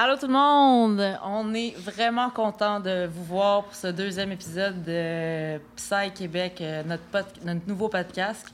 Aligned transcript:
Allô 0.00 0.14
tout 0.14 0.28
le 0.28 0.32
monde! 0.32 1.18
On 1.24 1.52
est 1.54 1.76
vraiment 1.76 2.30
content 2.30 2.78
de 2.78 3.08
vous 3.12 3.24
voir 3.24 3.64
pour 3.64 3.74
ce 3.74 3.88
deuxième 3.88 4.30
épisode 4.30 4.84
de 4.84 5.58
Psy 5.74 6.12
Québec, 6.14 6.58
euh, 6.60 6.84
notre, 6.84 7.02
notre 7.44 7.66
nouveau 7.66 7.88
podcast. 7.88 8.46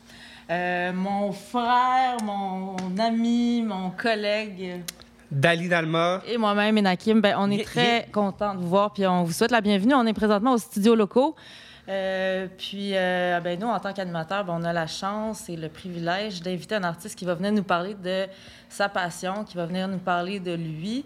Euh, 0.49 0.91
mon 0.95 1.33
frère, 1.33 2.17
mon 2.25 2.77
ami, 2.99 3.61
mon 3.61 3.91
collègue. 3.91 4.85
Dali 5.31 5.69
Dalma. 5.69 6.23
Et 6.27 6.39
moi-même, 6.39 6.79
Enakim, 6.79 7.21
ben, 7.21 7.37
on 7.39 7.51
est 7.51 7.63
très 7.63 8.09
content 8.11 8.55
de 8.55 8.61
vous 8.61 8.69
voir 8.69 8.95
puis 8.95 9.07
on 9.07 9.25
vous 9.25 9.33
souhaite 9.33 9.51
la 9.51 9.61
bienvenue. 9.61 9.93
On 9.93 10.07
est 10.07 10.15
présentement 10.15 10.55
au 10.55 10.59
studio 10.59 10.95
locaux. 10.95 11.37
Euh, 11.89 12.47
puis, 12.57 12.93
euh, 12.95 13.41
ben, 13.41 13.59
nous, 13.59 13.67
en 13.67 13.79
tant 13.79 13.93
qu'animateurs, 13.93 14.45
ben, 14.45 14.57
on 14.59 14.65
a 14.65 14.73
la 14.73 14.87
chance 14.87 15.49
et 15.49 15.57
le 15.57 15.69
privilège 15.69 16.41
d'inviter 16.41 16.75
un 16.77 16.85
artiste 16.85 17.17
qui 17.19 17.25
va 17.25 17.35
venir 17.35 17.53
nous 17.53 17.63
parler 17.63 17.95
de 17.95 18.27
sa 18.69 18.89
passion, 18.89 19.45
qui 19.45 19.57
va 19.57 19.67
venir 19.67 19.87
nous 19.87 19.99
parler 19.99 20.41
de 20.41 20.55
lui. 20.55 21.05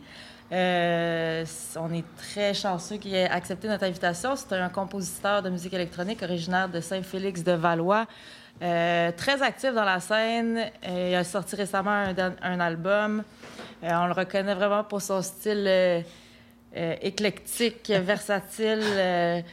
Euh, 0.51 1.45
on 1.77 1.93
est 1.93 2.05
très 2.17 2.55
chanceux 2.55 2.97
qu'il 2.97 3.15
ait 3.15 3.29
accepté 3.29 3.69
notre 3.69 3.85
invitation. 3.85 4.37
C'est 4.37 4.53
un 4.55 4.69
compositeur 4.69 5.43
de 5.43 5.51
musique 5.51 5.75
électronique 5.75 6.23
originaire 6.23 6.69
de 6.69 6.81
Saint-Félix-de-Valois. 6.81 8.07
très 8.61 9.43
actif 9.43 9.75
dans 9.75 9.85
la 9.85 10.01
scène. 10.01 10.71
il 10.87 11.15
a 11.15 11.25
sorti 11.25 11.57
récemment 11.57 11.91
un, 11.91 12.35
un 12.41 12.61
album. 12.61 13.25
on 13.83 14.07
le 14.07 14.13
reconnaît 14.13 14.55
vraiment 14.55 14.85
pour 14.85 15.03
son 15.03 15.21
style 15.21 16.05
éclectique, 17.03 17.91
versatile 17.91 19.45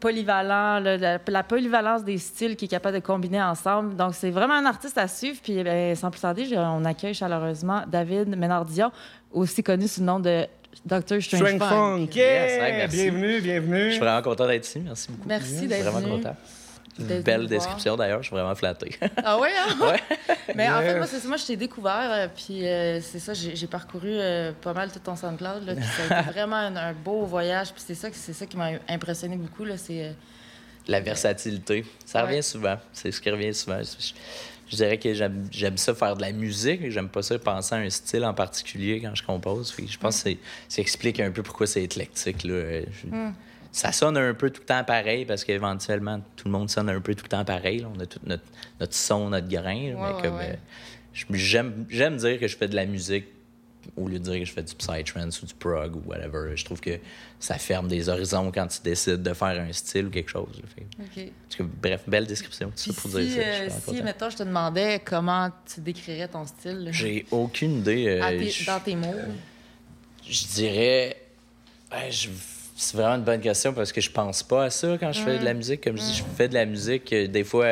polyvalent, 0.00 0.80
la, 0.80 1.42
polyvalence 1.42 2.04
des 2.04 2.18
styles 2.18 2.56
qui 2.56 2.66
est 2.66 2.68
capable 2.68 2.96
de 2.96 3.04
combiner 3.04 3.42
ensemble. 3.42 3.96
Donc, 3.96 4.14
c'est 4.14 4.30
vraiment 4.30 4.54
un 4.54 4.66
artiste 4.66 4.98
à 4.98 5.08
suivre. 5.08 5.38
Puis, 5.42 5.62
bien, 5.62 5.94
sans 5.94 6.10
plus 6.10 6.20
tarder, 6.20 6.46
on 6.56 6.84
accueille 6.84 7.14
chaleureusement 7.14 7.82
David 7.86 8.36
Ménardion, 8.36 8.90
aussi 9.32 9.62
connu 9.62 9.88
sous 9.88 10.00
le 10.00 10.06
nom 10.06 10.20
de 10.20 10.46
Dr. 10.84 11.22
Strange, 11.22 11.58
Funk. 11.58 12.08
bienvenue, 12.12 13.40
bienvenue. 13.40 13.84
Je 13.86 13.90
suis 13.90 14.00
vraiment 14.00 14.22
content 14.22 14.46
d'être 14.46 14.66
ici. 14.66 14.80
Merci 14.84 15.10
beaucoup. 15.10 15.28
Merci 15.28 15.66
d'être 15.66 15.84
venu. 15.84 15.92
Vraiment 15.92 16.16
content. 16.16 16.36
Une 16.98 17.22
belle 17.22 17.46
description 17.46 17.96
d'ailleurs, 17.96 18.22
je 18.22 18.28
suis 18.28 18.36
vraiment 18.36 18.54
flatté. 18.54 18.96
Ah 19.24 19.38
oui, 19.40 19.48
hein? 19.56 19.76
ouais. 19.82 20.16
Mais 20.54 20.70
en 20.70 20.80
fait, 20.80 20.96
moi, 20.96 21.06
c'est 21.06 21.24
moi, 21.26 21.36
je 21.36 21.46
t'ai 21.46 21.56
découvert, 21.56 22.10
euh, 22.10 22.28
puis 22.34 22.66
euh, 22.66 23.00
c'est 23.00 23.18
ça, 23.18 23.34
j'ai 23.34 23.66
parcouru 23.66 24.10
euh, 24.10 24.52
pas 24.52 24.72
mal 24.72 24.92
tout 24.92 25.00
ton 25.00 25.16
SoundCloud. 25.16 25.66
Là, 25.66 25.74
ça 25.74 26.14
a 26.14 26.20
été 26.20 26.30
vraiment 26.32 26.56
un, 26.56 26.92
beau 26.92 27.24
voyage, 27.24 27.72
puis 27.72 27.82
c'est 27.84 27.94
ça, 27.94 28.08
ça 28.12 28.46
qui 28.46 28.56
m'a 28.56 28.70
impressionné 28.88 29.36
beaucoup. 29.36 29.64
Là, 29.64 29.76
c'est, 29.76 30.14
La 30.86 31.00
versatilité. 31.00 31.84
Ça 32.04 32.22
revient 32.22 32.42
souvent. 32.42 32.78
C'est 32.92 33.10
ce 33.10 33.20
qui 33.20 33.30
revient 33.30 33.54
souvent. 33.54 33.80
Je, 34.68 34.76
dirais 34.76 34.98
que 34.98 35.12
j'aime 35.12 35.76
ça 35.76 35.94
faire 35.94 36.16
de 36.16 36.22
la 36.22 36.32
musique, 36.32 36.90
j'aime 36.90 37.08
pas 37.08 37.22
ça 37.22 37.38
penser 37.38 37.74
à 37.74 37.78
un 37.78 37.90
style 37.90 38.24
en 38.24 38.34
particulier 38.34 39.00
quand 39.00 39.14
je 39.14 39.22
compose. 39.22 39.74
je 39.76 39.98
pense 39.98 40.22
que 40.22 40.30
ça 40.68 40.80
explique 40.80 41.20
un 41.20 41.30
peu 41.30 41.42
pourquoi 41.42 41.66
c'est 41.66 41.82
éclectique. 41.82 42.44
Là. 42.44 42.80
Hmm 43.04 43.32
ça 43.74 43.90
sonne 43.90 44.16
un 44.16 44.34
peu 44.34 44.50
tout 44.50 44.60
le 44.60 44.66
temps 44.66 44.84
pareil 44.84 45.24
parce 45.24 45.42
qu'éventuellement, 45.44 46.20
tout 46.36 46.46
le 46.46 46.52
monde 46.52 46.70
sonne 46.70 46.88
un 46.88 47.00
peu 47.00 47.12
tout 47.16 47.24
le 47.24 47.28
temps 47.28 47.44
pareil. 47.44 47.84
On 47.84 47.98
a 47.98 48.06
tout 48.06 48.20
notre, 48.24 48.44
notre 48.78 48.94
son, 48.94 49.30
notre 49.30 49.48
grain. 49.48 49.94
mais 49.96 50.22
comme, 50.22 50.38
euh, 50.38 50.54
j'aime, 51.30 51.84
j'aime 51.90 52.16
dire 52.16 52.38
que 52.38 52.46
je 52.46 52.56
fais 52.56 52.68
de 52.68 52.76
la 52.76 52.86
musique 52.86 53.26
au 53.96 54.06
lieu 54.06 54.20
de 54.20 54.24
dire 54.24 54.38
que 54.38 54.44
je 54.44 54.52
fais 54.52 54.62
du 54.62 54.76
psytrance 54.76 55.42
ou 55.42 55.46
du 55.46 55.54
prog 55.54 55.96
ou 55.96 56.02
whatever. 56.06 56.56
Je 56.56 56.64
trouve 56.64 56.80
que 56.80 57.00
ça 57.40 57.58
ferme 57.58 57.88
des 57.88 58.08
horizons 58.08 58.52
quand 58.52 58.68
tu 58.68 58.78
décides 58.80 59.24
de 59.24 59.34
faire 59.34 59.60
un 59.60 59.72
style 59.72 60.06
ou 60.06 60.10
quelque 60.10 60.30
chose. 60.30 60.62
bref, 61.82 62.02
belle 62.06 62.28
description. 62.28 62.70
si, 62.76 62.92
pour 62.92 63.10
dire 63.10 63.28
ça, 63.28 63.40
euh, 63.40 63.68
si, 63.88 64.02
mettons, 64.04 64.30
je 64.30 64.36
te 64.36 64.44
demandais 64.44 65.02
comment 65.04 65.50
tu 65.66 65.80
décrirais 65.80 66.28
ton 66.28 66.46
style. 66.46 66.90
J'ai 66.92 67.26
aucune 67.32 67.78
idée. 67.78 68.20
Euh, 68.22 68.50
dans 68.68 68.78
tes 68.78 68.94
mots. 68.94 69.16
je 70.24 70.46
dirais... 70.46 71.16
je 72.08 72.28
c'est 72.76 72.96
vraiment 72.96 73.14
une 73.14 73.22
bonne 73.22 73.40
question 73.40 73.72
parce 73.72 73.92
que 73.92 74.00
je 74.00 74.10
pense 74.10 74.42
pas 74.42 74.64
à 74.64 74.70
ça 74.70 74.96
quand 74.98 75.12
je 75.12 75.20
fais 75.20 75.38
de 75.38 75.44
la 75.44 75.54
musique. 75.54 75.84
Comme 75.84 75.96
je 75.96 76.02
dis, 76.02 76.14
je 76.14 76.24
fais 76.36 76.48
de 76.48 76.54
la 76.54 76.66
musique, 76.66 77.12
euh, 77.12 77.28
des 77.28 77.44
fois, 77.44 77.68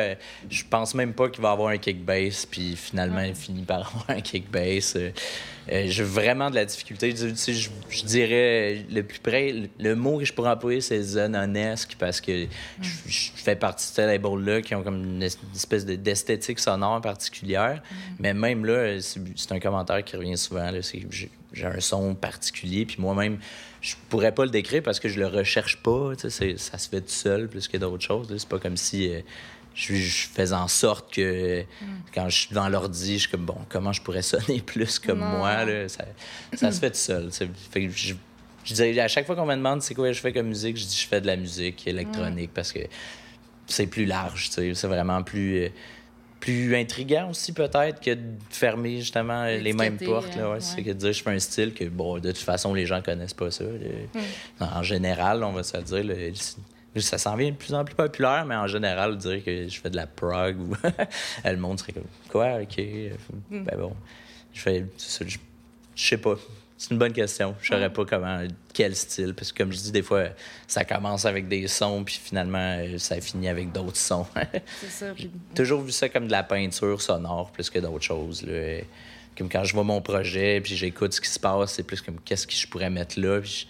je 0.49 0.63
pense 0.69 0.95
même 0.95 1.13
pas 1.13 1.29
qu'il 1.29 1.41
va 1.41 1.49
y 1.49 1.51
avoir 1.51 1.69
un 1.69 1.77
kick 1.77 2.05
bass, 2.05 2.45
puis 2.45 2.77
finalement, 2.77 3.19
il 3.19 3.35
finit 3.35 3.63
par 3.63 3.79
avoir 3.87 4.05
un 4.09 4.21
kick 4.21 4.49
bass. 4.49 4.95
Euh, 4.95 5.11
euh, 5.71 5.85
j'ai 5.87 6.03
vraiment 6.03 6.49
de 6.49 6.55
la 6.55 6.63
difficulté. 6.63 7.13
Je, 7.15 8.05
dirais, 8.05 8.85
le 8.89 9.01
plus 9.03 9.19
près, 9.19 9.69
le 9.77 9.95
mot 9.95 10.19
que 10.19 10.25
je 10.25 10.33
pourrais 10.33 10.51
employer, 10.51 10.79
c'est 10.79 11.01
zononesque 11.01 11.95
parce 11.99 12.21
que 12.21 12.47
je, 12.81 13.29
fais 13.35 13.55
partie 13.55 13.89
de 13.89 13.95
ces 13.95 14.05
labels-là 14.05 14.61
qui 14.61 14.75
ont 14.75 14.83
comme 14.83 15.03
une 15.03 15.23
espèce 15.23 15.85
d'esthétique 15.85 16.59
sonore 16.59 17.01
particulière. 17.01 17.81
Mais 18.19 18.33
même 18.33 18.65
là, 18.65 18.99
c'est 18.99 19.51
un 19.51 19.59
commentaire 19.59 20.03
qui 20.03 20.15
revient 20.17 20.37
souvent. 20.37 20.69
J'ai 21.53 21.65
un 21.65 21.79
son 21.79 22.13
particulier, 22.15 22.85
puis 22.85 22.97
moi-même, 22.99 23.37
je 23.83 23.95
pourrais 24.09 24.31
pas 24.31 24.45
le 24.45 24.49
décrire 24.49 24.81
parce 24.81 24.99
que 24.99 25.09
je 25.09 25.19
le 25.19 25.27
recherche 25.27 25.77
pas. 25.77 26.13
Ça 26.17 26.29
se 26.29 26.89
fait 26.89 27.01
tout 27.01 27.09
seul 27.09 27.49
plus 27.49 27.67
que 27.67 27.77
d'autres 27.77 28.03
choses. 28.03 28.33
C'est 28.35 28.47
pas 28.47 28.57
comme 28.57 28.77
si 28.77 29.09
euh, 29.09 29.19
je, 29.75 29.93
faisais 29.93 30.55
en 30.55 30.69
sorte 30.69 31.13
que 31.13 31.65
quand 32.15 32.29
je 32.29 32.37
suis 32.37 32.49
devant 32.49 32.69
l'ordi, 32.69 33.15
je 33.15 33.23
suis 33.23 33.29
comme 33.29 33.45
bon, 33.45 33.57
comment 33.67 33.91
je 33.91 34.01
pourrais 34.01 34.21
sonner 34.23 34.61
plus 34.61 34.99
comme 34.99 35.19
moi. 35.19 35.65
Ça, 35.89 36.05
ça 36.55 36.71
se 36.71 36.79
fait 36.79 36.91
tout 36.91 36.97
seul. 36.97 37.29
Fait 37.31 37.89
je, 37.89 38.15
je 38.63 38.99
à 38.99 39.07
chaque 39.09 39.25
fois 39.25 39.35
qu'on 39.35 39.45
me 39.45 39.55
demande 39.55 39.81
c'est 39.81 39.95
quoi 39.95 40.09
je 40.13 40.21
fais 40.21 40.31
comme 40.31 40.47
musique, 40.47 40.77
je 40.77 40.85
dis 40.85 40.97
je 41.01 41.07
fais 41.07 41.19
de 41.19 41.27
la 41.27 41.35
musique 41.35 41.85
électronique 41.85 42.51
parce 42.53 42.71
que 42.71 42.79
c'est 43.67 43.87
plus 43.87 44.05
large. 44.05 44.49
C'est 44.49 44.87
vraiment 44.87 45.23
plus. 45.23 45.57
Euh, 45.57 45.69
plus 46.43 46.75
intriguant 46.75 47.29
aussi 47.29 47.53
peut-être 47.53 48.01
que 48.01 48.15
de 48.15 48.35
fermer 48.49 48.99
justement 48.99 49.45
les 49.45 49.71
mêmes 49.71 49.97
portes. 49.97 50.35
Là, 50.35 50.59
C'est 50.59 50.83
que 50.83 50.89
de 50.89 50.93
dire 50.93 51.13
je 51.13 51.23
fais 51.23 51.29
un 51.29 51.39
style 51.39 51.73
que 51.73 51.85
bon 51.85 52.19
de 52.19 52.33
toute 52.33 52.41
façon 52.41 52.73
les 52.73 52.85
gens 52.85 53.01
connaissent 53.01 53.33
pas 53.33 53.49
ça. 53.49 53.63
Hmm. 53.63 54.19
En 54.59 54.83
général, 54.83 55.41
on 55.45 55.53
va 55.53 55.63
se 55.63 55.77
dire 55.77 56.33
ça 56.97 57.17
s'en 57.17 57.37
vient 57.37 57.49
de 57.49 57.55
plus 57.55 57.73
en 57.73 57.85
plus 57.85 57.95
populaire, 57.95 58.43
mais 58.45 58.57
en 58.57 58.67
général, 58.67 59.15
dire 59.17 59.41
que 59.41 59.69
je 59.69 59.79
fais 59.79 59.89
de 59.89 59.95
la 59.95 60.05
prog 60.05 60.59
ou 60.59 60.75
le 61.45 61.55
monde 61.55 61.79
serait 61.79 61.93
comme 61.93 62.03
quoi, 62.27 62.57
ok. 62.61 62.83
Hmm. 63.49 63.63
Ben 63.63 63.77
bon. 63.77 63.93
Je 64.53 64.59
fais. 64.59 64.85
Je 65.15 65.37
sais 65.95 66.17
pas. 66.17 66.35
C'est 66.83 66.91
une 66.91 66.99
bonne 66.99 67.13
question. 67.13 67.55
Je 67.61 67.69
saurais 67.69 67.93
pas 67.93 68.03
comment, 68.03 68.45
quel 68.73 68.93
style. 68.93 69.33
Parce 69.33 69.53
que, 69.53 69.59
comme 69.59 69.71
je 69.71 69.77
dis, 69.77 69.91
des 69.93 70.01
fois, 70.01 70.25
ça 70.67 70.83
commence 70.83 71.23
avec 71.23 71.47
des 71.47 71.69
sons, 71.69 72.03
puis 72.03 72.19
finalement, 72.21 72.77
ça 72.97 73.21
finit 73.21 73.47
avec 73.47 73.71
d'autres 73.71 73.95
sons. 73.95 74.27
c'est 74.81 74.89
ça. 74.89 75.13
J'ai 75.17 75.29
toujours 75.55 75.79
vu 75.79 75.93
ça 75.93 76.09
comme 76.09 76.27
de 76.27 76.33
la 76.33 76.43
peinture 76.43 77.01
sonore 77.01 77.51
plus 77.51 77.69
que 77.69 77.79
d'autres 77.79 78.03
choses. 78.03 78.45
Comme 79.37 79.47
quand 79.47 79.63
je 79.63 79.73
vois 79.73 79.85
mon 79.85 80.01
projet, 80.01 80.59
puis 80.59 80.75
j'écoute 80.75 81.13
ce 81.13 81.21
qui 81.21 81.29
se 81.29 81.39
passe, 81.39 81.71
c'est 81.71 81.83
plus 81.83 82.01
comme 82.01 82.19
qu'est-ce 82.19 82.45
que 82.45 82.53
je 82.53 82.67
pourrais 82.67 82.89
mettre 82.89 83.17
là. 83.17 83.39
Puis 83.39 83.65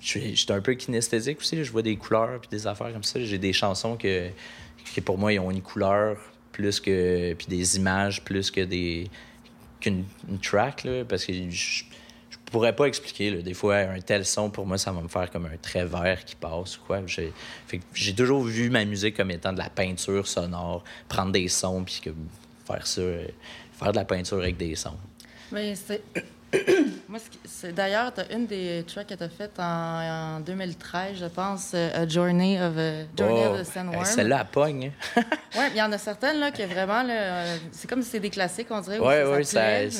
je, 0.00 0.34
suis 0.34 0.46
un 0.48 0.62
peu 0.62 0.72
kinesthésique 0.72 1.40
aussi. 1.40 1.62
Je 1.62 1.70
vois 1.70 1.82
des 1.82 1.96
couleurs, 1.96 2.40
puis 2.40 2.48
des 2.48 2.66
affaires 2.66 2.90
comme 2.94 3.04
ça. 3.04 3.20
J'ai 3.20 3.36
des 3.36 3.52
chansons 3.52 3.98
que, 3.98 4.30
qui, 4.86 5.02
pour 5.02 5.18
moi, 5.18 5.34
ils 5.34 5.38
ont 5.38 5.50
une 5.50 5.60
couleur 5.60 6.16
plus 6.50 6.80
que. 6.80 7.34
puis 7.34 7.46
des 7.46 7.76
images 7.76 8.24
plus 8.24 8.50
que 8.50 8.62
des 8.62 9.10
qu'une 9.82 10.06
track, 10.42 10.84
là, 10.84 11.04
parce 11.04 11.26
que 11.26 11.34
je, 11.50 11.84
pourrais 12.50 12.74
pas 12.74 12.86
expliquer. 12.86 13.42
Des 13.42 13.54
fois, 13.54 13.76
un 13.76 14.00
tel 14.00 14.24
son, 14.24 14.50
pour 14.50 14.66
moi, 14.66 14.78
ça 14.78 14.92
va 14.92 15.00
me 15.00 15.08
faire 15.08 15.30
comme 15.30 15.46
un 15.46 15.56
trait 15.60 15.84
vert 15.84 16.24
qui 16.24 16.34
passe. 16.36 16.76
quoi. 16.76 17.00
J'ai 17.94 18.14
toujours 18.14 18.44
vu 18.44 18.70
ma 18.70 18.84
musique 18.84 19.16
comme 19.16 19.30
étant 19.30 19.52
de 19.52 19.58
la 19.58 19.70
peinture 19.70 20.26
sonore, 20.26 20.84
prendre 21.08 21.32
des 21.32 21.48
sons, 21.48 21.84
puis 21.84 22.00
faire 22.66 22.86
ça, 22.86 23.00
euh, 23.00 23.26
faire 23.72 23.92
de 23.92 23.96
la 23.96 24.04
peinture 24.04 24.38
avec 24.38 24.56
des 24.56 24.74
sons. 24.74 24.96
Mais 25.52 25.74
Moi, 27.08 27.18
d'ailleurs, 27.74 28.12
tu 28.12 28.20
as 28.20 28.32
une 28.32 28.46
des 28.46 28.84
tracks 28.86 29.06
que 29.06 29.14
tu 29.14 29.22
as 29.22 29.28
faites 29.28 29.58
en, 29.58 30.40
2013, 30.40 31.18
je 31.20 31.26
pense, 31.26 31.72
euh, 31.74 32.02
A 32.02 32.08
Journey 32.08 32.60
of, 32.60 32.76
a, 32.76 33.04
Journey 33.16 33.46
of 33.46 33.60
the 33.60 33.64
Sandworm. 33.64 34.04
Celle-là, 34.04 34.40
elle 34.40 34.46
pogne. 34.46 34.92
oui, 35.16 35.64
il 35.72 35.76
y 35.76 35.82
en 35.82 35.92
a 35.92 35.98
certaines 35.98 36.40
là, 36.40 36.50
qui 36.50 36.64
vraiment. 36.64 37.04
c'est 37.72 37.88
comme 37.88 38.02
si 38.02 38.10
c'est 38.10 38.20
des 38.20 38.30
classiques, 38.30 38.68
on 38.70 38.80
dirait. 38.80 38.98
Oui, 38.98 39.36
oui, 39.36 39.44
c'est 39.44 39.90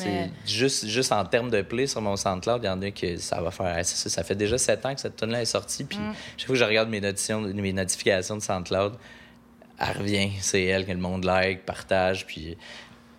juste, 0.45 0.87
juste 0.87 1.11
en 1.11 1.23
termes 1.25 1.49
de 1.49 1.61
play 1.61 1.87
sur 1.87 2.01
mon 2.01 2.15
SoundCloud, 2.15 2.63
il 2.63 2.67
y 2.67 2.69
en 2.69 2.81
a 2.81 2.91
que 2.91 3.17
ça 3.17 3.41
va 3.41 3.51
faire. 3.51 3.85
Ça, 3.85 4.23
fait 4.23 4.35
déjà 4.35 4.57
sept 4.57 4.85
ans 4.85 4.93
que 4.93 5.01
cette 5.01 5.15
tune-là 5.15 5.41
est 5.41 5.45
sortie. 5.45 5.83
Puis 5.83 5.97
mm. 5.97 6.13
chaque 6.37 6.47
fois 6.47 6.55
que 6.55 6.59
je 6.59 6.65
regarde 6.65 6.89
mes, 6.89 7.01
mes 7.01 7.73
notifications 7.73 8.37
de 8.37 8.41
SoundCloud, 8.41 8.93
elle 9.79 9.97
revient. 9.97 10.31
C'est 10.39 10.63
elle 10.63 10.85
que 10.85 10.91
le 10.91 10.97
monde 10.97 11.25
like, 11.25 11.65
partage. 11.65 12.25
Puis 12.25 12.57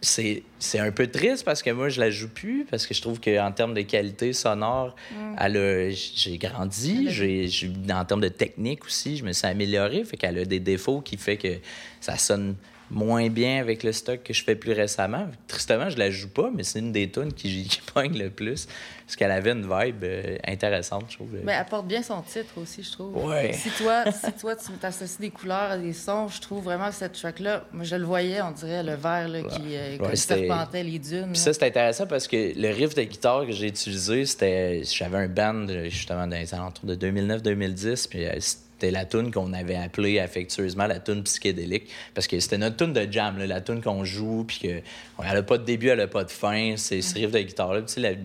c'est, 0.00 0.42
un 0.78 0.90
peu 0.90 1.06
triste 1.06 1.44
parce 1.44 1.62
que 1.62 1.70
moi, 1.70 1.88
je 1.88 2.00
la 2.00 2.10
joue 2.10 2.28
plus, 2.28 2.66
parce 2.70 2.86
que 2.86 2.94
je 2.94 3.00
trouve 3.00 3.20
qu'en 3.20 3.52
termes 3.52 3.74
de 3.74 3.82
qualité 3.82 4.32
sonore, 4.32 4.94
mm. 5.12 5.90
j'ai 5.90 6.38
grandi. 6.38 7.08
J'ai, 7.10 7.70
en 7.90 8.04
termes 8.04 8.20
de 8.20 8.28
technique 8.28 8.84
aussi, 8.84 9.16
je 9.16 9.24
me 9.24 9.32
suis 9.32 9.46
amélioré. 9.46 10.04
Fait 10.04 10.16
qu'elle 10.16 10.38
a 10.38 10.44
des 10.44 10.60
défauts 10.60 11.00
qui 11.00 11.16
fait 11.16 11.36
que 11.36 11.58
ça 12.00 12.16
sonne 12.16 12.56
moins 12.90 13.28
bien 13.28 13.60
avec 13.60 13.82
le 13.82 13.92
stock 13.92 14.22
que 14.22 14.32
je 14.32 14.44
fais 14.44 14.54
plus 14.54 14.72
récemment. 14.72 15.26
Tristement, 15.48 15.90
je 15.90 15.98
la 15.98 16.10
joue 16.10 16.28
pas, 16.28 16.50
mais 16.54 16.62
c'est 16.62 16.78
une 16.78 16.92
des 16.92 17.10
tunes 17.10 17.32
qui, 17.32 17.64
qui 17.64 17.80
pogne 17.94 18.16
le 18.16 18.30
plus. 18.30 18.66
Parce 19.06 19.14
qu'elle 19.16 19.30
avait 19.30 19.52
une 19.52 19.62
vibe 19.62 20.02
euh, 20.02 20.36
intéressante, 20.46 21.04
je 21.08 21.16
trouve. 21.16 21.28
Mais 21.44 21.52
elle 21.52 21.64
porte 21.66 21.86
bien 21.86 22.02
son 22.02 22.22
titre 22.22 22.58
aussi, 22.60 22.82
je 22.82 22.90
trouve. 22.90 23.24
Ouais. 23.24 23.52
Si 23.52 23.70
toi, 23.70 24.04
si 24.10 24.32
toi 24.32 24.56
tu 24.56 24.72
t'associes 24.72 25.20
des 25.20 25.30
couleurs 25.30 25.70
à 25.70 25.78
des 25.78 25.92
sons, 25.92 26.26
je 26.28 26.40
trouve 26.40 26.64
vraiment 26.64 26.88
que 26.88 26.94
cette 26.94 27.12
track-là, 27.12 27.64
je 27.82 27.96
le 27.96 28.04
voyais, 28.04 28.42
on 28.42 28.50
dirait 28.50 28.82
le 28.82 28.94
vert 28.94 29.28
là, 29.28 29.42
qui, 29.42 29.76
euh, 29.76 29.98
Ouais, 29.98 30.16
serpentait 30.16 30.82
les 30.82 30.98
dunes. 30.98 31.30
Puis 31.32 31.40
ça, 31.40 31.52
c'est 31.52 31.64
intéressant 31.64 32.06
parce 32.06 32.26
que 32.26 32.52
le 32.58 32.68
riff 32.68 32.94
de 32.94 33.02
guitare 33.02 33.46
que 33.46 33.52
j'ai 33.52 33.68
utilisé, 33.68 34.26
c'était. 34.26 34.82
J'avais 34.84 35.18
un 35.18 35.28
band 35.28 35.66
justement 35.84 36.26
dans 36.26 36.36
les 36.36 36.52
alentours 36.52 36.86
de 36.86 36.96
2009-2010, 36.96 38.08
puis 38.08 38.26
euh, 38.26 38.38
c'était 38.78 38.90
la 38.90 39.06
tune 39.06 39.30
qu'on 39.30 39.54
avait 39.54 39.76
appelée 39.76 40.18
affectueusement 40.18 40.86
la 40.86 40.98
tune 40.98 41.22
psychédélique. 41.22 41.88
Parce 42.14 42.26
que 42.26 42.38
c'était 42.38 42.58
notre 42.58 42.76
tune 42.76 42.92
de 42.92 43.10
jam, 43.10 43.38
là, 43.38 43.46
la 43.46 43.62
tune 43.62 43.80
qu'on 43.80 44.04
joue, 44.04 44.44
puis 44.46 44.58
que. 44.58 44.82
Elle 45.24 45.36
a 45.36 45.42
pas 45.42 45.56
de 45.56 45.64
début, 45.64 45.88
elle 45.88 46.00
a 46.00 46.08
pas 46.08 46.24
de 46.24 46.30
fin. 46.30 46.74
C'est 46.76 47.00
ce 47.00 47.14
riff 47.14 47.30
de 47.30 47.40
guitare-là. 47.40 47.80
Puis 47.80 47.94
Tu 47.94 48.02
sais, 48.02 48.18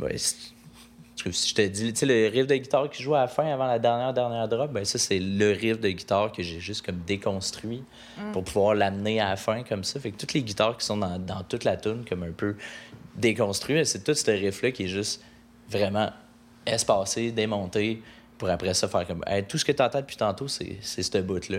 la. 0.00 0.18
si 0.18 1.48
je 1.48 1.54
te 1.54 1.62
dis, 1.62 1.92
tu 1.92 2.00
sais, 2.00 2.06
le 2.06 2.28
riff 2.28 2.46
de 2.46 2.54
guitare 2.54 2.88
qui 2.88 3.02
joue 3.02 3.16
à 3.16 3.22
la 3.22 3.26
fin 3.26 3.52
avant 3.52 3.66
la 3.66 3.80
dernière, 3.80 4.14
dernière 4.14 4.46
drop, 4.48 4.72
ben 4.72 4.84
ça, 4.84 4.96
c'est 4.96 5.18
le 5.18 5.50
riff 5.50 5.80
de 5.80 5.88
guitare 5.88 6.30
que 6.30 6.44
j'ai 6.44 6.60
juste 6.60 6.86
comme 6.86 7.00
déconstruit 7.04 7.82
pour 8.32 8.44
pouvoir 8.44 8.76
l'amener 8.76 9.20
à 9.20 9.30
la 9.30 9.36
fin 9.36 9.64
comme 9.64 9.82
ça. 9.82 9.98
Fait 9.98 10.12
que 10.12 10.18
toutes 10.18 10.34
les 10.34 10.42
guitares 10.42 10.76
qui 10.76 10.86
sont 10.86 10.98
dans, 10.98 11.18
dans 11.18 11.42
toute 11.42 11.64
la 11.64 11.76
tune 11.76 12.04
comme 12.08 12.22
un 12.22 12.32
peu 12.32 12.54
déconstruites, 13.16 13.86
c'est 13.86 14.04
tout 14.04 14.14
ce 14.14 14.30
riff-là 14.30 14.70
qui 14.70 14.84
est 14.84 14.88
juste 14.88 15.20
vraiment 15.68 16.12
espacé, 16.64 17.32
démonté, 17.32 18.02
pour 18.38 18.50
après 18.50 18.74
ça 18.74 18.86
faire 18.88 19.06
comme 19.06 19.22
Hey, 19.26 19.44
tout 19.44 19.56
ce 19.58 19.64
que 19.64 19.72
tu 19.72 19.82
entends 19.82 20.00
depuis 20.00 20.16
tantôt 20.16 20.46
c'est 20.48 20.76
c'est 20.82 21.02
ce 21.02 21.18
bout 21.18 21.48
là 21.48 21.58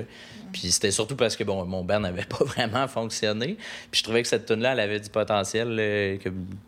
puis 0.51 0.71
c'était 0.71 0.91
surtout 0.91 1.15
parce 1.15 1.35
que 1.35 1.43
bon 1.43 1.65
mon 1.65 1.83
band 1.83 1.99
n'avait 1.99 2.23
pas 2.29 2.43
vraiment 2.45 2.87
fonctionné. 2.87 3.57
Puis 3.91 3.99
je 3.99 4.03
trouvais 4.03 4.21
que 4.21 4.27
cette 4.27 4.45
tune 4.45 4.61
là 4.61 4.73
elle 4.73 4.79
avait 4.79 4.99
du 4.99 5.09
potentiel 5.09 5.75
euh, 5.79 6.17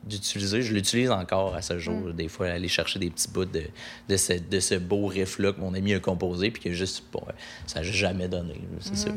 d'utiliser. 0.04 0.62
Je 0.62 0.74
l'utilise 0.74 1.12
encore 1.12 1.56
à 1.56 1.62
ce 1.62 1.78
jour 1.80 2.12
des 2.14 2.28
fois 2.28 2.48
aller 2.48 2.68
chercher 2.68 3.00
des 3.00 3.10
petits 3.10 3.30
bouts 3.30 3.46
de, 3.46 3.64
de, 4.08 4.18
ce, 4.18 4.34
de 4.34 4.60
ce 4.60 4.76
beau 4.76 5.08
riff 5.08 5.40
là 5.40 5.54
que 5.54 5.60
mon 5.60 5.74
ami 5.74 5.94
a 5.94 6.00
composé 6.00 6.52
puis 6.52 6.62
que 6.62 6.72
juste 6.74 7.04
bon, 7.12 7.22
ça 7.68 7.80
n'a 7.80 7.84
jamais 7.84 8.28
donné 8.28 8.60
c'est 8.80 8.96
ça. 8.98 9.10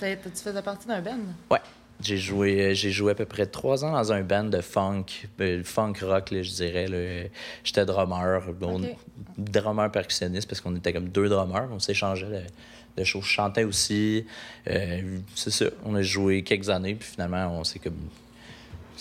T'as- 0.00 0.16
Tu 0.16 0.30
faisais 0.42 0.62
partie 0.62 0.86
d'un 0.88 1.00
band? 1.00 1.18
Ouais. 1.50 1.60
J'ai 2.00 2.18
joué, 2.18 2.60
euh, 2.60 2.74
j'ai 2.74 2.90
joué 2.90 3.12
à 3.12 3.14
peu 3.14 3.24
près 3.24 3.46
trois 3.46 3.84
ans 3.84 3.92
dans 3.92 4.12
un 4.12 4.22
band 4.22 4.44
de 4.44 4.60
funk, 4.60 5.06
euh, 5.40 5.62
funk 5.64 5.94
rock, 6.02 6.30
là, 6.32 6.42
je 6.42 6.50
dirais. 6.50 7.30
J'étais 7.62 7.86
drummer, 7.86 8.40
bon, 8.52 8.82
drummer 9.38 9.90
percussionniste, 9.90 10.48
parce 10.48 10.60
qu'on 10.60 10.74
était 10.76 10.92
comme 10.92 11.08
deux 11.08 11.28
drummers. 11.28 11.68
On 11.70 11.78
s'échangeait 11.78 12.26
de, 12.26 12.42
de 12.96 13.04
choses. 13.04 13.24
Je 13.24 13.30
chantais 13.30 13.64
aussi. 13.64 14.26
Euh, 14.68 15.18
c'est 15.34 15.50
ça. 15.50 15.66
On 15.84 15.94
a 15.94 16.02
joué 16.02 16.42
quelques 16.42 16.68
années, 16.68 16.94
puis 16.94 17.08
finalement, 17.08 17.58
on 17.58 17.64
s'est 17.64 17.78
comme. 17.78 18.08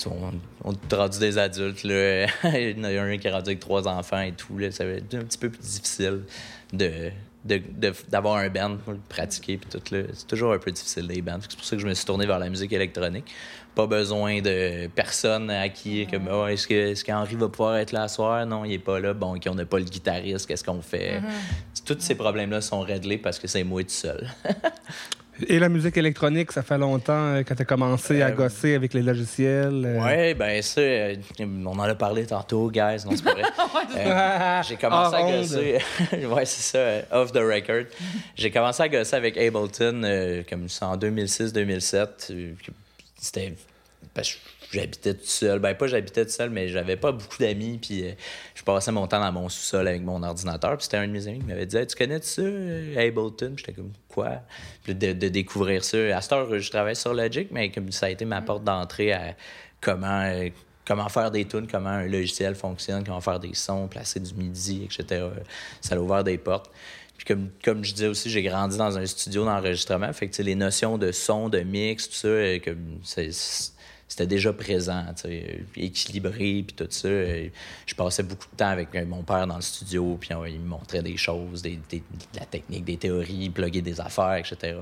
On, 0.08 0.32
on 0.64 0.72
est 0.74 0.94
rendu 0.96 1.20
des 1.20 1.38
adultes. 1.38 1.84
Là. 1.84 2.26
Il 2.54 2.78
y 2.78 2.80
en 2.80 2.84
a 2.84 3.02
un 3.02 3.18
qui 3.18 3.28
est 3.28 3.32
rendu 3.32 3.50
avec 3.50 3.60
trois 3.60 3.88
enfants 3.88 4.22
et 4.22 4.32
tout. 4.32 4.58
Là. 4.58 4.72
Ça 4.72 4.86
va 4.86 4.92
être 4.92 5.14
un 5.14 5.24
petit 5.24 5.38
peu 5.38 5.50
plus 5.50 5.62
difficile 5.62 6.22
de, 6.72 7.12
de- 7.46 7.62
de- 7.78 7.94
d'avoir 8.10 8.38
un 8.38 8.50
band 8.50 8.78
pour 8.78 8.94
le 8.94 9.00
pratiquer. 9.10 9.58
Puis 9.58 9.70
tout, 9.70 9.94
là. 9.94 10.04
C'est 10.14 10.28
toujours 10.28 10.54
un 10.54 10.60
peu 10.60 10.72
difficile, 10.72 11.08
les 11.08 11.22
bands. 11.22 11.38
C'est 11.42 11.56
pour 11.56 11.66
ça 11.66 11.76
que 11.76 11.82
je 11.82 11.88
me 11.88 11.94
suis 11.94 12.06
tourné 12.06 12.26
vers 12.26 12.40
la 12.40 12.50
musique 12.50 12.72
électronique. 12.74 13.26
Pas 13.76 13.88
besoin 13.88 14.40
de 14.42 14.88
personne 14.88 15.50
à 15.50 15.68
qui, 15.70 16.06
comme, 16.08 16.28
Ah, 16.32 16.52
est-ce, 16.52 16.68
que, 16.68 16.74
est-ce 16.92 17.04
qu'Henri 17.04 17.36
va 17.36 17.50
pouvoir 17.50 17.78
être 17.78 17.92
là 17.92 18.08
ce 18.08 18.16
soir? 18.16 18.46
Non, 18.46 18.64
il 18.66 18.74
est 18.74 18.80
pas 18.80 19.00
là. 19.00 19.14
Bon, 19.14 19.36
OK, 19.36 19.44
on 19.50 19.56
n'a 19.56 19.66
pas 19.66 19.80
le 19.80 19.86
guitariste. 19.86 20.46
Qu'est-ce 20.48 20.64
qu'on 20.64 20.82
fait? 20.82 21.22
Tous 21.86 21.98
ces 22.00 22.16
problèmes-là 22.16 22.62
sont 22.62 22.82
réglés 22.82 23.18
parce 23.18 23.40
que 23.40 23.48
c'est 23.48 23.64
moi 23.64 23.82
tout 23.84 23.90
seul. 23.90 24.30
Et 25.48 25.58
la 25.60 25.68
musique 25.70 25.98
électronique, 25.98 26.52
ça 26.52 26.62
fait 26.62 26.78
longtemps 26.78 27.14
euh, 27.34 27.44
que 27.44 27.54
tu 27.54 27.62
as 27.62 27.66
commencé 27.66 28.22
à 28.22 28.28
Euh, 28.28 28.32
gosser 28.32 28.76
avec 28.76 28.94
les 28.94 29.02
logiciels. 29.02 29.84
euh? 29.86 30.00
Ouais, 30.04 30.34
ben 30.36 30.62
ça, 30.62 30.82
euh, 30.82 31.16
on 31.40 31.66
en 31.80 31.80
a 31.80 31.96
parlé 31.96 32.26
tantôt, 32.26 32.70
guys. 32.70 33.04
Non, 33.06 33.12
c'est 33.16 33.24
pas 33.24 33.34
vrai. 33.34 33.44
Euh, 33.98 34.62
j'ai 34.68 34.76
commencé 34.78 35.16
à 35.16 35.22
onde. 35.26 35.42
gosser. 35.42 35.78
ouais, 36.28 36.46
c'est 36.46 36.62
ça, 36.72 36.78
euh, 36.78 37.02
off 37.12 37.32
the 37.32 37.38
record. 37.38 37.86
J'ai 38.36 38.50
commencé 38.52 38.82
à 38.84 38.90
gosser 38.90 39.16
avec 39.16 39.38
Ableton 39.38 40.02
euh, 40.04 40.44
comme 40.50 40.68
ça 40.70 40.88
en 40.88 40.98
2006-2007. 40.98 42.08
euh, 42.32 42.54
C'était. 43.20 43.54
Parce 44.14 44.34
que 44.34 44.38
j'habitais 44.74 45.14
tout 45.14 45.26
seul. 45.26 45.60
Ben, 45.60 45.74
pas 45.76 45.88
j'habitais 45.88 46.26
tout 46.26 46.32
seul, 46.32 46.50
mais 46.50 46.68
j'avais 46.68 46.98
pas 46.98 47.12
beaucoup 47.12 47.38
d'amis. 47.40 47.78
Puis 47.82 48.04
euh, 48.08 48.12
je 48.56 48.64
passais 48.64 48.92
mon 48.92 49.08
temps 49.08 49.20
dans 49.20 49.32
mon 49.32 49.50
sous-sol 49.50 49.88
avec 49.88 50.02
mon 50.02 50.22
ordinateur. 50.24 50.76
Puis 50.78 50.86
c'était 50.86 50.98
un 50.98 51.08
de 51.08 51.12
mes 51.14 51.28
amis 51.28 51.40
qui 51.40 51.46
m'avait 51.46 51.66
dit 51.66 51.78
Tu 51.88 51.96
connais 51.96 52.22
ça, 52.22 52.42
euh, 52.42 53.08
Ableton? 53.08 53.54
J'étais 53.58 53.74
comme 53.74 53.92
Quoi? 54.10 54.42
Puis 54.84 54.94
de, 54.96 55.14
découvrir 55.30 55.84
ça. 55.84 55.98
À 56.18 56.22
cette 56.22 56.34
heure, 56.34 56.60
je 56.60 56.70
travaille 56.70 56.96
sur 56.96 57.14
Logic, 57.14 57.48
mais 57.52 57.72
comme 57.72 57.92
ça 57.92 58.08
a 58.08 58.10
été 58.10 58.26
ma 58.26 58.42
porte 58.42 58.64
d'entrée 58.64 59.14
à 59.14 59.36
comment. 59.82 60.22
euh, 60.26 60.50
comment 60.86 61.08
faire 61.08 61.32
des 61.32 61.46
tunes, 61.46 61.66
comment 61.66 61.90
un 61.92 62.08
logiciel 62.08 62.56
fonctionne, 62.56 63.06
comment 63.06 63.22
faire 63.22 63.40
des 63.40 63.54
sons, 63.54 63.88
placer 63.88 64.20
du 64.20 64.34
MIDI, 64.34 64.84
etc. 64.84 65.28
Ça 65.80 65.96
a 65.96 65.98
ouvert 65.98 66.26
des 66.26 66.38
portes. 66.38 66.70
Puis 67.16 67.26
comme, 67.26 67.50
comme 67.64 67.86
je 67.86 67.94
disais 67.94 68.08
aussi, 68.08 68.30
j'ai 68.30 68.42
grandi 68.44 68.78
dans 68.78 68.98
un 68.98 69.06
studio 69.06 69.46
d'enregistrement. 69.46 70.12
Fait 70.12 70.28
que 70.28 70.36
tu 70.36 70.44
les 70.44 70.56
notions 70.56 70.98
de 70.98 71.14
son, 71.14 71.48
de 71.48 71.60
mix, 71.60 72.10
tout 72.10 72.16
ça, 72.16 72.28
c'est- 73.04 73.73
c'était 74.08 74.28
déjà 74.28 74.54
présent, 74.54 75.06
équilibré, 75.76 76.64
puis 76.68 76.76
tout 76.76 76.88
ça. 76.90 77.10
Je 77.10 77.96
passais 77.96 78.24
beaucoup 78.24 78.48
de 78.52 78.56
temps 78.56 78.68
avec 78.68 78.94
euh, 78.94 79.06
mon 79.06 79.24
père 79.24 79.48
dans 79.48 79.56
le 79.56 79.62
studio, 79.62 80.18
puis 80.20 80.30
il 80.48 80.60
me 80.60 80.68
montrait 80.68 81.02
des 81.02 81.18
choses, 81.18 81.62
des, 81.62 81.78
de 81.78 82.02
la 82.36 82.46
technique, 82.46 82.86
des 82.86 82.98
théories, 82.98 83.50
plugger 83.50 83.82
des 83.82 84.00
affaires, 84.00 84.36
etc. 84.36 84.78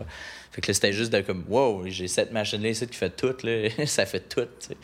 Fait 0.51 0.59
que 0.61 0.73
c'était 0.73 0.91
juste 0.91 1.13
de 1.13 1.21
comme, 1.21 1.45
wow, 1.47 1.83
j'ai 1.85 2.09
cette 2.09 2.33
machine-là 2.33 2.69
ici 2.69 2.85
qui 2.87 2.97
fait 2.97 3.15
tout, 3.15 3.35
là. 3.43 3.69
ça 3.85 4.05
fait 4.05 4.27
tout. 4.27 4.47
Fait 4.59 4.75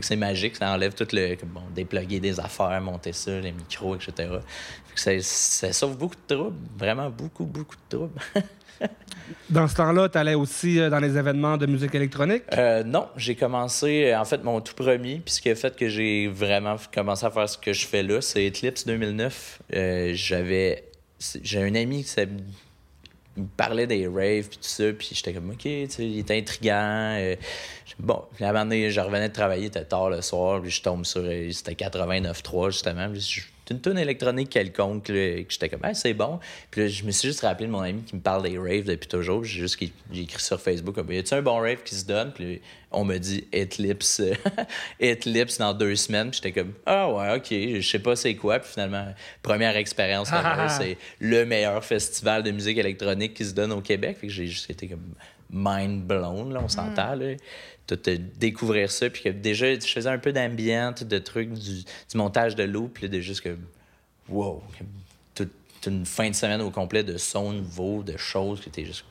que 0.00 0.04
c'est 0.04 0.16
magique, 0.16 0.56
ça 0.56 0.72
enlève 0.72 0.92
tout 0.94 1.08
le, 1.12 1.36
comme, 1.36 1.50
bon, 1.50 1.62
dépluguer 1.74 2.20
des 2.20 2.38
affaires, 2.38 2.80
monter 2.82 3.12
ça, 3.12 3.40
les 3.40 3.52
micros, 3.52 3.94
etc. 3.96 4.12
Fait 4.18 4.94
que 4.94 5.00
ça, 5.00 5.12
ça 5.20 5.72
sauve 5.72 5.96
beaucoup 5.96 6.16
de 6.28 6.34
troubles, 6.34 6.56
vraiment 6.76 7.08
beaucoup, 7.08 7.46
beaucoup 7.46 7.76
de 7.76 7.96
troubles. 7.96 8.20
Dans 9.50 9.68
ce 9.68 9.74
temps-là, 9.76 10.08
tu 10.08 10.18
allais 10.18 10.34
aussi 10.34 10.80
euh, 10.80 10.90
dans 10.90 10.98
les 10.98 11.16
événements 11.16 11.56
de 11.56 11.66
musique 11.66 11.94
électronique? 11.94 12.42
Euh, 12.56 12.82
non, 12.82 13.08
j'ai 13.16 13.34
commencé, 13.34 14.06
euh, 14.06 14.18
en 14.18 14.24
fait, 14.24 14.42
mon 14.42 14.60
tout 14.60 14.74
premier, 14.74 15.20
puis 15.24 15.34
ce 15.34 15.40
qui 15.40 15.50
a 15.50 15.54
fait 15.54 15.76
que 15.76 15.88
j'ai 15.88 16.28
vraiment 16.28 16.76
commencé 16.92 17.26
à 17.26 17.30
faire 17.30 17.48
ce 17.48 17.58
que 17.58 17.72
je 17.72 17.86
fais 17.86 18.02
là, 18.02 18.20
c'est 18.20 18.46
Eclipse 18.46 18.86
2009. 18.86 19.62
Euh, 19.74 20.12
j'avais, 20.14 20.84
j'ai 21.42 21.62
un 21.62 21.74
ami 21.74 22.04
qui 22.04 22.20
me 23.36 23.46
parlait 23.56 23.86
des 23.86 24.06
raves 24.06 24.48
puis 24.48 24.58
tout 24.58 24.62
ça, 24.62 24.92
puis 24.92 25.10
j'étais 25.12 25.32
comme, 25.32 25.50
OK, 25.50 25.58
tu 25.58 25.86
sais, 25.88 26.06
il 26.06 26.18
était 26.18 26.38
intriguant. 26.38 27.18
bon, 27.98 28.22
puis 28.34 28.44
à 28.44 28.48
un 28.48 28.52
moment 28.52 28.64
donné, 28.64 28.90
je 28.90 29.00
revenais 29.00 29.28
de 29.28 29.34
travailler, 29.34 29.64
il 29.64 29.66
était 29.66 29.84
tard 29.84 30.10
le 30.10 30.22
soir, 30.22 30.60
puis 30.62 30.70
je 30.70 30.82
tombe 30.82 31.04
sur, 31.04 31.22
c'était 31.52 31.74
89.3 31.74 32.70
justement, 32.70 33.08
une 33.70 33.80
tune 33.80 33.98
électronique 33.98 34.50
quelconque, 34.50 35.08
là, 35.08 35.42
que 35.42 35.50
j'étais 35.52 35.68
comme, 35.68 35.80
ah, 35.82 35.94
c'est 35.94 36.14
bon. 36.14 36.38
Puis 36.70 36.82
là, 36.82 36.88
je 36.88 37.04
me 37.04 37.10
suis 37.10 37.28
juste 37.28 37.40
rappelé 37.40 37.66
de 37.66 37.72
mon 37.72 37.80
ami 37.80 38.02
qui 38.02 38.16
me 38.16 38.20
parle 38.20 38.42
des 38.42 38.58
raves 38.58 38.84
depuis 38.84 39.08
toujours, 39.08 39.44
j'ai 39.44 39.60
juste 39.60 39.78
j'ai 40.12 40.22
écrit 40.22 40.42
sur 40.42 40.60
Facebook, 40.60 40.94
comme, 40.94 41.10
y 41.12 41.18
a-tu 41.18 41.34
un 41.34 41.42
bon 41.42 41.56
rave 41.56 41.82
qui 41.84 41.94
se 41.94 42.04
donne? 42.04 42.32
Puis 42.32 42.60
on 42.90 43.04
me 43.04 43.18
dit 43.18 43.46
Eclipse, 43.54 44.22
Eclipse 45.02 45.58
dans 45.58 45.74
deux 45.74 45.96
semaines, 45.96 46.30
puis 46.30 46.40
j'étais 46.42 46.60
comme, 46.60 46.72
ah 46.86 47.10
ouais, 47.10 47.36
ok, 47.36 47.80
je 47.80 47.88
sais 47.88 47.98
pas 47.98 48.16
c'est 48.16 48.34
quoi, 48.36 48.58
puis 48.58 48.72
finalement, 48.72 49.06
première 49.42 49.76
expérience, 49.76 50.30
c'est 50.78 50.96
le 51.20 51.44
meilleur 51.44 51.84
festival 51.84 52.42
de 52.42 52.50
musique 52.50 52.78
électronique 52.78 53.34
qui 53.34 53.44
se 53.44 53.54
donne 53.54 53.72
au 53.72 53.80
Québec, 53.80 54.18
fait 54.20 54.26
que 54.26 54.32
j'ai 54.32 54.46
juste 54.46 54.70
été 54.70 54.88
comme 54.88 55.14
mind 55.50 56.04
blown, 56.04 56.52
là, 56.52 56.60
on 56.62 56.68
s'entend, 56.68 57.14
là. 57.14 57.34
Tout 57.86 57.98
euh, 58.08 58.16
découvrir 58.38 58.90
ça, 58.90 59.10
puis 59.10 59.22
que 59.22 59.28
déjà, 59.28 59.74
je 59.74 59.86
faisais 59.86 60.08
un 60.08 60.18
peu 60.18 60.32
d'ambiance, 60.32 61.02
de 61.02 61.18
trucs, 61.18 61.52
du, 61.52 61.82
du 61.82 62.16
montage 62.16 62.54
de 62.56 62.62
loop, 62.62 62.94
puis 62.94 63.02
là, 63.04 63.08
de 63.10 63.20
juste 63.20 63.42
comme, 63.42 63.60
wow, 64.28 64.62
toute, 65.34 65.50
toute 65.82 65.92
une 65.92 66.06
fin 66.06 66.30
de 66.30 66.34
semaine 66.34 66.62
au 66.62 66.70
complet 66.70 67.04
de 67.04 67.18
sons 67.18 67.52
nouveaux, 67.52 68.02
de 68.02 68.16
choses 68.16 68.60
qui 68.62 68.70
étaient 68.70 68.86
juste, 68.86 69.04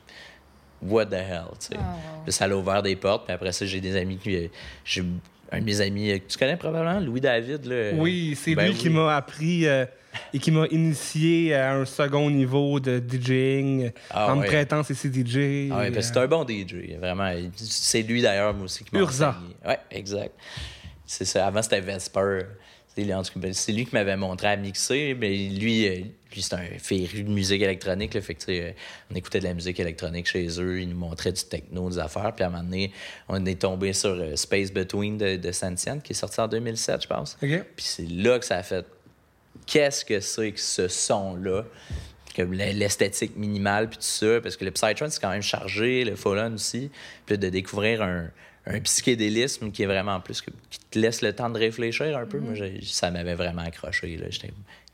what 0.82 1.06
the 1.06 1.12
hell, 1.14 1.44
tu 1.60 1.66
sais. 1.68 1.76
Puis 2.24 2.32
ça 2.32 2.46
a 2.46 2.50
ouvert 2.50 2.82
des 2.82 2.96
portes, 2.96 3.24
puis 3.26 3.32
après 3.32 3.52
ça, 3.52 3.64
j'ai 3.64 3.80
des 3.80 3.96
amis 3.96 4.18
qui. 4.18 4.34
euh, 4.34 4.48
J'ai 4.84 5.04
un 5.52 5.60
de 5.60 5.64
mes 5.64 5.80
amis, 5.80 6.10
euh, 6.10 6.18
que 6.18 6.24
tu 6.28 6.38
connais 6.38 6.56
probablement, 6.56 7.00
Louis 7.00 7.20
David, 7.20 7.64
là? 7.66 7.92
Oui, 7.94 8.36
c'est 8.40 8.54
Ben 8.54 8.68
lui 8.68 8.74
qui 8.74 8.88
oui. 8.88 8.94
m'a 8.94 9.16
appris 9.16 9.66
euh, 9.66 9.84
et 10.32 10.38
qui 10.38 10.50
m'a 10.50 10.66
initié 10.70 11.54
à 11.54 11.74
un 11.74 11.84
second 11.84 12.30
niveau 12.30 12.80
de 12.80 13.02
DJing 13.06 13.90
Ah 14.10 14.32
en 14.32 14.36
me 14.36 14.44
prêtant 14.46 14.82
ses 14.82 14.94
CDJ. 14.94 15.70
Ah 15.72 15.78
ouais, 15.78 15.90
parce 15.90 16.08
que 16.08 16.14
c'est 16.14 16.20
un 16.20 16.26
bon 16.26 16.46
DJ, 16.46 16.96
vraiment. 16.98 17.30
C'est 17.56 18.02
lui 18.02 18.22
d'ailleurs, 18.22 18.54
moi 18.54 18.64
aussi, 18.64 18.84
qui 18.84 18.94
m'a 18.96 19.02
enseigné. 19.04 19.32
Ouais, 19.66 19.78
exact. 19.90 20.32
C'est 21.06 21.24
ça. 21.24 21.46
Avant, 21.46 21.62
c'était 21.62 21.80
Vesper. 21.80 22.40
C'est 22.94 23.02
lui, 23.02 23.12
ben, 23.36 23.52
c'est 23.52 23.72
lui 23.72 23.84
qui 23.86 23.94
m'avait 23.94 24.16
montré 24.16 24.48
à 24.48 24.56
mixer. 24.56 25.16
Mais 25.18 25.36
lui, 25.36 25.88
euh, 25.88 26.00
lui 26.34 26.42
c'est 26.42 26.54
un 26.54 26.78
féru 26.78 27.22
de 27.22 27.30
musique 27.30 27.62
électronique. 27.62 28.14
Là, 28.14 28.20
fait 28.20 28.34
que, 28.34 28.44
euh, 28.50 28.72
on 29.10 29.14
écoutait 29.14 29.40
de 29.40 29.44
la 29.44 29.54
musique 29.54 29.80
électronique 29.80 30.26
chez 30.26 30.48
eux. 30.60 30.80
Il 30.80 30.90
nous 30.90 30.96
montrait 30.96 31.32
du 31.32 31.42
techno, 31.44 31.88
des 31.88 31.98
affaires. 31.98 32.32
Puis 32.34 32.44
à 32.44 32.48
un 32.48 32.50
moment 32.50 32.62
donné, 32.62 32.92
on 33.28 33.44
est 33.46 33.60
tombé 33.60 33.92
sur 33.92 34.10
euh, 34.10 34.36
Space 34.36 34.72
Between 34.72 35.18
de, 35.18 35.36
de 35.36 35.52
Sentient, 35.52 36.00
qui 36.00 36.12
est 36.12 36.16
sorti 36.16 36.40
en 36.40 36.48
2007, 36.48 37.02
je 37.02 37.08
pense. 37.08 37.36
OK. 37.42 37.48
Puis 37.48 37.84
c'est 37.84 38.08
là 38.08 38.38
que 38.38 38.44
ça 38.44 38.56
a 38.56 38.62
fait 38.62 38.86
qu'est-ce 39.66 40.04
que 40.04 40.20
c'est 40.20 40.52
que 40.52 40.60
ce 40.60 40.88
son-là? 40.88 41.64
comme 42.36 42.52
l'esthétique 42.52 43.36
minimale, 43.36 43.88
puis 43.88 43.98
tout 43.98 44.02
ça, 44.04 44.40
parce 44.40 44.56
que 44.56 44.64
le 44.64 44.72
Psytrance, 44.72 45.14
c'est 45.14 45.20
quand 45.20 45.30
même 45.30 45.40
chargé, 45.40 46.04
le 46.04 46.16
Fallen 46.16 46.54
aussi. 46.54 46.90
Puis 47.26 47.38
de 47.38 47.48
découvrir 47.48 48.02
un, 48.02 48.28
un 48.66 48.80
psychédélisme 48.80 49.70
qui 49.70 49.82
est 49.82 49.86
vraiment 49.86 50.20
plus 50.20 50.40
que, 50.40 50.50
qui 50.70 50.78
te 50.90 50.98
laisse 50.98 51.22
le 51.22 51.34
temps 51.34 51.50
de 51.50 51.58
réfléchir 51.58 52.16
un 52.16 52.26
peu. 52.26 52.38
Moi, 52.38 52.54
ça 52.82 53.10
m'avait 53.10 53.34
vraiment 53.34 53.62
accroché. 53.62 54.16
Là. 54.16 54.26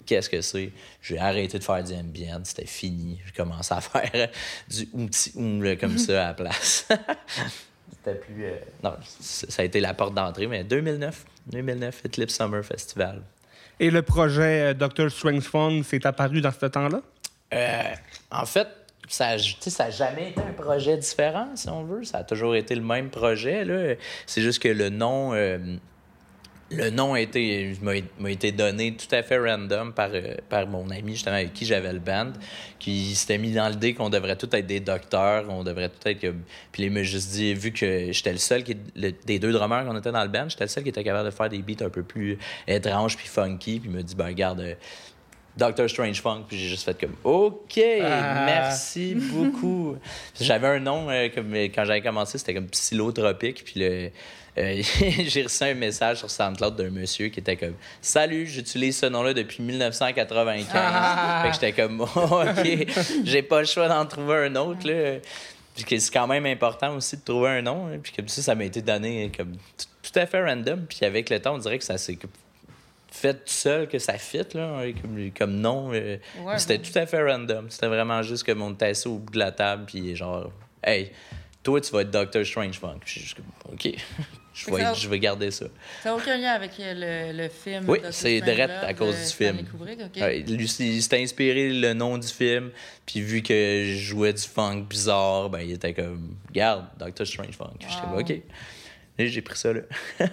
Qu'est-ce 0.07 0.29
que 0.31 0.41
c'est? 0.41 0.73
J'ai 1.03 1.19
arrêté 1.19 1.59
de 1.59 1.65
faire 1.65 1.83
du 1.85 1.93
ambient, 1.93 2.41
c'était 2.45 2.67
fini. 2.67 3.21
J'ai 3.27 3.33
commencé 3.33 3.75
à 3.75 3.81
faire 3.81 4.29
du 4.69 4.87
petit 4.87 5.33
comme 5.79 5.99
ça 5.99 6.25
à 6.25 6.29
la 6.29 6.35
place. 6.35 6.89
c'était 7.91 8.19
plus. 8.19 8.45
Euh, 8.45 8.57
non, 8.83 8.95
ça 9.21 9.63
a 9.63 9.65
été 9.65 9.81
la 9.81 9.95
porte 9.95 10.15
d'entrée, 10.15 10.47
mais 10.47 10.65
2009, 10.65 11.25
2009, 11.47 12.07
Eclipse 12.07 12.35
Summer 12.35 12.65
Festival. 12.65 13.23
Et 13.79 13.91
le 13.91 14.03
projet 14.03 14.73
euh, 14.73 14.75
Dr. 14.75 15.11
Strange 15.11 15.45
Funk 15.45 15.83
s'est 15.85 16.07
apparu 16.07 16.41
dans 16.41 16.53
ce 16.53 16.67
temps-là? 16.67 17.01
Euh, 17.55 17.83
en 18.31 18.47
fait, 18.47 18.69
ça 19.09 19.37
n'a 19.37 19.91
jamais 19.91 20.31
été 20.31 20.41
un 20.41 20.53
projet 20.53 20.97
différent, 20.97 21.49
si 21.55 21.69
on 21.69 21.85
veut. 21.85 22.05
Ça 22.05 22.19
a 22.19 22.25
toujours 22.25 22.55
été 22.55 22.75
le 22.75 22.83
même 22.83 23.11
projet. 23.11 23.99
C'est 24.27 24.43
juste 24.43 24.63
que 24.63 24.69
le 24.69 24.89
nom. 24.89 25.33
Euh, 25.35 25.59
le 26.71 26.91
nom 26.91 27.15
a 27.15 27.21
été, 27.21 27.77
m'a 27.83 28.31
été 28.31 28.53
donné 28.53 28.95
tout 28.95 29.13
à 29.15 29.23
fait 29.23 29.39
random 29.39 29.93
par, 29.93 30.11
euh, 30.13 30.35
par 30.49 30.67
mon 30.69 30.89
ami, 30.91 31.13
justement, 31.13 31.37
avec 31.37 31.53
qui 31.53 31.67
j'avais 31.67 31.93
le 31.93 31.99
band, 31.99 32.33
qui 32.79 33.15
s'était 33.15 33.39
mis 33.39 33.53
dans 33.53 33.69
l'idée 33.69 33.95
qu'on 33.95 34.09
devrait 34.09 34.37
tous 34.37 34.49
être 34.53 34.67
des 34.67 34.81
docteurs, 34.81 35.47
on 35.49 35.65
devrait 35.65 35.89
tout 35.89 36.09
être. 36.09 36.21
Puis 36.71 36.85
il 36.85 36.91
m'a 36.93 37.03
juste 37.03 37.33
dit, 37.33 37.55
vu 37.55 37.73
que 37.73 38.13
j'étais 38.13 38.33
le 38.33 38.39
seul 38.39 38.63
qui, 38.63 38.77
des 39.27 39.39
deux 39.39 39.53
drummers 39.53 39.85
qu'on 39.85 39.97
était 39.97 40.13
dans 40.13 40.23
le 40.23 40.29
band, 40.29 40.49
j'étais 40.49 40.65
le 40.65 40.69
seul 40.69 40.85
qui 40.85 40.91
était 40.91 41.05
capable 41.05 41.27
de 41.27 41.35
faire 41.35 41.49
des 41.49 41.59
beats 41.59 41.85
un 41.85 41.91
peu 41.91 42.05
plus 42.05 42.39
étranges 42.69 43.17
puis 43.17 43.27
funky. 43.27 43.81
Puis 43.81 43.91
il 43.91 43.97
m'a 43.97 44.03
dit, 44.03 44.15
ben 44.15 44.27
regarde, 44.27 44.77
Doctor 45.57 45.91
Strange 45.91 46.23
Funk, 46.23 46.45
puis 46.49 46.57
j'ai 46.57 46.69
juste 46.69 46.85
fait 46.85 46.99
comme 46.99 47.17
OK, 47.25 47.79
ah. 47.79 48.45
merci 48.47 49.15
beaucoup. 49.15 49.97
J'avais 50.41 50.69
un 50.69 50.79
nom 50.79 51.11
euh, 51.11 51.29
comme 51.35 51.53
quand 51.53 51.85
j'avais 51.85 52.01
commencé, 52.01 52.39
c'était 52.39 52.55
comme 52.55 52.69
Psylotropique, 52.69 53.65
puis 53.65 53.81
le 53.81 54.11
euh, 54.59 54.83
j'ai 55.27 55.43
reçu 55.43 55.65
un 55.65 55.75
message 55.75 56.19
sur 56.19 56.31
SoundCloud 56.31 56.77
d'un 56.77 56.91
monsieur 56.91 57.29
qui 57.29 57.41
était 57.41 57.57
comme 57.57 57.75
Salut, 58.01 58.47
j'utilise 58.47 58.99
ce 58.99 59.07
nom-là 59.07 59.35
depuis 59.35 59.63
1995. 59.63 60.67
Ah. 60.75 61.43
Fait 61.43 61.49
que 61.49 61.55
j'étais 61.55 61.73
comme 61.73 62.01
OK, 62.17 63.25
j'ai 63.25 63.43
pas 63.43 63.61
le 63.61 63.67
choix 63.67 63.89
d'en 63.89 64.05
trouver 64.07 64.47
un 64.47 64.57
autre 64.57 64.89
là. 64.89 65.19
Puis 65.75 66.01
c'est 66.01 66.13
quand 66.13 66.27
même 66.27 66.47
important 66.47 66.97
aussi 66.97 67.17
de 67.17 67.23
trouver 67.23 67.51
un 67.51 67.63
nom. 67.63 67.87
Hein. 67.87 67.99
puis 68.03 68.13
comme 68.13 68.29
ça, 68.29 68.43
ça 68.43 68.55
m'a 68.55 68.65
été 68.65 68.83
donné 68.83 69.31
comme 69.35 69.57
tout 70.03 70.19
à 70.19 70.27
fait 70.27 70.43
random. 70.43 70.87
Puis 70.89 71.05
avec 71.05 71.31
le 71.31 71.41
temps, 71.41 71.55
on 71.55 71.59
dirait 71.59 71.79
que 71.79 71.85
ça 71.85 71.97
s'est 71.97 72.19
fait 73.11 73.35
tout 73.35 73.41
seul 73.47 73.89
que 73.89 73.99
ça 73.99 74.19
fit, 74.19 74.47
là, 74.55 74.83
comme, 75.01 75.31
comme 75.37 75.55
nom. 75.57 75.91
Euh, 75.93 76.17
c'était 76.57 76.79
tout 76.79 76.97
à 76.97 77.07
fait 77.07 77.23
random. 77.23 77.71
C'était 77.71 77.89
vraiment 77.89 78.23
juste 78.23 78.45
que 78.45 78.53
mon 78.53 78.75
assis 78.81 79.09
au 79.09 79.19
bout 79.19 79.33
de 79.33 79.39
la 79.39 79.53
table, 79.53 79.85
puis 79.87 80.15
genre, 80.15 80.51
hey, 80.83 81.13
toi, 81.63 81.81
tu 81.81 81.93
vas 81.93 82.03
être 82.03 82.11
Doctor 82.11 82.45
Strange 82.45 82.79
Funk. 82.79 83.01
Je 83.05 83.11
suis 83.11 83.21
juste 83.21 83.37
comme, 83.37 83.75
OK. 83.75 83.95
Je, 84.67 84.75
vais, 84.75 84.95
je 84.95 85.09
vais 85.09 85.19
garder 85.19 85.51
ça. 85.51 85.67
Ça 86.03 86.11
n'a 86.11 86.17
aucun 86.17 86.37
lien 86.37 86.53
avec 86.53 86.73
le, 86.79 87.33
le 87.33 87.49
film. 87.49 87.89
Oui, 87.89 87.99
c'est 88.11 88.41
direct 88.41 88.73
à 88.83 88.95
cause 88.95 89.17
du 89.17 89.33
film. 89.33 89.59
il 90.79 91.03
s'est 91.03 91.23
inspiré 91.23 91.73
le 91.73 91.93
nom 91.95 92.19
du 92.19 92.29
film, 92.29 92.71
puis 93.07 93.21
vu 93.21 93.43
que 93.43 93.85
je 93.87 93.99
jouais 93.99 94.33
du 94.33 94.43
funk 94.43 94.87
bizarre, 94.89 95.51
ben, 95.51 95.61
il 95.61 95.73
était 95.73 95.95
comme, 95.95 96.37
garde, 96.53 96.87
Doctor 96.99 97.27
Strange 97.27 97.57
Funk. 97.57 97.75
J'étais 97.81 98.03
comme, 98.03 98.19
OK. 98.19 98.33
J'ai 99.19 99.43
pris 99.43 99.59
ça 99.59 99.73
là. 99.73 99.83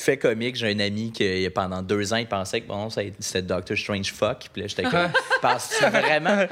fait 0.00 0.16
comique, 0.16 0.54
j'ai 0.54 0.70
un 0.70 0.78
ami 0.78 1.10
qui, 1.10 1.50
pendant 1.52 1.82
deux 1.82 2.12
ans, 2.12 2.18
il 2.18 2.28
pensait 2.28 2.60
que 2.60 2.68
mon 2.68 2.84
nom, 2.84 2.88
c'était 2.88 3.42
Doctor 3.42 3.76
Strange 3.76 4.12
Fuck. 4.12 4.48
Puis 4.52 4.62
là, 4.62 4.68
j'étais 4.68 4.84
comme, 4.84 5.10
penses-tu 5.42 5.84
vraiment? 5.86 6.46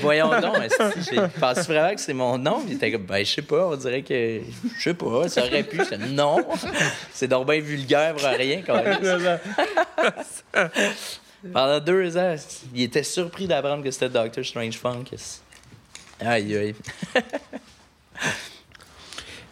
Voyons 0.00 0.30
donc, 0.40 0.54
penses-tu 1.40 1.72
vraiment 1.72 1.92
que 1.92 2.00
c'est 2.00 2.14
mon 2.14 2.38
nom? 2.38 2.60
Puis 2.60 2.70
il 2.70 2.76
était 2.76 2.92
comme, 2.92 3.04
ben, 3.04 3.24
je 3.24 3.32
sais 3.32 3.42
pas, 3.42 3.66
on 3.66 3.74
dirait 3.74 4.02
que, 4.02 4.42
je 4.78 4.82
sais 4.82 4.94
pas, 4.94 5.28
ça 5.28 5.44
aurait 5.44 5.64
pu. 5.64 5.78
J'étais, 5.78 5.98
non, 5.98 6.46
c'est 7.12 7.26
donc 7.26 7.50
bien 7.50 7.60
vulgaire 7.60 8.14
pour 8.14 8.28
rien, 8.28 8.62
quand 8.64 8.80
même. 8.80 9.40
pendant 11.52 11.80
deux 11.80 12.16
ans, 12.16 12.36
il 12.72 12.82
était 12.82 13.02
surpris 13.02 13.48
d'apprendre 13.48 13.82
que 13.82 13.90
c'était 13.90 14.08
Doctor 14.08 14.44
Strange 14.44 14.78
Funk. 14.78 15.06
Aïe, 16.20 16.56
aïe. 16.56 16.74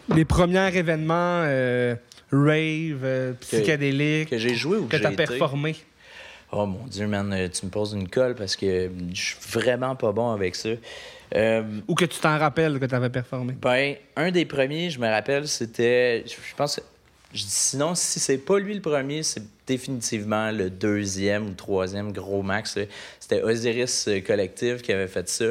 Les 0.07 0.23
premiers 0.23 0.77
événements. 0.77 1.41
Euh 1.43 1.95
rave, 2.33 3.01
euh, 3.03 3.33
psychédélique. 3.39 4.29
Que, 4.29 4.37
j'ai 4.37 4.55
joué 4.55 4.77
ou 4.77 4.87
que, 4.87 4.97
que 4.97 5.01
tu 5.01 5.07
as 5.07 5.11
performé? 5.11 5.75
Oh 6.51 6.65
mon 6.65 6.85
Dieu, 6.85 7.07
man, 7.07 7.31
euh, 7.33 7.47
tu 7.47 7.65
me 7.65 7.71
poses 7.71 7.93
une 7.93 8.07
colle 8.07 8.35
parce 8.35 8.55
que 8.55 8.89
je 9.13 9.21
suis 9.21 9.37
vraiment 9.49 9.95
pas 9.95 10.11
bon 10.11 10.31
avec 10.31 10.55
ça. 10.55 10.69
Euh, 11.35 11.63
ou 11.87 11.95
que 11.95 12.05
tu 12.05 12.19
t'en 12.19 12.37
rappelles 12.37 12.79
que 12.79 12.85
tu 12.85 12.93
avais 12.95 13.09
performé? 13.09 13.53
Ben, 13.59 13.95
un 14.15 14.29
des 14.29 14.45
premiers, 14.45 14.89
je 14.89 14.99
me 14.99 15.07
rappelle, 15.07 15.47
c'était. 15.47 16.23
Je 16.27 16.55
pense 16.55 16.79
Je 17.33 17.41
dis 17.41 17.49
sinon, 17.49 17.95
si 17.95 18.19
c'est 18.19 18.37
pas 18.37 18.59
lui 18.59 18.75
le 18.75 18.81
premier, 18.81 19.23
c'est 19.23 19.43
définitivement 19.65 20.51
le 20.51 20.69
deuxième 20.69 21.47
ou 21.47 21.53
troisième 21.53 22.11
gros 22.11 22.43
max. 22.43 22.77
C'était 23.19 23.41
Osiris 23.41 24.09
Collective 24.25 24.81
qui 24.81 24.91
avait 24.91 25.07
fait 25.07 25.27
ça. 25.29 25.45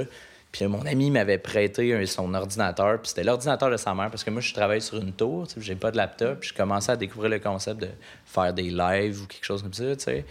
Puis 0.52 0.66
mon 0.66 0.84
ami 0.84 1.10
m'avait 1.10 1.38
prêté 1.38 2.04
son 2.06 2.34
ordinateur, 2.34 3.00
puis 3.00 3.08
c'était 3.08 3.24
l'ordinateur 3.24 3.70
de 3.70 3.78
sa 3.78 3.94
mère, 3.94 4.10
parce 4.10 4.22
que 4.22 4.30
moi, 4.30 4.42
je 4.42 4.52
travaille 4.52 4.82
sur 4.82 4.98
une 4.98 5.12
tour, 5.12 5.48
tu 5.48 5.54
sais, 5.54 5.60
j'ai 5.62 5.74
pas 5.74 5.90
de 5.90 5.96
laptop, 5.96 6.40
puis 6.40 6.50
je 6.50 6.54
commençais 6.54 6.92
à 6.92 6.96
découvrir 6.96 7.30
le 7.30 7.38
concept 7.38 7.80
de 7.80 7.88
faire 8.26 8.52
des 8.52 8.70
lives 8.70 9.22
ou 9.22 9.26
quelque 9.26 9.44
chose 9.44 9.62
comme 9.62 9.72
ça, 9.72 9.96
tu 9.96 10.04
sais. 10.04 10.26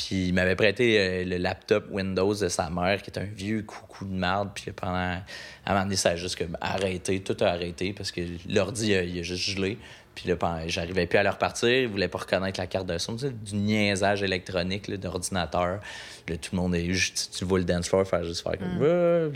Puis 0.00 0.28
il 0.28 0.32
m'avait 0.32 0.56
prêté 0.56 0.98
euh, 0.98 1.24
le 1.24 1.36
laptop 1.36 1.84
Windows 1.90 2.34
de 2.34 2.48
sa 2.48 2.70
mère, 2.70 3.02
qui 3.02 3.10
est 3.10 3.18
un 3.18 3.24
vieux 3.24 3.62
coucou 3.62 4.06
de 4.06 4.14
merde. 4.14 4.48
Puis 4.54 4.72
pendant. 4.72 4.94
À 4.94 5.20
un 5.66 5.72
moment 5.72 5.84
donné, 5.84 5.96
ça 5.96 6.10
a 6.10 6.16
juste 6.16 6.38
comme 6.38 6.56
arrêté, 6.62 7.20
tout 7.20 7.36
a 7.40 7.48
arrêté 7.48 7.92
parce 7.92 8.10
que 8.10 8.22
l'ordi, 8.48 8.92
il 8.92 9.18
a 9.18 9.22
juste 9.22 9.42
gelé. 9.42 9.76
Puis 10.14 10.28
là, 10.28 10.36
j'arrivais 10.68 11.06
plus 11.06 11.18
à 11.18 11.22
leur 11.22 11.34
repartir. 11.34 11.68
Ils 11.68 11.88
voulaient 11.88 12.08
pas 12.08 12.18
reconnaître 12.18 12.58
la 12.58 12.66
carte 12.66 12.86
de 12.86 12.96
son. 12.96 13.16
Tu 13.16 13.26
sais, 13.26 13.30
du 13.30 13.56
niaisage 13.56 14.22
électronique 14.22 14.90
d'ordinateur. 14.90 15.80
Là, 16.28 16.36
tout 16.36 16.50
le 16.52 16.56
monde 16.56 16.74
est 16.74 16.92
juste. 16.92 17.34
Tu 17.36 17.44
vois 17.44 17.58
le 17.58 17.66
dance 17.66 17.88
floor 17.88 18.06
faire 18.06 18.24
juste 18.24 18.42
faire 18.42 18.58
comme. 18.58 18.78
Mm. 18.78 19.32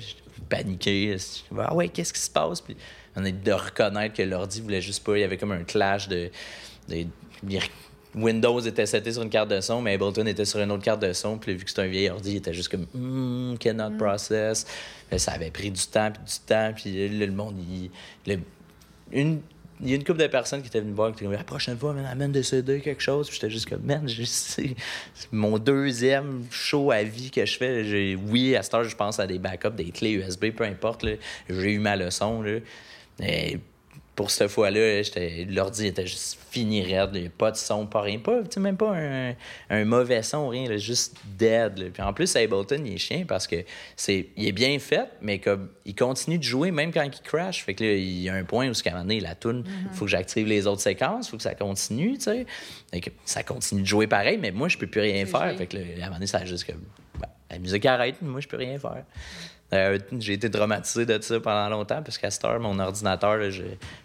Paniquer. 0.49 1.17
Ah 1.59 1.75
ouais, 1.75 1.89
qu'est-ce 1.89 2.13
qui 2.13 2.21
se 2.21 2.31
passe? 2.31 2.61
Puis 2.61 2.77
on 3.17 3.25
est 3.25 3.33
de 3.33 3.53
reconnaître 3.53 4.15
que 4.15 4.23
l'ordi 4.23 4.61
voulait 4.61 4.81
juste 4.81 5.05
pas. 5.05 5.17
Il 5.17 5.21
y 5.21 5.25
avait 5.25 5.39
comme 5.39 5.53
un 5.53 5.65
clash 5.65 6.09
de. 6.09 6.31
de 6.89 7.07
Windows 8.15 8.61
était 8.61 8.87
seté 8.87 9.13
sur 9.13 9.23
une 9.23 9.31
carte 9.31 9.51
de 9.51 9.61
son, 9.61 9.83
mais 9.83 9.95
Ableton 9.95 10.25
était 10.27 10.45
sur 10.45 10.61
une 10.61 10.71
autre 10.71 10.85
carte 10.85 11.03
de 11.03 11.13
son. 11.13 11.37
Puis 11.37 11.55
vu 11.55 11.65
que 11.65 11.71
c'était 11.71 11.83
un 11.83 11.89
vieil 11.89 12.11
ordi, 12.11 12.33
il 12.33 12.37
était 12.37 12.55
juste 12.55 12.69
comme 12.69 12.87
mm, 12.95 13.59
cannot 13.59 13.91
mm. 13.91 13.97
process. 13.97 14.67
ça 15.17 15.33
avait 15.33 15.51
pris 15.51 15.71
du 15.71 15.85
temps, 15.87 16.13
puis 16.13 16.23
du 16.23 16.47
temps. 16.47 16.73
Puis 16.75 17.09
le 17.09 17.33
monde, 17.33 17.57
il, 17.59 18.41
une, 19.13 19.41
il 19.85 19.91
y 19.91 19.93
a 19.93 19.97
une 19.97 20.05
couple 20.05 20.21
de 20.21 20.27
personnes 20.27 20.63
qui 20.63 20.69
étaient 20.69 20.81
venues 20.81 20.93
me 20.93 20.97
voir 20.97 21.11
qui 21.11 21.17
étaient 21.17 21.25
comme 21.27 21.35
la 21.35 21.45
prochaine 21.45 21.79
fois, 21.79 21.93
man, 21.93 22.07
amène 22.07 22.33
des 22.33 22.43
CD, 22.43 22.81
quelque 22.81 23.03
chose. 23.03 23.29
Puis 23.29 23.39
j'étais 23.41 23.51
juste 23.51 23.69
comme, 23.69 23.83
man, 23.83 24.09
c'est 24.25 24.75
mon 25.31 25.59
deuxième 25.59 26.45
show 26.51 26.91
à 26.91 27.03
vie 27.03 27.31
que 27.31 27.45
je 27.45 27.57
fais. 27.57 28.17
Oui, 28.17 28.57
à 28.57 28.63
cette 28.63 28.75
heure, 28.75 28.85
je 28.85 28.97
pense 28.97 29.21
à 29.21 29.27
des 29.27 29.39
backups, 29.39 29.77
des 29.77 29.91
clés 29.91 30.13
USB, 30.13 30.47
peu 30.51 30.65
importe. 30.65 31.05
J'ai 31.49 31.73
eu 31.73 31.79
ma 31.79 31.97
leçon. 31.97 32.43
Là 32.43 32.59
pour 34.15 34.31
cette 34.31 34.51
fois-là, 34.51 35.03
l'ordi 35.49 35.87
était 35.87 36.07
juste 36.07 36.39
fini 36.51 36.83
raide. 36.83 37.11
Il 37.15 37.23
n'y 37.23 37.27
a 37.27 37.31
pas 37.31 37.51
de 37.51 37.57
son, 37.57 37.87
pas 37.87 38.03
rien. 38.03 38.19
Pas, 38.19 38.43
même 38.59 38.77
pas 38.77 38.95
un, 38.97 39.35
un 39.71 39.85
mauvais 39.85 40.23
son, 40.23 40.49
rien. 40.49 40.77
juste 40.77 41.17
dead. 41.37 41.91
Puis 41.93 42.03
en 42.03 42.13
plus, 42.13 42.37
Ableton, 42.37 42.83
il 42.85 42.95
est 42.95 42.99
chien 42.99 43.25
parce 43.27 43.47
que 43.47 43.57
c'est 43.97 44.29
il 44.37 44.47
est 44.47 44.53
bien 44.53 44.79
fait, 44.79 45.09
mais 45.21 45.41
comme 45.41 45.69
il 45.85 45.97
continue 45.97 46.39
de 46.39 46.45
jouer 46.45 46.71
même 46.71 46.93
quand 46.93 47.03
il 47.03 47.11
crash. 47.23 47.65
Fait 47.65 47.75
que 47.75 47.83
là, 47.83 47.93
il 47.93 48.21
y 48.21 48.29
a 48.29 48.35
un 48.35 48.45
point 48.45 48.69
où, 48.69 48.73
à 48.73 48.89
un 48.89 48.91
moment 48.93 49.03
donné, 49.03 49.21
la 49.21 49.35
tune, 49.35 49.65
il 49.67 49.71
mm-hmm. 49.71 49.95
faut 49.95 50.05
que 50.05 50.11
j'active 50.11 50.47
les 50.47 50.67
autres 50.67 50.83
séquences, 50.83 51.27
il 51.27 51.31
faut 51.31 51.37
que 51.37 51.43
ça 51.43 51.55
continue, 51.55 52.17
tu 52.17 52.25
sais. 52.25 52.47
ça 53.25 53.43
continue 53.43 53.83
de 53.83 53.87
jouer 53.87 54.07
pareil, 54.07 54.39
mais 54.41 54.53
moi, 54.53 54.69
je 54.69 54.79
peux 54.79 54.87
plus 54.87 55.01
rien 55.01 55.27
faire. 55.27 55.57
Fait 55.57 55.67
que 55.67 55.77
là, 55.77 55.83
à 55.83 55.97
un 55.97 56.05
moment 56.05 56.15
donné, 56.15 56.27
ça 56.27 56.39
a 56.39 56.45
juste 56.45 56.65
que 56.65 56.73
ben, 57.19 57.29
la 57.51 57.59
musique 57.59 57.85
arrête, 57.85 58.17
mais 58.23 58.29
moi, 58.29 58.41
je 58.41 58.47
peux 58.47 58.57
rien 58.57 58.79
faire. 58.79 59.05
Euh, 59.75 59.99
j'ai 60.19 60.35
été 60.35 60.51
traumatisé 60.51 61.07
de 61.07 61.21
ça 61.21 61.41
pendant 61.41 61.69
longtemps 61.69 62.03
parce 62.03 62.19
qu'à 62.19 62.31
cette 62.31 62.45
heure, 62.45 62.61
mon 62.61 62.79
ordinateur, 62.79 63.51
je, 63.51 63.63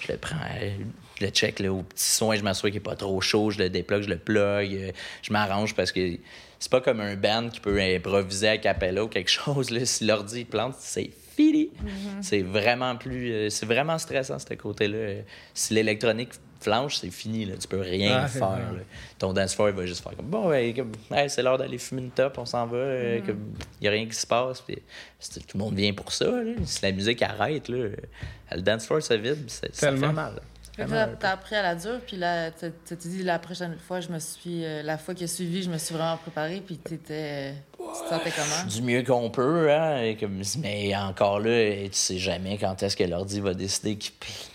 le 0.07 0.17
prends, 0.17 0.38
je 1.19 1.25
le 1.25 1.31
check 1.31 1.61
au 1.61 1.83
petit 1.83 2.09
soin, 2.09 2.35
je 2.35 2.43
m'assure 2.43 2.69
qu'il 2.69 2.75
n'est 2.75 2.79
pas 2.79 2.95
trop 2.95 3.19
chaud, 3.21 3.51
je 3.51 3.59
le 3.59 3.69
déplogue, 3.69 4.03
je 4.03 4.09
le 4.09 4.17
plug, 4.17 4.73
euh, 4.73 4.91
je 5.21 5.31
m'arrange 5.31 5.75
parce 5.75 5.91
que 5.91 6.17
c'est 6.59 6.71
pas 6.71 6.81
comme 6.81 6.99
un 6.99 7.15
band 7.15 7.49
qui 7.49 7.59
peut 7.59 7.79
improviser 7.79 8.49
à 8.49 8.57
capella 8.57 9.03
ou 9.03 9.07
quelque 9.07 9.29
chose. 9.31 9.69
Là. 9.69 9.85
Si 9.85 10.05
l'ordi 10.05 10.45
plante, 10.45 10.75
c'est 10.79 11.11
fini. 11.35 11.65
Mm-hmm. 11.65 12.21
C'est 12.21 12.41
vraiment 12.41 12.95
plus. 12.95 13.31
Euh, 13.31 13.49
c'est 13.49 13.65
vraiment 13.65 13.97
stressant, 13.97 14.39
ce 14.39 14.53
côté-là. 14.55 15.21
Si 15.53 15.73
l'électronique 15.73 16.31
flanche, 16.59 16.97
c'est 16.97 17.09
fini. 17.09 17.45
Là. 17.45 17.55
Tu 17.57 17.67
peux 17.67 17.79
rien 17.79 18.27
faire. 18.27 18.59
Ton 19.17 19.33
dance 19.33 19.55
floor, 19.55 19.69
il 19.69 19.75
va 19.75 19.85
juste 19.85 20.03
faire 20.03 20.15
comme 20.15 20.27
bon, 20.27 20.51
c'est 21.27 21.41
l'heure 21.41 21.57
d'aller 21.57 21.77
fumer 21.77 22.01
une 22.01 22.11
top, 22.11 22.37
on 22.37 22.45
s'en 22.45 22.67
va. 22.67 22.77
Il 22.77 23.21
mm-hmm. 23.21 23.35
n'y 23.81 23.87
a 23.87 23.91
rien 23.91 24.05
qui 24.05 24.15
se 24.15 24.27
passe. 24.27 24.61
Puis, 24.61 24.77
tout 24.77 25.57
le 25.57 25.59
monde 25.59 25.75
vient 25.75 25.93
pour 25.93 26.11
ça. 26.11 26.31
Si 26.65 26.81
la 26.83 26.91
musique 26.91 27.21
arrête, 27.21 27.67
là, 27.69 27.89
le 28.51 28.61
dance 28.61 28.85
floor 28.85 29.01
se 29.01 29.13
vide, 29.13 29.49
ça 29.49 29.91
fait 30.88 30.93
mal. 30.93 31.17
Tu 31.19 31.25
as 31.25 31.31
appris 31.31 31.55
à 31.55 31.62
la 31.62 31.75
dure, 31.75 32.00
puis 32.05 32.17
là, 32.17 32.51
tu 32.51 32.71
t'es 32.86 32.95
dit 32.95 33.24
la 33.24 33.39
prochaine 33.39 33.77
fois, 33.77 34.00
je 34.00 34.09
me 34.09 34.19
suis. 34.19 34.63
Euh, 34.63 34.83
la 34.83 34.98
fois 34.98 35.13
qui 35.13 35.24
a 35.24 35.27
suivi, 35.27 35.63
je 35.63 35.69
me 35.69 35.77
suis 35.77 35.93
vraiment 35.93 36.17
préparé, 36.17 36.62
puis 36.65 36.77
t'étais. 36.77 37.53
Tu 37.77 38.03
te 38.03 38.09
sentais 38.09 38.31
comment? 38.31 38.67
Du 38.67 38.81
mieux 38.81 39.03
qu'on 39.03 39.29
peut, 39.29 39.71
hein. 39.71 40.13
Comme, 40.19 40.41
mais 40.59 40.95
encore 40.95 41.39
là, 41.39 41.86
tu 41.86 41.89
sais 41.93 42.17
jamais 42.17 42.57
quand 42.57 42.83
est-ce 42.83 42.95
que 42.95 43.03
l'ordi 43.03 43.39
va 43.39 43.53
décider 43.53 43.98
qu'il 43.98 44.13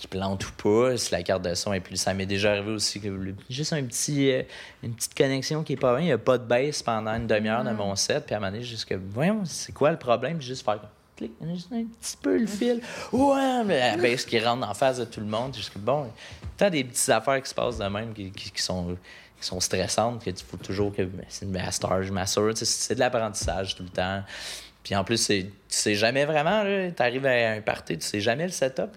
plante 0.08 0.46
ou 0.46 0.52
pas. 0.52 0.96
Si 0.96 1.12
la 1.12 1.22
carte 1.22 1.42
de 1.42 1.54
son 1.54 1.72
est 1.72 1.80
plus. 1.80 1.96
Ça 1.96 2.14
m'est 2.14 2.26
déjà 2.26 2.52
arrivé 2.52 2.70
aussi 2.70 3.00
que 3.00 3.08
juste 3.50 3.72
un 3.72 3.82
petit, 3.82 4.30
euh, 4.30 4.42
une 4.82 4.94
petite 4.94 5.14
connexion 5.14 5.62
qui 5.62 5.74
est 5.74 5.76
pas 5.76 5.94
bien. 5.94 6.02
Il 6.02 6.06
n'y 6.06 6.12
a 6.12 6.18
pas 6.18 6.38
de 6.38 6.44
baisse 6.44 6.82
pendant 6.82 7.12
une 7.12 7.26
demi-heure 7.26 7.64
de 7.64 7.70
mm. 7.70 7.76
mon 7.76 7.96
set. 7.96 8.26
Puis 8.26 8.34
à 8.34 8.38
un 8.38 8.40
moment 8.40 8.52
donné, 8.52 8.64
juste 8.64 8.84
que, 8.84 8.94
voyons, 8.94 9.44
c'est 9.44 9.72
quoi 9.72 9.90
le 9.90 9.98
problème? 9.98 10.40
juste 10.40 10.64
faire 10.64 10.80
juste 11.52 11.72
un 11.72 11.84
petit 11.84 12.16
peu 12.20 12.38
le 12.38 12.46
fil. 12.46 12.80
Ouais, 13.12 13.64
mais 13.64 13.78
la 13.78 13.96
baisse 13.96 14.24
qui 14.24 14.38
rentre 14.38 14.68
en 14.68 14.74
face 14.74 14.98
de 14.98 15.04
tout 15.04 15.20
le 15.20 15.26
monde. 15.26 15.54
Juste 15.54 15.76
bon, 15.76 16.06
t'as 16.56 16.70
des 16.70 16.84
petites 16.84 17.08
affaires 17.08 17.42
qui 17.42 17.48
se 17.48 17.54
passent 17.54 17.78
de 17.78 17.86
même 17.86 18.12
qui, 18.12 18.30
qui 18.30 18.62
sont 18.62 18.96
sont 19.44 19.60
stressantes, 19.60 20.24
que 20.24 20.30
tu 20.30 20.44
faut 20.44 20.56
toujours 20.56 20.94
que 20.94 21.02
c'est 21.28 21.44
une 21.44 21.52
master, 21.52 22.02
je 22.02 22.12
m'assure. 22.12 22.52
C'est 22.56 22.94
de 22.94 23.00
l'apprentissage 23.00 23.74
tout 23.76 23.82
le 23.82 23.88
temps. 23.88 24.22
Puis 24.82 24.94
en 24.94 25.04
plus, 25.04 25.30
tu 25.74 25.80
sais 25.80 25.94
jamais 25.94 26.24
vraiment, 26.24 26.62
tu 26.64 27.02
arrives 27.02 27.26
à 27.26 27.52
un 27.52 27.60
party, 27.60 27.98
tu 27.98 28.06
sais 28.06 28.20
jamais 28.20 28.44
le 28.44 28.52
setup. 28.52 28.90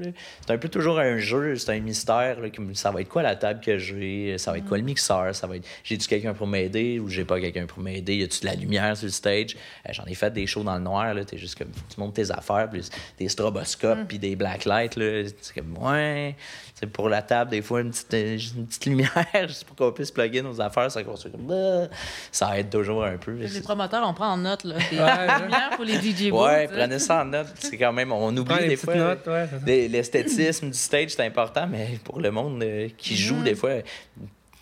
C'est 0.45 0.53
un 0.53 0.57
peu 0.57 0.69
toujours 0.69 0.99
un 0.99 1.17
jeu, 1.17 1.55
c'est 1.55 1.71
un 1.71 1.79
mystère. 1.79 2.39
Là, 2.39 2.49
ça 2.73 2.91
va 2.91 3.01
être 3.01 3.09
quoi 3.09 3.23
la 3.23 3.35
table 3.35 3.61
que 3.61 3.77
j'ai, 3.77 4.37
ça 4.37 4.51
va 4.51 4.59
être 4.59 4.65
quoi 4.65 4.77
le 4.77 4.83
mixeur, 4.83 5.33
ça 5.33 5.47
va 5.47 5.55
être 5.57 5.65
j'ai-tu 5.83 6.07
quelqu'un 6.07 6.33
pour 6.33 6.47
m'aider 6.47 6.99
ou 6.99 7.09
j'ai 7.09 7.25
pas 7.25 7.39
quelqu'un 7.39 7.65
pour 7.65 7.81
m'aider, 7.81 8.15
y 8.15 8.23
a-tu 8.23 8.41
de 8.41 8.45
la 8.45 8.55
lumière 8.55 8.95
sur 8.95 9.05
le 9.05 9.11
stage? 9.11 9.55
Euh, 9.87 9.93
j'en 9.93 10.05
ai 10.05 10.15
fait 10.15 10.31
des 10.31 10.47
shows 10.47 10.63
dans 10.63 10.75
le 10.75 10.81
noir, 10.81 11.13
là, 11.13 11.23
t'es 11.25 11.37
juste 11.37 11.57
comme, 11.57 11.71
tu 11.71 11.99
montes 11.99 12.13
tes 12.13 12.31
affaires, 12.31 12.69
puis 12.69 12.81
des 13.17 13.29
stroboscopes, 13.29 13.99
mm. 13.99 14.07
puis 14.07 14.19
des 14.19 14.35
blacklights, 14.35 14.95
là, 14.95 15.23
c'est 15.41 15.53
comme, 15.55 15.77
ouais, 15.77 16.35
c'est 16.75 16.87
pour 16.87 17.09
la 17.09 17.21
table, 17.21 17.51
des 17.51 17.61
fois, 17.61 17.81
une 17.81 17.91
petite, 17.91 18.13
euh, 18.13 18.37
une 18.55 18.67
petite 18.67 18.85
lumière, 18.85 19.25
juste 19.47 19.65
pour 19.65 19.75
qu'on 19.75 19.91
puisse 19.91 20.11
plugger 20.11 20.41
nos 20.41 20.59
affaires, 20.61 20.91
ça 20.91 21.03
construit 21.03 21.31
comme, 21.31 21.47
bah, 21.47 21.87
ça 22.31 22.57
aide 22.57 22.69
toujours 22.69 23.03
un 23.03 23.17
peu. 23.17 23.33
Les 23.33 23.61
promoteurs, 23.61 24.07
on 24.07 24.13
prend 24.13 24.29
en 24.29 24.37
note, 24.37 24.63
là, 24.63 24.75
des 24.77 25.43
lumières 25.43 25.71
pour 25.75 25.85
les 25.85 25.95
DJ 25.95 26.31
Ouais, 26.31 26.66
prenez 26.67 26.99
ça 26.99 27.21
en 27.21 27.25
note. 27.25 27.47
C'est 27.59 27.77
quand 27.77 27.93
même, 27.93 28.11
on 28.11 28.35
oublie 28.35 28.67
des 28.67 28.75
fois. 28.75 29.15
L'esthétisme 29.65 30.69
du 30.69 30.77
stage, 30.77 31.11
c'est 31.11 31.25
important, 31.25 31.67
mais 31.67 31.99
pour 32.03 32.19
le 32.19 32.31
monde 32.31 32.61
euh, 32.63 32.89
qui 32.97 33.15
joue, 33.15 33.35
mm-hmm. 33.35 33.43
des 33.43 33.55
fois, 33.55 33.71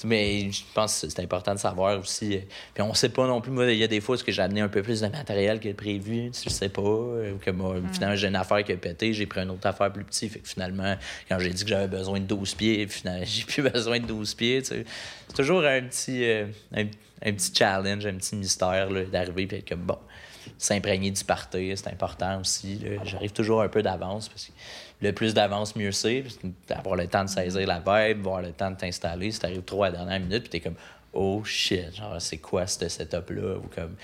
mais 0.03 0.51
je 0.51 0.62
pense 0.74 1.01
que 1.01 1.09
c'est 1.09 1.21
important 1.21 1.53
de 1.53 1.59
savoir 1.59 2.00
aussi. 2.00 2.35
Euh, 2.35 2.39
puis 2.74 2.83
on 2.83 2.93
sait 2.93 3.09
pas 3.09 3.25
non 3.27 3.39
plus. 3.41 3.51
Moi, 3.51 3.71
il 3.71 3.77
y 3.77 3.83
a 3.83 3.88
des 3.88 4.01
fois 4.01 4.17
où 4.17 4.19
j'ai 4.27 4.41
amené 4.41 4.62
un 4.62 4.67
peu 4.67 4.81
plus 4.81 5.01
de 5.01 5.07
matériel 5.07 5.59
que 5.59 5.71
prévu? 5.71 6.31
Je 6.43 6.50
sais 6.50 6.69
pas. 6.69 6.81
Euh, 6.81 7.33
ou 7.33 7.38
que 7.38 7.51
moi, 7.51 7.75
mm. 7.75 7.93
finalement, 7.93 8.15
j'ai 8.15 8.27
une 8.27 8.35
affaire 8.35 8.63
qui 8.63 8.74
a 8.74 8.77
pété. 8.77 9.13
J'ai 9.13 9.25
pris 9.25 9.41
une 9.41 9.51
autre 9.51 9.67
affaire 9.67 9.91
plus 9.91 10.03
petite. 10.03 10.33
Fait 10.33 10.39
que 10.39 10.47
finalement, 10.47 10.95
quand 11.29 11.39
j'ai 11.39 11.50
dit 11.50 11.63
que 11.63 11.69
j'avais 11.69 11.88
besoin 11.88 12.19
de 12.19 12.25
12 12.25 12.55
pieds, 12.55 12.88
finalement, 12.89 13.25
j'ai 13.25 13.45
plus 13.45 13.62
besoin 13.62 14.00
de 14.00 14.05
12 14.05 14.33
pieds. 14.33 14.63
C'est 14.63 14.85
toujours 15.33 15.63
un 15.63 15.81
petit, 15.83 16.25
un, 16.74 16.85
petit 17.31 17.51
challenge, 17.53 18.05
un 18.05 18.15
petit 18.15 18.35
mystère 18.35 18.89
d'arriver 19.12 19.47
et 19.51 19.55
être 19.57 19.69
comme 19.69 19.81
bon 19.81 19.97
s'imprégner 20.57 21.12
du 21.12 21.24
party, 21.24 21.74
c'est 21.75 21.89
important 21.89 22.39
aussi. 22.39 22.81
J'arrive 23.03 23.31
toujours 23.31 23.62
un 23.62 23.67
peu 23.67 23.83
d'avance 23.83 24.29
parce 24.29 24.45
que 24.45 24.51
le 25.01 25.12
plus 25.12 25.33
d'avance, 25.33 25.75
mieux 25.75 25.91
c'est. 25.91 26.24
Avoir 26.69 26.95
le 26.95 27.07
temps 27.07 27.24
de 27.24 27.29
saisir 27.29 27.67
la 27.67 27.79
vibe, 27.79 28.19
avoir 28.19 28.41
le 28.41 28.51
temps 28.51 28.71
de 28.71 28.77
t'installer. 28.77 29.31
Si 29.31 29.39
t'arrives 29.39 29.63
trop 29.63 29.83
à 29.83 29.89
la 29.89 29.97
dernière 29.97 30.19
minute, 30.19 30.43
puis 30.43 30.50
t'es 30.50 30.59
comme 30.59 30.75
Oh 31.13 31.43
shit, 31.43 31.95
genre 31.95 32.15
c'est 32.19 32.38
quoi 32.38 32.67
ce 32.67 32.88
setup-là? 32.88 33.57
Ou 33.57 33.69
comme 33.74 33.95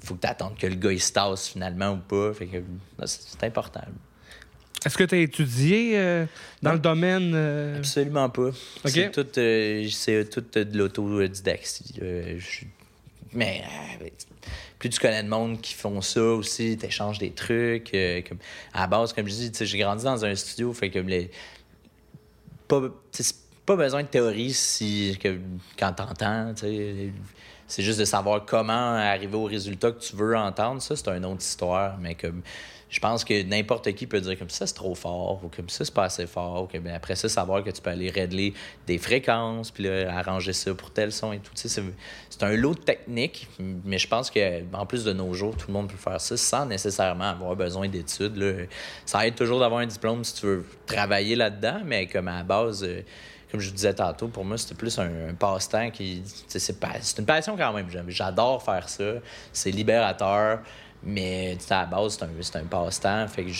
il 0.00 0.06
faut 0.06 0.14
que 0.14 0.20
t'attendes 0.20 0.56
que 0.58 0.66
le 0.66 0.74
gars 0.74 0.92
il 0.92 1.00
se 1.00 1.12
tasse 1.12 1.48
finalement 1.48 1.92
ou 1.92 1.96
pas. 1.98 2.32
Fait 2.34 2.46
que 2.46 2.58
c'est 3.04 3.44
important. 3.44 3.82
Est-ce 4.84 4.96
que 4.96 5.04
tu 5.04 5.14
as 5.14 5.18
étudié 5.18 5.98
euh, 5.98 6.26
dans 6.62 6.72
le 6.72 6.78
domaine? 6.78 7.32
Euh? 7.34 7.78
Absolument 7.78 8.28
pas. 8.28 8.50
C'est 8.84 9.10
tout, 9.10 9.26
euh, 9.38 10.24
tout 10.24 10.40
de 10.40 10.78
l'autodidactie. 10.78 12.00
Mais 13.32 13.62
plus 14.78 14.90
tu 14.90 15.00
connais 15.00 15.22
de 15.22 15.28
monde 15.28 15.60
qui 15.60 15.74
font 15.74 16.00
ça 16.00 16.22
aussi, 16.22 16.76
tu 16.78 16.86
échanges 16.86 17.18
des 17.18 17.30
trucs. 17.30 17.92
Euh, 17.94 18.20
à 18.72 18.82
la 18.82 18.86
base, 18.86 19.12
comme 19.12 19.26
je 19.28 19.32
dis, 19.32 19.52
j'ai 19.60 19.78
grandi 19.78 20.04
dans 20.04 20.24
un 20.24 20.34
studio, 20.34 20.72
fait 20.72 20.90
que 20.90 21.00
les. 21.00 21.30
Pas, 22.68 22.82
pas 23.66 23.76
besoin 23.76 24.02
de 24.02 24.08
théorie 24.08 24.52
si, 24.52 25.16
que, 25.20 25.38
quand 25.78 25.92
t'entends, 25.92 26.54
c'est 27.66 27.82
juste 27.82 27.98
de 27.98 28.04
savoir 28.04 28.44
comment 28.46 28.94
arriver 28.94 29.36
au 29.36 29.44
résultat 29.44 29.92
que 29.92 30.00
tu 30.00 30.16
veux 30.16 30.36
entendre. 30.36 30.80
Ça, 30.80 30.96
c'est 30.96 31.08
une 31.08 31.24
autre 31.24 31.42
histoire. 31.42 31.98
Mais 31.98 32.14
comme 32.14 32.42
je 32.90 33.00
pense 33.00 33.24
que 33.24 33.42
n'importe 33.42 33.92
qui 33.92 34.06
peut 34.06 34.20
dire 34.20 34.38
comme 34.38 34.48
ça, 34.48 34.66
c'est 34.66 34.74
trop 34.74 34.94
fort, 34.94 35.40
ou 35.44 35.48
comme 35.48 35.68
ça, 35.68 35.84
c'est 35.84 35.94
pas 35.94 36.04
assez 36.04 36.26
fort, 36.26 36.62
ou 36.62 36.66
que, 36.66 36.78
ben, 36.78 36.94
après 36.94 37.16
ça, 37.16 37.28
savoir 37.28 37.62
que 37.62 37.70
tu 37.70 37.82
peux 37.82 37.90
aller 37.90 38.10
régler 38.10 38.54
des 38.86 38.98
fréquences, 38.98 39.70
puis 39.70 39.84
là, 39.84 40.16
arranger 40.16 40.52
ça 40.54 40.74
pour 40.74 40.90
tel 40.90 41.12
son 41.12 41.32
et 41.32 41.38
tout. 41.38 41.52
C'est 41.54 42.42
un 42.42 42.56
lot 42.56 42.74
de 42.74 42.80
techniques, 42.80 43.48
mais 43.58 43.98
je 43.98 44.08
pense 44.08 44.30
qu'en 44.30 44.86
plus 44.86 45.04
de 45.04 45.12
nos 45.12 45.34
jours, 45.34 45.56
tout 45.56 45.66
le 45.68 45.74
monde 45.74 45.88
peut 45.88 45.98
faire 45.98 46.20
ça 46.20 46.36
sans 46.36 46.66
nécessairement 46.66 47.30
avoir 47.30 47.54
besoin 47.56 47.88
d'études. 47.88 48.68
Ça 49.04 49.26
aide 49.26 49.34
toujours 49.34 49.60
d'avoir 49.60 49.80
un 49.80 49.86
diplôme 49.86 50.24
si 50.24 50.34
tu 50.34 50.46
veux 50.46 50.64
travailler 50.86 51.36
là-dedans, 51.36 51.80
mais 51.84 52.06
comme 52.06 52.28
à 52.28 52.38
la 52.38 52.42
base. 52.44 52.84
Euh, 52.84 53.02
comme 53.50 53.60
je 53.60 53.70
disais 53.70 53.94
tantôt, 53.94 54.28
pour 54.28 54.44
moi, 54.44 54.58
c'était 54.58 54.74
plus 54.74 54.98
un, 54.98 55.32
passe-temps 55.38 55.90
qui. 55.90 56.22
C'est 56.48 57.18
une 57.18 57.24
passion 57.24 57.56
quand 57.56 57.72
même. 57.72 57.86
J'adore 58.08 58.62
faire 58.62 58.88
ça. 58.88 59.14
C'est 59.52 59.70
libérateur. 59.70 60.60
Mais 61.04 61.56
à 61.70 61.80
la 61.80 61.86
base, 61.86 62.18
c'est 62.18 62.56
un, 62.56 62.60
un 62.60 62.64
passe-temps. 62.64 63.28
Fait 63.28 63.44
que 63.44 63.50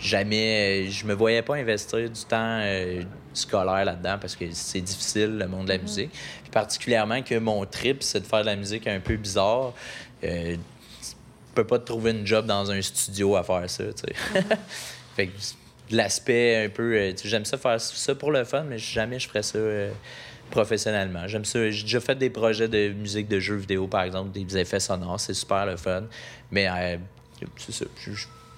jamais. 0.00 0.88
Je 0.90 1.06
me 1.06 1.14
voyais 1.14 1.42
pas 1.42 1.54
investir 1.54 2.10
du 2.10 2.24
temps 2.24 2.60
euh, 2.62 3.02
scolaire 3.32 3.84
là-dedans 3.84 4.18
parce 4.20 4.34
que 4.34 4.46
c'est 4.52 4.80
difficile, 4.80 5.38
le 5.38 5.46
monde 5.46 5.66
de 5.66 5.70
la 5.70 5.78
mm-hmm. 5.78 5.82
musique. 5.82 6.10
Puis 6.10 6.50
particulièrement 6.50 7.22
que 7.22 7.38
mon 7.38 7.64
trip, 7.64 8.02
c'est 8.02 8.20
de 8.20 8.26
faire 8.26 8.40
de 8.40 8.46
la 8.46 8.56
musique 8.56 8.86
un 8.86 9.00
peu 9.00 9.16
bizarre. 9.16 9.72
Euh, 10.24 10.56
tu 10.56 11.16
peux 11.54 11.66
pas 11.66 11.78
te 11.78 11.86
trouver 11.86 12.10
une 12.10 12.26
job 12.26 12.46
dans 12.46 12.70
un 12.70 12.82
studio 12.82 13.36
à 13.36 13.44
faire 13.44 13.70
ça, 13.70 13.84
tu 13.84 13.92
sais. 13.94 14.40
Mm-hmm. 14.40 14.56
fait 15.16 15.26
que 15.28 15.32
l'aspect 15.90 16.64
un 16.64 16.68
peu. 16.70 16.96
Euh, 16.96 17.12
j'aime 17.24 17.44
ça 17.44 17.56
faire 17.56 17.80
ça 17.80 18.14
pour 18.16 18.32
le 18.32 18.44
fun, 18.44 18.64
mais 18.64 18.78
jamais 18.78 19.20
je 19.20 19.28
ferais 19.28 19.42
ça. 19.42 19.58
Professionnellement. 20.50 21.26
J'aime 21.28 21.44
ça. 21.44 21.70
J'ai 21.70 21.82
déjà 21.82 22.00
fait 22.00 22.16
des 22.16 22.30
projets 22.30 22.68
de 22.68 22.88
musique 22.88 23.28
de 23.28 23.38
jeux 23.38 23.56
vidéo, 23.56 23.86
par 23.86 24.02
exemple, 24.02 24.32
des 24.32 24.58
effets 24.58 24.80
sonores. 24.80 25.20
C'est 25.20 25.34
super 25.34 25.66
le 25.66 25.76
fun. 25.76 26.04
Mais 26.50 26.68
euh, 26.68 26.96
c'est 27.56 27.72
ça. 27.72 27.84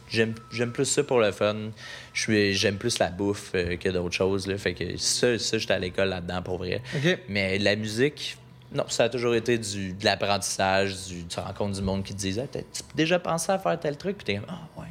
J'aime 0.09 0.73
plus 0.73 0.85
ça 0.85 1.03
pour 1.05 1.21
le 1.21 1.33
fun. 1.33 1.71
J'aime 2.15 2.77
plus 2.77 2.99
la 2.99 3.11
bouffe 3.11 3.53
euh, 3.55 3.77
que 3.77 3.89
d'autres 3.89 4.15
choses. 4.15 4.47
Là. 4.47 4.59
Fait 4.59 4.75
que 4.75 4.97
ça, 4.97 5.39
ça 5.39 5.59
j'étais 5.59 5.75
à 5.75 5.79
l'école 5.79 6.09
là-dedans 6.09 6.43
pour 6.43 6.59
vrai. 6.59 6.83
Mais 7.29 7.59
la 7.59 7.77
musique, 7.77 8.37
non, 8.75 8.85
ça 8.89 9.05
a 9.05 9.09
toujours 9.09 9.35
été 9.35 9.59
du, 9.59 9.93
de 9.93 10.05
l'apprentissage, 10.05 11.07
du, 11.07 11.25
tu 11.25 11.39
rencontres 11.41 11.77
du 11.77 11.83
monde 11.83 12.03
qui 12.05 12.15
te 12.15 12.19
disent 12.19 12.39
ah, 12.39 12.47
Tu 12.53 12.63
déjà 12.95 13.19
pensé 13.19 13.53
à 13.53 13.59
faire 13.59 13.79
tel 13.79 13.97
truc? 13.97 14.19
Puis 14.19 14.25
t'es 14.25 14.35
comme 14.37 14.47
Ah, 14.49 14.81
ouais, 14.81 14.87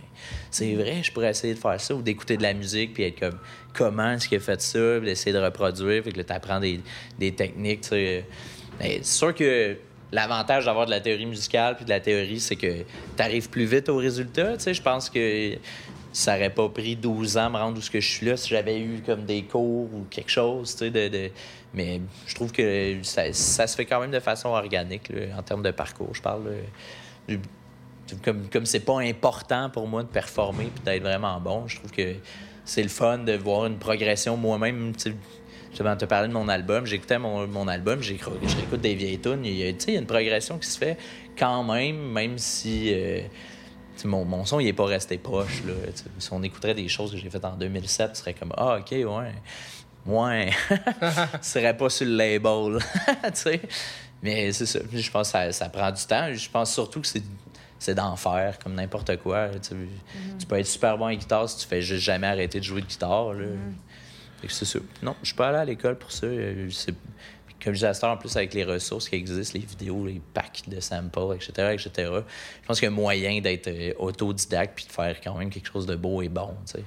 c'est 0.49 0.73
vrai, 0.75 1.01
je 1.03 1.11
pourrais 1.11 1.31
essayer 1.31 1.53
de 1.53 1.59
faire 1.59 1.79
ça. 1.79 1.95
Ou 1.95 2.01
d'écouter 2.01 2.37
de 2.37 2.43
la 2.43 2.53
musique, 2.53 2.93
puis 2.93 3.03
être 3.03 3.19
comme 3.19 3.39
Comment 3.73 4.11
est-ce 4.11 4.27
qu'il 4.27 4.37
a 4.37 4.41
fait 4.41 4.61
ça? 4.61 4.97
Puis 4.97 5.05
d'essayer 5.05 5.33
de 5.33 5.39
reproduire. 5.39 6.03
Puis 6.03 6.13
que 6.13 6.21
tu 6.21 6.33
apprends 6.33 6.59
des, 6.59 6.81
des 7.17 7.33
techniques. 7.33 7.85
C'est 7.85 8.25
sûr 9.03 9.33
que 9.33 9.77
l'avantage 10.11 10.65
d'avoir 10.65 10.85
de 10.85 10.91
la 10.91 10.99
théorie 10.99 11.25
musicale 11.25 11.75
puis 11.75 11.85
de 11.85 11.89
la 11.89 11.99
théorie, 11.99 12.39
c'est 12.39 12.55
que 12.55 12.81
tu 12.81 13.23
arrives 13.23 13.49
plus 13.49 13.65
vite 13.65 13.89
au 13.89 13.97
résultat. 13.97 14.57
Je 14.57 14.81
pense 14.81 15.09
que 15.09 15.57
ça 16.13 16.35
aurait 16.35 16.49
pas 16.49 16.67
pris 16.69 16.95
12 16.95 17.37
ans 17.37 17.45
à 17.45 17.49
me 17.49 17.57
rendre 17.57 17.77
où 17.77 17.81
je 17.81 17.99
suis 17.99 18.25
là 18.25 18.35
si 18.35 18.49
j'avais 18.49 18.79
eu 18.79 19.01
comme 19.05 19.23
des 19.23 19.43
cours 19.43 19.89
ou 19.93 20.05
quelque 20.09 20.31
chose. 20.31 20.75
De, 20.75 20.89
de... 20.89 21.29
Mais 21.73 22.01
je 22.27 22.35
trouve 22.35 22.51
que 22.51 22.97
ça, 23.03 23.31
se 23.31 23.75
fait 23.75 23.85
quand 23.85 24.01
même 24.01 24.11
de 24.11 24.19
façon 24.19 24.49
organique 24.49 25.11
en 25.37 25.41
termes 25.41 25.63
de 25.63 25.71
parcours. 25.71 26.13
Je 26.13 26.21
parle 26.21 26.51
comme 28.23 28.49
comme 28.49 28.65
c'est 28.65 28.81
pas 28.81 28.99
important 28.99 29.69
pour 29.69 29.87
moi 29.87 30.03
de 30.03 30.09
performer 30.09 30.65
puis 30.65 30.83
d'être 30.83 31.03
vraiment 31.03 31.39
bon. 31.39 31.67
Je 31.67 31.77
trouve 31.77 31.91
que 31.91 32.15
c'est 32.65 32.83
le 32.83 32.89
fun 32.89 33.19
de 33.19 33.33
voir 33.33 33.65
une 33.65 33.77
progression 33.77 34.37
moi-même. 34.37 34.93
Je 35.73 35.83
vais 35.83 35.95
te 35.97 36.05
parler 36.05 36.27
de 36.27 36.33
mon 36.33 36.49
album. 36.49 36.85
J'écoutais 36.85 37.17
mon, 37.17 37.47
mon 37.47 37.67
album, 37.67 38.01
j'écoute 38.01 38.81
des 38.81 38.95
vieilles 38.95 39.19
tunes. 39.19 39.45
Il 39.45 39.55
y, 39.55 39.63
a, 39.63 39.69
il 39.69 39.93
y 39.93 39.95
a 39.95 39.99
une 39.99 40.05
progression 40.05 40.57
qui 40.57 40.67
se 40.67 40.77
fait 40.77 40.97
quand 41.37 41.63
même, 41.63 42.11
même 42.11 42.37
si 42.37 42.93
euh, 42.93 43.21
mon, 44.05 44.25
mon, 44.25 44.45
son 44.45 44.59
il 44.59 44.73
pas 44.75 44.85
resté 44.85 45.17
proche. 45.17 45.63
Là, 45.65 45.73
si 46.19 46.33
on 46.33 46.43
écouterait 46.43 46.73
des 46.73 46.87
choses 46.87 47.11
que 47.11 47.17
j'ai 47.17 47.29
faites 47.29 47.45
en 47.45 47.55
2007, 47.55 48.15
ce 48.15 48.21
serait 48.21 48.33
comme 48.33 48.53
Ah, 48.57 48.79
OK, 48.79 48.91
ouais. 48.91 49.33
Ouais. 50.05 50.51
ce 50.69 51.37
serait 51.41 51.75
pas 51.75 51.89
sur 51.89 52.05
le 52.05 52.15
label. 52.15 52.79
Mais 54.23 54.51
c'est 54.51 54.65
ça. 54.65 54.79
Je 54.91 55.11
pense 55.11 55.27
que 55.27 55.31
ça, 55.31 55.51
ça, 55.51 55.69
prend 55.69 55.91
du 55.91 56.03
temps. 56.03 56.33
Je 56.33 56.49
pense 56.49 56.73
surtout 56.73 57.01
que 57.01 57.07
c'est 57.07 57.23
c'est 57.79 57.95
d'enfer, 57.95 58.59
comme 58.63 58.75
n'importe 58.75 59.17
quoi. 59.17 59.49
Tu, 59.49 59.75
tu, 60.37 60.45
peux 60.45 60.59
être 60.59 60.67
super 60.67 60.99
bon 60.99 61.05
en 61.05 61.13
guitare 61.13 61.49
si 61.49 61.57
tu 61.57 61.67
fais 61.67 61.81
juste 61.81 62.03
jamais 62.03 62.27
arrêter 62.27 62.59
de 62.59 62.63
jouer 62.63 62.81
de 62.81 62.85
guitare. 62.85 63.33
Là. 63.33 63.45
Mm 63.47 63.73
c'est 64.49 64.65
ça. 64.65 64.79
Non, 65.01 65.15
je 65.21 65.27
suis 65.27 65.35
pas 65.35 65.49
allé 65.49 65.57
à 65.57 65.65
l'école 65.65 65.97
pour 65.97 66.11
ça. 66.11 66.27
Comme 66.27 67.73
je 67.75 67.85
disais, 67.85 68.03
en 68.05 68.17
plus, 68.17 68.35
avec 68.35 68.53
les 68.53 68.63
ressources 68.63 69.07
qui 69.07 69.15
existent, 69.15 69.59
les 69.59 69.65
vidéos, 69.65 70.05
les 70.05 70.21
packs 70.33 70.67
de 70.67 70.79
samples, 70.79 71.35
etc., 71.35 71.73
etc., 71.73 71.91
je 72.61 72.67
pense 72.67 72.79
qu'il 72.79 72.89
y 72.89 72.91
a 72.91 72.95
moyen 72.95 73.39
d'être 73.39 73.67
euh, 73.67 73.93
autodidacte 73.99 74.75
puis 74.75 74.85
de 74.85 74.91
faire 74.91 75.21
quand 75.21 75.37
même 75.37 75.51
quelque 75.51 75.67
chose 75.71 75.85
de 75.85 75.95
beau 75.95 76.23
et 76.23 76.29
bon, 76.29 76.55
tu 76.65 76.73
sais. 76.73 76.83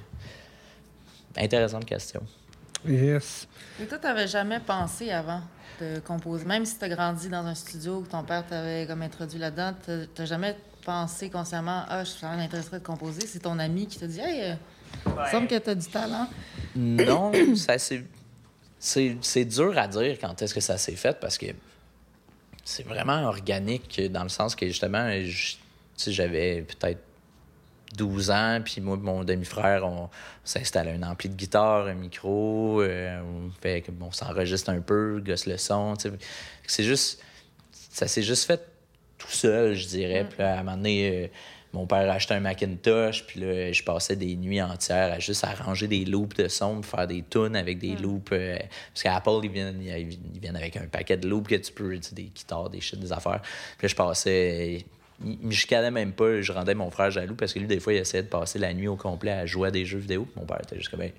Intéressante 1.36 1.84
question. 1.84 2.22
Yes. 2.86 3.46
Et 3.80 3.86
toi, 3.86 3.98
t'avais 3.98 4.26
jamais 4.28 4.60
pensé 4.60 5.10
avant 5.10 5.40
de 5.80 5.98
composer, 6.00 6.44
même 6.44 6.64
si 6.64 6.78
tu 6.78 6.84
as 6.84 6.88
grandi 6.88 7.28
dans 7.28 7.44
un 7.46 7.54
studio 7.54 8.00
que 8.02 8.08
ton 8.10 8.22
père 8.22 8.46
t'avait 8.46 8.86
comme 8.86 9.02
introduit 9.02 9.38
là-dedans, 9.38 9.72
t'as- 9.84 10.06
t'as 10.14 10.24
jamais 10.24 10.56
pensé 10.84 11.30
consciemment, 11.30 11.84
ah, 11.88 12.04
je 12.04 12.10
suis 12.10 12.26
vraiment 12.26 12.42
intéressé 12.42 12.70
de 12.70 12.78
composer. 12.78 13.26
C'est 13.26 13.40
ton 13.40 13.58
ami 13.58 13.86
qui 13.86 13.98
t'a 13.98 14.06
dit, 14.06 14.20
hey, 14.20 14.52
euh, 14.52 14.54
il 15.06 15.12
me 15.12 15.30
semble 15.30 15.46
que 15.48 15.58
t'as 15.58 15.74
du 15.74 15.86
talent. 15.88 16.28
Non, 16.76 17.32
ça 17.56 17.78
c'est. 17.78 18.04
C'est 18.78 19.16
c'est 19.22 19.46
dur 19.46 19.78
à 19.78 19.88
dire 19.88 20.18
quand 20.20 20.40
est-ce 20.42 20.52
que 20.52 20.60
ça 20.60 20.76
s'est 20.76 20.94
fait 20.96 21.18
parce 21.18 21.38
que 21.38 21.46
c'est 22.64 22.86
vraiment 22.86 23.22
organique 23.22 23.98
dans 24.12 24.24
le 24.24 24.28
sens 24.28 24.54
que 24.54 24.66
justement, 24.66 25.10
je- 25.22 25.52
tu 25.54 25.58
sais, 25.96 26.12
j'avais 26.12 26.60
peut-être 26.62 27.00
12 27.96 28.30
ans, 28.30 28.60
puis 28.64 28.80
moi 28.80 28.96
et 28.96 29.04
mon 29.04 29.24
demi-frère, 29.24 29.84
on, 29.84 30.08
s'installe 30.44 30.88
un 30.88 31.02
ampli 31.02 31.28
de 31.28 31.34
guitare, 31.34 31.86
un 31.86 31.94
micro, 31.94 32.82
euh, 32.82 33.20
on 33.22 33.50
fait 33.60 33.80
que 33.80 33.90
bon, 33.90 34.06
on 34.06 34.12
s'enregistre 34.12 34.70
un 34.70 34.80
peu, 34.80 35.22
gosse 35.24 35.46
le 35.46 35.56
son. 35.56 35.94
C'est 36.66 36.84
juste. 36.84 37.22
Ça 37.90 38.08
s'est 38.08 38.22
juste 38.22 38.46
fait 38.46 38.60
tout 39.18 39.30
seul, 39.30 39.74
je 39.74 39.86
dirais. 39.86 40.26
Puis 40.28 40.38
là, 40.40 40.56
à 40.56 40.60
un 40.60 40.62
moment 40.64 40.76
donné, 40.76 41.24
euh, 41.24 41.28
mon 41.74 41.86
père 41.86 42.10
a 42.10 42.14
acheté 42.14 42.34
un 42.34 42.40
Macintosh, 42.40 43.24
puis 43.26 43.40
là, 43.40 43.72
je 43.72 43.82
passais 43.82 44.16
des 44.16 44.36
nuits 44.36 44.62
entières 44.62 45.12
à 45.12 45.18
juste 45.18 45.44
arranger 45.44 45.88
des 45.88 46.04
loops 46.04 46.36
de 46.36 46.48
son, 46.48 46.82
faire 46.82 47.06
des 47.06 47.24
tunes 47.28 47.56
avec 47.56 47.78
des 47.78 47.96
loops. 47.96 48.32
euh, 48.32 48.56
parce 48.92 49.02
qu'Apple, 49.02 49.44
ils 49.44 49.50
viennent, 49.50 49.82
ils 49.82 50.40
viennent 50.40 50.56
avec 50.56 50.76
un 50.76 50.86
paquet 50.86 51.16
de 51.16 51.28
loops 51.28 51.48
que 51.48 51.56
tu 51.56 51.72
peux, 51.72 51.94
tu 51.96 52.02
sais, 52.02 52.14
des 52.14 52.24
guitares, 52.24 52.70
des 52.70 52.80
shit, 52.80 52.98
des 52.98 53.12
affaires. 53.12 53.40
Puis 53.78 53.86
là, 53.86 53.88
je 53.88 53.94
passais. 53.96 54.84
Il 55.24 55.38
me 55.46 55.52
chicanait 55.52 55.90
même 55.90 56.12
pas, 56.12 56.40
je 56.40 56.52
rendais 56.52 56.74
mon 56.74 56.90
frère 56.90 57.10
jaloux 57.10 57.34
parce 57.34 57.52
que 57.52 57.58
lui, 57.58 57.66
des 57.66 57.80
fois, 57.80 57.92
il 57.92 57.98
essayait 57.98 58.22
de 58.22 58.28
passer 58.28 58.58
la 58.58 58.74
nuit 58.74 58.88
au 58.88 58.96
complet 58.96 59.30
à 59.30 59.46
jouer 59.46 59.68
à 59.68 59.70
des 59.70 59.84
jeux 59.84 59.98
vidéo. 59.98 60.26
Mon 60.36 60.44
père 60.44 60.60
était 60.62 60.76
juste 60.76 60.90
comme, 60.90 61.00
Ben, 61.00 61.12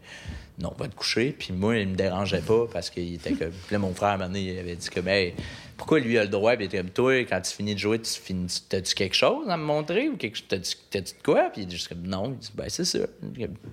non, 0.59 0.73
va 0.77 0.87
te 0.87 0.95
coucher. 0.95 1.35
Puis 1.37 1.53
moi, 1.53 1.77
il 1.77 1.87
me 1.89 1.95
dérangeait 1.95 2.41
pas 2.41 2.65
parce 2.71 2.89
qu'il 2.89 3.13
était 3.13 3.33
comme. 3.33 3.51
Puis 3.51 3.73
là, 3.73 3.79
mon 3.79 3.93
frère, 3.93 4.09
à 4.09 4.13
un 4.13 4.17
moment 4.17 4.29
donné, 4.29 4.53
il 4.53 4.59
avait 4.59 4.75
dit 4.75 4.89
comme, 4.89 5.07
hey, 5.07 5.33
pourquoi 5.77 5.99
lui 5.99 6.17
a 6.17 6.23
le 6.23 6.29
droit? 6.29 6.55
Puis 6.55 6.65
il 6.65 6.67
était 6.67 6.77
comme, 6.77 6.89
toi, 6.89 7.19
quand 7.21 7.41
tu 7.41 7.51
finis 7.51 7.73
de 7.73 7.79
jouer, 7.79 7.99
tu 7.99 8.11
finis, 8.11 8.63
t'as-tu 8.69 8.95
quelque 8.95 9.15
chose 9.15 9.49
à 9.49 9.57
me 9.57 9.63
montrer 9.63 10.09
ou 10.09 10.17
quelque, 10.17 10.39
t'as-tu, 10.47 10.75
t'as-tu 10.89 11.13
de 11.13 11.23
quoi? 11.23 11.49
Puis 11.51 11.63
il 11.63 11.67
dit 11.67 11.75
juste 11.75 11.89
comme, 11.89 12.05
non. 12.07 12.31
Il 12.31 12.37
dit, 12.37 12.51
ben, 12.53 12.69
c'est 12.69 12.85
ça. 12.85 12.99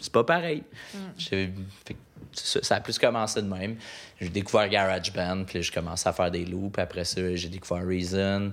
C'est 0.00 0.12
pas 0.12 0.24
pareil. 0.24 0.62
Fait 1.18 1.94
que 1.94 1.98
ça, 2.34 2.76
a 2.76 2.80
plus 2.80 2.98
commencé 2.98 3.42
de 3.42 3.46
même. 3.46 3.76
J'ai 4.20 4.28
découvert 4.28 4.68
GarageBand, 4.68 5.44
puis 5.44 5.62
je 5.62 5.72
commençais 5.72 6.08
à 6.08 6.12
faire 6.12 6.30
des 6.30 6.44
loops. 6.44 6.78
Après 6.78 7.04
ça, 7.04 7.34
j'ai 7.34 7.48
découvert 7.48 7.86
Reason. 7.86 8.52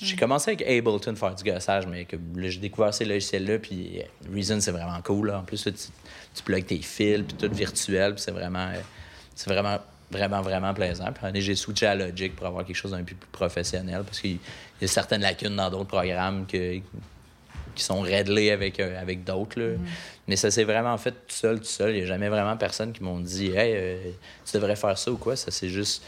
J'ai 0.00 0.16
commencé 0.16 0.52
avec 0.52 0.62
Ableton 0.66 1.14
faire 1.16 1.34
du 1.34 1.44
gossage, 1.44 1.86
mais 1.86 2.04
que, 2.04 2.16
là, 2.16 2.48
j'ai 2.48 2.60
découvert 2.60 2.92
ces 2.92 3.04
logiciels-là, 3.04 3.58
puis 3.58 4.00
euh, 4.00 4.34
Reason, 4.34 4.60
c'est 4.60 4.72
vraiment 4.72 5.00
cool. 5.02 5.28
là. 5.28 5.38
En 5.40 5.42
plus, 5.42 5.64
là, 5.64 5.72
tu, 5.72 5.88
tu 6.34 6.42
plugues 6.42 6.66
tes 6.66 6.82
fils, 6.82 7.22
puis 7.22 7.36
tout 7.36 7.54
virtuel, 7.54 8.14
puis 8.14 8.22
c'est 8.22 8.32
vraiment, 8.32 8.68
euh, 8.68 8.80
c'est 9.34 9.50
vraiment, 9.50 9.78
vraiment, 10.10 10.42
vraiment 10.42 10.74
plaisant. 10.74 11.12
Puis 11.12 11.40
j'ai 11.40 11.56
switché 11.56 11.86
à 11.86 11.94
Logic 11.94 12.34
pour 12.36 12.46
avoir 12.46 12.64
quelque 12.64 12.76
chose 12.76 12.92
d'un 12.92 13.04
peu 13.04 13.14
plus 13.14 13.30
professionnel, 13.32 14.02
parce 14.04 14.20
qu'il 14.20 14.38
y 14.80 14.84
a 14.84 14.88
certaines 14.88 15.22
lacunes 15.22 15.56
dans 15.56 15.70
d'autres 15.70 15.88
programmes 15.88 16.46
que, 16.46 16.80
qui 17.80 17.86
sont 17.86 18.00
réglés 18.00 18.50
avec, 18.50 18.78
euh, 18.78 19.00
avec 19.00 19.24
d'autres. 19.24 19.58
là. 19.60 19.74
Mais 20.28 20.36
ça 20.36 20.50
s'est 20.50 20.64
vraiment 20.64 20.96
fait 20.98 21.10
tout 21.12 21.34
seul, 21.34 21.58
tout 21.58 21.64
seul. 21.64 21.90
Il 21.90 21.98
n'y 21.98 22.02
a 22.04 22.06
jamais 22.06 22.28
vraiment 22.28 22.56
personne 22.56 22.92
qui 22.92 23.02
m'ont 23.02 23.18
dit 23.20 23.48
Hey, 23.48 23.72
euh, 23.74 24.10
tu 24.44 24.52
devrais 24.56 24.76
faire 24.76 24.96
ça 24.96 25.10
ou 25.10 25.16
quoi. 25.16 25.34
Ça 25.36 25.50
s'est 25.50 25.68
juste 25.68 26.02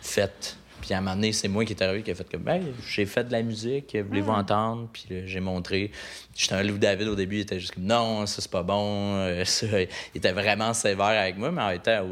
fait. 0.00 0.56
Puis 0.80 0.92
à 0.94 0.98
un 0.98 1.00
moment 1.00 1.14
donné, 1.14 1.32
c'est 1.32 1.46
moi 1.46 1.64
qui 1.64 1.74
est 1.74 1.82
arrivé 1.82 2.02
qui 2.02 2.10
a 2.10 2.14
fait 2.16 2.28
comme 2.28 2.48
Hey, 2.48 2.62
j'ai 2.88 3.06
fait 3.06 3.22
de 3.24 3.30
la 3.32 3.42
musique, 3.42 3.94
voulez-vous 3.96 4.32
entendre? 4.32 4.88
Puis 4.92 5.04
j'ai 5.26 5.38
montré. 5.40 5.92
J'étais 6.34 6.54
un 6.54 6.62
Lou 6.64 6.76
David 6.78 7.06
au 7.08 7.14
début, 7.14 7.36
il 7.36 7.40
était 7.42 7.60
juste 7.60 7.74
comme 7.74 7.84
Non, 7.84 8.26
ça 8.26 8.42
c'est 8.42 8.50
pas 8.50 8.64
bon. 8.64 9.14
Euh, 9.18 9.44
ça, 9.44 9.66
il 9.80 9.88
était 10.16 10.32
vraiment 10.32 10.74
sévère 10.74 11.06
avec 11.06 11.36
moi, 11.36 11.52
mais 11.52 11.62
en 11.62 11.68
même 11.68 11.78
temps, 11.78 12.08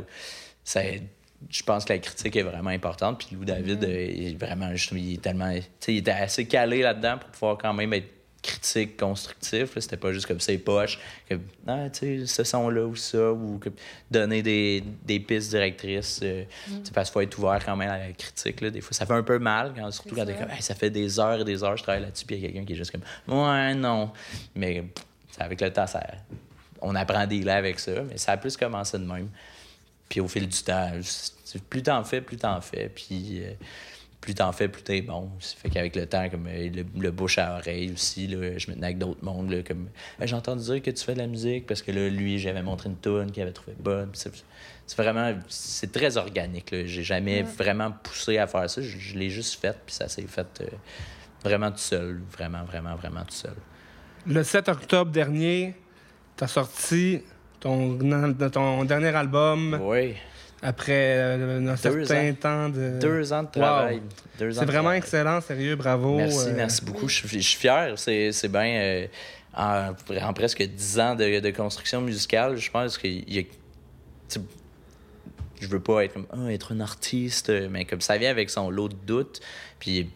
ça, 0.63 0.83
je 1.49 1.63
pense 1.65 1.85
que 1.87 1.95
la 1.95 1.99
critique 1.99 2.37
est 2.37 2.43
vraiment 2.45 2.71
importante. 2.71 3.19
Puis 3.27 3.35
Lou 3.35 3.45
David, 3.45 3.83
euh, 3.83 4.07
il 4.09 4.29
est 4.35 4.39
vraiment, 4.39 4.71
juste- 4.77 4.93
il 4.93 5.15
est 5.15 5.23
tellement, 5.23 5.51
il 5.89 5.97
était 5.97 6.11
assez 6.13 6.47
calé 6.47 6.83
là-dedans 6.83 7.19
pour 7.19 7.31
pouvoir 7.31 7.59
quand 7.59 7.73
même 7.75 7.93
être 7.95 8.07
critique, 8.43 8.97
constructif. 8.97 9.71
C'était 9.79 9.97
pas 9.97 10.13
juste 10.13 10.27
comme 10.27 10.41
ses 10.41 10.59
poches, 10.59 10.99
que, 11.29 11.35
ah, 11.67 11.91
tu 11.91 12.21
sais, 12.21 12.27
ce 12.27 12.45
son-là 12.45 12.87
ou 12.87 12.97
ça, 12.97 13.33
ou 13.33 13.59
que- 13.59 13.69
donner 14.11 14.43
des, 14.43 14.83
des 15.05 15.21
pistes 15.21 15.51
directrices. 15.51 16.21
euh, 16.23 16.45
sais, 16.85 16.93
Parce 16.95 17.09
qu'il 17.11 17.15
faut 17.15 17.21
être 17.21 17.39
ouvert 17.39 17.63
quand 17.65 17.77
même 17.77 17.91
à 17.91 17.99
la 17.99 18.13
critique. 18.13 18.61
Là. 18.61 18.71
Des 18.71 18.81
fois, 18.81 18.93
ça 18.93 19.07
fait 19.07 19.13
un 19.15 19.23
peu 19.23 19.39
mal, 19.39 19.73
quand, 19.77 19.91
surtout 19.91 20.15
C'est 20.17 20.25
quand 20.27 20.39
comme, 20.39 20.51
Hey, 20.51 20.63
ça 20.63 20.75
fait 20.75 20.91
des 20.91 21.21
heures 21.21 21.41
et 21.41 21.45
des 21.45 21.63
heures 21.63 21.73
que 21.73 21.79
je 21.79 21.83
travaille 21.83 22.03
là-dessus, 22.03 22.25
puis 22.27 22.37
il 22.37 22.43
y 22.43 22.45
a 22.45 22.49
quelqu'un 22.49 22.65
qui 22.67 22.73
est 22.73 22.77
juste 22.77 22.93
comme, 22.93 23.03
ouais, 23.29 23.75
non. 23.75 24.11
Mais 24.55 24.85
avec 25.39 25.61
le 25.61 25.73
temps, 25.73 25.87
ça, 25.87 26.03
on 26.81 26.95
apprend 26.95 27.27
des 27.27 27.43
là 27.43 27.57
avec 27.57 27.79
ça, 27.79 27.93
mais 28.09 28.17
ça 28.19 28.33
a 28.33 28.37
plus 28.37 28.57
commencé 28.57 28.99
de 28.99 29.05
même. 29.05 29.29
Puis 30.09 30.19
au 30.21 30.27
fil 30.29 30.49
du 30.49 30.63
temps, 30.63 30.91
c'est- 31.03 31.63
plus 31.69 31.83
t'en 31.83 32.03
fais, 32.05 32.21
plus 32.21 32.37
t'en 32.37 32.61
fais. 32.61 32.89
Puis 32.89 33.43
euh, 33.43 33.53
plus 34.21 34.35
t'en 34.35 34.53
fais, 34.53 34.69
plus 34.69 34.83
t'es 34.83 35.01
bon. 35.03 35.31
Ça 35.39 35.57
fait 35.57 35.71
qu'avec 35.71 35.97
le 35.97 36.07
temps, 36.07 36.29
comme 36.29 36.47
euh, 36.47 36.69
le, 36.69 36.85
le 37.01 37.11
bouche 37.11 37.39
à 37.39 37.57
oreille 37.57 37.93
aussi, 37.93 38.27
là, 38.27 38.59
je 38.59 38.71
me 38.71 38.75
tenais 38.75 38.87
avec 38.89 38.99
d'autres 38.99 39.25
mondes. 39.25 39.51
Là, 39.51 39.63
comme 39.63 39.89
Hey, 40.21 40.29
j'ai 40.29 40.37
entendu 40.37 40.63
dire 40.65 40.83
que 40.83 40.91
tu 40.91 41.03
fais 41.05 41.15
de 41.15 41.19
la 41.19 41.27
musique 41.27 41.67
parce 41.67 41.81
que 41.83 41.91
là, 41.93 42.09
lui, 42.09 42.39
j'avais 42.39 42.63
montré 42.63 42.89
une 42.91 42.99
tune 42.99 43.31
qu'il 43.33 43.43
avait 43.43 43.53
trouvé 43.53 43.75
bonne. 43.79 44.11
C'est 44.13 44.33
c'est 44.87 45.01
vraiment, 45.01 45.33
c'est 45.49 45.93
très 45.93 46.17
organique. 46.17 46.71
là. 46.73 46.85
J'ai 46.85 47.05
jamais 47.05 47.43
vraiment 47.43 47.93
poussé 47.93 48.39
à 48.39 48.47
faire 48.49 48.69
ça. 48.69 48.83
Je, 48.83 48.99
je 48.99 49.17
l'ai 49.17 49.31
juste 49.31 49.61
fait, 49.61 49.77
puis 49.87 49.95
ça 49.95 50.09
s'est 50.09 50.27
fait 50.27 50.61
euh, 50.63 50.67
vraiment 51.45 51.71
tout 51.71 51.79
seul. 51.79 52.21
Vraiment, 52.33 52.65
vraiment, 52.65 52.97
vraiment 52.97 53.21
tout 53.25 53.35
seul. 53.35 53.55
Le 54.27 54.43
7 54.43 54.69
octobre 54.69 55.13
dernier, 55.13 55.75
tu 56.37 56.43
as 56.45 56.49
sorti 56.49 57.23
ton, 57.61 57.97
ton 58.53 58.85
dernier 58.85 59.15
album 59.15 59.79
Oui. 59.83 60.17
Après 60.63 61.17
euh, 61.19 61.67
un 61.69 61.77
certain 61.77 62.31
ans. 62.31 62.35
temps 62.35 62.69
de. 62.69 62.99
Deux 63.01 63.33
ans 63.33 63.43
de 63.43 63.49
Wow. 63.49 63.53
travail. 63.63 64.03
Deux 64.39 64.51
ans 64.57 64.61
C'est 64.61 64.67
de 64.67 64.71
vraiment 64.71 64.83
travail. 64.85 64.99
excellent, 64.99 65.41
sérieux, 65.41 65.77
bravo. 65.77 66.17
Merci, 66.17 66.49
euh, 66.49 66.53
merci 66.57 66.85
beaucoup. 66.85 67.09
Je, 67.09 67.15
suis- 67.27 67.41
je 67.43 67.49
suis 67.49 67.59
fier. 67.59 67.93
C'est, 67.97 68.33
c'est 68.33 68.49
bien. 68.49 68.67
euh, 68.81 69.07
en, 69.55 69.93
en 70.23 70.33
presque 70.33 70.63
dix 70.63 71.01
ans 71.01 71.15
de, 71.17 71.41
de 71.41 71.51
construction 71.51 72.01
musicale, 72.01 72.57
je 72.57 72.71
pense 72.71 72.97
qu'il 72.99 73.29
y 73.33 73.39
a. 73.41 73.43
Je 75.61 75.67
veux 75.67 75.81
pas 75.81 76.05
être 76.05 76.15
comme 76.15 76.27
Ah, 76.33 76.51
être 76.53 76.73
un 76.73 76.81
artiste, 76.81 77.51
mais 77.71 77.85
comme 77.85 78.01
ça 78.01 78.17
vient 78.17 78.31
avec 78.31 78.49
son 78.49 78.71
lot 78.71 78.89
de 78.89 78.95
doutes. 78.95 79.41
Puis 79.79 80.09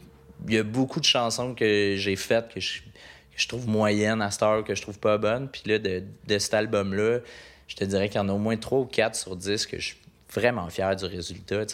il 0.48 0.54
y 0.54 0.58
a 0.58 0.62
beaucoup 0.62 1.00
de 1.00 1.04
chansons 1.04 1.54
que 1.54 1.94
j'ai 1.98 2.16
faites 2.16 2.48
que 2.48 2.60
je, 2.60 2.80
que 2.80 2.84
je 3.36 3.46
trouve 3.48 3.68
moyennes 3.68 4.22
à 4.22 4.30
cette 4.30 4.42
heure, 4.42 4.64
que 4.64 4.74
je 4.74 4.80
trouve 4.80 4.98
pas 4.98 5.18
bonnes. 5.18 5.48
Puis 5.50 5.62
là, 5.66 5.78
de, 5.78 6.02
de 6.26 6.38
cet 6.38 6.54
album-là, 6.54 7.18
je 7.68 7.76
te 7.76 7.84
dirais 7.84 8.08
qu'il 8.08 8.16
y 8.16 8.24
en 8.24 8.28
a 8.30 8.32
au 8.32 8.38
moins 8.38 8.56
trois 8.56 8.78
ou 8.80 8.84
quatre 8.86 9.16
sur 9.16 9.36
10 9.36 9.66
que 9.66 9.78
je 9.78 9.84
suis 9.88 9.96
vraiment 10.34 10.68
fier 10.68 10.94
du 10.96 11.04
résultat. 11.04 11.64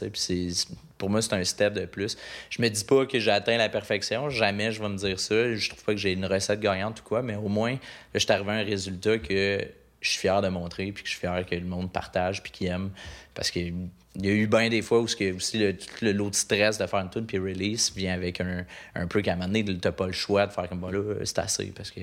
pour 0.98 1.10
moi, 1.10 1.22
c'est 1.22 1.34
un 1.34 1.44
step 1.44 1.74
de 1.74 1.86
plus. 1.86 2.16
Je 2.50 2.62
me 2.62 2.68
dis 2.68 2.84
pas 2.84 3.06
que 3.06 3.18
j'ai 3.18 3.30
atteint 3.30 3.56
la 3.56 3.68
perfection. 3.68 4.30
Jamais 4.30 4.72
je 4.72 4.82
vais 4.82 4.88
me 4.88 4.96
dire 4.96 5.18
ça. 5.18 5.54
Je 5.54 5.68
trouve 5.68 5.84
pas 5.84 5.92
que 5.92 5.98
j'ai 5.98 6.12
une 6.12 6.26
recette 6.26 6.60
gagnante 6.60 7.00
ou 7.00 7.02
quoi, 7.02 7.22
mais 7.22 7.36
au 7.36 7.48
moins, 7.48 7.76
je 8.14 8.18
suis 8.18 8.32
arrivé 8.32 8.50
à 8.50 8.54
un 8.54 8.64
résultat 8.64 9.18
que 9.18 9.66
je 10.00 10.10
suis 10.10 10.20
fier 10.20 10.40
de 10.40 10.48
montrer, 10.48 10.92
puis 10.92 11.02
que 11.02 11.08
je 11.08 11.14
suis 11.14 11.20
fier 11.20 11.44
que 11.44 11.54
le 11.54 11.66
monde 11.66 11.92
partage, 11.92 12.42
puis 12.42 12.52
qu'il 12.52 12.68
aime. 12.68 12.90
Parce 13.34 13.50
qu'il 13.50 13.74
y 14.16 14.28
a 14.28 14.32
eu 14.32 14.46
bien 14.46 14.68
des 14.68 14.82
fois 14.82 15.00
où 15.00 15.06
ce 15.06 15.16
que, 15.16 15.34
aussi 15.34 15.58
le, 15.58 15.76
le 16.00 16.12
lot 16.12 16.30
de 16.30 16.34
stress 16.34 16.78
de 16.78 16.86
faire 16.86 17.00
une 17.00 17.10
tune 17.10 17.26
puis 17.26 17.38
release 17.38 17.92
vient 17.94 18.14
avec 18.14 18.40
un, 18.40 18.64
un 18.94 19.06
peu 19.06 19.20
qu'à 19.20 19.32
un 19.32 19.36
moment 19.36 19.48
donné, 19.48 19.64
t'as 19.78 19.92
pas 19.92 20.06
le 20.06 20.12
choix 20.12 20.46
de 20.46 20.52
faire 20.52 20.68
comme 20.68 20.80
bon 20.80 20.90
là, 20.90 21.14
c'est 21.24 21.38
assez. 21.38 21.66
Parce 21.66 21.90
que 21.90 22.00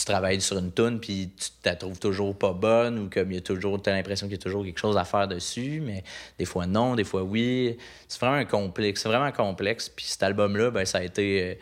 tu 0.00 0.06
travailles 0.06 0.40
sur 0.40 0.56
une 0.56 0.72
tune 0.72 0.98
puis 0.98 1.30
tu 1.36 1.50
la 1.62 1.76
trouves 1.76 1.98
toujours 1.98 2.34
pas 2.34 2.54
bonne 2.54 2.98
ou 2.98 3.10
comme 3.10 3.30
il 3.30 3.34
y 3.34 3.38
a 3.38 3.42
toujours 3.42 3.82
t'as 3.82 3.92
l'impression 3.92 4.26
qu'il 4.26 4.36
y 4.36 4.40
a 4.40 4.42
toujours 4.42 4.64
quelque 4.64 4.78
chose 4.78 4.96
à 4.96 5.04
faire 5.04 5.28
dessus 5.28 5.82
mais 5.84 6.02
des 6.38 6.46
fois 6.46 6.66
non 6.66 6.94
des 6.94 7.04
fois 7.04 7.22
oui. 7.22 7.76
C'est 8.08 8.18
vraiment 8.18 8.38
un 8.38 8.46
complexe 8.46 9.02
c'est 9.02 9.10
vraiment 9.10 9.30
complexe 9.30 9.90
puis 9.90 10.06
cet 10.06 10.22
album 10.22 10.56
là 10.56 10.70
ben 10.70 10.86
ça 10.86 10.98
a 10.98 11.02
été 11.02 11.42
euh, 11.42 11.54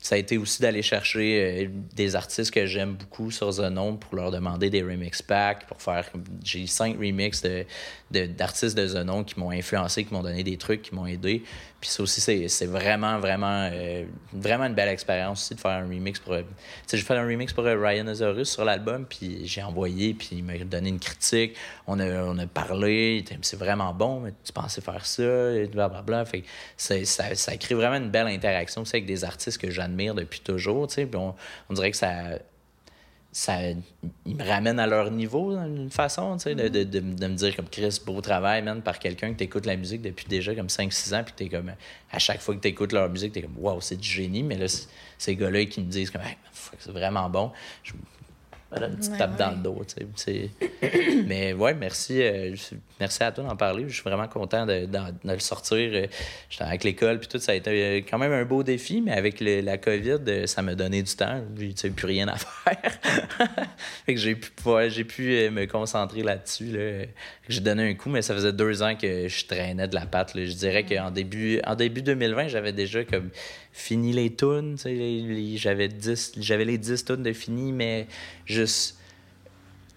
ça 0.00 0.14
a 0.14 0.18
été 0.18 0.38
aussi 0.38 0.62
d'aller 0.62 0.82
chercher 0.82 1.64
euh, 1.64 1.68
des 1.94 2.14
artistes 2.14 2.52
que 2.52 2.66
j'aime 2.66 2.94
beaucoup 2.94 3.30
sur 3.32 3.50
Zenon 3.50 3.96
pour 3.96 4.14
leur 4.14 4.30
demander 4.30 4.70
des 4.70 4.82
remix 4.82 5.20
packs, 5.22 5.66
pour 5.66 5.82
faire... 5.82 6.08
J'ai 6.44 6.66
cinq 6.68 6.96
remixes 6.98 7.42
de, 7.42 7.64
de- 8.12 8.26
d'artistes 8.26 8.76
de, 8.76 8.86
Zenon 8.86 9.24
qui 9.24 9.38
m'ont 9.40 9.50
influencé, 9.50 10.04
qui 10.04 10.14
m'ont 10.14 10.22
donné 10.22 10.44
des 10.44 10.56
trucs, 10.56 10.82
qui 10.82 10.94
m'ont 10.94 11.06
aidé. 11.06 11.42
Puis 11.80 11.90
ça 11.90 12.02
aussi, 12.02 12.20
c'est, 12.20 12.66
vraiment, 12.66 13.18
vraiment, 13.18 13.68
euh, 13.72 14.04
vraiment 14.32 14.64
une 14.64 14.74
belle 14.74 14.88
expérience 14.88 15.42
aussi 15.44 15.54
de 15.54 15.60
faire 15.60 15.72
un 15.72 15.82
remix 15.88 16.18
pour... 16.20 16.32
euh, 16.32 16.42
Tu 16.42 16.46
sais, 16.86 16.96
j'ai 16.96 17.04
fait 17.04 17.16
un 17.16 17.26
remix 17.26 17.52
pour 17.52 17.64
Ryan 17.64 18.06
Azorus 18.06 18.50
sur 18.50 18.64
l'album, 18.64 19.04
puis 19.04 19.46
j'ai 19.46 19.62
envoyé, 19.62 20.14
puis 20.14 20.30
il 20.32 20.44
m'a 20.44 20.58
donné 20.58 20.88
une 20.90 21.00
critique. 21.00 21.54
On 21.86 21.98
a, 22.00 22.22
on 22.24 22.38
a 22.38 22.46
parlé, 22.46 23.24
c'est 23.42 23.58
vraiment 23.58 23.92
bon, 23.94 24.20
mais 24.20 24.32
tu 24.44 24.52
pensais 24.52 24.80
faire 24.80 25.04
ça, 25.06 25.52
et 25.52 25.66
blablabla. 25.66 26.24
Fait 26.24 26.44
c'est- 26.76 27.04
ça, 27.04 27.34
ça 27.34 27.56
crée 27.56 27.74
vraiment 27.74 27.96
une 27.96 28.10
belle 28.10 28.28
interaction 28.28 28.82
aussi 28.82 28.96
avec 28.96 29.06
des 29.06 29.24
artistes 29.24 29.58
que 29.58 29.70
j'admire 29.88 30.14
depuis 30.14 30.40
toujours, 30.40 30.88
on, 31.14 31.74
dirait 31.74 31.90
que 31.90 31.96
ça 31.96 32.38
ça 33.30 33.58
ils 34.24 34.36
me 34.36 34.42
ramènent 34.42 34.80
à 34.80 34.86
leur 34.86 35.10
niveau 35.10 35.54
d'une 35.54 35.90
façon, 35.90 36.36
de, 36.36 36.68
de, 36.68 36.82
de, 36.82 37.00
me 37.00 37.34
dire 37.34 37.54
comme 37.54 37.68
Chris, 37.68 38.00
beau 38.04 38.20
travail, 38.20 38.62
man, 38.62 38.82
par 38.82 38.98
quelqu'un 38.98 39.32
que 39.32 39.38
t'écoutes 39.38 39.66
la 39.66 39.76
musique 39.76 40.02
depuis 40.02 40.26
déjà 40.26 40.54
comme 40.54 40.66
5-6 40.66 41.14
ans, 41.14 41.24
puis 41.24 41.34
t'es 41.36 41.48
comme, 41.48 41.72
à 42.10 42.18
chaque 42.18 42.40
fois 42.40 42.54
que 42.54 42.60
t'écoutes 42.60 42.92
leur 42.92 43.08
musique, 43.08 43.32
t'es 43.32 43.42
comme, 43.42 43.56
waouh, 43.58 43.80
c'est 43.80 43.96
du 43.96 44.08
génie, 44.08 44.42
mais 44.42 44.56
là, 44.56 44.66
ces 45.18 45.36
gars-là 45.36 45.66
qui 45.66 45.80
me 45.80 45.90
disent 45.90 46.10
comme, 46.10 46.22
c'est 46.78 46.90
vraiment 46.90 47.28
bon. 47.28 47.52
Une 48.76 48.96
petite 48.96 49.16
tape 49.16 49.36
dans 49.36 49.50
le 49.50 49.56
dos. 49.56 49.82
Mais 51.26 51.52
ouais, 51.54 51.74
merci, 51.74 52.22
euh, 52.22 52.54
merci 53.00 53.22
à 53.22 53.32
toi 53.32 53.44
d'en 53.44 53.56
parler. 53.56 53.84
Je 53.88 53.94
suis 53.94 54.02
vraiment 54.02 54.28
content 54.28 54.66
de, 54.66 54.84
de, 54.86 54.98
le 55.24 55.38
sortir. 55.38 55.90
Euh, 55.94 56.06
j'étais 56.50 56.64
avec 56.64 56.84
l'école, 56.84 57.18
puis 57.18 57.28
tout, 57.28 57.38
ça 57.38 57.52
a 57.52 57.54
été 57.54 57.70
euh, 57.70 58.00
quand 58.08 58.18
même 58.18 58.32
un 58.32 58.44
beau 58.44 58.62
défi, 58.62 59.00
mais 59.00 59.12
avec 59.12 59.40
la 59.40 59.78
COVID, 59.78 60.46
ça 60.46 60.62
m'a 60.62 60.74
donné 60.74 61.02
du 61.02 61.14
temps. 61.14 61.42
J'ai 61.56 61.90
plus 61.90 62.06
rien 62.06 62.28
à 62.28 62.36
faire. 62.36 62.92
fait 64.04 64.14
que 64.14 64.20
j'ai 64.20 64.34
pu, 64.34 64.50
j'ai 64.88 65.04
pu 65.04 65.50
me 65.50 65.64
concentrer 65.66 66.22
là-dessus. 66.22 66.76
Là. 66.76 67.06
J'ai 67.48 67.60
donné 67.60 67.88
un 67.88 67.94
coup, 67.94 68.10
mais 68.10 68.22
ça 68.22 68.34
faisait 68.34 68.52
deux 68.52 68.82
ans 68.82 68.94
que 68.94 69.28
je 69.28 69.46
traînais 69.46 69.88
de 69.88 69.94
la 69.94 70.04
patte. 70.04 70.32
Je 70.34 70.52
dirais 70.52 70.84
qu'en 70.84 71.10
début, 71.10 71.60
en 71.66 71.74
début 71.74 72.02
2020, 72.02 72.48
j'avais 72.48 72.72
déjà 72.72 73.04
comme 73.04 73.30
fini 73.78 74.12
les 74.12 74.34
tunes. 74.34 74.76
J'avais, 75.56 75.88
les 75.88 76.78
10 76.78 77.04
tunes 77.04 77.22
de 77.22 77.32
fini, 77.32 77.72
mais 77.72 78.06
juste, 78.44 78.98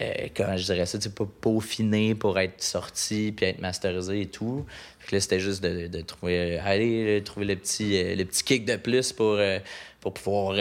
euh, 0.02 0.28
comment 0.36 0.56
je 0.56 0.66
dirais 0.66 0.86
ça, 0.86 0.98
pas 1.10 1.26
peaufiner 1.42 2.16
pour 2.16 2.40
être 2.40 2.62
sorti 2.62 3.34
puis 3.36 3.48
être 3.48 3.60
masterisé 3.60 4.22
et 4.22 4.26
tout. 4.28 4.66
là, 5.12 5.20
c'était 5.20 5.40
juste 5.40 5.64
de, 5.64 6.02
trouver, 6.02 6.60
aller 6.60 7.22
trouver 7.26 7.48
le 7.48 7.56
petit, 7.56 7.98
euh, 7.98 8.16
le 8.16 8.24
petit 8.26 8.44
kick 8.44 8.66
de 8.66 8.76
plus 8.76 9.12
pour, 9.14 9.34
euh, 9.34 9.60
pour 10.00 10.14
pouvoir 10.14 10.56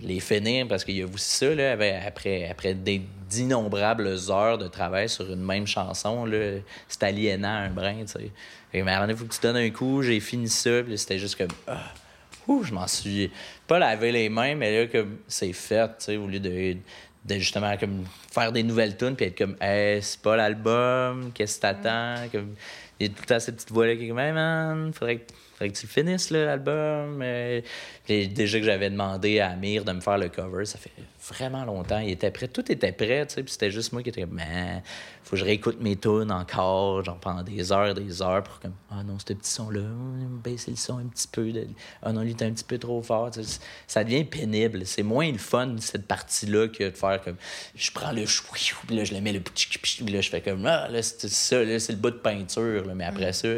les 0.00 0.20
finir 0.20 0.68
parce 0.68 0.84
qu'il 0.84 0.96
y 0.96 1.02
a 1.02 1.06
aussi 1.06 1.36
ça, 1.36 1.54
là, 1.54 1.72
après, 2.06 2.48
après 2.48 2.74
d'innombrables 2.74 4.08
heures 4.30 4.58
de 4.58 4.68
travail 4.68 5.08
sur 5.08 5.30
une 5.32 5.42
même 5.42 5.66
chanson, 5.66 6.30
c'est 6.88 7.02
aliénant 7.02 7.48
un 7.48 7.70
brin. 7.70 8.04
Mais 8.72 8.82
il 9.08 9.16
faut 9.16 9.24
que 9.24 9.34
tu 9.34 9.40
donnes 9.40 9.56
un 9.56 9.70
coup, 9.70 10.02
j'ai 10.02 10.20
fini 10.20 10.48
ça, 10.48 10.82
puis 10.82 10.98
c'était 10.98 11.18
juste 11.18 11.36
comme. 11.36 11.48
Ah, 11.66 11.92
je 12.62 12.72
m'en 12.72 12.86
suis 12.86 13.30
pas 13.66 13.78
lavé 13.78 14.12
les 14.12 14.28
mains, 14.28 14.54
mais 14.54 14.80
là, 14.80 14.86
comme 14.86 15.18
c'est 15.28 15.52
fait, 15.52 15.88
tu 15.88 15.94
sais, 15.98 16.16
au 16.16 16.26
lieu 16.26 16.40
de, 16.40 16.76
de, 17.24 17.38
justement 17.38 17.76
comme 17.76 18.04
faire 18.32 18.52
des 18.52 18.62
nouvelles 18.62 18.96
tunes 18.96 19.16
puis 19.16 19.26
être 19.26 19.38
comme, 19.38 19.56
hey, 19.60 20.02
c'est 20.02 20.20
pas 20.20 20.36
l'album, 20.36 21.30
qu'est-ce 21.32 21.56
que 21.56 21.62
t'attends? 21.62 22.28
Comme, 22.30 22.54
il 23.00 23.08
y 23.08 23.10
a 23.10 23.12
tout 23.12 23.22
le 23.22 23.26
temps 23.26 23.40
cette 23.40 23.56
petite 23.56 23.72
voix-là 23.72 23.96
qui 23.96 24.04
est 24.04 24.08
comme, 24.08 24.18
hey 24.18 24.32
man, 24.32 24.92
faudrait 24.92 25.16
que 25.16 25.34
faudrait 25.54 25.70
que 25.70 25.78
tu 25.78 25.86
finisses 25.86 26.30
l'album. 26.30 27.20
Euh, 27.22 27.60
déjà 28.08 28.58
que 28.58 28.64
j'avais 28.64 28.90
demandé 28.90 29.40
à 29.40 29.50
Amir 29.50 29.84
de 29.84 29.92
me 29.92 30.00
faire 30.00 30.18
le 30.18 30.28
cover, 30.28 30.64
ça 30.64 30.78
fait 30.78 30.90
vraiment 31.28 31.64
longtemps. 31.64 32.00
Il 32.00 32.10
était 32.10 32.30
prêt, 32.30 32.48
tout 32.48 32.70
était 32.70 32.92
prêt, 32.92 33.26
tu 33.26 33.34
sais, 33.34 33.42
puis 33.42 33.52
c'était 33.52 33.70
juste 33.70 33.92
moi 33.92 34.02
qui 34.02 34.10
était 34.10 34.22
comme, 34.22 34.34
man, 34.34 34.82
faut 35.34 35.40
que 35.40 35.40
je 35.40 35.44
réécoute 35.44 35.80
mes 35.80 35.96
tunes 35.96 36.30
encore, 36.30 37.04
genre 37.04 37.18
pendant 37.18 37.42
des 37.42 37.72
heures 37.72 37.88
et 37.88 37.94
des 37.94 38.22
heures 38.22 38.42
pour 38.44 38.60
comme, 38.60 38.74
ah 38.90 39.02
non, 39.02 39.18
ce 39.18 39.32
petit 39.32 39.50
son-là, 39.50 39.80
baisser 40.44 40.70
le 40.70 40.76
son 40.76 40.98
un 40.98 41.06
petit 41.06 41.26
peu. 41.26 41.52
Ah 42.02 42.12
non, 42.12 42.20
lui, 42.20 42.30
était 42.30 42.44
un 42.44 42.52
petit 42.52 42.64
peu 42.64 42.78
trop 42.78 43.02
fort. 43.02 43.30
ça 43.86 44.04
devient 44.04 44.24
pénible. 44.24 44.86
C'est 44.86 45.02
moins 45.02 45.30
le 45.30 45.38
fun, 45.38 45.76
cette 45.80 46.06
partie-là, 46.06 46.68
que 46.68 46.84
de 46.84 46.96
faire 46.96 47.20
comme, 47.22 47.36
je 47.74 47.90
prends 47.90 48.12
le 48.12 48.24
chou, 48.26 48.44
puis 48.86 48.96
là, 48.96 49.04
je 49.04 49.12
le 49.12 49.20
mets 49.20 49.32
le 49.32 49.40
puis 49.40 50.12
là, 50.12 50.20
je 50.20 50.30
fais 50.30 50.40
comme, 50.40 50.64
ah, 50.66 50.88
là, 50.88 51.02
c'est 51.02 51.28
ça, 51.28 51.62
là, 51.64 51.78
c'est 51.80 51.92
le 51.92 51.98
bout 51.98 52.10
de 52.10 52.16
peinture, 52.16 52.84
mais 52.94 53.04
après 53.04 53.32
ça, 53.32 53.48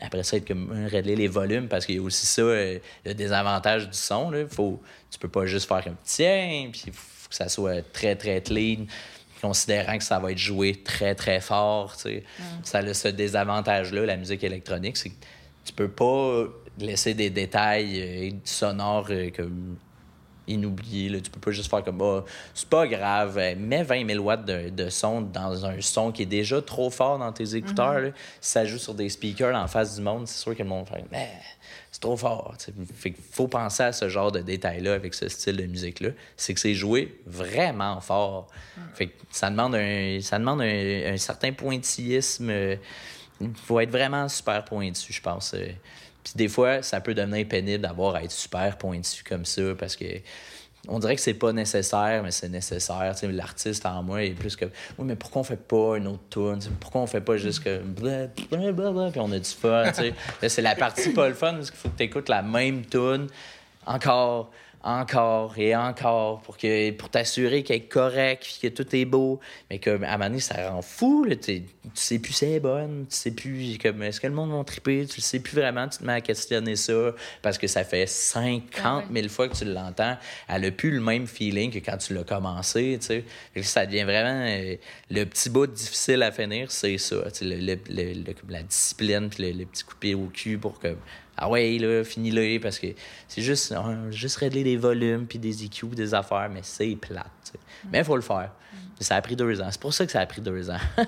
après 0.00 0.22
ça, 0.22 0.36
être 0.36 0.46
comme 0.46 0.86
régler 0.86 1.16
les 1.16 1.28
volumes 1.28 1.68
parce 1.68 1.86
qu'il 1.86 1.96
y 1.96 1.98
a 1.98 2.02
aussi 2.02 2.26
ça, 2.26 2.42
euh, 2.42 2.78
le 3.04 3.14
désavantage 3.14 3.88
du 3.88 3.96
son. 3.96 4.30
Là. 4.30 4.46
Faut, 4.48 4.82
tu 5.10 5.18
peux 5.18 5.28
pas 5.28 5.46
juste 5.46 5.66
faire 5.66 5.82
comme 5.82 5.96
tiens, 6.04 6.68
puis 6.70 6.84
il 6.86 6.92
faut 6.92 7.28
que 7.28 7.34
ça 7.34 7.48
soit 7.48 7.82
très, 7.92 8.14
très 8.14 8.40
clean, 8.40 8.86
considérant 9.40 9.98
que 9.98 10.04
ça 10.04 10.18
va 10.18 10.32
être 10.32 10.38
joué 10.38 10.74
très, 10.74 11.14
très 11.14 11.40
fort. 11.40 11.96
Tu 11.96 12.22
Ça 12.62 12.78
a 12.78 12.94
ce 12.94 13.08
désavantage-là, 13.08 14.06
la 14.06 14.16
musique 14.16 14.44
électronique, 14.44 14.96
c'est 14.96 15.10
que 15.10 15.14
tu 15.64 15.72
peux 15.72 15.88
pas 15.88 16.44
laisser 16.78 17.14
des 17.14 17.30
détails 17.30 18.00
euh, 18.00 18.30
sonores 18.44 19.08
euh, 19.10 19.30
comme 19.34 19.76
inoublié. 20.46 21.08
Là. 21.08 21.20
Tu 21.20 21.30
peux 21.30 21.40
pas 21.40 21.50
juste 21.50 21.68
faire 21.70 21.82
comme, 21.82 21.98
bah, 21.98 22.24
c'est 22.54 22.68
pas 22.68 22.86
grave, 22.86 23.38
euh, 23.38 23.54
mets 23.56 23.82
20 23.82 24.08
000 24.08 24.24
watts 24.24 24.44
de, 24.44 24.70
de, 24.70 24.88
son 24.88 25.22
dans 25.22 25.66
un 25.66 25.80
son 25.80 26.12
qui 26.12 26.22
est 26.22 26.26
déjà 26.26 26.62
trop 26.62 26.90
fort 26.90 27.18
dans 27.18 27.32
tes 27.32 27.56
écouteurs. 27.56 28.00
Mhm. 28.00 28.12
Si 28.40 28.52
ça 28.52 28.64
joue 28.64 28.78
sur 28.78 28.94
des 28.94 29.08
speakers 29.08 29.56
en 29.56 29.66
face 29.66 29.96
du 29.96 30.02
monde, 30.02 30.28
c'est 30.28 30.38
sûr 30.38 30.54
que 30.56 30.62
le 30.62 30.68
monde 30.68 30.86
fait, 30.86 31.04
mais 31.10 31.30
c'est 31.96 32.00
trop 32.00 32.16
fort. 32.18 32.54
Fait 32.94 33.14
faut 33.32 33.48
penser 33.48 33.82
à 33.84 33.90
ce 33.90 34.10
genre 34.10 34.30
de 34.30 34.40
détails-là 34.40 34.92
avec 34.92 35.14
ce 35.14 35.30
style 35.30 35.56
de 35.56 35.64
musique-là. 35.64 36.10
C'est 36.36 36.52
que 36.52 36.60
c'est 36.60 36.74
joué 36.74 37.22
vraiment 37.24 38.02
fort. 38.02 38.48
Fait 38.92 39.06
que 39.06 39.12
ça 39.30 39.48
demande 39.48 39.76
un, 39.76 40.18
ça 40.20 40.38
demande 40.38 40.60
un, 40.60 41.16
certain 41.16 41.52
pointillisme. 41.52 42.50
Il 43.40 43.50
faut 43.54 43.80
être 43.80 43.88
vraiment 43.90 44.28
super 44.28 44.62
pointu, 44.66 45.10
je 45.10 45.22
pense. 45.22 45.54
Euh. 45.54 45.68
Puis 46.22 46.34
des 46.34 46.48
fois, 46.48 46.82
ça 46.82 47.00
peut 47.00 47.14
devenir 47.14 47.48
pénible 47.48 47.80
d'avoir 47.80 48.16
à 48.16 48.24
être 48.24 48.30
super 48.30 48.76
pointu 48.76 49.24
comme 49.24 49.46
ça 49.46 49.62
parce 49.78 49.96
que 49.96 50.04
on 50.88 50.98
dirait 50.98 51.16
que 51.16 51.22
c'est 51.22 51.34
pas 51.34 51.52
nécessaire, 51.52 52.22
mais 52.22 52.30
c'est 52.30 52.48
nécessaire. 52.48 53.14
L'artiste 53.22 53.86
en 53.86 54.02
moi 54.02 54.22
est 54.22 54.30
plus 54.30 54.56
que 54.56 54.66
Oui, 54.98 55.04
mais 55.04 55.16
pourquoi 55.16 55.40
on 55.40 55.44
fait 55.44 55.56
pas 55.56 55.96
une 55.96 56.06
autre 56.06 56.22
tune? 56.30 56.58
Pourquoi 56.80 57.00
on 57.00 57.06
fait 57.06 57.20
pas 57.20 57.36
juste 57.36 57.64
que 57.64 57.80
blablabla, 57.80 59.10
puis 59.10 59.20
on 59.20 59.32
a 59.32 59.38
du 59.38 59.50
fun? 59.50 59.84
c'est 60.48 60.62
la 60.62 60.74
partie 60.74 61.10
pas 61.10 61.28
le 61.28 61.34
fun 61.34 61.54
parce 61.54 61.70
qu'il 61.70 61.80
faut 61.80 61.88
que 61.88 61.96
tu 61.96 62.04
écoutes 62.04 62.28
la 62.28 62.42
même 62.42 62.84
tune 62.86 63.28
encore 63.86 64.50
encore 64.86 65.58
et 65.58 65.74
encore 65.74 66.40
pour 66.42 66.56
que 66.56 66.92
pour 66.92 67.10
t'assurer 67.10 67.64
qu'elle 67.64 67.76
est 67.78 67.88
correcte, 67.88 68.58
que 68.62 68.68
tout 68.68 68.94
est 68.94 69.04
beau. 69.04 69.40
Mais 69.68 69.78
que 69.78 69.90
à 69.90 69.94
un 69.94 69.98
moment 69.98 70.26
donné, 70.26 70.40
ça 70.40 70.70
rend 70.70 70.80
fou. 70.80 71.26
Tu 71.42 71.64
sais 71.94 72.18
plus 72.20 72.32
si 72.32 72.44
elle 72.44 72.52
est 72.52 72.60
bonne, 72.60 73.06
tu 73.10 73.16
sais 73.16 73.30
plus 73.32 73.78
comme 73.78 74.02
est-ce 74.04 74.20
que 74.20 74.28
le 74.28 74.32
monde 74.32 74.52
va 74.52 74.62
triper, 74.64 75.06
tu 75.06 75.16
le 75.16 75.22
sais 75.22 75.40
plus 75.40 75.56
vraiment, 75.56 75.88
tu 75.88 75.98
te 75.98 76.04
mets 76.04 76.14
à 76.14 76.20
questionner 76.20 76.76
ça 76.76 77.12
parce 77.42 77.58
que 77.58 77.66
ça 77.66 77.82
fait 77.82 78.06
50 78.06 79.06
000 79.12 79.28
fois 79.28 79.48
que 79.48 79.56
tu 79.56 79.64
l'entends. 79.64 80.16
Elle 80.48 80.64
a 80.64 80.70
plus 80.70 80.92
le 80.92 81.00
même 81.00 81.26
feeling 81.26 81.72
que 81.72 81.78
quand 81.78 81.96
tu 81.96 82.14
l'as 82.14 82.24
commencé. 82.24 82.98
Tu 83.00 83.06
sais. 83.06 83.24
Ça 83.62 83.86
devient 83.86 84.04
vraiment 84.04 84.46
euh, 84.46 84.76
le 85.10 85.24
petit 85.24 85.50
bout 85.50 85.66
difficile 85.66 86.22
à 86.22 86.30
finir, 86.30 86.70
c'est 86.70 86.98
ça. 86.98 87.16
Le, 87.42 87.76
la 88.48 88.62
discipline 88.62 89.28
puis 89.28 89.52
le, 89.52 89.64
petit 89.64 89.84
coupé 89.84 90.14
au 90.14 90.26
cul 90.26 90.58
pour 90.58 90.78
que 90.78 90.96
ah 91.36 91.50
ouais, 91.50 91.78
là, 91.78 92.02
finis-le, 92.02 92.58
parce 92.60 92.78
que 92.78 92.86
c'est 93.28 93.42
juste, 93.42 93.74
juste 94.10 94.36
régler 94.36 94.64
des 94.64 94.76
volumes, 94.76 95.26
puis 95.26 95.38
des 95.38 95.64
EQ, 95.64 95.88
des 95.88 96.14
affaires, 96.14 96.48
mais 96.52 96.60
c'est 96.62 96.96
plate. 96.96 97.52
Mais 97.92 97.98
il 97.98 98.04
faut 98.04 98.16
le 98.16 98.22
faire. 98.22 98.50
Ça 99.00 99.16
a 99.16 99.20
pris 99.20 99.36
deux 99.36 99.60
ans. 99.60 99.68
C'est 99.70 99.80
pour 99.80 99.92
ça 99.92 100.06
que 100.06 100.12
ça 100.12 100.20
a 100.20 100.26
pris 100.26 100.40
deux 100.40 100.70
ans. 100.70 100.78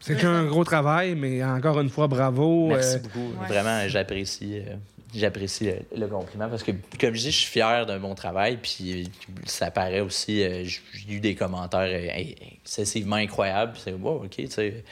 c'est 0.00 0.24
un 0.24 0.44
gros 0.44 0.62
travail, 0.62 1.16
mais 1.16 1.42
encore 1.42 1.80
une 1.80 1.90
fois, 1.90 2.06
bravo. 2.06 2.68
Merci 2.68 2.96
euh, 2.96 2.98
beaucoup. 3.00 3.32
Vraiment, 3.48 3.88
j'apprécie. 3.88 4.58
Euh, 4.58 4.76
j'apprécie 5.12 5.70
le, 5.96 6.06
compliment 6.06 6.48
parce 6.48 6.62
que, 6.62 6.70
comme 7.00 7.14
je 7.14 7.20
dis, 7.20 7.32
je 7.32 7.38
suis 7.38 7.50
fier 7.50 7.86
de 7.86 7.96
mon 7.98 8.14
travail. 8.14 8.58
Puis 8.62 9.10
ça 9.44 9.72
paraît 9.72 10.00
aussi, 10.00 10.44
euh, 10.44 10.62
j'ai 10.64 11.12
eu 11.12 11.18
des 11.18 11.34
commentaires 11.34 11.90
excessivement 12.14 13.16
incroyables. 13.16 13.72
C'est, 13.82 13.92
wow, 13.92 14.24
OK, 14.24 14.36
tu 14.36 14.48
sais 14.48 14.84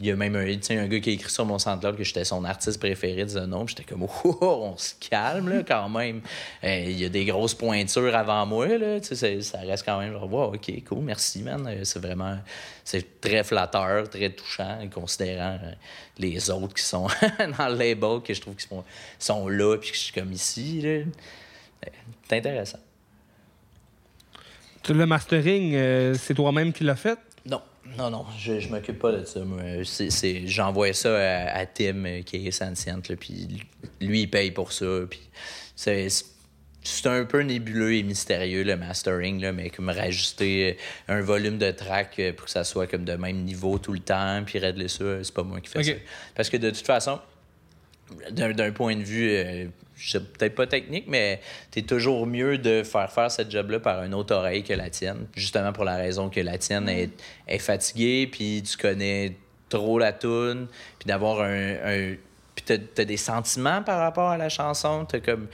il 0.00 0.06
y 0.06 0.10
a 0.10 0.16
même 0.16 0.34
un, 0.34 0.46
un 0.46 0.86
gars 0.86 1.00
qui 1.00 1.10
a 1.10 1.12
écrit 1.12 1.30
sur 1.30 1.44
mon 1.44 1.58
SoundCloud 1.58 1.96
que 1.96 2.04
j'étais 2.04 2.24
son 2.24 2.42
artiste 2.44 2.78
préféré 2.78 3.26
de 3.26 3.40
nom. 3.40 3.66
J'étais 3.66 3.84
comme, 3.84 4.02
oh, 4.24 4.38
on 4.40 4.76
se 4.78 4.94
calme 4.98 5.50
là, 5.50 5.62
quand 5.62 5.90
même. 5.90 6.22
Euh, 6.64 6.84
il 6.86 6.98
y 6.98 7.04
a 7.04 7.10
des 7.10 7.26
grosses 7.26 7.54
pointures 7.54 8.14
avant 8.16 8.46
moi. 8.46 8.66
Là, 8.78 9.02
ça 9.02 9.58
reste 9.58 9.84
quand 9.84 9.98
même 9.98 10.12
genre, 10.12 10.32
wow, 10.32 10.54
ok, 10.54 10.84
cool, 10.88 11.00
merci, 11.00 11.42
man. 11.42 11.66
Euh, 11.66 11.80
c'est 11.84 11.98
vraiment 11.98 12.38
c'est 12.82 13.20
très 13.20 13.44
flatteur, 13.44 14.08
très 14.08 14.30
touchant, 14.30 14.78
considérant 14.90 15.58
euh, 15.62 15.72
les 16.16 16.48
autres 16.48 16.74
qui 16.74 16.82
sont 16.82 17.06
dans 17.58 17.68
le 17.68 17.74
label, 17.76 18.22
que 18.24 18.32
je 18.32 18.40
trouve 18.40 18.54
qu'ils 18.54 18.68
sont, 18.68 18.84
sont 19.18 19.48
là, 19.48 19.76
puis 19.76 19.90
que 19.90 19.96
je 19.96 20.00
suis 20.00 20.14
comme 20.14 20.32
ici. 20.32 20.82
C'est 22.26 22.38
intéressant. 22.38 22.78
Le 24.88 25.04
mastering, 25.04 26.14
c'est 26.14 26.32
toi-même 26.32 26.72
qui 26.72 26.82
l'as 26.82 26.96
fait? 26.96 27.18
Non. 27.44 27.60
Non, 27.96 28.10
non, 28.10 28.26
je, 28.38 28.60
je 28.60 28.68
m'occupe 28.68 28.98
pas 28.98 29.12
de 29.12 29.24
ça. 29.24 29.40
j'envoie 30.44 30.92
ça 30.92 31.50
à, 31.52 31.66
Tim, 31.66 32.04
euh, 32.04 32.22
qui 32.22 32.46
est 32.46 32.50
Sentient, 32.50 33.00
puis 33.00 33.66
lui, 34.00 34.22
il 34.22 34.26
paye 34.28 34.50
pour 34.50 34.72
ça. 34.72 34.86
Puis 35.08 35.20
c'est, 35.74 36.08
un 37.04 37.24
peu 37.24 37.40
nébuleux 37.40 37.94
et 37.94 38.02
mystérieux, 38.02 38.62
le 38.62 38.76
mastering, 38.76 39.40
là, 39.40 39.52
mais 39.52 39.70
comme 39.70 39.88
rajouter 39.88 40.78
euh, 41.08 41.14
un 41.18 41.20
volume 41.20 41.58
de 41.58 41.70
track 41.70 42.18
euh, 42.18 42.32
pour 42.32 42.46
que 42.46 42.50
ça 42.50 42.64
soit 42.64 42.86
comme 42.86 43.04
de 43.04 43.14
même 43.14 43.42
niveau 43.42 43.78
tout 43.78 43.92
le 43.92 44.00
temps, 44.00 44.42
puis 44.44 44.58
régler 44.58 44.88
ça, 44.88 45.22
c'est 45.22 45.34
pas 45.34 45.42
moi 45.42 45.60
qui 45.60 45.68
fais 45.68 45.82
ça. 45.82 45.92
Parce 46.34 46.50
que 46.50 46.56
de 46.56 46.70
toute 46.70 46.86
façon, 46.86 47.20
d'un 48.30 48.72
point 48.72 48.96
de 48.96 49.02
vue, 49.02 49.70
euh, 50.14 50.20
peut-être 50.20 50.54
pas 50.54 50.66
technique, 50.66 51.04
mais 51.08 51.40
tu 51.70 51.80
es 51.80 51.82
toujours 51.82 52.26
mieux 52.26 52.58
de 52.58 52.82
faire 52.82 53.10
faire 53.10 53.30
cette 53.30 53.50
job-là 53.50 53.80
par 53.80 54.02
une 54.02 54.14
autre 54.14 54.34
oreille 54.34 54.62
que 54.62 54.72
la 54.72 54.90
tienne, 54.90 55.26
justement 55.34 55.72
pour 55.72 55.84
la 55.84 55.96
raison 55.96 56.28
que 56.28 56.40
la 56.40 56.58
tienne 56.58 56.88
est, 56.88 57.10
est 57.46 57.58
fatiguée, 57.58 58.28
puis 58.30 58.62
tu 58.62 58.76
connais 58.76 59.36
trop 59.68 59.98
la 59.98 60.12
tune, 60.12 60.66
puis 60.98 61.06
d'avoir 61.06 61.42
un, 61.42 62.14
puis 62.54 62.64
t'as, 62.64 63.02
as 63.02 63.04
des 63.04 63.16
sentiments 63.16 63.82
par 63.82 63.98
rapport 63.98 64.30
à 64.30 64.36
la 64.36 64.48
chanson, 64.48 65.04
t'as 65.04 65.20
comme... 65.20 65.48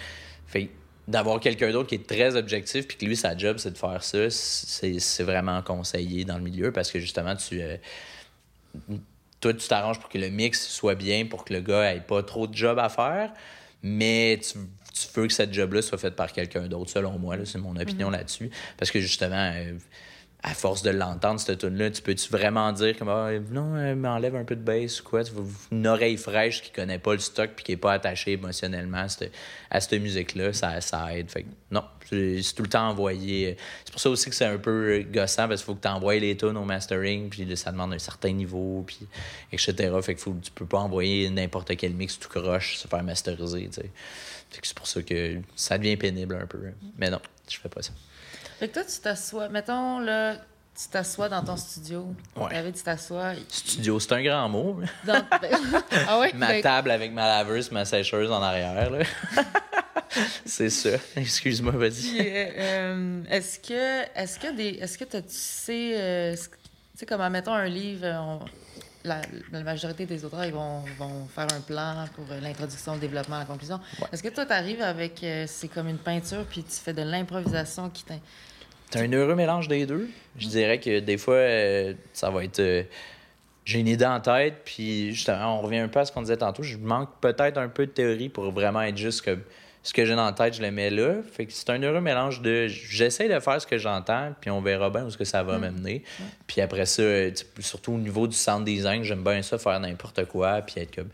Fait, 0.46 0.70
d'avoir 1.06 1.38
quelqu'un 1.38 1.70
d'autre 1.70 1.90
qui 1.90 1.96
est 1.96 2.06
très 2.06 2.34
objectif 2.34 2.88
puis 2.88 2.96
que 2.96 3.04
lui 3.04 3.14
sa 3.14 3.36
job 3.36 3.58
c'est 3.58 3.70
de 3.70 3.76
faire 3.76 4.02
ça 4.02 4.30
c'est, 4.30 5.22
vraiment 5.22 5.60
conseillé 5.60 6.24
dans 6.24 6.38
le 6.38 6.42
milieu 6.42 6.72
parce 6.72 6.90
que 6.90 6.98
justement 6.98 7.36
tu 7.36 7.60
euh, 7.60 7.76
toi, 9.44 9.52
tu 9.52 9.68
t'arranges 9.68 10.00
pour 10.00 10.08
que 10.08 10.16
le 10.16 10.30
mix 10.30 10.66
soit 10.66 10.94
bien, 10.94 11.26
pour 11.26 11.44
que 11.44 11.52
le 11.52 11.60
gars 11.60 11.94
ait 11.94 12.00
pas 12.00 12.22
trop 12.22 12.46
de 12.46 12.54
job 12.54 12.78
à 12.78 12.88
faire. 12.88 13.30
Mais 13.86 14.40
tu 14.42 14.58
veux 15.14 15.26
que 15.26 15.32
cette 15.32 15.52
job-là 15.52 15.82
soit 15.82 15.98
faite 15.98 16.16
par 16.16 16.32
quelqu'un 16.32 16.66
d'autre, 16.68 16.90
selon 16.90 17.18
moi. 17.18 17.36
C'est 17.44 17.58
mon 17.58 17.76
opinion 17.76 18.08
là-dessus. 18.08 18.50
Parce 18.78 18.90
que 18.90 18.98
justement, 18.98 19.52
euh, 19.54 19.74
à 20.46 20.52
force 20.52 20.82
de 20.82 20.90
l'entendre, 20.90 21.40
cette 21.40 21.60
tune-là, 21.60 21.90
tu 21.90 22.02
peux-tu 22.02 22.28
vraiment 22.30 22.70
dire 22.70 22.98
comme 22.98 23.08
ah, 23.08 23.30
non, 23.50 23.76
euh, 23.76 23.94
m'enlève 23.94 24.36
un 24.36 24.44
peu 24.44 24.54
de 24.54 24.60
bass 24.60 25.00
ou 25.00 25.04
quoi? 25.04 25.22
Une 25.72 25.86
oreille 25.86 26.18
fraîche 26.18 26.60
qui 26.60 26.70
connaît 26.70 26.98
pas 26.98 27.14
le 27.14 27.18
stock 27.18 27.52
puis 27.56 27.64
qui 27.64 27.72
est 27.72 27.78
pas 27.78 27.94
attachée 27.94 28.32
émotionnellement 28.32 29.06
à 29.70 29.80
cette, 29.80 30.02
musique-là, 30.02 30.52
ça, 30.52 30.82
ça 30.82 31.16
aide. 31.16 31.30
Fait 31.30 31.46
non, 31.70 31.82
c'est 32.10 32.42
tout 32.54 32.62
le 32.62 32.68
temps 32.68 32.90
envoyé. 32.90 33.56
C'est 33.86 33.92
pour 33.92 34.02
ça 34.02 34.10
aussi 34.10 34.28
que 34.28 34.36
c'est 34.36 34.44
un 34.44 34.58
peu 34.58 35.02
gossant 35.10 35.48
parce 35.48 35.62
qu'il 35.62 35.66
faut 35.66 35.76
que 35.76 35.82
tu 35.82 35.88
envoies 35.88 36.18
les 36.18 36.36
tunes 36.36 36.58
au 36.58 36.64
mastering, 36.64 37.30
puis 37.30 37.56
ça 37.56 37.72
demande 37.72 37.94
un 37.94 37.98
certain 37.98 38.32
niveau, 38.32 38.84
puis 38.86 38.98
etc. 39.50 39.94
Fait 40.02 40.14
que 40.14 40.20
faut, 40.20 40.36
tu 40.42 40.50
peux 40.50 40.66
pas 40.66 40.78
envoyer 40.78 41.30
n'importe 41.30 41.74
quel 41.78 41.94
mix 41.94 42.18
tout 42.18 42.28
croche 42.28 42.76
se 42.76 42.86
faire 42.86 43.02
masteriser. 43.02 43.70
C'est 44.50 44.74
pour 44.74 44.86
ça 44.86 45.00
que 45.02 45.40
ça 45.56 45.78
devient 45.78 45.96
pénible 45.96 46.34
un 46.34 46.46
peu. 46.46 46.58
Mais 46.98 47.08
non, 47.08 47.20
je 47.48 47.58
fais 47.58 47.70
pas 47.70 47.80
ça. 47.80 47.92
Fait 48.58 48.68
que 48.68 48.74
toi, 48.74 48.84
tu 48.84 49.00
t'assois, 49.00 49.48
mettons, 49.48 49.98
là, 49.98 50.36
tu 50.36 50.88
t'assois 50.88 51.28
dans 51.28 51.42
ton 51.42 51.56
studio. 51.56 52.14
Ouais. 52.36 52.72
tu 52.72 52.82
t'assois. 52.82 53.32
Studio, 53.48 54.00
c'est 54.00 54.12
un 54.12 54.22
grand 54.22 54.48
mot. 54.48 54.80
Ben, 55.04 55.24
ah 56.08 56.18
ouais? 56.18 56.32
Ma 56.34 56.48
ben, 56.48 56.62
table 56.62 56.90
avec 56.90 57.12
ma 57.12 57.26
laveuse, 57.26 57.70
ma 57.70 57.84
sécheuse 57.84 58.30
en 58.30 58.42
arrière. 58.42 58.90
Là. 58.90 59.04
c'est 60.44 60.70
ça. 60.70 60.96
Excuse-moi, 61.16 61.72
vas-y. 61.72 62.18
Euh, 62.18 62.50
euh, 62.58 63.22
est-ce 63.30 63.60
que, 63.60 64.02
est-ce 64.18 64.38
que 64.38 64.52
des, 64.54 64.78
est-ce 64.80 64.98
que 64.98 65.04
tu 65.04 65.22
sais, 65.28 65.94
euh, 65.96 66.34
tu 66.34 66.40
sais, 66.96 67.06
comme, 67.06 67.28
mettons 67.28 67.54
un 67.54 67.68
livre, 67.68 68.44
la, 69.04 69.20
majorité 69.62 70.06
des 70.06 70.24
auteurs, 70.24 70.44
ils 70.44 70.52
vont, 70.52 70.80
vont, 70.98 71.26
faire 71.26 71.46
un 71.54 71.60
plan 71.60 72.04
pour 72.14 72.24
l'introduction, 72.40 72.94
le 72.94 73.00
développement, 73.00 73.38
la 73.38 73.44
conclusion. 73.44 73.78
Est-ce 74.12 74.22
que 74.22 74.28
toi, 74.28 74.46
tu 74.46 74.52
arrives 74.52 74.82
avec, 74.82 75.24
c'est 75.46 75.68
comme 75.68 75.88
une 75.88 75.98
peinture, 75.98 76.44
puis 76.48 76.62
tu 76.62 76.76
fais 76.76 76.92
de 76.92 77.02
l'improvisation 77.02 77.90
qui 77.90 78.04
t'in... 78.04 78.18
C'est 78.90 79.00
un 79.00 79.12
heureux 79.12 79.34
mélange 79.34 79.68
des 79.68 79.86
deux. 79.86 80.08
Je 80.38 80.48
dirais 80.48 80.78
que 80.78 81.00
des 81.00 81.18
fois, 81.18 81.40
ça 82.12 82.30
va 82.30 82.44
être 82.44 82.86
j'ai 83.64 83.80
une 83.80 83.88
idée 83.88 84.04
en 84.04 84.20
tête, 84.20 84.60
puis 84.64 85.12
justement, 85.12 85.58
on 85.58 85.62
revient 85.62 85.78
un 85.78 85.88
peu 85.88 86.00
à 86.00 86.04
ce 86.04 86.12
qu'on 86.12 86.20
disait 86.20 86.36
tantôt. 86.36 86.62
Je 86.62 86.76
manque 86.76 87.08
peut-être 87.20 87.56
un 87.56 87.68
peu 87.68 87.86
de 87.86 87.90
théorie 87.90 88.28
pour 88.28 88.50
vraiment 88.50 88.82
être 88.82 88.96
juste 88.96 89.22
que 89.22 89.38
ce 89.84 89.92
que 89.92 90.06
j'ai 90.06 90.16
dans 90.16 90.24
la 90.24 90.32
tête, 90.32 90.54
je 90.54 90.62
le 90.62 90.70
mets 90.70 90.88
là. 90.88 91.16
Fait 91.30 91.44
que 91.44 91.52
c'est 91.52 91.68
un 91.68 91.80
heureux 91.82 92.00
mélange 92.00 92.40
de 92.40 92.66
j'essaie 92.66 93.28
de 93.28 93.38
faire 93.38 93.60
ce 93.60 93.66
que 93.66 93.76
j'entends, 93.76 94.34
puis 94.40 94.50
on 94.50 94.62
verra 94.62 94.88
bien 94.88 95.04
où 95.04 95.10
ce 95.10 95.18
que 95.18 95.26
ça 95.26 95.42
va 95.42 95.58
mm. 95.58 95.60
m'amener. 95.60 96.02
Puis 96.46 96.62
après 96.62 96.86
ça, 96.86 97.02
surtout 97.60 97.92
au 97.92 97.98
niveau 97.98 98.26
du 98.26 98.34
sound 98.34 98.64
design, 98.64 99.04
j'aime 99.04 99.22
bien 99.22 99.42
ça, 99.42 99.58
faire 99.58 99.78
n'importe 99.78 100.24
quoi, 100.24 100.62
puis 100.62 100.80
être 100.80 100.96
comme. 100.96 101.10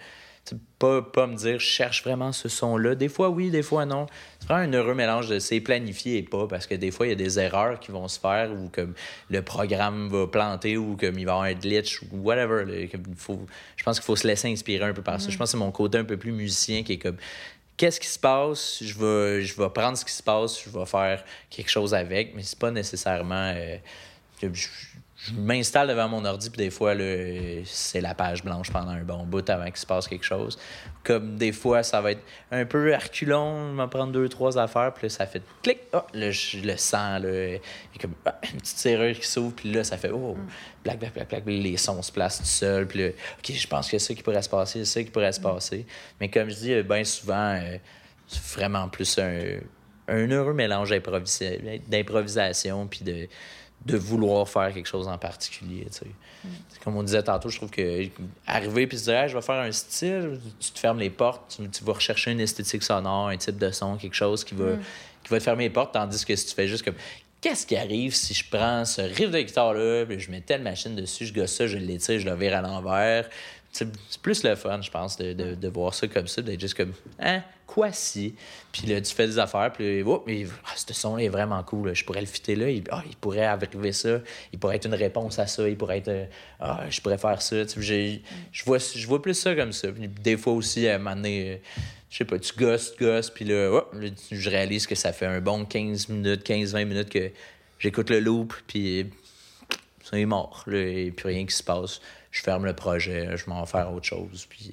Pas, 0.80 1.02
pas 1.02 1.26
me 1.28 1.36
dire, 1.36 1.60
je 1.60 1.64
cherche 1.64 2.02
vraiment 2.02 2.32
ce 2.32 2.48
son-là. 2.48 2.96
Des 2.96 3.08
fois, 3.08 3.28
oui, 3.28 3.50
des 3.50 3.62
fois, 3.62 3.84
non. 3.84 4.06
C'est 4.40 4.48
vraiment 4.48 4.64
un 4.64 4.72
heureux 4.72 4.94
mélange 4.94 5.28
de 5.28 5.38
c'est 5.38 5.60
planifié 5.60 6.16
et 6.16 6.22
pas, 6.22 6.48
parce 6.48 6.66
que 6.66 6.74
des 6.74 6.90
fois, 6.90 7.06
il 7.06 7.10
y 7.10 7.12
a 7.12 7.16
des 7.16 7.38
erreurs 7.38 7.78
qui 7.78 7.92
vont 7.92 8.08
se 8.08 8.18
faire 8.18 8.50
ou 8.50 8.68
comme 8.72 8.94
le 9.28 9.42
programme 9.42 10.08
va 10.08 10.26
planter 10.26 10.76
ou 10.76 10.96
comme 10.96 11.18
il 11.18 11.26
va 11.26 11.32
y 11.32 11.34
avoir 11.34 11.42
un 11.42 11.52
glitch 11.52 12.02
ou 12.02 12.16
whatever. 12.22 12.88
faut, 13.16 13.46
je 13.76 13.84
pense 13.84 14.00
qu'il 14.00 14.06
faut 14.06 14.16
se 14.16 14.26
laisser 14.26 14.50
inspirer 14.50 14.86
un 14.86 14.94
peu 14.94 15.02
par 15.02 15.20
ça. 15.20 15.28
Mm. 15.28 15.30
Je 15.30 15.36
pense 15.36 15.48
que 15.48 15.50
c'est 15.52 15.64
mon 15.64 15.70
côté 15.70 15.98
un 15.98 16.04
peu 16.04 16.16
plus 16.16 16.32
musicien 16.32 16.82
qui 16.82 16.94
est 16.94 16.98
comme 16.98 17.18
qu'est-ce 17.80 17.98
qui 17.98 18.08
se 18.08 18.18
passe, 18.18 18.82
je 18.82 18.92
vais, 18.98 19.42
je 19.42 19.54
prendre 19.54 19.96
ce 19.96 20.04
qui 20.04 20.12
se 20.12 20.22
passe, 20.22 20.62
je 20.62 20.68
vais 20.68 20.84
faire 20.84 21.24
quelque 21.48 21.70
chose 21.70 21.94
avec, 21.94 22.34
mais 22.34 22.42
c'est 22.42 22.58
pas 22.58 22.70
nécessairement. 22.70 23.54
Euh, 23.56 23.78
m'installe 25.36 25.88
devant 25.88 26.08
mon 26.08 26.24
ordi, 26.24 26.48
puis 26.48 26.58
des 26.58 26.70
fois, 26.70 26.94
c'est 27.64 28.00
la 28.00 28.14
page 28.14 28.42
blanche 28.42 28.70
pendant 28.70 28.92
un 28.92 29.02
bon 29.02 29.24
bout 29.24 29.48
avant 29.50 29.66
qu'il 29.66 29.76
se 29.76 29.86
passe 29.86 30.08
quelque 30.08 30.24
chose. 30.24 30.58
Comme 31.04 31.36
des 31.36 31.52
fois, 31.52 31.82
ça 31.82 32.00
va 32.00 32.12
être 32.12 32.22
un 32.50 32.64
peu 32.64 32.94
reculon, 32.94 33.72
me 33.72 33.86
prendre 33.86 34.12
deux, 34.12 34.28
trois 34.28 34.56
affaires, 34.58 34.92
puis 34.94 35.06
là, 35.06 35.10
ça 35.10 35.26
fait 35.26 35.42
clic, 35.62 35.78
oh, 35.92 36.00
là, 36.14 36.30
je 36.30 36.58
le 36.58 36.76
sens, 36.76 37.22
là, 37.22 37.28
a 37.28 37.98
comme 38.00 38.14
ah, 38.24 38.38
une 38.52 38.60
petite 38.60 38.78
serrure 38.78 39.14
qui 39.14 39.26
s'ouvre, 39.26 39.54
puis 39.54 39.72
là, 39.72 39.84
ça 39.84 39.98
fait 39.98 40.10
oh, 40.10 40.36
black, 40.84 40.98
black, 40.98 41.12
black, 41.12 41.28
black, 41.28 41.42
les 41.46 41.76
sons 41.76 42.00
se 42.02 42.12
placent 42.12 42.38
tout 42.38 42.44
seuls, 42.44 42.86
puis 42.86 43.00
là, 43.00 43.08
OK, 43.08 43.52
je 43.54 43.66
pense 43.66 43.90
que 43.90 43.98
c'est 43.98 44.08
ça 44.08 44.14
qui 44.14 44.22
pourrait 44.22 44.42
se 44.42 44.48
passer, 44.48 44.84
c'est 44.84 45.00
ça 45.00 45.02
qui 45.02 45.10
pourrait 45.10 45.32
se 45.32 45.40
passer. 45.40 45.86
Mais 46.18 46.28
comme 46.30 46.48
je 46.48 46.54
dis, 46.54 46.82
bien 46.82 47.04
souvent, 47.04 47.58
euh, 47.60 47.76
c'est 48.26 48.58
vraiment 48.58 48.88
plus 48.88 49.18
un, 49.18 49.58
un 50.08 50.30
heureux 50.30 50.54
mélange 50.54 50.90
d'improvisation, 51.88 52.86
puis 52.86 53.04
de 53.04 53.28
de 53.86 53.96
vouloir 53.96 54.48
faire 54.48 54.72
quelque 54.72 54.86
chose 54.86 55.08
en 55.08 55.16
particulier. 55.16 55.86
Mm. 56.44 56.48
Comme 56.84 56.96
on 56.96 57.02
disait 57.02 57.22
tantôt, 57.22 57.48
je 57.48 57.56
trouve 57.56 57.70
que 57.70 58.08
arriver 58.46 58.86
puis 58.86 58.98
se 58.98 59.04
dire 59.04 59.28
je 59.28 59.34
vais 59.34 59.42
faire 59.42 59.60
un 59.60 59.72
style, 59.72 60.38
tu 60.58 60.70
te 60.70 60.78
fermes 60.78 60.98
les 60.98 61.10
portes, 61.10 61.60
tu, 61.72 61.84
vas 61.84 61.94
rechercher 61.94 62.32
une 62.32 62.40
esthétique 62.40 62.82
sonore, 62.82 63.28
un 63.28 63.36
type 63.36 63.58
de 63.58 63.70
son, 63.70 63.96
quelque 63.96 64.14
chose 64.14 64.44
qui 64.44 64.54
va, 64.54 64.72
mm. 64.72 64.80
qui 65.24 65.30
va 65.30 65.38
te 65.38 65.44
fermer 65.44 65.64
les 65.64 65.70
portes, 65.70 65.94
tandis 65.94 66.24
que 66.24 66.36
si 66.36 66.46
tu 66.46 66.54
fais 66.54 66.68
juste 66.68 66.84
comme 66.84 66.96
qu'est-ce 67.40 67.66
qui 67.66 67.76
arrive 67.76 68.14
si 68.14 68.34
je 68.34 68.44
prends 68.50 68.84
ce 68.84 69.00
riff 69.00 69.30
de 69.30 69.40
guitare-là, 69.40 70.04
je 70.18 70.30
mets 70.30 70.42
telle 70.42 70.62
machine 70.62 70.94
dessus, 70.94 71.26
je 71.26 71.32
gosse 71.32 71.52
ça, 71.52 71.66
je 71.66 71.78
l'étire, 71.78 72.20
je 72.20 72.28
le 72.28 72.36
vire 72.36 72.56
à 72.56 72.60
l'envers, 72.60 73.28
c'est 73.72 73.88
plus 74.20 74.42
le 74.42 74.56
fun, 74.56 74.82
je 74.82 74.90
pense, 74.90 75.16
de, 75.16 75.32
de, 75.32 75.54
de 75.54 75.68
voir 75.68 75.94
ça 75.94 76.08
comme 76.08 76.26
ça, 76.26 76.42
d'être 76.42 76.60
juste 76.60 76.74
comme, 76.74 76.92
hein, 77.20 77.42
quoi 77.70 77.92
si? 77.92 78.34
Puis 78.72 78.88
là, 78.88 79.00
tu 79.00 79.14
fais 79.14 79.28
des 79.28 79.38
affaires, 79.38 79.72
puis 79.72 80.02
oh, 80.02 80.24
mais, 80.26 80.44
ah, 80.64 80.72
ce 80.74 80.92
son 80.92 81.18
est 81.18 81.28
vraiment 81.28 81.62
cool, 81.62 81.94
je 81.94 82.04
pourrais 82.04 82.20
le 82.20 82.26
fitter 82.26 82.56
là, 82.56 82.68
il, 82.68 82.82
ah, 82.90 83.02
il 83.08 83.14
pourrait 83.16 83.44
arriver 83.44 83.92
ça, 83.92 84.18
il 84.52 84.58
pourrait 84.58 84.76
être 84.76 84.86
une 84.86 84.94
réponse 84.94 85.38
à 85.38 85.46
ça, 85.46 85.68
il 85.68 85.76
pourrait 85.76 85.98
être, 85.98 86.08
euh, 86.08 86.26
ah, 86.58 86.80
je 86.90 87.00
pourrais 87.00 87.18
faire 87.18 87.40
ça. 87.40 87.64
Tu 87.64 87.82
sais, 87.82 88.20
je 88.50 88.64
vois, 88.64 88.78
je 88.78 89.06
vois 89.06 89.22
plus 89.22 89.34
ça 89.34 89.54
comme 89.54 89.72
ça. 89.72 89.92
Puis 89.92 90.08
des 90.08 90.36
fois 90.36 90.54
aussi, 90.54 90.88
à 90.88 90.96
un 90.96 90.98
moment 90.98 91.14
donné, 91.14 91.50
euh, 91.52 91.56
je 92.10 92.16
sais 92.16 92.24
pas, 92.24 92.38
tu 92.40 92.52
gosses, 92.56 92.94
tu 92.96 93.04
gosses, 93.04 93.30
puis 93.30 93.44
là, 93.44 93.84
je 94.32 94.50
réalise 94.50 94.88
que 94.88 94.96
ça 94.96 95.12
fait 95.12 95.26
un 95.26 95.40
bon 95.40 95.64
15 95.64 96.08
minutes, 96.08 96.44
15-20 96.44 96.84
minutes 96.84 97.10
que 97.10 97.30
j'écoute 97.78 98.10
le 98.10 98.18
loop, 98.18 98.52
puis 98.66 99.06
ça 100.02 100.18
est 100.18 100.26
mort, 100.26 100.64
là, 100.66 100.78
et 100.78 101.12
puis 101.12 101.28
rien 101.28 101.46
qui 101.46 101.54
se 101.54 101.62
passe 101.62 102.00
je 102.30 102.42
ferme 102.42 102.64
le 102.64 102.74
projet, 102.74 103.36
je 103.36 103.48
m'en 103.50 103.66
faire 103.66 103.92
autre 103.92 104.06
chose. 104.06 104.46
Puis, 104.48 104.72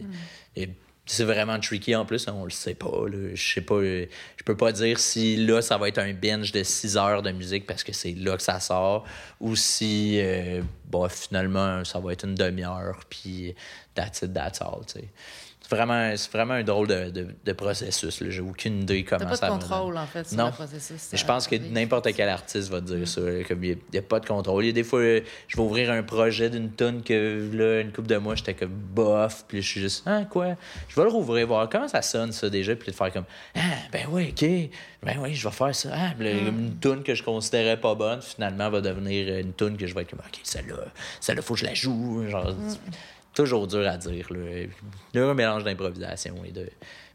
mm. 0.56 0.66
C'est 1.08 1.24
vraiment 1.24 1.58
tricky 1.60 1.96
en 1.96 2.06
plus, 2.06 2.28
on 2.28 2.43
le 2.43 2.50
sait 2.50 2.76
pas. 2.76 3.06
Je 3.34 3.41
sais 3.41 3.62
pas. 3.62 3.82
Je 3.82 4.43
peux 4.46 4.58
pas 4.58 4.72
dire 4.74 5.00
si 5.00 5.38
là, 5.38 5.62
ça 5.62 5.78
va 5.78 5.88
être 5.88 6.00
un 6.00 6.13
binge 6.13 6.52
de 6.52 6.63
6 6.63 6.98
heures 6.98 7.22
de 7.22 7.32
musique 7.32 7.65
parce 7.65 7.84
que 7.84 7.93
c'est 7.93 8.12
là 8.12 8.36
que 8.36 8.43
ça 8.43 8.60
sort, 8.60 9.06
ou 9.39 9.56
si 9.56 10.20
euh, 10.20 10.62
bon, 10.86 11.08
finalement, 11.08 11.84
ça 11.86 12.00
va 12.00 12.12
être 12.12 12.26
une 12.26 12.36
demi-heure, 12.36 13.00
puis 13.10 13.56
that's 13.96 14.22
it, 14.22 14.34
that's 14.34 14.62
all. 14.62 14.82
C'est 15.68 15.76
vraiment, 15.76 16.14
vraiment 16.32 16.54
un 16.54 16.64
drôle 16.64 16.88
de, 16.88 17.10
de, 17.10 17.28
de 17.44 17.52
processus. 17.52 18.24
J'ai 18.30 18.40
aucune 18.40 18.84
idée 18.84 19.04
comment 19.04 19.36
ça 19.36 19.48
pas 19.48 19.58
de 19.58 19.62
contrôle, 19.64 19.98
en 19.98 20.06
fait, 20.06 20.26
sur 20.26 20.38
non. 20.38 20.46
le 20.46 20.52
processus. 20.52 21.10
Je 21.12 21.26
pense 21.26 21.46
que 21.46 21.58
n'importe 21.58 22.08
quel 22.16 22.30
artiste 22.30 22.70
va 22.70 22.80
dire 22.80 23.06
ça. 23.06 23.20
Comme 23.46 23.66
il 23.66 23.78
n'y 23.92 24.00
a, 24.00 24.02
pas 24.02 24.22
de 24.22 24.26
contrôle. 24.26 24.64
Il 24.64 24.68
y 24.68 24.70
a 24.70 24.74
des 24.74 24.86
fois, 24.86 25.02
je 25.02 25.58
vais 25.58 25.62
ouvrir 25.62 25.92
un 25.92 26.04
projet 26.04 26.50
d'une 26.50 26.70
tonne 26.70 27.04
que, 27.04 27.50
là, 27.52 27.82
une 27.82 27.92
couple 27.92 28.08
de 28.08 28.16
mois, 28.16 28.36
j'étais 28.36 28.54
comme 28.54 28.72
bof. 28.72 29.44
Puis 29.46 29.62
je 29.62 29.68
suis 29.68 29.82
juste, 29.82 30.04
ah, 30.06 30.24
quoi? 30.24 30.56
Je 30.88 30.96
vais 30.96 31.04
le 31.04 31.10
rouvrir, 31.10 31.48
voir 31.48 31.68
comment 31.68 31.90
ça 31.90 32.02
sonne, 32.02 32.32
ça, 32.32 32.50
déjà. 32.50 32.74
Puis 32.74 32.90
de 32.90 32.96
faire 32.96 33.12
comme, 33.12 33.26
ah, 33.58 33.60
ben 33.92 34.06
oui, 34.10 34.30
OK. 34.30 34.48
Ben 35.04 35.18
oui, 35.20 35.34
je 35.34 35.46
vais 35.46 35.54
faire 35.54 35.76
ça. 35.76 35.90
Ah, 35.92 36.14
mm. 36.18 36.48
Une 36.48 36.76
tonne 36.80 37.04
que 37.04 37.14
je 37.14 37.24
considérais 37.24 37.78
pas 37.78 37.94
bonne, 37.94 38.22
finalement, 38.22 38.70
va 38.70 38.80
devenir 38.80 39.38
une 39.38 39.52
tonne 39.52 39.76
que 39.76 39.86
je 39.86 39.94
vais 39.94 40.04
être 40.04 40.12
comme, 40.12 40.22
OK, 40.26 40.40
celle-là, 40.44 40.86
celle-là, 41.20 41.42
faut 41.42 41.56
que 41.56 41.60
je 41.60 41.66
la 41.66 41.74
joue. 41.74 42.26
Genre, 42.30 42.54
mm 42.54 42.76
toujours 43.38 43.67
dur 43.67 43.88
à 43.88 43.97
dire. 43.97 44.28
Il 44.32 44.69
y 45.13 45.19
a 45.19 45.26
un 45.26 45.34
mélange 45.34 45.63
d'improvisation 45.63 46.36
et 46.43 46.52
de. 46.52 46.69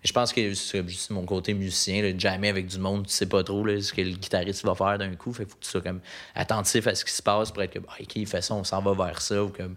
Je 0.04 0.12
pense 0.12 0.32
que 0.32 0.54
c'est 0.54 1.10
mon 1.10 1.24
côté 1.24 1.54
musicien, 1.54 2.12
jamais 2.18 2.48
avec 2.48 2.66
du 2.66 2.78
monde, 2.78 3.06
tu 3.06 3.12
sais 3.12 3.26
pas 3.26 3.44
trop 3.44 3.64
là, 3.64 3.80
ce 3.80 3.92
que 3.92 4.00
le 4.00 4.10
guitariste 4.10 4.64
va 4.64 4.74
faire 4.74 4.98
d'un 4.98 5.14
coup. 5.14 5.32
Fait 5.32 5.44
faut 5.44 5.56
que 5.56 5.64
tu 5.64 5.70
sois 5.70 5.80
comme 5.80 6.00
attentif 6.34 6.86
à 6.86 6.94
ce 6.94 7.04
qui 7.04 7.12
se 7.12 7.22
passe 7.22 7.52
pour 7.52 7.62
être 7.62 7.74
comme 7.74 7.84
OK, 8.00 8.16
il 8.16 8.26
fait 8.26 8.42
ça, 8.42 8.54
on 8.54 8.64
s'en 8.64 8.80
va 8.82 9.06
vers 9.06 9.20
ça. 9.20 9.44
Ou 9.44 9.48
comme 9.48 9.74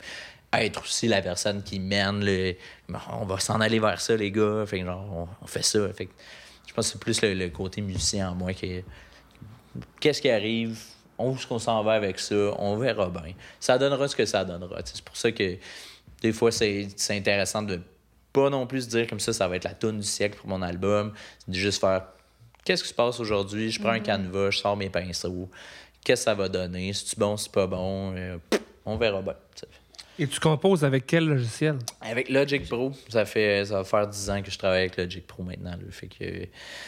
être 0.53 0.81
aussi 0.81 1.07
la 1.07 1.21
personne 1.21 1.63
qui 1.63 1.79
mène 1.79 2.23
le. 2.23 2.55
On 3.11 3.25
va 3.25 3.39
s'en 3.39 3.59
aller 3.59 3.79
vers 3.79 3.99
ça, 3.99 4.15
les 4.15 4.31
gars. 4.31 4.65
Fait 4.65 4.81
genre, 4.81 5.27
on, 5.41 5.47
fait 5.47 5.63
ça. 5.63 5.91
Fait 5.93 6.09
je 6.67 6.73
pense 6.73 6.87
que 6.87 6.93
c'est 6.93 6.99
plus 6.99 7.21
le, 7.21 7.49
côté 7.49 7.81
musicien 7.81 8.31
en 8.31 8.35
moi 8.35 8.53
qui 8.53 8.83
Qu'est-ce 9.99 10.21
qui 10.21 10.29
arrive? 10.29 10.79
On 11.17 11.35
ce 11.37 11.47
qu'on 11.47 11.59
s'en 11.59 11.81
va 11.83 11.93
avec 11.93 12.19
ça, 12.19 12.35
on 12.57 12.77
verra 12.77 13.09
bien. 13.09 13.33
Ça 13.59 13.77
donnera 13.77 14.07
ce 14.07 14.15
que 14.15 14.25
ça 14.25 14.43
donnera. 14.43 14.79
C'est 14.83 15.01
pour 15.01 15.15
ça 15.15 15.31
que 15.31 15.57
des 16.25 16.33
fois, 16.33 16.51
c'est 16.51 16.87
intéressant 17.09 17.61
de 17.61 17.79
pas 18.33 18.49
non 18.49 18.65
plus 18.65 18.87
dire 18.87 19.07
comme 19.07 19.19
ça, 19.19 19.31
ça 19.31 19.47
va 19.47 19.55
être 19.55 19.63
la 19.63 19.73
tune 19.73 19.99
du 19.99 20.07
siècle 20.07 20.37
pour 20.39 20.49
mon 20.49 20.61
album. 20.61 21.13
C'est 21.39 21.51
de 21.51 21.55
juste 21.55 21.79
faire 21.79 22.07
qu'est-ce 22.63 22.83
qui 22.83 22.89
se 22.89 22.93
passe 22.93 23.19
aujourd'hui, 23.19 23.69
je 23.69 23.79
prends 23.79 23.91
un 23.91 23.99
mm-hmm. 23.99 24.01
canevas, 24.01 24.49
je 24.49 24.57
sors 24.57 24.75
mes 24.75 24.89
pinceaux, 24.89 25.49
qu'est-ce 26.03 26.21
que 26.21 26.25
ça 26.25 26.33
va 26.33 26.49
donner, 26.49 26.91
si 26.93 27.05
c'est 27.07 27.19
bon, 27.19 27.37
si 27.37 27.45
c'est 27.45 27.51
pas 27.51 27.67
bon, 27.67 28.13
euh, 28.15 28.37
on 28.85 28.97
verra 28.97 29.21
bien. 29.21 29.35
Et 30.17 30.27
tu 30.27 30.39
composes 30.39 30.83
avec 30.83 31.05
quel 31.05 31.27
logiciel? 31.27 31.77
Avec 32.01 32.29
Logic 32.29 32.67
Pro. 32.67 32.93
Ça 33.09 33.25
fait 33.25 33.65
ça 33.65 33.75
va 33.75 33.83
faire 33.83 34.07
10 34.07 34.29
ans 34.29 34.41
que 34.41 34.49
je 34.49 34.57
travaille 34.57 34.79
avec 34.79 34.97
Logic 34.97 35.27
Pro 35.27 35.43
maintenant. 35.43 35.75
Fait 35.91 36.07
que 36.07 36.47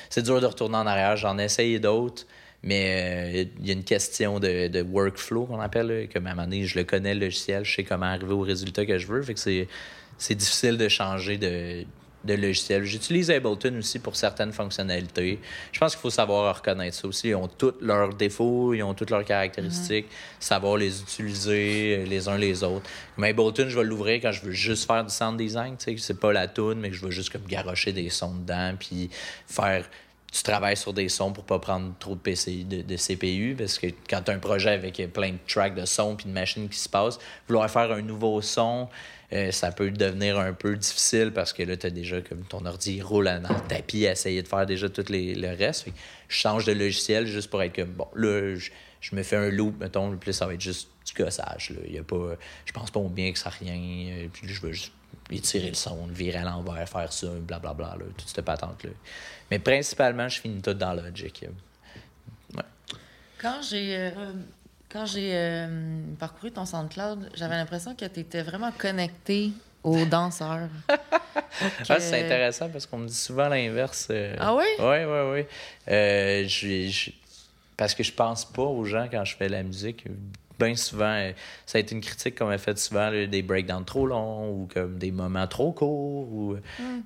c'est 0.10 0.24
dur 0.24 0.40
de 0.40 0.46
retourner 0.46 0.78
en 0.78 0.88
arrière. 0.88 1.18
J'en 1.18 1.38
ai 1.38 1.44
essayé 1.44 1.78
d'autres. 1.78 2.26
Mais 2.64 3.34
il 3.34 3.62
euh, 3.62 3.68
y 3.68 3.70
a 3.70 3.74
une 3.74 3.84
question 3.84 4.40
de, 4.40 4.68
de 4.68 4.82
workflow 4.82 5.46
qu'on 5.46 5.60
appelle. 5.60 6.10
Comme 6.12 6.28
à 6.28 6.32
un 6.32 6.36
moment 6.36 6.48
donné, 6.48 6.66
je 6.66 6.78
le 6.78 6.84
connais, 6.84 7.14
le 7.14 7.22
logiciel, 7.22 7.64
je 7.64 7.76
sais 7.76 7.84
comment 7.84 8.08
arriver 8.08 8.34
au 8.34 8.42
résultat 8.42 8.86
que 8.86 8.98
je 8.98 9.08
veux. 9.08 9.22
Fait 9.22 9.34
que 9.34 9.40
c'est, 9.40 10.36
difficile 10.36 10.78
de 10.78 10.88
changer 10.90 11.38
de, 11.38 11.86
de 12.26 12.34
logiciels. 12.34 12.84
J'utilise 12.84 13.30
Ableton 13.30 13.78
aussi 13.78 14.00
pour 14.00 14.16
certaines 14.16 14.52
fonctionnalités. 14.52 15.40
Je 15.72 15.80
pense 15.80 15.94
qu'il 15.94 16.02
faut 16.02 16.10
savoir 16.10 16.58
reconnaître 16.58 16.96
ça 16.96 17.08
aussi. 17.08 17.30
Ils 17.30 17.36
ont 17.36 17.48
tous 17.48 17.76
leurs 17.80 18.14
défauts, 18.16 18.74
ils 18.74 18.82
ont 18.82 18.96
toutes 18.96 19.12
leurs 19.12 19.24
caractéristiques, 19.24 20.08
savoir 20.40 20.78
les 20.78 21.00
utiliser 21.02 22.06
les 22.06 22.28
uns 22.28 22.38
les 22.38 22.64
autres. 22.64 22.90
Mais 23.18 23.30
Ableton, 23.30 23.70
je 23.70 23.78
vais 23.78 23.86
l'ouvrir 23.86 24.20
quand 24.22 24.32
je 24.32 24.42
veux 24.42 24.52
juste 24.52 24.88
faire 24.88 25.04
du 25.04 25.14
sound 25.14 25.38
design, 25.38 25.78
tu 25.78 25.92
sais, 25.92 25.98
c'est 25.98 26.20
pas 26.20 26.34
la 26.34 26.48
tune, 26.48 26.76
mais 26.80 26.90
que 26.90 26.96
je 26.96 27.06
veux 27.06 27.12
juste 27.12 27.30
comme 27.30 27.46
garocher 27.48 27.94
des 27.94 28.10
sons 28.10 28.34
dedans, 28.34 28.74
puis 28.78 29.10
faire 29.48 29.86
tu 30.32 30.44
travailles 30.44 30.78
sur 30.78 30.94
des 30.94 31.10
sons 31.10 31.32
pour 31.32 31.46
pas 31.46 31.60
prendre 31.60 31.94
trop 32.00 32.16
de 32.16 32.20
PCI, 32.20 32.66
de, 32.66 32.96
CPU, 32.98 33.56
parce 33.58 33.80
que 33.80 33.88
quand 34.10 34.22
tu 34.24 34.32
as 34.32 34.34
un 34.34 34.40
projet 34.40 34.72
avec 34.72 35.02
plein 35.14 35.32
de 35.32 35.38
tracks 35.48 35.76
de 35.76 35.86
sons 35.86 36.16
puis 36.16 36.28
de 36.28 36.34
machines 36.34 36.68
qui 36.68 36.78
se 36.78 36.90
passent, 36.90 37.18
vouloir 37.48 37.70
faire 37.70 37.92
un 37.92 38.02
nouveau 38.02 38.42
son, 38.42 38.90
euh, 39.34 39.52
ça 39.52 39.72
peut 39.72 39.92
devenir 39.92 40.40
un 40.40 40.54
peu 40.54 40.76
difficile 40.76 41.32
parce 41.34 41.52
que 41.52 41.64
là, 41.64 41.76
tu 41.76 41.88
as 41.88 41.90
déjà 41.90 42.22
comme 42.22 42.44
ton 42.44 42.66
ordi 42.66 43.02
roule 43.02 43.26
dans 43.26 43.54
le 43.54 43.68
tapis 43.68 44.08
à 44.08 44.12
essayer 44.12 44.42
de 44.42 44.48
faire 44.48 44.66
déjà 44.66 44.90
tout 44.90 45.04
le 45.10 45.58
reste. 45.58 45.88
je 46.30 46.36
change 46.36 46.66
de 46.66 46.72
logiciel 46.72 47.26
juste 47.26 47.50
pour 47.50 47.62
être 47.62 47.76
comme 47.76 47.92
bon, 47.92 48.08
là, 48.16 48.56
je, 48.56 49.16
me 49.16 49.24
fais 49.24 49.36
un 49.36 49.50
loop, 49.50 49.80
mettons, 49.80 50.16
puis 50.18 50.34
ça 50.34 50.46
va 50.46 50.54
être 50.54 50.62
juste 50.62 50.90
du 51.06 51.24
gossage. 51.24 51.72
Là. 51.72 51.88
Y 51.90 52.00
a 52.00 52.04
pas, 52.04 52.36
je 52.66 52.72
pense 52.72 52.90
pas 52.92 53.00
au 53.00 53.10
bien 53.10 53.32
que 53.32 53.40
ça 53.40 53.50
rien. 53.50 53.76
Euh, 54.14 54.28
puis 54.32 54.48
je 54.48 54.62
veux 54.62 54.72
juste 54.72 54.94
étirer 55.30 55.70
le 55.70 55.76
son, 55.76 56.08
le 56.08 56.14
virer 56.14 56.40
à 56.40 56.44
l'envers, 56.44 56.88
faire 56.88 57.12
ça, 57.12 57.28
blablabla, 57.28 57.74
bla, 57.74 57.96
bla, 57.98 58.06
toute 58.18 58.30
cette 58.30 58.46
patente-là. 58.46 58.92
Mais 59.50 59.60
principalement, 59.60 60.28
je 60.28 60.40
finis 60.40 60.62
tout 60.62 60.74
dans 60.74 60.94
Logic. 60.94 61.46
Ouais. 62.56 62.64
Quand 63.40 63.62
j'ai. 63.62 63.96
Euh, 63.96 64.12
quand 64.90 65.06
j'ai 65.06 65.32
euh, 65.34 66.02
parcouru 66.18 66.52
ton 66.52 66.66
SoundCloud, 66.66 67.32
j'avais 67.36 67.56
l'impression 67.56 67.94
que 67.94 68.06
tu 68.06 68.22
étais 68.22 68.42
vraiment 68.42 68.72
connecté 68.72 69.52
aux 69.84 70.06
danseurs. 70.12 70.70
Ah, 71.90 72.00
c'est 72.00 72.24
intéressant 72.24 72.70
parce 72.70 72.86
qu'on 72.86 73.00
me 73.00 73.08
dit 73.08 73.14
souvent 73.14 73.50
l'inverse. 73.50 74.08
Euh. 74.12 74.36
Ah 74.40 74.56
oui? 74.56 74.64
Oui, 74.80 75.04
oui, 75.06 75.46
oui. 75.88 77.14
Parce 77.76 77.94
que 77.94 78.04
je 78.04 78.14
pense 78.14 78.46
pas 78.46 78.64
aux 78.64 78.86
gens 78.86 79.08
quand 79.12 79.26
je 79.26 79.36
fais 79.36 79.50
la 79.50 79.62
musique. 79.62 80.06
Bien 80.58 80.76
souvent, 80.76 81.32
ça 81.66 81.78
a 81.78 81.82
été 81.82 81.94
une 81.94 82.02
critique 82.02 82.38
qu'on 82.40 82.48
m'a 82.48 82.58
faite 82.58 82.80
souvent, 82.80 83.12
des 83.12 83.42
breakdowns 83.44 83.86
trop 83.86 84.08
longs 84.08 84.50
ou 84.50 84.70
comme 84.74 84.98
des 84.98 85.12
moments 85.12 85.48
trop 85.48 85.72
courts. 85.72 86.32
Ou... 86.32 86.58
Hmm. 86.80 87.02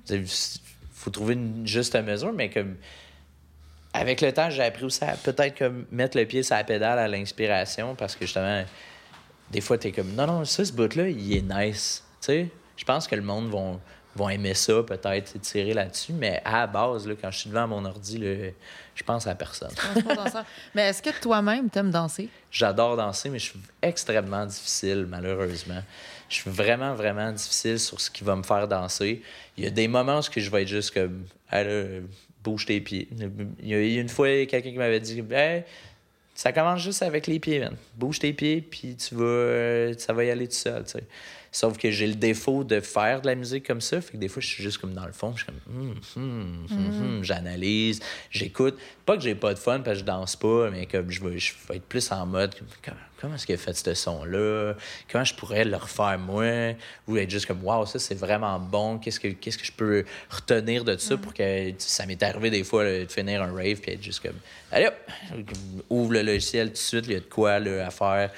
Faut 1.02 1.10
trouver 1.10 1.34
une 1.34 1.66
juste 1.66 1.94
mesure, 1.96 2.32
mais 2.32 2.50
comme 2.50 2.76
avec 3.92 4.20
le 4.20 4.32
temps, 4.32 4.48
j'ai 4.50 4.62
appris 4.62 4.84
aussi 4.84 5.04
à 5.04 5.16
peut-être 5.16 5.62
mettre 5.90 6.16
le 6.16 6.24
pied 6.24 6.42
sur 6.42 6.56
la 6.56 6.64
pédale 6.64 6.98
à 6.98 7.08
l'inspiration 7.08 7.94
parce 7.94 8.14
que 8.14 8.24
justement, 8.24 8.64
des 9.50 9.60
fois, 9.60 9.76
tu 9.76 9.88
es 9.88 9.92
comme 9.92 10.14
non, 10.14 10.26
non, 10.26 10.44
ça, 10.44 10.64
ce 10.64 10.72
bout-là, 10.72 11.08
il 11.08 11.36
est 11.36 11.42
nice. 11.42 12.02
Tu 12.20 12.26
sais, 12.26 12.48
je 12.76 12.84
pense 12.84 13.06
que 13.06 13.14
le 13.14 13.22
monde 13.22 13.50
va 13.50 13.78
vont 14.14 14.28
aimer 14.28 14.54
ça, 14.54 14.82
peut-être, 14.82 15.40
tirer 15.40 15.72
là-dessus, 15.72 16.12
mais 16.12 16.42
à 16.44 16.60
la 16.60 16.66
base, 16.66 17.06
là, 17.06 17.14
quand 17.20 17.30
je 17.30 17.38
suis 17.38 17.50
devant 17.50 17.66
mon 17.66 17.84
ordi, 17.84 18.18
là, 18.18 18.50
je 18.94 19.02
pense 19.02 19.26
à 19.26 19.34
personne. 19.34 19.72
mais 20.74 20.88
est-ce 20.88 21.02
que 21.02 21.18
toi-même, 21.20 21.70
tu 21.70 21.78
aimes 21.78 21.90
danser? 21.90 22.28
J'adore 22.50 22.96
danser, 22.96 23.30
mais 23.30 23.38
je 23.38 23.50
suis 23.50 23.60
extrêmement 23.80 24.44
difficile, 24.44 25.06
malheureusement. 25.08 25.82
Je 26.32 26.40
suis 26.40 26.50
vraiment, 26.50 26.94
vraiment 26.94 27.30
difficile 27.30 27.78
sur 27.78 28.00
ce 28.00 28.10
qui 28.10 28.24
va 28.24 28.34
me 28.36 28.42
faire 28.42 28.66
danser. 28.66 29.22
Il 29.58 29.64
y 29.64 29.66
a 29.66 29.70
des 29.70 29.86
moments 29.86 30.20
où 30.20 30.22
je 30.34 30.50
vais 30.50 30.62
être 30.62 30.68
juste 30.68 30.92
comme 30.92 31.26
bouge 32.42 32.64
tes 32.64 32.80
pieds. 32.80 33.06
Il 33.60 33.68
y 33.68 33.74
a 33.74 34.00
une 34.00 34.08
fois 34.08 34.26
quelqu'un 34.46 34.70
qui 34.70 34.78
m'avait 34.78 35.00
dit 35.00 35.22
ça 36.34 36.52
commence 36.52 36.80
juste 36.80 37.02
avec 37.02 37.26
les 37.26 37.38
pieds, 37.38 37.60
man. 37.60 37.76
Bouge 37.96 38.18
tes 38.18 38.32
pieds, 38.32 38.62
puis 38.62 38.96
tu 38.96 39.14
vas, 39.14 39.92
ça 39.98 40.14
va 40.14 40.24
y 40.24 40.30
aller 40.30 40.48
tout 40.48 40.54
seul, 40.54 40.82
tu 40.84 40.92
sais. 40.92 41.04
Sauf 41.54 41.76
que 41.76 41.90
j'ai 41.90 42.06
le 42.06 42.14
défaut 42.14 42.64
de 42.64 42.80
faire 42.80 43.20
de 43.20 43.26
la 43.26 43.34
musique 43.34 43.66
comme 43.66 43.82
ça. 43.82 44.00
Fait 44.00 44.12
que 44.12 44.16
des 44.16 44.28
fois, 44.28 44.40
je 44.40 44.46
suis 44.46 44.62
juste 44.62 44.78
comme 44.78 44.94
dans 44.94 45.04
le 45.04 45.12
fond. 45.12 45.34
Je 45.36 45.44
suis 45.44 45.46
comme, 45.46 45.60
hum, 45.68 46.00
hum, 46.16 46.66
hum, 46.70 47.22
j'analyse, 47.22 48.00
j'écoute. 48.30 48.78
Pas 49.04 49.18
que 49.18 49.22
j'ai 49.22 49.34
pas 49.34 49.52
de 49.52 49.58
fun 49.58 49.80
parce 49.80 49.98
que 49.98 50.00
je 50.00 50.04
danse 50.06 50.34
pas, 50.34 50.70
mais 50.70 50.86
comme 50.86 51.10
je 51.10 51.22
vais, 51.22 51.38
je 51.38 51.52
vais 51.68 51.76
être 51.76 51.84
plus 51.84 52.10
en 52.10 52.24
mode, 52.24 52.54
comment, 53.22 53.36
est-ce 53.36 53.46
qu'il 53.46 53.54
a 53.54 53.58
fait 53.58 53.74
ce 53.74 53.94
son-là? 53.94 54.74
Comment 55.10 55.24
je 55.24 55.34
pourrais 55.34 55.64
le 55.64 55.76
refaire 55.76 56.18
moi? 56.18 56.74
Ou 57.06 57.16
être 57.16 57.30
juste 57.30 57.46
comme, 57.46 57.64
waouh, 57.64 57.86
ça 57.86 57.98
c'est 57.98 58.14
vraiment 58.14 58.58
bon. 58.58 58.98
Qu'est-ce 58.98 59.20
que, 59.20 59.28
qu'est-ce 59.28 59.56
que 59.56 59.64
je 59.64 59.72
peux 59.72 60.04
retenir 60.28 60.84
de 60.84 60.96
ça 60.96 61.16
pour 61.16 61.32
que 61.32 61.72
ça 61.78 62.04
m'est 62.04 62.22
arrivé 62.22 62.50
des 62.50 62.64
fois 62.64 62.84
de 62.84 63.06
finir 63.08 63.42
un 63.42 63.52
rave 63.52 63.80
puis 63.80 63.92
être 63.92 64.02
juste 64.02 64.20
comme, 64.20 64.38
allez 64.72 64.88
hop, 64.88 64.96
ouvre 65.88 66.12
le 66.14 66.22
logiciel 66.22 66.68
tout 66.68 66.74
de 66.74 66.78
suite, 66.78 67.04
il 67.06 67.12
y 67.12 67.16
a 67.16 67.20
de 67.20 67.24
quoi 67.24 67.60
là, 67.60 67.86
à 67.86 67.90
faire 67.90 68.30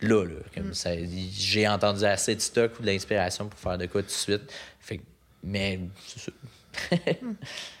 là, 0.00 0.24
là. 0.24 0.40
Comme 0.54 0.68
mm. 0.68 0.74
ça, 0.74 0.90
j'ai 1.32 1.68
entendu 1.68 2.04
assez 2.04 2.34
de 2.34 2.40
stock 2.40 2.72
ou 2.78 2.82
de 2.82 2.86
l'inspiration 2.86 3.48
pour 3.48 3.58
faire 3.58 3.78
de 3.78 3.86
quoi 3.86 4.02
tout 4.02 4.08
de 4.08 4.12
suite. 4.12 4.52
Fait, 4.80 5.00
mais 5.42 5.80
c'est 6.06 6.20
ça. 6.20 6.32
Mm. 7.22 7.34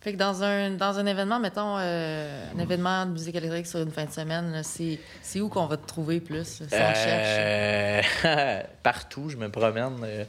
Fait 0.00 0.14
que 0.14 0.16
dans 0.16 0.42
un, 0.42 0.70
dans 0.70 0.98
un 0.98 1.04
événement, 1.04 1.38
mettons, 1.38 1.76
euh, 1.78 2.46
un 2.56 2.58
événement 2.58 3.04
de 3.04 3.10
musique 3.10 3.34
électrique 3.34 3.66
sur 3.66 3.80
une 3.80 3.90
fin 3.90 4.06
de 4.06 4.10
semaine, 4.10 4.62
c'est 4.64 5.40
où 5.42 5.50
qu'on 5.50 5.66
va 5.66 5.76
te 5.76 5.86
trouver 5.86 6.20
plus, 6.20 6.46
si 6.46 6.62
on 6.62 6.74
euh, 6.74 8.02
cherche? 8.02 8.66
Partout, 8.82 9.28
je 9.28 9.36
me 9.36 9.50
promène. 9.50 9.98
Euh, 10.02 10.24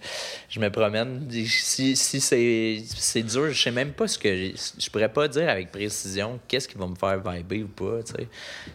je 0.50 0.60
me 0.60 0.70
promène. 0.70 1.26
Si, 1.46 1.96
si 1.96 2.20
c'est 2.20 3.24
dur, 3.24 3.52
je 3.52 3.62
sais 3.62 3.72
même 3.72 3.94
pas 3.94 4.10
ce 4.10 4.20
que... 4.20 4.28
Je 4.28 4.90
pourrais 4.90 5.08
pas 5.08 5.30
dire 5.30 5.48
avec 5.48 5.72
précision 5.72 6.38
qu'est-ce 6.50 6.68
qui 6.68 6.78
va 6.78 6.88
me 6.88 6.96
faire 6.96 7.20
vibrer 7.20 7.64
ou 7.64 7.70
pas. 7.70 8.00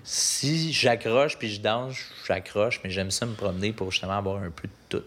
Si 0.03 0.72
j'accroche 0.72 1.36
puis 1.36 1.51
je 1.53 1.61
danse, 1.61 1.97
j'accroche, 2.26 2.80
mais 2.82 2.88
j'aime 2.88 3.11
ça 3.11 3.26
me 3.26 3.34
promener 3.34 3.74
pour 3.74 3.90
justement 3.90 4.16
avoir 4.16 4.42
un 4.42 4.51
peu 4.51 4.66
de 4.66 4.99
tout. 4.99 5.05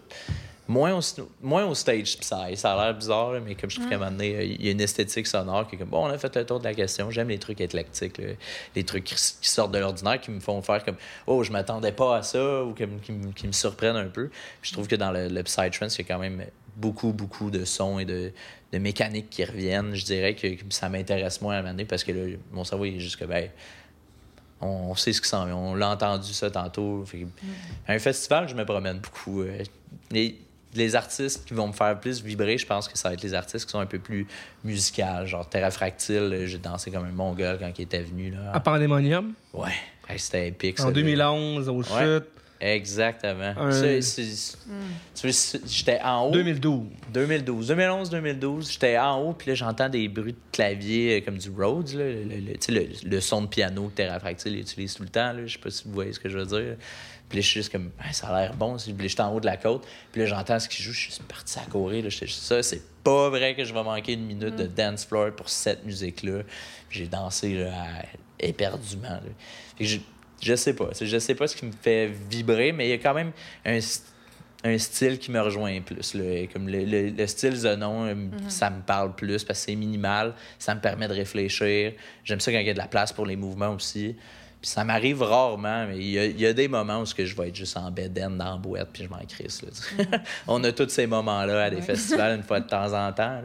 Moins 0.70 0.96
au, 0.96 1.00
moins 1.42 1.66
au 1.66 1.74
stage 1.74 2.16
psy. 2.18 2.56
Ça 2.56 2.74
a 2.74 2.84
l'air 2.84 2.94
bizarre, 2.94 3.32
mais 3.44 3.56
comme 3.56 3.68
je 3.68 3.76
trouve 3.76 3.88
qu'à 3.88 3.96
un 3.96 3.98
moment 3.98 4.12
donné, 4.12 4.44
il 4.44 4.64
y 4.64 4.68
a 4.68 4.70
une 4.70 4.80
esthétique 4.80 5.26
sonore 5.26 5.66
qui 5.66 5.74
est 5.74 5.78
comme 5.78 5.88
bon, 5.88 6.06
on 6.06 6.10
a 6.10 6.16
fait 6.16 6.34
le 6.36 6.46
tour 6.46 6.60
de 6.60 6.64
la 6.64 6.74
question. 6.74 7.10
J'aime 7.10 7.28
les 7.28 7.40
trucs 7.40 7.60
éclectiques, 7.60 8.20
les 8.76 8.84
trucs 8.84 9.02
qui, 9.02 9.14
sortent 9.16 9.72
de 9.72 9.78
l'ordinaire, 9.78 10.20
qui 10.20 10.30
me 10.30 10.38
font 10.38 10.62
faire 10.62 10.84
comme 10.84 10.94
oh, 11.26 11.42
je 11.42 11.50
m'attendais 11.50 11.90
pas 11.90 12.18
à 12.18 12.22
ça, 12.22 12.62
ou 12.62 12.72
qui, 12.72 12.86
me 13.46 13.52
surprennent 13.52 13.96
un 13.96 14.08
peu. 14.08 14.30
je 14.62 14.72
trouve 14.72 14.86
que 14.86 14.94
dans 14.96 15.10
le, 15.10 15.26
le 15.26 15.42
Psytrance, 15.42 15.98
il 15.98 16.02
y 16.02 16.04
a 16.04 16.14
quand 16.14 16.20
même 16.20 16.46
beaucoup, 16.76 17.12
beaucoup 17.12 17.50
de 17.50 17.64
sons 17.64 17.98
et 17.98 18.04
de, 18.04 18.32
de 18.72 18.78
mécaniques 18.78 19.28
qui 19.28 19.44
reviennent. 19.44 19.94
Je 19.94 20.04
dirais 20.04 20.34
que, 20.34 20.46
ça 20.68 20.88
m'intéresse 20.88 21.40
moins 21.40 21.54
à 21.54 21.58
un 21.58 21.62
moment 21.62 21.72
donné 21.72 21.84
parce 21.84 22.04
que 22.04 22.38
mon 22.52 22.62
cerveau 22.62 22.84
est 22.84 23.00
juste 23.00 23.16
que 23.16 23.24
ben, 23.24 23.50
on 24.60 24.94
sait 24.94 25.12
ce 25.12 25.20
qui 25.20 25.28
s'en 25.28 25.46
vient. 25.46 25.56
On 25.56 25.74
l'a 25.74 25.90
entendu 25.90 26.32
ça 26.32 26.50
tantôt. 26.50 27.04
un 27.88 27.98
festival, 27.98 28.48
je 28.48 28.54
me 28.54 28.64
promène 28.64 29.00
beaucoup. 29.00 29.42
Euh, 29.42 29.64
les 30.74 30.94
artistes 30.94 31.44
qui 31.46 31.54
vont 31.54 31.68
me 31.68 31.72
faire 31.72 31.98
plus 31.98 32.22
vibrer, 32.22 32.58
je 32.58 32.66
pense 32.66 32.88
que 32.88 32.96
ça 32.96 33.08
va 33.08 33.14
être 33.14 33.22
les 33.22 33.34
artistes 33.34 33.66
qui 33.66 33.72
sont 33.72 33.80
un 33.80 33.86
peu 33.86 33.98
plus 33.98 34.26
musicales. 34.64 35.26
Genre 35.26 35.48
Terra 35.48 35.70
Fractile, 35.70 36.44
j'ai 36.46 36.58
dansé 36.58 36.90
comme 36.90 37.04
un 37.04 37.12
mongol 37.12 37.58
quand 37.58 37.70
il 37.76 37.82
était 37.82 38.02
venu. 38.02 38.30
Là. 38.30 38.52
À 38.52 38.60
Pandemonium? 38.60 39.32
Ouais, 39.52 39.72
c'était 40.16 40.48
épique. 40.48 40.80
En 40.80 40.90
2011, 40.90 41.68
au 41.68 41.82
chute. 41.82 42.24
Exactement. 42.60 43.54
J'étais 45.14 46.00
en 46.04 46.26
haut. 46.26 46.30
2012. 46.30 46.82
2012. 47.12 47.68
2011, 47.68 48.10
2012. 48.10 48.70
J'étais 48.70 48.98
en 48.98 49.22
haut, 49.22 49.32
puis 49.32 49.48
là, 49.48 49.54
j'entends 49.54 49.88
des 49.88 50.08
bruits 50.08 50.34
de 50.34 50.38
clavier 50.52 51.16
euh, 51.16 51.24
comme 51.24 51.38
du 51.38 51.48
Rhodes, 51.50 51.94
là, 51.94 52.04
le, 52.04 53.08
le, 53.08 53.20
son 53.20 53.42
de 53.42 53.46
piano 53.46 53.88
que 53.88 53.94
Terra 53.94 54.20
Fractile 54.20 54.58
utilise 54.58 54.92
tout 54.92 55.04
le 55.04 55.08
temps. 55.08 55.32
Je 55.46 55.54
sais 55.54 55.58
pas 55.58 55.70
si 55.70 55.84
vous 55.86 55.94
voyez 55.94 56.12
ce 56.12 56.20
que 56.20 56.28
je 56.28 56.36
veux 56.38 56.46
dire. 56.46 56.76
Puis 57.30 57.38
là, 57.38 57.42
je 57.42 57.46
suis 57.46 57.60
juste 57.60 57.70
comme, 57.70 57.92
ça 58.10 58.26
a 58.26 58.40
l'air 58.40 58.54
bon. 58.54 58.76
Puis 58.76 59.08
j'étais 59.08 59.20
en 59.20 59.32
haut 59.32 59.38
de 59.38 59.46
la 59.46 59.56
côte. 59.56 59.86
Puis 60.10 60.20
là, 60.20 60.26
j'entends 60.26 60.58
ce 60.58 60.68
qu'il 60.68 60.84
joue. 60.84 60.92
Je 60.92 61.12
suis 61.12 61.22
parti 61.22 61.60
à 61.60 61.62
courir. 61.62 62.02
Là. 62.02 62.10
ça, 62.10 62.62
c'est 62.62 62.82
pas 63.04 63.30
vrai 63.30 63.54
que 63.54 63.64
je 63.64 63.72
vais 63.72 63.84
manquer 63.84 64.14
une 64.14 64.26
minute 64.26 64.56
de 64.56 64.64
mm. 64.64 64.74
dance 64.74 65.04
floor 65.04 65.30
pour 65.36 65.48
cette 65.48 65.86
musique-là. 65.86 66.42
J'ai 66.90 67.06
dansé 67.06 67.54
là, 67.54 67.72
éperdument. 68.40 69.20
je, 69.78 69.98
je 70.42 70.54
sais 70.56 70.74
pas. 70.74 70.90
Je 71.00 71.18
sais 71.20 71.36
pas 71.36 71.46
ce 71.46 71.54
qui 71.54 71.66
me 71.66 71.72
fait 71.72 72.10
vibrer, 72.28 72.72
mais 72.72 72.88
il 72.88 72.90
y 72.90 72.94
a 72.94 72.98
quand 72.98 73.14
même 73.14 73.30
un, 73.64 73.78
un 74.64 74.78
style 74.78 75.20
qui 75.20 75.30
me 75.30 75.40
rejoint 75.40 75.80
plus. 75.82 76.14
Là. 76.14 76.48
Comme 76.52 76.66
le, 76.66 76.84
le, 76.84 77.26
style 77.28 77.54
Zenon, 77.54 78.12
mm-hmm. 78.12 78.48
ça 78.48 78.70
me 78.70 78.82
parle 78.82 79.14
plus 79.14 79.44
parce 79.44 79.60
que 79.60 79.66
c'est 79.66 79.76
minimal. 79.76 80.34
Ça 80.58 80.74
me 80.74 80.80
permet 80.80 81.06
de 81.06 81.14
réfléchir. 81.14 81.92
J'aime 82.24 82.40
ça 82.40 82.50
quand 82.50 82.58
il 82.58 82.66
y 82.66 82.70
a 82.70 82.74
de 82.74 82.78
la 82.78 82.88
place 82.88 83.12
pour 83.12 83.24
les 83.24 83.36
mouvements 83.36 83.70
aussi. 83.70 84.16
Puis 84.60 84.70
ça 84.70 84.84
m'arrive 84.84 85.22
rarement, 85.22 85.86
mais 85.86 85.96
il 85.98 86.38
y, 86.38 86.46
a, 86.46 86.52
des 86.52 86.68
moments 86.68 87.00
où 87.00 87.04
que 87.04 87.24
je 87.24 87.34
vais 87.34 87.48
être 87.48 87.56
juste 87.56 87.78
en 87.78 87.90
bed 87.90 88.12
dans 88.12 88.36
la 88.38 88.56
boîte, 88.56 88.90
puis 88.92 89.04
je 89.04 89.08
m'en 89.08 89.24
crisse. 89.26 89.62
Mm-hmm. 89.62 90.20
On 90.48 90.62
a 90.64 90.72
tous 90.72 90.90
ces 90.90 91.06
moments-là 91.06 91.64
à 91.64 91.70
des 91.70 91.80
festivals 91.80 92.36
une 92.36 92.42
fois 92.42 92.60
de 92.60 92.66
temps 92.68 92.92
en 92.92 93.10
temps. 93.12 93.40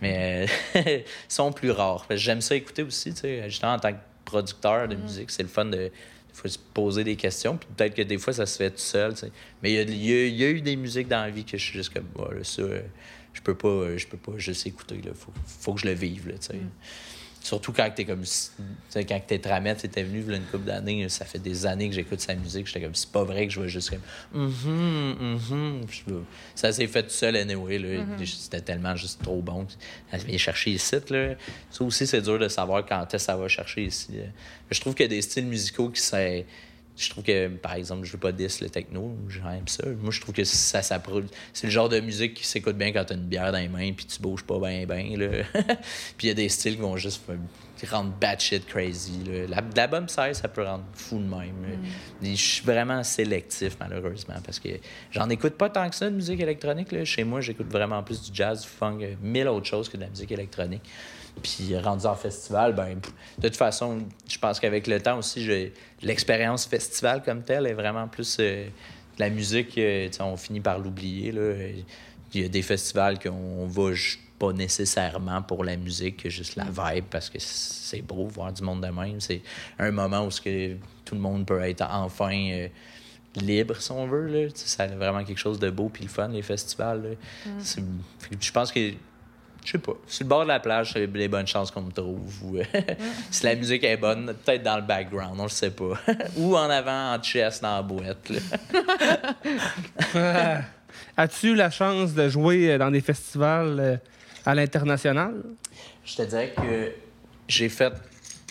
Mais 0.00 0.46
ils 0.74 1.04
sont 1.28 1.52
plus 1.52 1.70
rares. 1.70 2.06
J'aime 2.10 2.40
ça 2.40 2.54
écouter 2.54 2.82
aussi, 2.82 3.12
justement, 3.44 3.74
en 3.74 3.78
tant 3.78 3.92
que 3.92 3.98
producteur 4.24 4.88
de 4.88 4.94
mm-hmm. 4.94 5.02
musique. 5.02 5.30
C'est 5.30 5.42
le 5.42 5.50
fun 5.50 5.66
de, 5.66 5.90
se 6.32 6.58
poser 6.72 7.04
des 7.04 7.16
questions. 7.16 7.58
Puis 7.58 7.68
peut-être 7.76 7.94
que 7.94 8.02
des 8.02 8.16
fois, 8.16 8.32
ça 8.32 8.46
se 8.46 8.56
fait 8.56 8.70
tout 8.70 8.78
seul. 8.78 9.12
Mais 9.62 9.74
il 9.74 10.04
y, 10.06 10.44
a, 10.44 10.48
eu 10.48 10.62
des 10.62 10.76
musiques 10.76 11.08
dans 11.08 11.20
la 11.20 11.30
vie 11.30 11.44
que 11.44 11.58
je 11.58 11.64
suis 11.64 11.74
juste 11.74 11.92
comme, 11.92 12.08
ça, 12.42 12.62
je 13.34 13.42
peux 13.42 13.54
pas, 13.54 13.94
je 13.94 14.06
peux 14.06 14.16
pas 14.16 14.38
juste 14.38 14.66
écouter. 14.66 15.02
Il 15.04 15.12
faut, 15.12 15.32
faut 15.44 15.74
que 15.74 15.80
je 15.82 15.86
le 15.86 15.92
vive. 15.92 16.28
Là, 16.28 16.34
mm. 16.34 16.58
Surtout 17.46 17.72
quand 17.72 17.88
t'es 17.94 18.04
comme. 18.04 18.22
Tu 18.22 18.28
sais, 18.88 19.04
quand 19.04 19.20
t'es 19.24 19.38
tramette, 19.38 19.78
t'étais 19.78 20.02
venu 20.02 20.32
a 20.32 20.36
une 20.36 20.42
couple 20.46 20.64
d'années, 20.64 21.08
ça 21.08 21.24
fait 21.24 21.38
des 21.38 21.64
années 21.64 21.88
que 21.88 21.94
j'écoute 21.94 22.18
sa 22.20 22.34
musique. 22.34 22.66
J'étais 22.66 22.80
comme, 22.80 22.94
c'est 22.96 23.12
pas 23.12 23.22
vrai 23.22 23.46
que 23.46 23.52
je 23.52 23.60
vais 23.60 23.68
juste 23.68 23.90
comme. 23.90 24.00
Mhm, 24.32 25.36
mhm. 25.48 25.86
Puis 25.86 26.02
je- 26.08 26.14
Ça 26.56 26.72
s'est 26.72 26.88
fait 26.88 27.04
tout 27.04 27.10
seul, 27.10 27.36
anyway. 27.36 27.78
Là. 27.78 28.04
C'était 28.24 28.60
tellement 28.62 28.96
juste 28.96 29.22
trop 29.22 29.40
bon. 29.40 29.64
Elle 30.10 30.22
vient 30.22 30.38
chercher 30.38 30.72
ici. 30.72 30.96
Là. 31.10 31.34
Ça 31.70 31.84
aussi, 31.84 32.04
c'est 32.08 32.20
dur 32.20 32.36
de 32.40 32.48
savoir 32.48 32.84
quand 32.84 33.02
est-ce 33.02 33.12
que 33.12 33.18
ça 33.18 33.36
va 33.36 33.46
chercher 33.46 33.84
ici. 33.84 34.08
là. 34.16 34.24
Je 34.68 34.80
trouve 34.80 34.94
qu'il 34.96 35.04
y 35.04 35.06
a 35.06 35.10
des 35.10 35.22
styles 35.22 35.46
musicaux 35.46 35.88
qui 35.90 36.00
sont. 36.00 36.42
Je 36.96 37.10
trouve 37.10 37.24
que, 37.24 37.48
par 37.48 37.74
exemple, 37.74 38.04
je 38.04 38.12
veux 38.12 38.18
pas 38.18 38.32
dire 38.32 38.50
le 38.60 38.70
techno, 38.70 39.14
j'aime 39.28 39.68
ça. 39.68 39.84
Moi, 40.00 40.10
je 40.10 40.20
trouve 40.20 40.34
que 40.34 40.44
ça 40.44 40.82
s'approche. 40.82 41.24
C'est 41.52 41.66
le 41.66 41.72
genre 41.72 41.88
de 41.88 42.00
musique 42.00 42.34
qui 42.34 42.46
s'écoute 42.46 42.76
bien 42.76 42.92
quand 42.92 43.04
t'as 43.04 43.14
une 43.14 43.26
bière 43.26 43.52
dans 43.52 43.58
les 43.58 43.68
mains 43.68 43.92
puis 43.92 44.06
tu 44.06 44.20
bouges 44.20 44.44
pas 44.44 44.58
bien, 44.58 44.86
bien. 44.86 45.04
Puis 46.16 46.26
il 46.26 46.28
y 46.28 46.30
a 46.30 46.34
des 46.34 46.48
styles 46.48 46.76
qui 46.76 46.80
vont 46.80 46.96
juste 46.96 47.22
qui 47.76 47.86
rendent 47.86 48.12
batshit 48.18 48.66
crazy. 48.66 49.22
Là. 49.24 49.62
La, 49.76 50.08
size, 50.08 50.40
ça 50.40 50.48
peut 50.48 50.64
rendre 50.64 50.84
fou 50.94 51.18
de 51.18 51.24
même. 51.24 51.80
Et 52.22 52.34
Je 52.34 52.42
suis 52.42 52.64
vraiment 52.64 53.02
sélectif, 53.04 53.76
malheureusement, 53.78 54.36
parce 54.44 54.58
que 54.58 54.70
j'en 55.10 55.28
écoute 55.28 55.54
pas 55.54 55.68
tant 55.68 55.88
que 55.88 55.94
ça 55.94 56.08
de 56.08 56.14
musique 56.14 56.40
électronique. 56.40 56.92
Là. 56.92 57.04
Chez 57.04 57.24
moi, 57.24 57.40
j'écoute 57.40 57.70
vraiment 57.70 58.02
plus 58.02 58.22
du 58.22 58.34
jazz, 58.34 58.62
du 58.62 58.68
funk, 58.68 59.00
mille 59.20 59.48
autres 59.48 59.66
choses 59.66 59.88
que 59.88 59.96
de 59.96 60.02
la 60.02 60.08
musique 60.08 60.32
électronique. 60.32 60.82
Puis 61.42 61.76
rendu 61.78 62.06
en 62.06 62.14
festival, 62.14 62.74
ben, 62.74 62.98
de 63.38 63.48
toute 63.48 63.56
façon, 63.56 63.98
je 64.28 64.38
pense 64.38 64.58
qu'avec 64.58 64.86
le 64.86 65.00
temps 65.00 65.18
aussi, 65.18 65.42
j'ai- 65.44 65.72
l'expérience 66.02 66.66
festival 66.66 67.22
comme 67.22 67.42
telle 67.42 67.66
est 67.66 67.74
vraiment 67.74 68.08
plus 68.08 68.38
euh, 68.40 68.68
la 69.18 69.28
musique. 69.30 69.76
euh, 69.78 70.08
on 70.20 70.36
finit 70.36 70.60
par 70.60 70.78
l'oublier. 70.78 71.32
Il 72.34 72.40
y 72.42 72.44
a 72.44 72.48
des 72.48 72.62
festivals 72.62 73.18
qu'on 73.18 73.66
va 73.66 73.90
pas 74.38 74.52
nécessairement 74.52 75.40
pour 75.42 75.64
la 75.64 75.76
musique, 75.76 76.22
que 76.24 76.28
juste 76.30 76.56
la 76.56 76.64
vibe, 76.64 77.04
parce 77.10 77.30
que 77.30 77.38
c'est 77.38 78.02
beau 78.02 78.26
voir 78.26 78.52
du 78.52 78.62
monde 78.62 78.82
de 78.82 78.88
même. 78.88 79.20
C'est 79.20 79.40
un 79.78 79.90
moment 79.90 80.26
où 80.26 80.28
que 80.28 80.74
tout 81.04 81.14
le 81.14 81.20
monde 81.20 81.46
peut 81.46 81.60
être 81.62 81.82
enfin 81.90 82.34
euh, 82.50 82.68
libre, 83.36 83.76
si 83.80 83.90
on 83.92 84.06
veut. 84.06 84.26
Là. 84.26 84.48
Ça 84.54 84.84
a 84.84 84.88
vraiment 84.88 85.24
quelque 85.24 85.38
chose 85.38 85.58
de 85.58 85.70
beau 85.70 85.88
puis 85.88 86.02
le 86.04 86.08
fun, 86.10 86.28
les 86.28 86.42
festivals. 86.42 87.16
que 88.30 88.36
Je 88.40 88.52
pense 88.52 88.72
que 88.72 88.92
je 89.66 89.72
sais 89.72 89.78
pas. 89.78 89.92
Sur 90.06 90.24
le 90.24 90.28
bord 90.28 90.42
de 90.44 90.48
la 90.48 90.60
plage, 90.60 90.92
c'est 90.94 91.06
les 91.06 91.28
bonnes 91.28 91.46
chances 91.46 91.70
qu'on 91.70 91.82
me 91.82 91.90
trouve. 91.92 92.32
Ou, 92.44 92.56
euh, 92.58 92.64
si 93.30 93.44
la 93.44 93.54
musique 93.56 93.84
est 93.84 93.96
bonne, 93.98 94.32
peut-être 94.44 94.62
dans 94.62 94.76
le 94.76 94.82
background, 94.82 95.34
on 95.38 95.42
le 95.42 95.48
sait 95.50 95.70
pas. 95.70 95.92
ou 96.36 96.56
en 96.56 96.70
avant, 96.70 97.14
en 97.14 97.22
chest, 97.22 97.60
dans 97.62 97.76
la 97.76 97.82
boîte. 97.82 98.30
là. 100.14 100.62
As-tu 101.16 101.48
eu 101.48 101.54
la 101.54 101.70
chance 101.70 102.14
de 102.14 102.28
jouer 102.28 102.70
euh, 102.72 102.78
dans 102.78 102.90
des 102.90 103.00
festivals 103.00 103.76
euh, 103.80 103.96
à 104.44 104.54
l'international? 104.54 105.34
Je 106.04 106.16
te 106.16 106.22
dirais 106.22 106.52
que 106.56 106.92
j'ai 107.48 107.68
fait. 107.68 107.92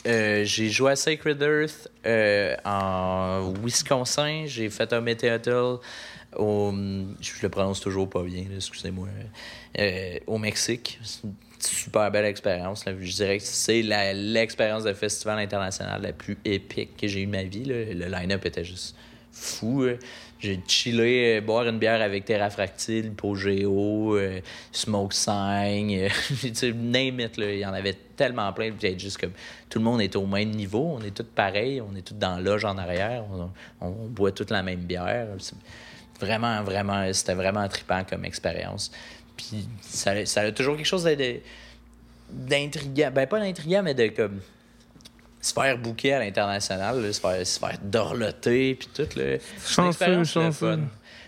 euh, 0.07 0.43
j'ai 0.45 0.69
joué 0.69 0.91
à 0.91 0.95
Sacred 0.95 1.41
Earth 1.41 1.89
euh, 2.05 2.55
en 2.65 3.53
Wisconsin. 3.63 4.43
J'ai 4.47 4.69
fait 4.69 4.91
un 4.93 5.01
Meteotel 5.01 5.77
au. 6.37 6.73
Je 7.21 7.31
le 7.41 7.49
prononce 7.49 7.79
toujours 7.81 8.09
pas 8.09 8.23
bien, 8.23 8.45
excusez-moi. 8.55 9.07
Euh, 9.79 10.17
au 10.27 10.37
Mexique. 10.37 10.99
C'est 11.03 11.23
une 11.23 11.33
super 11.59 12.11
belle 12.11 12.25
expérience. 12.25 12.85
Je 12.85 13.15
dirais 13.15 13.37
que 13.37 13.43
c'est 13.43 13.81
l'expérience 13.81 14.83
de 14.83 14.93
festival 14.93 15.39
international 15.39 16.01
la 16.01 16.13
plus 16.13 16.37
épique 16.45 16.97
que 16.97 17.07
j'ai 17.07 17.21
eue 17.21 17.25
de 17.25 17.31
ma 17.31 17.43
vie. 17.43 17.65
Le 17.65 18.07
line-up 18.07 18.45
était 18.45 18.63
juste 18.63 18.95
fou. 19.31 19.83
là. 19.83 19.93
J'ai 20.37 20.59
chillé, 20.67 21.37
euh, 21.37 21.41
boire 21.41 21.67
une 21.67 21.79
bière 21.79 22.01
avec 22.01 22.25
Terrafractile, 22.25 23.13
Pogeo, 23.13 24.17
euh, 24.17 24.41
Smoke 24.71 25.13
Sign, 25.13 25.91
euh, 25.91 26.09
name 26.73 27.21
it, 27.21 27.37
il 27.37 27.59
y 27.59 27.65
en 27.65 27.73
avait 27.73 27.95
tellement 28.15 28.51
plein. 28.51 28.71
Puis 28.71 28.99
juste 28.99 29.17
comme 29.17 29.31
tout 29.69 29.79
le 29.79 29.85
monde 29.85 30.01
est 30.01 30.15
au 30.15 30.25
même 30.25 30.51
niveau, 30.51 30.97
on 30.99 31.01
est 31.01 31.15
tous 31.15 31.23
pareils, 31.23 31.81
on 31.81 31.95
est 31.95 32.01
tous 32.01 32.15
dans 32.15 32.37
loge 32.39 32.65
en 32.65 32.77
arrière, 32.77 33.23
on, 33.31 33.87
on 33.87 34.07
boit 34.07 34.31
toute 34.31 34.51
la 34.51 34.61
même 34.61 34.81
bière. 34.81 35.27
Vraiment, 36.19 36.63
vraiment, 36.63 37.11
c'était 37.13 37.33
vraiment 37.33 37.67
trippant 37.67 38.03
comme 38.03 38.25
expérience. 38.25 38.91
Puis 39.35 39.67
ça, 39.81 40.25
ça 40.25 40.41
a 40.41 40.51
toujours 40.51 40.77
quelque 40.77 40.85
chose 40.85 41.07
d'intriguant. 42.31 43.11
Ben, 43.13 43.27
pas 43.27 43.39
d'intriguant, 43.39 43.83
mais 43.83 43.93
de 43.93 44.07
comme 44.07 44.39
se 45.45 45.53
faire 45.53 45.77
bouquer 45.77 46.13
à 46.13 46.19
l'international, 46.19 47.13
se 47.13 47.19
faire, 47.19 47.45
se 47.45 47.59
faire 47.59 47.77
dorloter, 47.81 48.75
puis 48.75 48.89
tout. 48.93 49.07
Le 49.15 49.39
chanceux. 49.65 50.23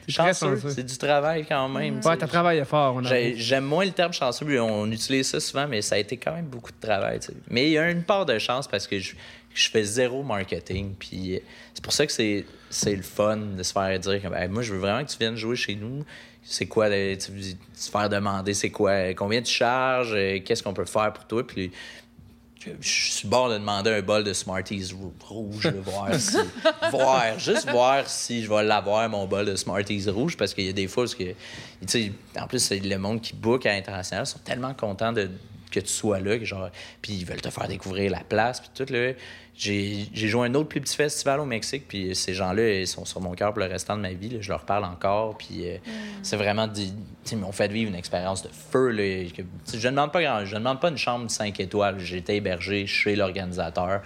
Chanceux, 0.10 0.56
chanceux. 0.56 0.70
c'est 0.70 0.86
du 0.86 0.98
travail 0.98 1.46
quand 1.46 1.68
même. 1.68 2.00
Ouais, 2.04 2.16
t'as 2.16 2.28
travaillé 2.28 2.64
fort. 2.64 3.02
J'aime 3.04 3.66
moins 3.66 3.86
le 3.86 3.92
terme 3.92 4.14
chanceux, 4.14 4.46
puis 4.46 4.58
on 4.58 4.90
utilise 4.90 5.28
ça 5.30 5.40
souvent, 5.40 5.68
mais 5.68 5.82
ça 5.82 5.96
a 5.96 5.98
été 5.98 6.16
quand 6.18 6.34
même 6.34 6.46
beaucoup 6.46 6.72
de 6.72 6.80
travail. 6.80 7.20
Mais 7.50 7.66
il 7.66 7.72
y 7.72 7.78
a 7.78 7.92
une 7.92 8.04
part 8.04 8.26
de 8.26 8.40
chance 8.40 8.68
parce 8.68 8.88
que 8.88 9.00
je, 9.00 9.16
je 9.54 9.70
fais 9.70 9.84
zéro 9.84 10.24
marketing, 10.24 10.94
puis 10.98 11.42
c'est 11.74 11.84
pour 11.84 11.94
ça 11.94 12.06
que 12.06 12.12
c'est 12.12 12.46
c'est 12.70 12.96
le 12.96 13.02
fun 13.02 13.38
de 13.38 13.64
se 13.64 13.72
faire 13.72 13.98
dire 14.00 14.22
comme, 14.22 14.34
Hey, 14.36 14.48
moi, 14.50 14.62
je 14.62 14.74
veux 14.74 14.80
vraiment 14.80 15.04
que 15.06 15.10
tu 15.12 15.18
viennes 15.18 15.38
jouer 15.38 15.56
chez 15.56 15.76
nous. 15.76 16.04
C'est 16.44 16.66
quoi, 16.66 16.90
le- 16.90 17.16
tu 17.18 17.32
se 17.74 17.90
faire 17.90 18.10
demander 18.10 18.54
c'est 18.54 18.70
quoi, 18.72 19.14
combien 19.14 19.42
tu 19.42 19.52
charges, 19.54 20.14
euh, 20.14 20.40
qu'est-ce 20.44 20.64
qu'on 20.64 20.74
peut 20.74 20.86
faire 20.86 21.12
pour 21.14 21.26
toi, 21.26 21.46
puis 21.46 21.72
je 22.60 22.70
je 22.82 23.12
suis 23.12 23.28
bord 23.28 23.50
de 23.50 23.58
demander 23.58 23.92
un 23.92 24.02
bol 24.02 24.24
de 24.24 24.34
Smarties 24.34 24.92
rou- 24.94 25.14
rouge, 25.24 25.68
voir 25.86 26.14
si. 26.16 26.38
voir, 26.92 27.40
juste 27.40 27.70
voir 27.70 28.08
si 28.10 28.44
je 28.44 28.50
vais 28.50 28.64
l'avoir, 28.64 29.08
mon 29.10 29.26
bol 29.28 29.46
de 29.46 29.56
Smarties 29.56 30.10
rouge, 30.10 30.36
parce 30.36 30.54
qu'il 30.54 30.66
y 30.66 30.70
a 30.70 30.74
des 30.74 30.88
fois, 30.88 31.04
parce 31.04 31.16
que, 31.16 31.34
en 32.40 32.48
plus, 32.48 32.60
c'est 32.60 32.80
le 32.80 32.98
monde 32.98 33.22
qui 33.22 33.34
book 33.34 33.66
à 33.66 33.74
l'international 33.74 34.26
sont 34.26 34.40
tellement 34.40 34.74
contents 34.74 35.14
de, 35.14 35.30
que 35.72 35.80
tu 35.80 35.88
sois 35.88 36.20
là, 36.20 36.44
genre, 36.44 36.70
puis 37.02 37.14
ils 37.14 37.26
veulent 37.26 37.42
te 37.42 37.50
faire 37.50 37.68
découvrir 37.68 38.12
la 38.12 38.22
place, 38.22 38.60
puis 38.62 38.70
tout, 38.74 38.92
là. 38.94 39.14
J'ai 39.60 40.06
j'ai 40.14 40.28
joué 40.28 40.48
un 40.48 40.54
autre 40.54 40.70
plus 40.70 40.80
petit 40.82 40.96
festival 40.96 41.40
au 41.40 41.46
Mexique, 41.46 41.86
puis 41.88 42.16
ces 42.16 42.36
gens-là, 42.36 42.80
ils 42.82 42.88
sont 42.88 43.06
sur 43.06 43.22
mon 43.22 43.32
cœur 43.32 43.54
pour 43.54 43.60
le 43.62 43.66
restant 43.66 43.96
de 43.98 44.02
ma 44.04 44.12
vie, 44.14 44.30
là. 44.30 44.38
Je 44.40 44.50
leur 44.50 44.66
parle 44.66 44.84
encore, 44.86 45.36
puis 45.38 45.68
euh, 45.68 45.78
c'est 46.22 46.38
vraiment 46.38 46.68
m'ont 47.38 47.52
fait 47.52 47.68
vivre 47.68 47.90
une 47.90 47.96
expérience 47.96 48.44
de 48.44 48.50
feu, 48.50 48.90
là. 48.92 49.04
que- 49.36 49.42
je 49.74 49.88
ne 49.88 49.92
demande 49.92 50.12
pas 50.12 50.22
grand 50.22 50.46
je 50.46 50.56
demande 50.56 50.80
pas 50.80 50.90
une 50.90 50.98
chambre 50.98 51.26
de 51.26 51.32
5 51.32 51.60
étoiles. 51.60 52.00
J'ai 52.00 52.18
été 52.18 52.36
hébergé 52.36 52.86
chez 52.86 53.16
l'organisateur. 53.16 54.02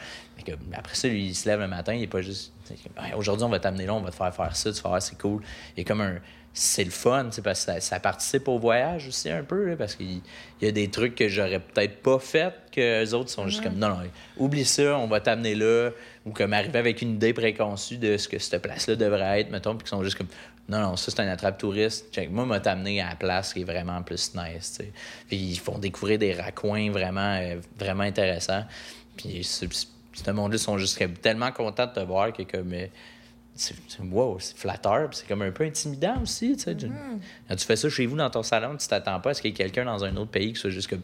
Que- 0.46 0.54
Après 0.74 0.96
ça, 0.96 1.08
lui, 1.10 1.28
il 1.28 1.36
se 1.36 1.48
lève 1.50 1.60
le 1.60 1.68
matin, 1.68 1.94
il 1.94 2.04
est 2.04 2.08
pas 2.08 2.22
juste. 2.22 2.54
Hey, 2.98 3.14
Aujourd'hui, 3.18 3.44
on 3.44 3.50
va 3.50 3.60
t'amener 3.60 3.86
là, 3.86 3.94
on 3.94 4.02
va 4.02 4.10
te 4.12 4.16
faire 4.16 4.34
faire 4.34 4.56
ça, 4.56 4.72
tu 4.72 4.82
vas 4.82 4.90
voir, 4.90 5.02
c'est 5.02 5.18
cool. 5.20 5.44
Il 5.76 5.82
y 5.82 5.82
a 5.82 5.84
comme 5.88 6.00
un. 6.02 6.16
C'est 6.54 6.84
le 6.84 6.92
fun, 6.92 7.30
parce 7.42 7.66
que 7.66 7.72
ça, 7.72 7.80
ça 7.80 8.00
participe 8.02 8.50
au 8.50 8.60
voyage 8.60 9.08
aussi 9.08 9.30
un 9.30 9.42
peu, 9.42 9.70
là, 9.70 9.78
parce 9.78 9.96
qu'il 9.96 10.20
il 10.60 10.66
y 10.66 10.68
a 10.68 10.72
des 10.74 10.90
trucs 10.90 11.16
que 11.16 11.30
j'aurais 11.30 11.62
peut-être 11.62 12.02
pas 12.02 12.20
fait, 12.20 12.54
que 12.74 13.00
les 13.00 13.14
autres 13.14 13.30
sont 13.30 13.48
juste 13.48 13.64
comme 13.64 13.78
non, 13.78 13.88
non, 13.88 14.00
oublie 14.36 14.66
ça, 14.66 14.98
on 14.98 15.08
va 15.08 15.22
t'amener 15.22 15.56
là, 15.56 15.92
ou 16.26 16.32
comme 16.32 16.52
arriver 16.52 16.78
avec 16.78 17.02
une 17.02 17.16
idée 17.16 17.32
préconçue 17.32 17.98
de 17.98 18.18
ce 18.18 18.28
que 18.28 18.38
cette 18.38 18.62
place-là 18.62 18.98
devrait 18.98 19.40
être, 19.40 19.50
mettons, 19.50 19.76
puis 19.76 19.84
qu'ils 19.86 19.98
sont 19.98 20.04
juste 20.04 20.18
comme 20.18 20.28
non, 20.68 20.82
non, 20.82 20.98
ça 20.98 21.10
c'est 21.10 21.22
un 21.22 21.28
attrape-touriste. 21.30 22.14
Check, 22.14 22.30
moi, 22.30 22.46
m'a 22.46 22.60
t'amener 22.60 23.00
à 23.02 23.10
la 23.12 23.16
place 23.16 23.54
qui 23.54 23.62
est 23.62 23.66
vraiment 23.66 24.02
plus 24.04 24.34
nice, 24.36 24.78
tu 25.30 25.36
ils 25.36 25.58
font 25.58 25.78
découvrir 25.78 26.20
des 26.20 26.34
raccoins 26.34 26.92
vraiment, 26.92 27.38
euh, 27.42 27.62
vraiment 27.80 28.04
intéressants. 28.04 28.66
Puis 29.16 29.42
ce 29.44 30.32
monde-là 30.32 30.58
sont 30.58 30.78
juste 30.78 30.98
comme 30.98 31.14
tellement 31.14 31.54
contents 31.54 31.88
de 31.88 31.94
te 31.94 32.00
voir 32.02 32.34
que 32.34 32.44
comme. 32.44 32.74
euh, 32.74 32.88
c'est 33.56 33.76
wow, 34.00 34.38
c'est 34.40 34.58
flatteur, 34.58 35.10
c'est 35.12 35.28
comme 35.28 35.42
un 35.42 35.52
peu 35.52 35.64
intimidant 35.64 36.22
aussi. 36.22 36.56
Tu 36.56 36.64
sais. 36.64 36.78
Quand 37.48 37.56
tu 37.56 37.66
fais 37.66 37.76
ça 37.76 37.90
chez 37.90 38.06
vous 38.06 38.16
dans 38.16 38.30
ton 38.30 38.44
salon, 38.44 38.78
tu 38.78 38.88
t'attends 38.88 39.20
pas 39.20 39.32
à 39.32 39.34
ce 39.34 39.42
qu'il 39.42 39.52
y 39.52 39.54
ait 39.54 39.58
quelqu'un 39.58 39.86
dans 39.86 40.04
un 40.04 40.16
autre 40.16 40.32
pays 40.32 40.54
qui 40.54 40.60
soit 40.60 40.70
juste 40.70 40.90
comme. 40.90 41.02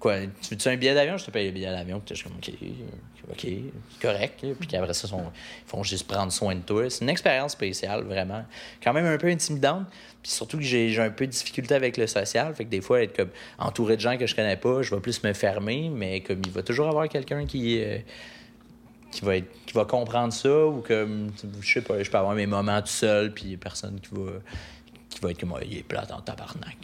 Quoi, 0.00 0.22
tu 0.22 0.50
veux-tu 0.50 0.68
un 0.68 0.76
billet 0.76 0.94
d'avion? 0.94 1.16
Je 1.16 1.26
te 1.26 1.30
paye 1.30 1.46
le 1.46 1.52
billet 1.52 1.70
d'avion. 1.70 2.00
Puis 2.00 2.06
t'es 2.08 2.14
juste 2.16 2.26
comme, 2.26 2.36
OK, 2.36 2.50
OK, 3.30 3.46
correct. 4.00 4.44
Puis 4.58 4.66
qu'après 4.66 4.94
ça, 4.94 5.06
ils 5.08 5.68
font 5.68 5.82
juste 5.84 6.08
prendre 6.08 6.32
soin 6.32 6.56
de 6.56 6.62
toi. 6.62 6.90
C'est 6.90 7.04
une 7.04 7.08
expérience 7.08 7.52
spéciale, 7.52 8.02
vraiment. 8.02 8.44
Quand 8.82 8.92
même 8.92 9.06
un 9.06 9.16
peu 9.16 9.28
intimidante. 9.28 9.86
Puis 10.20 10.32
surtout 10.32 10.56
que 10.56 10.64
j'ai 10.64 10.88
j'ai 10.88 11.02
un 11.02 11.10
peu 11.10 11.24
de 11.26 11.30
difficulté 11.30 11.76
avec 11.76 11.96
le 11.96 12.08
social. 12.08 12.52
Fait 12.56 12.64
que 12.64 12.70
des 12.70 12.80
fois, 12.80 13.00
être 13.00 13.14
comme 13.16 13.30
entouré 13.58 13.94
de 13.94 14.00
gens 14.00 14.16
que 14.16 14.26
je 14.26 14.34
connais 14.34 14.56
pas, 14.56 14.82
je 14.82 14.92
vais 14.92 15.00
plus 15.00 15.22
me 15.22 15.32
fermer. 15.34 15.88
Mais 15.88 16.20
comme 16.20 16.42
il 16.44 16.50
va 16.50 16.64
toujours 16.64 16.88
avoir 16.88 17.08
quelqu'un 17.08 17.46
qui. 17.46 17.80
euh, 17.80 17.98
qui 19.12 19.24
va 19.24 19.36
être 19.36 19.48
qui 19.66 19.74
va 19.74 19.84
comprendre 19.84 20.32
ça 20.32 20.66
ou 20.66 20.80
comme 20.80 21.30
je 21.60 21.72
sais 21.72 21.82
pas 21.82 22.02
je 22.02 22.10
peux 22.10 22.18
avoir 22.18 22.34
mes 22.34 22.46
moments 22.46 22.80
tout 22.80 22.88
seul 22.88 23.32
puis 23.32 23.56
personne 23.56 24.00
qui 24.00 24.08
va 24.14 24.32
qui 25.10 25.20
va 25.20 25.30
être 25.30 25.38
comme 25.38 25.54
Ah, 25.54 25.62
il 25.62 25.76
est 25.78 25.82
plate 25.82 26.10
en 26.10 26.20
tabarnak 26.22 26.78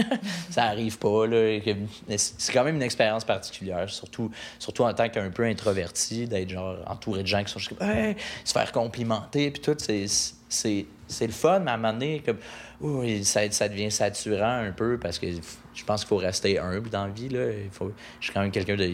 ça 0.50 0.64
arrive 0.64 0.98
pas 0.98 1.26
là 1.26 1.60
que- 1.60 2.16
c'est 2.16 2.52
quand 2.52 2.64
même 2.64 2.76
une 2.76 2.82
expérience 2.82 3.24
particulière 3.24 3.88
surtout 3.90 4.30
surtout 4.58 4.84
en 4.84 4.94
tant 4.94 5.08
qu'un 5.10 5.30
peu 5.30 5.44
introverti 5.44 6.26
d'être 6.26 6.48
genre 6.50 6.78
entouré 6.86 7.22
de 7.22 7.28
gens 7.28 7.44
qui 7.44 7.52
sont 7.52 7.58
juste 7.58 7.76
comme 7.76 7.88
hey! 7.88 8.16
se 8.44 8.52
faire 8.52 8.72
complimenter 8.72 9.50
puis 9.50 9.60
tout 9.62 9.76
c'est 9.78 10.06
c'est 10.48 10.86
c'est 11.06 11.26
le 11.26 11.32
fun 11.32 11.60
mais 11.60 11.70
à 11.70 11.74
un 11.74 11.76
moment 11.76 11.92
donné 11.92 12.22
comme 12.24 12.38
oh, 12.80 13.04
ça, 13.22 13.48
ça 13.50 13.68
devient 13.68 13.90
saturant 13.90 14.60
un 14.66 14.72
peu 14.72 14.98
parce 14.98 15.18
que 15.18 15.26
je 15.30 15.84
pense 15.84 16.00
qu'il 16.00 16.08
faut 16.08 16.16
rester 16.16 16.58
humble 16.58 16.88
dans 16.88 17.04
la 17.06 17.12
vie 17.12 17.28
là 17.28 17.50
il 17.52 17.70
faut 17.70 17.92
je 18.20 18.24
suis 18.24 18.32
quand 18.32 18.40
même 18.40 18.50
quelqu'un 18.50 18.76
de 18.76 18.88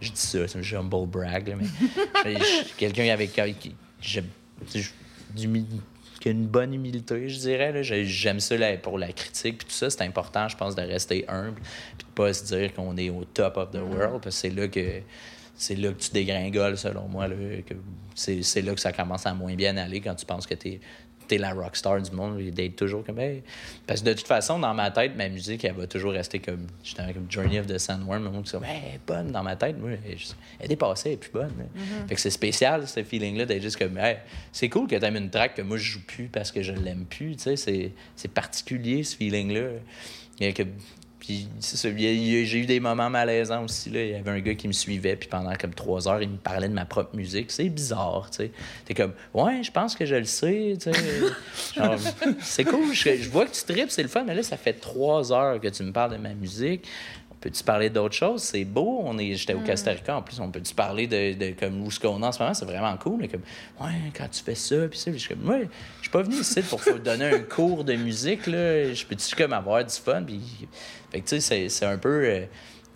je 0.00 0.10
dis 0.10 0.20
ça, 0.20 0.46
c'est 0.48 0.58
un 0.58 0.62
humble 0.62 1.06
brag, 1.06 1.48
là, 1.48 1.54
mais 1.56 1.64
je- 2.34 2.38
je 2.38 2.44
suis 2.66 2.74
quelqu'un 2.76 3.08
avec 3.12 3.32
qui 3.32 3.74
tu 6.22 6.28
a 6.28 6.32
une 6.32 6.46
bonne 6.46 6.74
humilité, 6.74 7.28
je 7.28 7.38
dirais. 7.38 7.82
J'ai- 7.82 8.04
J'aime 8.04 8.40
ça 8.40 8.56
là, 8.56 8.76
pour 8.76 8.98
la 8.98 9.12
critique, 9.12 9.58
puis 9.58 9.66
tout 9.68 9.72
ça, 9.74 9.88
c'est 9.90 10.02
important, 10.02 10.48
je 10.48 10.56
pense, 10.56 10.74
de 10.74 10.82
rester 10.82 11.24
humble, 11.28 11.54
puis 11.96 12.06
de 12.06 12.12
pas 12.14 12.32
se 12.34 12.44
dire 12.44 12.74
qu'on 12.74 12.96
est 12.96 13.08
au 13.10 13.24
top 13.24 13.56
of 13.56 13.70
the 13.70 13.76
world, 13.76 14.20
parce 14.22 14.36
que 14.36 14.40
c'est 14.42 14.50
là 14.50 14.68
que 14.68 15.00
c'est 15.56 15.76
là 15.76 15.92
que 15.92 15.98
tu 16.02 16.10
dégringoles, 16.10 16.78
selon 16.78 17.06
moi. 17.08 17.26
C'est 18.14 18.62
là 18.62 18.74
que 18.74 18.80
ça 18.80 18.92
commence 18.92 19.26
à 19.26 19.34
moins 19.34 19.54
bien 19.54 19.76
aller 19.76 20.00
quand 20.00 20.14
tu 20.14 20.24
penses 20.26 20.46
que 20.46 20.54
t'es 20.54 20.74
es 20.74 20.80
la 21.38 21.52
rockstar 21.52 22.00
du 22.02 22.10
monde, 22.12 22.40
et 22.40 22.50
d'être 22.50 22.76
toujours 22.76 23.04
comme 23.04 23.18
hey. 23.18 23.42
Parce 23.86 24.00
que 24.02 24.06
de 24.06 24.12
toute 24.14 24.26
façon, 24.26 24.58
dans 24.58 24.74
ma 24.74 24.90
tête, 24.90 25.16
ma 25.16 25.28
musique, 25.28 25.64
elle 25.64 25.74
va 25.74 25.86
toujours 25.86 26.12
rester 26.12 26.38
comme. 26.38 26.66
J'étais 26.84 27.12
comme 27.12 27.26
Journey 27.30 27.58
of 27.60 27.66
the 27.66 27.78
Sandworm, 27.78 28.24
le 28.24 28.30
monde 28.30 28.44
qui 28.44 28.56
hey, 28.56 28.98
bonne 29.06 29.30
dans 29.32 29.42
ma 29.42 29.56
tête. 29.56 29.78
Moi, 29.78 29.90
elle, 30.04 30.12
est- 30.12 30.34
elle 30.58 30.66
est 30.66 30.68
dépassée, 30.68 31.08
elle 31.10 31.14
est 31.14 31.16
plus 31.18 31.30
bonne. 31.32 31.52
là. 31.58 31.64
Fait 32.08 32.14
que 32.14 32.20
c'est 32.20 32.30
spécial, 32.30 32.86
ce 32.88 33.02
feeling-là, 33.02 33.46
d'être 33.46 33.62
juste 33.62 33.76
comme 33.78 33.96
hey, 33.98 34.16
c'est 34.52 34.68
cool 34.68 34.86
que 34.86 34.96
t'aimes 34.96 35.16
une 35.16 35.30
track 35.30 35.54
que 35.54 35.62
moi 35.62 35.76
je 35.76 35.84
joue 35.92 36.02
plus 36.06 36.26
parce 36.28 36.50
que 36.52 36.62
je 36.62 36.72
l'aime 36.72 37.04
plus. 37.04 37.36
Tu 37.36 37.42
sais, 37.42 37.56
c'est- 37.56 37.92
c'est 38.16 38.32
particulier 38.32 39.02
ce 39.04 39.16
feeling-là. 39.16 39.68
Il 40.38 40.46
y 40.46 40.48
a 40.48 40.52
que 40.52 40.62
puis 41.94 42.46
j'ai 42.46 42.58
eu 42.58 42.66
des 42.66 42.80
moments 42.80 43.10
malaisants 43.10 43.64
aussi. 43.64 43.90
Là. 43.90 44.02
Il 44.02 44.10
y 44.10 44.14
avait 44.14 44.30
un 44.30 44.40
gars 44.40 44.54
qui 44.54 44.68
me 44.68 44.72
suivait, 44.72 45.16
puis 45.16 45.28
pendant 45.28 45.54
comme 45.56 45.74
trois 45.74 46.08
heures, 46.08 46.22
il 46.22 46.30
me 46.30 46.36
parlait 46.36 46.68
de 46.68 46.74
ma 46.74 46.84
propre 46.84 47.14
musique. 47.16 47.50
C'est 47.50 47.68
bizarre, 47.68 48.28
tu 48.30 48.38
sais. 48.38 48.50
T'es 48.84 48.94
comme, 48.94 49.12
ouais, 49.34 49.62
je 49.62 49.70
pense 49.70 49.94
que 49.94 50.04
je 50.04 50.16
le 50.16 50.24
sais, 50.24 50.76
tu 50.80 50.92
sais. 50.92 51.00
C'est 52.40 52.64
cool, 52.64 52.92
je, 52.92 53.16
je 53.16 53.30
vois 53.30 53.46
que 53.46 53.52
tu 53.52 53.62
tripes, 53.62 53.90
c'est 53.90 54.02
le 54.02 54.08
fun, 54.08 54.24
mais 54.24 54.34
là, 54.34 54.42
ça 54.42 54.56
fait 54.56 54.72
trois 54.72 55.32
heures 55.32 55.60
que 55.60 55.68
tu 55.68 55.82
me 55.82 55.92
parles 55.92 56.12
de 56.12 56.16
ma 56.16 56.34
musique. 56.34 56.86
On 57.40 57.42
peut-tu 57.44 57.64
parler 57.64 57.88
d'autre 57.88 58.14
chose? 58.14 58.42
C'est 58.42 58.66
beau. 58.66 59.00
On 59.02 59.16
est, 59.18 59.34
j'étais 59.34 59.54
au 59.54 59.60
Costa 59.60 59.92
Rica 59.92 60.14
en 60.14 60.20
plus. 60.20 60.38
On 60.40 60.50
peut-tu 60.50 60.74
parler 60.74 61.06
de, 61.06 61.32
de 61.32 61.54
comme 61.58 61.80
où 61.82 61.90
ce 61.90 61.98
qu'on 61.98 62.22
est 62.22 62.26
en 62.26 62.32
ce 62.32 62.38
moment? 62.38 62.52
C'est 62.52 62.66
vraiment 62.66 62.94
cool. 62.98 63.26
comme, 63.28 63.40
ouais, 63.80 63.94
quand 64.14 64.28
tu 64.30 64.42
fais 64.42 64.54
ça, 64.54 64.76
puis 64.88 64.98
ça, 64.98 65.10
puis 65.10 65.18
je 65.18 65.24
suis 65.24 65.34
comme, 65.34 65.48
ouais, 65.48 65.66
je 65.96 66.02
suis 66.02 66.10
pas 66.10 66.20
venu 66.20 66.36
ici 66.36 66.60
pour 66.60 66.82
donner 67.02 67.24
un 67.24 67.38
cours 67.48 67.82
de 67.84 67.94
musique, 67.94 68.46
là. 68.46 68.92
Je 68.92 69.06
peux-tu 69.06 69.34
comme 69.34 69.54
avoir 69.54 69.82
du 69.82 69.94
fun? 69.94 70.22
Puis, 70.22 70.68
fait 71.10 71.20
que 71.22 71.28
tu 71.30 71.40
sais, 71.40 71.68
c'est, 71.70 71.86
un 71.86 71.96
peu. 71.96 72.24
euh, 72.26 72.44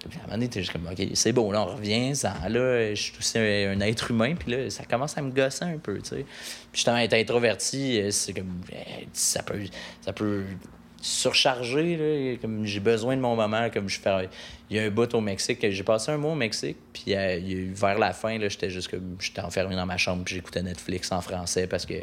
puis 0.08 0.18
à 0.18 0.20
un 0.20 0.24
moment 0.24 0.34
donné, 0.36 0.48
t'es 0.48 0.60
juste 0.60 0.72
comme, 0.72 0.86
OK, 0.86 1.02
c'est 1.14 1.32
bon, 1.32 1.50
là, 1.50 1.62
on 1.62 1.76
revient, 1.76 2.14
ça, 2.14 2.34
là, 2.50 2.94
je 2.94 3.00
suis 3.00 3.16
aussi 3.18 3.38
un, 3.38 3.70
un 3.70 3.80
être 3.80 4.10
humain, 4.10 4.34
puis 4.34 4.52
là, 4.52 4.68
ça 4.68 4.84
commence 4.84 5.16
à 5.16 5.22
me 5.22 5.30
gosser 5.30 5.64
un 5.64 5.78
peu, 5.78 5.98
tu 5.98 6.10
sais. 6.10 6.16
Puis 6.16 6.26
justement, 6.80 6.98
être 6.98 7.14
introverti, 7.14 7.98
euh, 7.98 8.10
c'est 8.10 8.34
comme, 8.34 8.60
euh, 8.72 8.76
ça 9.14 9.42
peut, 9.42 9.60
ça 10.02 10.12
peut 10.12 10.44
surcharger, 11.04 11.96
là, 11.96 12.36
comme 12.40 12.64
j'ai 12.64 12.80
besoin 12.80 13.16
de 13.16 13.20
mon 13.20 13.36
moment, 13.36 13.68
comme 13.70 13.88
je 13.88 14.00
fais, 14.00 14.28
il 14.70 14.76
y 14.76 14.80
a 14.80 14.84
un 14.84 14.90
bout 14.90 15.12
au 15.14 15.20
Mexique, 15.20 15.58
que 15.58 15.70
j'ai 15.70 15.82
passé 15.82 16.10
un 16.10 16.16
mois 16.16 16.32
au 16.32 16.36
Mexique, 16.36 16.76
puis 16.92 17.14
euh, 17.14 17.70
vers 17.74 17.98
la 17.98 18.12
fin, 18.12 18.38
j'étais 18.40 18.70
juste 18.70 18.88
comme, 18.88 19.16
j'étais 19.20 19.42
enfermé 19.42 19.76
dans 19.76 19.84
ma 19.86 19.98
chambre, 19.98 20.24
puis 20.24 20.34
j'écoutais 20.36 20.62
Netflix 20.62 21.12
en 21.12 21.20
français, 21.20 21.66
parce 21.66 21.84
que 21.84 21.94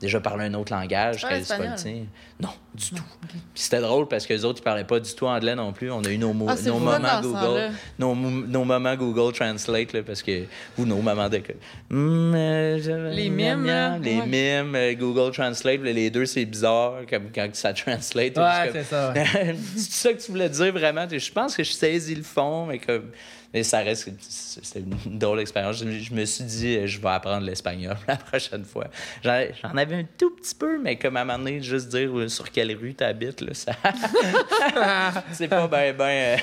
déjà 0.00 0.20
parler 0.20 0.44
un 0.44 0.54
autre 0.54 0.72
langage, 0.74 1.24
Ah, 1.24 1.28
c'est 1.42 1.48
pas 1.56 1.64
le 1.64 1.72
espagnol. 1.72 1.74
tien. 1.76 2.04
Non, 2.40 2.50
du 2.80 2.90
tout. 2.90 3.02
Puis 3.28 3.38
c'était 3.54 3.80
drôle 3.80 4.08
parce 4.08 4.26
que 4.26 4.32
les 4.32 4.44
autres, 4.44 4.60
ils 4.60 4.64
parlaient 4.64 4.84
pas 4.84 4.98
du 5.00 5.14
tout 5.14 5.26
anglais 5.26 5.54
non 5.54 5.72
plus. 5.72 5.90
On 5.90 6.02
a 6.02 6.08
eu 6.10 6.18
nos, 6.18 6.30
Ah, 6.48 6.54
nos 6.64 6.78
moments. 6.78 7.20
Google. 7.22 7.70
Nos, 7.98 8.14
mo- 8.14 8.46
nos 8.46 8.64
moments 8.64 8.96
Google 8.96 9.32
Translate, 9.32 9.92
là, 9.92 10.02
parce 10.02 10.22
que. 10.22 10.44
Ou 10.78 10.84
nos 10.86 11.00
moments 11.02 11.28
de. 11.28 11.38
que- 11.38 11.52
Hum, 11.90 12.32
euh, 12.34 13.10
Les 13.12 13.28
mimes, 13.28 13.66
là. 13.66 13.98
Les 13.98 14.18
Ouais. 14.20 14.26
mimes, 14.26 14.74
euh, 14.74 14.94
Google 14.94 15.32
Translate, 15.32 15.80
les 15.82 16.10
deux, 16.10 16.26
c'est 16.26 16.44
bizarre, 16.44 16.94
comme 17.08 17.30
quand 17.34 17.48
ça 17.54 17.72
translate. 17.72 18.36
Ouais, 18.38 18.70
c'est 18.72 18.84
ça. 18.84 19.12
c'est 19.76 19.90
ça 19.92 20.12
que 20.12 20.22
tu 20.22 20.30
voulais 20.30 20.48
dire 20.48 20.72
vraiment? 20.72 21.06
Je 21.10 21.32
pense 21.32 21.56
que 21.56 21.62
je 21.64 21.72
saisis 21.72 22.14
le 22.14 22.22
fond, 22.22 22.66
mais 22.66 22.78
comme. 22.78 23.10
Mais 23.52 23.64
ça 23.64 23.78
reste. 23.78 24.08
C'était 24.20 24.80
une 24.80 25.18
drôle 25.18 25.40
expérience. 25.40 25.78
Je, 25.78 25.90
je 25.90 26.14
me 26.14 26.24
suis 26.24 26.44
dit, 26.44 26.86
je 26.86 27.00
vais 27.00 27.08
apprendre 27.08 27.44
l'espagnol 27.44 27.96
la 28.08 28.16
prochaine 28.16 28.64
fois. 28.64 28.86
J'en 29.22 29.76
avais 29.76 29.96
un 29.96 30.04
tout 30.16 30.30
petit 30.36 30.54
peu, 30.54 30.78
mais 30.80 30.96
comme 30.96 31.16
à 31.16 31.22
un 31.22 31.24
moment 31.24 31.38
donné, 31.38 31.60
juste 31.60 31.88
dire 31.88 32.16
euh, 32.16 32.28
sur 32.28 32.50
quelle 32.50 32.72
rue 32.76 32.94
tu 32.94 33.02
habites, 33.02 33.40
là, 33.40 33.54
ça. 33.54 33.72
c'est 35.32 35.48
pas 35.48 35.66
bien, 35.66 35.92
ben. 35.92 36.38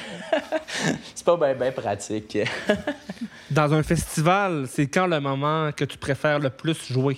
c'est 1.16 1.26
pas 1.26 1.38
bien, 1.38 1.56
ben 1.56 1.72
pratique. 1.72 2.38
Dans 3.50 3.74
un 3.74 3.84
festival, 3.84 4.66
c'est 4.70 4.88
quand 4.88 5.08
le 5.08 5.20
moment 5.20 5.72
que 5.72 5.86
tu 5.86 5.98
préfères 5.98 6.40
le 6.40 6.50
plus 6.50 6.92
jouer? 6.92 7.18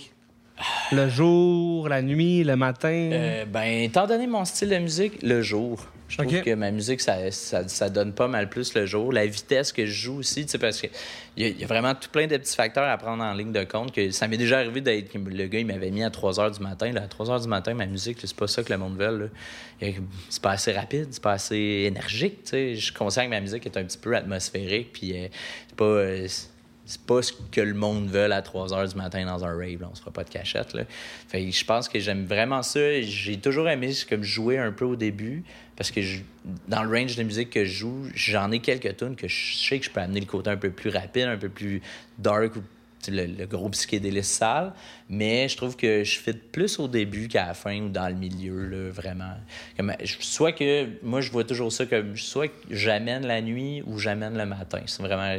Le 0.92 1.10
jour, 1.10 1.88
la 1.88 2.02
nuit, 2.02 2.44
le 2.44 2.56
matin? 2.56 3.10
Euh, 3.12 3.46
ben, 3.46 3.84
étant 3.84 4.06
donné 4.06 4.28
mon 4.28 4.46
style 4.46 4.70
de 4.70 4.78
musique, 4.78 5.22
le 5.24 5.42
jour. 5.42 5.86
Je 6.10 6.18
trouve 6.18 6.34
Ok. 6.36 6.44
que 6.44 6.54
ma 6.56 6.72
musique, 6.72 7.00
ça, 7.02 7.30
ça, 7.32 7.68
ça 7.68 7.90
donne 7.90 8.14
pas 8.14 8.28
mal 8.28 8.50
plus 8.50 8.74
le 8.74 8.86
jour. 8.86 9.14
La 9.14 9.26
vitesse 9.28 9.72
que 9.72 9.86
je 9.86 9.92
joue 9.92 10.18
aussi, 10.18 10.44
tu 10.46 10.52
sais, 10.52 10.58
parce 10.58 10.82
qu'il 10.82 10.90
y, 11.38 11.48
y 11.48 11.64
a 11.64 11.68
vraiment 11.68 11.94
tout 11.96 12.10
plein 12.10 12.26
de 12.28 12.36
petits 12.36 12.56
facteurs 12.56 12.90
à 12.90 12.98
prendre 12.98 13.24
en 13.24 13.34
ligne 13.34 13.52
de 13.52 13.64
compte. 13.64 13.94
que 13.94 14.10
Ça 14.12 14.28
m'est 14.28 14.38
déjà 14.38 14.58
arrivé 14.58 14.82
d'être. 14.82 15.14
Le 15.16 15.46
gars, 15.48 15.60
il 15.60 15.68
m'avait 15.68 15.92
mis 15.92 16.04
à 16.04 16.10
3 16.10 16.34
h 16.34 16.58
du 16.58 16.64
matin. 16.64 16.92
Là, 16.92 17.04
à 17.04 17.08
3 17.08 17.28
h 17.28 17.42
du 17.44 17.48
matin, 17.48 17.74
ma 17.76 17.86
musique, 17.86 18.18
c'est 18.22 18.36
pas 18.36 18.48
ça 18.48 18.64
que 18.64 18.74
le 18.74 18.80
monde 18.80 18.98
veut. 18.98 19.30
C'est 20.30 20.42
pas 20.42 20.52
assez 20.52 20.72
rapide, 20.74 21.08
c'est 21.12 21.22
pas 21.24 21.34
assez 21.34 21.86
énergique. 21.88 22.44
tu 22.44 22.50
sais. 22.50 22.76
Je 22.76 22.84
suis 22.86 22.94
conscient 22.94 23.24
que 23.26 23.30
ma 23.30 23.40
musique 23.40 23.66
est 23.66 23.78
un 23.78 23.84
petit 23.84 23.98
peu 23.98 24.16
atmosphérique, 24.16 24.92
puis 24.94 25.16
euh, 25.16 25.28
c'est 25.70 25.76
pas. 25.78 25.86
euh, 25.86 26.28
c'est 26.90 27.02
pas 27.02 27.22
ce 27.22 27.32
que 27.52 27.62
le 27.62 27.76
monde 27.76 28.10
veut 28.10 28.32
à 28.32 28.42
3 28.42 28.70
h 28.70 28.90
du 28.90 28.96
matin 28.96 29.24
dans 29.24 29.46
un 29.46 29.56
rave. 29.56 29.80
Là. 29.80 29.90
On 29.92 29.96
se 29.96 30.02
fera 30.02 30.10
pas 30.12 30.24
de 30.24 30.30
cachette. 30.32 30.74
Là. 30.74 30.86
Fait 31.28 31.52
je 31.52 31.64
pense 31.64 31.88
que 31.88 32.00
j'aime 32.00 32.26
vraiment 32.26 32.64
ça. 32.64 33.02
J'ai 33.02 33.38
toujours 33.38 33.70
aimé 33.70 33.94
comme 34.10 34.24
jouer 34.24 34.58
un 34.58 34.72
peu 34.72 34.86
au 34.86 34.96
début 34.96 35.44
parce 35.76 35.92
que 35.92 36.00
dans 36.68 36.82
le 36.82 36.90
range 36.90 37.16
de 37.16 37.22
musique 37.22 37.52
que 37.52 37.64
je 37.64 37.72
joue, 37.72 38.08
j'en 38.16 38.50
ai 38.50 38.58
quelques 38.58 38.98
tunes 38.98 39.16
que 39.16 39.28
je 39.28 39.56
sais 39.56 39.78
que 39.78 39.86
je 39.86 39.92
peux 39.92 40.02
amener 40.02 40.20
le 40.20 40.26
côté 40.26 40.50
un 40.50 40.58
peu 40.58 40.72
plus 40.72 40.90
rapide, 40.90 41.26
un 41.26 41.38
peu 41.38 41.50
plus 41.50 41.80
dark 42.18 42.56
ou 42.56 42.64
le, 43.08 43.28
le 43.28 43.46
gros 43.46 43.70
psychédélisme 43.70 44.40
sale. 44.40 44.74
Mais 45.10 45.48
je 45.48 45.58
trouve 45.58 45.76
que 45.76 46.04
je 46.04 46.18
fit 46.18 46.34
plus 46.34 46.80
au 46.80 46.88
début 46.88 47.28
qu'à 47.28 47.46
la 47.46 47.54
fin 47.54 47.80
ou 47.82 47.90
dans 47.90 48.08
le 48.08 48.16
milieu, 48.16 48.66
là, 48.66 48.90
vraiment. 48.90 49.36
Comme, 49.78 49.94
soit 50.08 50.54
que 50.54 50.88
moi, 51.04 51.22
je 51.22 51.30
vois 51.30 51.44
toujours 51.44 51.72
ça 51.72 51.86
comme 51.86 52.18
soit 52.18 52.48
que 52.48 52.54
j'amène 52.72 53.28
la 53.28 53.42
nuit 53.44 53.84
ou 53.86 54.00
j'amène 54.00 54.36
le 54.36 54.48
matin. 54.48 54.82
C'est 54.88 55.04
vraiment 55.04 55.38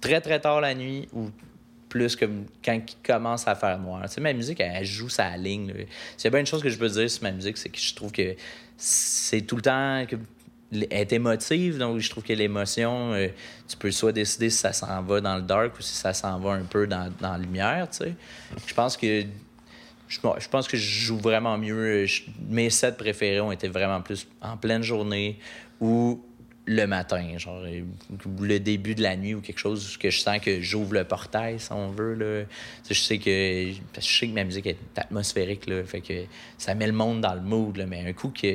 très 0.00 0.20
très 0.20 0.40
tard 0.40 0.60
la 0.60 0.74
nuit 0.74 1.08
ou 1.12 1.30
plus 1.88 2.16
comme 2.16 2.46
quand 2.64 2.74
il 2.74 2.82
commence 3.04 3.46
à 3.48 3.54
faire 3.54 3.78
noir. 3.78 4.02
Tu 4.04 4.14
sais, 4.14 4.20
ma 4.20 4.32
musique, 4.32 4.60
elle, 4.60 4.84
joue 4.84 5.08
sa 5.08 5.36
ligne. 5.36 5.74
a 6.24 6.30
bien 6.30 6.40
une 6.40 6.46
chose 6.46 6.62
que 6.62 6.70
je 6.70 6.78
peux 6.78 6.88
dire 6.88 7.10
sur 7.10 7.22
ma 7.22 7.32
musique, 7.32 7.58
c'est 7.58 7.68
que 7.68 7.80
je 7.80 7.94
trouve 7.94 8.12
que 8.12 8.34
c'est 8.76 9.42
tout 9.42 9.56
le 9.56 9.62
temps 9.62 10.04
que 10.08 10.16
elle 10.72 10.86
est 10.88 11.12
émotive, 11.12 11.78
donc 11.78 11.98
je 11.98 12.08
trouve 12.08 12.22
que 12.22 12.32
l'émotion, 12.32 13.12
euh, 13.12 13.26
tu 13.66 13.76
peux 13.76 13.90
soit 13.90 14.12
décider 14.12 14.50
si 14.50 14.58
ça 14.58 14.72
s'en 14.72 15.02
va 15.02 15.20
dans 15.20 15.34
le 15.34 15.42
dark 15.42 15.76
ou 15.76 15.82
si 15.82 15.94
ça 15.96 16.14
s'en 16.14 16.38
va 16.38 16.52
un 16.52 16.62
peu 16.62 16.86
dans, 16.86 17.12
dans 17.20 17.32
la 17.32 17.38
lumière, 17.38 17.88
tu 17.90 17.98
sais. 17.98 18.14
Je 18.66 18.72
pense 18.72 18.96
que 18.96 19.24
je, 20.06 20.48
pense 20.48 20.68
que 20.68 20.76
je 20.76 21.06
joue 21.06 21.18
vraiment 21.18 21.56
mieux. 21.56 22.04
Je- 22.06 22.22
mes 22.48 22.70
sets 22.70 22.92
préférés 22.92 23.40
ont 23.40 23.52
été 23.52 23.68
vraiment 23.68 24.00
plus 24.00 24.26
en 24.40 24.56
pleine 24.56 24.82
journée 24.82 25.38
ou 25.80 26.20
le 26.70 26.86
matin, 26.86 27.36
genre 27.36 27.62
le 27.62 28.60
début 28.60 28.94
de 28.94 29.02
la 29.02 29.16
nuit 29.16 29.34
ou 29.34 29.40
quelque 29.40 29.58
chose 29.58 29.96
que 29.96 30.08
je 30.08 30.20
sens 30.20 30.38
que 30.38 30.60
j'ouvre 30.60 30.94
le 30.94 31.02
portail, 31.02 31.58
si 31.58 31.72
on 31.72 31.88
veut. 31.88 32.14
Là. 32.14 32.44
Je 32.88 32.94
sais 32.94 33.18
que 33.18 33.72
je 33.96 34.00
sais 34.00 34.28
que 34.28 34.32
ma 34.32 34.44
musique 34.44 34.66
est 34.66 34.78
atmosphérique, 34.96 35.66
là, 35.66 35.82
fait 35.84 36.00
que 36.00 36.24
ça 36.58 36.76
met 36.76 36.86
le 36.86 36.92
monde 36.92 37.22
dans 37.22 37.34
le 37.34 37.40
mood. 37.40 37.76
Là, 37.76 37.86
mais 37.86 38.06
un 38.06 38.12
coup 38.12 38.28
que 38.28 38.46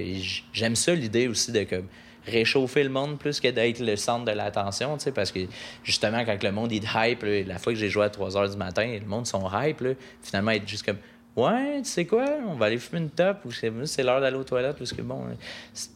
j'aime 0.54 0.78
ça 0.78 0.96
l'idée 0.96 1.28
aussi 1.28 1.52
de 1.52 1.64
comme 1.64 1.88
réchauffer 2.26 2.84
le 2.84 2.90
monde 2.90 3.20
plus 3.20 3.42
que 3.42 3.50
d'être 3.50 3.80
le 3.80 3.98
centre 3.98 4.24
de 4.26 4.32
l'attention, 4.32 4.98
parce 5.14 5.32
que 5.32 5.42
justement, 5.84 6.24
quand 6.26 6.42
le 6.42 6.52
monde 6.54 6.72
est 6.72 6.86
hype, 6.96 7.22
là, 7.22 7.44
la 7.44 7.60
fois 7.60 7.74
que 7.74 7.80
j'ai 7.80 7.90
joué 7.90 8.06
à 8.06 8.10
3 8.10 8.32
h 8.32 8.52
du 8.52 8.58
matin, 8.58 8.98
le 9.00 9.06
monde 9.06 9.28
sont 9.28 9.48
hype, 9.54 9.82
là, 9.82 9.90
finalement, 10.24 10.52
être 10.52 10.68
juste 10.68 10.86
comme 10.86 10.98
Ouais, 11.36 11.82
tu 11.84 11.90
sais 11.90 12.06
quoi, 12.06 12.26
on 12.48 12.54
va 12.56 12.68
aller 12.68 12.78
fumer 12.78 13.02
une 13.02 13.10
top 13.10 13.40
ou 13.46 13.52
c'est 13.52 13.70
c'est 13.86 14.04
l'heure 14.04 14.22
d'aller 14.22 14.38
aux 14.38 14.44
toilettes 14.46 14.78
parce 14.78 14.94
que 14.94 15.02
bon, 15.02 15.26
c'est- 15.74 15.90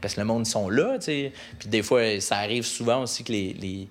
parce 0.00 0.14
que 0.14 0.20
le 0.20 0.26
monde 0.26 0.46
sont 0.46 0.68
là, 0.68 0.96
tu 0.98 1.06
sais. 1.06 1.32
Puis 1.58 1.68
des 1.68 1.82
fois, 1.82 2.20
ça 2.20 2.36
arrive 2.36 2.62
souvent 2.64 3.02
aussi 3.02 3.24
que 3.24 3.32
les, 3.32 3.88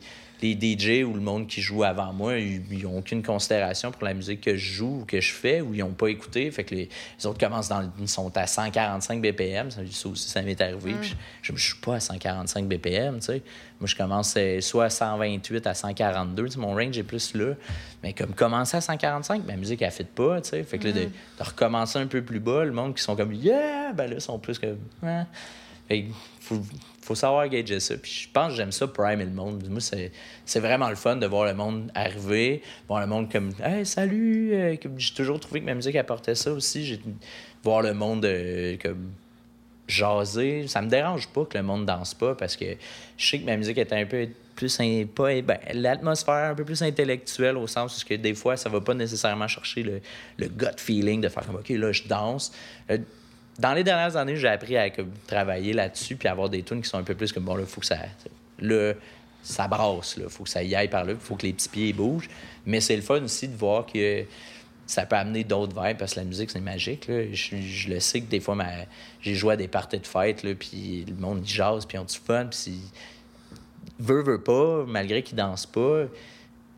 les 0.53 0.75
DJ 0.77 1.03
ou 1.03 1.13
le 1.13 1.19
monde 1.21 1.47
qui 1.47 1.61
joue 1.61 1.83
avant 1.83 2.13
moi, 2.13 2.37
ils 2.37 2.61
ils 2.71 2.85
ont 2.85 2.97
aucune 2.99 3.23
considération 3.23 3.91
pour 3.91 4.03
la 4.05 4.13
musique 4.13 4.41
que 4.41 4.55
je 4.55 4.73
joue 4.73 4.99
ou 5.01 5.05
que 5.05 5.19
je 5.19 5.31
fais 5.33 5.61
ou 5.61 5.73
ils 5.73 5.79
n'ont 5.79 5.91
pas 5.93 6.07
écouté. 6.07 6.49
Fait 6.51 6.63
que 6.63 6.75
les, 6.75 6.89
les 7.19 7.25
autres 7.25 7.39
commencent 7.39 7.69
dans 7.69 7.81
le- 7.81 8.07
sont 8.07 8.35
à 8.37 8.45
145 8.47 9.21
BPM. 9.21 9.71
Ça, 9.71 9.81
ça 9.89 10.09
aussi, 10.09 10.29
ça 10.29 10.41
m'est 10.41 10.59
arrivé. 10.61 10.93
Puis 11.01 11.15
je 11.41 11.51
ne 11.51 11.57
suis 11.57 11.75
pas 11.79 11.95
à 11.95 11.99
145 11.99 12.67
BPM, 12.67 13.19
tu 13.19 13.25
sais. 13.25 13.41
Moi, 13.79 13.87
je 13.87 13.95
commence 13.95 14.33
euh, 14.37 14.61
soit 14.61 14.85
à 14.85 14.89
128 14.89 15.67
à 15.67 15.73
142. 15.73 16.45
Tu 16.45 16.51
sais, 16.51 16.59
mon 16.59 16.73
range 16.75 16.97
est 16.97 17.03
plus 17.03 17.33
là. 17.35 17.53
Mais 18.03 18.13
comme 18.13 18.33
commencer 18.33 18.77
à 18.77 18.81
145, 18.81 19.45
ma 19.45 19.55
musique, 19.57 19.81
elle 19.81 19.87
ne 19.89 19.93
fit 19.93 20.03
pas, 20.05 20.39
tu 20.41 20.49
sais. 20.51 20.63
Fait 20.63 20.77
que 20.77 20.85
là, 20.87 20.93
de, 20.93 20.99
de 21.05 21.43
recommencer 21.43 21.99
un 21.99 22.07
peu 22.07 22.21
plus 22.21 22.39
bas, 22.39 22.63
le 22.63 22.71
monde 22.71 22.95
qui 22.95 23.03
sont 23.03 23.15
comme 23.15 23.33
«Yeah!» 23.33 23.91
Ben 23.95 24.07
là, 24.09 24.15
ils 24.15 24.21
sont 24.21 24.39
plus 24.39 24.59
comme 24.59 24.77
«Ouais.» 25.03 25.23
Que 25.89 25.95
faut, 27.01 27.15
savoir 27.15 27.47
gager 27.49 27.79
ça. 27.79 27.95
Puis 27.97 28.11
je 28.23 28.29
pense 28.31 28.49
que 28.49 28.57
j'aime 28.57 28.71
ça, 28.71 28.87
primer 28.87 29.25
le 29.25 29.31
monde. 29.31 29.67
Moi, 29.69 29.79
c'est, 29.81 30.59
vraiment 30.59 30.89
le 30.89 30.95
fun 30.95 31.15
de 31.15 31.25
voir 31.27 31.45
le 31.45 31.53
monde 31.53 31.91
arriver, 31.93 32.61
voir 32.87 33.01
le 33.01 33.07
monde 33.07 33.31
comme 33.31 33.51
Hey, 33.63 33.85
salut! 33.85 34.53
Euh, 34.53 34.75
J'ai 34.97 35.13
toujours 35.13 35.39
trouvé 35.39 35.61
que 35.61 35.65
ma 35.65 35.75
musique 35.75 35.95
apportait 35.95 36.35
ça 36.35 36.51
aussi. 36.51 36.99
Voir 37.63 37.81
le 37.81 37.93
monde 37.93 38.25
euh, 38.25 38.77
comme 38.81 39.11
jaser. 39.87 40.67
Ça 40.67 40.81
me 40.81 40.89
dérange 40.89 41.27
pas 41.27 41.45
que 41.45 41.57
le 41.57 41.63
monde 41.63 41.85
danse 41.85 42.13
pas 42.13 42.35
parce 42.35 42.55
que 42.55 42.65
je 43.17 43.29
sais 43.29 43.39
que 43.39 43.45
ma 43.45 43.57
musique 43.57 43.77
est 43.77 43.93
un 43.93 44.05
peu 44.05 44.27
plus 44.55 44.77
pas 45.13 45.41
ben, 45.41 45.59
l'atmosphère 45.73 46.51
un 46.51 46.55
peu 46.55 46.63
plus 46.63 46.81
intellectuelle 46.81 47.57
au 47.57 47.67
sens 47.67 48.01
où 48.01 48.07
que 48.07 48.13
des 48.13 48.33
fois 48.33 48.55
ça 48.55 48.69
va 48.69 48.79
pas 48.79 48.93
nécessairement 48.93 49.47
chercher 49.47 49.83
le, 49.83 50.01
le 50.37 50.47
gut 50.47 50.77
feeling 50.77 51.21
de 51.21 51.27
faire 51.27 51.45
comme 51.45 51.57
ok 51.57 51.69
là 51.69 51.91
je 51.91 52.03
danse 52.03 52.53
euh, 52.89 52.97
dans 53.59 53.73
les 53.73 53.83
dernières 53.83 54.15
années 54.17 54.35
j'ai 54.35 54.47
appris 54.47 54.77
à 54.77 54.89
travailler 55.27 55.73
là-dessus 55.73 56.15
puis 56.15 56.27
avoir 56.27 56.49
des 56.49 56.63
tunes 56.63 56.81
qui 56.81 56.89
sont 56.89 56.97
un 56.97 57.03
peu 57.03 57.15
plus 57.15 57.31
comme 57.31 57.43
bon 57.43 57.55
là 57.55 57.65
faut 57.65 57.81
que 57.81 57.87
ça 57.87 57.97
le 58.59 58.95
ça 59.43 59.67
brasse 59.67 60.17
là 60.17 60.25
faut 60.29 60.43
que 60.43 60.49
ça 60.49 60.63
y 60.63 60.75
aille 60.75 60.89
par 60.89 61.05
là 61.05 61.13
faut 61.19 61.35
que 61.35 61.45
les 61.45 61.53
petits 61.53 61.69
pieds 61.69 61.93
bougent 61.93 62.29
mais 62.65 62.81
c'est 62.81 62.95
le 62.95 63.01
fun 63.01 63.21
aussi 63.23 63.47
de 63.47 63.55
voir 63.55 63.85
que 63.85 64.25
ça 64.87 65.05
peut 65.05 65.15
amener 65.15 65.43
d'autres 65.43 65.73
vibes 65.81 65.97
parce 65.97 66.13
que 66.13 66.19
la 66.19 66.25
musique, 66.25 66.51
c'est 66.51 66.59
magique. 66.59 67.07
Là. 67.07 67.23
Je, 67.31 67.89
le 67.89 67.99
sais 67.99 68.21
que 68.21 68.29
des 68.29 68.39
fois, 68.39 68.55
j'ai 69.21 69.33
joué 69.33 69.53
à 69.53 69.57
des 69.57 69.67
parties 69.67 69.99
de 69.99 70.07
fête, 70.07 70.43
là, 70.43 70.53
puis 70.53 71.05
le 71.07 71.15
monde, 71.15 71.41
il 71.43 71.47
jase, 71.47 71.85
puis 71.85 71.97
on 71.97 72.03
du 72.03 72.15
fun. 72.15 72.47
Puis 72.51 72.79
veut, 73.99 74.21
veut 74.21 74.41
pas, 74.41 74.83
malgré 74.87 75.23
qu'ils 75.23 75.37
dansent 75.37 75.65
pas, 75.65 76.03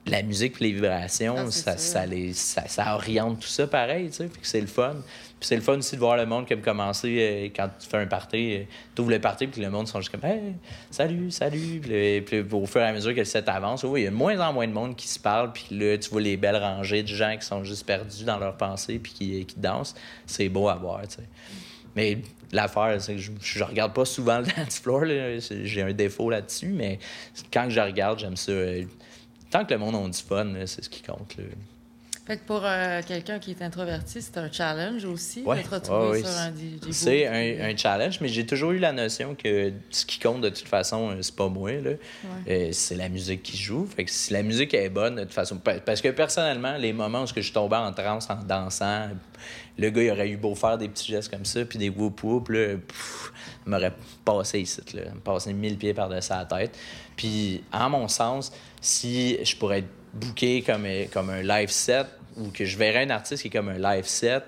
la 0.08 0.24
musique 0.24 0.62
et 0.62 0.66
les 0.66 0.72
vibrations, 0.74 1.36
ah, 1.38 1.52
ça, 1.52 1.78
ça, 1.78 2.06
les, 2.06 2.34
ça, 2.34 2.68
ça, 2.68 2.96
oriente 2.96 3.40
tout 3.40 3.48
ça 3.48 3.68
pareil, 3.68 4.10
tu 4.10 4.18
sais. 4.18 4.30
c'est 4.42 4.62
le 4.62 4.68
fun. 4.68 4.96
Puis 5.40 5.50
c'est 5.50 5.56
le 5.56 5.62
fun 5.62 5.78
aussi 5.78 5.96
de 5.96 6.00
voir 6.00 6.18
le 6.18 6.26
monde 6.26 6.48
comme 6.48 6.62
commencer 6.62 7.18
euh, 7.20 7.50
quand 7.56 7.70
tu 7.80 7.88
fais 7.88 7.98
un 7.98 8.08
party. 8.08 8.56
Euh, 8.56 8.64
tu 8.96 9.02
ouvres 9.02 9.12
le 9.12 9.20
party, 9.20 9.46
puis 9.46 9.62
le 9.62 9.70
monde 9.70 9.88
sont 9.88 10.02
juste 10.02 10.12
comme 10.12 10.28
Hey, 10.28 10.56
salut, 10.90 11.30
salut. 11.30 11.80
Puis, 12.26 12.44
au 12.52 12.66
fur 12.66 12.82
et 12.82 12.86
à 12.86 12.94
mesure 12.94 13.14
que 13.14 13.20
le 13.20 13.26
set 13.26 13.48
avance, 13.48 13.84
il 13.84 14.02
y 14.02 14.08
a 14.08 14.10
de 14.10 14.16
moins 14.16 14.40
en 14.40 14.52
moins 14.52 14.68
de 14.68 14.74
monde 14.74 14.96
qui 14.96 15.08
se 15.08 15.20
parle, 15.20 15.54
puis 15.54 15.68
là, 15.72 15.98
tu 15.98 16.10
vois 16.10 16.22
les 16.22 16.38
belles 16.38 16.58
rangées 16.58 17.04
de 17.04 17.08
gens 17.08 17.38
qui 17.38 17.46
sont 17.46 17.64
juste 17.64 17.86
perdus 17.86 18.24
dans 18.24 18.40
leurs 18.40 18.58
pensées, 18.58 18.98
puis 18.98 19.14
qui, 19.14 19.46
qui 19.46 19.60
dansent. 19.60 19.94
C'est 20.26 20.50
beau 20.50 20.70
à 20.70 20.76
voir, 20.76 21.02
tu 21.08 21.18
sais. 21.18 21.28
Mais 21.96 22.18
l'affaire, 22.52 23.00
c'est 23.00 23.16
que 23.16 23.22
je, 23.22 23.32
je, 23.40 23.64
regarde 23.64 23.94
pas 23.94 24.06
souvent 24.06 24.40
le 24.40 24.46
dance 24.58 24.80
floor. 24.80 25.04
J'ai 25.64 25.82
un 25.84 25.94
défaut 25.94 26.32
là-dessus, 26.32 26.70
mais 26.70 26.98
quand 27.54 27.70
je 27.70 27.80
regarde, 27.80 28.20
j'aime 28.20 28.38
ça. 28.38 28.52
Euh, 28.52 28.86
tant 29.50 29.66
que 29.66 29.74
le 29.74 29.80
monde 29.80 29.96
a 29.96 30.10
du 30.10 30.22
fun, 30.22 30.54
c'est 30.66 30.84
ce 30.84 30.90
qui 30.90 31.02
compte. 31.02 31.38
Là. 31.38 31.44
Fait 32.28 32.36
que 32.36 32.44
pour 32.46 32.62
euh, 32.66 33.02
quelqu'un 33.08 33.40
qui 33.40 33.52
est 33.52 33.62
introverti, 33.62 34.22
c'est 34.22 34.38
un 34.38 34.52
challenge 34.52 35.06
aussi 35.06 35.44
de 35.44 35.62
te 35.62 35.76
retrouver 35.76 36.20
sur 36.20 36.38
un 36.38 36.50
DJ 36.50 36.92
C'est 36.92 37.26
un, 37.26 37.70
un, 37.70 37.78
challenge, 37.78 38.20
mais 38.20 38.28
j'ai 38.28 38.46
toujours 38.46 38.72
eu 38.72 38.80
la 38.80 38.92
notion 38.92 39.34
que 39.34 39.72
ce 39.90 40.06
qui 40.06 40.20
compte 40.20 40.42
de 40.42 40.50
toute 40.50 40.68
façon, 40.68 41.12
euh, 41.12 41.22
c'est 41.22 41.38
pas 41.38 41.48
moi. 41.48 41.72
Euh, 42.50 42.70
c'est 42.74 42.96
la 42.96 43.08
musique 43.08 43.44
qui 43.44 43.56
joue. 43.56 43.86
Fait 43.86 44.04
que 44.04 44.12
si 44.12 44.34
la 44.34 44.44
musique 44.44 44.74
est 44.74 44.90
bonne, 44.90 45.16
de 45.16 45.22
toute 45.22 45.34
façon. 45.34 45.58
Parce 45.58 46.02
que 46.02 46.10
personnellement, 46.10 46.76
les 46.76 46.92
moments 46.92 47.24
où 47.24 47.28
je 47.28 47.40
suis 47.40 47.54
tombé 47.54 47.78
en 47.78 47.94
transe 47.94 48.30
en 48.30 48.44
dansant, 48.44 49.08
le 49.78 49.90
gars 49.90 50.04
il 50.04 50.12
aurait 50.12 50.30
eu 50.30 50.36
beau 50.36 50.54
faire 50.54 50.78
des 50.78 50.90
petits 50.90 51.10
gestes 51.10 51.32
comme 51.32 51.46
ça, 51.46 51.64
puis 51.64 51.80
des 51.80 51.88
whoop 51.88 52.22
whoop, 52.26 52.50
là, 52.50 52.74
il 52.74 52.80
m'aurait 53.66 53.94
passé 54.26 54.60
ici, 54.60 54.82
là, 54.94 55.04
passé 55.24 55.54
mille 55.54 55.78
pieds 55.78 55.94
par-dessus 55.94 56.32
la 56.32 56.44
tête. 56.44 56.78
Puis, 57.18 57.64
en 57.74 57.90
mon 57.90 58.08
sens, 58.08 58.54
si 58.80 59.38
je 59.44 59.56
pourrais 59.58 59.80
être 59.80 59.90
booké 60.14 60.62
comme, 60.62 60.88
comme 61.12 61.30
un 61.30 61.42
live 61.42 61.70
set, 61.70 62.08
ou 62.38 62.50
que 62.52 62.66
je 62.66 62.78
verrais 62.78 63.04
un 63.06 63.10
artiste 63.10 63.42
qui 63.42 63.48
est 63.50 63.52
comme 63.52 63.70
un 63.70 63.80
live 63.80 64.06
set 64.06 64.44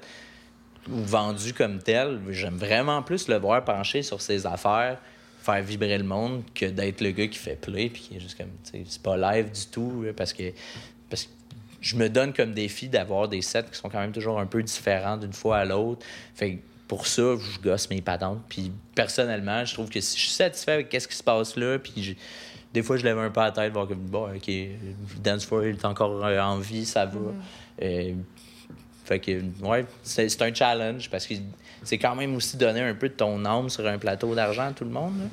ou 0.89 0.97
vendu 1.01 1.53
comme 1.53 1.79
tel, 1.79 2.19
j'aime 2.29 2.55
vraiment 2.55 3.03
plus 3.03 3.27
le 3.27 3.37
voir 3.37 3.63
pencher 3.65 4.01
sur 4.01 4.21
ses 4.21 4.45
affaires, 4.45 4.97
faire 5.41 5.61
vibrer 5.61 5.97
le 5.97 6.03
monde 6.03 6.43
que 6.53 6.65
d'être 6.65 7.01
le 7.01 7.11
gars 7.11 7.27
qui 7.27 7.37
fait 7.37 7.59
play 7.59 7.89
puis 7.89 8.01
qui 8.01 8.17
est 8.17 8.19
juste 8.19 8.37
comme 8.37 8.51
c'est 8.63 9.01
pas 9.01 9.17
live 9.17 9.51
du 9.51 9.65
tout 9.71 10.05
parce 10.15 10.33
que 10.33 10.51
parce 11.09 11.23
que 11.23 11.29
je 11.81 11.95
me 11.95 12.09
donne 12.09 12.33
comme 12.33 12.53
défi 12.53 12.89
d'avoir 12.89 13.27
des 13.27 13.41
sets 13.41 13.65
qui 13.71 13.77
sont 13.77 13.89
quand 13.89 13.99
même 13.99 14.11
toujours 14.11 14.39
un 14.39 14.45
peu 14.45 14.61
différents 14.61 15.17
d'une 15.17 15.33
fois 15.33 15.57
à 15.57 15.65
l'autre. 15.65 16.05
Fait 16.35 16.59
pour 16.87 17.05
ça, 17.05 17.35
je 17.37 17.59
gosse 17.59 17.89
mes 17.91 18.01
patentes. 18.01 18.41
Puis 18.49 18.71
personnellement, 18.95 19.63
je 19.63 19.75
trouve 19.75 19.89
que 19.89 20.01
si 20.01 20.17
je 20.17 20.23
suis 20.23 20.31
satisfait 20.31 20.71
avec 20.71 20.95
ce 20.99 21.07
qui 21.07 21.15
se 21.15 21.23
passe 21.23 21.55
là, 21.55 21.77
puis 21.77 22.17
des 22.73 22.83
fois, 22.83 22.97
je 22.97 23.03
lève 23.03 23.17
un 23.17 23.29
peu 23.29 23.41
la 23.41 23.51
tête, 23.51 23.73
voir 23.73 23.87
que 23.87 23.93
bon, 23.93 24.27
OK, 24.27 24.51
Dance 25.23 25.45
for 25.45 25.63
il 25.63 25.75
est 25.75 25.85
encore 25.85 26.23
en 26.23 26.57
vie, 26.57 26.85
ça 26.85 27.05
va. 27.05 27.19
Mm-hmm. 27.19 27.33
Euh, 27.81 28.13
fait 29.05 29.19
que, 29.19 29.41
ouais, 29.63 29.85
c'est 30.03 30.41
un 30.41 30.53
challenge 30.53 31.09
parce 31.09 31.25
que 31.25 31.33
c'est 31.83 31.97
quand 31.97 32.15
même 32.15 32.35
aussi 32.35 32.57
donner 32.57 32.81
un 32.81 32.93
peu 32.93 33.09
de 33.09 33.13
ton 33.13 33.43
âme 33.43 33.69
sur 33.69 33.87
un 33.87 33.97
plateau 33.97 34.35
d'argent 34.35 34.67
à 34.67 34.71
tout 34.71 34.83
le 34.83 34.91
monde. 34.91 35.29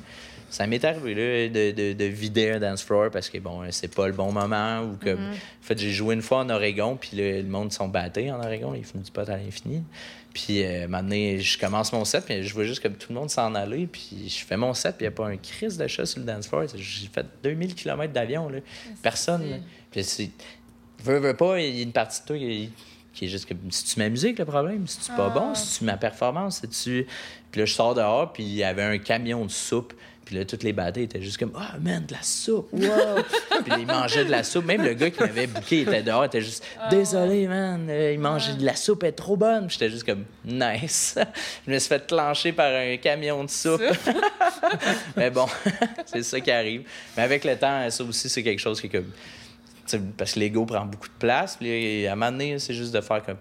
Ça 0.49 0.65
m'est 0.65 0.83
arrivé 0.83 1.13
là, 1.13 1.49
de, 1.49 1.71
de, 1.71 1.93
de, 1.93 2.05
vider 2.05 2.51
un 2.51 2.59
dance 2.59 2.81
floor 2.81 3.11
parce 3.11 3.29
que 3.29 3.37
bon, 3.37 3.61
c'est 3.69 3.93
pas 3.93 4.07
le 4.07 4.13
bon 4.13 4.31
moment. 4.31 4.81
Ou 4.81 4.95
que, 4.95 5.09
mm-hmm. 5.09 5.31
En 5.33 5.61
fait, 5.61 5.77
j'ai 5.77 5.91
joué 5.91 6.15
une 6.15 6.21
fois 6.21 6.39
en 6.39 6.49
Oregon, 6.49 6.97
puis 6.99 7.11
le, 7.13 7.43
monde 7.43 7.71
sont 7.71 7.89
battés 7.89 8.31
en 8.31 8.39
Oregon, 8.39 8.73
ils 8.73 8.85
font 8.85 8.99
du 8.99 9.11
pot 9.11 9.29
à 9.29 9.37
l'infini. 9.37 9.83
Puis 10.37 10.63
euh, 10.63 10.87
maintenant, 10.87 11.15
je 11.39 11.57
commence 11.57 11.91
mon 11.91 12.05
set, 12.05 12.23
puis 12.23 12.43
je 12.43 12.53
vois 12.53 12.63
juste 12.63 12.83
comme 12.83 12.93
tout 12.93 13.11
le 13.11 13.19
monde 13.19 13.31
s'en 13.31 13.55
aller, 13.55 13.87
puis 13.87 14.29
je 14.29 14.45
fais 14.45 14.55
mon 14.55 14.75
set, 14.75 14.95
puis 14.95 15.05
il 15.05 15.09
n'y 15.09 15.13
a 15.13 15.17
pas 15.17 15.25
un 15.25 15.37
crise 15.37 15.79
de 15.79 15.87
chat 15.87 16.05
sur 16.05 16.19
le 16.19 16.27
dance 16.27 16.47
floor. 16.47 16.65
J'ai 16.75 17.07
fait 17.07 17.25
2000 17.41 17.73
km 17.73 18.13
d'avion, 18.13 18.47
là. 18.47 18.59
Personne. 19.01 19.63
Puis 19.89 20.03
c'est 20.03 20.29
veux, 21.03 21.17
veux 21.17 21.35
pas, 21.35 21.59
il 21.59 21.75
y 21.75 21.79
a 21.79 21.83
une 21.83 21.91
partie 21.91 22.21
de 22.21 22.25
toi 22.27 22.37
qui, 22.37 23.25
est 23.25 23.27
juste 23.27 23.47
que 23.47 23.55
si 23.71 23.83
tu 23.85 23.99
ma 23.99 24.09
musique 24.09 24.37
le 24.37 24.45
problème, 24.45 24.85
si 24.85 24.99
tu 24.99 25.11
pas 25.13 25.29
bon, 25.29 25.55
si 25.55 25.79
tu 25.79 25.85
ma 25.85 25.97
performance, 25.97 26.61
si 26.61 26.69
tu. 26.69 27.07
Puis 27.49 27.61
là, 27.61 27.65
je 27.65 27.73
sors 27.73 27.95
dehors, 27.95 28.31
puis 28.31 28.43
il 28.43 28.53
y 28.53 28.63
avait 28.63 28.83
un 28.83 28.99
camion 28.99 29.43
de 29.43 29.51
soupe. 29.51 29.95
Puis 30.27 30.35
là, 30.35 30.43
toutes 30.43 30.63
les 30.63 30.73
battés 30.73 31.03
étaient 31.03 31.21
juste 31.21 31.37
comme 31.37 31.53
Ah, 31.55 31.71
oh, 31.73 31.81
man, 31.81 32.05
de 32.05 32.13
la 32.13 32.21
soupe, 32.21 32.67
wow! 32.73 32.81
puis 33.63 33.73
ils 33.79 33.87
mangeaient 33.87 34.25
de 34.25 34.29
la 34.29 34.43
soupe. 34.43 34.65
Même 34.65 34.83
le 34.83 34.93
gars 34.93 35.09
qui 35.09 35.21
m'avait 35.21 35.47
bouqué 35.47 35.83
était 35.83 36.03
dehors, 36.03 36.25
était 36.25 36.41
juste 36.41 36.65
ah, 36.77 36.89
Désolé, 36.89 37.47
man, 37.47 37.87
euh, 37.89 38.11
il 38.11 38.19
mangeait 38.19 38.55
de 38.55 38.65
la 38.65 38.75
soupe, 38.75 39.03
elle 39.03 39.09
est 39.09 39.13
trop 39.13 39.37
bonne. 39.37 39.69
J'étais 39.69 39.89
juste 39.89 40.03
comme 40.03 40.25
Nice. 40.43 41.17
je 41.65 41.71
me 41.71 41.79
suis 41.79 41.87
fait 41.87 42.05
clencher 42.05 42.51
par 42.51 42.73
un 42.73 42.97
camion 42.97 43.41
de 43.45 43.49
soupe. 43.49 43.81
Mais 45.15 45.29
bon, 45.29 45.45
c'est 46.05 46.23
ça 46.23 46.41
qui 46.41 46.51
arrive. 46.51 46.83
Mais 47.15 47.23
avec 47.23 47.45
le 47.45 47.55
temps, 47.55 47.89
ça 47.89 48.03
aussi, 48.03 48.27
c'est 48.27 48.43
quelque 48.43 48.59
chose 48.59 48.81
qui 48.81 48.87
est 48.87 48.89
comme 48.89 49.13
parce 50.17 50.33
que 50.33 50.39
l'ego 50.39 50.65
prend 50.65 50.85
beaucoup 50.85 51.07
de 51.07 51.17
place. 51.17 51.55
Puis 51.55 52.05
à 52.05 52.11
un 52.11 52.15
moment 52.15 52.31
donné, 52.31 52.59
c'est 52.59 52.73
juste 52.73 52.93
de 52.93 52.99
faire 52.99 53.23
comme 53.23 53.37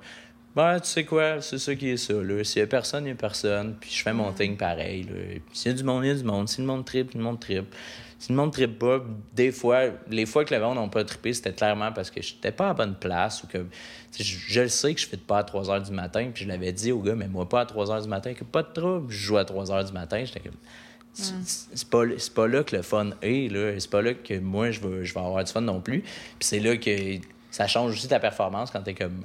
ben, 0.56 0.80
tu 0.80 0.88
sais 0.88 1.04
quoi, 1.04 1.40
c'est 1.42 1.58
ça 1.58 1.74
qui 1.74 1.90
est 1.90 1.96
ça. 1.98 2.14
S'il 2.42 2.60
y 2.60 2.62
a 2.62 2.66
personne, 2.66 3.04
il 3.04 3.10
y 3.10 3.12
a 3.12 3.14
personne. 3.14 3.76
Puis 3.78 3.90
je 3.92 4.02
fais 4.02 4.12
mon 4.12 4.32
thing 4.32 4.56
pareil. 4.56 5.06
S'il 5.52 5.72
y 5.72 5.74
a 5.74 5.76
du 5.78 5.84
monde, 5.84 6.04
il 6.04 6.08
y 6.08 6.10
a 6.10 6.14
du 6.14 6.24
monde. 6.24 6.48
Si 6.48 6.60
le 6.60 6.66
monde 6.66 6.84
tripe, 6.84 7.14
le 7.14 7.20
monde 7.20 7.38
tripe. 7.38 7.74
Si 8.18 8.32
le 8.32 8.36
monde 8.36 8.52
tripe 8.52 8.78
pas, 8.78 9.04
des 9.34 9.52
fois, 9.52 9.82
les 10.08 10.24
fois 10.24 10.46
que 10.46 10.54
le 10.54 10.60
monde 10.60 10.78
n'a 10.78 10.88
pas 10.88 11.04
trippé, 11.04 11.34
c'était 11.34 11.52
clairement 11.52 11.92
parce 11.92 12.10
que 12.10 12.22
j'étais 12.22 12.52
pas 12.52 12.70
à 12.70 12.74
bonne 12.74 12.94
place 12.94 13.44
ou 13.44 13.46
que 13.46 13.66
je, 14.18 14.24
je 14.24 14.60
le 14.62 14.68
sais 14.68 14.94
que 14.94 15.00
je 15.00 15.06
fais 15.06 15.18
pas 15.18 15.40
à 15.40 15.44
3 15.44 15.64
h 15.64 15.84
du 15.84 15.92
matin. 15.92 16.30
Puis 16.32 16.44
je 16.44 16.48
l'avais 16.48 16.72
dit 16.72 16.90
au 16.90 17.00
gars, 17.00 17.14
mais 17.14 17.28
moi 17.28 17.46
pas 17.46 17.60
à 17.60 17.66
3 17.66 17.86
h 17.88 18.02
du 18.02 18.08
matin, 18.08 18.32
que 18.32 18.44
pas 18.44 18.62
de 18.62 18.72
trouble. 18.72 19.12
Je 19.12 19.18
joue 19.18 19.36
à 19.36 19.44
3 19.44 19.66
h 19.66 19.86
du 19.86 19.92
matin. 19.92 20.24
J'étais 20.24 20.40
comme 20.40 20.56
c'est 21.16 21.88
pas, 21.88 22.02
pas 22.34 22.46
là 22.46 22.62
que 22.62 22.76
le 22.76 22.82
fun 22.82 23.10
est. 23.22 23.50
Là. 23.50 23.78
C'est 23.78 23.90
pas 23.90 24.02
là 24.02 24.14
que 24.14 24.38
moi, 24.38 24.70
je 24.70 24.80
vais, 24.80 25.04
je 25.04 25.14
vais 25.14 25.20
avoir 25.20 25.42
du 25.42 25.52
fun 25.52 25.60
non 25.60 25.80
plus. 25.80 26.00
Puis 26.00 26.40
c'est 26.40 26.60
là 26.60 26.76
que 26.76 27.18
ça 27.50 27.66
change 27.66 27.92
aussi 27.92 28.08
ta 28.08 28.20
performance 28.20 28.70
quand 28.70 28.82
t'es 28.82 28.94
comme... 28.94 29.22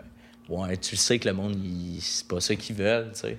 Ouais, 0.52 0.76
tu 0.76 0.98
sais 0.98 1.18
que 1.18 1.30
le 1.30 1.34
monde, 1.34 1.58
c'est 2.02 2.28
pas 2.28 2.42
ça 2.42 2.56
qu'ils 2.56 2.76
veulent, 2.76 3.12
tu 3.14 3.20
sais. 3.22 3.38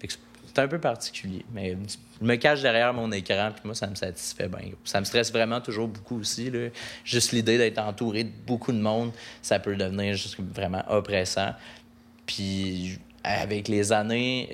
c'est 0.00 0.58
un 0.58 0.66
peu 0.66 0.78
particulier. 0.78 1.44
Mais 1.52 1.76
je 2.20 2.24
me 2.24 2.36
cache 2.36 2.62
derrière 2.62 2.94
mon 2.94 3.12
écran, 3.12 3.50
puis 3.52 3.62
moi, 3.66 3.74
ça 3.74 3.86
me 3.86 3.94
satisfait 3.94 4.48
bien. 4.48 4.70
Ça 4.82 4.98
me 5.00 5.04
stresse 5.04 5.30
vraiment 5.30 5.60
toujours 5.60 5.88
beaucoup 5.88 6.20
aussi. 6.20 6.50
Là. 6.50 6.68
Juste 7.04 7.32
l'idée 7.32 7.58
d'être 7.58 7.78
entouré 7.78 8.24
de 8.24 8.30
beaucoup 8.46 8.72
de 8.72 8.78
monde, 8.78 9.12
ça 9.42 9.58
peut 9.58 9.76
devenir 9.76 10.14
juste 10.14 10.38
vraiment 10.40 10.82
oppressant. 10.88 11.52
Puis 12.24 12.98
avec 13.22 13.68
les 13.68 13.92
années, 13.92 14.48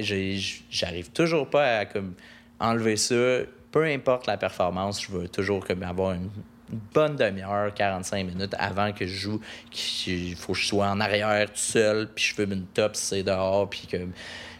j'arrive 0.69 1.11
toujours 1.11 1.49
pas 1.49 1.79
à 1.79 1.87
comme 1.87 2.15
enlever 2.59 2.97
ça, 2.97 3.43
peu 3.71 3.85
importe 3.85 4.27
la 4.27 4.37
performance, 4.37 5.01
je 5.01 5.13
veux 5.13 5.29
toujours 5.29 5.65
comme 5.65 5.85
avoir 5.85 6.13
une, 6.15 6.29
bonne 6.95 7.17
demi-heure, 7.17 7.73
45 7.75 8.27
minutes 8.27 8.55
avant 8.59 8.93
que 8.93 9.07
je 9.07 9.15
joue. 9.15 9.41
Il 10.07 10.37
faut 10.37 10.53
que 10.53 10.59
je 10.59 10.67
sois 10.67 10.89
en 10.89 11.01
arrière 11.01 11.47
tout 11.47 11.57
seul, 11.57 12.09
puis 12.15 12.25
je 12.25 12.35
fume 12.35 12.53
une 12.53 12.67
top 12.67 12.97
si 12.97 13.05
c'est 13.05 13.23
dehors, 13.23 13.69
puis 13.69 13.87
que 13.87 13.99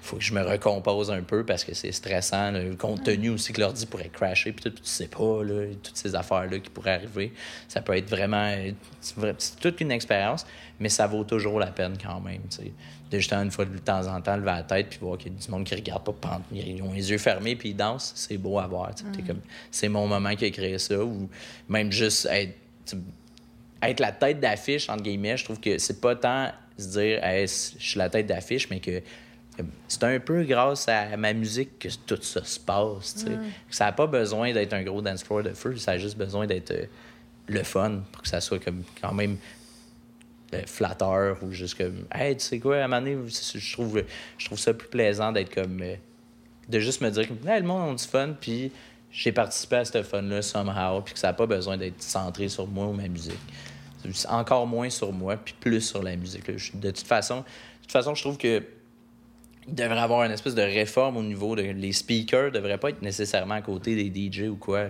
faut 0.03 0.17
que 0.17 0.23
je 0.23 0.33
me 0.33 0.43
recompose 0.43 1.11
un 1.11 1.23
peu 1.23 1.45
parce 1.45 1.63
que 1.63 1.75
c'est 1.75 1.93
stressant. 1.93 2.53
Le 2.53 2.75
contenu 2.75 3.31
aussi 3.31 3.53
que 3.53 3.61
l'ordi 3.61 3.87
pourrait 3.87 4.09
crasher, 4.09 4.53
puis 4.53 4.65
tout, 4.65 4.71
tu 4.71 4.81
sais 4.83 5.09
pas, 5.09 5.45
là, 5.45 5.67
toutes 5.83 5.97
ces 5.97 6.15
affaires-là 6.15 6.59
qui 6.59 6.71
pourraient 6.71 6.95
arriver. 6.95 7.33
Ça 7.69 7.83
peut 7.83 7.97
être 7.97 8.09
vraiment. 8.09 8.55
C'est 9.01 9.61
toute 9.61 9.81
une 9.81 9.93
expérience, 9.93 10.47
mais 10.79 10.89
ça 10.89 11.07
vaut 11.07 11.25
toujours 11.25 11.61
la 11.61 11.69
peine 11.69 11.97
quand 12.03 12.21
même. 12.21 12.41
De 13.11 13.19
juste 13.19 13.33
une 13.33 13.51
fois 13.51 13.65
de 13.65 13.79
temps 13.79 14.07
en 14.07 14.21
temps 14.21 14.37
lever 14.37 14.47
la 14.47 14.63
tête 14.63 14.89
puis 14.89 14.99
voir 15.01 15.19
qu'il 15.19 15.33
y 15.33 15.37
a 15.37 15.39
du 15.39 15.51
monde 15.51 15.65
qui 15.65 15.75
regarde 15.75 16.05
pas, 16.05 16.41
ils 16.53 16.81
ont 16.83 16.93
les 16.93 17.11
yeux 17.11 17.19
fermés 17.19 17.57
puis 17.57 17.71
ils 17.71 17.77
dansent, 17.77 18.13
c'est 18.15 18.39
beau 18.39 18.59
à 18.59 18.67
voir. 18.67 18.91
Mm. 18.91 19.35
c'est 19.71 19.89
mon 19.89 20.07
moment 20.07 20.35
qui 20.37 20.45
a 20.45 20.51
créé 20.51 20.79
ça. 20.79 21.03
Ou 21.03 21.29
même 21.69 21.91
juste 21.91 22.27
être, 22.31 22.55
être 23.83 24.01
la 24.01 24.13
tête 24.13 24.41
d'affiche, 24.41 24.89
entre 24.89 25.03
guillemets, 25.03 25.37
je 25.37 25.45
trouve 25.45 25.61
que 25.61 25.79
c'est 25.79 26.01
pas 26.01 26.15
tant 26.15 26.53
se 26.79 26.89
dire 26.89 27.21
je 27.23 27.47
suis 27.47 27.99
la 27.99 28.09
tête 28.09 28.27
d'affiche, 28.27 28.71
mais 28.71 28.81
que 28.81 29.03
c'est 29.89 30.05
un 30.05 30.21
peu 30.21 30.45
grâce 30.45 30.89
à 30.89 31.17
ma 31.17 31.33
musique 31.33 31.79
que 31.79 31.89
tout 32.07 32.23
ça 32.23 32.45
se 32.45 32.61
passe. 32.61 33.25
Mm. 33.27 33.39
Ça 33.71 33.87
n'a 33.87 33.93
pas 33.93 34.07
besoin 34.07 34.53
d'être 34.53 34.73
un 34.73 34.83
gros 34.83 35.03
dance 35.03 35.25
floor 35.25 35.43
de 35.43 35.51
feu, 35.51 35.77
ça 35.77 35.93
a 35.93 35.99
juste 35.99 36.17
besoin 36.17 36.47
d'être 36.47 36.71
euh, 36.71 36.85
le 37.49 37.63
fun 37.65 38.03
pour 38.13 38.23
que 38.23 38.29
ça 38.29 38.41
soit 38.41 38.63
comme 38.63 38.85
quand 39.01 39.13
même 39.13 39.37
ben, 40.53 40.67
flatteur 40.67 41.39
ou 41.43 41.53
juste 41.53 41.77
comme 41.79 42.05
Hey, 42.13 42.37
tu 42.37 42.45
sais 42.45 42.59
quoi, 42.59 42.77
à 42.79 42.85
un 42.85 42.89
moment 42.89 43.01
donné, 43.01 43.17
je 43.29 43.73
trouve, 43.73 44.03
je 44.39 44.45
trouve 44.47 44.59
ça 44.59 44.75
plus 44.75 44.89
plaisant 44.89 45.33
d'être 45.33 45.55
comme. 45.55 45.81
Euh, 45.83 45.95
de 46.69 46.79
juste 46.79 47.01
me 47.01 47.11
dire 47.11 47.27
que 47.27 47.33
le 47.33 47.63
monde 47.63 47.91
a 47.93 47.95
du 47.95 48.05
fun, 48.05 48.35
puis 48.41 48.71
j'ai 49.11 49.33
participé 49.33 49.77
à 49.77 49.85
ce 49.85 50.03
fun-là 50.05 50.41
somehow, 50.41 51.01
puis 51.03 51.15
que 51.15 51.21
ça 51.21 51.29
n'a 51.29 51.33
pas 51.33 51.47
besoin 51.47 51.77
d'être 51.77 52.01
centré 52.01 52.49
sur 52.49 52.67
moi 52.69 52.87
ou 52.87 52.93
ma 52.93 53.09
musique. 53.09 53.39
Encore 54.29 54.67
moins 54.67 54.89
sur 54.89 55.13
moi, 55.13 55.37
puis 55.37 55.55
plus 55.59 55.81
sur 55.81 56.03
la 56.03 56.15
musique. 56.17 56.47
De 56.79 56.91
toute 56.91 57.07
façon, 57.07 57.39
de 57.39 57.43
toute 57.83 57.93
façon, 57.93 58.15
je 58.15 58.23
trouve 58.23 58.39
que 58.39 58.63
il 59.69 59.75
devrait 59.75 59.99
avoir 59.99 60.25
une 60.25 60.33
espèce 60.33 60.55
de 60.55 60.63
réforme 60.63 61.17
au 61.19 61.23
niveau 61.23 61.55
de 61.55 61.63
les 61.63 61.93
speakers 61.93 62.51
devraient 62.51 62.79
pas 62.79 62.91
être 62.91 63.03
nécessairement 63.03 63.55
à 63.55 63.63
côté 63.63 63.95
des 63.95 64.31
DJ 64.31 64.49
ou 64.49 64.57
quoi. 64.57 64.87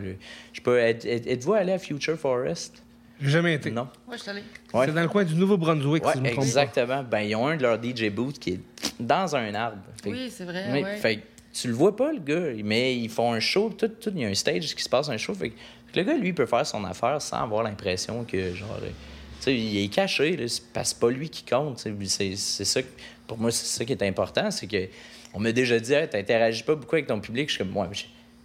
Je 0.53 0.61
peux 0.61 0.79
êtes- 0.79 1.05
êtes- 1.05 1.27
êtes-vous 1.27 1.55
allé 1.55 1.73
à 1.73 1.79
Future 1.79 2.17
Forest? 2.17 2.83
J'ai 3.21 3.31
jamais 3.31 3.55
été. 3.55 3.71
Non. 3.71 3.89
Ouais, 4.09 4.17
je 4.17 4.23
suis. 4.23 4.31
Ouais. 4.73 4.87
C'est 4.87 4.93
dans 4.95 5.03
le 5.03 5.09
coin 5.09 5.25
du 5.25 5.35
Nouveau-Brunswick, 5.35 6.05
Ouais, 6.05 6.13
si 6.13 6.19
je 6.19 6.23
me 6.23 6.29
trompe 6.31 6.39
pas. 6.41 6.45
exactement. 6.47 7.03
Ben 7.03 7.21
ils 7.21 7.35
ont 7.37 7.47
un 7.49 7.57
de 7.57 7.63
leurs 7.63 7.79
DJ 7.83 8.09
booths 8.11 8.39
qui 8.39 8.51
est 8.53 8.61
dans 8.99 9.35
un 9.37 9.55
arbre. 9.55 9.79
Fait 10.03 10.11
Oui, 10.11 10.31
c'est 10.35 10.45
vrai. 10.45 10.65
oui, 10.73 10.83
ouais. 10.83 10.97
fait 10.97 11.17
que 11.17 11.23
tu 11.53 11.69
le 11.69 11.75
vois 11.75 11.95
pas, 11.97 12.13
le 12.13 12.21
gars, 12.21 12.63
mais 12.65 12.97
ils 12.97 13.09
font 13.11 13.33
un 13.33 13.41
show, 13.41 13.71
tout, 13.77 13.89
tout, 13.89 14.11
il 14.15 14.21
y 14.23 14.25
a 14.25 14.29
un 14.29 14.35
stage 14.35 14.75
qui 14.75 14.83
se 14.83 14.89
passe 14.89 15.09
un 15.09 15.17
show. 15.17 15.35
Fait 15.35 15.51
que 15.51 15.57
le 15.97 16.03
gars, 16.05 16.15
lui, 16.17 16.29
il 16.29 16.35
peut 16.35 16.47
faire 16.47 16.65
son 16.67 16.85
affaire 16.85 17.21
sans 17.21 17.43
avoir 17.43 17.63
l'impression 17.65 18.25
que, 18.25 18.55
genre, 18.55 18.79
euh, 18.83 18.87
tu 18.89 19.45
sais, 19.45 19.57
il 19.57 19.85
est 19.85 19.89
caché, 19.89 20.37
là, 20.37 20.47
c'est 20.49 20.63
parce 20.73 20.91
que 20.93 20.95
c'est 20.95 21.01
pas 21.01 21.11
lui 21.11 21.29
qui 21.29 21.45
compte. 21.45 21.79
C'est 21.79 21.93
c'est 22.37 22.65
ça, 22.65 22.83
que- 22.83 22.89
pour 23.27 23.39
moi, 23.39 23.51
c'est 23.51 23.67
ça 23.67 23.85
qui 23.85 23.93
est 23.93 24.03
important, 24.03 24.51
c'est 24.51 24.67
que 24.67 24.87
on 25.35 25.41
m'a 25.41 25.53
déjà 25.53 25.79
dit, 25.79 25.93
hey, 25.93 26.09
t'interagis 26.09 26.63
pas 26.63 26.75
beaucoup 26.75 26.95
avec 26.97 27.07
ton 27.07 27.21
public. 27.21 27.49
Je 27.49 27.55
suis 27.55 27.59
comme, 27.65 27.73
moi, 27.73 27.89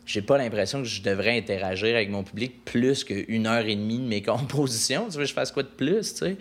j'ai 0.06 0.22
pas 0.22 0.38
l'impression 0.38 0.80
que 0.84 0.88
je 0.88 1.02
devrais 1.02 1.38
interagir 1.38 1.96
avec 1.96 2.10
mon 2.10 2.24
public 2.24 2.64
plus 2.64 3.04
qu'une 3.04 3.48
heure 3.48 3.66
et 3.66 3.76
demie 3.76 3.98
de 4.00 4.06
mes 4.08 4.22
compositions. 4.24 5.06
Tu 5.10 5.18
veux 5.18 5.24
que 5.24 5.30
je 5.30 5.34
fasse 5.34 5.52
quoi 5.52 5.64
de 5.64 5.68
plus, 5.70 6.14
tu 6.14 6.20
sais? 6.20 6.38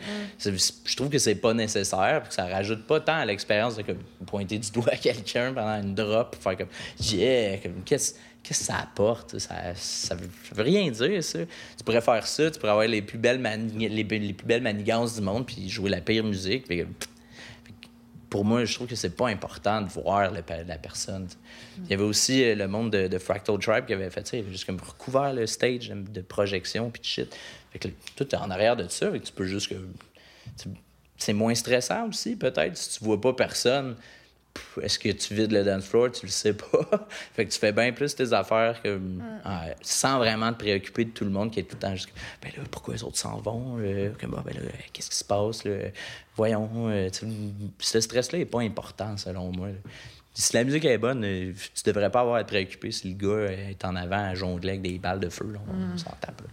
Je 0.87 0.97
trouve 0.97 1.09
que 1.09 1.19
c'est 1.19 1.35
pas 1.37 1.55
nécessaire, 1.55 2.21
puis 2.21 2.29
que 2.29 2.35
ça 2.35 2.47
rajoute 2.47 2.87
pas 2.87 3.01
tant 3.01 3.17
à 3.17 3.25
l'expérience 3.25 3.77
de 3.77 3.83
comme, 3.83 3.99
pointer 4.27 4.59
du 4.59 4.71
doigt 4.71 4.93
à 4.93 4.97
quelqu'un 4.99 5.53
pendant 5.53 5.81
une 5.83 5.95
drop, 5.95 6.37
faire 6.41 6.57
comme, 6.57 6.69
yeah, 7.01 7.59
comme, 7.59 7.83
qu'est-ce 7.85 8.15
qu'est-ce 8.43 8.59
que 8.61 8.65
ça 8.67 8.77
apporte? 8.77 9.39
Ça, 9.39 9.55
ça, 9.75 10.15
veut, 10.15 10.29
ça 10.47 10.55
veut 10.55 10.63
rien 10.65 10.91
dire, 10.91 11.25
ça. 11.25 11.39
Tu 11.39 11.83
pourrais 11.85 12.03
faire 12.03 12.27
ça, 12.27 12.51
tu 12.51 12.59
pourrais 12.59 12.73
avoir 12.73 12.87
les 12.87 13.01
plus 13.01 13.17
belles, 13.17 13.39
mani- 13.39 13.89
les, 13.89 14.03
les 14.05 14.33
plus 14.35 14.47
belles 14.47 14.61
manigances 14.63 15.15
du 15.15 15.23
monde, 15.23 15.47
puis 15.47 15.71
jouer 15.71 15.89
la 15.89 16.03
pire 16.03 16.23
musique. 16.25 16.67
Puis, 16.69 16.85
pour 18.35 18.45
moi, 18.45 18.65
je 18.65 18.75
trouve 18.75 18.89
que 18.89 18.97
c'est 18.97 19.17
pas 19.17 19.29
important 19.29 19.81
de 19.81 19.89
voir 19.89 20.33
la 20.33 20.43
personne. 20.43 21.29
Il 21.85 21.89
y 21.89 21.95
avait 21.95 22.03
aussi 22.03 22.43
euh, 22.43 22.57
le 22.57 22.67
monde 22.67 22.91
de, 22.91 23.19
Fractal 23.19 23.61
Tribe 23.61 23.87
qui 23.87 23.93
avait 23.93 24.11
fait 24.11 24.27
ça. 24.27 24.37
Il 24.37 24.41
avait 24.41 24.51
juste 24.51 24.65
comme 24.65 24.81
recouvert 24.81 25.33
le 25.33 25.47
stage 25.47 25.91
de, 25.91 26.21
projection 26.21 26.91
puis 26.91 27.01
de 27.01 27.07
shit. 27.07 27.37
Fait 27.71 27.79
que 27.79 27.87
tout 28.17 28.29
est 28.29 28.35
en 28.35 28.51
arrière 28.51 28.75
de 28.75 28.89
ça. 28.89 29.09
Fait 29.13 29.21
que 29.21 29.25
tu 29.25 29.33
peux 29.33 29.45
juste 29.45 29.69
que. 29.69 29.77
C'est 31.17 31.33
moins 31.33 31.55
stressant 31.55 32.09
aussi, 32.09 32.35
peut-être, 32.35 32.77
si 32.77 32.99
tu 32.99 33.05
vois 33.05 33.21
pas 33.21 33.35
personne. 33.35 33.95
Est-ce 34.81 34.99
que 34.99 35.09
tu 35.11 35.35
vides 35.35 35.53
le 35.53 35.65
dance 35.65 35.87
floor? 35.87 36.11
Tu 36.13 36.27
le 36.27 36.31
sais 36.33 36.53
pas. 36.55 37.07
fait 37.35 37.47
que 37.47 37.53
tu 37.53 37.59
fais 37.59 37.73
bien 37.73 37.93
plus 37.93 38.15
tes 38.15 38.33
affaires 38.33 38.81
que, 38.83 39.01
sans 39.83 40.19
vraiment 40.19 40.53
te 40.53 40.59
préoccuper 40.59 41.05
de 41.07 41.11
tout 41.11 41.25
le 41.25 41.31
monde 41.31 41.51
qui 41.51 41.61
est 41.61 41.65
tout 41.65 41.77
le 41.77 41.81
temps 41.81 41.95
juste 41.95 42.11
ben 42.43 42.51
là, 42.57 42.63
pourquoi 42.71 42.95
les 42.95 43.03
autres 43.03 43.19
s'en 43.19 43.39
vont? 43.39 43.77
là? 43.79 44.11
Comme, 44.21 44.35
ah, 44.39 44.43
ben 44.45 44.55
là, 44.55 44.61
qu'est-ce 44.93 45.11
qui 45.11 45.17
se 45.17 45.25
passe? 45.25 45.65
là? 45.65 45.73
Voyons. 46.37 46.69
euh, 46.89 47.09
ce 47.79 48.01
stress-là 48.01 48.39
n'est 48.39 48.45
pas 48.47 48.61
important, 48.61 49.17
selon 49.17 49.51
moi. 49.53 49.69
là. 49.69 49.75
Si 50.37 50.53
la 50.55 50.65
musique 50.65 50.85
est 50.85 50.99
bonne, 50.99 51.25
euh, 51.25 51.53
tu 51.75 51.83
devrais 51.85 52.11
pas 52.11 52.21
avoir 52.21 52.37
à 52.37 52.43
te 52.45 52.49
préoccuper 52.49 52.91
si 52.91 53.09
le 53.13 53.15
gars 53.15 53.53
est 53.53 53.85
en 53.85 53.95
avant 53.95 54.25
à 54.31 54.35
jongler 54.35 54.71
avec 54.71 54.83
des 54.83 54.99
balles 54.99 55.21
de 55.21 55.29
feu. 55.29 55.49
là. 55.53 55.61
On 55.69 55.97
s'en 55.97 56.11
tape. 56.21 56.41
là. 56.41 56.49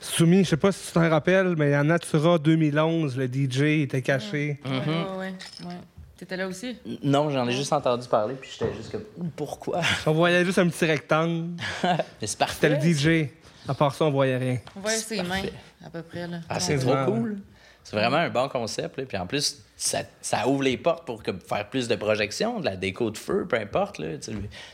Soumis, 0.00 0.42
je 0.42 0.50
sais 0.50 0.56
pas 0.56 0.72
si 0.72 0.88
tu 0.88 0.92
t'en 0.94 1.08
rappelles, 1.08 1.54
mais 1.56 1.76
en 1.76 1.84
Natura 1.84 2.36
2011, 2.38 3.16
le 3.16 3.26
DJ 3.26 3.82
était 3.82 4.02
caché. 4.02 4.58
Ouais, 4.64 4.70
ouais, 4.70 5.34
ouais. 5.68 5.74
T'étais 6.22 6.36
là 6.36 6.46
aussi? 6.46 6.76
Non, 7.02 7.30
j'en 7.30 7.48
ai 7.48 7.52
juste 7.52 7.72
entendu 7.72 8.06
parler, 8.06 8.36
puis 8.40 8.48
j'étais 8.52 8.72
juste 8.76 8.92
comme, 8.92 9.02
pourquoi? 9.34 9.80
On 10.06 10.12
voyait 10.12 10.44
juste 10.44 10.58
un 10.58 10.68
petit 10.68 10.84
rectangle. 10.84 11.48
Mais 11.82 11.98
c'est 12.28 12.38
parfait. 12.38 12.78
C'était 12.78 13.12
le 13.12 13.24
DJ. 13.24 13.28
À 13.66 13.74
part 13.74 13.92
ça, 13.92 14.04
on 14.04 14.12
voyait 14.12 14.36
rien. 14.36 14.58
On 14.76 14.80
voit 14.82 14.92
ses 14.92 15.20
mains, 15.20 15.42
à 15.84 15.90
peu 15.90 16.00
près. 16.02 16.28
Là. 16.28 16.38
Ah, 16.48 16.60
c'est 16.60 16.78
trop 16.78 16.94
cool. 17.06 17.40
C'est 17.82 17.96
vraiment 17.96 18.18
un 18.18 18.30
bon 18.30 18.48
concept. 18.48 18.98
Là. 18.98 19.04
Puis 19.04 19.16
en 19.16 19.26
plus, 19.26 19.64
ça, 19.82 20.02
ça 20.20 20.46
ouvre 20.46 20.62
les 20.62 20.76
portes 20.76 21.04
pour 21.04 21.22
faire 21.24 21.68
plus 21.68 21.88
de 21.88 21.96
projections, 21.96 22.60
de 22.60 22.66
la 22.66 22.76
déco 22.76 23.10
de 23.10 23.18
feu, 23.18 23.46
peu 23.48 23.56
importe. 23.56 23.98
Là. 23.98 24.10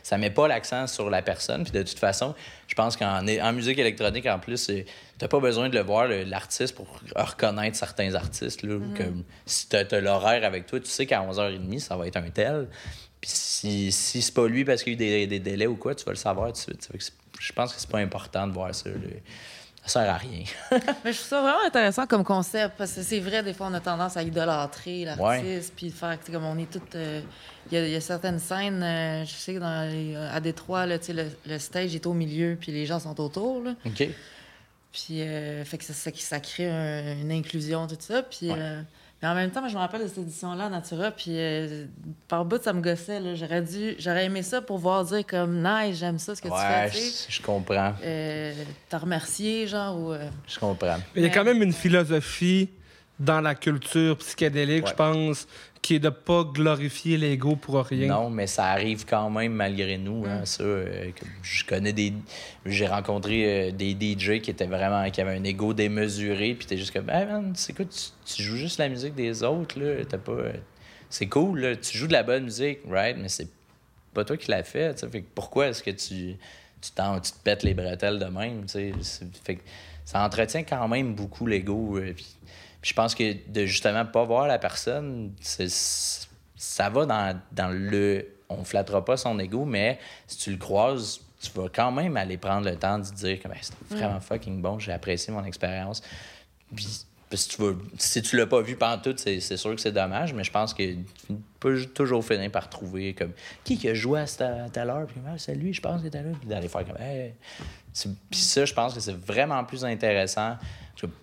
Ça 0.02 0.18
met 0.18 0.28
pas 0.28 0.46
l'accent 0.46 0.86
sur 0.86 1.08
la 1.08 1.22
personne. 1.22 1.62
Puis 1.62 1.72
de 1.72 1.82
toute 1.82 1.98
façon, 1.98 2.34
je 2.66 2.74
pense 2.74 2.94
qu'en 2.94 3.26
en 3.26 3.52
musique 3.54 3.78
électronique, 3.78 4.26
en 4.26 4.38
plus, 4.38 4.66
tu 4.66 4.84
n'as 5.22 5.28
pas 5.28 5.40
besoin 5.40 5.70
de 5.70 5.74
le 5.74 5.82
voir, 5.82 6.08
l'artiste, 6.08 6.74
pour 6.74 7.00
reconnaître 7.16 7.74
certains 7.74 8.14
artistes. 8.14 8.62
Là, 8.62 8.78
Comme, 8.98 9.24
si 9.46 9.70
tu 9.70 9.76
as, 9.76 10.00
l'horaire 10.00 10.44
avec 10.44 10.66
toi, 10.66 10.78
tu 10.78 10.90
sais 10.90 11.06
qu'à 11.06 11.22
11h30, 11.22 11.78
ça 11.78 11.96
va 11.96 12.06
être 12.06 12.18
un 12.18 12.28
tel. 12.28 12.68
Puis 13.18 13.30
si, 13.32 13.90
si 13.90 14.20
c'est 14.20 14.34
pas 14.34 14.46
lui 14.46 14.66
parce 14.66 14.82
qu'il 14.82 15.00
y 15.00 15.02
a 15.02 15.22
eu 15.22 15.26
des, 15.26 15.26
des 15.26 15.40
délais 15.40 15.66
ou 15.66 15.76
quoi, 15.76 15.94
tu 15.94 16.04
vas 16.04 16.12
le 16.12 16.16
savoir 16.16 16.48
tout 16.48 16.70
de 16.70 16.82
suite. 16.82 16.90
Je 17.40 17.52
pense 17.54 17.72
que 17.72 17.80
c'est 17.80 17.90
pas 17.90 17.98
important 17.98 18.46
de 18.46 18.52
voir 18.52 18.74
ça. 18.74 18.90
là. 18.90 18.96
Ça 19.84 20.02
sert 20.04 20.14
à 20.14 20.16
rien. 20.18 20.44
Mais 21.04 21.12
je 21.12 21.18
trouve 21.18 21.28
ça 21.28 21.40
vraiment 21.40 21.64
intéressant 21.66 22.06
comme 22.06 22.24
concept 22.24 22.74
parce 22.76 22.92
que 22.92 23.02
c'est 23.02 23.20
vrai, 23.20 23.42
des 23.42 23.54
fois, 23.54 23.68
on 23.70 23.74
a 23.74 23.80
tendance 23.80 24.16
à 24.16 24.22
idolâtrer 24.22 25.04
l'artiste 25.06 25.72
puis 25.76 25.90
faire, 25.90 26.18
tu 26.20 26.26
sais, 26.26 26.32
comme 26.32 26.44
on 26.44 26.58
est 26.58 26.70
toutes. 26.70 26.94
euh, 26.94 27.20
Il 27.70 27.74
y, 27.74 27.80
a- 27.80 27.86
il 27.86 27.92
y 27.92 27.96
a 27.96 28.00
certaines 28.00 28.38
scènes, 28.38 28.82
euh, 28.82 29.24
je 29.26 29.30
sais 29.32 29.52
que 29.54 29.58
dans 29.58 29.90
les- 29.90 30.16
à 30.16 30.40
Détroit, 30.40 30.86
là, 30.86 30.96
le, 31.08 31.26
le 31.46 31.58
stage 31.58 31.94
est 31.94 32.06
au 32.06 32.14
milieu 32.14 32.56
puis 32.58 32.72
les 32.72 32.86
gens 32.86 32.98
sont 32.98 33.18
autour. 33.20 33.62
Là. 33.62 33.74
OK? 33.86 34.08
Puis, 34.90 35.20
euh, 35.22 35.64
fait 35.64 35.76
que 35.78 35.84
ça, 35.84 35.92
ça, 35.92 36.10
ça 36.14 36.40
crée 36.40 36.68
un- 36.70 37.12
une 37.20 37.30
inclusion, 37.32 37.86
tout 37.86 37.96
ça. 38.00 38.22
Puis, 38.22 38.50
Ouais. 38.50 38.78
Mais 39.20 39.28
en 39.28 39.34
même 39.34 39.50
temps, 39.50 39.60
moi, 39.60 39.68
je 39.68 39.74
me 39.74 39.80
rappelle 39.80 40.02
de 40.02 40.06
cette 40.08 40.18
édition-là, 40.18 40.68
Natura, 40.68 41.10
puis 41.10 41.30
euh, 41.30 41.86
par 42.28 42.44
bout, 42.44 42.62
ça 42.62 42.72
me 42.72 42.80
gossait. 42.80 43.18
là. 43.20 43.34
J'aurais 43.34 43.62
dû, 43.62 43.96
j'aurais 43.98 44.26
aimé 44.26 44.42
ça 44.42 44.60
pour 44.62 44.78
voir 44.78 45.04
dire 45.04 45.26
comme, 45.26 45.62
nice, 45.62 45.98
j'aime 45.98 46.18
ça, 46.18 46.34
ce 46.36 46.42
que 46.42 46.48
tu 46.48 46.54
Ouais, 46.54 46.88
fais, 46.88 46.90
tu 46.90 46.96
sais. 46.98 47.26
je, 47.28 47.36
je 47.36 47.42
comprends. 47.42 47.94
Euh, 48.04 48.52
T'as 48.88 48.98
remercié, 48.98 49.66
genre, 49.66 49.98
ou. 49.98 50.12
euh, 50.12 50.28
Je 50.46 50.58
comprends. 50.58 50.98
Mais 51.14 51.22
il 51.22 51.24
y 51.24 51.26
a 51.26 51.30
quand 51.30 51.44
même 51.44 51.62
une 51.62 51.72
philosophie 51.72 52.68
dans 53.18 53.40
la 53.40 53.56
culture 53.56 54.16
psychédélique, 54.18 54.84
Ouais. 54.84 54.90
je 54.90 54.94
pense, 54.94 55.48
qui 55.82 55.94
est 55.94 55.98
de 56.00 56.08
pas 56.10 56.44
glorifier 56.44 57.16
l'ego 57.16 57.56
pour 57.56 57.82
rien. 57.84 58.08
Non, 58.08 58.30
mais 58.30 58.46
ça 58.46 58.66
arrive 58.66 59.04
quand 59.06 59.30
même 59.30 59.52
malgré 59.52 59.96
nous. 59.96 60.24
hein, 60.26 60.44
ça, 60.44 60.62
euh, 60.62 61.10
je 61.42 61.64
connais 61.64 61.92
des. 61.92 62.12
J'ai 62.66 62.86
rencontré 62.86 63.68
euh, 63.68 63.70
des 63.72 63.92
DJ 63.92 64.40
qui 64.40 64.50
étaient 64.50 64.66
vraiment. 64.66 65.08
qui 65.10 65.20
avaient 65.20 65.36
un 65.36 65.44
ego 65.44 65.72
démesuré. 65.74 66.54
Puis 66.54 66.66
t'es 66.66 66.76
juste 66.76 66.92
comme, 66.92 67.08
hey 67.10 67.24
man, 67.26 67.52
c'est 67.54 67.74
quoi, 67.74 67.84
tu, 67.84 68.34
tu 68.34 68.42
joues 68.42 68.56
juste 68.56 68.78
la 68.78 68.88
musique 68.88 69.14
des 69.14 69.42
autres, 69.42 69.78
là. 69.80 70.04
T'as 70.08 70.18
pas. 70.18 70.32
euh, 70.32 70.52
C'est 71.10 71.26
cool, 71.26 71.60
là. 71.60 71.76
Tu 71.76 71.96
joues 71.96 72.08
de 72.08 72.12
la 72.12 72.22
bonne 72.22 72.44
musique, 72.44 72.80
right? 72.88 73.16
Mais 73.18 73.28
c'est 73.28 73.48
pas 74.12 74.24
toi 74.24 74.36
qui 74.36 74.50
l'as 74.50 74.64
fait. 74.64 74.98
Fait 75.10 75.20
que 75.22 75.26
pourquoi 75.34 75.68
est-ce 75.68 75.82
que 75.82 75.90
tu. 75.90 76.36
Tu, 76.80 76.90
tu 76.92 77.32
te 77.32 77.38
pètes 77.42 77.62
les 77.64 77.74
bretelles 77.74 78.18
de 78.20 78.26
même, 78.26 78.62
tu 78.62 78.68
sais. 78.68 78.92
C'est- 79.02 79.36
Fait 79.44 79.56
que 79.56 79.62
ça 80.04 80.22
entretient 80.24 80.62
quand 80.62 80.86
même 80.88 81.14
beaucoup 81.14 81.46
l'ego. 81.46 81.98
euh, 81.98 82.12
puis- 82.14 82.36
puis 82.80 82.90
je 82.90 82.94
pense 82.94 83.14
que 83.14 83.34
de 83.50 83.66
justement 83.66 84.04
pas 84.06 84.24
voir 84.24 84.46
la 84.46 84.58
personne, 84.58 85.32
c'est- 85.40 86.26
ça 86.56 86.88
va 86.90 87.06
dans, 87.06 87.40
dans 87.52 87.68
le. 87.72 88.26
On 88.48 88.64
flattera 88.64 89.04
pas 89.04 89.16
son 89.16 89.38
ego, 89.38 89.64
mais 89.64 89.98
si 90.26 90.38
tu 90.38 90.50
le 90.50 90.56
croises, 90.56 91.20
tu 91.40 91.50
vas 91.54 91.68
quand 91.72 91.92
même 91.92 92.16
aller 92.16 92.36
prendre 92.38 92.68
le 92.68 92.76
temps 92.76 92.98
de 92.98 93.04
dire 93.04 93.38
que 93.40 93.48
c'était 93.60 93.76
vraiment 93.96 94.20
fucking 94.20 94.60
bon, 94.62 94.78
j'ai 94.78 94.92
apprécié 94.92 95.32
mon 95.32 95.44
expérience. 95.44 96.02
Puis, 96.74 97.04
que 97.30 97.36
tu 97.36 97.60
vas, 97.62 97.72
si 97.98 98.22
tu 98.22 98.36
l'as 98.38 98.46
pas 98.46 98.62
vu 98.62 98.74
pendant 98.74 99.02
tout, 99.02 99.14
c'est 99.18 99.38
c'est 99.40 99.58
sûr 99.58 99.74
que 99.74 99.80
c'est 99.82 99.92
dommage, 99.92 100.32
mais 100.32 100.44
je 100.44 100.50
pense 100.50 100.72
que 100.72 100.82
tu 100.94 101.36
peux 101.60 101.84
toujours 101.84 102.24
finir 102.24 102.50
par 102.50 102.70
trouver 102.70 103.12
comme 103.12 103.32
qui 103.64 103.76
qui 103.76 103.86
a 103.90 103.92
joué 103.94 104.20
à 104.20 104.24
telle 104.70 104.88
heure, 104.88 105.06
puis 105.06 105.20
Ah, 105.28 105.34
c'est 105.36 105.54
lui, 105.54 105.74
je 105.74 105.82
pense, 105.82 106.00
qui 106.00 106.06
était 106.06 106.22
là, 106.22 106.30
puis 106.40 106.48
d'aller 106.48 106.68
faire 106.68 106.86
comme 106.86 106.96
hey. 107.00 107.34
Puis 108.30 108.40
ça, 108.40 108.64
je 108.64 108.72
pense 108.72 108.94
que 108.94 109.00
c'est 109.00 109.12
vraiment 109.16 109.62
plus 109.64 109.84
intéressant 109.84 110.56
que 110.56 110.62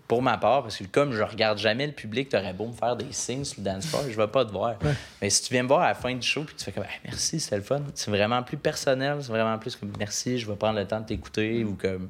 pour 0.08 0.22
ma 0.22 0.38
part, 0.38 0.64
parce 0.64 0.78
que 0.78 0.84
comme 0.86 1.12
je 1.14 1.22
regarde 1.22 1.58
jamais 1.58 1.86
le 1.88 1.94
public, 1.94 2.30
tu 2.30 2.38
aurais 2.38 2.54
beau 2.54 2.68
me 2.68 2.74
faire 2.74 2.96
des 2.96 3.12
signes 3.12 3.44
sur 3.44 3.60
le 3.60 3.66
dance 3.66 3.86
floor, 3.88 4.04
je 4.10 4.16
vais 4.16 4.28
pas 4.28 4.46
te 4.46 4.52
voir. 4.52 4.76
Mais 5.22 5.30
si 5.30 5.44
tu 5.44 5.54
viens 5.54 5.64
me 5.64 5.68
voir 5.68 5.82
à 5.82 5.90
la 5.90 5.96
fin 5.96 6.14
du 6.14 6.26
show 6.26 6.44
puis 6.44 6.56
tu 6.56 6.64
fais 6.64 6.72
comme 6.72 6.84
Hey, 6.84 7.00
merci, 7.04 7.40
c'était 7.40 7.58
le 7.58 7.62
fun, 7.64 7.82
c'est 7.94 8.12
vraiment 8.12 8.42
plus 8.44 8.58
personnel, 8.58 9.18
c'est 9.22 9.30
vraiment 9.30 9.58
plus 9.58 9.76
comme 9.76 9.92
merci, 10.00 10.38
je 10.40 10.48
vais 10.50 10.56
prendre 10.56 10.80
le 10.80 10.86
temps 10.88 11.02
de 11.02 11.06
t'écouter 11.06 11.64
ou 11.64 11.74
comme. 11.76 12.10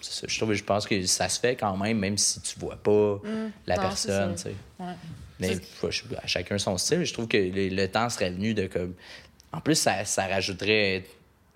c'est 0.00 0.12
ça, 0.12 0.26
Je, 0.28 0.36
trouve, 0.38 0.52
je 0.52 0.64
pense 0.64 0.86
que 0.86 1.00
ça 1.06 1.28
se 1.28 1.40
fait 1.40 1.56
quand 1.56 1.76
même, 1.76 1.98
même 1.98 2.18
si 2.18 2.40
tu 2.40 2.58
vois 2.58 2.76
pas 2.76 3.20
la 3.66 3.76
Non, 3.76 3.82
personne. 3.82 4.36
c'est 4.36 4.50
tu 4.50 4.54
sais. 4.56 4.84
ouais. 4.84 4.92
Mais 5.40 5.54
C'est- 5.54 5.90
je- 5.90 6.14
à 6.22 6.26
chacun 6.26 6.58
son 6.58 6.76
style. 6.76 7.04
Je 7.04 7.12
trouve 7.14 7.26
que 7.26 7.38
le, 7.38 7.68
le 7.68 7.88
temps 7.88 8.10
serait 8.10 8.30
venu 8.30 8.52
de 8.52 8.66
comme. 8.66 8.92
En 9.52 9.60
plus, 9.60 9.74
ça, 9.76 10.04
ça 10.04 10.26
rajouterait 10.26 11.04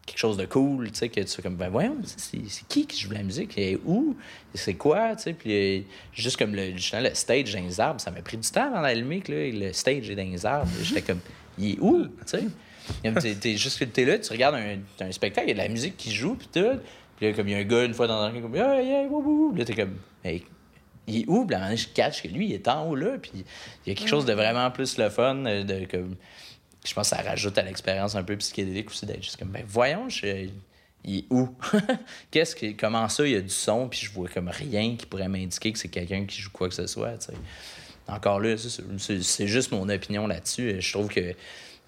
quelque 0.07 0.19
chose 0.19 0.37
de 0.37 0.45
cool, 0.47 0.91
tu 0.91 0.99
sais, 0.99 1.09
que 1.09 1.21
tu 1.21 1.27
fais 1.29 1.43
comme, 1.43 1.57
ben 1.57 1.69
voyons, 1.71 1.97
c'est 2.05 2.39
c'est 2.49 2.67
qui 2.69 2.87
qui 2.87 3.01
joue 3.01 3.09
de 3.11 3.15
la 3.15 3.23
musique? 3.23 3.57
Et 3.57 3.79
où? 3.85 4.17
C'est 4.55 4.75
quoi? 4.75 5.17
Tu 5.17 5.23
sais, 5.25 5.33
puis 5.33 5.53
euh, 5.79 5.81
juste 6.13 6.37
comme 6.37 6.55
le, 6.55 6.73
justement, 6.77 7.03
le 7.03 7.15
stage 7.15 7.53
dans 7.55 7.63
les 7.63 7.81
arbres, 7.81 8.01
ça 8.01 8.11
m'a 8.11 8.21
pris 8.23 8.37
du 8.37 8.49
temps 8.51 8.67
avant 8.73 8.83
d'allumer 8.83 9.21
que 9.21 9.33
là, 9.33 9.67
le 9.67 9.73
stage 9.73 10.11
est 10.11 10.15
dans 10.17 10.23
les 10.31 10.45
arbres. 10.47 10.71
J'étais 10.83 11.03
comme, 11.03 11.21
il 11.59 11.73
est 11.73 11.79
où? 11.81 12.05
Tu 12.05 12.11
sais? 12.27 13.35
T'es 13.41 13.57
juste 13.57 13.79
que 13.79 13.85
t'es 13.85 14.05
là, 14.05 14.19
tu 14.19 14.31
regardes 14.31 14.57
un, 14.57 14.77
un 15.01 15.13
spectacle, 15.13 15.47
il 15.47 15.51
y 15.51 15.53
a 15.53 15.63
de 15.63 15.69
la 15.69 15.69
musique 15.69 15.97
qui 15.97 16.13
joue, 16.13 16.35
puis 16.35 16.49
tout. 16.53 16.79
Puis 17.17 17.27
là, 17.27 17.33
comme 17.33 17.49
il 17.49 17.53
y 17.53 17.55
a 17.55 17.59
un 17.59 17.65
gars, 17.65 17.85
une 17.85 17.95
fois 17.95 18.07
dans 18.07 18.21
un 18.21 18.41
comme, 18.41 18.55
yeah, 18.55 18.83
yeah, 18.83 19.03
wouh. 19.09 19.51
Puis 19.53 19.61
Là, 19.61 19.65
t'es 19.65 19.75
comme, 19.75 19.97
hey, 20.23 20.45
il 21.07 21.23
est 21.23 21.25
où? 21.29 21.47
Puis 21.47 21.53
là, 21.53 21.59
à 21.59 21.61
un 21.61 21.65
moment 21.65 21.71
donné, 21.71 21.77
je 21.77 21.89
catch 21.89 22.23
que 22.23 22.29
lui, 22.29 22.47
il 22.49 22.53
est 22.53 22.69
en 22.69 22.87
haut 22.89 22.95
là. 22.95 23.17
Puis 23.23 23.31
il 23.35 23.89
y 23.89 23.93
a 23.93 23.95
quelque 23.95 24.09
chose 24.09 24.27
de 24.27 24.33
vraiment 24.35 24.71
plus 24.71 24.99
le 24.99 25.09
fun. 25.09 25.45
euh, 25.47 25.65
De, 25.65 25.87
comme, 25.87 26.17
je 26.85 26.93
pense 26.95 27.11
que 27.11 27.17
ça 27.17 27.23
rajoute 27.23 27.57
à 27.59 27.63
l'expérience 27.63 28.15
un 28.15 28.23
peu 28.23 28.37
psychédélique 28.37 28.91
aussi 28.91 29.07
d'être 29.07 29.23
juste 29.23 29.37
comme, 29.39 29.49
ben 29.49 29.65
voyons, 29.67 30.09
je- 30.09 30.49
il 31.07 31.19
est 31.19 31.25
où? 31.31 31.55
Qu'est-ce 32.31 32.57
que, 32.57 32.73
comment 32.73 33.09
ça, 33.09 33.27
il 33.27 33.33
y 33.33 33.37
a 33.37 33.41
du 33.41 33.51
son, 33.51 33.89
puis 33.89 34.01
je 34.01 34.11
vois 34.11 34.29
comme 34.29 34.49
rien 34.49 34.97
qui 34.97 35.07
pourrait 35.07 35.29
m'indiquer 35.29 35.73
que 35.73 35.79
c'est 35.79 35.89
quelqu'un 35.89 36.25
qui 36.25 36.41
joue 36.41 36.51
quoi 36.51 36.69
que 36.69 36.75
ce 36.75 36.87
soit. 36.87 37.13
Encore 38.07 38.41
là, 38.41 38.57
c'est 38.99 39.47
juste 39.47 39.73
mon 39.73 39.89
opinion 39.89 40.27
là-dessus. 40.27 40.81
Je 40.81 40.93
trouve 40.93 41.09
que 41.09 41.35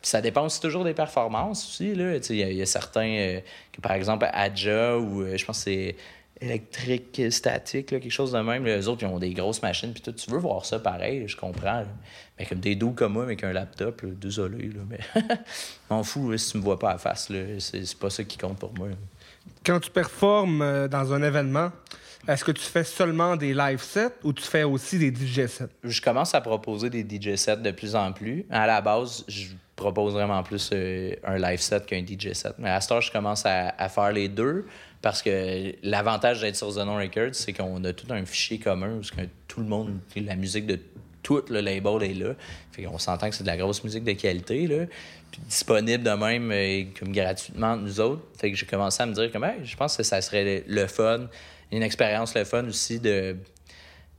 ça 0.02 0.20
dépend 0.20 0.44
aussi 0.46 0.60
toujours 0.60 0.84
des 0.84 0.94
performances 0.94 1.66
aussi. 1.66 1.92
Il 1.92 2.36
y, 2.36 2.62
a 2.62 2.66
certains, 2.66 3.08
euh, 3.08 3.40
que, 3.72 3.80
par 3.80 3.92
exemple, 3.92 4.28
Adja 4.32 4.98
ou 4.98 5.22
euh, 5.22 5.36
je 5.36 5.44
pense 5.44 5.58
que 5.58 5.64
c'est 5.64 5.96
électrique, 6.40 7.20
statique, 7.30 7.86
quelque 7.86 8.10
chose 8.10 8.32
de 8.32 8.40
même. 8.40 8.64
Les 8.64 8.88
autres, 8.88 9.02
ils 9.02 9.06
ont 9.06 9.18
des 9.18 9.32
grosses 9.32 9.62
machines. 9.62 9.92
Puis 9.92 10.02
tu 10.02 10.30
veux 10.30 10.38
voir 10.38 10.64
ça 10.64 10.78
pareil, 10.78 11.26
je 11.26 11.36
comprends. 11.36 11.84
Mais 12.38 12.46
comme 12.46 12.60
des 12.60 12.76
doux 12.76 12.92
comme 12.92 13.14
moi 13.14 13.24
avec 13.24 13.42
un 13.44 13.52
laptop, 13.52 14.04
désolé. 14.04 14.68
Là, 14.68 14.80
mais 14.88 15.00
m'en 15.90 16.02
fous 16.02 16.36
si 16.36 16.52
tu 16.52 16.58
me 16.58 16.62
vois 16.62 16.78
pas 16.78 16.92
à 16.92 16.98
face. 16.98 17.32
C'est 17.58 17.98
pas 17.98 18.10
ça 18.10 18.24
qui 18.24 18.38
compte 18.38 18.58
pour 18.58 18.74
moi. 18.74 18.88
Quand 19.64 19.80
tu 19.80 19.90
performes 19.90 20.62
euh, 20.62 20.88
dans 20.88 21.12
un 21.12 21.22
événement, 21.22 21.70
est-ce 22.28 22.44
que 22.44 22.52
tu 22.52 22.62
fais 22.62 22.84
seulement 22.84 23.36
des 23.36 23.54
live 23.54 23.80
sets 23.80 24.14
ou 24.24 24.32
tu 24.32 24.42
fais 24.42 24.64
aussi 24.64 24.98
des 24.98 25.14
DJ 25.14 25.46
sets? 25.46 25.68
Je 25.84 26.00
commence 26.00 26.34
à 26.34 26.40
proposer 26.40 26.90
des 26.90 27.02
DJ 27.02 27.36
sets 27.36 27.58
de 27.58 27.70
plus 27.70 27.94
en 27.94 28.12
plus. 28.12 28.44
À 28.50 28.66
la 28.66 28.80
base, 28.80 29.24
je 29.28 29.46
propose 29.76 30.14
vraiment 30.14 30.42
plus 30.42 30.70
euh, 30.72 31.14
un 31.22 31.38
live 31.38 31.60
set 31.60 31.86
qu'un 31.86 32.04
DJ 32.04 32.32
set. 32.32 32.54
Mais 32.58 32.70
à 32.70 32.80
ce 32.80 32.88
temps, 32.88 33.00
je 33.00 33.12
commence 33.12 33.44
à, 33.44 33.88
faire 33.88 34.10
les 34.10 34.28
deux 34.28 34.66
parce 35.02 35.22
que 35.22 35.74
l'avantage 35.82 36.40
d'être 36.40 36.56
sur 36.56 36.70
Zenon 36.70 36.96
Records, 36.96 37.34
c'est 37.34 37.52
qu'on 37.52 37.84
a 37.84 37.92
tout 37.92 38.06
un 38.10 38.24
fichier 38.24 38.58
commun 38.58 38.94
où 38.96 39.00
que 39.00 39.26
tout 39.46 39.60
le 39.60 39.66
monde, 39.66 39.98
la 40.16 40.34
musique 40.34 40.66
de 40.66 40.80
tout 41.22 41.42
le 41.50 41.60
label 41.60 42.02
est 42.02 42.14
là. 42.14 42.34
Fait 42.72 42.84
qu'on 42.84 42.98
s'entend 42.98 43.28
que 43.28 43.34
c'est 43.34 43.44
de 43.44 43.48
la 43.48 43.56
grosse 43.56 43.84
musique 43.84 44.04
de 44.04 44.12
qualité, 44.12 44.66
là. 44.66 44.86
Puis 45.30 45.40
disponible 45.48 46.04
de 46.04 46.10
même, 46.10 46.50
euh, 46.52 46.84
comme 46.98 47.12
gratuitement, 47.12 47.76
nous 47.76 48.00
autres. 48.00 48.22
Fait 48.38 48.50
que 48.50 48.56
j'ai 48.56 48.66
commencé 48.66 49.02
à 49.02 49.06
me 49.06 49.12
dire 49.12 49.30
que 49.30 49.38
je 49.64 49.76
pense 49.76 49.96
que 49.96 50.02
ça 50.02 50.20
serait 50.22 50.64
le 50.66 50.86
fun, 50.86 51.26
une 51.72 51.82
expérience 51.82 52.34
le 52.34 52.44
fun 52.44 52.64
aussi 52.66 53.00
de 53.00 53.36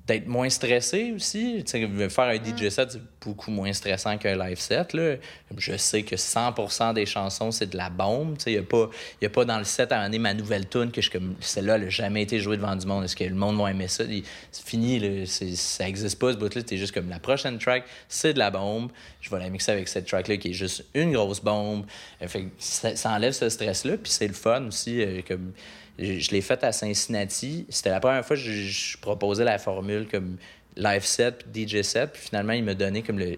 d'être 0.07 0.27
moins 0.27 0.49
stressé 0.49 1.11
aussi. 1.13 1.63
Faire 1.67 2.19
un 2.19 2.35
DJ 2.35 2.69
set, 2.69 2.91
c'est 2.91 3.01
beaucoup 3.21 3.51
moins 3.51 3.73
stressant 3.73 4.17
qu'un 4.17 4.37
live 4.37 4.57
set. 4.57 4.93
Là. 4.93 5.15
Je 5.57 5.75
sais 5.75 6.03
que 6.03 6.15
100% 6.15 6.93
des 6.93 7.05
chansons, 7.05 7.51
c'est 7.51 7.69
de 7.71 7.77
la 7.77 7.89
bombe. 7.89 8.37
Il 8.45 8.53
n'y 8.53 8.57
a, 8.59 8.63
pas, 8.63 8.89
y 9.21 9.25
a 9.25 9.29
pas 9.29 9.43
dans 9.43 9.57
le 9.57 9.65
set 9.65 9.91
à 9.91 9.99
amener 9.99 10.19
ma 10.19 10.33
nouvelle 10.33 10.67
tune 10.69 10.91
que 10.91 11.01
je 11.01 11.11
comme 11.11 11.35
celle-là, 11.41 11.75
elle 11.75 11.83
n'a 11.83 11.89
jamais 11.89 12.21
été 12.21 12.39
jouée 12.39 12.55
devant 12.55 12.75
du 12.75 12.87
monde. 12.87 13.03
Est-ce 13.03 13.17
que 13.17 13.25
le 13.25 13.35
monde 13.35 13.57
va 13.57 13.69
aimer 13.69 13.89
ça? 13.89 14.05
C'est 14.51 14.65
fini, 14.65 14.99
là. 14.99 15.25
ça 15.25 15.83
n'existe 15.83 16.17
pas 16.17 16.31
ce 16.31 16.37
bout-là. 16.37 16.61
C'est 16.65 16.77
juste 16.77 16.93
comme 16.93 17.09
la 17.09 17.19
prochaine 17.19 17.59
track, 17.59 17.83
c'est 18.07 18.33
de 18.33 18.39
la 18.39 18.49
bombe. 18.49 18.91
Je 19.19 19.29
vais 19.29 19.39
la 19.39 19.49
mixer 19.49 19.73
avec 19.73 19.89
cette 19.89 20.07
track-là 20.07 20.37
qui 20.37 20.51
est 20.51 20.53
juste 20.53 20.85
une 20.93 21.11
grosse 21.11 21.41
bombe. 21.41 21.85
Fait 22.25 22.45
ça, 22.59 23.11
enlève 23.11 23.33
ce 23.33 23.49
stress-là. 23.49 23.97
Puis 23.97 24.11
c'est 24.11 24.27
le 24.27 24.33
fun 24.33 24.67
aussi. 24.67 25.01
Euh, 25.01 25.21
comme 25.27 25.51
je, 25.97 26.31
l'ai 26.31 26.41
fait 26.41 26.63
à 26.63 26.71
Cincinnati. 26.71 27.65
C'était 27.69 27.89
la 27.89 27.99
première 27.99 28.25
fois 28.25 28.35
que 28.35 28.41
je, 28.41 28.97
proposais 28.97 29.43
la 29.43 29.57
formule 29.57 30.07
comme 30.07 30.37
live 30.75 31.05
set 31.05 31.45
puis 31.51 31.67
DJ 31.67 31.81
set. 31.81 32.11
Puis 32.11 32.21
finalement, 32.23 32.53
il 32.53 32.63
m'a 32.63 32.73
donné 32.73 33.01
comme 33.01 33.19
le, 33.19 33.37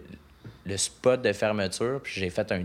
spot 0.78 1.22
de 1.22 1.34
fermeture. 1.34 2.02
Puis 2.04 2.20
j'ai 2.20 2.30
fait 2.30 2.52
un 2.52 2.64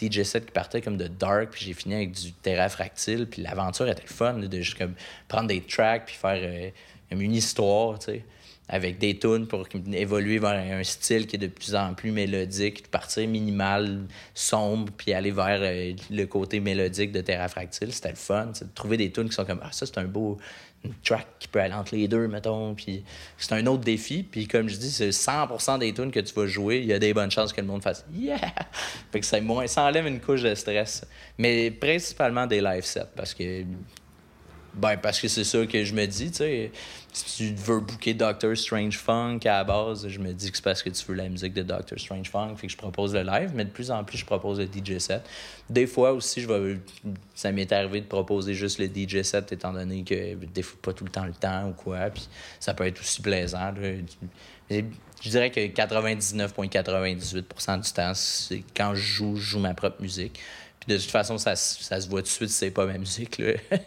DJ 0.00 0.22
set 0.22 0.46
qui 0.46 0.52
partait 0.52 0.80
comme 0.80 0.96
de 0.96 1.08
dark. 1.08 1.50
Puis 1.50 1.64
j'ai 1.66 1.74
fini 1.74 1.94
avec 1.94 2.12
du 2.12 2.32
fractile. 2.68 3.26
Puis 3.26 3.42
l'aventure 3.42 3.88
était 3.88 4.06
fun 4.06 4.34
de 4.34 4.60
juste 4.60 4.78
comme 4.78 4.94
prendre 5.28 5.48
des 5.48 5.60
tracks 5.60 6.06
puis 6.06 6.16
faire 6.16 6.38
euh, 6.40 6.70
une 7.10 7.34
histoire, 7.34 7.98
tu 7.98 8.12
sais 8.12 8.24
avec 8.68 8.98
des 8.98 9.18
tunes 9.18 9.46
pour 9.46 9.66
évoluer 9.92 10.38
vers 10.38 10.50
un 10.50 10.84
style 10.84 11.26
qui 11.26 11.36
est 11.36 11.38
de 11.38 11.46
plus 11.46 11.74
en 11.74 11.94
plus 11.94 12.10
mélodique, 12.10 12.90
partir 12.90 13.26
minimal, 13.26 14.06
sombre, 14.34 14.92
puis 14.96 15.12
aller 15.12 15.30
vers 15.30 15.60
euh, 15.62 15.94
le 16.10 16.24
côté 16.26 16.60
mélodique 16.60 17.12
de 17.12 17.20
Terra 17.20 17.48
Fractile. 17.48 17.92
C'était 17.92 18.10
le 18.10 18.16
fun, 18.16 18.46
de 18.46 18.66
trouver 18.74 18.96
des 18.96 19.10
tunes 19.10 19.28
qui 19.28 19.34
sont 19.34 19.44
comme 19.44 19.60
Ah, 19.62 19.72
ça, 19.72 19.86
c'est 19.86 19.98
un 19.98 20.04
beau 20.04 20.38
track 21.02 21.26
qui 21.38 21.48
peut 21.48 21.60
aller 21.60 21.74
entre 21.74 21.94
les 21.94 22.08
deux, 22.08 22.28
mettons. 22.28 22.74
Puis 22.74 23.04
c'est 23.36 23.54
un 23.54 23.66
autre 23.66 23.84
défi. 23.84 24.22
Puis 24.22 24.46
comme 24.46 24.68
je 24.68 24.76
dis, 24.76 24.90
c'est 24.90 25.10
100% 25.10 25.78
des 25.78 25.92
tunes 25.92 26.10
que 26.10 26.20
tu 26.20 26.34
vas 26.34 26.46
jouer, 26.46 26.78
il 26.78 26.86
y 26.86 26.92
a 26.92 26.98
des 26.98 27.14
bonnes 27.14 27.30
chances 27.30 27.52
que 27.52 27.60
le 27.60 27.66
monde 27.66 27.82
fasse 27.82 28.04
Yeah! 28.14 28.38
Fait 29.12 29.20
que 29.20 29.26
ça, 29.26 29.40
moins, 29.40 29.66
ça 29.66 29.84
enlève 29.84 30.06
une 30.06 30.20
couche 30.20 30.42
de 30.42 30.54
stress. 30.54 31.04
Mais 31.38 31.70
principalement 31.70 32.46
des 32.46 32.60
live 32.60 32.84
sets 32.84 33.08
parce 33.16 33.34
que 33.34 33.64
ben, 34.74 34.96
parce 34.96 35.20
que 35.20 35.26
c'est 35.26 35.44
ça 35.44 35.66
que 35.66 35.82
je 35.82 35.92
me 35.92 36.06
dis, 36.06 36.30
tu 36.30 36.36
sais. 36.36 36.70
Si 37.26 37.48
tu 37.48 37.54
veux 37.54 37.80
booker 37.80 38.14
Doctor 38.14 38.56
Strange 38.56 38.96
Funk 38.96 39.40
à 39.44 39.58
la 39.58 39.64
base, 39.64 40.06
je 40.06 40.20
me 40.20 40.32
dis 40.32 40.52
que 40.52 40.56
c'est 40.56 40.62
parce 40.62 40.80
que 40.82 40.90
tu 40.90 41.04
veux 41.06 41.14
la 41.14 41.28
musique 41.28 41.52
de 41.52 41.62
Doctor 41.62 41.98
Strange 41.98 42.30
Funk, 42.30 42.54
fait 42.56 42.68
que 42.68 42.72
je 42.72 42.76
propose 42.76 43.14
le 43.14 43.22
live, 43.22 43.50
mais 43.54 43.64
de 43.64 43.70
plus 43.70 43.90
en 43.90 44.04
plus, 44.04 44.18
je 44.18 44.24
propose 44.24 44.60
le 44.60 44.66
DJ 44.66 44.98
set. 44.98 45.22
Des 45.68 45.88
fois 45.88 46.12
aussi, 46.12 46.40
je 46.40 46.46
vais, 46.46 46.78
ça 47.34 47.50
m'est 47.50 47.72
arrivé 47.72 48.02
de 48.02 48.06
proposer 48.06 48.54
juste 48.54 48.78
le 48.78 48.86
DJ 48.86 49.22
set, 49.22 49.50
étant 49.50 49.72
donné 49.72 50.04
que 50.04 50.34
des 50.34 50.62
fois, 50.62 50.78
pas 50.80 50.92
tout 50.92 51.02
le 51.04 51.10
temps 51.10 51.24
le 51.24 51.32
temps 51.32 51.70
ou 51.70 51.72
quoi, 51.72 52.10
puis 52.10 52.28
ça 52.60 52.72
peut 52.72 52.86
être 52.86 53.00
aussi 53.00 53.20
plaisant. 53.20 53.74
Je 54.70 54.84
dirais 55.24 55.50
que 55.50 55.58
99,98% 55.58 57.80
du 57.80 57.92
temps, 57.92 58.12
c'est 58.14 58.62
quand 58.76 58.94
je 58.94 59.00
joue, 59.00 59.34
je 59.34 59.42
joue 59.42 59.58
ma 59.58 59.74
propre 59.74 60.00
musique 60.00 60.38
de 60.88 60.96
toute 60.96 61.10
façon, 61.10 61.38
ça, 61.38 61.54
ça 61.54 62.00
se 62.00 62.08
voit 62.08 62.22
tout 62.22 62.28
de 62.28 62.32
suite 62.32 62.50
c'est 62.50 62.70
pas 62.70 62.86
ma 62.86 62.98
musique. 62.98 63.38
Là. 63.38 63.52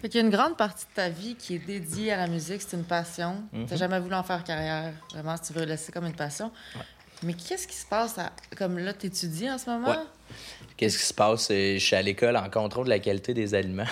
Fait 0.00 0.08
qu'il 0.08 0.20
y 0.20 0.22
a 0.22 0.26
une 0.26 0.32
grande 0.32 0.56
partie 0.56 0.84
de 0.86 0.94
ta 0.94 1.08
vie 1.08 1.34
qui 1.36 1.54
est 1.54 1.58
dédiée 1.58 2.12
à 2.12 2.16
la 2.16 2.26
musique, 2.26 2.62
c'est 2.62 2.76
une 2.76 2.84
passion. 2.84 3.42
Tu 3.52 3.58
n'as 3.70 3.76
jamais 3.76 4.00
voulu 4.00 4.14
en 4.14 4.22
faire 4.22 4.44
carrière, 4.44 4.92
vraiment, 5.12 5.36
si 5.36 5.44
tu 5.44 5.52
veux 5.52 5.60
le 5.60 5.66
laisser 5.66 5.92
comme 5.92 6.06
une 6.06 6.14
passion. 6.14 6.50
Mais 7.22 7.34
qu'est-ce 7.34 7.68
qui 7.68 7.76
se 7.76 7.86
passe, 7.86 8.16
comme 8.56 8.78
là, 8.78 8.94
tu 8.94 9.06
étudies 9.06 9.50
en 9.50 9.58
ce 9.58 9.68
moment? 9.68 9.94
Qu'est-ce 10.80 10.96
qui 10.96 11.04
se 11.04 11.12
passe? 11.12 11.48
Je 11.50 11.76
suis 11.76 11.94
à 11.94 12.00
l'école 12.00 12.38
en 12.38 12.48
contrôle 12.48 12.86
de 12.86 12.88
la 12.88 13.00
qualité 13.00 13.34
des 13.34 13.54
aliments. 13.54 13.84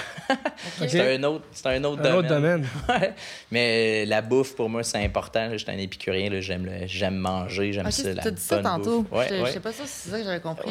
c'est 0.89 1.16
un 1.16 1.22
autre, 1.22 1.45
c'est 1.53 1.66
un 1.66 1.84
autre 1.84 2.01
domaine. 2.26 2.66
Mais 3.51 4.07
la 4.07 4.22
bouffe, 4.22 4.57
pour 4.57 4.70
moi, 4.70 4.82
c'est 4.82 5.05
important. 5.05 5.51
Je 5.53 5.59
suis 5.59 5.70
un 5.70 5.76
épicurien. 5.76 6.30
J'aime, 6.41 6.66
j'aime 6.86 7.16
manger. 7.16 7.74
J'aime 7.74 7.91
ça, 7.91 8.14
la 8.14 8.30
dit 8.30 8.41
ça 8.41 8.62
tantôt. 8.62 9.05
je, 9.12 9.51
sais 9.51 9.61
pas 9.61 9.72
ça, 9.72 9.82
c'est 9.84 10.09
ça 10.09 10.18
que 10.18 10.24
j'avais 10.24 10.41
compris. 10.41 10.66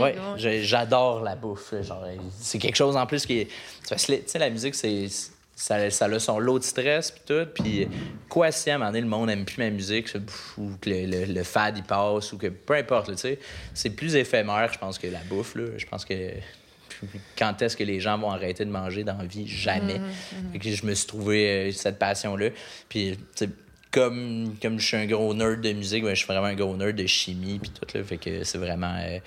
j'adore 0.63 1.21
la 1.21 1.35
bouffe. 1.35 1.75
Genre, 1.83 2.03
c'est 2.39 2.57
quelque 2.57 2.77
chose 2.77 2.97
en 2.97 3.05
plus 3.05 3.23
qui 3.23 3.41
est... 3.41 3.47
Tu 3.87 3.95
sais, 4.25 4.39
la 4.39 4.49
musique, 4.49 4.73
c'est 4.73 5.05
ça, 5.57 5.89
ça 5.89 6.05
a 6.05 6.19
son 6.19 6.37
lot 6.37 6.59
de 6.59 6.63
stress 6.63 7.09
puis 7.09 7.21
tout. 7.25 7.47
Puis 7.55 7.87
quoi 8.29 8.51
si 8.51 8.69
à 8.69 8.75
un 8.75 8.77
moment 8.77 8.91
donné, 8.91 9.01
le 9.01 9.07
monde 9.07 9.29
aime 9.31 9.43
plus 9.43 9.57
ma 9.57 9.71
musique 9.71 10.07
ou 10.57 10.69
que 10.79 10.89
le, 10.89 11.25
le, 11.25 11.43
fad 11.43 11.75
il 11.75 11.83
passe 11.83 12.31
ou 12.31 12.37
que 12.37 12.47
peu 12.47 12.75
importe, 12.75 13.09
tu 13.11 13.17
sais, 13.17 13.39
c'est 13.73 13.89
plus 13.89 14.15
éphémère, 14.15 14.71
je 14.71 14.77
pense, 14.77 14.99
que 14.99 15.07
la 15.07 15.19
bouffe. 15.27 15.55
Là. 15.55 15.65
Je 15.75 15.85
pense 15.87 16.05
que 16.05 16.13
quand 17.35 17.59
est-ce 17.63 17.75
que 17.75 17.83
les 17.83 17.99
gens 17.99 18.19
vont 18.19 18.29
arrêter 18.29 18.65
de 18.65 18.69
manger 18.69 19.03
dans 19.03 19.17
la 19.17 19.25
vie? 19.25 19.47
Jamais. 19.47 19.97
Mm-hmm, 19.97 20.59
mm-hmm. 20.59 20.75
je 20.75 20.85
me 20.85 20.93
suis 20.93 21.07
trouvé 21.07 21.49
euh, 21.49 21.71
cette 21.71 21.97
passion-là. 21.97 22.49
Puis, 22.87 23.17
comme, 23.89 24.55
comme 24.61 24.79
je 24.79 24.85
suis 24.85 24.97
un 24.97 25.07
gros 25.07 25.33
nerd 25.33 25.61
de 25.61 25.73
musique, 25.73 26.03
ben, 26.03 26.11
je 26.11 26.19
suis 26.19 26.27
vraiment 26.27 26.47
un 26.47 26.55
gros 26.55 26.77
nerd 26.77 26.95
de 26.95 27.07
chimie 27.07 27.57
puis 27.57 27.71
tout. 27.71 27.97
Là, 27.97 28.03
fait 28.03 28.17
que 28.17 28.43
c'est 28.43 28.59
vraiment... 28.59 28.95
Euh, 28.99 29.17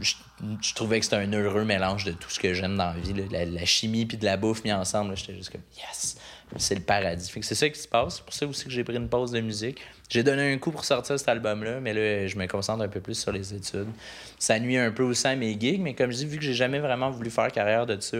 je, 0.00 0.74
trouvais 0.74 0.98
que 0.98 1.04
c'était 1.04 1.16
un 1.16 1.32
heureux 1.32 1.64
mélange 1.64 2.04
de 2.04 2.12
tout 2.12 2.30
ce 2.30 2.38
que 2.38 2.54
j'aime 2.54 2.76
dans 2.76 2.92
la 2.92 3.00
vie. 3.00 3.14
La, 3.30 3.64
chimie 3.64 4.06
puis 4.06 4.16
de 4.16 4.24
la 4.24 4.36
bouffe 4.36 4.64
mis 4.64 4.72
ensemble. 4.72 5.16
J'étais 5.16 5.34
juste 5.34 5.50
comme, 5.50 5.62
yes, 5.76 6.16
c'est 6.56 6.74
le 6.74 6.80
paradis. 6.80 7.30
Fait 7.30 7.40
que 7.40 7.46
c'est 7.46 7.54
ça 7.54 7.68
qui 7.68 7.78
se 7.78 7.88
passe. 7.88 8.16
C'est 8.16 8.24
pour 8.24 8.34
ça 8.34 8.46
aussi 8.46 8.64
que 8.64 8.70
j'ai 8.70 8.84
pris 8.84 8.96
une 8.96 9.08
pause 9.08 9.32
de 9.32 9.40
musique. 9.40 9.80
J'ai 10.08 10.22
donné 10.22 10.52
un 10.52 10.58
coup 10.58 10.70
pour 10.70 10.84
sortir 10.84 11.18
cet 11.18 11.28
album-là, 11.28 11.80
mais 11.80 11.92
là, 11.92 12.26
je 12.26 12.36
me 12.36 12.46
concentre 12.46 12.82
un 12.82 12.88
peu 12.88 13.00
plus 13.00 13.18
sur 13.18 13.32
les 13.32 13.54
études. 13.54 13.88
Ça 14.38 14.58
nuit 14.58 14.76
un 14.76 14.90
peu 14.90 15.02
aussi 15.02 15.26
à 15.26 15.36
mes 15.36 15.58
gigs, 15.58 15.80
mais 15.80 15.94
comme 15.94 16.10
je 16.10 16.16
dis, 16.16 16.26
vu 16.26 16.38
que 16.38 16.44
j'ai 16.44 16.54
jamais 16.54 16.80
vraiment 16.80 17.10
voulu 17.10 17.30
faire 17.30 17.50
carrière 17.50 17.86
de 17.86 17.98
ça, 18.00 18.18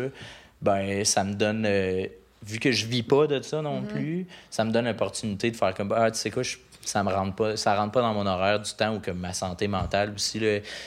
ben, 0.63 1.05
ça 1.05 1.25
me 1.25 1.35
donne. 1.35 1.65
Euh, 1.67 2.07
vu 2.43 2.59
que 2.59 2.73
je 2.73 2.87
vis 2.87 3.03
pas 3.03 3.27
de 3.27 3.43
ça 3.43 3.61
non 3.61 3.83
mm-hmm. 3.83 3.87
plus, 3.87 4.27
ça 4.51 4.65
me 4.65 4.71
donne 4.71 4.87
l'opportunité 4.87 5.51
de 5.51 5.57
faire 5.57 5.75
comme, 5.75 5.93
ah, 5.93 6.11
tu 6.11 6.19
sais 6.19 6.31
quoi, 6.31 6.43
je 6.43 6.57
ça 6.85 7.03
me 7.03 7.11
rentre 7.11 7.35
pas 7.35 7.57
ça 7.57 7.75
rentre 7.75 7.93
pas 7.93 8.01
dans 8.01 8.15
mon 8.15 8.27
horaire 8.27 8.61
du 8.61 8.73
temps 8.73 8.95
ou 8.95 9.01
comme 9.01 9.19
ma 9.19 9.33
santé 9.33 9.69
mentale 9.69 10.13
aussi 10.15 10.41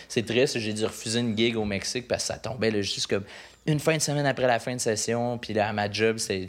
c'est 0.07 0.25
triste. 0.25 0.59
J'ai 0.59 0.73
dû 0.73 0.85
refuser 0.85 1.19
une 1.19 1.37
gig 1.37 1.55
au 1.55 1.65
Mexique 1.65 2.07
parce 2.07 2.23
que 2.23 2.33
ça 2.33 2.39
tombait 2.39 2.71
là, 2.71 2.81
juste 2.81 3.07
comme 3.07 3.23
une 3.65 3.79
fin 3.79 3.95
de 3.95 4.01
semaine 4.01 4.25
après 4.25 4.45
la 4.45 4.59
fin 4.59 4.75
de 4.75 4.81
session 4.81 5.37
puis 5.37 5.53
là 5.53 5.69
à 5.69 5.73
ma 5.73 5.89
job 5.89 6.17
c'est 6.17 6.47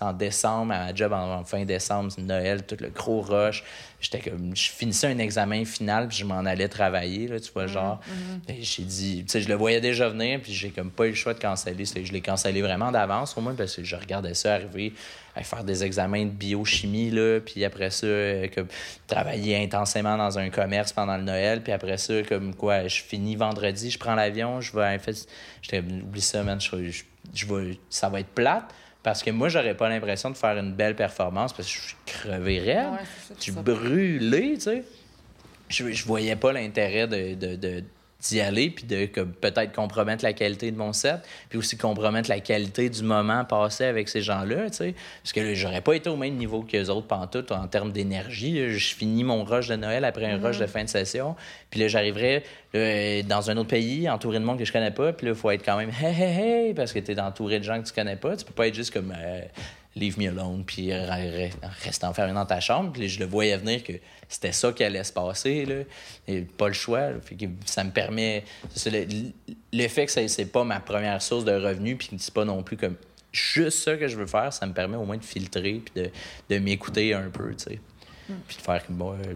en 0.00 0.14
décembre 0.14 0.72
à 0.72 0.86
ma 0.86 0.94
job 0.94 1.12
en, 1.12 1.44
fin 1.44 1.64
décembre 1.64 2.10
c'est 2.10 2.22
Noël 2.22 2.64
tout 2.64 2.76
le 2.80 2.88
gros 2.88 3.20
rush. 3.20 3.64
J'étais 4.00 4.20
comme 4.30 4.54
je 4.54 4.70
finissais 4.70 5.08
un 5.08 5.18
examen 5.18 5.64
final 5.64 6.08
puis 6.08 6.18
je 6.18 6.24
m'en 6.24 6.44
allais 6.44 6.68
travailler 6.68 7.28
là 7.28 7.40
tu 7.40 7.52
vois 7.52 7.66
genre. 7.66 8.00
mm-hmm, 8.00 8.52
mm-hmm. 8.52 8.62
j'ai 8.62 8.82
dit 8.82 9.24
tu 9.24 9.32
sais 9.32 9.40
je 9.40 9.48
le 9.48 9.54
voyais 9.54 9.80
déjà 9.80 10.08
venir 10.08 10.40
puis 10.40 10.52
j'ai 10.52 10.70
comme 10.70 10.90
pas 10.90 11.06
eu 11.06 11.10
le 11.10 11.14
choix 11.14 11.34
de 11.34 11.40
canceller. 11.40 11.84
Je 11.84 12.12
l'ai 12.12 12.20
cancellé 12.20 12.62
vraiment 12.62 12.92
d'avance 12.92 13.36
au 13.36 13.40
moins 13.40 13.54
parce 13.54 13.76
que 13.76 13.84
je 13.84 13.96
regardais 13.96 14.34
ça 14.34 14.54
arriver 14.54 14.94
faire 15.42 15.64
des 15.64 15.82
examens 15.82 16.24
de 16.24 16.30
biochimie, 16.30 17.10
là, 17.10 17.40
puis 17.40 17.64
après 17.64 17.90
ça, 17.90 18.06
euh, 18.06 18.46
comme, 18.54 18.68
travailler 19.06 19.62
intensément 19.62 20.16
dans 20.16 20.38
un 20.38 20.48
commerce 20.50 20.92
pendant 20.92 21.16
le 21.16 21.24
Noël, 21.24 21.62
puis 21.62 21.72
après 21.72 21.98
ça, 21.98 22.22
comme 22.22 22.54
quoi, 22.54 22.86
je 22.86 23.02
finis 23.02 23.34
vendredi, 23.34 23.90
je 23.90 23.98
prends 23.98 24.14
l'avion, 24.14 24.60
je 24.60 24.72
vais 24.76 24.94
en 24.94 24.98
fait, 24.98 25.26
je 25.62 25.78
oublie 25.78 26.20
ça, 26.20 26.42
man, 26.42 26.60
je, 26.60 27.02
je, 27.34 27.74
ça 27.90 28.08
va 28.08 28.20
être 28.20 28.28
plate, 28.28 28.72
parce 29.02 29.22
que 29.22 29.30
moi, 29.30 29.48
j'aurais 29.48 29.76
pas 29.76 29.88
l'impression 29.88 30.30
de 30.30 30.36
faire 30.36 30.56
une 30.56 30.72
belle 30.72 30.96
performance 30.96 31.52
parce 31.52 31.68
que 31.68 31.74
je 31.74 31.86
suis 31.88 31.96
crevé 32.06 32.58
raide, 32.58 32.88
je 33.36 33.42
suis 33.42 33.52
brûlé, 33.52 34.54
tu 34.54 34.60
sais. 34.60 34.84
Je, 35.68 35.90
je 35.90 36.04
voyais 36.06 36.36
pas 36.36 36.52
l'intérêt 36.52 37.06
de, 37.06 37.34
de, 37.34 37.56
de 37.56 37.84
d'y 38.28 38.40
aller, 38.40 38.70
puis 38.70 38.84
de 38.84 39.06
peut-être 39.06 39.72
compromettre 39.72 40.24
la 40.24 40.32
qualité 40.32 40.70
de 40.70 40.76
mon 40.76 40.92
set, 40.92 41.20
puis 41.48 41.58
aussi 41.58 41.76
compromettre 41.76 42.28
la 42.28 42.40
qualité 42.40 42.88
du 42.88 43.02
moment 43.02 43.44
passé 43.44 43.84
avec 43.84 44.08
ces 44.08 44.22
gens-là, 44.22 44.70
tu 44.70 44.76
sais. 44.76 44.94
Parce 45.22 45.32
que 45.32 45.40
là, 45.40 45.54
j'aurais 45.54 45.80
pas 45.80 45.94
été 45.94 46.08
au 46.08 46.16
même 46.16 46.34
niveau 46.34 46.62
que 46.62 46.76
les 46.76 46.90
autres 46.90 47.06
pantoute 47.06 47.52
en 47.52 47.66
termes 47.68 47.92
d'énergie. 47.92 48.68
Je 48.70 48.94
finis 48.94 49.24
mon 49.24 49.44
rush 49.44 49.68
de 49.68 49.76
Noël 49.76 50.04
après 50.04 50.26
un 50.30 50.38
rush 50.38 50.58
de 50.58 50.66
fin 50.66 50.84
de 50.84 50.88
session, 50.88 51.36
puis 51.70 51.80
là, 51.80 51.88
j'arriverais 51.88 52.42
dans 53.24 53.50
un 53.50 53.56
autre 53.56 53.68
pays, 53.68 54.08
entouré 54.10 54.40
de 54.40 54.44
monde 54.44 54.58
que 54.58 54.64
je 54.64 54.72
connais 54.72 54.90
pas, 54.90 55.12
puis 55.12 55.26
là, 55.26 55.32
il 55.32 55.38
faut 55.38 55.50
être 55.50 55.64
quand 55.64 55.76
même 55.76 55.90
hey, 55.90 56.14
hey, 56.14 56.40
hey, 56.40 56.74
parce 56.74 56.92
que 56.92 56.98
tu 56.98 57.12
es 57.12 57.20
entouré 57.20 57.58
de 57.58 57.64
gens 57.64 57.80
que 57.80 57.86
tu 57.86 57.92
connais 57.92 58.16
pas. 58.16 58.36
Tu 58.36 58.44
peux 58.44 58.52
pas 58.52 58.66
être 58.66 58.74
juste 58.74 58.92
comme 58.92 59.14
euh, 59.16 59.42
leave 59.96 60.18
me 60.18 60.28
alone, 60.28 60.64
puis 60.64 60.92
rester 61.84 62.06
enfermé 62.06 62.32
dans 62.32 62.46
ta 62.46 62.60
chambre. 62.60 62.92
Puis 62.92 63.08
je 63.08 63.20
le 63.20 63.26
voyais 63.26 63.56
venir 63.56 63.82
que 63.82 63.92
c'était 64.28 64.52
ça 64.52 64.72
qui 64.72 64.84
allait 64.84 65.04
se 65.04 65.12
passer, 65.12 65.64
là. 65.64 65.76
Et 66.26 66.42
pas 66.42 66.68
le 66.68 66.74
choix. 66.74 67.08
Fait 67.22 67.36
que 67.36 67.46
ça 67.64 67.84
me 67.84 67.90
permet. 67.90 68.44
Le, 68.86 69.06
le, 69.72 69.88
fait 69.88 70.06
que 70.06 70.28
c'est 70.28 70.46
pas 70.46 70.64
ma 70.64 70.80
première 70.80 71.20
source 71.22 71.44
de 71.44 71.52
revenus, 71.52 71.96
puis 71.98 72.08
que 72.08 72.14
c'est 72.18 72.34
pas 72.34 72.44
non 72.44 72.62
plus 72.62 72.76
comme 72.76 72.96
juste 73.32 73.78
ça 73.78 73.96
que 73.96 74.08
je 74.08 74.16
veux 74.16 74.26
faire, 74.26 74.52
ça 74.52 74.66
me 74.66 74.72
permet 74.72 74.96
au 74.96 75.04
moins 75.04 75.16
de 75.16 75.24
filtrer, 75.24 75.82
puis 75.84 76.02
de, 76.02 76.10
de 76.50 76.58
m'écouter 76.58 77.14
un 77.14 77.28
peu, 77.30 77.54
tu 77.54 77.64
sais. 77.64 77.80
Hmm. 78.28 78.34
Puis 78.46 78.56
de 78.56 78.62
faire 78.62 78.86
comme, 78.86 78.96
bon, 78.96 79.12
euh, 79.12 79.34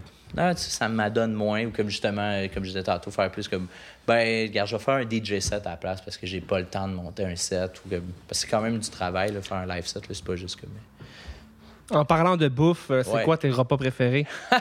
ça 0.55 0.89
m'adonne 0.89 1.33
moins, 1.33 1.65
ou 1.65 1.71
comme 1.71 1.89
justement, 1.89 2.41
comme 2.53 2.63
je 2.63 2.69
disais 2.69 2.83
tantôt, 2.83 3.11
faire 3.11 3.31
plus 3.31 3.47
comme, 3.47 3.67
ben, 4.07 4.47
regarde, 4.47 4.67
je 4.69 4.75
vais 4.75 4.83
faire 4.83 4.95
un 4.95 5.03
DJ 5.09 5.39
set 5.39 5.65
à 5.65 5.71
la 5.71 5.77
place 5.77 6.01
parce 6.01 6.17
que 6.17 6.27
j'ai 6.27 6.41
pas 6.41 6.59
le 6.59 6.65
temps 6.65 6.87
de 6.87 6.93
monter 6.93 7.25
un 7.25 7.35
set, 7.35 7.81
ou 7.85 7.89
parce 7.89 8.01
que 8.01 8.35
c'est 8.35 8.47
quand 8.47 8.61
même 8.61 8.79
du 8.79 8.89
travail, 8.89 9.31
là, 9.31 9.41
faire 9.41 9.57
un 9.57 9.65
live 9.65 9.85
set, 9.85 10.03
c'est 10.09 10.23
pas 10.23 10.35
juste 10.35 10.59
comme. 10.59 10.71
En 11.91 12.05
parlant 12.05 12.37
de 12.37 12.47
bouffe, 12.47 12.91
euh, 12.91 13.01
c'est 13.03 13.23
quoi 13.23 13.35
tes 13.37 13.49
repas 13.49 13.77
préférés? 13.77 14.25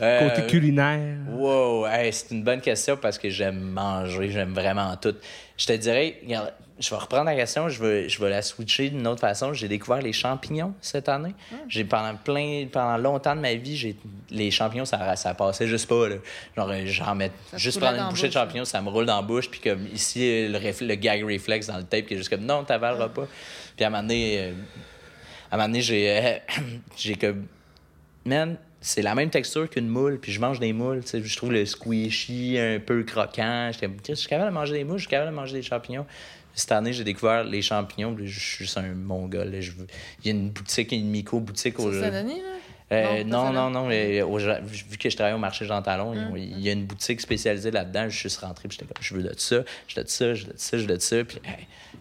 Euh, 0.00 0.30
Côté 0.30 0.46
culinaire. 0.46 1.18
Wow, 1.28 1.86
c'est 2.10 2.30
une 2.30 2.42
bonne 2.42 2.60
question 2.60 2.96
parce 2.96 3.18
que 3.18 3.28
j'aime 3.28 3.60
manger, 3.60 4.30
j'aime 4.30 4.54
vraiment 4.54 4.96
tout. 4.96 5.14
Je 5.56 5.66
te 5.66 5.72
dirais, 5.72 6.20
je 6.78 6.90
vais 6.90 6.96
reprendre 6.96 7.24
la 7.24 7.34
question, 7.34 7.68
je 7.68 7.82
vais, 7.82 8.08
je 8.08 8.20
vais 8.20 8.28
la 8.28 8.42
switcher 8.42 8.90
d'une 8.90 9.06
autre 9.06 9.20
façon. 9.20 9.54
J'ai 9.54 9.68
découvert 9.68 10.02
les 10.02 10.12
champignons 10.12 10.74
cette 10.82 11.08
année. 11.08 11.34
Ah. 11.52 11.56
J'ai 11.68 11.84
pendant 11.84 12.14
plein 12.16 12.66
pendant 12.70 12.98
longtemps 12.98 13.34
de 13.34 13.40
ma 13.40 13.54
vie, 13.54 13.76
j'ai 13.76 13.96
les 14.30 14.50
champignons 14.50 14.84
ça 14.84 15.16
ça 15.16 15.32
passait 15.34 15.66
juste 15.66 15.88
pas 15.88 16.08
là. 16.08 16.16
Genre 16.56 16.68
euh, 16.68 16.82
j'en 16.84 17.14
mets 17.14 17.30
juste 17.54 17.80
prendre 17.80 17.98
une 17.98 18.10
bouchée 18.10 18.28
de 18.28 18.32
champignons, 18.32 18.66
ça 18.66 18.82
me 18.82 18.90
roule 18.90 19.06
dans 19.06 19.16
la 19.16 19.22
bouche 19.22 19.50
puis 19.50 19.60
comme 19.60 19.86
ici 19.86 20.48
le, 20.48 20.58
le 20.58 20.94
gag 20.96 21.24
reflex 21.24 21.66
dans 21.66 21.78
le 21.78 21.84
tape 21.84 22.06
qui 22.06 22.14
est 22.14 22.18
juste 22.18 22.28
comme 22.28 22.44
non, 22.44 22.64
t'avaleras 22.64 23.08
pas. 23.08 23.26
Puis 23.74 23.84
à 23.84 23.88
un 23.88 23.90
moment 23.90 24.02
donné 24.02 24.38
euh, 24.38 24.52
à 25.50 25.54
un 25.54 25.56
moment 25.56 25.68
donné 25.68 25.80
j'ai 25.80 26.10
euh, 26.10 26.38
j'ai 26.96 27.14
comme 27.14 27.46
man, 28.26 28.58
c'est 28.80 29.02
la 29.02 29.14
même 29.14 29.30
texture 29.30 29.68
qu'une 29.68 29.88
moule, 29.88 30.18
puis 30.20 30.32
je 30.32 30.40
mange 30.40 30.60
des 30.60 30.72
moules. 30.72 31.02
Je 31.04 31.36
trouve 31.36 31.52
le 31.52 31.64
squishy 31.66 32.58
un 32.58 32.78
peu 32.78 33.02
croquant. 33.02 33.70
Je 33.72 34.14
suis 34.14 34.28
capable 34.28 34.50
de 34.50 34.54
manger 34.54 34.74
des 34.74 34.84
moules, 34.84 34.98
je 34.98 35.02
suis 35.02 35.10
capable 35.10 35.30
de 35.30 35.36
manger 35.36 35.54
des 35.54 35.62
champignons. 35.62 36.06
Cette 36.54 36.72
année, 36.72 36.92
j'ai 36.92 37.04
découvert 37.04 37.44
les 37.44 37.60
champignons. 37.60 38.16
Je 38.18 38.40
suis 38.40 38.64
juste 38.64 38.78
un 38.78 38.94
mongol. 38.94 39.54
Il 39.54 40.26
y 40.26 40.28
a 40.28 40.32
une 40.32 40.50
boutique, 40.50 40.92
une 40.92 41.10
micro-boutique 41.10 41.78
au. 41.78 41.92
C'est 41.92 42.10
là? 42.10 42.22
Euh, 42.92 43.24
non, 43.24 43.52
non, 43.52 43.68
non, 43.68 43.88
vu 43.88 44.96
que 44.96 45.10
je 45.10 45.16
travaille 45.16 45.34
au 45.34 45.38
marché 45.38 45.64
Jean 45.64 45.82
Talon, 45.82 46.36
il 46.36 46.60
y 46.60 46.68
a 46.68 46.72
une 46.72 46.86
boutique 46.86 47.20
spécialisée 47.20 47.72
là-dedans. 47.72 48.08
Je 48.08 48.28
suis 48.28 48.40
rentré, 48.40 48.68
j'étais 48.70 48.84
comme, 48.84 48.94
je 49.00 49.14
veux 49.14 49.22
de 49.22 49.34
ça, 49.36 49.64
je 49.88 49.96
veux 49.96 50.04
de 50.04 50.08
ça, 50.08 50.34
je 50.34 50.46
veux 50.46 50.52
de 50.52 50.58
ça, 50.58 50.78
je 50.78 50.82
veux 50.82 50.94
de 50.94 51.00
ça. 51.00 51.24
Puis, 51.24 51.40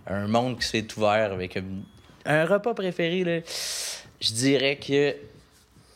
un 0.06 0.28
monde 0.28 0.60
qui 0.60 0.68
s'est 0.68 0.86
ouvert 0.96 1.34
avec 1.34 1.58
un, 2.26 2.46
repas 2.46 2.76
préféré, 2.76 3.24
là, 3.24 3.40
je 4.22 4.34
dirais 4.34 4.78
que 4.78 5.16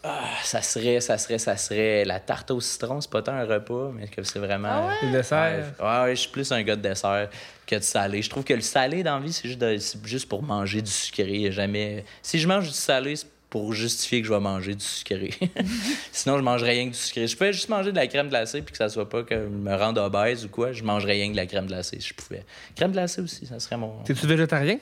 ah, 0.04 0.30
ça 0.44 0.62
serait, 0.62 1.02
ça 1.02 1.18
serait, 1.18 1.40
ça 1.40 1.58
serait 1.58 2.06
la 2.06 2.22
tarte 2.22 2.52
au 2.52 2.62
citron. 2.62 3.02
C'est 3.02 3.12
pas 3.12 3.22
tant 3.22 3.34
un 3.34 3.46
repas, 3.46 3.92
mais 3.94 4.08
que 4.08 4.24
c'est 4.24 4.40
vraiment. 4.40 4.70
Ah 4.72 4.88
ouais? 4.88 5.08
Le 5.08 5.18
dessert. 5.18 5.74
Ouais, 5.80 6.16
je 6.16 6.22
suis 6.22 6.30
plus 6.30 6.52
un 6.54 6.64
gars 6.64 6.78
de 6.78 6.82
dessert 6.82 7.30
que 7.68 7.76
de 7.76 7.82
salé. 7.82 8.22
Je 8.22 8.30
trouve 8.30 8.46
que 8.46 8.54
le 8.54 8.62
salé 8.62 9.04
dans 9.04 9.20
la 9.20 9.26
vie, 9.26 9.34
c'est 9.34 9.50
juste, 9.50 9.98
juste 10.06 10.30
pour 10.30 10.42
manger 10.42 10.82
du 10.82 10.92
sucré. 10.92 11.52
Jamais... 11.52 12.06
Si 12.22 12.40
je 12.40 12.48
mange 12.48 12.68
du 12.68 12.74
salé, 12.74 13.18
c'est 13.18 13.28
pour 13.50 13.74
justifier 13.74 14.22
que 14.22 14.28
je 14.28 14.34
vais 14.34 14.40
manger 14.40 14.76
du 14.76 14.86
sucré. 14.86 15.32
Sinon, 16.14 16.38
je 16.38 16.44
mangerais 16.44 16.72
rien 16.72 16.86
que 16.86 16.94
du 16.94 17.00
sucré. 17.00 17.28
Je 17.28 17.36
pouvais 17.36 17.52
juste 17.52 17.68
manger 17.68 17.92
de 17.92 17.98
la 17.98 18.08
crème 18.08 18.30
glacée 18.30 18.62
puis 18.62 18.72
que 18.72 18.78
ça 18.78 18.88
soit 18.88 19.10
pas 19.10 19.24
que 19.24 19.48
me 19.48 19.76
rende 19.76 19.98
obèse 19.98 20.46
ou 20.46 20.50
quoi. 20.50 20.72
Je 20.72 20.84
mangerais 20.84 21.14
rien 21.14 21.28
que 21.28 21.34
de 21.34 21.38
la 21.38 21.46
crème 21.46 21.66
glacée 21.66 22.00
si 22.00 22.10
je 22.10 22.14
pouvais. 22.14 22.46
Crème 22.76 22.94
glacée 22.94 23.22
aussi, 23.22 23.46
ça 23.48 23.60
serait 23.60 23.78
mon. 23.78 24.02
T'es-tu 24.04 24.28
végétarien? 24.28 24.78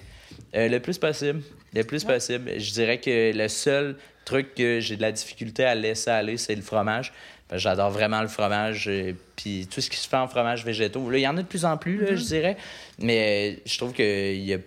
Euh, 0.55 0.69
le 0.69 0.79
plus 0.79 0.97
possible. 0.97 1.41
Le 1.73 1.83
plus 1.83 2.03
possible. 2.03 2.59
Je 2.59 2.71
dirais 2.71 2.99
que 2.99 3.35
le 3.35 3.47
seul 3.47 3.97
truc 4.25 4.55
que 4.55 4.79
j'ai 4.79 4.97
de 4.97 5.01
la 5.01 5.11
difficulté 5.11 5.63
à 5.63 5.75
laisser 5.75 6.09
aller, 6.09 6.37
c'est 6.37 6.55
le 6.55 6.61
fromage. 6.61 7.13
J'adore 7.53 7.91
vraiment 7.91 8.21
le 8.21 8.27
fromage, 8.27 8.89
euh, 8.89 9.13
puis 9.37 9.67
tout 9.71 9.79
ce 9.79 9.89
qui 9.89 9.95
se 9.95 10.07
fait 10.07 10.17
en 10.17 10.27
fromage 10.27 10.65
végétaux. 10.65 11.09
Là, 11.09 11.17
il 11.17 11.21
y 11.21 11.27
en 11.27 11.37
a 11.37 11.41
de 11.41 11.47
plus 11.47 11.63
en 11.63 11.77
plus, 11.77 12.01
là, 12.01 12.07
je 12.07 12.21
mm-hmm. 12.21 12.27
dirais, 12.27 12.57
mais 12.99 13.59
je 13.65 13.77
trouve 13.77 13.93
que 13.93 14.35
y 14.35 14.53
a... 14.53 14.57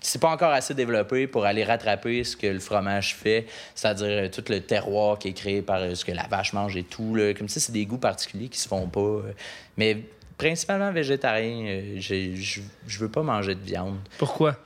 c'est 0.00 0.20
pas 0.20 0.30
encore 0.30 0.52
assez 0.52 0.72
développé 0.72 1.26
pour 1.26 1.44
aller 1.44 1.62
rattraper 1.62 2.24
ce 2.24 2.38
que 2.38 2.46
le 2.46 2.58
fromage 2.58 3.14
fait, 3.14 3.46
c'est-à-dire 3.74 4.06
euh, 4.06 4.28
tout 4.30 4.44
le 4.48 4.60
terroir 4.60 5.18
qui 5.18 5.28
est 5.28 5.34
créé 5.34 5.60
par 5.60 5.82
euh, 5.82 5.94
ce 5.94 6.06
que 6.06 6.12
la 6.12 6.26
vache 6.26 6.54
mange 6.54 6.74
et 6.74 6.84
tout. 6.84 7.14
Là. 7.14 7.34
Comme 7.34 7.50
ça, 7.50 7.60
c'est 7.60 7.72
des 7.72 7.84
goûts 7.84 7.98
particuliers 7.98 8.48
qui 8.48 8.58
se 8.58 8.68
font 8.68 8.88
pas. 8.88 9.20
Mais 9.76 9.98
principalement 10.38 10.92
végétarien, 10.92 11.98
je 11.98 12.98
veux 12.98 13.08
pas 13.08 13.22
manger 13.22 13.54
de 13.54 13.62
viande. 13.62 13.98
Pourquoi? 14.18 14.56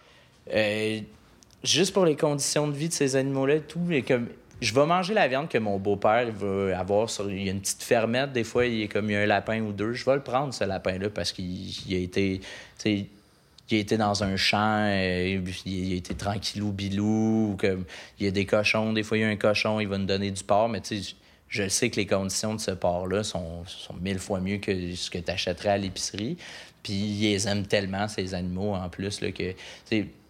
juste 1.62 1.92
pour 1.92 2.04
les 2.04 2.16
conditions 2.16 2.66
de 2.66 2.72
vie 2.72 2.88
de 2.88 2.92
ces 2.92 3.14
animaux-là 3.16 3.56
et 3.56 3.60
tout, 3.60 3.86
et 3.90 4.02
comme 4.02 4.26
je 4.60 4.74
vais 4.74 4.84
manger 4.84 5.14
la 5.14 5.26
viande 5.26 5.48
que 5.48 5.58
mon 5.58 5.78
beau-père 5.78 6.30
va 6.32 6.78
avoir 6.78 7.08
sur. 7.08 7.30
Il 7.30 7.44
y 7.44 7.48
a 7.48 7.52
une 7.52 7.60
petite 7.60 7.82
fermette, 7.82 8.32
des 8.32 8.44
fois, 8.44 8.66
il 8.66 8.82
est 8.82 8.88
comme 8.88 9.08
il 9.08 9.14
y 9.14 9.16
a 9.16 9.20
un 9.20 9.26
lapin 9.26 9.60
ou 9.62 9.72
deux. 9.72 9.94
Je 9.94 10.04
vais 10.04 10.14
le 10.14 10.22
prendre, 10.22 10.52
ce 10.52 10.64
lapin-là, 10.64 11.08
parce 11.10 11.32
qu'il 11.32 11.72
a 11.92 11.96
été. 11.96 12.40
Il 12.84 13.76
a 13.76 13.78
été 13.78 13.96
dans 13.96 14.24
un 14.24 14.34
champ, 14.34 14.84
euh, 14.88 15.40
il 15.64 15.92
a 15.92 15.96
été 15.96 16.14
tranquillou 16.14 16.72
bilou, 16.72 17.56
comme 17.56 17.84
il 18.18 18.26
y 18.26 18.28
a 18.28 18.32
des 18.32 18.44
cochons, 18.44 18.92
des 18.92 19.04
fois 19.04 19.16
il 19.16 19.20
y 19.20 19.24
a 19.24 19.28
un 19.28 19.36
cochon, 19.36 19.78
il 19.78 19.86
va 19.86 19.96
nous 19.96 20.06
donner 20.06 20.32
du 20.32 20.42
porc, 20.42 20.68
mais 20.68 20.80
tu 20.80 21.00
sais, 21.00 21.14
je 21.51 21.68
sais 21.68 21.90
que 21.90 21.96
les 21.96 22.07
conditions 22.07 22.55
de 22.55 22.61
ce 22.61 22.70
porc-là 22.70 23.22
sont, 23.22 23.66
sont 23.66 23.94
mille 23.94 24.18
fois 24.18 24.40
mieux 24.40 24.59
que 24.59 24.94
ce 24.94 25.11
que 25.11 25.18
tu 25.18 25.30
achèterais 25.30 25.70
à 25.70 25.78
l'épicerie. 25.78 26.38
Puis 26.82 26.94
ils 26.94 27.46
aiment 27.46 27.66
tellement, 27.66 28.09
ces 28.09 28.32
animaux, 28.32 28.74
en 28.74 28.88
plus, 28.88 29.20
là, 29.20 29.32
que 29.32 29.55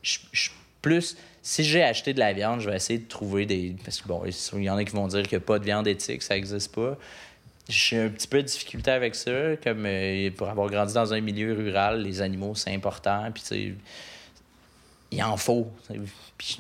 je 0.03 0.51
plus 0.83 1.17
si 1.43 1.65
j'ai 1.65 1.83
acheté 1.83 2.13
de 2.13 2.19
la 2.19 2.33
viande, 2.33 2.61
je 2.61 2.69
vais 2.69 2.77
essayer 2.77 2.99
de 2.99 3.09
trouver 3.09 3.47
des. 3.47 3.75
Parce 3.85 4.01
que 4.01 4.09
bon, 4.09 4.23
il 4.25 4.63
y 4.63 4.71
en 4.71 4.77
a 4.77 4.85
qui 4.85 4.93
vont 4.93 5.09
dire 5.09 5.23
qu'il 5.23 5.39
n'y 5.39 5.43
a 5.43 5.47
pas 5.47 5.59
de 5.59 5.65
viande 5.65 5.87
éthique, 5.87 6.23
ça 6.23 6.35
n'existe 6.35 6.75
pas. 6.75 6.97
J'ai 7.69 7.99
un 7.99 8.09
petit 8.09 8.27
peu 8.27 8.43
de 8.43 8.47
difficulté 8.47 8.91
avec 8.91 9.15
ça, 9.15 9.57
comme 9.63 9.85
euh, 9.87 10.31
pour 10.33 10.49
avoir 10.49 10.69
grandi 10.69 10.93
dans 10.93 11.15
un 11.15 11.21
milieu 11.21 11.55
rural, 11.55 12.03
les 12.03 12.21
animaux, 12.21 12.55
c'est 12.55 12.75
important. 12.75 13.31
Puis, 13.33 13.43
tu 13.47 13.79
il 15.13 15.23
en 15.23 15.37
faut. 15.37 15.69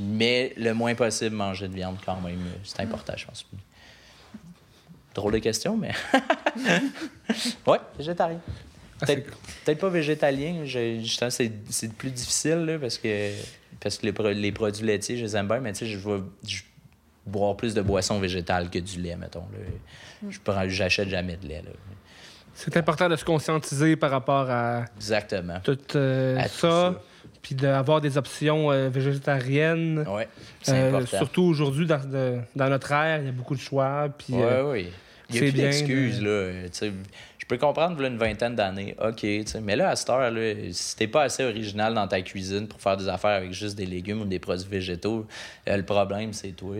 mais 0.00 0.52
le 0.56 0.72
moins 0.74 0.94
possible, 0.94 1.36
manger 1.36 1.68
de 1.68 1.74
viande 1.74 1.98
quand 2.04 2.20
même, 2.20 2.40
c'est 2.64 2.80
important, 2.80 3.12
je 3.16 3.26
pense. 3.26 3.46
Drôle 5.20 5.34
de 5.34 5.38
question, 5.38 5.76
mais. 5.76 5.92
ouais, 7.66 7.78
végétarien. 7.98 8.40
Ah, 9.02 9.06
peut-être 9.06 9.78
pas 9.78 9.90
végétalien, 9.90 10.64
c'est 11.28 11.92
plus 11.92 12.10
difficile 12.10 12.64
là, 12.64 12.78
parce 12.78 12.96
que 12.96 13.32
parce 13.80 13.98
que 13.98 14.06
les, 14.06 14.34
les, 14.34 14.52
produits 14.52 14.86
laitiers, 14.86 15.18
je 15.18 15.24
les 15.24 15.36
aime 15.36 15.46
bien, 15.46 15.60
mais 15.60 15.72
tu 15.72 15.80
sais, 15.80 15.86
je 15.86 15.98
vais 15.98 16.22
boire 17.26 17.54
plus 17.54 17.74
de 17.74 17.82
boissons 17.82 18.18
végétales 18.18 18.70
que 18.70 18.78
du 18.78 19.00
lait, 19.00 19.16
mettons. 19.16 19.44
Je 20.26 20.38
J'achète 20.68 21.10
jamais 21.10 21.36
de 21.36 21.48
lait. 21.48 21.62
C'est 22.54 22.76
important 22.78 23.08
de 23.10 23.16
se 23.16 23.24
conscientiser 23.24 23.96
par 23.96 24.10
rapport 24.10 24.50
à 24.50 24.84
Exactement. 24.96 25.60
tout, 25.62 25.78
euh, 25.96 26.40
ça, 26.48 26.94
puis 27.42 27.54
d'avoir 27.54 28.00
des 28.00 28.16
options 28.16 28.70
euh, 28.70 28.88
végétariennes. 28.88 30.04
Oui, 30.08 30.22
c'est 30.62 30.72
euh, 30.72 30.88
important. 30.88 31.16
Surtout 31.18 31.42
aujourd'hui, 31.42 31.86
dans, 31.86 32.00
dans, 32.56 32.68
notre 32.68 32.92
ère, 32.92 33.20
il 33.20 33.26
y 33.26 33.28
a 33.28 33.32
beaucoup 33.32 33.54
de 33.54 33.60
choix. 33.60 34.08
Oui, 34.28 34.42
oui. 34.64 34.88
Il 35.30 35.36
y 35.36 35.38
a 35.38 35.40
plus 35.40 35.52
d'excuses. 35.52 36.22
là 36.22 36.50
peux 37.50 37.58
comprendre, 37.58 38.00
une 38.04 38.16
vingtaine 38.16 38.54
d'années, 38.54 38.94
OK, 39.02 39.26
mais 39.60 39.74
là, 39.74 39.88
à 39.88 39.96
cette 39.96 40.08
heure, 40.08 40.30
là, 40.30 40.54
si 40.70 40.94
t'es 40.94 41.08
pas 41.08 41.24
assez 41.24 41.42
original 41.42 41.92
dans 41.92 42.06
ta 42.06 42.22
cuisine 42.22 42.68
pour 42.68 42.80
faire 42.80 42.96
des 42.96 43.08
affaires 43.08 43.32
avec 43.38 43.52
juste 43.52 43.76
des 43.76 43.86
légumes 43.86 44.22
ou 44.22 44.24
des 44.24 44.38
produits 44.38 44.68
végétaux, 44.68 45.26
euh, 45.68 45.76
le 45.76 45.82
problème, 45.82 46.32
c'est 46.32 46.52
toi, 46.52 46.76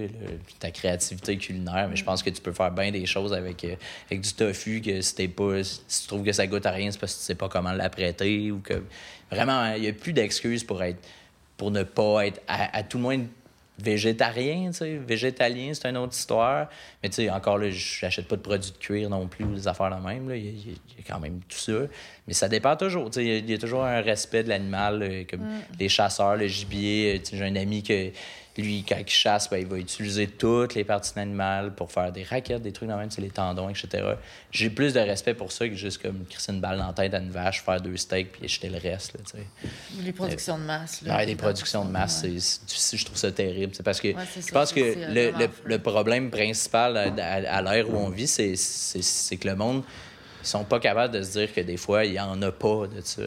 ta 0.61 0.71
créativité 0.71 1.37
culinaire. 1.39 1.89
Mais 1.91 1.97
je 1.97 2.05
pense 2.05 2.23
que 2.23 2.31
tu 2.31 2.41
peux 2.41 2.53
faire 2.53 2.71
bien 2.71 2.93
des 2.93 3.05
choses 3.05 3.33
avec, 3.33 3.65
euh, 3.65 3.75
avec 4.09 4.21
du 4.21 4.33
tofu, 4.33 4.81
que 4.81 5.01
si, 5.01 5.29
pas, 5.29 5.65
si 5.65 6.03
tu 6.03 6.07
trouves 6.07 6.25
que 6.25 6.33
ça 6.33 6.47
goûte 6.47 6.67
à 6.67 6.71
rien, 6.71 6.93
c'est 6.93 7.01
parce 7.01 7.15
que 7.15 7.19
tu 7.19 7.25
sais 7.25 7.35
pas 7.35 7.49
comment 7.49 7.73
l'apprêter 7.73 8.53
ou 8.53 8.61
que. 8.61 8.85
Vraiment, 9.29 9.75
il 9.75 9.83
n'y 9.83 9.89
a 9.89 9.93
plus 9.93 10.13
d'excuses 10.13 10.63
pour 10.63 10.83
être 10.83 10.99
pour 11.57 11.71
ne 11.71 11.83
pas 11.83 12.27
être 12.27 12.41
à, 12.49 12.79
à 12.79 12.83
tout 12.83 12.97
le 12.97 13.03
moins 13.03 13.19
végétarien, 13.83 14.71
tu 14.71 14.79
sais. 14.79 14.97
Végétalien, 14.97 15.73
c'est 15.75 15.89
une 15.89 15.97
autre 15.97 16.15
histoire. 16.15 16.69
Mais 17.03 17.09
tu 17.09 17.17
sais, 17.17 17.31
encore 17.31 17.59
là, 17.59 17.71
j'achète 17.71 18.29
pas 18.29 18.37
de 18.37 18.43
produits 18.43 18.73
de 18.73 18.77
cuir 18.77 19.11
non 19.11 19.27
plus, 19.27 19.45
des 19.45 19.69
affaires 19.69 19.91
la 19.91 19.99
même. 19.99 20.31
Il, 20.35 20.59
y 20.59 20.77
a, 20.99 21.03
quand 21.07 21.21
même 21.21 21.41
tout 21.49 21.59
ça. 21.59 21.73
Mais 22.27 22.35
ça 22.35 22.49
dépend 22.49 22.77
toujours. 22.77 23.11
Tu 23.11 23.21
sais, 23.21 23.39
il 23.39 23.51
y, 23.51 23.55
a 23.55 23.59
toujours 23.59 23.85
un 23.85 24.01
respect 24.01 24.43
de 24.43 24.49
l'animal, 24.49 25.03
euh, 25.03 25.25
comme 25.29 25.41
mm. 25.41 25.63
les 25.79 25.89
chasseurs, 25.89 26.37
le 26.37 26.47
gibier. 26.47 27.17
Euh, 27.19 27.37
j'ai 27.37 27.45
un 27.45 27.57
ami 27.57 27.83
que 27.83 28.11
Lui, 28.61 28.85
quand 28.89 28.97
il 28.99 29.09
chasse, 29.09 29.49
ben, 29.49 29.59
il 29.59 29.67
va 29.67 29.77
utiliser 29.79 30.27
toutes 30.27 30.75
les 30.75 30.85
parties 30.85 31.19
animales 31.19 31.73
pour 31.75 31.91
faire 31.91 32.13
des 32.13 32.23
raquettes, 32.25 32.63
des 32.63 32.73
trucs 32.73 32.89
dans 32.89 32.97
même, 32.97 33.11
c'est 33.11 33.21
les 33.21 33.31
tendons, 33.31 33.69
etc. 33.69 33.89
J'ai 34.51 34.71
plus 34.71 34.93
de 34.93 35.01
respect 35.01 35.35
pour 35.35 35.53
ça 35.53 35.69
que 35.69 35.75
juste 35.75 36.03
comme 36.03 36.25
crisser 36.29 36.53
une 36.53 36.61
balle 36.61 36.79
dans 36.79 36.87
la 36.89 36.93
tête 36.93 37.15
à 37.15 37.19
une 37.19 37.31
vache, 37.31 37.63
faire 37.63 37.81
deux 37.81 37.97
steaks 37.97 38.33
puis 38.33 38.49
jeter 38.49 38.69
le 38.69 38.79
reste. 38.79 39.15
Là. 39.15 39.41
Les 40.03 40.13
productions 40.13 40.59
de 40.59 40.65
masse. 40.65 41.03
Là, 41.03 41.17
Ouais, 41.17 41.27
les 41.27 41.37
productions 41.37 41.85
de 41.85 41.91
masse, 41.91 42.23
Ouais. 42.25 42.35
c'est- 42.39 42.61
c'est- 42.67 42.97
je 42.97 43.05
trouve 43.05 43.17
ça 43.17 43.31
terrible. 43.33 43.75
C'est 43.75 43.83
parce 43.83 44.01
que 44.01 44.09
Ouais, 44.09 44.15
je 44.47 44.53
pense 44.53 44.73
que 44.73 44.81
le, 44.81 45.31
le- 45.39 45.49
le 45.65 45.79
problème 45.79 46.31
principal 46.31 46.97
à, 46.97 47.03
à- 47.03 47.57
à 47.59 47.63
l'ère 47.63 47.89
où 47.89 47.97
on 47.97 48.11
vit, 48.11 48.27
c'est- 48.27 48.55
que 49.37 49.49
le 49.49 49.55
monde, 49.57 49.83
ils 50.43 50.47
sont 50.47 50.65
pas 50.65 50.81
capables 50.81 51.15
de 51.15 51.23
se 51.23 51.33
dire 51.39 51.53
que 51.53 51.61
des 51.61 51.77
fois, 51.77 52.05
il 52.05 52.13
y 52.15 52.21
en 52.21 52.41
a 52.43 52.51
pas 52.53 52.87
de 52.87 53.01
ça. 53.03 53.23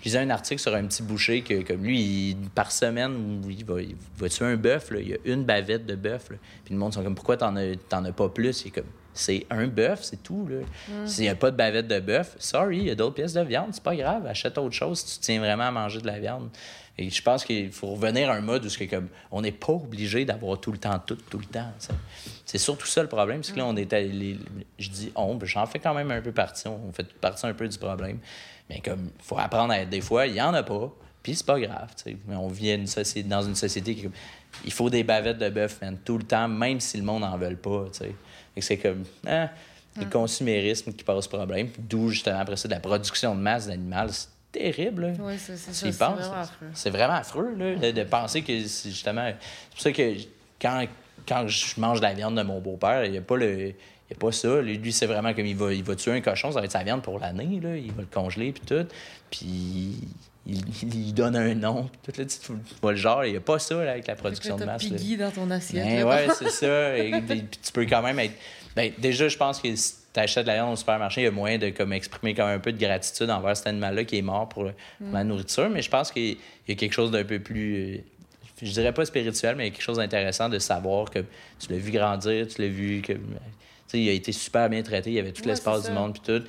Je 0.00 0.04
lisais 0.04 0.18
un 0.18 0.30
article 0.30 0.60
sur 0.60 0.74
un 0.74 0.84
petit 0.86 1.02
boucher 1.02 1.42
que, 1.42 1.62
comme 1.62 1.82
lui, 1.82 2.00
il- 2.30 2.36
par 2.54 2.70
semaine, 2.70 3.42
il 3.48 3.64
va, 3.64 3.80
il 3.82 3.96
va 4.16 4.28
tuer 4.28 4.44
un 4.46 4.56
bœuf. 4.56 4.90
Il 4.98 5.08
y 5.08 5.14
a 5.14 5.16
une 5.24 5.44
bavette 5.44 5.86
de 5.86 5.96
bœuf. 5.96 6.28
Puis 6.64 6.72
le 6.74 6.76
monde 6.76 6.94
sont 6.94 7.02
comme, 7.02 7.14
pourquoi 7.16 7.36
t'en 7.36 7.56
as, 7.56 7.74
t'en 7.88 8.04
as 8.04 8.12
pas 8.12 8.28
plus? 8.28 8.62
Il 8.64 8.68
est 8.68 8.70
comme, 8.70 8.84
c'est 9.12 9.46
un 9.50 9.66
bœuf, 9.66 10.00
c'est 10.04 10.22
tout. 10.22 10.48
Mm. 10.88 11.06
S'il 11.06 11.24
n'y 11.24 11.28
a 11.30 11.34
pas 11.34 11.50
de 11.50 11.56
bavette 11.56 11.88
de 11.88 11.98
bœuf, 11.98 12.36
sorry, 12.38 12.78
il 12.78 12.84
y 12.84 12.90
a 12.90 12.94
d'autres 12.94 13.14
pièces 13.14 13.32
de 13.32 13.40
viande, 13.42 13.70
c'est 13.72 13.82
pas 13.82 13.96
grave. 13.96 14.24
Achète 14.26 14.56
autre 14.58 14.74
chose 14.74 15.00
si 15.00 15.18
tu 15.18 15.24
tiens 15.24 15.40
vraiment 15.40 15.64
à 15.64 15.70
manger 15.72 16.00
de 16.00 16.06
la 16.06 16.20
viande. 16.20 16.48
Et 17.00 17.10
je 17.10 17.22
pense 17.22 17.44
qu'il 17.44 17.70
faut 17.70 17.88
revenir 17.94 18.28
à 18.28 18.34
un 18.34 18.40
mode 18.40 18.64
où 18.66 18.86
comme, 18.90 19.08
on 19.30 19.40
n'est 19.42 19.52
pas 19.52 19.72
obligé 19.72 20.24
d'avoir 20.24 20.60
tout 20.60 20.72
le 20.72 20.78
temps 20.78 20.98
tout, 21.04 21.14
tout 21.30 21.38
le 21.38 21.44
temps. 21.44 21.70
C'est 22.44 22.58
surtout 22.58 22.88
ça 22.88 23.02
le 23.02 23.08
problème. 23.08 23.42
C'est 23.44 23.52
que 23.52 23.58
là, 23.58 23.66
on 23.66 23.76
est 23.76 23.92
allé- 23.92 24.36
Je 24.80 24.90
dis 24.90 25.12
on, 25.14 25.38
j'en 25.44 25.64
fais 25.66 25.78
quand 25.78 25.94
même 25.94 26.10
un 26.10 26.20
peu 26.20 26.32
partie. 26.32 26.66
On 26.66 26.92
fait 26.92 27.06
partie 27.14 27.46
un 27.46 27.54
peu 27.54 27.68
du 27.68 27.78
problème. 27.78 28.18
Mais 28.68 28.80
comme, 28.80 29.10
il 29.18 29.24
faut 29.24 29.38
apprendre 29.38 29.72
à 29.72 29.80
être 29.80 29.90
des 29.90 30.00
fois, 30.00 30.26
il 30.26 30.34
n'y 30.34 30.40
en 30.40 30.54
a 30.54 30.62
pas. 30.62 30.92
Puis 31.22 31.34
c'est 31.34 31.46
pas 31.46 31.58
grave. 31.58 31.90
on 32.30 32.48
vit 32.48 32.72
une 32.72 32.86
société, 32.86 33.28
dans 33.28 33.42
une 33.42 33.54
société 33.54 33.94
qui 33.94 34.08
il 34.64 34.72
faut 34.72 34.90
des 34.90 35.04
bavettes 35.04 35.38
de 35.38 35.50
bœuf, 35.50 35.80
tout 36.04 36.18
le 36.18 36.24
temps, 36.24 36.48
même 36.48 36.80
si 36.80 36.96
le 36.96 37.02
monde 37.02 37.22
n'en 37.22 37.36
veut 37.36 37.54
pas. 37.56 37.86
c'est 38.58 38.76
comme, 38.78 39.04
hein, 39.26 39.48
le 39.96 40.06
consumérisme 40.06 40.92
qui 40.92 41.04
pose 41.04 41.26
problème. 41.26 41.70
D'où, 41.78 42.10
justement, 42.10 42.38
après 42.38 42.56
ça, 42.56 42.68
de 42.68 42.74
la 42.74 42.80
production 42.80 43.34
de 43.34 43.40
masse 43.40 43.66
d'animal. 43.66 44.10
C'est 44.12 44.28
terrible. 44.52 45.14
Oui, 45.20 45.34
c'est 45.38 45.56
c'est 45.56 45.90
vraiment 45.90 46.32
affreux. 46.32 46.66
C'est 46.72 46.90
vraiment 46.90 47.14
affreux 47.14 47.54
là, 47.56 47.74
de, 47.76 47.90
de 47.90 48.04
penser 48.04 48.42
que 48.42 48.66
c'est 48.66 48.90
justement. 48.90 49.30
C'est 49.30 49.70
pour 49.72 49.80
ça 49.80 49.92
que 49.92 50.14
quand, 50.60 50.86
quand 51.26 51.46
je 51.46 51.80
mange 51.80 51.98
de 51.98 52.04
la 52.04 52.14
viande 52.14 52.36
de 52.36 52.42
mon 52.42 52.60
beau-père, 52.60 53.04
il 53.04 53.12
n'y 53.12 53.18
a 53.18 53.22
pas 53.22 53.36
le. 53.36 53.74
Il 54.08 54.14
y 54.14 54.16
a 54.16 54.18
pas 54.18 54.32
ça. 54.32 54.60
Lui, 54.62 54.92
c'est 54.92 55.06
vraiment 55.06 55.34
comme 55.34 55.44
il 55.44 55.56
va, 55.56 55.72
il 55.72 55.84
va 55.84 55.94
tuer 55.94 56.12
un 56.12 56.20
cochon, 56.20 56.50
ça 56.50 56.60
va 56.60 56.64
être 56.64 56.72
sa 56.72 56.82
viande 56.82 57.02
pour 57.02 57.18
l'année. 57.18 57.60
là. 57.60 57.76
Il 57.76 57.92
va 57.92 58.02
le 58.02 58.08
congeler, 58.10 58.52
puis 58.52 58.62
tout. 58.66 58.86
Puis 59.30 59.96
il, 60.48 61.12
donne 61.14 61.36
un 61.36 61.54
nom. 61.54 61.90
Puis 62.02 62.12
tout, 62.12 62.20
là, 62.20 62.26
tu, 62.26 62.52
vois 62.80 62.92
le 62.92 62.96
genre, 62.96 63.24
il 63.24 63.32
n'y 63.32 63.36
a 63.36 63.40
pas 63.40 63.58
ça 63.58 63.84
là, 63.84 63.92
avec 63.92 64.06
la 64.06 64.16
production 64.16 64.56
de 64.56 64.64
masse. 64.64 64.82
là. 64.82 64.96
Piggy 64.96 65.16
dans 65.16 65.30
ton 65.30 65.50
assiette. 65.50 65.84
Ben 65.84 66.04
ouais, 66.04 66.28
c'est 66.38 66.50
ça. 66.50 66.96
Et, 66.96 67.20
puis 67.20 67.44
tu 67.62 67.72
peux 67.72 67.84
quand 67.84 68.02
même 68.02 68.18
être. 68.18 68.34
Ben, 68.74 68.92
déjà, 68.98 69.28
je 69.28 69.36
pense 69.36 69.60
que 69.60 69.74
si 69.76 69.94
tu 70.12 70.20
achètes 70.20 70.44
de 70.44 70.48
la 70.48 70.54
viande 70.54 70.72
au 70.72 70.76
supermarché, 70.76 71.20
il 71.20 71.24
y 71.24 71.28
a 71.28 71.30
moyen 71.30 71.58
de 71.58 71.68
comme, 71.68 71.92
exprimer 71.92 72.32
quand 72.32 72.46
même 72.46 72.56
un 72.56 72.60
peu 72.60 72.72
de 72.72 72.78
gratitude 72.78 73.28
envers 73.28 73.56
cet 73.56 73.66
animal-là 73.66 74.04
qui 74.04 74.16
est 74.16 74.22
mort 74.22 74.48
pour, 74.48 74.64
pour 74.64 75.12
la 75.12 75.24
nourriture. 75.24 75.68
Mais 75.68 75.82
je 75.82 75.90
pense 75.90 76.10
qu'il 76.10 76.38
y 76.66 76.72
a 76.72 76.74
quelque 76.74 76.94
chose 76.94 77.10
d'un 77.10 77.24
peu 77.24 77.40
plus. 77.40 78.02
Je 78.62 78.72
dirais 78.72 78.92
pas 78.92 79.04
spirituel, 79.04 79.54
mais 79.56 79.64
il 79.64 79.66
y 79.68 79.70
a 79.70 79.74
quelque 79.74 79.84
chose 79.84 79.98
d'intéressant 79.98 80.48
de 80.48 80.58
savoir 80.58 81.10
que 81.10 81.20
tu 81.58 81.70
l'as 81.70 81.78
vu 81.78 81.90
grandir, 81.90 82.48
tu 82.48 82.62
l'as 82.62 82.68
vu. 82.68 83.02
que 83.02 83.12
il 83.94 84.08
a 84.08 84.12
été 84.12 84.32
super 84.32 84.68
bien 84.68 84.82
traité, 84.82 85.10
il 85.10 85.14
y 85.14 85.18
avait 85.18 85.32
tout 85.32 85.42
Ouais, 85.42 85.48
l'espace 85.48 85.84
du 85.88 85.92
monde, 85.92 86.12
puis 86.12 86.22
tout. 86.24 86.44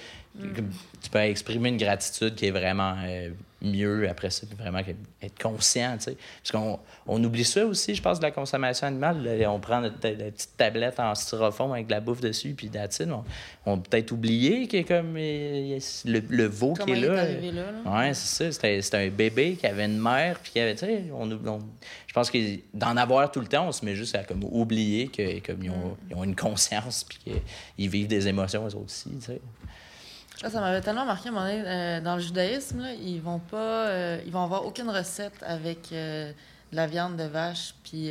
Comme 0.56 0.70
Tu 1.02 1.10
peux 1.10 1.20
exprimer 1.20 1.70
une 1.70 1.78
gratitude 1.78 2.36
qui 2.36 2.48
est 2.48 2.52
vraiment 2.52 2.96
euh, 3.06 3.32
mieux 3.62 4.08
après 4.10 4.30
ça, 4.30 4.48
puis 4.48 4.56
vraiment 4.58 4.80
être 4.80 5.42
conscient, 5.42 5.96
tu 5.98 6.04
sais. 6.06 6.18
Parce 6.44 6.52
qu'on 6.52 6.80
on 7.08 7.24
oublie 7.24 7.44
ça 7.44 7.66
aussi, 7.66 7.94
je 7.94 8.02
pense, 8.02 8.20
de 8.20 8.24
la 8.24 8.32
consommation 8.32 8.88
animale. 8.88 9.22
Là, 9.24 9.52
on 9.52 9.60
prend 9.60 9.82
notre, 9.82 9.96
la 10.08 10.32
petite 10.32 10.56
tablette 10.56 11.00
en 11.00 11.14
styrofoam 11.16 11.74
avec 11.74 11.88
de 11.88 11.92
la 11.92 12.00
bouffe 12.00 12.22
dessus, 12.22 12.54
puis 12.54 12.68
it. 12.68 13.04
On, 13.12 13.24
on 13.66 13.80
peut-être 13.80 14.12
oublié 14.12 14.68
que 14.68 14.82
comme 14.84 15.16
le, 15.16 16.20
le 16.30 16.46
veau 16.46 16.74
qui 16.74 16.80
Comment 16.80 16.94
est 16.96 17.00
là. 17.02 17.22
arrivé 17.22 17.52
là, 17.52 17.64
là? 17.72 18.00
Ouais, 18.00 18.14
c'est 18.14 18.52
ça. 18.52 18.80
C'était, 18.80 18.98
un 18.98 19.10
bébé 19.10 19.56
qui 19.60 19.68
avait 19.68 19.86
une 19.86 20.00
mère, 20.00 20.40
puis 20.40 20.52
qui 20.54 20.60
avait, 20.60 20.76
tu 20.76 20.86
sais, 20.86 21.04
on, 21.14 21.30
on- 21.32 21.60
je 22.08 22.14
pense 22.14 22.32
que 22.32 22.38
d'en 22.74 22.98
avoir 22.98 23.32
tout 23.32 23.40
le 23.40 23.48
temps, 23.48 23.68
on 23.68 23.72
se 23.72 23.84
met 23.86 23.96
juste 23.96 24.16
à 24.16 24.24
comme 24.24 24.44
oublier 24.44 25.10
que 25.10 25.40
comme 25.46 25.62
ils, 25.64 25.70
ont, 25.70 25.96
ils 26.10 26.16
ont 26.16 26.24
une 26.24 26.36
conscience, 26.36 27.04
puis 27.04 27.20
qu'ils 27.76 27.90
vivent 27.90 28.08
des 28.08 28.28
émotions 28.28 28.66
eux 28.68 28.76
aussi, 28.78 29.10
tu 29.20 29.26
sais. 29.26 29.42
Ça, 30.42 30.50
ça 30.50 30.62
m'avait 30.62 30.82
tellement 30.82 31.06
marqué 31.06 31.28
à 31.28 31.32
un 31.32 31.36
moment 31.36 31.46
donné, 31.46 31.64
euh, 31.66 32.02
dans 32.02 32.16
le 32.16 32.22
judaïsme, 32.22 32.82
là, 32.82 32.94
ils 32.94 33.20
vont 33.20 33.40
pas, 33.40 33.88
euh, 33.88 34.22
ils 34.26 34.32
vont 34.32 34.44
avoir 34.44 34.66
aucune 34.66 34.90
recette 34.90 35.34
avec 35.42 35.92
euh, 35.92 36.32
de 36.72 36.76
la 36.78 36.88
viande 36.88 37.18
de 37.18 37.24
vache 37.24 37.74
puis 37.84 38.10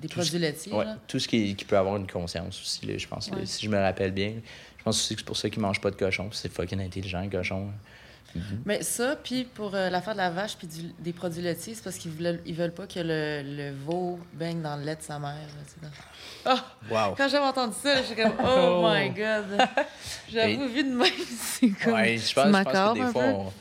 des 0.00 0.08
produits 0.08 0.38
laitiers. 0.38 0.72
Ouais, 0.72 0.86
tout 1.06 1.18
ce 1.18 1.28
qui, 1.28 1.54
qui 1.54 1.64
peut 1.64 1.76
avoir 1.76 1.96
une 1.96 2.06
conscience 2.06 2.60
aussi, 2.60 2.86
là, 2.86 2.96
je 2.96 3.06
pense. 3.06 3.30
Ouais. 3.30 3.44
si 3.44 3.66
je 3.66 3.70
me 3.70 3.78
rappelle 3.78 4.12
bien, 4.12 4.34
je 4.78 4.84
pense 4.84 4.98
aussi 4.98 5.14
que 5.14 5.20
c'est 5.20 5.26
pour 5.26 5.36
ça 5.36 5.50
qu'ils 5.50 5.60
mangent 5.60 5.80
pas 5.80 5.90
de 5.90 5.96
cochon. 5.96 6.30
C'est 6.32 6.50
fucking 6.50 6.80
intelligent, 6.80 7.22
le 7.22 7.30
cochon. 7.30 7.68
Mais 8.64 8.82
ça, 8.82 9.16
puis 9.22 9.44
pour 9.44 9.74
euh, 9.74 9.90
l'affaire 9.90 10.14
de 10.14 10.18
la 10.18 10.30
vache 10.30 10.56
puis 10.56 10.68
des 10.98 11.12
produits 11.12 11.42
laitiers, 11.42 11.74
c'est 11.74 11.82
parce 11.84 11.96
qu'ils 11.96 12.10
veulent, 12.12 12.40
ils 12.46 12.54
veulent 12.54 12.72
pas 12.74 12.86
que 12.86 13.00
le, 13.00 13.42
le 13.44 13.72
veau 13.74 14.18
baigne 14.34 14.62
dans 14.62 14.76
le 14.76 14.84
lait 14.84 14.96
de 14.96 15.02
sa 15.02 15.18
mère. 15.18 15.34
là, 15.82 15.88
Ah! 16.44 16.64
Wow. 16.90 17.14
Quand 17.16 17.28
j'avais 17.28 17.46
entendu 17.46 17.74
ça, 17.82 18.02
j'étais 18.02 18.22
comme 18.22 18.32
«Oh 18.44 18.44
Oh. 18.84 18.88
my 18.88 19.10
God!» 19.10 19.58
J'avoue, 20.32 20.68
vu 20.68 20.84
de 20.84 20.90
même, 20.96 21.06
c'est 21.38 21.68
comme... 21.70 21.94
Ouais, 21.94 22.16
je 22.18 22.32
pense, 22.34 22.46
je 22.46 22.50
pense 22.50 22.52
macabre 22.52 22.94
que 22.94 22.98
des 23.00 23.04
un 23.06 23.12
fois, 23.12 23.22
peu. 23.22 23.28
on- 23.30 23.50
c'est- 23.50 23.56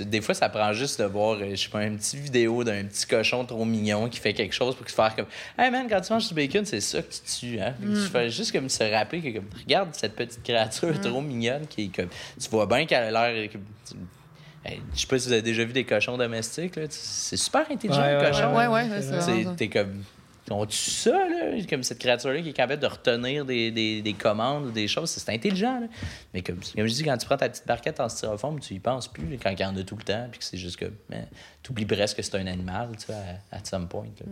des 0.00 0.20
fois, 0.20 0.34
ça 0.34 0.48
prend 0.48 0.72
juste 0.72 1.00
de 1.00 1.06
voir, 1.06 1.38
euh, 1.40 1.50
je 1.50 1.56
sais 1.56 1.68
pas, 1.68 1.84
une 1.84 1.96
petite 1.98 2.20
vidéo 2.20 2.64
d'un 2.64 2.84
petit 2.84 3.06
cochon 3.06 3.44
trop 3.44 3.64
mignon 3.64 4.08
qui 4.08 4.18
fait 4.20 4.32
quelque 4.34 4.54
chose 4.54 4.74
pour 4.74 4.88
se 4.88 4.94
faire 4.94 5.14
comme 5.16 5.26
Hey 5.58 5.70
man, 5.70 5.86
quand 5.88 6.00
tu 6.00 6.12
manges 6.12 6.28
du 6.28 6.34
bacon, 6.34 6.64
c'est 6.64 6.80
ça 6.80 7.02
que 7.02 7.12
tu 7.12 7.20
tues, 7.40 7.60
hein? 7.60 7.74
Que 7.80 7.86
Mm. 7.86 7.94
Tu 7.94 8.10
fais 8.10 8.30
juste 8.30 8.52
comme 8.52 8.68
se 8.68 8.84
rappeler 8.84 9.20
que, 9.20 9.38
comme, 9.38 9.48
regarde 9.64 9.88
cette 9.92 10.14
petite 10.16 10.42
créature 10.42 10.94
Mm. 10.94 11.00
trop 11.00 11.20
mignonne 11.20 11.66
qui 11.66 11.84
est 11.84 11.94
comme. 11.96 12.08
Tu 12.40 12.48
vois 12.50 12.66
bien 12.66 12.86
qu'elle 12.86 13.14
a 13.16 13.32
l'air. 13.32 13.50
que- 13.50 13.58
Hey, 14.64 14.82
je 14.94 15.00
sais 15.00 15.06
pas 15.06 15.18
si 15.18 15.26
vous 15.28 15.32
avez 15.32 15.42
déjà 15.42 15.64
vu 15.64 15.72
des 15.72 15.84
cochons 15.84 16.16
domestiques, 16.18 16.76
là. 16.76 16.82
C'est 16.90 17.36
super 17.36 17.64
intelligent, 17.70 18.02
Ouais, 18.02 18.12
le 18.14 18.18
ouais, 18.20 18.30
cochon. 18.30 18.54
Ouais, 18.56 18.66
ouais, 18.66 18.88
ouais, 18.90 19.20
C'est. 19.22 19.56
T'es 19.56 19.68
comme. 19.68 20.02
On 20.50 20.64
tue 20.66 20.76
ça, 20.76 21.10
là, 21.28 21.56
comme 21.68 21.82
cette 21.82 21.98
créature-là 21.98 22.40
qui 22.40 22.50
est 22.50 22.52
capable 22.52 22.80
de 22.80 22.86
retenir 22.86 23.44
des, 23.44 23.70
des, 23.70 24.02
des 24.02 24.12
commandes 24.14 24.66
ou 24.66 24.70
des 24.70 24.88
choses. 24.88 25.10
C'est 25.10 25.30
intelligent, 25.32 25.80
là. 25.80 25.86
Mais 26.34 26.42
comme, 26.42 26.56
comme 26.56 26.86
je 26.86 26.94
dis, 26.94 27.04
quand 27.04 27.16
tu 27.18 27.26
prends 27.26 27.36
ta 27.36 27.48
petite 27.48 27.66
barquette 27.66 28.00
en 28.00 28.08
styrofoam, 28.08 28.58
tu 28.60 28.74
y 28.74 28.78
penses 28.78 29.08
plus, 29.08 29.28
là, 29.28 29.36
quand 29.42 29.50
il 29.50 29.60
y 29.60 29.64
en 29.64 29.76
a 29.76 29.82
tout 29.82 29.96
le 29.96 30.02
temps, 30.04 30.26
puis 30.30 30.38
que 30.38 30.44
c'est 30.44 30.58
juste 30.58 30.76
que. 30.76 30.86
Tu 31.62 31.70
oublies 31.72 31.86
presque 31.86 32.16
que 32.16 32.22
c'est 32.22 32.36
un 32.36 32.46
animal, 32.46 32.90
tu 32.98 33.06
vois, 33.06 33.16
à, 33.52 33.56
à 33.56 33.64
some 33.64 33.88
point. 33.88 34.04
là. 34.20 34.26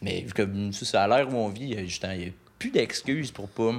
Mais 0.00 0.24
comme 0.34 0.72
ça, 0.72 0.86
c'est 0.86 0.96
à 0.96 1.06
l'heure 1.06 1.28
où 1.32 1.36
on 1.36 1.48
vit, 1.48 1.64
il 1.64 1.74
y 1.74 1.76
a 1.78 1.84
justement, 1.84 2.12
il 2.12 2.22
y 2.22 2.28
a 2.28 2.32
plus 2.58 2.70
d'excuses 2.70 3.30
pour 3.30 3.48
pas. 3.48 3.72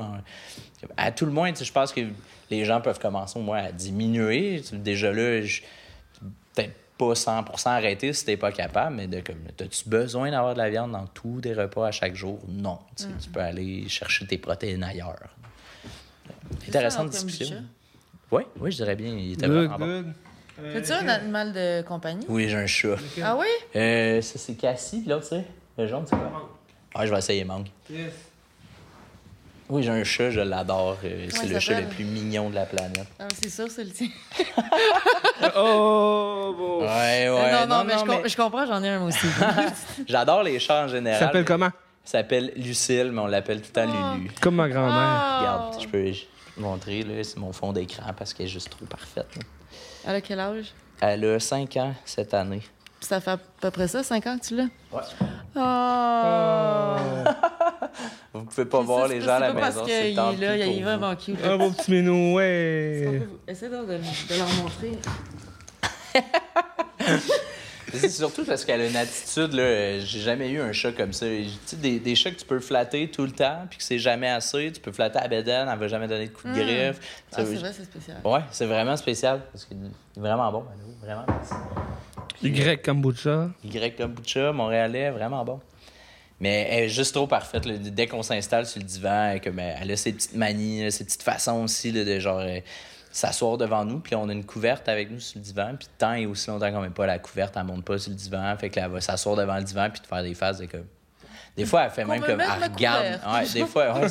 À 0.96 1.12
tout 1.12 1.26
le 1.26 1.32
moins, 1.32 1.52
je 1.54 1.72
pense 1.72 1.92
que 1.92 2.02
les 2.50 2.66
gens 2.66 2.80
peuvent 2.82 3.00
commencer 3.00 3.38
au 3.38 3.42
moins 3.42 3.64
à 3.64 3.72
diminuer. 3.72 4.62
Déjà 4.74 5.12
là, 5.12 5.42
je- 5.42 5.62
pas 7.00 7.14
100% 7.14 7.70
arrêter 7.70 8.12
si 8.12 8.26
t'es 8.26 8.36
pas 8.38 8.52
capable, 8.52 8.98
mais 8.98 9.08
de 9.08 9.22
comme, 9.22 9.38
as-tu 9.60 9.88
besoin 9.90 10.30
d'avoir 10.32 10.54
de 10.54 10.60
la 10.60 10.70
viande 10.70 10.92
dans 10.92 11.08
tous 11.08 11.40
tes 11.42 11.54
repas 11.54 11.88
à 11.88 11.92
chaque 11.92 12.14
jour? 12.14 12.40
Non. 12.50 12.78
Tu 12.98 13.06
Tu 13.24 13.30
peux 13.30 13.40
aller 13.40 13.88
chercher 13.88 14.28
tes 14.28 14.38
protéines 14.38 14.84
ailleurs. 14.84 15.30
Intéressante 16.68 17.10
discussion. 17.10 17.64
Oui, 18.32 18.44
oui, 18.60 18.72
je 18.72 18.76
dirais 18.78 18.96
bien. 18.96 19.10
Il 19.16 19.34
était 19.34 19.48
Good, 19.48 19.56
vraiment 19.70 19.80
bon. 19.80 19.86
good. 20.02 20.14
Euh, 20.62 20.74
T'as-tu 20.74 20.92
un 20.92 21.08
animal 21.08 21.54
de 21.54 21.82
compagnie? 21.88 22.26
Oui, 22.28 22.50
j'ai 22.50 22.58
un 22.58 22.68
chat. 22.68 22.98
Ah 23.24 23.38
oui? 23.40 23.48
Euh, 23.76 24.22
ça, 24.22 24.38
c'est 24.38 24.56
Cassie, 24.56 25.00
puis 25.00 25.10
l'autre, 25.10 25.26
c'est? 25.26 25.46
Le 25.78 25.88
jaune, 25.88 26.04
c'est 26.06 26.18
quoi? 26.18 26.50
Ah, 26.94 27.06
je 27.06 27.12
vais 27.12 27.18
essayer 27.18 27.44
mangue. 27.46 27.68
Yes. 27.90 28.12
Oui, 29.70 29.84
j'ai 29.84 29.92
un 29.92 30.04
chat, 30.04 30.32
je 30.32 30.40
l'adore. 30.40 30.98
Euh, 31.04 31.28
c'est 31.30 31.46
le 31.48 31.60
chat 31.60 31.80
le 31.80 31.88
plus 31.88 32.04
mignon 32.04 32.50
de 32.50 32.56
la 32.56 32.66
planète. 32.66 33.06
Ah, 33.20 33.28
c'est 33.40 33.50
sûr, 33.50 33.68
c'est 33.70 33.84
le 33.84 33.92
tien. 33.92 34.08
Oh, 35.56 36.54
bon. 36.58 36.82
Ouais, 36.82 36.86
ouais. 36.88 37.30
Euh, 37.30 37.66
non, 37.66 37.78
non, 37.78 37.84
mais, 37.86 37.98
je, 37.98 38.04
com- 38.06 38.22
je 38.26 38.36
comprends, 38.36 38.66
j'en 38.66 38.84
ai 38.84 38.90
un 38.90 39.04
aussi. 39.06 39.26
J'adore 40.08 40.44
les 40.44 40.60
chats 40.60 40.84
en 40.86 40.88
général. 40.88 41.20
s'appelle 41.20 41.46
comment? 41.46 41.70
Il 42.06 42.10
s'appelle 42.10 42.52
Lucille, 42.56 43.12
mais 43.12 43.22
on 43.22 43.28
l'appelle 43.28 43.62
tout 43.62 43.70
le 43.76 43.82
temps 43.86 43.92
Oh. 44.14 44.16
Lulu. 44.18 44.32
Comme 44.42 44.56
ma 44.56 44.68
grand-mère. 44.70 44.94
Ah! 44.96 45.38
Regarde, 45.40 45.82
je 45.82 45.88
peux 45.88 46.12
je 46.12 46.26
peux 46.56 46.62
montrer, 46.62 47.04
là, 47.04 47.24
c'est 47.24 47.38
mon 47.38 47.54
fond 47.54 47.72
d'écran 47.72 48.12
parce 48.18 48.34
qu'elle 48.34 48.48
est 48.48 48.50
juste 48.50 48.70
trop 48.70 48.86
parfaite. 48.86 49.28
là. 49.36 49.42
Elle 50.08 50.16
a 50.16 50.22
quel 50.22 50.40
âge? 50.40 50.74
Elle 51.02 51.24
a 51.26 51.40
5 51.40 51.78
ans 51.78 51.94
cette 52.06 52.34
année. 52.34 52.62
Ça 53.02 53.20
fait 53.22 53.32
à 53.32 53.38
peu 53.38 53.72
près 53.72 53.88
ça, 53.88 54.04
5 54.04 54.28
ans 54.28 54.38
que 54.38 54.46
tu 54.46 54.56
l'as? 54.56 54.68
Ouais. 54.92 55.02
Oh! 55.56 56.96
Vous 58.34 58.44
pouvez 58.46 58.66
pas 58.66 58.82
voir 58.82 59.08
les 59.08 59.22
gens 59.22 59.36
à 59.36 59.40
la 59.40 59.54
maison, 59.54 59.84
c'est 59.86 60.14
parce 60.16 60.36
qu'il 60.36 60.44
est 60.44 60.48
là, 60.48 60.56
il 60.58 60.62
est 60.62 60.78
vous. 60.78 60.84
vraiment 60.84 61.16
cute. 61.16 61.38
Ah, 61.44 61.56
vos 61.56 61.72
petits 61.72 61.92
minous, 61.92 62.36
ouais. 62.36 63.22
Essaye 63.48 63.70
donc 63.70 63.88
de, 63.88 63.94
de 63.98 64.38
leur 64.38 64.48
montrer? 64.62 64.92
C'est 67.92 68.10
surtout 68.10 68.46
parce 68.46 68.66
qu'elle 68.66 68.82
a 68.82 68.86
une 68.88 68.96
attitude, 68.96 69.54
là, 69.54 70.00
j'ai 70.00 70.20
jamais 70.20 70.52
eu 70.52 70.62
un 70.62 70.72
chat 70.72 70.92
comme 70.92 71.12
ça. 71.12 71.26
Tu 71.26 71.46
sais, 71.66 71.76
des, 71.78 72.00
des 72.00 72.14
chats 72.14 72.30
que 72.30 72.36
tu 72.36 72.46
peux 72.46 72.60
flatter 72.60 73.10
tout 73.10 73.24
le 73.24 73.32
temps, 73.32 73.66
puis 73.68 73.80
que 73.80 73.84
c'est 73.84 73.98
jamais 73.98 74.30
assez. 74.30 74.72
Tu 74.72 74.80
peux 74.80 74.92
flatter 74.92 75.18
à 75.18 75.28
Bédane, 75.28 75.68
elle 75.72 75.80
va 75.80 75.88
jamais 75.88 76.08
donner 76.08 76.28
de 76.28 76.32
coup 76.32 76.48
de 76.48 76.52
Mm. 76.54 76.56
griffe. 76.56 77.00
Ah, 77.34 77.38
c'est 77.38 77.56
vrai, 77.56 77.74
c'est 77.74 77.86
spécial. 77.86 78.18
Ouais, 78.24 78.42
c'est 78.52 78.68
vraiment 78.68 78.96
spécial, 78.96 79.42
parce 79.52 79.66
qu'il 79.66 79.78
est 79.78 80.20
vraiment 80.20 80.52
bon, 80.52 80.66
vraiment. 81.02 81.26
Y 82.42 82.78
kombucha. 82.82 83.50
Y 83.64 83.96
kombucha, 83.96 84.52
montréalais, 84.52 85.12
vraiment 85.12 85.44
bon. 85.44 85.60
Mais 86.40 86.68
elle 86.70 86.84
est 86.86 86.90
juste 86.90 87.14
trop 87.14 87.28
parfaite. 87.28 87.68
Dès 87.68 88.08
qu'on 88.08 88.24
s'installe 88.24 88.66
sur 88.66 88.80
le 88.80 88.86
divan, 88.86 89.32
elle, 89.34 89.42
comme, 89.42 89.60
elle 89.60 89.92
a 89.92 89.98
ses 89.98 90.14
petites 90.14 90.36
manies, 90.36 90.92
ses 90.92 91.04
petites 91.04 91.24
façons 91.24 91.64
aussi 91.64 91.92
de 91.92 92.20
genre 92.20 92.40
euh, 92.40 92.60
s'asseoir 93.12 93.58
devant 93.58 93.84
nous. 93.84 94.00
Puis 94.00 94.16
on 94.16 94.30
a 94.30 94.34
une 94.34 94.46
couverte 94.46 94.88
avec 94.88 95.12
nous 95.12 95.20
sur 95.20 95.40
le 95.40 95.44
divan. 95.44 95.76
Puis 95.78 95.90
tant 95.98 96.14
et 96.14 96.26
aussi 96.26 96.50
longtemps 96.50 96.72
qu'on 96.72 96.82
met 96.82 96.90
pas 96.90 97.06
la 97.06 97.20
couverte, 97.20 97.56
elle 97.58 97.66
monte 97.66 97.84
pas 97.84 97.98
sur 97.98 98.12
le 98.12 98.16
divan. 98.16 98.56
Fait 98.58 98.70
que 98.70 98.80
là, 98.80 98.86
elle 98.86 98.92
va 98.92 99.02
s'asseoir 99.02 99.36
devant 99.36 99.58
le 99.58 99.64
divan 99.64 99.90
puis 99.90 100.02
te 100.02 100.08
faire 100.08 100.24
des 100.24 100.34
faces 100.34 100.60
de 100.60 100.66
comme. 100.66 100.86
Des 101.60 101.66
fois, 101.66 101.84
elle 101.86 101.92
fait 101.92 102.04
Qu'on 102.04 102.12
même 102.12 102.22
me 102.22 102.26
comme. 102.26 102.42
Elle 102.42 102.60
la 102.60 102.68
regarde. 102.68 103.20
Ouais, 103.34 103.48
des 103.54 103.66
fois, 103.66 103.94
ouais. 104.00 104.08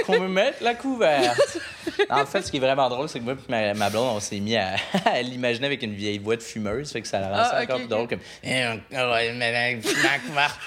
Qu'on 0.06 0.20
me 0.20 0.28
mette 0.28 0.60
la 0.60 0.74
couverte. 0.74 1.58
En 2.08 2.24
fait, 2.26 2.42
ce 2.42 2.50
qui 2.50 2.56
est 2.58 2.60
vraiment 2.60 2.88
drôle, 2.88 3.08
c'est 3.08 3.18
que 3.18 3.24
moi 3.24 3.34
et 3.34 3.50
ma, 3.50 3.74
ma 3.74 3.90
blonde, 3.90 4.16
on 4.16 4.20
s'est 4.20 4.38
mis 4.38 4.56
à, 4.56 4.76
à 5.04 5.20
l'imaginer 5.20 5.66
avec 5.66 5.82
une 5.82 5.94
vieille 5.94 6.18
voix 6.18 6.36
de 6.36 6.42
fumeuse. 6.42 6.90
Fait 6.92 7.02
que 7.02 7.08
ça 7.08 7.18
la 7.20 7.28
rend 7.28 7.34
Ah, 7.36 7.44
ça 7.50 7.56
ok, 7.62 7.70
encore 7.70 7.80
ok. 7.82 7.88
drôle. 7.88 8.08
Comme. 8.08 8.18
Eh, 8.44 8.66
on- 8.66 8.80
la 8.92 10.18
couverte. 10.26 10.58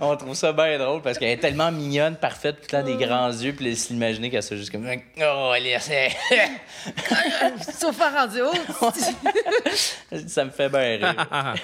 on 0.00 0.16
trouve 0.16 0.34
ça 0.34 0.52
bien 0.52 0.78
drôle 0.78 1.02
parce 1.02 1.18
qu'elle 1.18 1.30
est 1.30 1.38
tellement 1.38 1.72
mignonne, 1.72 2.16
parfaite, 2.16 2.56
tout 2.56 2.76
le 2.76 2.82
temps 2.82 2.86
des 2.86 2.96
grands 3.04 3.28
yeux. 3.30 3.54
Puis 3.54 3.74
s'imaginer 3.76 4.30
qu'elle 4.30 4.42
soit 4.42 4.56
juste 4.56 4.70
comme. 4.70 4.86
Oh, 5.20 5.50
allez, 5.54 5.76
c'est. 5.80 6.10
Sauf 7.78 8.00
en 8.00 8.10
radio. 8.14 8.46
ça 10.26 10.44
me 10.44 10.50
fait 10.50 10.68
bien 10.68 10.80
rire. 10.98 11.54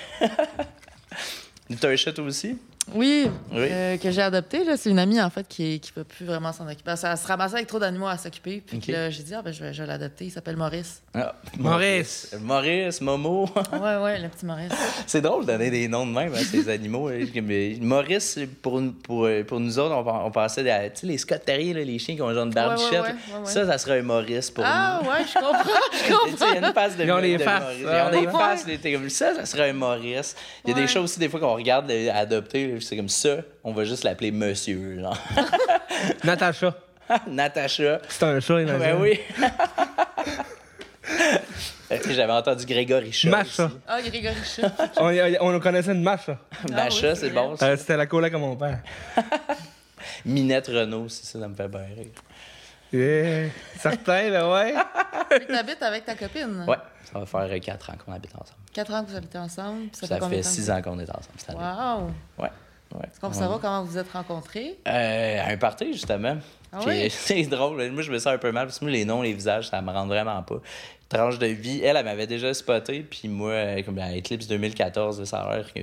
T'as 1.78 1.90
un 1.90 1.96
chat 1.96 2.18
aussi? 2.18 2.58
Oui, 2.94 3.30
Oui. 3.52 3.58
euh, 3.70 3.96
que 3.98 4.10
j'ai 4.10 4.22
adopté. 4.22 4.64
là. 4.64 4.76
C'est 4.76 4.90
une 4.90 4.98
amie, 4.98 5.20
en 5.20 5.30
fait, 5.30 5.46
qui 5.48 5.80
ne 5.84 5.92
peut 5.94 6.04
plus 6.04 6.24
vraiment 6.26 6.52
s'en 6.52 6.66
occuper. 6.66 6.90
Elle, 6.90 6.96
se- 6.96 7.26
ramassait 7.26 7.54
avec 7.56 7.66
trop 7.66 7.78
d'animaux 7.78 8.06
à 8.08 8.16
s'occuper. 8.16 8.62
Puis 8.66 8.92
là, 8.92 9.10
j'ai 9.10 9.22
dit, 9.22 9.34
ah, 9.34 9.42
ben, 9.42 9.52
je 9.52 9.62
vais, 9.62 9.72
je 9.72 9.82
vais 9.82 9.88
l'adopter. 9.88 10.26
Il 10.26 10.30
s'appelle 10.30 10.56
Maurice. 10.56 11.02
Ah, 11.14 11.34
Maurice. 11.58 12.34
Maurice, 12.40 13.00
Momo. 13.00 13.48
ouais, 13.72 13.96
ouais, 13.96 14.18
le 14.20 14.28
petit 14.28 14.46
Maurice. 14.46 14.72
C'est 15.06 15.20
drôle 15.20 15.46
de 15.46 15.52
donner 15.52 15.70
des 15.70 15.88
noms 15.88 16.06
de 16.06 16.12
même 16.12 16.32
à 16.34 16.38
ces 16.38 16.68
animaux. 16.68 17.10
Comme, 17.34 17.50
euh, 17.50 17.74
Maurice, 17.80 18.38
pour, 18.62 18.80
pour, 19.02 19.28
pour 19.46 19.60
nous 19.60 19.78
autres, 19.78 19.94
on, 19.94 20.26
on 20.26 20.30
pensait 20.30 20.68
à 20.70 20.88
tu 20.90 21.00
sais, 21.00 21.06
les 21.06 21.18
Scott 21.18 21.42
Terrier, 21.44 21.74
là, 21.74 21.82
les 21.82 21.98
chiens 21.98 22.14
qui 22.16 22.22
ont 22.22 22.32
genre 22.32 22.44
une 22.46 22.52
barbichette. 22.52 22.92
Ouais, 22.92 22.98
ouais, 23.00 23.08
là. 23.08 23.14
ouais, 23.28 23.34
ouais, 23.34 23.40
ouais. 23.40 23.50
Ça, 23.52 23.66
ça 23.66 23.78
serait 23.78 23.98
un 24.00 24.02
Maurice 24.02 24.50
pour 24.50 24.64
Ah, 24.66 25.00
nous. 25.02 25.08
ouais, 25.10 25.16
je 25.28 25.34
comprends. 25.34 25.80
Je 25.92 25.98
sais, 25.98 26.06
Il 26.08 26.10
y 26.10 26.30
comprends. 26.32 26.46
a 26.46 26.68
une 26.68 26.74
face 26.74 26.96
de, 26.96 27.04
Ils 27.04 27.12
ont 27.12 27.20
des 27.20 27.36
de 27.38 27.42
faces, 27.42 27.60
Maurice. 27.62 27.86
ah, 27.88 28.10
Ils 28.12 28.16
ont 28.18 28.20
des 28.20 28.28
faces. 28.28 29.12
ça, 29.14 29.34
ça 29.34 29.46
serait 29.46 29.70
un 29.70 29.74
Maurice. 29.74 30.36
Il 30.64 30.70
y 30.70 30.72
a 30.72 30.76
Ouais. 30.76 30.82
des 30.82 30.88
choses 30.88 31.04
aussi, 31.04 31.18
des 31.18 31.28
fois, 31.28 31.40
qu'on 31.40 31.54
regarde 31.54 31.90
euh, 31.90 32.10
adopter. 32.14 32.79
C'est 32.80 32.96
comme 32.96 33.08
ça, 33.08 33.36
on 33.64 33.72
va 33.72 33.84
juste 33.84 34.04
l'appeler 34.04 34.30
monsieur. 34.30 35.00
Genre. 35.00 35.18
Natacha. 36.24 36.74
Natacha. 37.28 38.00
C'est 38.08 38.22
un 38.24 38.40
chat, 38.40 38.60
imagine. 38.62 38.78
Ben 38.78 39.00
oui. 39.00 39.20
Euh, 41.92 41.98
J'avais 42.08 42.32
entendu 42.32 42.64
Grégory 42.66 43.10
Chat. 43.10 43.30
Macha. 43.30 43.68
Ah, 43.88 44.00
Grégory 44.00 44.36
Chat. 44.44 44.72
On, 44.98 45.10
on 45.40 45.58
connaissait 45.58 45.90
une 45.92 46.02
Macha. 46.04 46.38
Macha, 46.70 47.10
oui, 47.10 47.16
c'est 47.16 47.30
bon. 47.30 47.56
Euh, 47.60 47.76
C'était 47.76 47.96
la 47.96 48.06
collègue 48.06 48.32
à 48.34 48.38
mon 48.38 48.54
père. 48.54 48.78
Minette 50.24 50.68
Renault, 50.68 51.08
c'est 51.08 51.26
ça, 51.26 51.40
ça 51.40 51.48
me 51.48 51.54
fait 51.56 51.66
bien 51.66 51.80
rire. 51.80 52.12
Yeah. 52.92 53.50
Certain, 53.76 54.30
là, 54.30 54.48
ouais. 54.52 54.74
Fait 55.28 55.40
que 55.40 55.52
t'habites 55.52 55.82
avec 55.82 56.04
ta 56.04 56.14
copine? 56.14 56.64
Ouais, 56.68 56.76
ça 57.12 57.18
va 57.18 57.26
faire 57.26 57.60
4 57.60 57.90
ans 57.90 57.94
qu'on 58.04 58.12
habite 58.12 58.34
ensemble. 58.34 58.58
Quatre 58.72 58.92
ans 58.92 59.04
que 59.04 59.10
vous 59.10 59.16
habitez 59.16 59.38
ensemble. 59.38 59.88
Ça, 59.92 60.06
Ça, 60.06 60.14
fait 60.20 60.28
fait 60.28 60.36
de 60.38 60.42
temps? 60.42 60.48
6 60.48 60.70
ans 60.70 60.82
qu'on 60.82 60.98
est 61.00 61.10
ensemble 61.10 61.38
cette 61.38 61.50
année. 61.50 61.58
Wow. 61.58 62.10
Ouais. 62.38 62.50
Ouais. 62.94 63.06
Est-ce 63.06 63.20
qu'on 63.20 63.28
peut 63.28 63.34
savoir 63.34 63.60
comment 63.60 63.82
vous 63.82 63.90
vous 63.92 63.98
êtes 63.98 64.10
rencontrés? 64.10 64.76
Euh, 64.86 65.40
à 65.44 65.50
un 65.50 65.56
party, 65.56 65.92
justement. 65.92 66.36
Ah 66.72 66.80
oui? 66.86 67.06
C'est 67.10 67.42
drôle. 67.44 67.90
Moi, 67.90 68.02
je 68.02 68.10
me 68.12 68.18
sens 68.18 68.32
un 68.34 68.38
peu 68.38 68.52
mal 68.52 68.66
parce 68.66 68.78
que 68.78 68.84
moi, 68.84 68.92
les 68.92 69.04
noms, 69.04 69.22
les 69.22 69.32
visages, 69.32 69.68
ça 69.68 69.80
me 69.82 69.90
rend 69.90 70.06
vraiment 70.06 70.42
pas. 70.42 70.60
Tranche 71.08 71.38
de 71.38 71.46
vie. 71.46 71.80
Elle, 71.82 71.96
elle 71.96 72.04
m'avait 72.04 72.26
déjà 72.28 72.54
spoté. 72.54 73.00
Puis 73.00 73.26
moi, 73.28 73.50
euh, 73.50 73.82
comme 73.82 73.98
à 73.98 74.16
Eclipse 74.16 74.46
2014, 74.46 75.24
ça 75.24 75.40
a 75.40 75.56
l'air 75.56 75.72
que. 75.72 75.80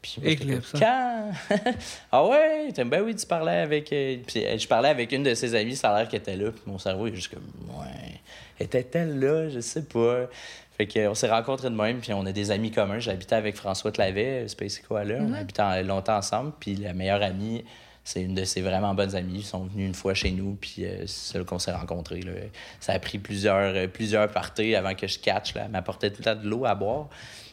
Puis 0.00 0.16
moi, 0.22 0.32
Eclipse, 0.32 0.72
Quand? 0.78 1.30
ah 2.12 2.26
ouais? 2.26 2.72
T'aimes 2.72 2.88
ben 2.88 3.02
oui, 3.02 3.14
tu 3.14 3.26
parlais 3.26 3.58
avec. 3.58 3.92
euh, 3.92 4.16
Puis 4.26 4.42
je 4.58 4.66
parlais 4.66 4.88
avec 4.88 5.12
une 5.12 5.22
de 5.22 5.34
ses 5.34 5.54
amies, 5.54 5.76
ça 5.76 5.94
a 5.94 5.98
l'air 5.98 6.08
qu'elle 6.08 6.20
était 6.20 6.36
là. 6.36 6.50
Puis 6.50 6.62
mon 6.66 6.78
cerveau 6.78 7.06
est 7.08 7.14
juste 7.14 7.34
comme. 7.34 7.42
Ouais. 7.78 8.20
Était-elle 8.60 9.18
là? 9.18 9.48
Je 9.48 9.60
sais 9.60 9.82
pas. 9.82 10.26
Fait 10.76 10.86
qu'on 10.86 11.14
s'est 11.14 11.28
rencontrés 11.30 11.70
de 11.70 11.74
même, 11.74 11.98
puis 11.98 12.12
on 12.12 12.24
a 12.26 12.32
des 12.32 12.50
amis 12.50 12.70
communs. 12.70 13.00
J'habitais 13.00 13.34
avec 13.34 13.56
François 13.56 13.90
Clavet, 13.90 14.48
Space 14.48 14.78
Koala. 14.78 15.16
On 15.20 15.32
habitait 15.32 15.82
longtemps 15.82 16.16
ensemble. 16.16 16.52
Puis 16.60 16.76
la 16.76 16.92
meilleure 16.92 17.22
amie, 17.22 17.64
c'est 18.04 18.22
une 18.22 18.34
de 18.34 18.44
ses 18.44 18.62
vraiment 18.62 18.94
bonnes 18.94 19.14
amies. 19.14 19.40
Ils 19.40 19.44
sont 19.44 19.64
venus 19.64 19.86
une 19.86 19.94
fois 19.94 20.14
chez 20.14 20.30
nous, 20.30 20.56
puis 20.60 20.84
euh, 20.84 21.04
c'est 21.06 21.38
là 21.38 21.44
qu'on 21.44 21.58
s'est 21.58 21.72
rencontrés. 21.72 22.22
là. 22.22 22.32
Ça 22.80 22.92
a 22.92 22.98
pris 22.98 23.18
plusieurs, 23.18 23.74
euh, 23.74 23.86
plusieurs 23.88 24.28
parties 24.28 24.74
avant 24.74 24.94
que 24.94 25.06
je 25.06 25.18
catch. 25.18 25.54
Là. 25.54 25.62
Elle 25.66 25.70
m'apportait 25.70 26.10
tout 26.10 26.18
le 26.20 26.24
temps 26.24 26.36
de 26.36 26.48
l'eau 26.48 26.64
à 26.64 26.74
boire. 26.74 27.08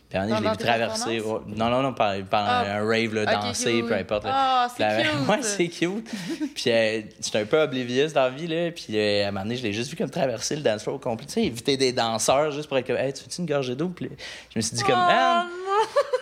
Puis 0.09 0.17
un 0.17 0.25
moment 0.25 0.35
donné, 0.39 0.47
je 0.47 0.51
l'ai 0.51 0.57
vu 0.57 0.57
traverser. 0.63 1.21
Non, 1.47 1.69
non, 1.69 1.81
non, 1.81 1.93
pendant 1.93 2.23
Ah. 2.34 2.63
un 2.77 2.88
rave, 2.88 3.13
là, 3.13 3.25
danser, 3.25 3.79
cute. 3.81 3.88
peu 3.88 3.93
importe. 3.95 4.23
Ah, 4.25 4.67
c'est 4.75 5.03
cute. 5.03 5.11
Ouais, 5.29 5.41
c'est 5.41 5.67
cute. 5.67 6.09
puis 6.55 6.63
euh, 6.71 7.01
j'étais 7.21 7.39
un 7.39 7.45
peu 7.45 7.61
oblivious 7.61 8.07
dans 8.13 8.21
la 8.23 8.29
vie, 8.29 8.47
là. 8.47 8.71
Puis 8.71 8.85
euh, 8.97 9.25
à 9.25 9.27
un 9.27 9.31
moment 9.31 9.43
donné, 9.43 9.57
je 9.57 9.63
l'ai 9.63 9.73
juste 9.73 9.89
vu 9.91 9.97
comme 9.97 10.09
traverser 10.09 10.55
le 10.55 10.61
dance 10.61 10.84
floor 10.84 10.95
au 10.95 10.99
complet. 10.99 11.25
Tu 11.27 11.34
sais, 11.34 11.43
éviter 11.43 11.75
des 11.75 11.91
danseurs 11.91 12.51
juste 12.51 12.69
pour 12.69 12.77
être 12.77 12.88
comme, 12.88 12.95
hey, 12.95 13.11
tu 13.11 13.23
veux-tu 13.23 13.41
une 13.41 13.47
gorgée 13.47 13.75
d'eau? 13.75 13.89
Puis 13.89 14.09
je 14.53 14.57
me 14.59 14.61
suis 14.61 14.77
dit, 14.77 14.84
comme, 14.84 14.95
Ah, 14.95 15.45
man, 15.45 15.51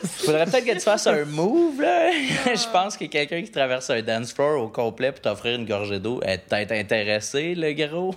faudrait 0.09 0.45
peut-être 0.45 0.65
que 0.65 0.71
tu 0.73 0.79
fasses 0.79 1.05
un 1.05 1.23
move, 1.25 1.79
là. 1.79 2.09
je 2.55 2.71
pense 2.71 2.97
que 2.97 3.05
quelqu'un 3.05 3.43
qui 3.43 3.51
traverse 3.51 3.87
un 3.91 4.01
dance 4.01 4.33
floor 4.33 4.63
au 4.63 4.67
complet 4.67 5.11
pour 5.11 5.21
t'offrir 5.21 5.59
une 5.59 5.65
gorgée 5.67 5.99
d'eau 5.99 6.21
est 6.23 6.39
peut-être 6.39 6.71
intéressé, 6.71 7.53
le 7.53 7.71
gros. 7.73 8.15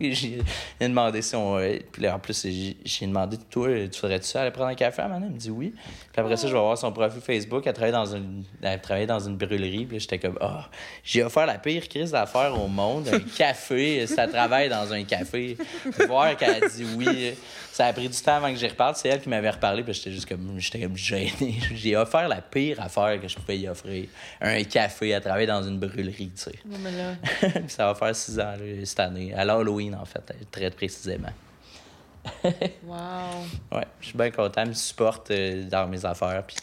J'ai 0.00 0.40
demandé 0.80 1.22
si 1.22 1.36
on. 1.36 1.56
euh, 1.58 1.78
Puis 1.92 2.02
là, 2.02 2.16
en 2.16 2.18
plus, 2.18 2.46
j'ai 2.46 3.06
demandé, 3.06 3.36
toi, 3.50 3.68
tu 3.88 3.98
ferais-tu 4.00 4.26
ça 4.26 4.42
aller 4.42 4.50
prendre 4.50 4.70
un 4.70 4.74
café 4.74 5.02
à 5.02 5.06
Elle 5.06 5.30
me 5.30 5.38
dit 5.38 5.50
oui. 5.50 5.72
Puis 6.14 6.20
après 6.20 6.36
ça, 6.36 6.46
je 6.46 6.52
vais 6.52 6.60
voir 6.60 6.78
son 6.78 6.92
profil 6.92 7.20
Facebook. 7.20 7.64
Elle 7.66 7.72
travaille 7.72 7.90
dans 7.90 8.06
une, 8.06 8.44
elle 8.62 8.80
travaillait 8.80 9.08
dans 9.08 9.18
une 9.18 9.36
brûlerie. 9.36 9.84
Puis 9.84 9.98
j'étais 9.98 10.20
comme, 10.20 10.38
ah, 10.40 10.68
j'ai 11.02 11.24
offert 11.24 11.44
la 11.44 11.58
pire 11.58 11.88
crise 11.88 12.12
d'affaires 12.12 12.56
au 12.56 12.68
monde, 12.68 13.08
un 13.08 13.18
café. 13.36 14.06
Ça 14.06 14.28
travaille 14.28 14.68
dans 14.68 14.92
un 14.92 15.02
café. 15.02 15.56
Voir 16.06 16.36
qu'elle 16.36 16.62
a 16.62 16.68
dit 16.68 16.86
oui. 16.96 17.34
Ça 17.72 17.86
a 17.86 17.92
pris 17.92 18.08
du 18.08 18.16
temps 18.16 18.36
avant 18.36 18.52
que 18.52 18.56
j'y 18.56 18.68
reparle. 18.68 18.94
C'est 18.94 19.08
elle 19.08 19.20
qui 19.20 19.28
m'avait 19.28 19.50
reparlé. 19.50 19.82
Puis 19.82 19.92
j'étais 19.92 20.12
juste 20.12 20.28
comme, 20.28 20.54
j'étais 20.58 20.82
comme 20.82 20.96
gêné. 20.96 21.56
J'ai 21.74 21.96
offert 21.96 22.28
la 22.28 22.40
pire 22.40 22.80
affaire 22.80 23.20
que 23.20 23.26
je 23.26 23.34
pouvais 23.34 23.58
y 23.58 23.68
offrir. 23.68 24.06
Un 24.40 24.62
café. 24.62 25.14
à 25.14 25.20
travailler 25.20 25.48
dans 25.48 25.64
une 25.64 25.80
brûlerie, 25.80 26.30
tu 26.36 26.42
sais. 26.42 26.58
Mais 26.64 26.92
là, 26.92 27.14
Puis 27.40 27.64
ça 27.66 27.86
va 27.86 27.96
faire 27.96 28.14
six 28.14 28.38
ans 28.38 28.52
là, 28.52 28.84
cette 28.84 29.00
année. 29.00 29.34
À 29.34 29.44
l'Halloween, 29.44 29.96
en 29.96 30.04
fait, 30.04 30.22
très 30.52 30.70
précisément. 30.70 31.32
wow. 32.86 32.96
Ouais, 33.72 33.86
je 34.00 34.06
suis 34.06 34.16
bien 34.16 34.30
content. 34.30 34.62
Elle 34.62 34.68
me 34.68 34.74
supporte 34.74 35.30
euh, 35.30 35.64
dans 35.68 35.86
mes 35.86 36.04
affaires. 36.04 36.42
Puis 36.46 36.56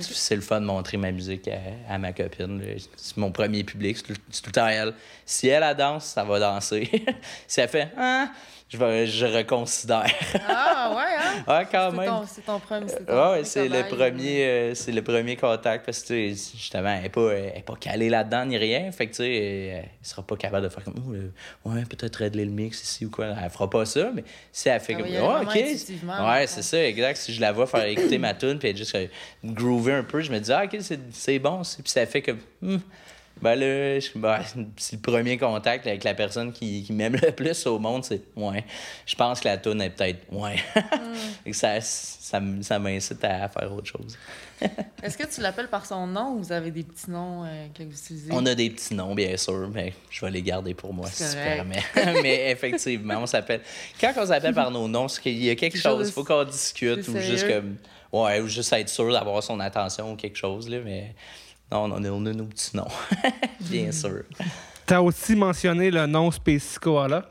c'est 0.00 0.36
le 0.36 0.40
fun 0.40 0.60
de 0.60 0.66
montrer 0.66 0.96
ma 0.96 1.10
musique 1.10 1.48
à, 1.48 1.94
à 1.94 1.98
ma 1.98 2.12
copine. 2.12 2.62
C'est 2.96 3.16
mon 3.16 3.30
premier 3.30 3.64
public. 3.64 3.98
C'est 3.98 4.14
tout, 4.14 4.46
le 4.46 4.52
temps 4.52 4.68
elle. 4.68 4.94
Si 5.26 5.48
elle, 5.48 5.62
elle 5.62 5.76
danse, 5.76 6.06
ça 6.06 6.24
va 6.24 6.38
danser. 6.38 6.90
si 7.46 7.60
elle 7.60 7.68
fait 7.68 7.92
Ah, 7.96 8.30
je, 8.72 8.78
vais, 8.78 9.06
je 9.06 9.26
reconsidère. 9.26 10.06
Ah, 10.48 10.94
ouais, 10.96 11.02
hein? 11.18 11.44
ah, 11.46 11.64
quand 11.64 11.92
même. 11.92 12.10
c'est 12.26 12.44
ton 12.44 12.58
premier. 12.58 12.86
ton 12.86 13.12
Ouais, 13.12 13.30
ouais, 13.38 13.44
c'est 13.44 13.68
le 13.68 13.82
premier 13.88 14.44
euh, 14.44 14.74
c'est 14.74 14.92
le 14.92 15.02
premier 15.02 15.36
contact 15.36 15.84
parce 15.84 16.02
que 16.02 16.28
justement 16.28 16.96
elle 16.98 17.06
est 17.06 17.08
pas 17.10 17.32
elle 17.32 17.58
est 17.58 17.64
pas 17.64 17.76
calée 17.76 18.08
là-dedans 18.08 18.46
ni 18.46 18.56
rien 18.56 18.90
fait 18.92 19.06
que 19.06 19.10
tu 19.12 19.16
sais 19.18 19.34
elle, 19.34 19.74
elle 19.78 19.88
sera 20.02 20.22
pas 20.22 20.36
capable 20.36 20.64
de 20.64 20.68
faire 20.70 20.84
comme 20.84 20.94
oh, 21.06 21.12
euh, 21.12 21.30
ouais 21.64 21.84
peut-être 21.84 22.16
régler 22.16 22.44
le 22.44 22.50
mix 22.50 22.82
ici 22.82 23.04
ou 23.06 23.10
quoi 23.10 23.26
elle 23.26 23.50
fera 23.50 23.68
pas 23.68 23.84
ça 23.84 24.10
mais 24.14 24.24
si 24.52 24.68
elle 24.68 24.80
fait 24.80 24.94
va 24.94 25.02
comme 25.02 25.10
oh, 25.20 25.42
ok 25.42 25.56
intuitivement, 25.56 26.24
ouais 26.24 26.40
ouais. 26.40 26.46
c'est 26.46 26.62
ça 26.62 26.82
exact 26.84 27.16
si 27.16 27.34
je 27.34 27.40
la 27.40 27.52
vois 27.52 27.66
faire 27.66 27.84
écouter 27.84 28.18
ma 28.18 28.32
tune 28.34 28.58
puis 28.58 28.68
elle 28.68 28.76
juste 28.76 28.94
euh, 28.94 29.06
groover 29.44 29.92
un 29.94 30.04
peu 30.04 30.20
je 30.20 30.30
me 30.32 30.38
dis 30.38 30.52
ah 30.52 30.64
ok 30.64 30.78
c'est 31.12 31.38
bon 31.38 31.62
puis 31.62 31.90
ça 31.90 32.06
fait 32.06 32.22
comme 32.22 32.38
Hmm. 32.62 32.78
Ben 33.42 33.54
là, 33.56 33.98
je- 34.00 34.16
ben, 34.18 34.40
c'est 34.76 34.96
le 34.96 35.02
premier 35.02 35.36
contact 35.36 35.86
avec 35.86 36.04
la 36.04 36.14
personne 36.14 36.52
qui, 36.52 36.82
qui 36.84 36.92
m'aime 36.92 37.16
le 37.20 37.32
plus 37.32 37.66
au 37.66 37.78
monde, 37.78 38.04
c'est 38.04 38.22
ouais. 38.36 38.64
Je 39.04 39.14
pense 39.16 39.40
que 39.40 39.48
la 39.48 39.58
tune 39.58 39.80
est 39.82 39.90
peut-être 39.90 40.20
ouais. 40.32 40.56
Hmm. 40.74 41.52
Ça, 41.52 41.80
ça, 41.80 42.40
ça 42.62 42.78
m'incite 42.78 43.22
à 43.24 43.48
faire 43.48 43.70
autre 43.72 43.86
chose. 43.88 44.16
Est-ce 45.02 45.18
que 45.18 45.26
tu 45.26 45.40
l'appelles 45.42 45.68
par 45.68 45.84
son 45.84 46.06
nom 46.06 46.34
ou 46.34 46.38
vous 46.38 46.52
avez 46.52 46.70
des 46.70 46.84
petits 46.84 47.10
noms 47.10 47.44
euh, 47.44 47.66
que 47.76 47.82
vous 47.82 47.90
utilisez? 47.92 48.30
On 48.32 48.46
a 48.46 48.54
des 48.54 48.70
petits 48.70 48.94
noms, 48.94 49.14
bien 49.14 49.36
sûr, 49.36 49.68
mais 49.74 49.92
je 50.08 50.24
vais 50.24 50.30
les 50.30 50.40
garder 50.42 50.72
pour 50.72 50.94
moi, 50.94 51.08
si 51.12 51.24
tu 51.28 51.36
permets. 51.36 51.82
mais 52.22 52.50
effectivement, 52.50 53.18
on 53.18 53.26
s'appelle. 53.26 53.60
Quand 54.00 54.12
on 54.16 54.26
s'appelle 54.26 54.54
par 54.54 54.70
nos 54.70 54.86
noms, 54.88 55.08
c'est 55.08 55.20
qu'il 55.20 55.42
y 55.42 55.50
a 55.50 55.56
quelque 55.56 55.76
chose, 55.78 56.08
il 56.08 56.12
faut 56.12 56.24
qu'on 56.24 56.44
discute 56.44 57.06
ou 57.08 57.18
juste 57.18 57.46
comme. 57.48 57.76
Ouais, 58.12 58.40
ou 58.40 58.46
juste 58.46 58.72
être 58.74 58.88
sûr 58.90 59.10
d'avoir 59.12 59.42
son 59.42 59.58
attention 59.60 60.12
ou 60.12 60.16
quelque 60.16 60.36
chose, 60.38 60.68
là, 60.68 60.78
mais. 60.84 61.14
Non, 61.72 61.84
on 61.92 62.04
a, 62.04 62.10
on 62.10 62.26
a 62.26 62.32
nos 62.32 62.44
petits 62.44 62.76
noms, 62.76 62.86
bien 63.60 63.86
Hmm. 63.88 63.92
sûr. 63.92 64.22
T'as 64.84 65.00
aussi 65.00 65.34
mentionné 65.36 65.90
le 65.90 66.06
nom 66.06 66.30
Space 66.30 66.78
Koala. 66.78 67.24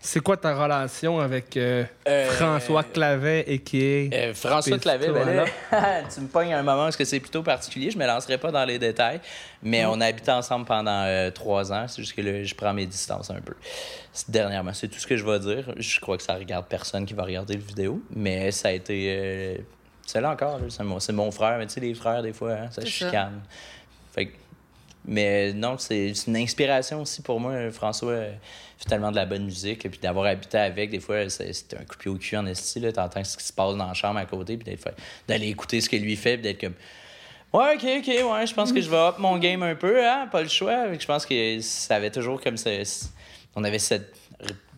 C'est 0.00 0.20
quoi 0.20 0.38
ta 0.38 0.54
relation 0.54 1.20
avec 1.20 1.56
euh, 1.58 1.84
Euh, 2.08 2.30
François 2.30 2.82
Clavet 2.82 3.44
et 3.46 3.58
qui 3.58 3.82
est. 3.82 4.14
Euh, 4.14 4.34
François 4.34 4.78
Clavet, 4.78 5.10
ben 5.10 5.24
là, 5.26 5.44
tu 6.14 6.20
me 6.22 6.26
pognes 6.26 6.54
à 6.54 6.58
un 6.58 6.62
moment 6.62 6.84
parce 6.84 6.96
que 6.96 7.04
c'est 7.04 7.20
plutôt 7.20 7.42
particulier. 7.42 7.90
Je 7.90 7.98
me 7.98 8.06
lancerai 8.06 8.38
pas 8.38 8.50
dans 8.50 8.64
les 8.64 8.78
détails, 8.78 9.20
mais 9.62 9.84
on 9.84 10.00
a 10.00 10.06
habité 10.06 10.30
ensemble 10.30 10.64
pendant 10.64 11.02
euh, 11.04 11.30
trois 11.30 11.70
ans. 11.70 11.86
C'est 11.86 12.00
juste 12.02 12.14
que 12.14 12.22
là, 12.22 12.42
je 12.42 12.54
prends 12.54 12.72
mes 12.72 12.86
distances 12.86 13.30
un 13.30 13.40
peu. 13.42 13.54
C'est- 14.12 14.30
Dernièrement, 14.30 14.72
c'est 14.72 14.88
tout 14.88 14.98
ce 14.98 15.06
que 15.06 15.18
je 15.18 15.24
vais 15.24 15.38
dire. 15.38 15.72
Je 15.76 16.00
crois 16.00 16.16
que 16.16 16.22
ça 16.22 16.34
regarde 16.34 16.64
personne 16.66 17.04
qui 17.04 17.12
va 17.12 17.24
regarder 17.24 17.54
la 17.54 17.60
vidéo, 17.60 18.02
mais 18.10 18.50
ça 18.52 18.68
a 18.68 18.72
été. 18.72 19.14
euh, 19.18 19.56
c'est 20.06 20.20
là 20.22 20.30
encore, 20.32 20.60
c'est 20.70 20.82
mon, 20.82 20.98
c'est 21.00 21.12
mon 21.14 21.30
frère, 21.30 21.58
mais 21.58 21.66
tu 21.66 21.74
sais, 21.74 21.80
les 21.80 21.94
frères, 21.94 22.22
des 22.22 22.32
fois, 22.32 22.52
hein, 22.52 22.68
ça 22.70 22.82
ça. 22.86 23.30
Fait 24.14 24.26
que- 24.26 24.32
mais 25.06 25.52
non, 25.52 25.76
c'est 25.76 26.12
une 26.26 26.36
inspiration 26.36 27.02
aussi 27.02 27.20
pour 27.20 27.38
moi. 27.38 27.70
François 27.70 28.10
euh, 28.12 28.32
fait 28.78 28.88
tellement 28.88 29.10
de 29.10 29.16
la 29.16 29.26
bonne 29.26 29.44
musique. 29.44 29.84
là, 29.84 29.90
Puis 29.90 29.98
d'avoir 30.00 30.24
habité 30.26 30.56
avec, 30.56 30.90
des 30.90 31.00
fois, 31.00 31.28
c'est 31.28 31.74
un 31.74 31.84
coup 31.84 31.96
de 31.96 32.00
pied 32.00 32.10
au 32.10 32.14
cul 32.16 32.36
en 32.36 32.46
esti. 32.46 32.80
T'entends 32.92 33.22
ce 33.22 33.36
qui 33.36 33.44
se 33.44 33.52
passe 33.52 33.76
dans 33.76 33.86
la 33.86 33.92
chambre 33.94 34.18
à 34.20 34.24
côté. 34.24 34.56
Puis 34.56 34.74
d'aller 35.28 35.48
écouter 35.48 35.80
ce 35.82 35.88
que 35.90 35.96
lui 35.96 36.16
fait. 36.16 36.34
Puis 36.38 36.42
d'être 36.44 36.60
comme. 36.60 36.74
Ouais, 37.52 37.74
ok, 37.76 37.84
ok, 37.98 38.32
ouais, 38.32 38.46
je 38.46 38.54
pense 38.54 38.72
que 38.72 38.80
je 38.80 38.88
vais 38.90 38.96
up 38.96 39.16
mon 39.18 39.38
game 39.38 39.62
un 39.62 39.76
peu, 39.76 40.04
hein, 40.04 40.26
pas 40.32 40.42
le 40.42 40.48
choix. 40.48 40.92
Je 40.98 41.06
pense 41.06 41.24
que 41.24 41.60
ça 41.60 41.96
avait 41.96 42.10
toujours 42.10 42.40
comme 42.40 42.56
ça. 42.56 42.70
On 43.54 43.62
avait 43.62 43.78
cette. 43.78 44.12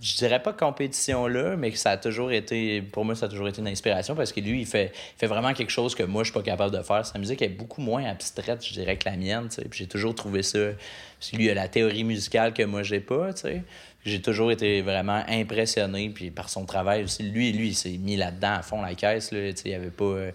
Je 0.01 0.16
dirais 0.16 0.43
pas 0.43 0.52
compétition-là, 0.52 1.56
mais 1.56 1.70
que 1.70 1.78
ça 1.78 1.90
a 1.93 1.97
toujours 1.97 2.31
été. 2.31 2.82
Pour 2.82 3.05
moi, 3.05 3.14
ça 3.14 3.27
a 3.27 3.28
toujours 3.28 3.48
été 3.48 3.60
une 3.60 3.68
inspiration 3.68 4.14
parce 4.14 4.32
que 4.32 4.40
lui, 4.40 4.60
il 4.60 4.66
fait, 4.66 4.93
fait 5.16 5.27
vraiment 5.27 5.55
quelque 5.55 5.70
chose 5.70 5.94
que 5.94 6.02
moi, 6.02 6.23
je 6.23 6.31
suis 6.31 6.35
pas 6.39 6.43
capable 6.43 6.77
de 6.77 6.82
faire. 6.82 7.05
Sa 7.06 7.18
musique 7.18 7.40
est 7.43 7.48
beaucoup 7.48 7.81
moins 7.81 8.05
abstraite, 8.05 8.64
je 8.66 8.73
dirais, 8.73 8.97
que 8.97 9.09
la 9.09 9.16
mienne, 9.16 9.48
tu. 9.48 9.62
Puis 9.68 9.78
j'ai 9.81 9.86
toujours 9.86 10.14
trouvé 10.14 10.43
ça. 10.43 10.59
Lui, 11.32 11.44
il 11.44 11.51
a 11.51 11.55
la 11.55 11.68
théorie 11.68 12.05
musicale 12.05 12.52
que 12.52 12.62
moi, 12.62 12.82
j'ai 12.82 13.01
pas, 13.01 13.32
tu. 13.32 13.62
J'ai 14.05 14.23
toujours 14.23 14.52
été 14.52 14.82
vraiment 14.82 15.24
impressionné, 15.28 16.10
puis 16.10 16.31
par 16.31 16.48
son 16.48 16.64
travail 16.64 17.02
aussi. 17.02 17.24
Lui, 17.24 17.52
lui, 17.52 17.68
il 17.68 17.74
s'est 17.74 17.97
mis 17.98 18.16
là-dedans 18.16 18.52
à 18.52 18.62
fond 18.62 18.82
la 18.82 18.94
caisse, 18.94 19.32
là. 19.32 19.51
Il 19.64 19.74
avait 19.74 19.90
pas. 19.90 20.05
euh, 20.05 20.31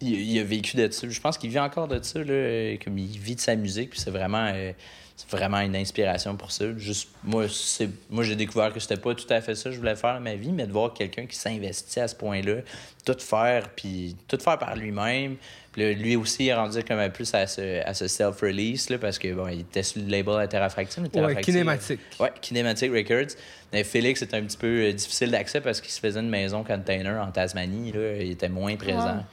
il, 0.00 0.38
a 0.38 0.44
vécu 0.44 0.76
de 0.76 0.90
ça. 0.90 1.08
Je 1.08 1.20
pense 1.20 1.38
qu'il 1.38 1.50
vit 1.50 1.58
encore 1.58 1.88
de 1.88 2.00
ça, 2.02 2.22
là, 2.22 2.76
comme 2.82 2.98
il 2.98 3.18
vit 3.18 3.34
de 3.34 3.40
sa 3.40 3.56
musique, 3.56 3.90
puis 3.90 4.00
c'est 4.00 4.10
vraiment, 4.10 4.50
euh, 4.52 4.72
c'est 5.16 5.30
vraiment 5.30 5.60
une 5.60 5.76
inspiration 5.76 6.36
pour 6.36 6.50
ça. 6.50 6.64
Juste, 6.76 7.08
moi, 7.22 7.46
c'est, 7.48 7.88
moi 8.10 8.24
j'ai 8.24 8.34
découvert 8.34 8.72
que 8.72 8.80
c'était 8.80 8.96
pas 8.96 9.14
tout 9.14 9.26
à 9.30 9.40
fait 9.40 9.54
ça 9.54 9.70
que 9.70 9.72
je 9.72 9.78
voulais 9.78 9.94
faire 9.94 10.14
dans 10.14 10.20
ma 10.20 10.34
vie, 10.34 10.50
mais 10.50 10.66
de 10.66 10.72
voir 10.72 10.92
quelqu'un 10.92 11.26
qui 11.26 11.36
s'investit 11.36 12.00
à 12.00 12.08
ce 12.08 12.16
point-là, 12.16 12.56
tout 13.04 13.16
faire, 13.20 13.68
puis 13.70 14.16
tout 14.26 14.38
faire 14.38 14.58
par 14.58 14.74
lui-même. 14.74 15.36
Lui 15.76 16.16
aussi, 16.16 16.44
il 16.44 16.48
est 16.48 16.54
rendu 16.54 16.82
comme 16.84 16.98
un 16.98 17.10
plus 17.10 17.32
à 17.34 17.46
ce, 17.46 17.84
à 17.84 17.94
ce 17.94 18.06
self-release, 18.08 18.90
là, 18.90 18.98
parce 18.98 19.18
que 19.18 19.32
bon, 19.32 19.48
il 19.48 19.60
était 19.60 19.82
sur 19.82 20.00
le 20.00 20.08
label 20.08 20.38
à 20.38 20.48
Terrafractine. 20.48 21.08
mais 21.12 21.20
Ouais, 21.20 21.40
Kinématique. 21.40 22.00
Ouais, 22.18 22.32
Kinematic 22.40 22.92
Records. 22.92 23.36
Mais 23.72 23.82
Félix, 23.82 24.20
c'était 24.20 24.36
un 24.36 24.42
petit 24.42 24.56
peu 24.56 24.84
euh, 24.84 24.92
difficile 24.92 25.32
d'accès 25.32 25.60
parce 25.60 25.80
qu'il 25.80 25.90
se 25.90 25.98
faisait 25.98 26.20
une 26.20 26.28
maison 26.28 26.62
container 26.62 27.20
en 27.20 27.30
Tasmanie. 27.32 27.90
Là. 27.90 28.16
Il 28.20 28.30
était 28.30 28.48
moins 28.48 28.76
présent. 28.76 29.24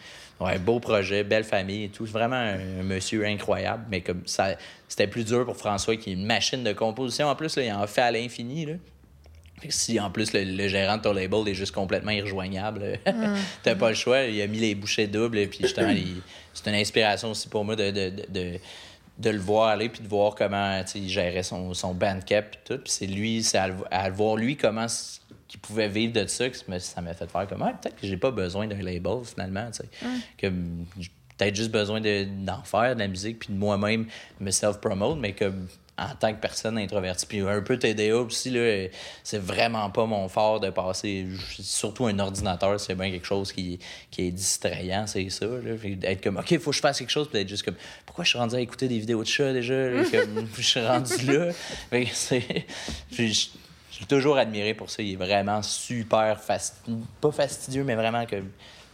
Ouais, 0.42 0.58
beau 0.58 0.80
projet, 0.80 1.24
belle 1.24 1.44
famille 1.44 1.84
et 1.86 1.90
tout. 1.90 2.06
Vraiment 2.06 2.36
un, 2.36 2.80
un 2.80 2.84
monsieur 2.84 3.26
incroyable. 3.26 3.86
Mais 3.92 4.02
comme 4.02 4.24
ça, 4.26 4.56
c'était 4.88 5.08
plus 5.08 5.24
dur 5.24 5.46
pour 5.46 5.56
François 5.56 5.96
qui 5.98 6.10
est 6.10 6.14
une 6.14 6.26
machine 6.26 6.64
de 6.64 6.74
composition. 6.74 7.28
En 7.28 7.36
plus, 7.36 7.56
là, 7.58 7.64
il 7.64 7.72
en 7.72 7.86
fait 7.86 8.02
à 8.02 8.12
l'infini. 8.12 8.66
Là. 8.66 8.74
Si 9.70 10.00
en 10.00 10.10
plus 10.10 10.34
le, 10.34 10.44
le 10.44 10.68
gérant 10.68 10.98
de 10.98 11.04
ton 11.04 11.14
label 11.14 11.48
est 11.48 11.54
juste 11.54 11.74
complètement 11.74 12.12
irrejoignable, 12.12 12.98
t'as 13.64 13.76
pas 13.76 13.90
le 13.90 13.96
choix. 13.96 14.24
Il 14.24 14.42
a 14.42 14.48
mis 14.48 14.58
les 14.58 14.74
bouchées 14.74 15.06
doubles. 15.06 15.38
et 15.38 15.46
Puis 15.48 15.60
justement, 15.62 15.94
c'est 16.54 16.70
une 16.70 16.76
inspiration 16.76 17.32
aussi 17.32 17.48
pour 17.48 17.64
moi 17.64 17.76
de, 17.76 17.92
de, 17.92 18.10
de, 18.10 18.24
de, 18.30 18.60
de 19.20 19.30
le 19.30 19.40
voir 19.40 19.68
aller 19.68 19.90
puis 19.90 20.02
de 20.02 20.08
voir 20.08 20.34
comment 20.34 20.82
il 20.96 21.08
gérait 21.10 21.44
son, 21.44 21.76
son 21.76 21.94
bandcamp 21.94 22.40
et 22.40 22.58
tout. 22.66 22.78
Puis 22.80 22.92
c'est 22.92 23.06
lui, 23.06 23.44
c'est 23.44 23.60
à, 23.60 23.70
à 23.92 24.10
le 24.10 24.16
voir 24.16 24.36
lui 24.36 24.58
comment 24.58 24.88
qu'il 25.52 25.60
pouvait 25.60 25.90
vivre 25.90 26.14
de 26.14 26.26
ça 26.28 26.50
que 26.50 26.56
ça 26.80 27.02
m'a- 27.02 27.14
fait 27.14 27.30
faire 27.30 27.48
comme 27.48 27.62
Ouais, 27.62 27.74
peut-être 27.82 27.98
que 28.00 28.08
j'ai 28.08 28.18
pas 28.18 28.32
besoin 28.32 28.68
d'un 28.68 28.82
label 28.82 29.18
finalement. 29.26 29.68
tu 29.72 29.84
sais. 29.84 29.90
Que 30.38 30.52
j'ai 31.00 31.10
peut-être 31.38 31.56
juste 31.56 31.72
besoin 31.72 32.00
de- 32.00 32.26
d'en 32.46 32.64
faire 32.64 32.96
de 32.96 33.00
la 33.02 33.08
musique 33.08 33.40
puis 33.40 33.54
de 33.54 33.58
moi-même 33.60 34.06
me 34.40 34.50
self-promote, 34.52 35.20
mais 35.20 35.34
comme 35.34 35.68
en 35.98 36.16
tant 36.16 36.34
que 36.34 36.40
personne 36.40 36.78
introvertie, 36.80 37.26
puis 37.28 37.42
un 37.42 37.62
peu 37.62 37.78
TDA 37.78 38.16
aussi, 38.18 38.50
là, 38.50 38.88
c'est 39.24 39.38
vraiment 39.40 39.88
pas 39.92 40.06
mon 40.06 40.28
fort 40.30 40.60
de 40.60 40.70
passer, 40.72 41.28
surtout 41.60 42.06
un 42.08 42.18
ordinateur, 42.18 42.80
c'est 42.80 42.96
bien 42.96 43.12
quelque 43.12 43.28
chose 43.28 43.52
qui, 43.52 43.78
qui 44.10 44.28
est 44.28 44.32
distrayant, 44.32 45.06
c'est 45.06 45.30
ça. 45.30 45.46
Là. 45.46 45.76
Que 45.78 46.06
Être 46.08 46.24
comme, 46.24 46.38
OK, 46.38 46.50
il 46.52 46.60
faut 46.60 46.72
que 46.72 46.78
je 46.78 46.82
fasse 46.82 46.98
quelque 46.98 47.12
chose, 47.12 47.28
puis 47.28 47.38
d'être 47.40 47.50
juste 47.50 47.64
comme, 47.64 47.76
pourquoi 48.06 48.24
je 48.24 48.30
suis 48.30 48.40
rendu 48.40 48.56
à 48.56 48.62
écouter 48.62 48.88
des 48.88 48.98
vidéos 48.98 49.22
de 49.22 49.28
chats 49.28 49.54
déjà? 49.54 49.76
Comme, 50.12 50.48
je 50.58 50.62
suis 50.62 50.80
rendu 50.86 51.14
là. 51.28 51.52
Fait 51.92 52.06
que 52.06 52.10
c'est- 52.16 52.66
l'ai 54.02 54.08
toujours 54.08 54.38
admiré 54.38 54.74
pour 54.74 54.90
ça. 54.90 55.02
Il 55.02 55.14
est 55.14 55.16
vraiment 55.16 55.62
super 55.62 56.40
fastidieux, 56.42 57.04
pas 57.20 57.32
fastidieux, 57.32 57.84
mais 57.84 57.96
vraiment 57.96 58.26
comme. 58.26 58.50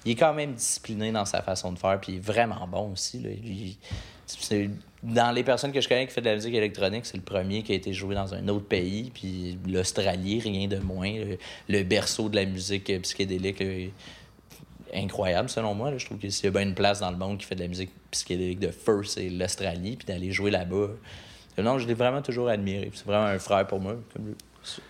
Il 0.06 0.12
est 0.12 0.16
quand 0.16 0.34
même 0.34 0.54
discipliné 0.54 1.12
dans 1.12 1.26
sa 1.26 1.42
façon 1.42 1.74
de 1.74 1.80
faire, 1.80 2.00
puis 2.00 2.14
il 2.14 2.16
est 2.18 2.26
vraiment 2.26 2.66
bon 2.68 2.94
aussi. 2.94 3.22
Dans 5.04 5.32
les 5.32 5.44
personnes 5.44 5.74
que 5.74 5.82
je 5.82 5.90
connais 5.90 6.08
qui 6.08 6.14
font 6.14 6.22
de 6.22 6.28
la 6.28 6.36
musique 6.36 6.54
électronique, 6.54 7.06
c'est 7.06 7.18
le 7.18 7.24
premier 7.24 7.62
qui 7.62 7.74
a 7.74 7.76
été 7.76 7.92
joué 7.92 8.16
dans 8.16 8.34
un 8.34 8.48
autre 8.48 8.66
pays, 8.66 9.12
puis 9.14 9.58
l'Australie, 9.68 10.40
rien 10.40 10.68
de 10.68 10.78
moins. 10.78 11.14
Le, 11.68 11.84
berceau 11.84 12.30
de 12.30 12.38
la 12.38 12.46
musique 12.46 12.90
euh, 12.90 13.00
psychédélique, 13.00 13.60
là, 13.60 13.66
est 13.66 13.92
incroyable 14.94 15.50
selon 15.50 15.74
moi. 15.76 15.96
Je 15.98 16.06
trouve 16.06 16.20
que 16.20 16.30
s'il 16.30 16.46
y 16.46 16.48
a 16.48 16.52
bien 16.52 16.62
une 16.62 16.76
place 16.76 17.02
dans 17.02 17.12
le 17.12 17.18
monde 17.18 17.38
qui 17.38 17.46
fait 17.46 17.56
de 17.56 17.62
la 17.62 17.68
musique 17.68 17.92
psychédélique 18.12 18.60
de 18.60 18.72
feu, 18.72 19.04
c'est 19.04 19.30
l'Australie, 19.30 19.98
puis 19.98 20.06
d'aller 20.06 20.32
jouer 20.32 20.52
là-bas. 20.52 20.90
euh, 21.60 21.64
Non, 21.64 21.80
je 21.80 21.88
l'ai 21.88 21.94
vraiment 21.94 22.22
toujours 22.22 22.48
admiré. 22.48 22.90
C'est 22.94 23.06
vraiment 23.06 23.26
un 23.26 23.40
frère 23.40 23.68
pour 23.68 23.80
moi. 23.80 23.98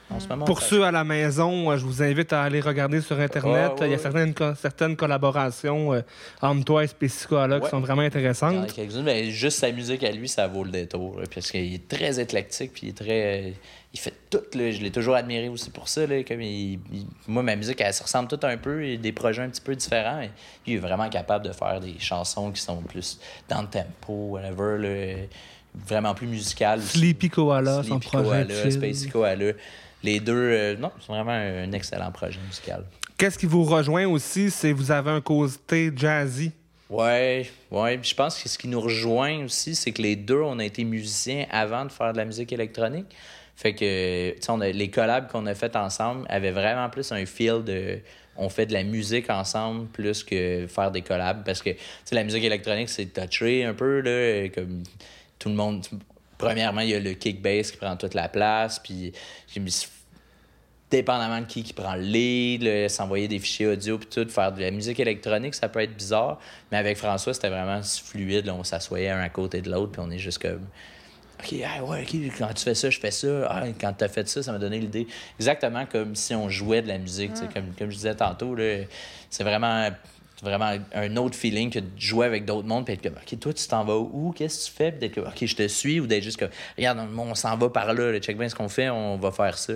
En 0.09 0.19
ce 0.19 0.27
moment, 0.27 0.45
Pour 0.45 0.61
ceux 0.61 0.83
à 0.83 0.91
la 0.91 1.03
maison, 1.03 1.69
euh, 1.71 1.77
je 1.77 1.85
vous 1.85 2.01
invite 2.01 2.31
à 2.33 2.43
aller 2.43 2.61
regarder 2.61 3.01
sur 3.01 3.19
Internet. 3.19 3.71
Ouais, 3.79 3.87
Il 3.87 3.91
y 3.91 3.95
a 3.95 3.97
certaines, 3.97 4.33
co- 4.33 4.55
certaines 4.55 4.95
collaborations 4.95 5.93
euh, 5.93 6.01
entre 6.41 6.63
toi 6.65 6.83
et 6.83 6.87
Spécicoala 6.87 7.57
qui 7.59 7.65
Ouais. 7.65 7.69
sont 7.69 7.79
vraiment 7.81 8.01
intéressantes. 8.03 8.73
mais 9.03 9.25
juste 9.31 9.59
sa 9.59 9.71
musique 9.71 10.03
à 10.03 10.11
lui, 10.11 10.27
ça 10.29 10.47
vaut 10.47 10.63
le 10.63 10.71
détour. 10.71 11.19
là, 11.19 11.25
parce 11.33 11.51
qu'il 11.51 11.73
est 11.73 11.87
très 11.87 12.19
éclectique, 12.19 12.71
puis 12.73 12.87
il 12.87 12.89
est 12.89 12.97
très. 12.97 13.53
Il 13.93 13.99
fait 13.99 14.13
tout, 14.29 14.41
là. 14.53 14.69
Je 14.69 14.81
l'ai 14.81 14.91
toujours 14.91 15.15
admiré 15.15 15.47
aussi 15.49 15.69
pour 15.71 15.87
ça. 15.87 16.05
Là, 16.05 16.21
comme 16.23 16.41
il- 16.41 16.73
il- 16.91 17.07
moi, 17.27 17.41
ma 17.41 17.55
musique, 17.55 17.79
elle 17.81 17.93
se 17.93 18.03
ressemble 18.03 18.27
tout 18.27 18.39
un 18.43 18.57
peu. 18.57 18.83
A 18.83 18.97
des 18.97 19.11
projets 19.13 19.41
un 19.41 19.49
petit 19.49 19.61
peu 19.61 19.75
différents. 19.75 20.21
il 20.65 20.73
est 20.73 20.77
vraiment 20.77 21.09
capable 21.09 21.45
de 21.45 21.51
faire 21.53 21.79
des 21.79 21.95
chansons 21.99 22.51
qui 22.51 22.61
sont 22.61 22.81
plus 22.81 23.19
dans 23.49 23.61
le 23.61 23.67
tempo, 23.67 24.13
whatever. 24.31 24.77
Là, 24.77 25.25
vraiment 25.85 26.13
plus 26.13 26.27
musicales. 26.27 26.79
aussi. 26.79 26.97
Sleepy 26.99 27.29
Koala, 27.29 27.77
son 27.83 27.99
Sleepy 27.99 28.07
projet. 28.07 28.23
Koala, 28.29 28.61
chill. 28.63 28.71
Spacey 28.71 29.09
Koala. 29.09 29.53
Les 30.03 30.19
deux, 30.19 30.33
euh, 30.35 30.75
non, 30.77 30.91
c'est 30.99 31.07
vraiment 31.11 31.31
un 31.31 31.71
excellent 31.71 32.11
projet 32.11 32.39
musical. 32.45 32.83
Qu'est-ce 33.17 33.37
qui 33.37 33.47
vous 33.47 33.63
rejoint 33.63 34.05
aussi, 34.07 34.51
c'est 34.51 34.71
vous 34.71 34.91
avez 34.91 35.09
un 35.11 35.21
côté 35.21 35.91
jazzy. 35.95 36.51
Ouais, 36.89 37.49
ouais. 37.71 37.97
Puis 37.97 38.11
je 38.11 38.15
pense 38.15 38.41
que 38.41 38.47
ce 38.47 38.57
qui 38.57 38.67
nous 38.67 38.79
rejoint 38.79 39.43
aussi, 39.43 39.75
c'est 39.75 39.91
que 39.91 40.01
les 40.01 40.15
deux, 40.15 40.39
on 40.41 40.59
a 40.59 40.63
été 40.65 40.83
musiciens 40.83 41.45
avant 41.51 41.83
de 41.83 41.91
faire 41.91 42.13
de 42.13 42.17
la 42.17 42.25
musique 42.25 42.53
électronique. 42.53 43.07
Fait 43.55 43.73
que, 43.73 44.31
tu 44.35 44.41
sais, 44.41 44.51
on 44.51 44.61
a- 44.61 44.69
les 44.69 44.89
collabs 44.91 45.29
qu'on 45.31 45.47
a 45.47 45.55
fait 45.55 45.75
ensemble 45.75 46.25
avaient 46.29 46.51
vraiment 46.51 46.89
plus 46.89 47.11
un 47.11 47.25
feel 47.25 47.63
de. 47.63 47.99
On 48.37 48.49
fait 48.49 48.67
de 48.67 48.73
la 48.73 48.83
musique 48.83 49.31
ensemble 49.31 49.87
plus 49.87 50.23
que 50.23 50.67
faire 50.67 50.91
des 50.91 51.01
collabs. 51.01 51.43
Parce 51.43 51.63
que, 51.63 51.71
tu 51.71 51.77
sais, 52.05 52.13
la 52.13 52.23
musique 52.23 52.43
électronique, 52.43 52.87
c'est 52.89 53.07
touché 53.07 53.65
un 53.65 53.73
peu, 53.73 53.99
là. 54.01 54.47
Comme 54.49 54.83
tout 55.39 55.49
le 55.49 55.55
monde. 55.55 55.85
Premièrement, 56.37 56.81
il 56.81 56.89
y 56.89 56.95
a 56.95 56.99
le 56.99 57.13
kick 57.13 57.41
bass 57.41 57.71
qui 57.71 57.77
prend 57.77 57.95
toute 57.97 58.13
la 58.13 58.29
place. 58.29 58.79
Puis, 58.79 59.11
j'ai 59.47 59.59
mis 59.59 59.87
dépendamment 60.89 61.41
de 61.41 61.45
qui 61.45 61.63
qui 61.63 61.73
prend 61.73 61.95
le 61.95 62.01
lead, 62.01 62.89
s'envoyer 62.89 63.27
des 63.27 63.39
fichiers 63.39 63.67
audio 63.67 63.97
puis 63.97 64.07
tout, 64.07 64.27
faire 64.29 64.51
de 64.51 64.61
la 64.61 64.71
musique 64.71 64.99
électronique, 64.99 65.55
ça 65.55 65.67
peut 65.67 65.81
être 65.81 65.95
bizarre. 65.95 66.39
Mais 66.71 66.77
avec 66.77 66.97
François, 66.97 67.33
c'était 67.33 67.49
vraiment 67.49 67.81
fluide. 67.81 68.45
là, 68.45 68.53
on 68.53 68.63
s'assoyait 68.63 69.09
un 69.09 69.19
à 69.19 69.29
côté 69.29 69.61
de 69.61 69.69
l'autre, 69.69 69.91
puis 69.93 70.01
on 70.03 70.11
est 70.11 70.19
juste 70.19 70.41
comme. 70.41 70.65
OK, 71.39 71.53
ah 71.63 71.83
ouais, 71.83 72.01
OK, 72.01 72.37
quand 72.37 72.51
tu 72.53 72.63
fais 72.63 72.73
ça, 72.73 72.89
je 72.89 72.99
fais 72.99 73.11
ça. 73.11 73.47
Ah, 73.47 73.63
quand 73.79 73.93
tu 73.93 74.03
as 74.03 74.07
fait 74.07 74.27
ça, 74.27 74.41
ça 74.41 74.51
m'a 74.51 74.57
donné 74.57 74.79
l'idée. 74.79 75.07
Exactement 75.39 75.85
comme 75.85 76.15
si 76.15 76.33
on 76.33 76.49
jouait 76.49 76.81
de 76.81 76.87
la 76.87 76.97
musique. 76.97 77.37
sais, 77.37 77.47
Comme, 77.53 77.73
comme 77.77 77.91
je 77.91 77.95
disais 77.95 78.15
tantôt, 78.15 78.55
c'est 79.29 79.43
vraiment, 79.43 79.89
vraiment 80.41 80.77
un 80.93 81.17
autre 81.17 81.35
feeling 81.35 81.69
que 81.69 81.79
de 81.79 81.89
jouer 81.97 82.25
avec 82.25 82.45
d'autres 82.45 82.67
mondes. 82.67 82.85
Puis 82.85 82.93
être 82.93 83.03
comme, 83.03 83.15
OK, 83.15 83.39
toi, 83.39 83.53
tu 83.53 83.67
t'en 83.67 83.83
vas 83.83 83.97
où? 83.97 84.33
Qu'est-ce 84.35 84.65
que 84.65 84.71
tu 84.71 84.77
fais? 84.77 84.91
Puis 84.91 84.99
d'être 84.99 85.15
comme, 85.15 85.27
OK, 85.27 85.45
je 85.45 85.55
te 85.55 85.67
suis. 85.67 85.99
Ou 85.99 86.07
d'être 86.07 86.23
juste 86.23 86.37
comme, 86.37 86.49
regarde, 86.77 86.99
on 87.17 87.35
s'en 87.35 87.57
va 87.57 87.69
par 87.69 87.93
là. 87.93 88.11
là, 88.11 88.19
check 88.19 88.37
bien 88.37 88.49
ce 88.49 88.55
qu'on 88.55 88.69
fait, 88.69 88.89
on 88.89 89.17
va 89.17 89.31
faire 89.31 89.57
ça. 89.57 89.73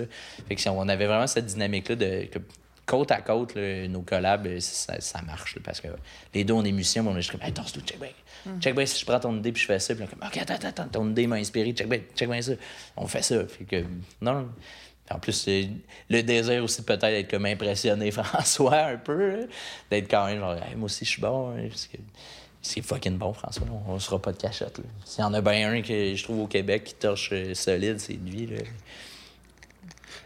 Fait 0.48 0.54
que 0.54 0.60
si 0.60 0.68
on 0.68 0.88
avait 0.88 1.06
vraiment 1.06 1.26
cette 1.26 1.46
dynamique-là 1.46 1.96
de. 1.96 2.24
que 2.30 2.38
côte 2.86 3.10
à 3.10 3.20
côte, 3.20 3.54
là, 3.54 3.86
nos 3.88 4.02
collabs, 4.02 4.46
euh, 4.46 4.60
ça, 4.60 5.00
ça 5.00 5.22
marche. 5.22 5.56
là, 5.56 5.62
parce 5.64 5.80
que 5.80 5.88
les 6.34 6.44
deux, 6.44 6.54
on 6.54 6.64
est 6.64 6.72
musiciens, 6.72 7.06
on 7.06 7.12
est 7.12 7.22
juste 7.22 7.30
comme, 7.30 7.42
hey, 7.42 7.52
tasse-toi, 7.52 7.82
check 7.86 7.98
bien. 7.98 8.10
Check 8.60 8.74
bien 8.74 8.86
si 8.86 8.98
je 8.98 9.06
prends 9.06 9.20
ton 9.20 9.36
idée 9.36 9.52
puis 9.52 9.62
je 9.62 9.66
fais 9.66 9.78
ça. 9.78 9.94
Puis 9.94 10.02
là, 10.04 10.10
comme, 10.10 10.26
OK, 10.26 10.36
attends, 10.36 10.54
attends, 10.54 10.68
attends, 10.68 10.88
ton 10.88 11.10
idée 11.10 11.26
m'a 11.26 11.36
inspiré, 11.36 11.72
check 11.72 11.88
bien, 11.88 12.00
check 12.16 12.28
bien 12.28 12.42
ça. 12.42 12.52
On 12.96 13.06
fait 13.06 13.22
ça. 13.22 13.46
Fait 13.46 13.64
que, 13.64 13.84
non. 14.20 14.48
En 15.14 15.18
plus, 15.18 15.46
le 16.08 16.22
désir 16.22 16.62
aussi 16.64 16.82
peut-être 16.82 17.02
d'être 17.02 17.30
comme 17.30 17.46
impressionné 17.46 18.10
François 18.12 18.76
un 18.86 18.96
peu, 18.96 19.48
d'être 19.90 20.10
quand 20.10 20.26
même 20.26 20.38
genre, 20.40 20.54
Hey, 20.54 20.74
moi 20.76 20.86
aussi 20.86 21.04
je 21.04 21.10
suis 21.10 21.22
bon. 21.22 21.50
hein, 21.50 21.66
parce 21.68 21.86
que 21.86 21.96
c'est 22.60 22.80
fucking 22.82 23.18
bon, 23.18 23.32
François. 23.32 23.66
là, 23.66 23.72
On 23.88 23.94
ne 23.94 23.98
sera 23.98 24.20
pas 24.20 24.32
de 24.32 24.38
cachette. 24.38 24.80
S'il 25.04 25.20
y 25.22 25.24
en 25.24 25.34
a 25.34 25.40
bien 25.40 25.70
un 25.72 25.82
que 25.82 26.14
je 26.14 26.22
trouve 26.22 26.40
au 26.40 26.46
Québec 26.46 26.84
qui 26.84 26.94
torche 26.94 27.30
euh, 27.32 27.54
solide, 27.54 27.98
c'est 28.00 28.12
lui. 28.14 28.46
Là. 28.46 28.62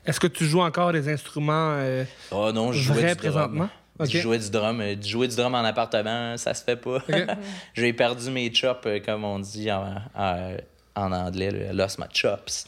Est-ce 0.04 0.20
que 0.20 0.26
tu 0.26 0.44
joues 0.44 0.60
encore 0.60 0.92
des 0.92 1.08
instruments 1.08 1.72
euh, 1.78 2.04
Oh 2.30 2.52
non, 2.52 2.72
je 2.72 2.80
jouais 2.80 2.94
vrais 3.02 3.14
du 3.14 3.22
drum. 3.22 3.32
présentement? 3.32 3.68
Ok. 3.98 4.08
Je 4.10 4.18
jouais 4.18 4.38
du 4.38 4.50
drum. 4.50 4.80
euh, 4.80 4.94
Jouer 5.02 5.26
du 5.28 5.36
drum 5.36 5.54
en 5.54 5.64
appartement, 5.64 6.36
ça 6.36 6.52
se 6.54 6.62
fait 6.62 6.76
pas. 6.76 6.98
J'ai 7.74 7.92
perdu 7.92 8.30
mes 8.30 8.52
chops, 8.54 8.86
euh, 8.86 9.00
comme 9.04 9.24
on 9.24 9.38
dit 9.38 9.72
en, 9.72 9.94
en, 10.14 10.56
en 10.94 11.12
anglais, 11.12 11.50
là, 11.50 11.72
lost 11.72 11.98
my 11.98 12.04
chops. 12.12 12.66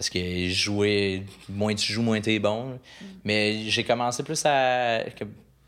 Parce 0.00 0.08
que 0.08 0.48
jouer, 0.48 1.24
moins 1.50 1.74
tu 1.74 1.92
joues, 1.92 2.00
moins 2.00 2.22
t'es 2.22 2.38
bon. 2.38 2.78
Mais 3.22 3.64
j'ai 3.68 3.84
commencé 3.84 4.22
plus 4.22 4.40
à. 4.46 5.04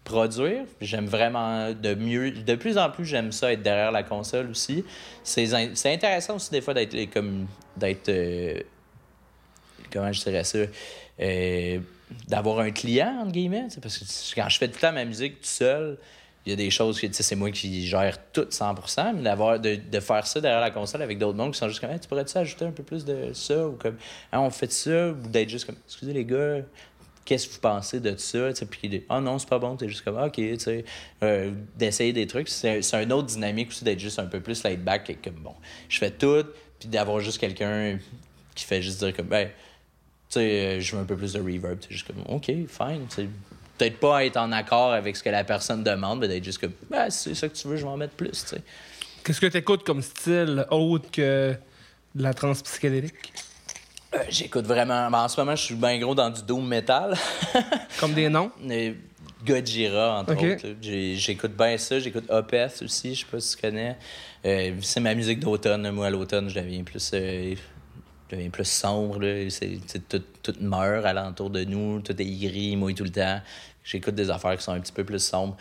produire. 0.04 0.64
J'aime 0.80 1.04
vraiment 1.04 1.70
de 1.74 1.94
mieux. 1.94 2.30
De 2.30 2.54
plus 2.54 2.78
en 2.78 2.88
plus, 2.88 3.04
j'aime 3.04 3.30
ça 3.30 3.52
être 3.52 3.62
derrière 3.62 3.92
la 3.92 4.02
console 4.02 4.48
aussi. 4.48 4.84
C'est 5.22 5.52
in- 5.52 5.74
c'est 5.74 5.92
intéressant 5.92 6.36
aussi 6.36 6.50
des 6.50 6.62
fois 6.62 6.72
d'être 6.72 7.12
comme 7.12 7.46
d'être 7.76 8.08
euh, 8.08 8.58
comment 9.92 10.10
je 10.10 10.22
dirais 10.22 10.44
ça 10.44 10.58
euh, 11.20 11.78
d'avoir 12.26 12.60
un 12.60 12.70
client 12.70 13.18
entre 13.20 13.32
guillemets 13.32 13.68
tu 13.70 13.80
parce 13.80 13.98
que 13.98 14.40
quand 14.40 14.48
je 14.48 14.58
fais 14.58 14.68
tout 14.68 14.74
le 14.76 14.80
temps 14.80 14.92
ma 14.92 15.04
musique 15.04 15.40
tout 15.42 15.46
seul 15.48 15.98
il 16.44 16.50
y 16.50 16.52
a 16.52 16.56
des 16.56 16.70
choses 16.70 17.00
que 17.00 17.06
c'est 17.10 17.36
moi 17.36 17.50
qui 17.50 17.86
gère 17.86 18.18
tout 18.32 18.42
100%, 18.42 19.14
mais 19.16 19.22
d'avoir 19.22 19.60
de, 19.60 19.76
de 19.76 20.00
faire 20.00 20.26
ça 20.26 20.40
derrière 20.40 20.60
la 20.60 20.70
console 20.70 21.02
avec 21.02 21.18
d'autres 21.18 21.36
mondes 21.36 21.52
qui 21.52 21.58
sont 21.58 21.68
juste 21.68 21.80
comme 21.80 21.98
tu 21.98 22.08
pourrais-tu 22.08 22.36
ajouter 22.36 22.64
un 22.64 22.72
peu 22.72 22.82
plus 22.82 23.04
de 23.04 23.32
ça 23.32 23.66
ou 23.66 23.72
comme 23.72 23.96
Ah, 24.30 24.40
on 24.40 24.50
fait 24.50 24.72
ça 24.72 25.10
ou 25.10 25.28
d'être 25.28 25.48
juste 25.48 25.66
comme 25.66 25.76
excusez 25.86 26.12
les 26.12 26.24
gars 26.24 26.58
qu'est-ce 27.24 27.46
que 27.46 27.54
vous 27.54 27.60
pensez 27.60 28.00
de 28.00 28.16
ça 28.16 28.52
tu 28.52 28.56
sais, 28.56 28.66
puis 28.66 29.04
ah 29.08 29.20
non 29.20 29.38
c'est 29.38 29.48
pas 29.48 29.60
bon 29.60 29.76
t'es 29.76 29.88
juste 29.88 30.02
comme 30.02 30.18
Ah, 30.18 30.26
ok 30.26 30.34
tu 30.34 30.58
sais 30.58 30.84
euh, 31.22 31.52
d'essayer 31.76 32.12
des 32.12 32.26
trucs 32.26 32.48
c'est 32.48 32.82
c'est 32.82 33.02
une 33.02 33.12
autre 33.12 33.28
dynamique 33.28 33.68
aussi 33.68 33.84
d'être 33.84 34.00
juste 34.00 34.18
un 34.18 34.26
peu 34.26 34.40
plus 34.40 34.64
laid 34.64 34.82
back 34.82 35.08
et 35.10 35.14
comme 35.14 35.34
bon 35.34 35.54
je 35.88 35.98
fais 35.98 36.10
tout 36.10 36.44
puis 36.80 36.88
d'avoir 36.88 37.20
juste 37.20 37.38
quelqu'un 37.38 37.98
qui 38.56 38.64
fait 38.64 38.82
juste 38.82 38.98
dire 38.98 39.14
comme 39.14 39.28
ben 39.28 39.48
tu 40.32 40.38
sais, 40.38 40.80
je 40.80 40.96
veux 40.96 41.02
un 41.02 41.04
peu 41.04 41.14
plus 41.14 41.34
de 41.34 41.40
reverb. 41.40 41.78
C'est 41.82 41.92
juste 41.92 42.06
comme, 42.06 42.22
OK, 42.26 42.46
fine. 42.46 43.28
Peut-être 43.78 43.98
pas 43.98 44.24
être 44.24 44.36
en 44.36 44.52
accord 44.52 44.92
avec 44.92 45.16
ce 45.16 45.22
que 45.22 45.30
la 45.30 45.44
personne 45.44 45.82
demande, 45.82 46.20
mais 46.20 46.28
d'être 46.28 46.44
juste 46.44 46.58
comme, 46.58 46.72
ben, 46.90 47.10
si 47.10 47.30
c'est 47.30 47.34
ça 47.34 47.48
que 47.48 47.54
tu 47.54 47.66
veux, 47.68 47.76
je 47.76 47.82
vais 47.82 47.88
en 47.90 47.96
mettre 47.96 48.14
plus. 48.14 48.30
tu 48.30 48.36
sais. 48.56 48.62
Qu'est-ce 49.24 49.40
que 49.40 49.46
tu 49.46 49.56
écoutes 49.56 49.84
comme 49.84 50.02
style 50.02 50.66
autre 50.70 51.10
que 51.10 51.54
de 52.14 52.22
la 52.22 52.34
trance 52.34 52.62
psychédélique? 52.62 53.32
Euh, 54.14 54.18
J'écoute 54.28 54.66
vraiment. 54.66 55.10
ben, 55.10 55.20
en 55.24 55.28
ce 55.28 55.40
moment, 55.40 55.56
je 55.56 55.62
suis 55.64 55.74
bien 55.74 55.98
gros 55.98 56.14
dans 56.14 56.28
du 56.30 56.42
doom 56.42 56.66
metal. 56.66 57.16
Comme 57.98 58.12
des 58.12 58.28
noms? 58.28 58.50
Mais 58.60 58.94
Godzilla, 59.46 60.18
entre 60.20 60.32
autres. 60.34 60.66
J'écoute 60.82 61.52
bien 61.56 61.78
ça. 61.78 61.98
J'écoute 61.98 62.24
Opeth 62.28 62.82
aussi, 62.82 63.14
je 63.14 63.20
sais 63.20 63.26
pas 63.30 63.40
si 63.40 63.56
tu 63.56 63.62
connais. 63.62 63.96
Euh, 64.44 64.72
c'est 64.82 65.00
ma 65.00 65.14
musique 65.14 65.40
d'automne. 65.40 65.90
Moi, 65.90 66.06
à 66.08 66.10
l'automne, 66.10 66.48
je 66.50 66.54
deviens 66.60 66.82
plus. 66.84 67.10
euh, 67.14 67.54
je 68.32 68.36
deviens 68.36 68.50
plus 68.50 68.64
sombre. 68.64 69.20
là. 69.20 69.48
C'est 69.50 70.08
tout, 70.08 70.22
tout 70.42 70.54
meurt 70.60 71.04
alentour 71.04 71.50
de 71.50 71.64
nous. 71.64 72.00
Tout 72.00 72.20
est 72.20 72.24
gris, 72.24 72.76
mouille 72.76 72.94
tout 72.94 73.04
le 73.04 73.10
temps. 73.10 73.40
J'écoute 73.84 74.14
des 74.14 74.30
affaires 74.30 74.56
qui 74.56 74.62
sont 74.62 74.72
un 74.72 74.80
petit 74.80 74.92
peu 74.92 75.04
plus 75.04 75.18
sombres. 75.22 75.56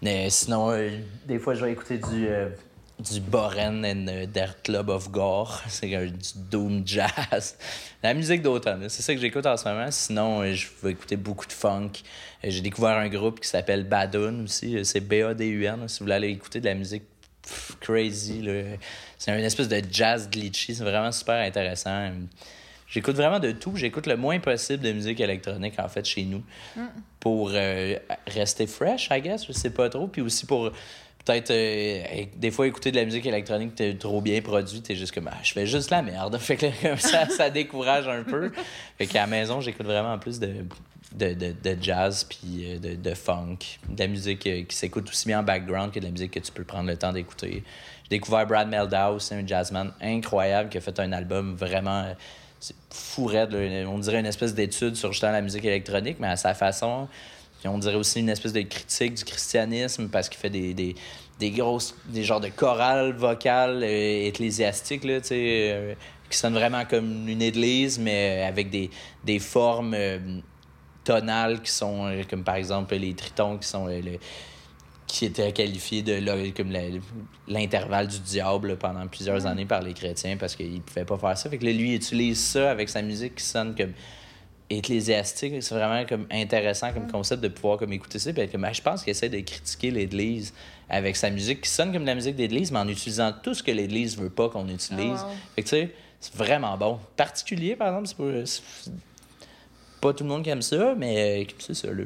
Mais 0.00 0.30
sinon, 0.30 0.70
euh, 0.70 0.90
des 1.26 1.38
fois, 1.38 1.54
je 1.54 1.64
vais 1.64 1.72
écouter 1.72 1.98
du. 1.98 2.26
euh, 2.28 2.48
du 2.98 3.20
Boren 3.20 3.84
and 3.84 4.26
Der 4.32 4.62
Club 4.62 4.88
of 4.88 5.10
Gore. 5.10 5.60
C'est 5.68 5.88
du 5.88 6.12
doom 6.50 6.82
jazz. 6.86 7.56
La 8.02 8.14
musique 8.14 8.40
d'automne, 8.40 8.88
c'est 8.88 9.02
ça 9.02 9.14
que 9.14 9.20
j'écoute 9.20 9.44
en 9.44 9.56
ce 9.56 9.68
moment. 9.68 9.90
Sinon, 9.90 10.40
euh, 10.42 10.54
je 10.54 10.68
vais 10.82 10.92
écouter 10.92 11.16
beaucoup 11.16 11.46
de 11.46 11.52
funk. 11.52 11.90
J'ai 12.42 12.60
découvert 12.60 12.96
un 12.96 13.08
groupe 13.08 13.40
qui 13.40 13.48
s'appelle 13.48 13.84
Badoon 13.84 14.44
aussi. 14.44 14.82
C'est 14.84 15.00
B-A-D-U-N. 15.00 15.88
Si 15.88 15.98
vous 15.98 16.04
voulez 16.04 16.14
aller 16.14 16.28
écouter 16.30 16.60
de 16.60 16.66
la 16.66 16.74
musique 16.74 17.02
crazy. 17.80 18.42
C'est 19.24 19.38
une 19.38 19.44
espèce 19.44 19.68
de 19.68 19.80
jazz 19.90 20.28
glitchy. 20.28 20.74
C'est 20.74 20.84
vraiment 20.84 21.10
super 21.10 21.36
intéressant. 21.36 22.10
J'écoute 22.86 23.16
vraiment 23.16 23.40
de 23.40 23.52
tout. 23.52 23.74
J'écoute 23.74 24.06
le 24.06 24.18
moins 24.18 24.38
possible 24.38 24.82
de 24.82 24.92
musique 24.92 25.18
électronique, 25.18 25.78
en 25.78 25.88
fait, 25.88 26.04
chez 26.04 26.24
nous. 26.24 26.42
Pour 27.20 27.50
euh, 27.54 27.96
rester 28.26 28.66
fresh, 28.66 29.08
I 29.10 29.22
guess. 29.22 29.46
Je 29.46 29.52
sais 29.52 29.70
pas 29.70 29.88
trop. 29.88 30.08
Puis 30.08 30.20
aussi 30.20 30.44
pour 30.44 30.70
peut-être 31.24 31.50
euh, 31.52 32.26
des 32.36 32.50
fois 32.50 32.66
écouter 32.66 32.90
de 32.90 32.96
la 32.96 33.06
musique 33.06 33.24
électronique 33.24 33.74
t'es 33.74 33.94
trop 33.94 34.20
bien 34.20 34.42
produit 34.42 34.82
t'es 34.82 34.94
juste 34.94 35.14
comme 35.14 35.30
ah, 35.32 35.38
je 35.42 35.54
fais 35.54 35.66
juste 35.66 35.88
la 35.88 36.02
merde 36.02 36.36
fait 36.38 36.58
que 36.58 36.66
comme 36.82 36.98
ça 36.98 37.26
ça 37.30 37.48
décourage 37.48 38.06
un 38.06 38.24
peu 38.24 38.52
fait 38.98 39.06
qu'à 39.06 39.22
la 39.22 39.26
maison 39.26 39.62
j'écoute 39.62 39.86
vraiment 39.86 40.18
plus 40.18 40.38
de 40.38 40.66
de, 41.14 41.32
de, 41.32 41.54
de 41.64 41.82
jazz 41.82 42.24
puis 42.24 42.66
euh, 42.66 42.78
de, 42.78 42.94
de 42.96 43.14
funk 43.14 43.56
de 43.88 43.98
la 43.98 44.06
musique 44.06 44.40
qui 44.40 44.76
s'écoute 44.76 45.08
aussi 45.08 45.26
bien 45.26 45.40
en 45.40 45.42
background 45.42 45.92
que 45.92 45.98
de 45.98 46.04
la 46.04 46.10
musique 46.10 46.32
que 46.32 46.40
tu 46.40 46.52
peux 46.52 46.64
prendre 46.64 46.90
le 46.90 46.96
temps 46.98 47.14
d'écouter 47.14 47.64
j'ai 48.04 48.10
découvert 48.10 48.46
Brad 48.46 48.68
Meldau 48.68 49.18
c'est 49.18 49.34
un 49.34 49.46
jazzman 49.46 49.92
incroyable 50.00 50.68
qui 50.68 50.78
a 50.78 50.80
fait 50.80 50.98
un 51.00 51.12
album 51.12 51.54
vraiment 51.56 52.04
euh, 52.04 52.14
fou 52.90 53.26
raide, 53.26 53.54
on 53.88 53.98
dirait 53.98 54.20
une 54.20 54.26
espèce 54.26 54.54
d'étude 54.54 54.96
sur 54.96 55.12
justement 55.12 55.32
la 55.32 55.42
musique 55.42 55.64
électronique 55.64 56.16
mais 56.20 56.28
à 56.28 56.36
sa 56.36 56.54
façon. 56.54 57.08
On 57.66 57.78
dirait 57.78 57.94
aussi 57.94 58.20
une 58.20 58.28
espèce 58.28 58.52
de 58.52 58.60
critique 58.60 59.14
du 59.14 59.24
christianisme 59.24 60.08
parce 60.08 60.28
qu'il 60.28 60.38
fait 60.38 60.50
des, 60.50 60.74
des, 60.74 60.94
des 61.38 61.50
grosses, 61.50 61.94
des 62.06 62.22
genres 62.22 62.40
de 62.40 62.48
chorales 62.48 63.12
vocales 63.12 63.82
euh, 63.82 64.26
ecclésiastiques, 64.26 65.04
euh, 65.04 65.94
qui 66.28 66.38
sonnent 66.38 66.54
vraiment 66.54 66.84
comme 66.84 67.28
une 67.28 67.42
église, 67.42 67.98
mais 67.98 68.44
avec 68.44 68.70
des, 68.70 69.38
formes 69.38 69.94
euh, 69.94 70.18
tonales 71.04 71.62
qui 71.62 71.70
sont, 71.70 72.10
comme 72.28 72.44
par 72.44 72.56
exemple 72.56 72.94
les 72.96 73.14
tritons 73.14 73.56
qui 73.58 73.68
sont 73.68 73.86
le- 73.86 74.18
qui 75.06 75.26
étaient 75.26 75.52
qualifiés 75.52 76.02
de 76.02 76.14
là, 76.14 76.34
comme 76.56 76.72
l'intervalle 77.46 78.08
du 78.08 78.18
diable 78.20 78.76
pendant 78.78 79.06
plusieurs 79.06 79.46
années 79.46 79.66
par 79.66 79.82
les 79.82 79.92
chrétiens 79.92 80.36
parce 80.36 80.56
qu'ils 80.56 80.74
ne 80.74 80.80
pouvaient 80.80 81.04
pas 81.04 81.18
faire 81.18 81.38
ça. 81.38 81.50
Fait 81.50 81.58
que 81.58 81.64
là, 81.64 81.72
lui, 81.72 81.90
il 81.90 81.94
utilise 81.96 82.40
ça 82.40 82.70
avec 82.70 82.88
sa 82.88 83.02
musique 83.02 83.36
qui 83.36 83.44
sonne 83.44 83.74
comme 83.76 83.92
ecclésiastique. 84.70 85.62
C'est 85.62 85.74
vraiment 85.74 86.06
comme 86.06 86.26
intéressant 86.30 86.92
comme 86.92 87.10
concept 87.10 87.42
de 87.42 87.48
pouvoir 87.48 87.78
comme 87.78 87.92
écouter 87.92 88.18
ça. 88.18 88.32
Puis 88.32 88.48
comme, 88.48 88.64
Ah, 88.64 88.72
je 88.72 88.82
pense 88.82 89.02
qu'il 89.02 89.10
essaie 89.10 89.28
de 89.28 89.40
critiquer 89.40 89.90
l'Église 89.90 90.54
avec 90.88 91.16
sa 91.16 91.30
musique 91.30 91.62
qui 91.62 91.70
sonne 91.70 91.92
comme 91.92 92.02
de 92.02 92.08
la 92.08 92.14
musique 92.14 92.36
d'Église, 92.36 92.72
mais 92.72 92.78
en 92.78 92.88
utilisant 92.88 93.32
tout 93.42 93.54
ce 93.54 93.62
que 93.62 93.70
l'Église 93.70 94.16
veut 94.18 94.30
pas 94.30 94.48
qu'on 94.48 94.68
utilise. 94.68 95.20
Wow. 95.22 95.30
Fait 95.54 95.62
que 95.62 95.68
tu 95.68 95.76
sais, 95.76 95.94
c'est 96.20 96.34
vraiment 96.34 96.76
bon. 96.78 96.98
Particulier, 97.16 97.76
par 97.76 97.88
exemple, 97.88 98.08
c'est 98.46 98.62
pas, 98.90 98.90
pas 100.00 100.12
tout 100.14 100.24
le 100.24 100.30
monde 100.30 100.42
qui 100.42 100.50
aime 100.50 100.62
ça, 100.62 100.94
mais 100.96 101.42
euh, 101.42 101.52
c'est 101.58 101.74
ça. 101.74 101.88
là. 101.88 102.04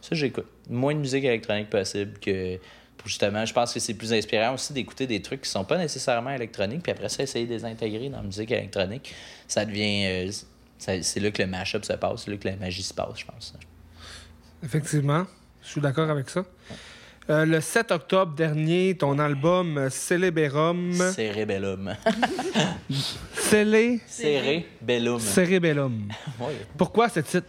Ça, 0.00 0.14
j'écoute. 0.14 0.46
Moins 0.68 0.94
de 0.94 1.00
musique 1.00 1.24
électronique 1.24 1.70
possible 1.70 2.18
que. 2.20 2.56
pour 2.96 3.08
Justement, 3.08 3.44
je 3.44 3.52
pense 3.54 3.72
que 3.72 3.80
c'est 3.80 3.94
plus 3.94 4.12
inspirant 4.12 4.54
aussi 4.54 4.72
d'écouter 4.72 5.06
des 5.06 5.22
trucs 5.22 5.42
qui 5.42 5.50
sont 5.50 5.64
pas 5.64 5.78
nécessairement 5.78 6.30
électroniques, 6.30 6.82
puis 6.82 6.92
après 6.92 7.08
ça, 7.08 7.22
essayer 7.22 7.46
de 7.46 7.54
les 7.54 7.64
intégrer 7.64 8.08
dans 8.08 8.18
la 8.18 8.24
musique 8.24 8.50
électronique. 8.50 9.14
Ça 9.46 9.64
devient. 9.64 10.26
euh, 10.28 10.30
c'est 10.78 11.20
là 11.20 11.30
que 11.30 11.42
le 11.42 11.48
mash-up 11.48 11.84
se 11.84 11.92
passe, 11.94 12.24
c'est 12.24 12.30
là 12.30 12.36
que 12.36 12.48
la 12.48 12.56
magie 12.56 12.82
se 12.82 12.94
passe, 12.94 13.18
je 13.18 13.24
pense. 13.24 13.54
Effectivement, 14.62 15.26
je 15.62 15.68
suis 15.68 15.80
d'accord 15.80 16.10
avec 16.10 16.28
ça. 16.30 16.44
Euh, 17.30 17.44
le 17.44 17.60
7 17.60 17.90
octobre 17.92 18.34
dernier, 18.34 18.96
ton 18.96 19.18
album 19.18 19.76
euh, 19.76 19.90
Célébérum. 19.90 20.94
Cérébellum. 21.12 21.94
Célé. 23.34 24.00
Cérébellum. 24.06 25.20
Cérébellum. 25.20 26.08
Pourquoi 26.78 27.10
ce 27.10 27.20
titre? 27.20 27.46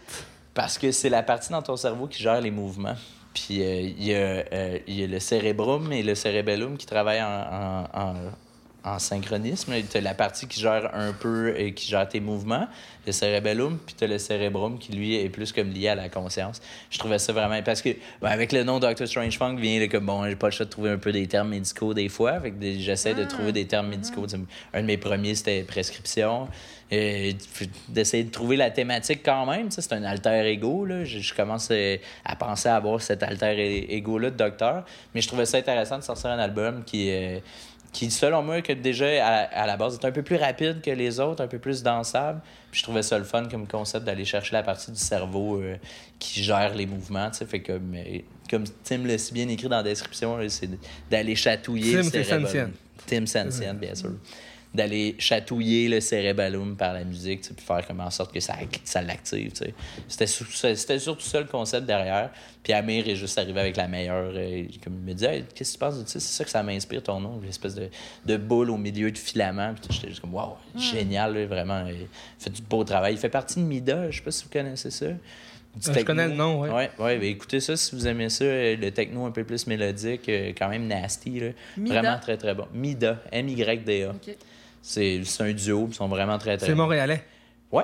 Parce 0.59 0.77
que 0.77 0.91
c'est 0.91 1.07
la 1.07 1.23
partie 1.23 1.53
dans 1.53 1.61
ton 1.61 1.77
cerveau 1.77 2.07
qui 2.07 2.21
gère 2.21 2.41
les 2.41 2.51
mouvements. 2.51 2.95
Puis 3.33 3.61
euh, 3.61 4.43
euh, 4.51 4.79
il 4.87 4.99
y 4.99 5.03
a 5.05 5.07
le 5.07 5.19
cérébrum 5.21 5.89
et 5.93 6.03
le 6.03 6.15
cérébellum 6.15 6.75
qui 6.75 6.85
travaillent 6.85 7.23
en, 7.23 7.85
en, 7.93 8.01
en, 8.01 8.13
en 8.83 8.99
synchronisme. 8.99 9.73
Tu 9.89 9.97
as 9.97 10.01
la 10.01 10.13
partie 10.13 10.47
qui 10.47 10.59
gère 10.59 10.89
un 10.93 11.11
peu 11.13 11.53
et 11.59 11.73
qui 11.73 11.87
gère 11.87 12.07
tes 12.07 12.19
mouvements, 12.19 12.67
le 13.05 13.11
cérébellum, 13.11 13.77
puis 13.85 13.95
tu 13.97 14.03
as 14.03 14.07
le 14.07 14.17
cérébrum 14.17 14.77
qui, 14.79 14.93
lui, 14.93 15.15
est 15.15 15.29
plus 15.29 15.51
comme 15.51 15.69
lié 15.69 15.89
à 15.89 15.95
la 15.95 16.09
conscience. 16.09 16.61
Je 16.89 16.97
trouvais 16.97 17.19
ça 17.19 17.33
vraiment... 17.33 17.61
Parce 17.63 17.81
que 17.81 17.89
ben, 18.21 18.29
avec 18.29 18.51
le 18.51 18.63
nom 18.63 18.79
Dr. 18.79 19.07
Strange 19.07 19.37
Funk 19.37 19.55
vient 19.57 19.85
que, 19.87 19.97
bon, 19.97 20.25
j'ai 20.27 20.35
pas 20.35 20.47
le 20.47 20.51
choix 20.51 20.65
de 20.65 20.71
trouver 20.71 20.91
un 20.91 20.97
peu 20.97 21.11
des 21.11 21.27
termes 21.27 21.49
médicaux 21.49 21.93
des 21.93 22.09
fois. 22.09 22.39
Fait 22.39 22.51
que 22.51 22.55
des- 22.57 22.79
j'essaie 22.79 23.13
de 23.13 23.23
trouver 23.25 23.51
des 23.51 23.65
termes 23.67 23.87
médicaux. 23.89 24.25
Tu 24.27 24.37
sais, 24.37 24.41
Un 24.73 24.81
de 24.81 24.87
mes 24.87 24.97
premiers, 24.97 25.35
c'était 25.35 25.63
prescription. 25.63 26.47
D'essayer 27.87 28.23
de 28.23 28.31
trouver 28.31 28.57
la 28.57 28.71
thématique 28.71 29.21
quand 29.23 29.45
même. 29.45 29.69
C'est 29.69 29.93
un 29.93 30.03
alter 30.03 30.47
ego. 30.47 30.85
Là. 30.85 31.03
Je, 31.05 31.19
je 31.19 31.33
commence 31.35 31.67
euh, 31.71 31.97
à 32.25 32.35
penser 32.35 32.67
à 32.69 32.75
avoir 32.77 32.99
cet 33.01 33.21
alter 33.23 33.93
ego-là 33.93 34.31
de 34.31 34.35
docteur. 34.37 34.85
Mais 35.13 35.21
je 35.21 35.27
trouvais 35.27 35.45
ça 35.45 35.57
intéressant 35.57 35.97
de 35.99 36.03
sortir 36.03 36.31
un 36.31 36.39
album 36.39 36.83
qui, 36.83 37.11
euh, 37.11 37.39
qui 37.91 38.11
selon 38.11 38.43
moi, 38.43 38.61
que 38.61 38.73
déjà 38.73 39.07
à, 39.25 39.63
à 39.63 39.67
la 39.67 39.77
base 39.77 39.97
est 40.01 40.05
un 40.05 40.11
peu 40.11 40.21
plus 40.21 40.35
rapide 40.35 40.81
que 40.81 40.91
les 40.91 41.19
autres, 41.19 41.43
un 41.43 41.47
peu 41.47 41.59
plus 41.59 41.81
dansable. 41.83 42.41
Puis 42.71 42.79
je 42.79 42.83
trouvais 42.83 43.01
ça 43.01 43.17
le 43.17 43.23
fun 43.23 43.45
comme 43.45 43.67
concept 43.67 44.05
d'aller 44.05 44.25
chercher 44.25 44.53
la 44.53 44.63
partie 44.63 44.91
du 44.91 44.99
cerveau 44.99 45.59
euh, 45.61 45.75
qui 46.19 46.43
gère 46.43 46.75
les 46.75 46.85
mouvements. 46.85 47.29
tu 47.31 47.39
sais. 47.39 47.45
Fait 47.45 47.61
comme, 47.61 47.95
comme 48.49 48.63
Tim 48.83 49.05
l'a 49.05 49.17
si 49.17 49.33
bien 49.33 49.47
écrit 49.47 49.67
dans 49.67 49.77
la 49.77 49.83
description, 49.83 50.37
c'est 50.49 50.69
d'aller 51.09 51.35
chatouiller 51.35 52.01
Tim. 52.01 52.23
Sancian. 52.23 52.69
Tim 53.07 53.25
Sancian, 53.25 53.73
bien 53.73 53.95
sûr. 53.95 54.11
D'aller 54.71 55.15
chatouiller 55.17 55.89
le 55.89 55.99
cérébellum 55.99 56.75
par 56.77 56.93
la 56.93 57.03
musique, 57.03 57.41
puis 57.41 57.65
faire 57.65 57.85
comme 57.87 58.01
en 58.01 58.11
sorte 58.11 58.31
que 58.31 58.39
ça, 58.39 58.53
ça 58.83 59.01
l'active. 59.01 59.51
C'était 60.07 60.27
c'était 60.27 60.99
surtout 60.99 61.23
ça 61.25 61.39
le 61.39 61.47
concept 61.47 61.87
derrière. 61.87 62.29
Puis 62.61 62.73
Amir 62.73 63.07
est 63.09 63.15
juste 63.15 63.39
arrivé 63.39 63.59
avec 63.61 63.77
la 63.77 63.87
meilleure. 63.87 64.31
euh, 64.35 64.65
comme 64.83 64.93
il 65.01 65.05
me 65.05 65.13
dit 65.13 65.25
Hey, 65.25 65.43
Qu'est-ce 65.55 65.71
que 65.71 65.77
tu 65.77 65.79
penses 65.79 65.95
de 66.03 66.07
ça? 66.07 66.19
C'est 66.19 66.33
ça 66.37 66.43
que 66.43 66.51
ça 66.51 66.61
m'inspire 66.61 67.01
ton 67.01 67.19
nom, 67.19 67.39
une 67.41 67.49
espèce 67.49 67.73
de, 67.73 67.89
de 68.27 68.37
boule 68.37 68.69
au 68.69 68.77
milieu 68.77 69.09
de 69.11 69.17
filament. 69.17 69.73
Puis 69.73 69.91
j'étais 69.95 70.09
juste 70.09 70.21
comme 70.21 70.35
Waouh, 70.35 70.53
génial, 70.77 71.33
là, 71.33 71.45
vraiment. 71.47 71.87
Il 71.87 72.05
fait 72.37 72.51
du 72.51 72.61
beau 72.61 72.83
travail. 72.83 73.13
Il 73.15 73.19
fait 73.19 73.27
partie 73.29 73.55
de 73.59 73.65
Mida, 73.65 74.11
je 74.11 74.17
sais 74.17 74.23
pas 74.23 74.29
si 74.31 74.43
vous 74.43 74.51
connaissez 74.51 74.91
ça. 74.91 75.07
Du 75.07 75.89
Euh, 75.89 75.93
je 75.95 75.99
connais 76.05 76.27
le 76.27 76.35
nom, 76.35 76.59
ouais. 76.61 76.69
Ouais, 76.69 76.91
ouais, 76.99 77.17
ben 77.17 77.29
écoutez 77.29 77.59
ça 77.59 77.75
si 77.77 77.95
vous 77.95 78.07
aimez 78.07 78.29
ça, 78.29 78.43
euh, 78.43 78.75
le 78.75 78.91
techno 78.91 79.25
un 79.25 79.31
peu 79.31 79.43
plus 79.43 79.65
mélodique, 79.65 80.29
quand 80.57 80.67
même 80.69 80.85
nasty. 80.87 81.39
Là. 81.39 81.47
Vraiment 81.77 82.19
très 82.19 82.37
très 82.37 82.53
bon. 82.53 82.65
Mida, 82.73 83.19
M-Y-D-A. 83.31 84.13
C'est 84.81 85.21
c'est 85.23 85.43
un 85.43 85.53
duo, 85.53 85.87
ils 85.89 85.93
sont 85.95 86.07
vraiment 86.07 86.37
très 86.37 86.57
très 86.57 86.67
C'est 86.67 86.75
montréalais? 86.75 87.23
Ouais. 87.71 87.83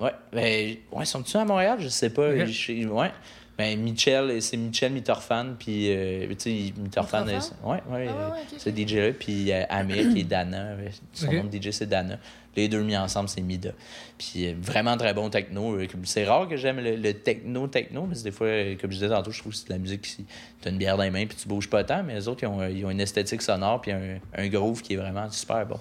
Ouais. 0.00 0.12
Ben, 0.32 0.76
ouais, 0.90 1.04
sont-ils 1.04 1.36
à 1.36 1.44
Montréal? 1.44 1.78
Je 1.80 1.88
sais 1.88 2.10
pas. 2.10 2.30
Ok. 2.30 2.46
Je- 2.46 2.86
ouais. 2.88 3.10
Ben, 3.58 3.78
Michel, 3.78 4.40
c'est 4.42 4.56
Michel 4.56 4.92
Mitterfan, 4.92 5.54
puis, 5.58 5.94
euh, 5.94 6.26
tu 6.30 6.36
sais, 6.38 6.72
Mitterfan, 6.76 7.24
ouais, 7.64 7.80
ouais, 7.90 8.06
Ah 8.08 8.30
ouais. 8.66 8.72
DJ-là, 8.72 9.12
puis 9.12 9.52
euh, 9.52 9.62
Amir, 9.68 10.10
qui 10.12 10.20
est 10.20 10.24
Dana, 10.24 10.74
son 11.12 11.26
nom 11.32 11.44
de 11.44 11.56
DJ, 11.60 11.70
c'est 11.70 11.86
Dana. 11.86 12.18
Les 12.56 12.68
deux 12.68 12.82
mis 12.82 12.96
ensemble, 12.96 13.28
c'est 13.28 13.42
Mida. 13.42 13.70
Puis 14.18 14.48
euh, 14.48 14.54
vraiment 14.60 14.96
très 14.96 15.14
bon 15.14 15.28
techno. 15.30 15.74
euh, 15.76 15.86
C'est 16.04 16.24
rare 16.24 16.48
que 16.48 16.56
j'aime 16.56 16.80
le, 16.80 16.96
le 16.96 17.12
techno-techno, 17.14 18.06
mais 18.06 18.16
des 18.22 18.30
fois, 18.32 18.48
comme 18.80 18.90
je 18.90 18.96
disais 18.96 19.08
tantôt, 19.10 19.30
je 19.30 19.38
trouve 19.40 19.52
que 19.52 19.58
c'est 19.58 19.68
de 19.68 19.72
la 19.74 19.78
musique 19.78 20.02
qui. 20.02 20.24
Tu 20.60 20.68
as 20.68 20.70
une 20.70 20.78
bière 20.78 20.96
dans 20.96 21.02
les 21.04 21.10
mains, 21.10 21.26
puis 21.26 21.36
tu 21.40 21.46
bouges 21.46 21.68
pas 21.68 21.84
tant, 21.84 22.02
mais 22.02 22.14
les 22.14 22.26
autres, 22.28 22.42
ils 22.42 22.46
ont, 22.46 22.66
ils 22.66 22.84
ont 22.86 22.90
une 22.90 23.00
esthétique 23.00 23.42
sonore, 23.42 23.80
puis 23.82 23.92
un, 23.92 24.18
un 24.34 24.48
groove 24.48 24.82
qui 24.82 24.94
est 24.94 24.96
vraiment 24.96 25.30
super 25.30 25.64
bon. 25.66 25.78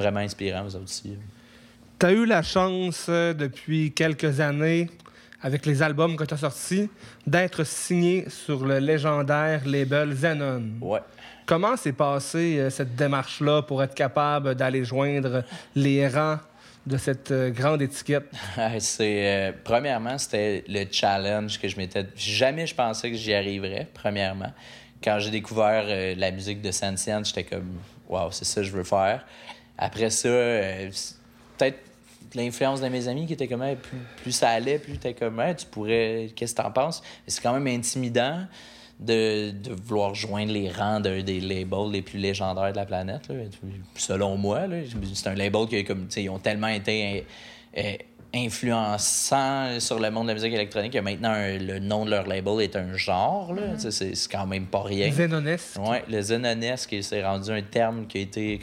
Vraiment 0.00 0.20
inspirant, 0.20 0.64
vous 0.64 0.74
autres 0.74 0.84
aussi. 0.84 1.16
Tu 1.98 2.06
as 2.06 2.12
eu 2.12 2.24
la 2.24 2.42
chance, 2.42 3.06
euh, 3.08 3.34
depuis 3.34 3.92
quelques 3.92 4.40
années, 4.40 4.88
avec 5.42 5.66
les 5.66 5.82
albums 5.82 6.16
que 6.16 6.24
tu 6.24 6.34
as 6.34 6.38
sortis, 6.38 6.88
d'être 7.26 7.64
signé 7.64 8.28
sur 8.28 8.64
le 8.64 8.78
légendaire 8.78 9.62
label 9.66 10.12
Zenon. 10.14 10.62
Ouais. 10.80 11.00
Comment 11.46 11.76
s'est 11.76 11.92
passée 11.92 12.58
euh, 12.58 12.70
cette 12.70 12.96
démarche-là 12.96 13.62
pour 13.62 13.82
être 13.82 13.94
capable 13.94 14.54
d'aller 14.54 14.84
joindre 14.84 15.44
les 15.74 16.08
rangs 16.08 16.38
de 16.86 16.96
cette 16.96 17.30
euh, 17.30 17.50
grande 17.50 17.82
étiquette? 17.82 18.32
c'est 18.78 19.26
euh, 19.26 19.52
premièrement 19.64 20.18
c'était 20.18 20.64
le 20.68 20.84
challenge 20.90 21.58
que 21.60 21.68
je 21.68 21.76
m'étais 21.76 22.06
jamais 22.16 22.66
je 22.66 22.74
pensais 22.74 23.10
que 23.10 23.16
j'y 23.16 23.34
arriverais 23.34 23.86
premièrement 23.92 24.52
quand 25.02 25.18
j'ai 25.18 25.30
découvert 25.30 25.84
euh, 25.86 26.14
la 26.16 26.30
musique 26.30 26.62
de 26.62 26.70
Saint-Sienne 26.70 27.24
j'étais 27.24 27.44
comme 27.44 27.78
waouh 28.08 28.30
c'est 28.30 28.44
ça 28.44 28.60
que 28.60 28.66
je 28.66 28.72
veux 28.72 28.84
faire 28.84 29.24
après 29.80 30.10
ça 30.10 30.28
euh, 30.28 30.90
peut-être 31.58 31.78
l'influence 32.34 32.80
de 32.80 32.88
mes 32.88 33.08
amis 33.08 33.26
qui 33.26 33.32
étaient 33.32 33.48
comme 33.48 33.62
Hey, 33.62 33.74
plus, 33.74 33.98
plus 34.22 34.32
ça 34.32 34.50
allait 34.50 34.78
plus 34.78 34.98
t'es 34.98 35.14
comme 35.14 35.40
Hey, 35.40 35.56
tu 35.56 35.66
pourrais 35.66 36.30
qu'est-ce 36.36 36.54
que 36.54 36.62
t'en 36.62 36.70
penses? 36.70 37.02
C'est 37.26 37.42
quand 37.42 37.52
même 37.52 37.66
intimidant 37.66 38.44
de, 39.00 39.50
de 39.50 39.72
vouloir 39.72 40.14
joindre 40.14 40.52
les 40.52 40.70
rangs 40.70 41.00
d'un 41.00 41.22
des 41.22 41.40
labels 41.40 41.90
les 41.90 42.02
plus 42.02 42.18
légendaires 42.18 42.70
de 42.70 42.76
la 42.76 42.84
planète, 42.84 43.28
là. 43.28 43.34
selon 43.96 44.36
moi. 44.36 44.64
C'est 45.14 45.28
un 45.28 45.34
label 45.34 45.66
qui, 45.66 45.82
comme, 45.84 46.06
ils 46.14 46.28
ont 46.28 46.38
tellement 46.38 46.68
été 46.68 47.24
influençants 48.34 49.80
sur 49.80 49.98
le 49.98 50.10
monde 50.10 50.24
de 50.24 50.28
la 50.28 50.34
musique 50.34 50.52
électronique 50.52 50.92
que 50.92 50.98
maintenant 50.98 51.30
un- 51.30 51.58
le 51.58 51.78
nom 51.78 52.04
de 52.04 52.10
leur 52.10 52.26
label 52.26 52.60
est 52.60 52.76
un 52.76 52.94
genre. 52.96 53.52
là. 53.54 53.78
Sais, 53.78 53.90
C'est 53.90 54.30
quand 54.30 54.46
même 54.46 54.66
pas 54.66 54.82
rien. 54.82 55.10
Zenonesque. 55.12 55.78
Ouais, 55.80 56.04
le 56.08 56.20
Zenonesque, 56.22 56.94
c'est 57.02 57.24
rendu 57.24 57.50
un 57.50 57.62
terme 57.62 58.06
qui 58.06 58.18
a 58.18 58.20
été 58.22 58.60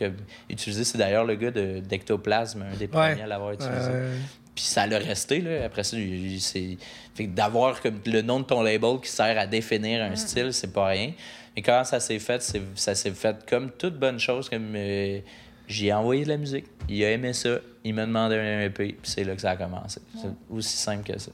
utilisé. 0.49 0.83
C'est 0.83 0.97
d'ailleurs 0.97 1.25
le 1.25 1.35
gars 1.35 1.51
de- 1.51 1.79
d'Ectoplasme, 1.79 2.63
un 2.73 2.77
des 2.77 2.87
premiers 2.87 3.15
Ouais. 3.15 3.21
à 3.21 3.27
l'avoir 3.27 3.53
utilisé. 3.53 3.89
Euh, 3.91 4.17
Puis 4.55 4.63
ça 4.65 4.87
l'a 4.87 4.97
resté, 4.97 5.39
là. 5.41 5.65
Après 5.65 5.83
ça, 5.83 5.97
c'est... 6.39 6.77
D'avoir 7.19 7.81
comme 7.81 7.99
le 8.05 8.21
nom 8.21 8.39
de 8.39 8.45
ton 8.45 8.61
label 8.61 8.99
qui 9.03 9.09
sert 9.09 9.37
à 9.37 9.45
définir 9.47 10.03
un 10.03 10.15
style, 10.15 10.53
c'est 10.53 10.71
pas 10.73 10.87
rien. 10.87 11.11
Mais 11.55 11.61
quand 11.61 11.83
ça 11.83 11.99
s'est 11.99 12.19
fait, 12.19 12.41
c'est- 12.41 12.61
ça 12.75 12.95
s'est 12.95 13.11
fait 13.11 13.35
comme 13.49 13.69
toute 13.71 13.97
bonne 13.99 14.19
chose, 14.19 14.49
comme... 14.49 14.73
euh, 14.75 15.19
J'y 15.67 15.87
ai 15.87 15.93
envoyé 15.93 16.23
de 16.23 16.29
la 16.29 16.37
musique. 16.37 16.63
Il 16.87 17.03
a 17.03 17.11
aimé 17.11 17.33
ça. 17.33 17.57
Il 17.87 17.93
m'a 17.93 18.05
demandé 18.05 18.35
un 18.35 18.61
EP. 18.61 18.93
Puis 18.93 19.11
c'est 19.11 19.23
là 19.23 19.35
que 19.35 19.41
ça 19.41 19.51
a 19.51 19.55
commencé. 19.55 20.01
C'est 20.15 20.29
aussi 20.49 20.75
simple 20.75 21.09
que 21.09 21.17
ça. 21.17 21.31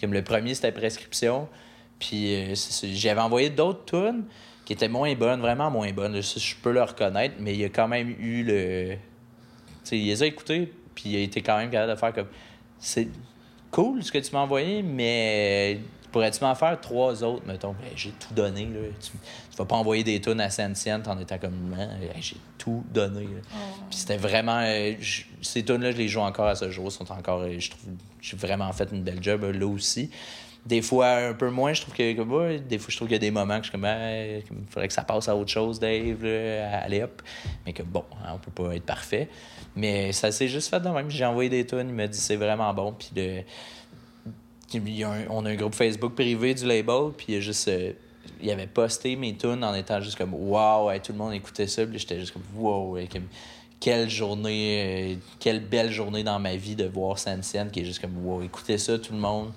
Comme 0.00 0.12
le 0.12 0.22
premier, 0.22 0.54
c'était 0.54 0.72
Prescription. 0.72 1.48
Puis 1.98 2.34
euh, 2.34 2.54
j'avais 2.82 3.20
envoyé 3.20 3.50
d'autres 3.50 3.84
tunes 3.84 4.24
qui 4.64 4.72
étaient 4.72 4.88
moins 4.88 5.14
bonnes, 5.14 5.40
vraiment 5.40 5.70
moins 5.70 5.92
bonnes. 5.92 6.20
Je 6.20 6.54
peux 6.62 6.72
le 6.72 6.82
reconnaître, 6.82 7.36
mais 7.38 7.54
il 7.54 7.60
y 7.60 7.64
a 7.64 7.68
quand 7.68 7.88
même 7.88 8.08
eu 8.18 8.42
le... 8.42 8.94
Tu 8.94 8.98
sais, 9.84 9.98
il 9.98 10.06
les 10.06 10.22
a 10.22 10.26
écoutés, 10.26 10.72
puis 10.94 11.10
il 11.10 11.16
a 11.16 11.20
été 11.20 11.42
quand 11.42 11.58
même 11.58 11.70
capable 11.70 11.92
de 11.92 11.98
faire 11.98 12.12
comme... 12.12 12.28
C'est 12.78 13.08
cool 13.70 14.02
ce 14.02 14.10
que 14.10 14.18
tu 14.18 14.32
m'as 14.32 14.40
envoyé, 14.40 14.82
mais 14.82 15.80
pourrais-tu 16.10 16.42
m'en 16.42 16.54
faire 16.54 16.80
trois 16.80 17.22
autres, 17.22 17.46
mettons? 17.46 17.72
Ben, 17.72 17.90
j'ai 17.94 18.10
tout 18.10 18.32
donné, 18.34 18.66
là. 18.66 18.80
Tu, 19.00 19.10
tu 19.54 19.58
vas 19.58 19.66
pas 19.66 19.76
envoyer 19.76 20.02
des 20.02 20.20
tunes 20.20 20.40
à 20.40 20.50
Saint-Sienne 20.50 21.02
en 21.06 21.18
étant 21.18 21.38
comme... 21.38 21.76
Hein, 21.78 21.88
hey, 22.02 22.20
j'ai 22.20 22.36
tout 22.58 22.84
donné, 22.92 23.22
là. 23.22 23.40
Puis 23.88 23.98
c'était 24.00 24.16
vraiment... 24.16 24.60
euh, 24.64 24.94
ces 25.42 25.64
tunes-là, 25.64 25.92
je 25.92 25.96
les 25.96 26.08
joue 26.08 26.20
encore 26.20 26.46
à 26.48 26.56
ce 26.56 26.70
jour. 26.70 26.90
sont 26.90 27.10
encore... 27.12 27.42
euh, 27.42 27.56
Je 27.58 27.70
trouve... 27.70 27.82
J'ai 28.20 28.36
vraiment 28.36 28.72
fait 28.72 28.88
une 28.90 29.02
belle 29.02 29.22
job, 29.22 29.44
euh, 29.44 29.52
là 29.52 29.66
aussi. 29.66 30.10
Des 30.66 30.80
fois, 30.82 31.08
un 31.28 31.34
peu 31.34 31.50
moins, 31.50 31.72
je 31.72 31.82
trouve 31.82 31.94
que... 31.94 32.14
Comme, 32.14 32.32
ouais, 32.32 32.58
des 32.58 32.78
fois, 32.78 32.88
je 32.90 32.96
trouve 32.96 33.06
qu'il 33.06 33.14
y 33.14 33.16
a 33.16 33.20
des 33.20 33.30
moments 33.30 33.58
que 33.58 33.64
je 33.66 33.70
suis 33.70 33.72
comme... 33.72 33.84
Hey, 33.84 34.42
il 34.50 34.66
faudrait 34.70 34.88
que 34.88 34.94
ça 34.94 35.04
passe 35.04 35.28
à 35.28 35.36
autre 35.36 35.50
chose, 35.50 35.78
Dave, 35.78 36.24
là, 36.24 36.78
allez 36.80 37.02
hop. 37.02 37.22
Mais 37.64 37.72
que 37.72 37.82
bon, 37.84 38.04
hein, 38.24 38.32
on 38.34 38.38
peut 38.38 38.50
pas 38.50 38.74
être 38.74 38.86
parfait. 38.86 39.28
Mais 39.76 40.10
ça 40.12 40.32
s'est 40.32 40.48
juste 40.48 40.68
fait 40.68 40.80
de 40.80 40.88
même. 40.88 41.10
J'ai 41.10 41.24
envoyé 41.24 41.48
des 41.50 41.64
tunes, 41.66 41.86
il 41.88 41.94
m'a 41.94 42.06
dit 42.08 42.18
c'est 42.18 42.36
vraiment 42.36 42.72
bon. 42.74 42.92
Puis 42.92 43.10
le... 43.14 43.42
il 44.72 44.88
y 44.96 45.04
a 45.04 45.10
un- 45.10 45.26
on 45.30 45.44
a 45.46 45.50
un 45.50 45.54
groupe 45.54 45.74
Facebook 45.74 46.14
privé 46.14 46.54
du 46.54 46.64
label, 46.66 47.10
puis 47.16 47.26
il 47.28 47.36
a 47.36 47.40
juste. 47.40 47.70
Il 48.42 48.50
avait 48.50 48.66
posté 48.66 49.16
mes 49.16 49.34
tunes 49.36 49.64
en 49.64 49.74
étant 49.74 50.00
juste 50.00 50.16
comme 50.16 50.34
Waouh, 50.34 50.90
tout 50.98 51.12
le 51.12 51.18
monde 51.18 51.32
écoutait 51.32 51.66
ça. 51.66 51.86
Puis 51.86 51.98
j'étais 51.98 52.20
juste 52.20 52.32
comme 52.32 52.42
Wow, 52.56 52.98
comme, 53.12 53.28
quelle 53.80 54.08
journée, 54.08 55.14
euh, 55.14 55.16
quelle 55.38 55.60
belle 55.60 55.90
journée 55.90 56.24
dans 56.24 56.38
ma 56.38 56.56
vie 56.56 56.76
de 56.76 56.86
voir 56.86 57.18
Saint-Sienne 57.18 57.70
qui 57.70 57.80
est 57.80 57.84
juste 57.84 58.00
comme 58.00 58.16
Wow, 58.24 58.42
écoutez 58.42 58.78
ça, 58.78 58.98
tout 58.98 59.12
le 59.12 59.18
monde. 59.18 59.52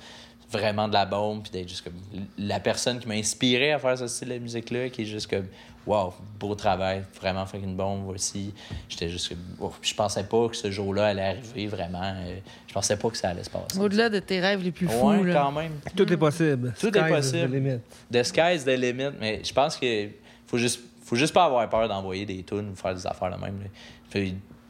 Vraiment 0.50 0.88
de 0.88 0.94
la 0.94 1.06
bombe, 1.06 1.44
puis 1.44 1.52
d'être 1.52 1.68
juste 1.68 1.84
comme 1.84 2.00
la 2.38 2.62
personne 2.62 3.00
qui 3.00 3.08
m'a 3.08 3.16
inspiré 3.16 3.74
à 3.74 3.80
faire 3.80 3.98
ce 3.98 4.08
style 4.08 4.30
de 4.30 4.38
musique-là, 4.38 4.90
qui 4.90 5.02
est 5.02 5.06
juste 5.06 5.30
comme 5.30 5.48
Wow, 5.88 6.14
beau 6.38 6.54
travail, 6.54 7.04
vraiment 7.20 7.46
fait 7.46 7.60
une 7.60 7.76
bombe, 7.76 8.04
voici. 8.06 8.54
J'étais 8.90 9.08
juste. 9.10 9.30
Puis 9.30 9.90
Je 9.90 9.96
pensais 9.96 10.24
pas 10.26 10.50
que 10.50 10.56
ce 10.56 10.70
jour-là 10.70 11.08
allait 11.08 11.22
arriver 11.28 11.68
vraiment. 11.68 12.04
euh, 12.04 12.38
je 12.68 12.74
pensais 12.74 12.98
pas 12.98 13.10
que 13.10 13.16
ça 13.18 13.30
allait 13.30 13.44
se 13.46 13.50
passer. 13.50 13.80
Au-delà 13.80 14.10
de 14.10 14.20
tes 14.20 14.40
rêves 14.42 14.62
les 14.62 14.72
plus 14.74 14.88
fous. 14.88 15.08
Ouais, 15.08 15.24
là. 15.24 15.34
quand 15.42 15.52
même. 15.54 15.72
Tout 15.96 16.12
est 16.12 16.18
possible. 16.18 16.74
Tout 16.80 16.88
est 16.88 17.00
Sky's 17.00 17.10
the 17.10 17.16
possible. 17.16 17.54
limit. 17.56 17.80
The 18.12 18.24
sky's 18.24 18.64
the 18.66 18.78
limit, 18.78 19.12
mais 19.20 19.42
je 19.44 19.54
pense 19.54 19.78
que 19.78 20.10
faut 20.46 20.58
juste, 20.58 20.82
faut 21.04 21.16
juste 21.16 21.34
pas 21.34 21.46
avoir 21.46 21.68
peur 21.70 21.88
d'envoyer 21.88 22.26
des 22.26 22.44
tunes 22.44 22.70
ou 22.72 22.76
faire 22.76 22.94
des 22.94 23.08
affaires 23.08 23.34
de 23.36 23.42
même. 23.42 23.58
là. 23.62 24.22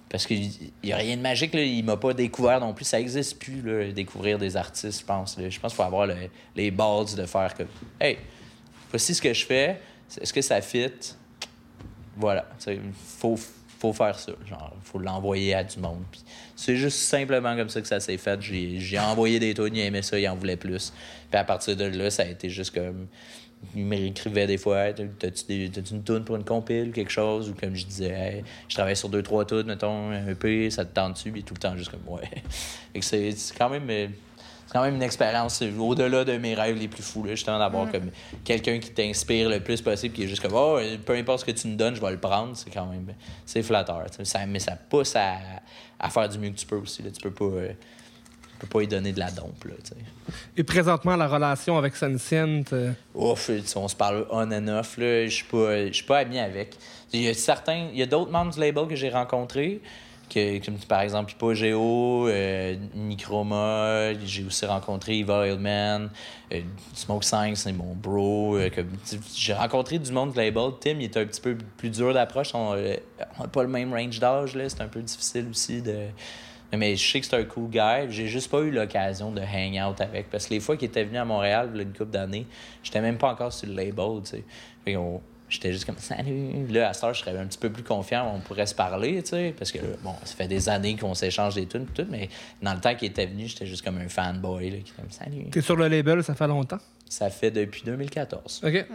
Parce 0.10 0.26
qu'il 0.26 0.50
n'y 0.84 0.94
a 0.94 0.98
rien 0.98 1.18
de 1.18 1.22
magique, 1.22 1.54
là. 1.54 1.62
il 1.62 1.84
m'a 1.84 1.98
pas 1.98 2.14
découvert 2.14 2.62
non 2.62 2.74
plus. 2.74 2.86
Ça 2.86 2.98
existe 3.00 3.40
plus, 3.40 3.62
là, 3.62 3.92
découvrir 3.92 4.38
des 4.38 4.56
artistes, 4.56 5.02
je 5.02 5.06
pense. 5.06 5.38
là. 5.38 5.50
Je 5.50 5.60
pense 5.60 5.72
qu'il 5.74 5.78
faut 5.78 5.84
avoir 5.84 6.06
le- 6.08 6.16
les 6.56 6.72
balls 6.72 7.14
de 7.18 7.26
faire 7.26 7.54
comme 7.56 7.68
Hey, 8.00 8.18
voici 8.90 9.14
ce 9.14 9.22
que 9.22 9.34
je 9.34 9.46
fais, 9.46 9.82
est-ce 10.20 10.34
que 10.34 10.42
ça 10.42 10.62
fit? 10.62 11.16
Voilà. 12.16 12.48
Il 12.68 12.80
faut, 12.94 13.38
faut 13.80 13.94
faire 13.94 14.18
ça. 14.18 14.32
Genre, 14.48 14.76
faut 14.84 15.00
l'envoyer 15.00 15.54
à 15.54 15.64
du 15.64 15.80
monde. 15.80 16.04
C'est 16.56 16.76
juste 16.76 17.00
simplement 17.00 17.56
comme 17.56 17.70
ça 17.70 17.82
que 17.82 17.88
ça 17.88 18.00
s'est 18.00 18.18
fait. 18.18 18.40
J'ai 18.42 19.00
envoyé 19.00 19.40
des 19.40 19.54
tunes, 19.54 19.76
il 19.76 19.82
aimait 19.82 20.02
ça, 20.02 20.20
il 20.20 20.28
en 20.28 20.36
voulait 20.36 20.58
plus. 20.58 20.94
Puis 21.30 21.40
à 21.40 21.44
partir 21.44 21.76
de 21.76 21.86
là, 21.86 22.10
ça 22.10 22.24
a 22.24 22.26
été 22.26 22.50
juste 22.50 22.74
comme. 22.74 23.08
Il 23.76 23.86
m'écrivait 23.86 24.46
des 24.46 24.60
fois, 24.60 24.90
Hey, 24.90 24.94
t'as-tu 25.18 25.66
une 25.92 26.04
tune 26.04 26.24
pour 26.24 26.36
une 26.36 26.44
compile, 26.44 26.92
quelque 26.92 27.10
chose, 27.10 27.50
ou 27.50 27.56
comme 27.56 27.76
je 27.76 27.88
disais, 27.88 28.44
je 28.68 28.76
travaille 28.76 28.96
sur 28.96 29.10
deux, 29.10 29.24
trois 29.24 29.46
tunes, 29.46 29.64
mettons, 29.64 30.12
un 30.12 30.36
peu, 30.36 30.70
ça 30.70 30.86
te 30.86 30.94
tente 30.94 31.14
dessus, 31.14 31.32
puis 31.32 31.42
tout 31.42 31.56
le 31.56 31.60
temps 31.60 31.76
juste 31.76 31.90
comme, 31.90 32.08
ouais. 32.08 32.30
C'est 33.02 33.32
c'est 33.32 33.58
quand 33.58 33.70
même. 33.70 34.12
C'est 34.68 34.74
quand 34.74 34.84
même 34.84 34.96
une 34.96 35.02
expérience 35.02 35.64
au-delà 35.80 36.26
de 36.26 36.38
mes 36.38 36.54
rêves 36.54 36.78
les 36.78 36.90
plus 36.90 37.02
fous, 37.02 37.24
là, 37.24 37.32
justement, 37.32 37.58
d'avoir 37.58 37.90
comme 37.90 38.12
quelqu'un 38.44 38.80
qui 38.80 38.92
t'inspire 38.92 39.50
le 39.50 39.62
plus 39.62 39.82
possible, 39.82 40.14
qui 40.14 40.24
est 40.24 40.28
juste 40.28 40.42
comme, 40.42 40.54
oh, 40.56 40.78
peu 41.06 41.14
importe 41.16 41.40
ce 41.40 41.46
que 41.46 41.52
tu 41.52 41.70
me 41.70 41.76
donnes, 41.78 41.96
je 41.96 42.02
vais 42.02 42.12
le 42.12 42.18
prendre. 42.20 42.56
C'est 42.56 42.70
quand 42.70 42.86
même, 42.86 43.08
c'est 43.46 43.64
flatteur. 43.64 44.06
Ça, 44.24 44.46
mais 44.46 44.60
ça 44.60 44.76
pousse 44.76 45.16
à, 45.16 45.38
à 46.00 46.10
faire 46.10 46.28
du 46.28 46.38
mieux 46.38 46.50
que 46.50 46.58
tu 46.58 46.66
peux 46.66 46.76
aussi. 46.76 47.02
Là. 47.02 47.12
Tu 47.12 47.22
peux 47.22 47.32
pas, 47.32 47.46
euh, 47.46 47.70
tu 47.70 48.58
peux 48.60 48.68
pas 48.68 48.84
y 48.84 48.88
donner 48.88 49.14
de 49.14 49.20
la 49.20 49.32
dompe. 49.32 49.64
Là. 49.64 49.74
Et 50.56 50.64
présentement, 50.64 51.16
la 51.16 51.28
relation 51.28 51.78
avec 51.78 51.94
euh, 52.04 52.92
Ouf, 53.16 53.50
on 53.76 53.88
se 53.88 53.96
parle 53.96 54.26
on 54.30 54.52
and 54.52 54.68
off. 54.68 54.98
là. 54.98 55.26
Je 55.26 55.34
suis 55.34 55.46
pas, 55.46 55.88
je 55.88 55.94
suis 55.94 56.06
pas 56.06 56.20
ami 56.20 56.40
avec. 56.40 56.76
Il 57.14 57.22
y 57.22 57.30
a 57.30 57.34
certains, 57.34 57.88
il 57.94 57.98
y 57.98 58.04
a 58.04 58.06
d'autres 58.06 58.32
membres 58.32 58.54
du 58.54 58.60
label 58.60 58.86
que 58.88 58.96
j'ai 58.96 59.10
rencontrés, 59.10 59.80
que, 60.30 60.64
comme 60.66 60.78
par 60.88 61.02
exemple 61.02 61.32
Pipo 61.32 61.54
Géo, 61.54 62.28
euh, 62.28 62.76
Microma, 62.96 64.14
j'ai 64.24 64.44
aussi 64.44 64.66
rencontré 64.66 65.20
Eva 65.20 65.48
Hillman, 65.48 66.10
euh, 66.54 66.62
Smoke 66.94 67.24
5, 67.24 67.58
c'est 67.58 67.74
mon 67.74 67.94
bro. 67.96 68.58
euh, 68.58 68.70
j'ai 69.36 69.54
rencontré 69.54 70.00
du 70.00 70.12
monde 70.12 70.36
label. 70.36 70.72
Tim, 70.80 70.92
il 71.00 71.04
était 71.04 71.22
un 71.22 71.26
petit 71.26 71.42
peu 71.42 71.58
plus 71.78 71.90
dur 71.90 72.14
d'approche. 72.14 72.54
On 72.54 72.76
n'a 72.76 73.48
pas 73.52 73.64
le 73.64 73.70
même 73.70 73.94
range 73.94 74.20
d'âge, 74.20 74.56
là. 74.56 74.68
C'est 74.70 74.82
un 74.82 74.88
peu 74.88 75.02
difficile 75.02 75.48
aussi 75.50 75.82
de. 75.82 76.08
Mais 76.76 76.96
je 76.98 77.12
sais 77.12 77.22
que 77.22 77.26
c'est 77.26 77.38
un 77.38 77.46
cool 77.46 77.70
guy. 77.70 78.10
J'ai 78.10 78.28
juste 78.28 78.52
pas 78.52 78.60
eu 78.60 78.72
l'occasion 78.72 79.32
de 79.32 79.42
hang 79.42 79.80
out 79.90 80.02
avec. 80.02 80.30
Parce 80.30 80.48
que 80.48 80.54
les 80.54 80.60
fois 80.60 80.76
qu'il 80.76 80.90
était 80.90 81.06
venu 81.06 81.18
à 81.18 81.26
Montréal, 81.26 81.72
a 81.74 81.82
une 81.82 81.94
couple 81.94 82.12
d'années, 82.12 82.46
j'étais 82.84 83.00
même 83.02 83.18
pas 83.18 83.32
encore 83.32 83.54
sur 83.54 83.70
le 83.70 83.76
label, 83.76 84.22
tu 84.24 84.32
sais. 84.32 84.44
J'étais 85.50 85.72
juste 85.72 85.86
comme 85.86 85.98
salut. 85.98 86.68
Là, 86.70 86.90
à 86.90 86.94
ce 86.94 87.06
je 87.14 87.20
serais 87.20 87.38
un 87.38 87.46
petit 87.46 87.58
peu 87.58 87.70
plus 87.70 87.84
confiant, 87.84 88.34
on 88.36 88.40
pourrait 88.40 88.66
se 88.66 88.76
parler, 88.76 89.24
tu 89.24 89.30
sais. 89.30 89.56
Parce 89.58 89.72
que, 89.72 89.80
bon, 90.04 90.14
ça 90.24 90.36
fait 90.36 90.48
des 90.48 90.68
années 90.68 90.98
qu'on 90.98 91.14
s'échange 91.14 91.56
des 91.56 91.66
tunes, 91.66 91.86
tout, 91.86 92.06
mais 92.10 92.30
dans 92.62 92.74
le 92.74 92.82
temps 92.82 92.94
qu'il 92.96 93.10
était 93.10 93.26
venu, 93.26 93.48
j'étais 93.48 93.66
juste 93.66 93.84
comme 93.84 93.98
un 93.98 94.10
fanboy, 94.10 94.70
là, 94.70 94.78
qui 94.78 94.92
était 94.92 95.02
comme 95.02 95.12
salut. 95.12 95.46
t'es 95.50 95.62
sur 95.62 95.78
le 95.78 95.88
label, 95.88 96.24
ça 96.24 96.36
fait 96.36 96.48
longtemps? 96.48 96.80
Ça 97.10 97.30
fait 97.30 97.52
depuis 97.52 97.84
2014. 97.86 98.62
OK. 98.66 98.86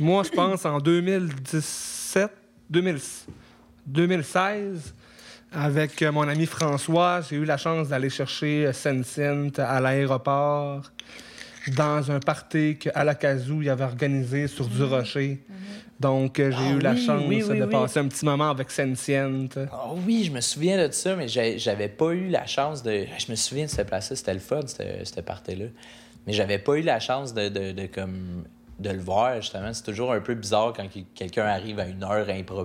Moi, 0.00 0.22
je 0.22 0.30
pense 0.30 0.64
en 0.66 0.78
2017, 0.78 2.30
2000 2.70 2.98
2016, 3.88 4.94
avec 5.50 6.02
euh, 6.02 6.12
mon 6.12 6.28
ami 6.28 6.44
François, 6.44 7.22
j'ai 7.22 7.36
eu 7.36 7.44
la 7.44 7.56
chance 7.56 7.88
d'aller 7.88 8.10
chercher 8.10 8.66
euh, 8.66 8.72
Saint-Saëns 8.72 9.58
à 9.58 9.80
l'aéroport. 9.80 10.92
Dans 11.76 12.10
un 12.10 12.20
party 12.20 12.76
qu'à 12.78 13.04
la 13.04 13.14
Kazoo, 13.14 13.62
il 13.62 13.68
avait 13.70 13.84
organisé 13.84 14.46
sur 14.48 14.66
du 14.66 14.82
rocher. 14.82 15.42
Donc, 16.00 16.38
euh, 16.38 16.52
j'ai 16.52 16.56
Ah 16.58 16.70
eu 16.74 16.78
la 16.78 16.94
chance 16.96 17.24
oui, 17.26 17.42
oui, 17.42 17.58
de 17.58 17.64
passer 17.66 17.98
un 17.98 18.06
petit 18.06 18.24
moment 18.24 18.50
avec 18.50 18.70
Sentient. 18.70 19.48
Ah 19.72 19.90
oui, 20.06 20.22
je 20.24 20.30
me 20.30 20.40
souviens 20.40 20.86
de 20.86 20.92
ça, 20.92 21.16
mais 21.16 21.26
j'avais 21.28 21.88
pas 21.88 22.10
eu 22.12 22.28
la 22.28 22.46
chance 22.46 22.82
de. 22.84 23.04
Je 23.18 23.30
me 23.30 23.36
souviens 23.36 23.64
de 23.64 23.70
cette 23.70 23.88
place-là, 23.88 24.14
c'était 24.14 24.34
le 24.34 24.38
fun, 24.40 24.60
cette, 24.66 25.24
partie-là. 25.24 25.66
Mais 26.26 26.32
j'avais 26.32 26.58
pas 26.58 26.74
eu 26.74 26.82
la 26.82 27.00
chance 27.00 27.34
de, 27.34 27.48
de, 27.48 27.72
de 27.72 27.86
comme 27.86 28.44
de 28.78 28.90
le 28.90 29.00
voir, 29.00 29.40
justement. 29.40 29.72
C'est 29.72 29.82
toujours 29.82 30.12
un 30.12 30.20
peu 30.20 30.34
bizarre 30.34 30.72
quand 30.76 30.86
que- 30.88 31.00
quelqu'un 31.16 31.46
arrive 31.46 31.80
à 31.80 31.86
une 31.86 32.04
heure 32.04 32.28
impro... 32.28 32.64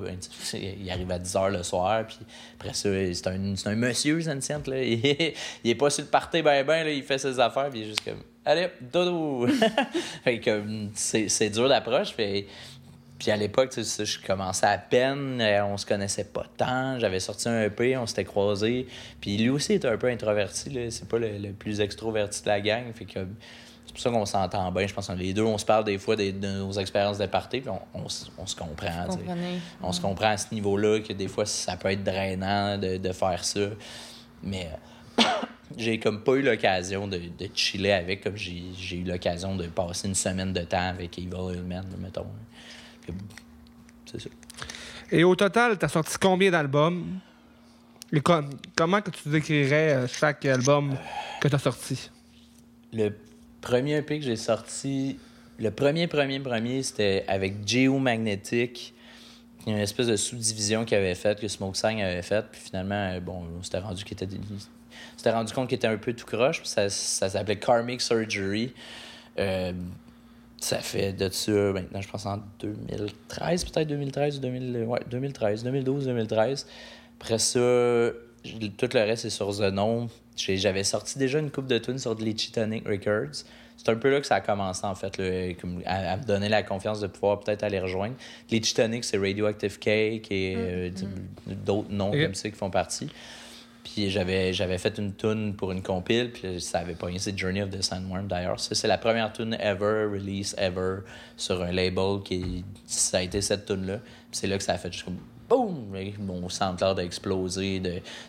Il 0.54 0.92
arrive 0.92 1.10
à 1.10 1.18
10 1.18 1.36
heures 1.36 1.50
le 1.50 1.64
soir, 1.64 2.06
puis 2.06 2.20
après 2.60 2.74
ça, 2.76 2.90
c'est 3.14 3.28
un, 3.28 3.56
c'est 3.56 3.68
un 3.70 3.76
monsieur, 3.76 4.22
Sentient, 4.22 4.62
là. 4.68 4.84
Il, 4.84 5.04
est- 5.04 5.34
il 5.64 5.72
est 5.72 5.76
pas 5.76 5.90
sur 5.90 6.04
le 6.04 6.10
party 6.12 6.44
ben 6.44 6.64
ben, 6.64 6.84
là, 6.84 6.92
il 6.92 7.02
fait 7.02 7.18
ses 7.18 7.40
affaires, 7.40 7.70
puis 7.70 7.80
il 7.80 7.84
est 7.86 7.88
juste 7.88 8.04
comme... 8.06 8.22
Allez, 8.46 8.68
dodo! 8.82 9.48
fait 10.24 10.40
que 10.40 10.52
comme, 10.52 10.90
c'est 10.94 11.30
c'est 11.30 11.50
dur 11.50 11.70
d'approche, 11.70 12.12
fait... 12.14 12.48
Puis 13.20 13.32
à 13.32 13.38
l'époque, 13.38 13.70
tu 13.70 13.84
sais, 13.86 14.04
je 14.06 14.20
commençais 14.20 14.66
à 14.66 14.78
peine, 14.78 15.40
euh, 15.40 15.66
on 15.66 15.78
se 15.78 15.86
connaissait 15.86 16.26
pas 16.26 16.44
tant, 16.58 17.00
j'avais 17.00 17.22
sorti 17.22 17.48
un 17.48 17.62
EP, 17.64 17.96
on 17.96 18.06
s'était 18.06 18.26
croisés. 18.26 18.86
Puis 19.22 19.38
lui 19.38 19.50
aussi 19.50 19.74
était 19.74 19.88
un 19.88 19.96
peu 19.98 20.08
introverti, 20.08 20.70
là, 20.72 20.92
c'est 20.92 21.08
pas 21.08 21.20
le, 21.20 21.38
le 21.38 21.54
plus 21.54 21.80
extroverti 21.80 22.42
de 22.44 22.48
la 22.50 22.60
gang, 22.60 22.84
fait 22.94 23.06
que 23.06 23.20
c'est 23.86 23.94
pour 23.94 24.00
ça 24.02 24.10
qu'on 24.10 24.26
s'entend 24.26 24.70
bien. 24.74 24.88
Je 24.88 24.94
pense 24.94 25.08
que 25.08 25.14
les 25.14 25.34
deux, 25.34 25.44
on 25.44 25.58
se 25.58 25.64
parle 25.64 25.86
des 25.86 25.98
fois 25.98 26.18
des- 26.18 26.34
de, 26.34 26.48
nos 26.48 26.74
expériences 26.74 27.18
de 27.18 27.28
party, 27.28 27.62
puis 27.62 27.70
on, 27.70 27.80
on 27.98 28.08
on 28.38 28.46
se 28.46 28.56
comprend. 28.58 29.06
tu 29.06 29.12
sais. 29.14 29.18
Comprenez. 29.20 29.60
On 29.82 29.92
se 29.94 30.02
comprend 30.02 30.30
à 30.32 30.38
ce 30.38 30.54
niveau-là 30.54 31.00
que 31.00 31.14
des 31.14 31.30
fois, 31.30 31.46
ça 31.46 31.78
peut 31.78 31.92
être 31.92 32.04
drainant 32.04 32.78
de, 32.78 32.98
de 32.98 33.12
faire 33.14 33.46
ça. 33.46 33.62
Mais 34.42 34.70
j'ai 35.78 36.00
comme 36.00 36.24
pas 36.24 36.34
eu 36.34 36.42
l'occasion 36.42 37.08
de, 37.08 37.18
de 37.18 37.50
chiller 37.54 37.94
avec, 37.94 38.24
comme 38.24 38.38
j'ai 38.38 38.64
j'ai 38.78 38.98
eu 38.98 39.04
l'occasion 39.04 39.56
de 39.56 39.68
passer 39.68 40.08
une 40.08 40.16
semaine 40.16 40.54
de 40.54 40.62
temps 40.62 40.90
avec 40.90 41.18
Evil 41.18 41.56
Hillman, 41.56 41.84
mettons. 42.00 42.28
C'est 44.06 44.22
ça. 44.22 44.30
Et 45.12 45.24
au 45.24 45.36
total, 45.36 45.78
tu 45.78 45.86
as 45.86 45.90
sorti 45.90 46.16
combien 46.20 46.52
d'albums? 46.52 47.20
Et 48.12 48.22
com- 48.22 48.50
comment 48.76 49.02
que 49.02 49.10
tu 49.10 49.30
décrirais 49.30 49.94
euh, 49.94 50.08
chaque 50.08 50.46
album 50.46 50.96
que 51.42 51.48
tu 51.48 51.56
as 51.56 51.60
sorti? 51.60 52.10
Le 52.94 53.10
premier 53.62 53.98
EP 53.98 54.20
que 54.20 54.26
j'ai 54.26 54.36
sorti, 54.36 55.18
le 55.58 55.72
premier, 55.72 56.08
premier, 56.08 56.40
premier, 56.40 56.84
c'était 56.84 57.26
avec 57.28 57.68
Geomagnetic, 57.68 58.94
une 59.66 59.78
espèce 59.78 60.08
de 60.08 60.16
sous-division 60.16 60.86
qu'il 60.86 60.98
avait 60.98 61.16
faite, 61.16 61.40
que 61.40 61.48
Smoke 61.48 61.76
Sang 61.76 61.98
avait 62.00 62.22
faite. 62.22 62.46
Puis 62.52 62.62
finalement, 62.62 63.10
euh, 63.14 63.20
bon, 63.20 63.46
on 63.60 63.64
s'était 63.64 63.80
rendu, 63.80 64.04
qu'il 64.04 64.14
était, 64.14 64.28
s'était 65.24 65.36
rendu 65.36 65.54
compte 65.54 65.70
qu'il 65.70 65.78
était 65.78 65.88
un 65.88 65.98
peu 65.98 66.14
tout 66.14 66.26
croche. 66.26 66.60
Puis 66.60 66.68
ça, 66.68 66.90
ça 66.90 67.30
s'appelait 67.30 67.56
Karmic 67.58 68.02
Surgery. 68.02 68.74
Euh, 69.40 69.72
ça 70.60 70.78
fait 70.80 71.12
de 71.14 71.28
ça 71.30 71.52
maintenant, 71.52 72.00
je 72.02 72.08
pense 72.08 72.26
en 72.26 72.40
2013, 72.60 73.66
peut-être 73.66 73.88
2013 73.88 74.38
ou 74.38 74.40
2000, 74.42 74.84
ouais, 74.88 75.00
2013, 75.10 75.64
2012, 75.64 76.06
2013. 76.06 76.68
Après 77.20 77.38
ça, 77.40 77.60
tout 77.60 78.90
le 78.94 79.00
reste 79.00 79.26
est 79.26 79.30
sur 79.30 79.52
Zenon. 79.52 80.10
J'ai- 80.36 80.58
J'avais 80.58 80.84
sorti 80.84 81.18
déjà 81.20 81.40
une 81.40 81.52
coupe 81.52 81.68
de 81.68 81.78
tunes 81.78 82.00
sur 82.00 82.16
Lychee 82.16 82.52
Tonic 82.52 82.88
Records. 82.88 83.44
C'est 83.76 83.90
un 83.90 83.96
peu 83.96 84.10
là 84.10 84.22
que 84.22 84.28
ça 84.28 84.36
a 84.36 84.42
commencé, 84.42 84.86
en 84.86 84.96
fait, 84.96 85.18
là, 85.18 85.54
à, 85.86 86.14
à 86.14 86.18
me 86.18 86.24
donner 86.24 86.48
la 86.48 86.64
confiance 86.64 87.00
de 87.02 87.08
pouvoir 87.08 87.40
peut-être 87.42 87.64
aller 87.64 87.80
rejoindre. 87.80 88.16
Lychee 88.50 88.74
Tonic, 88.74 89.04
c'est 89.04 89.18
Radioactive 89.18 89.80
Cake 89.80 90.32
et 90.32 90.54
euh, 90.58 90.90
d'autres 91.48 91.92
noms 91.92 92.12
comme 92.26 92.36
ça 92.36 92.50
qui 92.50 92.56
font 92.56 92.70
partie. 92.70 93.10
Puis 93.84 94.10
j'avais, 94.10 94.54
j'avais 94.54 94.78
fait 94.78 94.98
une 94.98 95.14
tune 95.14 95.56
pour 95.56 95.72
une 95.72 95.84
compile, 95.84 96.32
puis 96.32 96.62
ça 96.62 96.80
avait 96.80 96.96
pas 96.96 97.08
c'est 97.18 97.38
Journey 97.38 97.62
of 97.62 97.70
the 97.70 97.82
Sandworm 97.82 98.28
d'ailleurs. 98.28 98.60
C'est 98.60 98.88
la 98.88 98.98
première 98.98 99.34
tune 99.34 99.58
ever, 99.60 100.06
release 100.06 100.56
ever, 100.58 101.00
sur 101.36 101.62
un 101.62 101.72
label 101.72 102.22
qui. 102.24 102.64
Ça 102.86 103.18
a 103.18 103.22
été 103.22 103.42
cette 103.42 103.66
tune-là. 103.66 104.00
C'est 104.32 104.48
là 104.48 104.58
que 104.58 104.64
ça 104.64 104.74
a 104.74 104.78
fait 104.78 104.92
juste 104.92 105.06
comme 105.06 105.18
boum! 105.50 105.94
Mon 106.20 106.48
SoundCloud 106.48 107.00
a 107.00 107.04
explosé 107.04 107.82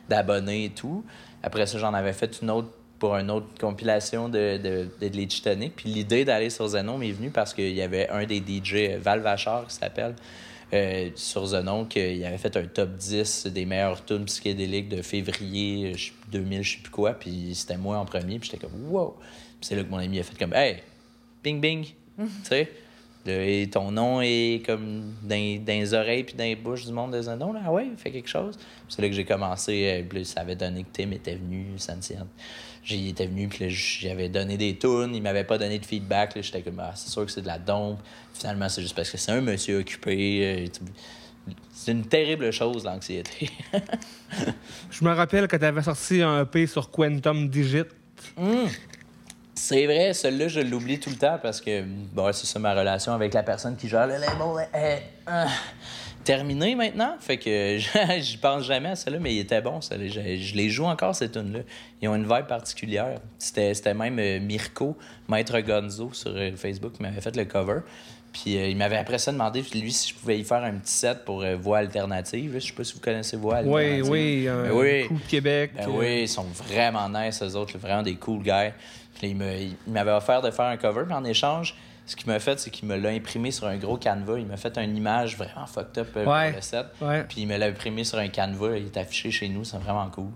d'abonnés 0.09 0.66
et 0.66 0.70
tout. 0.70 1.05
Après 1.43 1.66
ça, 1.66 1.78
j'en 1.78 1.94
avais 1.94 2.12
fait 2.12 2.40
une 2.43 2.51
autre 2.51 2.70
pour 2.98 3.16
une 3.16 3.31
autre 3.31 3.48
compilation 3.60 4.28
de, 4.28 4.56
de, 4.56 4.89
de. 5.01 5.68
Puis 5.68 5.89
l'idée 5.90 6.24
d'aller 6.24 6.48
sur 6.48 6.68
Zenon 6.68 6.97
m'est 6.97 7.12
venue 7.12 7.31
parce 7.31 7.52
qu'il 7.52 7.74
y 7.74 7.82
avait 7.82 8.09
un 8.09 8.24
des 8.24 8.39
DJ, 8.39 8.97
Val 8.98 9.20
Vachard, 9.20 9.66
qui 9.66 9.74
s'appelle, 9.74 10.14
euh, 10.72 11.10
sur 11.14 11.46
Zenon, 11.46 11.84
qu'il 11.84 12.24
avait 12.24 12.38
fait 12.38 12.56
un 12.56 12.64
top 12.66 12.96
10 12.96 13.46
des 13.48 13.64
meilleures 13.66 14.04
tunes 14.04 14.24
psychédéliques 14.24 14.88
de 14.88 15.02
février 15.02 15.94
je- 15.94 16.12
2000, 16.30 16.62
je 16.62 16.72
sais 16.76 16.82
plus 16.82 16.90
quoi. 16.90 17.12
Puis 17.14 17.50
c'était 17.54 17.76
moi 17.76 17.98
en 17.98 18.04
premier. 18.04 18.38
Puis 18.38 18.50
j'étais 18.50 18.66
comme, 18.66 18.88
wow! 18.90 19.16
Puis 19.18 19.68
c'est 19.68 19.76
là 19.76 19.84
que 19.84 19.90
mon 19.90 19.98
ami 19.98 20.18
a 20.18 20.22
fait 20.22 20.38
comme, 20.38 20.54
hey, 20.54 20.76
bing 21.42 21.60
bing! 21.60 21.84
tu 22.18 22.24
sais? 22.44 22.70
Et 23.26 23.70
ton 23.70 23.90
nom 23.90 24.20
est 24.20 24.62
comme 24.66 25.14
dans, 25.22 25.64
dans 25.64 25.72
les 25.72 25.94
oreilles 25.94 26.24
puis 26.24 26.34
dans 26.34 26.44
les 26.44 26.56
bouches 26.56 26.84
du 26.84 26.92
monde 26.92 27.12
de 27.14 27.22
Zenon. 27.22 27.54
Là? 27.54 27.62
Ah 27.64 27.72
ouais, 27.72 27.86
fait 27.96 28.10
quelque 28.10 28.28
chose? 28.28 28.56
Puis 28.58 28.66
C'est 28.88 29.00
là 29.00 29.08
que 29.08 29.14
j'ai 29.14 29.24
commencé. 29.24 30.04
euh, 30.12 30.24
ça 30.24 30.40
avait 30.42 30.56
donné 30.56 30.82
que 30.82 30.88
Tim 30.92 31.10
était 31.12 31.36
venu, 31.36 31.68
Sentient. 31.78 32.26
J'y 32.85 33.09
étais 33.09 33.27
venu, 33.27 33.48
puis 33.48 33.70
j'avais 33.70 34.28
donné 34.28 34.56
des 34.59 34.77
tunes. 34.77 35.12
Il 35.15 35.23
m'avait 35.23 35.44
pas 35.44 35.56
donné 35.56 35.78
de 35.78 35.86
feedback. 35.86 36.35
là. 36.36 36.43
J'étais 36.43 36.61
comme, 36.62 36.81
ah, 36.81 36.93
c'est 36.94 37.09
sûr 37.11 37.24
que 37.24 37.31
c'est 37.32 37.40
de 37.43 37.47
la 37.47 37.59
dompe. 37.59 38.01
Finalement, 38.35 38.69
c'est 38.69 38.82
juste 38.82 38.94
parce 38.94 39.11
que 39.11 39.16
c'est 39.16 39.32
un 39.32 39.40
monsieur 39.40 39.78
occupé. 39.81 40.66
euh, 40.66 41.52
C'est 41.73 41.93
une 41.93 42.05
terrible 42.06 42.51
chose, 42.51 42.85
l'anxiété. 42.85 43.51
Je 44.90 45.05
me 45.05 45.12
rappelle 45.12 45.48
que 45.48 45.56
tu 45.56 45.65
avais 45.65 45.82
sorti 45.82 46.20
un 46.23 46.43
EP 46.43 46.66
sur 46.66 46.90
Quantum 46.90 47.48
Digit. 47.48 47.85
C'est 49.55 49.86
vrai, 49.86 50.12
celui-là, 50.12 50.48
je 50.48 50.61
l'oublie 50.61 50.98
tout 50.98 51.11
le 51.11 51.16
temps 51.16 51.39
parce 51.40 51.61
que 51.61 51.82
bon, 52.12 52.32
c'est 52.32 52.44
ça 52.47 52.59
ma 52.59 52.74
relation 52.74 53.12
avec 53.12 53.32
la 53.32 53.43
personne 53.44 53.77
qui 53.77 53.89
gère 53.89 54.06
le 54.09 54.15
label 54.15 54.69
euh, 54.74 55.47
terminée 56.24 56.74
maintenant. 56.74 57.14
Fait 57.20 57.36
que 57.36 57.78
j'y 58.18 58.36
pense 58.38 58.64
jamais 58.64 58.90
à 58.90 58.96
celui-là, 58.96 59.20
mais 59.22 59.34
il 59.34 59.38
était 59.40 59.60
bon. 59.60 59.80
Je, 59.80 59.96
je 60.09 60.55
les 60.56 60.68
joue 60.70 60.84
encore, 60.86 61.14
ces 61.14 61.30
tunes-là. 61.30 61.60
Ils 62.02 62.09
ont 62.09 62.14
une 62.16 62.24
vibe 62.24 62.46
particulière. 62.46 63.20
C'était 63.38 63.94
même 63.94 64.18
euh, 64.18 64.40
Mirko, 64.40 64.96
Maître 65.28 65.60
Gonzo, 65.60 66.10
sur 66.12 66.32
euh, 66.34 66.51
Facebook, 66.56 66.94
qui 66.94 67.02
m'avait 67.02 67.20
fait 67.20 67.36
le 67.36 67.44
cover. 67.44 67.80
Puis 68.32 68.56
euh, 68.59 68.66
il 68.68 68.76
m'avait 68.76 68.96
après 68.96 69.18
ça 69.18 69.30
demandé, 69.30 69.62
lui, 69.74 69.92
si 69.92 70.09
je 70.10 70.14
pouvais 70.14 70.38
y 70.40 70.44
faire 70.44 70.64
un 70.64 70.72
petit 70.74 70.92
set 70.94 71.24
pour 71.24 71.44
Voix 71.60 71.78
Alternative. 71.78 72.52
Je 72.55 72.59
sais 72.66 72.72
pas 72.72 72.82
si 72.84 72.94
vous 72.94 73.01
connaissez 73.01 73.36
Voix 73.36 73.60
Oui, 73.62 74.01
Alternative. 74.01 74.10
oui, 74.10 74.46
Ben 74.46 74.72
oui. 74.72 75.06
coup 75.06 75.14
de 75.14 75.30
Québec. 75.30 75.70
Ben 75.76 75.86
oui, 75.88 76.22
ils 76.22 76.28
sont 76.28 76.46
vraiment 76.68 77.09
nice, 77.09 77.40
eux 77.42 77.55
autres, 77.56 77.78
vraiment 77.78 78.02
des 78.02 78.16
cool 78.16 78.42
guys. 78.42 78.72
Puis 79.20 79.28
il 79.30 79.92
m'avait 79.92 80.10
offert 80.10 80.42
de 80.42 80.51
faire 80.51 80.64
un 80.66 80.76
cover, 80.76 81.05
puis 81.05 81.14
en 81.14 81.24
échange, 81.24 81.76
ce 82.06 82.16
qu'il 82.16 82.26
m'a 82.26 82.39
fait, 82.39 82.59
c'est 82.60 82.70
qu'il 82.70 82.86
me 82.89 82.97
l'a 82.97 83.10
imprimé 83.10 83.51
sur 83.51 83.66
un 83.66 83.76
gros 83.76 83.97
canevas. 83.97 84.39
Il 84.39 84.47
m'a 84.47 84.56
fait 84.56 84.76
une 84.78 84.97
image 84.97 85.36
vraiment 85.36 85.66
fucked 85.66 85.98
up 85.98 86.09
euh, 86.16 86.24
Ouais. 86.26 86.48
pour 86.51 86.56
le 86.56 86.62
set. 86.62 86.86
Ouais. 87.01 87.24
Puis 87.24 87.43
il 87.43 87.47
me 87.48 87.56
l'a 87.56 87.66
imprimé 87.66 88.05
sur 88.05 88.18
un 88.18 88.28
canevas, 88.28 88.76
il 88.76 88.86
est 88.86 88.97
affiché 88.97 89.31
chez 89.31 89.48
nous, 89.48 89.64
c'est 89.64 89.78
vraiment 89.78 90.09
cool. 90.10 90.31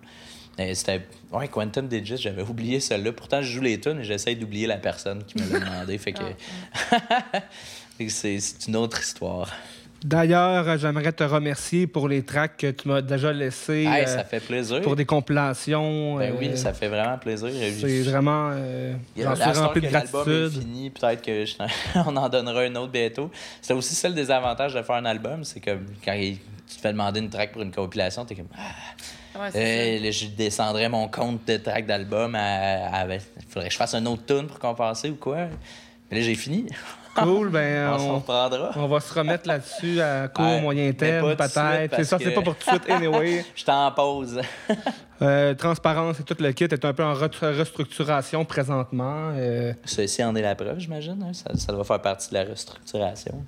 Et 0.58 0.74
C'était. 0.74 1.06
Ouais, 1.30 1.46
Quantum 1.46 1.86
Digit, 1.86 2.16
j'avais 2.16 2.42
oublié 2.42 2.80
celle-là. 2.80 3.12
Pourtant, 3.12 3.42
je 3.42 3.52
joue 3.52 3.60
les 3.60 3.78
tunes 3.78 4.00
et 4.00 4.04
j'essaie 4.04 4.34
d'oublier 4.34 4.66
la 4.66 4.78
personne 4.78 5.22
qui 5.24 5.38
me 5.40 5.52
l'a 5.52 5.60
demandé. 5.60 5.98
fait 5.98 6.12
que. 6.12 6.22
C'est 8.08 8.38
c'est 8.38 8.68
une 8.68 8.76
autre 8.76 9.00
histoire. 9.00 9.50
D'ailleurs, 10.04 10.68
euh, 10.68 10.78
j'aimerais 10.78 11.12
te 11.12 11.24
remercier 11.24 11.86
pour 11.88 12.06
les 12.08 12.22
tracks 12.22 12.56
que 12.56 12.70
tu 12.70 12.86
m'as 12.86 13.02
déjà 13.02 13.32
laissés 13.32 13.84
Hey, 13.84 14.04
euh, 14.04 14.06
ça 14.06 14.22
fait 14.24 14.38
plaisir. 14.40 14.80
pour 14.82 14.94
des 14.94 15.04
compilations. 15.04 16.16
Ben 16.18 16.32
euh, 16.32 16.36
oui, 16.38 16.56
ça 16.56 16.72
fait 16.72 16.86
vraiment 16.88 17.18
plaisir. 17.18 17.50
C'est 17.80 18.02
vraiment. 18.02 18.50
euh, 18.52 18.94
J'en 19.16 19.34
suis 19.34 19.44
rempli 19.60 19.80
de 19.80 19.86
que 19.88 19.92
l'album 19.92 20.20
est 20.28 20.40
gratitude. 20.40 20.60
fini, 20.62 20.90
peut-être 20.90 21.22
que 21.22 21.44
je- 21.44 21.54
on 22.06 22.16
en 22.16 22.28
donnera 22.28 22.60
un 22.60 22.74
autre 22.76 22.92
bientôt. 22.92 23.30
C'est 23.60 23.72
aussi 23.74 23.94
ça 23.96 24.08
le 24.08 24.14
désavantage 24.14 24.74
de 24.74 24.82
faire 24.82 24.96
un 24.96 25.04
album, 25.04 25.42
c'est 25.42 25.58
que 25.60 25.76
quand 26.04 26.12
il- 26.12 26.38
tu 26.68 26.76
te 26.76 26.80
fais 26.80 26.92
demander 26.92 27.18
une 27.20 27.30
track 27.30 27.50
pour 27.52 27.62
une 27.62 27.72
compilation, 27.72 28.24
t'es 28.24 28.34
comme 28.36 28.46
ah, 28.56 29.40
Ouais, 29.40 29.48
c'est 29.52 29.98
euh, 29.98 30.02
là, 30.04 30.10
je 30.10 30.26
descendrais 30.26 30.88
mon 30.88 31.08
compte 31.08 31.44
de 31.46 31.56
track 31.56 31.86
d'album 31.86 32.34
à, 32.36 33.04
Il 33.14 33.20
faudrait 33.48 33.68
que 33.68 33.72
je 33.72 33.78
fasse 33.78 33.94
un 33.94 34.04
autre 34.06 34.26
tune 34.26 34.46
pour 34.46 34.58
compenser 34.58 35.10
ou 35.10 35.14
quoi. 35.16 35.46
Mais 36.10 36.18
là 36.18 36.22
j'ai 36.24 36.34
fini. 36.36 36.66
Cool, 37.14 37.48
ben 37.50 37.90
on 37.98 38.22
on, 38.76 38.86
va 38.86 39.00
se 39.00 39.12
remettre 39.12 39.48
là-dessus 39.48 40.00
à 40.00 40.28
court, 40.28 40.44
Ouais, 40.44 40.60
moyen 40.60 40.92
terme, 40.92 41.34
peut-être. 41.34 41.96
C'est 41.96 42.04
ça, 42.04 42.16
c'est 42.20 42.30
pas 42.30 42.42
pour 42.42 42.54
tout 42.56 42.64
de 42.70 42.76
suite, 42.78 42.90
anyway. 42.90 43.44
Je 43.56 43.64
t'en 43.64 43.90
pause. 43.92 44.40
Euh, 45.20 45.52
transparence 45.54 46.20
et 46.20 46.22
tout 46.22 46.36
le 46.38 46.52
kit 46.52 46.62
est 46.62 46.84
un 46.84 46.92
peu 46.92 47.02
en 47.02 47.12
re- 47.12 47.56
restructuration 47.58 48.44
présentement. 48.44 49.32
Euh, 49.34 49.72
Ceci 49.84 50.22
en 50.22 50.32
est 50.36 50.42
la 50.42 50.54
preuve, 50.54 50.78
j'imagine. 50.78 51.20
hein. 51.28 51.32
Ça, 51.32 51.50
ça 51.56 51.72
doit 51.72 51.82
faire 51.82 52.00
partie 52.00 52.28
de 52.28 52.34
la 52.34 52.44
restructuration. 52.44 53.44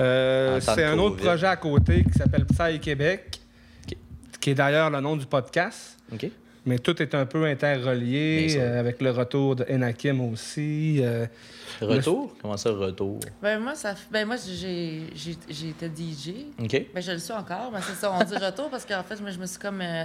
euh, 0.00 0.58
c'est 0.60 0.84
un 0.84 0.98
autre 0.98 1.18
projet 1.22 1.46
à 1.46 1.54
côté 1.54 2.02
qui 2.02 2.18
s'appelle 2.18 2.44
Psy 2.44 2.80
Québec, 2.80 3.40
qui 4.40 4.50
est 4.50 4.54
d'ailleurs 4.54 4.90
le 4.90 5.00
nom 5.00 5.16
du 5.16 5.26
podcast. 5.26 5.96
OK? 6.12 6.26
Mais 6.70 6.78
tout 6.78 7.02
est 7.02 7.14
un 7.14 7.26
peu 7.26 7.44
interrelié 7.46 8.56
euh, 8.56 8.78
avec 8.78 9.00
le 9.02 9.10
retour 9.10 9.56
de 9.56 9.64
Enakim 9.68 10.20
aussi. 10.32 10.98
euh, 11.02 11.26
Retour? 11.80 12.34
Comment 12.40 12.56
ça, 12.56 12.70
retour? 12.70 13.18
Ben 13.42 13.58
moi, 13.58 13.74
ça, 13.74 13.94
ben 14.10 14.24
moi 14.26 14.36
j'ai, 14.36 15.02
j'ai, 15.14 15.36
j'ai 15.48 15.68
été 15.70 15.86
DJ. 15.88 16.32
OK? 16.62 16.86
Ben 16.94 17.00
je 17.02 17.12
le 17.12 17.18
suis 17.18 17.32
encore, 17.32 17.70
mais 17.72 17.80
c'est 17.82 17.94
ça, 17.94 18.12
on 18.12 18.22
dit 18.22 18.36
retour 18.36 18.70
parce 18.70 18.84
qu'en 18.84 19.02
fait, 19.02 19.20
moi, 19.20 19.30
je 19.30 19.38
me 19.38 19.46
suis 19.46 19.58
comme 19.58 19.80
euh, 19.80 20.04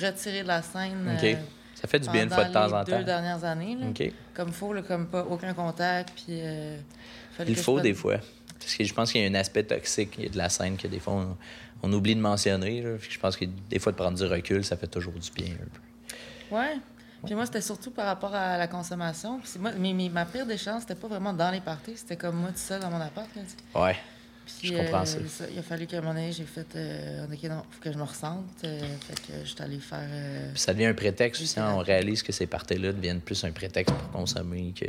retirée 0.00 0.42
de 0.42 0.48
la 0.48 0.60
scène. 0.62 1.10
Ok. 1.16 1.24
euh, 1.24 1.34
Ça 1.74 1.88
fait 1.88 2.00
du 2.00 2.08
bien 2.10 2.24
une 2.24 2.30
fois 2.30 2.44
de 2.44 2.52
temps 2.52 2.66
en 2.72 2.84
temps. 2.84 2.92
les 2.92 2.98
deux 2.98 3.04
dernières 3.04 3.42
années. 3.44 3.76
Là. 3.80 3.86
OK. 3.88 4.12
Comme 4.34 4.52
faut, 4.52 4.72
là, 4.72 4.82
comme 4.82 5.06
pas 5.06 5.24
aucun 5.24 5.54
contact. 5.54 6.10
Puis, 6.14 6.24
euh, 6.42 6.76
Il 7.48 7.56
faut 7.56 7.80
des 7.80 7.94
fois. 7.94 8.16
Parce 8.58 8.74
que 8.74 8.84
je 8.84 8.92
pense 8.94 9.12
qu'il 9.12 9.20
y 9.22 9.24
a 9.24 9.28
un 9.28 9.34
aspect 9.34 9.62
toxique 9.62 10.14
il 10.18 10.24
y 10.24 10.26
a 10.26 10.30
de 10.30 10.38
la 10.38 10.48
scène 10.48 10.76
que 10.76 10.88
des 10.88 10.98
fois 10.98 11.12
on, 11.14 11.36
on 11.82 11.92
oublie 11.92 12.16
de 12.16 12.20
mentionner. 12.20 12.80
là. 12.82 12.96
Puis 12.98 13.10
je 13.12 13.18
pense 13.20 13.36
que 13.36 13.44
des 13.44 13.78
fois 13.78 13.92
de 13.92 13.96
prendre 13.96 14.16
du 14.18 14.24
recul, 14.24 14.64
ça 14.64 14.76
fait 14.76 14.86
toujours 14.88 15.12
du 15.12 15.30
bien 15.30 15.52
un 15.54 15.58
peu. 15.64 15.80
Ouais. 16.50 16.76
Puis 17.24 17.34
moi, 17.34 17.46
c'était 17.46 17.60
surtout 17.62 17.90
par 17.90 18.06
rapport 18.06 18.34
à 18.34 18.56
la 18.58 18.68
consommation. 18.68 19.40
Puis 19.40 19.58
moi, 19.58 19.72
mais, 19.78 19.92
mais 19.92 20.08
ma 20.08 20.24
pire 20.24 20.46
déchéance, 20.46 20.82
c'était 20.82 20.94
pas 20.94 21.08
vraiment 21.08 21.32
dans 21.32 21.50
les 21.50 21.60
parties. 21.60 21.96
C'était 21.96 22.16
comme 22.16 22.36
moi, 22.36 22.50
tout 22.50 22.58
seul 22.58 22.80
dans 22.80 22.90
mon 22.90 23.00
appart. 23.00 23.28
Là. 23.34 23.42
Ouais. 23.82 23.96
Puis, 24.60 24.68
Je 24.68 24.74
comprends 24.74 25.00
euh, 25.02 25.26
ça. 25.26 25.44
Il 25.52 25.58
a 25.58 25.62
fallu 25.62 25.86
qu'à 25.88 25.96
un 25.98 26.00
moment 26.02 26.14
donné, 26.14 26.30
j'ai 26.30 26.44
fait. 26.44 26.66
Euh, 26.76 27.24
OK, 27.26 27.42
non, 27.44 27.62
faut 27.68 27.80
que 27.82 27.90
je 27.92 27.98
me 27.98 28.04
ressente. 28.04 28.44
Euh, 28.62 28.78
fait 29.00 29.14
que 29.14 29.44
j'étais 29.44 29.62
allée 29.62 29.80
faire. 29.80 29.98
euh, 30.02 30.50
Puis 30.52 30.60
ça 30.60 30.72
devient 30.72 30.84
un 30.86 30.94
prétexte 30.94 31.42
aussi. 31.42 31.58
hein. 31.58 31.72
on 31.74 31.78
réalise 31.78 32.22
que 32.22 32.30
ces 32.30 32.46
parties-là 32.46 32.92
deviennent 32.92 33.20
plus 33.22 33.42
un 33.44 33.50
prétexte 33.50 33.92
pour 33.92 34.10
consommer 34.12 34.72
que. 34.78 34.84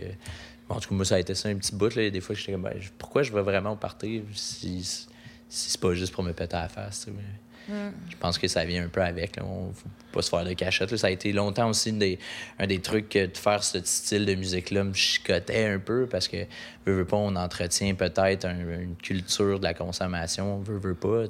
Bon, 0.70 0.76
en 0.76 0.80
tout 0.80 0.90
cas, 0.90 0.96
moi, 0.96 1.06
ça 1.06 1.16
a 1.16 1.20
été 1.20 1.34
ça 1.34 1.50
un 1.50 1.56
petit 1.56 1.74
bout. 1.74 1.96
Là. 1.96 2.08
Des 2.12 2.22
fois, 2.22 2.36
j'étais 2.36 2.52
comme, 2.52 2.64
ben, 2.64 2.76
pourquoi 3.00 3.24
je 3.24 3.32
vais 3.32 3.42
vraiment 3.42 3.72
au 3.72 3.76
party 3.78 4.22
si, 4.36 4.84
si 4.84 5.08
c'est 5.50 5.80
pas 5.82 5.94
juste 5.96 6.14
pour 6.14 6.24
me 6.24 6.34
péter 6.34 6.56
à 6.56 6.64
la 6.64 6.70
face? 6.70 7.08
mais- 7.08 7.24
Mm. 7.68 7.89
Je 8.10 8.15
pense 8.18 8.38
que 8.38 8.48
ça 8.48 8.64
vient 8.65 8.85
un 8.85 8.88
peu 8.88 9.02
avec. 9.02 9.35
Là. 9.35 9.44
On 9.45 9.72
faut 9.73 9.88
pas 10.11 10.22
se 10.22 10.30
faire 10.30 10.45
de 10.45 10.53
cachette. 10.53 10.91
là. 10.91 10.98
Ça 10.98 11.07
a 11.07 11.10
été 11.10 11.31
longtemps 11.34 11.69
aussi 11.69 11.91
des- 11.94 12.18
un 12.60 12.68
des 12.68 12.80
trucs 12.80 13.10
que 13.10 13.26
de 13.26 13.38
faire 13.38 13.64
ce 13.64 13.80
style 13.84 14.26
de 14.26 14.35
musique-là 14.35 14.84
me 14.84 14.94
chicotait 14.94 15.65
un 15.65 15.80
peu 15.80 16.07
parce 16.07 16.27
que, 16.27 16.38
veux, 16.85 16.94
veux 16.99 17.06
pas, 17.06 17.18
on 17.18 17.35
entretient 17.35 17.94
peut-être 17.95 18.45
un- 18.45 18.80
une 18.81 18.95
culture 18.95 19.60
de 19.60 19.64
la 19.65 19.73
consommation, 19.73 20.60
veut, 20.60 20.77
veut 20.80 20.95
pas. 20.95 21.07
Moi, 21.07 21.27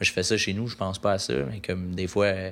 je 0.00 0.12
fais 0.12 0.22
ça 0.22 0.36
chez 0.36 0.52
nous, 0.52 0.66
je 0.66 0.76
pense 0.76 0.98
pas 0.98 1.12
à 1.12 1.18
ça, 1.18 1.32
mais 1.50 1.60
comme 1.60 1.94
des 1.94 2.06
fois, 2.08 2.26
euh, 2.26 2.50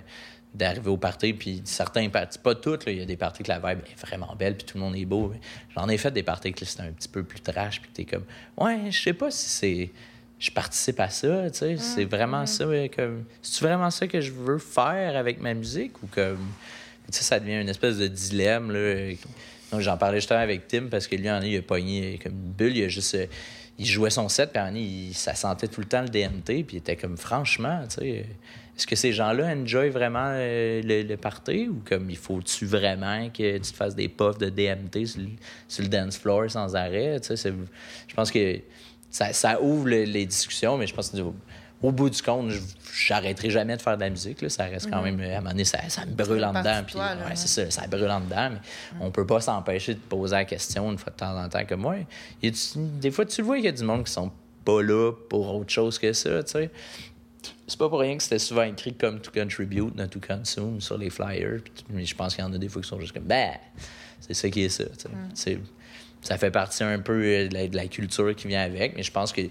d'arriver 0.55 0.89
au 0.89 0.97
party, 0.97 1.35
puis 1.35 1.61
certains 1.66 2.09
parties, 2.09 2.39
pas 2.39 2.55
toutes, 2.55 2.85
il 2.86 2.97
y 2.98 3.03
a 3.03 3.05
des 3.05 3.16
parties 3.19 3.43
que 3.43 3.48
la 3.51 3.59
vibe 3.59 3.81
est 3.93 4.01
vraiment 4.07 4.35
belle, 4.39 4.57
puis 4.57 4.65
tout 4.65 4.78
le 4.78 4.85
monde 4.85 4.97
est 4.97 5.05
beau. 5.05 5.35
J'en 5.74 5.86
ai 5.89 5.98
fait 5.98 6.11
des 6.12 6.23
parties 6.23 6.53
que 6.55 6.65
c'était 6.65 6.82
un 6.85 6.93
petit 6.93 7.09
peu 7.09 7.23
plus 7.24 7.40
trash, 7.40 7.82
puis 7.82 7.90
t'es 7.93 8.05
comme, 8.07 8.24
ouais, 8.57 8.90
je 8.90 9.03
sais 9.03 9.12
pas 9.12 9.31
si 9.31 9.48
c'est 9.51 9.90
je 10.39 10.51
participe 10.51 11.01
à 11.01 11.09
ça, 11.09 11.51
tu 11.51 11.59
sais, 11.59 11.77
c'est 11.79 12.05
vraiment 12.05 12.45
ça, 12.47 12.67
ouais, 12.67 12.91
comme, 12.95 13.25
c'est 13.43 13.65
vraiment 13.65 13.91
ça 13.91 14.07
que 14.07 14.21
je 14.21 14.33
veux 14.33 14.59
faire 14.59 15.17
avec 15.17 15.41
ma 15.41 15.55
musique 15.55 16.03
ou 16.03 16.07
comme, 16.09 16.47
tu 17.11 17.13
sais, 17.19 17.25
ça 17.25 17.41
devient 17.41 17.61
une 17.61 17.69
espèce 17.69 17.97
de 17.99 18.07
dilemme, 18.07 18.71
là. 18.71 19.15
Donc, 19.73 19.81
j'en 19.81 19.97
parlais 19.97 20.19
justement 20.19 20.41
avec 20.41 20.69
Tim 20.69 20.89
parce 20.91 21.07
que 21.07 21.17
lui, 21.17 21.31
en 21.31 21.41
il 21.43 21.57
a 21.57 21.63
pogné 21.63 22.21
comme 22.23 22.33
une 22.33 22.53
bulle, 22.53 22.77
il 22.77 22.85
a 22.85 22.89
juste, 22.89 23.15
euh, 23.15 23.27
il 23.79 23.87
jouait 23.87 24.11
son 24.11 24.29
set, 24.29 24.53
puis 24.53 24.61
en 24.63 24.75
il, 24.75 25.13
ça 25.15 25.35
sentait 25.35 25.69
tout 25.69 25.81
le 25.81 25.87
temps 25.87 26.03
le 26.03 26.09
DMT, 26.09 26.45
puis 26.65 26.67
il 26.73 26.77
était 26.77 26.97
comme, 26.97 27.17
franchement, 27.17 27.83
tu 27.89 27.97
sais, 28.01 28.27
est-ce 28.79 28.87
que 28.87 28.95
ces 28.95 29.13
gens-là 29.15 29.47
enjoy 29.57 29.89
vraiment 29.89 30.29
euh, 30.35 30.83
le, 30.83 31.03
le 31.03 31.17
party 31.17 31.69
ou 31.69 31.83
comme 31.89 32.11
il 32.11 32.17
faut-tu 32.19 32.67
vraiment 32.67 33.29
que 33.31 33.55
tu 33.57 33.61
te 33.73 33.75
fasses 33.77 33.95
des 33.97 34.09
puffs 34.09 34.37
de 34.39 34.51
DMT 34.51 35.07
sur 35.07 35.21
le, 35.23 35.29
sur 35.67 35.83
le 35.83 35.89
dance 35.89 36.19
floor 36.19 36.51
sans 36.51 36.77
arrêt, 36.77 37.19
tu 37.21 37.29
sais, 37.29 37.37
c'est- 37.37 37.55
je 38.07 38.15
pense 38.15 38.31
que 38.31 38.61
ça, 39.17 39.33
ça 39.33 39.61
ouvre 39.63 39.89
le- 39.89 40.05
les 40.05 40.27
discussions, 40.27 40.77
mais 40.77 40.87
je 40.87 40.95
pense 40.95 41.09
que 41.11 41.17
au, 41.83 41.91
bout 41.93 42.11
du 42.11 42.21
compte, 42.21 42.51
je- 42.51 42.61
j'arrêterai 42.95 43.49
jamais 43.51 43.77
de 43.77 43.83
faire 43.83 43.97
de 43.97 44.03
la 44.03 44.11
musique. 44.11 44.43
Là. 44.43 44.49
Ça 44.51 44.65
reste 44.65 44.91
quand 44.91 45.01
même, 45.03 45.19
à 45.21 45.25
un 45.25 45.37
moment 45.41 45.51
donné, 45.51 45.65
ça, 45.65 45.79
ça 45.89 46.05
me 46.05 46.13
brûle 46.13 46.45
en 46.45 46.53
dedans. 46.53 46.81
de 46.81 46.85
Puis, 46.87 46.97
ouais, 46.97 47.01
ouais. 47.03 47.35
c'est 47.37 47.49
ça, 47.49 47.71
ça 47.71 47.87
brûle 47.87 48.11
en 48.11 48.21
dedans, 48.21 48.51
mais 48.53 48.59
on 49.01 49.11
peut 49.11 49.27
pas 49.27 49.41
s'empêcher 49.41 49.95
de 49.95 50.01
poser 50.01 50.35
la 50.37 50.45
question 50.45 50.91
une 50.93 50.99
fois 50.99 51.13
de 51.13 51.17
temps 51.17 51.39
en 51.43 51.49
temps 51.49 51.65
comme 51.67 51.81
moi. 51.81 51.97
Y 52.43 52.49
a-tu- 52.49 52.79
des 53.01 53.11
fois, 53.11 53.25
tu 53.25 53.41
le 53.41 53.47
vois 53.47 53.57
qu'il 53.57 53.65
y 53.67 53.69
a 53.69 53.73
du 53.73 53.85
monde 53.85 54.05
qui 54.05 54.13
sont 54.13 54.31
pas 54.65 54.83
là 54.83 55.13
pour 55.31 55.55
autre 55.55 55.71
chose 55.71 55.99
que 55.99 56.13
ça, 56.13 56.43
tu 56.45 56.53
sais. 56.53 56.71
C'est 57.69 57.79
pas 57.79 57.89
pour 57.89 58.01
rien 58.01 58.17
que 58.17 58.23
c'était 58.23 58.39
souvent 58.39 58.63
écrit 58.65 58.95
comme 58.95 59.21
to 59.21 59.31
contribute, 59.31 59.95
not 59.97 60.09
to 60.09 60.21
consume 60.21 60.81
sur 60.81 60.99
les 60.99 61.11
flyers. 61.11 61.61
Mais 61.91 62.05
je 62.05 62.15
pense 62.15 62.35
qu'il 62.35 62.45
y 62.45 62.47
en 62.47 62.53
a 62.53 62.59
des 62.59 62.69
fois 62.69 62.83
qui 62.83 62.89
sont 62.89 63.01
juste 63.01 63.13
comme, 63.13 63.25
ben, 63.25 63.53
c'est 64.21 64.35
ça 64.35 64.49
qui 64.51 64.63
est 64.63 64.69
ça. 64.69 64.85
tu 64.85 65.09
sais. 65.35 65.59
Ça 66.23 66.39
fait 66.39 66.51
partie 66.51 66.83
un 66.83 66.99
peu 66.99 67.23
euh, 67.23 67.49
de 67.49 67.77
la, 67.77 67.87
culture 67.87 68.35
qui 68.35 68.49
vient 68.49 68.63
avec. 68.63 68.97
Mais 68.97 69.03
je 69.03 69.13
pense 69.13 69.33
que 69.33 69.43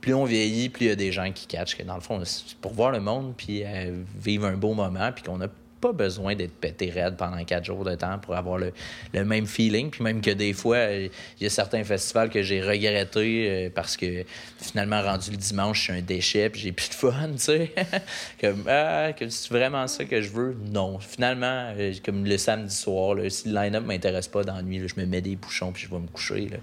plus 0.00 0.14
on 0.14 0.24
vieillit, 0.24 0.68
plus 0.68 0.86
il 0.86 0.88
y 0.88 0.92
a 0.92 0.96
des 0.96 1.12
gens 1.12 1.30
qui 1.32 1.46
catchent 1.46 1.78
dans 1.84 1.94
le 1.94 2.00
fond, 2.00 2.22
c'est 2.24 2.56
pour 2.58 2.72
voir 2.72 2.90
le 2.90 3.00
monde 3.00 3.34
puis 3.36 3.62
euh, 3.64 4.02
vivre 4.20 4.46
un 4.46 4.56
beau 4.56 4.74
moment, 4.74 5.12
puis 5.12 5.24
qu'on 5.24 5.38
n'a 5.38 5.48
pas 5.84 5.92
besoin 5.92 6.34
d'être 6.34 6.54
pété 6.54 6.88
raide 6.88 7.18
pendant 7.18 7.44
quatre 7.44 7.66
jours 7.66 7.84
de 7.84 7.94
temps 7.94 8.18
pour 8.18 8.34
avoir 8.34 8.56
le, 8.56 8.72
le 9.12 9.22
même 9.22 9.46
feeling. 9.46 9.90
Puis 9.90 10.02
même 10.02 10.22
que 10.22 10.30
des 10.30 10.54
fois, 10.54 10.78
il 10.90 11.10
y 11.42 11.44
a 11.44 11.50
certains 11.50 11.84
festivals 11.84 12.30
que 12.30 12.42
j'ai 12.42 12.62
regrettés 12.62 13.50
euh, 13.50 13.70
parce 13.74 13.98
que 13.98 14.24
finalement, 14.58 15.02
rendu 15.02 15.30
le 15.30 15.36
dimanche, 15.36 15.80
je 15.80 15.82
suis 15.82 15.92
un 15.92 16.00
déchet 16.00 16.48
puis 16.48 16.62
j'ai 16.62 16.72
plus 16.72 16.88
de 16.88 16.94
fun, 16.94 17.28
tu 17.32 17.38
sais. 17.38 17.74
comme, 18.40 18.64
ah, 18.66 19.12
que 19.12 19.28
c'est 19.28 19.52
vraiment 19.52 19.86
ça 19.86 20.06
que 20.06 20.22
je 20.22 20.30
veux? 20.30 20.56
Non. 20.72 20.98
Finalement, 21.00 21.74
euh, 21.76 21.92
comme 22.02 22.24
le 22.24 22.38
samedi 22.38 22.74
soir, 22.74 23.14
là, 23.16 23.28
si 23.28 23.48
le 23.50 23.54
line-up 23.54 23.84
m'intéresse 23.84 24.28
pas 24.28 24.42
dans 24.42 24.56
la 24.56 24.62
nuit, 24.62 24.78
là, 24.78 24.86
je 24.86 24.98
me 24.98 25.04
mets 25.04 25.20
des 25.20 25.36
bouchons 25.36 25.70
puis 25.70 25.82
je 25.82 25.90
vais 25.90 26.00
me 26.00 26.08
coucher. 26.08 26.48
là, 26.48 26.56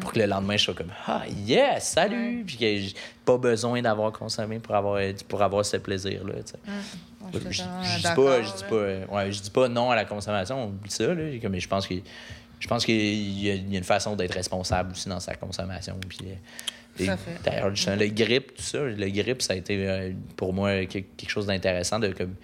Pour 0.00 0.12
que 0.12 0.18
le 0.18 0.26
lendemain, 0.26 0.58
je 0.58 0.64
sois 0.64 0.74
comme, 0.74 0.92
ah, 1.06 1.22
yes, 1.46 1.88
salut! 1.88 2.44
Puis 2.46 2.58
que 2.58 2.66
j'ai 2.66 2.94
pas 3.24 3.38
besoin 3.38 3.80
d'avoir 3.80 4.12
consommé 4.12 4.58
pour 4.58 4.74
avoir, 4.74 5.00
pour 5.26 5.40
avoir 5.40 5.64
ce 5.64 5.78
plaisir-là, 5.78 6.34
tu 6.44 6.52
sais. 6.52 6.58
Ouais, 6.66 6.74
je 7.82 7.96
dis 7.96 8.02
pas, 8.14 8.42
je 8.42 8.56
dis 8.56 8.64
pas, 8.64 8.74
euh, 8.76 9.06
ouais, 9.06 9.32
je 9.32 9.40
dis 9.42 9.50
pas 9.50 9.68
non 9.68 9.90
à 9.90 9.96
la 9.96 10.04
consommation, 10.04 10.62
on 10.64 10.68
oublie 10.68 10.90
ça, 10.90 11.06
là. 11.14 11.24
Mais 11.50 11.60
je 11.60 11.68
pense 11.68 11.86
que 11.86 11.94
je 12.60 12.66
pense 12.68 12.84
qu'il 12.84 12.94
y, 12.96 13.50
a 13.50 13.54
il 13.54 13.72
y 13.72 13.74
a 13.76 13.78
une 13.78 13.84
façon 13.84 14.16
d'être 14.16 14.34
responsable 14.34 14.92
aussi 14.92 15.08
dans 15.08 15.20
sa 15.20 15.34
consommation. 15.34 15.96
Puis, 16.08 16.18
euh. 16.24 16.34
D'ailleurs, 17.44 17.68
le 17.70 18.06
grip, 18.08 18.56
tout 18.56 18.62
ça, 18.62 18.78
le 18.82 19.08
grip, 19.10 19.40
ça 19.42 19.52
a 19.52 19.56
été 19.56 19.88
euh, 19.88 20.12
pour 20.36 20.52
moi 20.52 20.84
que- 20.86 20.98
quelque 20.98 21.28
chose 21.30 21.46
d'intéressant 21.46 22.00
de 22.00 22.08
comme 22.08 22.34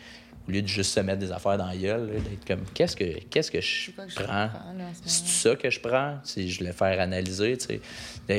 au 0.47 0.51
lieu 0.51 0.61
de 0.63 0.67
juste 0.69 0.93
se 0.93 1.01
mettre 1.01 1.21
des 1.21 1.33
affaires 1.33 1.57
dans 1.57 1.67
la 1.67 1.77
gueule, 1.77 2.07
d'être 2.13 2.47
comme 2.47 2.65
qu'est-ce 2.75 2.95
que 2.95 3.19
qu'est-ce 3.31 3.51
que 3.51 3.61
je 3.61 3.91
prends? 4.15 4.49
prends, 4.49 4.73
là, 4.77 4.85
C'est 5.05 5.27
ça 5.27 5.57
que 5.57 5.71
je 5.71 5.81
prends, 5.81 6.19
si 6.23 6.51
je 6.51 6.63
le 6.65 6.73
faire 6.73 7.01
analyser, 7.01 7.57
tu 7.57 7.67
sais. 7.67 7.81
La, 8.29 8.37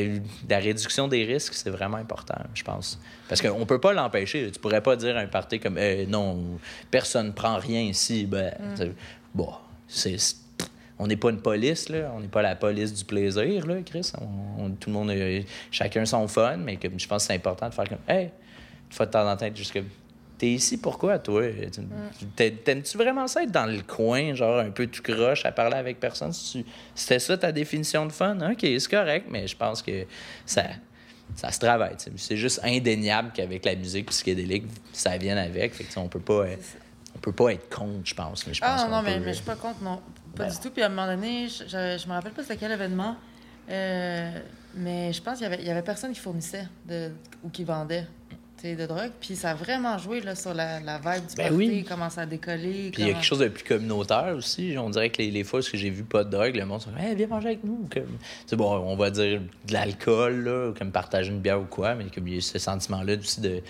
la 0.50 0.60
réduction 0.64 1.08
des 1.08 1.24
risques, 1.26 1.54
c'est 1.54 1.70
vraiment 1.70 1.98
important, 1.98 2.38
je 2.54 2.64
pense. 2.64 3.00
Parce 3.28 3.42
qu'on 3.42 3.66
peut 3.66 3.80
pas 3.80 3.94
l'empêcher. 3.94 4.52
Tu 4.52 4.60
pourrais 4.60 4.82
pas 4.82 4.96
dire 4.96 5.18
à 5.18 5.22
un 5.22 5.28
party 5.28 5.60
comme 5.60 5.78
Eh, 5.80 6.06
non, 6.08 6.60
personne 6.92 7.34
prend 7.34 7.58
rien 7.58 7.82
ici. 7.82 8.26
Ben, 8.26 8.54
Mm. 8.60 8.92
bon, 9.34 9.50
c'est. 9.88 10.16
On 10.98 11.08
n'est 11.08 11.18
pas 11.18 11.30
une 11.30 11.42
police, 11.42 11.90
là. 11.90 12.12
On 12.16 12.22
n'est 12.22 12.28
pas 12.30 12.42
la 12.42 12.56
police 12.56 12.94
du 12.94 13.04
plaisir, 13.04 13.66
là, 13.68 13.76
Chris. 13.86 14.12
On- 14.22 14.64
on- 14.64 14.70
tout 14.72 14.90
le 14.90 14.94
monde, 14.94 15.10
a- 15.12 15.44
chacun 15.70 16.06
son 16.06 16.26
fun, 16.28 16.56
mais 16.58 16.78
comme, 16.78 16.98
je 17.00 17.06
pense 17.08 17.24
que 17.24 17.28
c'est 17.28 17.36
important 17.36 17.68
de 17.68 17.74
faire 17.74 17.90
comme, 17.90 17.98
hey, 18.08 18.26
une 18.90 18.96
fois 18.96 19.06
de 19.06 19.12
temps 19.12 19.30
en 19.30 19.36
temps, 19.36 19.50
juste 19.54 19.74
comme, 19.74 19.90
t'es 20.38 20.48
ici 20.48 20.78
pourquoi, 20.78 21.20
toi? 21.20 21.44
Tu- 22.20 22.26
t'a- 22.36 22.50
T'aimes-tu 22.52 22.98
vraiment 22.98 23.28
ça 23.28 23.44
être 23.44 23.52
dans 23.52 23.66
le 23.66 23.82
coin, 23.82 24.34
genre 24.34 24.60
un 24.60 24.70
peu 24.72 24.88
tout 24.88 25.02
croche, 25.02 25.46
à 25.46 25.52
parler 25.52 25.76
avec 25.78 26.00
personne? 26.00 26.32
Tu- 26.32 26.66
C'était 26.94 27.20
ça 27.20 27.38
ta 27.38 27.52
définition 27.52 28.06
de 28.06 28.12
fun? 28.12 28.38
Ok, 28.52 28.60
c'est 28.62 28.90
correct, 28.90 29.28
mais 29.30 29.48
je 29.48 29.56
pense 29.56 29.82
que 29.82 30.06
ça, 30.46 30.64
ça 31.36 31.52
se 31.52 31.60
travaille. 31.60 31.96
tu. 31.98 32.12
C'est 32.18 32.38
juste 32.38 32.60
indéniable 32.64 33.32
qu'avec 33.34 33.66
la 33.66 33.76
musique 33.76 34.08
psychédélique, 34.08 34.66
ça 34.94 35.18
vienne 35.18 35.38
avec. 35.38 35.74
Fait 35.74 35.84
que, 35.84 35.88
tu 35.90 35.94
sais, 35.94 36.00
on 36.00 36.08
peut 36.08 36.20
pas. 36.20 36.44
euh, 36.46 36.56
on 37.16 37.20
peut 37.20 37.32
pas 37.32 37.54
être 37.54 37.74
contre, 37.74 38.02
je 38.06 38.14
pense. 38.14 38.46
Mais 38.46 38.54
je 38.54 38.60
pense 38.62 38.70
Ah 38.82 38.86
qu'on 38.86 38.92
non, 38.98 39.02
mais, 39.02 39.16
peut- 39.18 39.22
mais 39.26 39.32
je 39.32 39.38
suis 39.38 39.46
pas 39.46 39.56
contre, 39.56 39.82
non. 39.82 40.02
Pas 40.36 40.44
Ben. 40.46 40.52
du 40.52 40.60
tout. 40.60 40.70
Puis 40.70 40.84
à 40.84 40.88
un 40.88 40.90
moment 40.90 41.08
donné, 41.08 41.48
je, 41.48 41.64
je, 41.64 41.98
je 42.04 42.08
me 42.10 42.12
rappelle 42.14 42.34
pas 42.34 42.42
c'était 42.42 42.58
quel 42.58 42.74
événement, 42.74 43.16
euh, 43.70 44.32
mais 44.76 45.14
je 45.14 45.22
pense 45.22 45.36
qu'il 45.38 45.44
y 45.44 45.46
avait, 45.48 45.62
il 45.62 45.66
y 45.68 45.70
avait 45.72 45.82
personne 45.82 46.12
qui 46.14 46.20
fournissait 46.20 46.68
de, 46.86 47.12
ou 47.44 47.50
qui 47.50 47.64
vendait 47.64 48.06
tu 48.25 48.25
de 48.64 48.86
drogue. 48.86 49.12
Puis 49.20 49.36
ça 49.36 49.52
a 49.52 49.54
vraiment 49.54 49.98
joué 49.98 50.22
là, 50.22 50.36
sur 50.36 50.54
la, 50.54 50.80
la 50.80 50.98
vibe 50.98 51.28
du 51.28 51.36
Ben 51.36 51.50
party, 51.50 51.56
oui. 51.56 51.86
comment 51.88 52.10
ça 52.10 52.22
a 52.22 52.26
décollé. 52.26 52.90
Puis 52.92 53.04
il 53.04 53.08
y 53.08 53.10
a 53.12 53.14
quelque 53.14 53.26
chose 53.26 53.40
de 53.40 53.48
plus 53.50 53.64
communautaire 53.64 54.34
aussi. 54.36 54.76
On 54.78 54.90
dirait 54.90 55.10
que 55.10 55.22
les, 55.22 55.30
les 55.30 55.44
fois 55.44 55.60
où 55.60 55.64
j'ai 55.74 55.90
vu 55.90 56.04
pas 56.04 56.24
de 56.24 56.32
drogue, 56.32 56.56
le 56.56 56.66
monde 56.66 56.84
comme 56.84 56.98
hey, 56.98 57.16
viens 57.16 57.28
manger 57.28 57.50
avec 57.50 57.64
nous. 57.64 57.88
Comme... 57.94 58.18
C'est 58.48 58.56
bon, 58.56 58.72
on 58.72 58.96
va 58.96 59.12
dire 59.12 59.42
de 59.68 59.74
l'alcool, 59.74 60.44
là, 60.44 60.74
comme 60.78 60.92
partager 60.92 61.30
une 61.32 61.42
bière 61.42 61.62
ou 61.62 61.66
quoi, 61.66 61.96
mais 61.96 62.06
comme 62.06 62.28
il 62.28 62.36
y 62.36 62.38
a 62.38 62.42
ce 62.42 62.58
sentiment-là 62.58 63.16
aussi 63.18 63.42
de, 63.42 63.62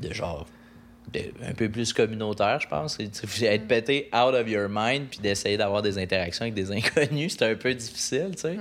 de 0.00 0.12
genre. 0.12 0.46
Un 1.46 1.52
peu 1.54 1.68
plus 1.68 1.92
communautaire, 1.92 2.60
je 2.60 2.68
pense. 2.68 2.98
Être 3.00 3.66
pété 3.66 4.08
out 4.14 4.34
of 4.34 4.48
your 4.48 4.68
mind 4.70 5.06
puis 5.10 5.18
d'essayer 5.20 5.56
d'avoir 5.56 5.82
des 5.82 5.98
interactions 5.98 6.42
avec 6.42 6.54
des 6.54 6.70
inconnus, 6.76 7.32
c'était 7.32 7.46
un 7.46 7.54
peu 7.54 7.72
difficile, 7.74 8.30
tu 8.34 8.42
sais. 8.42 8.56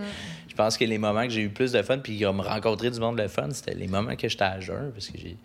Je 0.47 0.55
pense 0.55 0.77
que 0.77 0.85
les 0.85 0.97
moments 0.97 1.23
que 1.23 1.29
j'ai 1.29 1.41
eu 1.41 1.49
plus 1.49 1.71
de 1.71 1.81
fun 1.81 1.99
puis 1.99 2.19
me 2.19 2.41
rencontrer 2.41 2.89
du 2.89 2.99
monde 2.99 3.17
le 3.19 3.27
fun, 3.27 3.49
c'était 3.51 3.75
les 3.75 3.87
moments 3.87 4.15
que 4.15 4.27
j'étais 4.27 4.43
à 4.43 4.59
jeun 4.59 4.91
parce 4.91 5.07
que 5.07 5.17
j'ai 5.17 5.37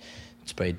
tu 0.46 0.54
peux 0.54 0.66
être 0.66 0.78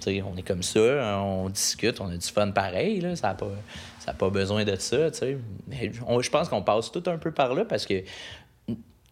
tu 0.00 0.04
sais, 0.12 0.22
on 0.22 0.36
est 0.36 0.42
comme 0.46 0.62
ça, 0.62 0.78
on 1.24 1.48
discute, 1.48 2.00
on 2.00 2.06
a 2.08 2.16
du 2.16 2.26
fun 2.28 2.52
pareil, 2.52 3.00
là, 3.00 3.16
ça 3.16 3.28
n'a 3.28 3.34
pas, 3.34 3.50
ça 3.98 4.12
a 4.12 4.14
pas 4.14 4.30
besoin 4.30 4.64
de 4.64 4.76
ça, 4.76 5.10
tu 5.10 5.18
sais. 5.18 5.38
Mais 5.66 5.90
on- 6.06 6.22
je 6.22 6.30
pense 6.30 6.48
qu'on 6.48 6.62
passe 6.62 6.92
tout 6.92 7.02
un 7.06 7.18
peu 7.18 7.32
par 7.32 7.52
là 7.52 7.64
parce 7.64 7.84
que, 7.84 8.04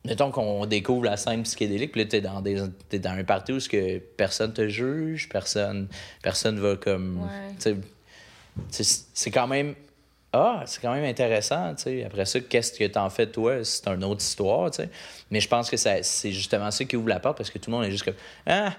mettons 0.06 0.30
qu'on 0.30 0.64
découvre 0.66 1.04
la 1.04 1.16
scène 1.16 1.42
psychédélique, 1.42 1.92
puis 1.92 2.02
là, 2.02 2.06
t'es 2.08 2.20
dans, 2.20 2.40
des, 2.40 2.62
t'es 2.88 2.98
dans 2.98 3.10
un 3.10 3.24
party 3.24 3.52
où 3.52 3.58
que 3.58 3.98
personne 3.98 4.52
te 4.52 4.68
juge, 4.68 5.28
personne, 5.28 5.88
personne 6.22 6.58
va 6.58 6.76
comme... 6.76 7.22
Ouais. 7.22 7.74
c'est 8.70 8.84
c'est 9.12 9.30
quand 9.30 9.46
même... 9.46 9.74
Ah, 10.32 10.62
c'est 10.66 10.80
quand 10.82 10.92
même 10.92 11.04
intéressant, 11.04 11.74
tu 11.74 11.84
sais. 11.84 12.04
Après 12.04 12.26
ça, 12.26 12.40
qu'est-ce 12.40 12.72
que 12.78 12.84
t'en 12.86 13.08
fais, 13.08 13.26
toi? 13.26 13.64
C'est 13.64 13.86
une 13.88 14.04
autre 14.04 14.22
histoire, 14.22 14.70
tu 14.70 14.82
sais. 14.82 14.90
Mais 15.30 15.40
je 15.40 15.48
pense 15.48 15.70
que 15.70 15.76
ça- 15.76 16.02
c'est 16.02 16.32
justement 16.32 16.70
ça 16.70 16.84
qui 16.84 16.96
ouvre 16.96 17.08
la 17.08 17.20
porte 17.20 17.38
parce 17.38 17.50
que 17.50 17.58
tout 17.58 17.70
le 17.70 17.76
monde 17.76 17.86
est 17.86 17.90
juste 17.90 18.04
comme... 18.04 18.14
Ah, 18.46 18.72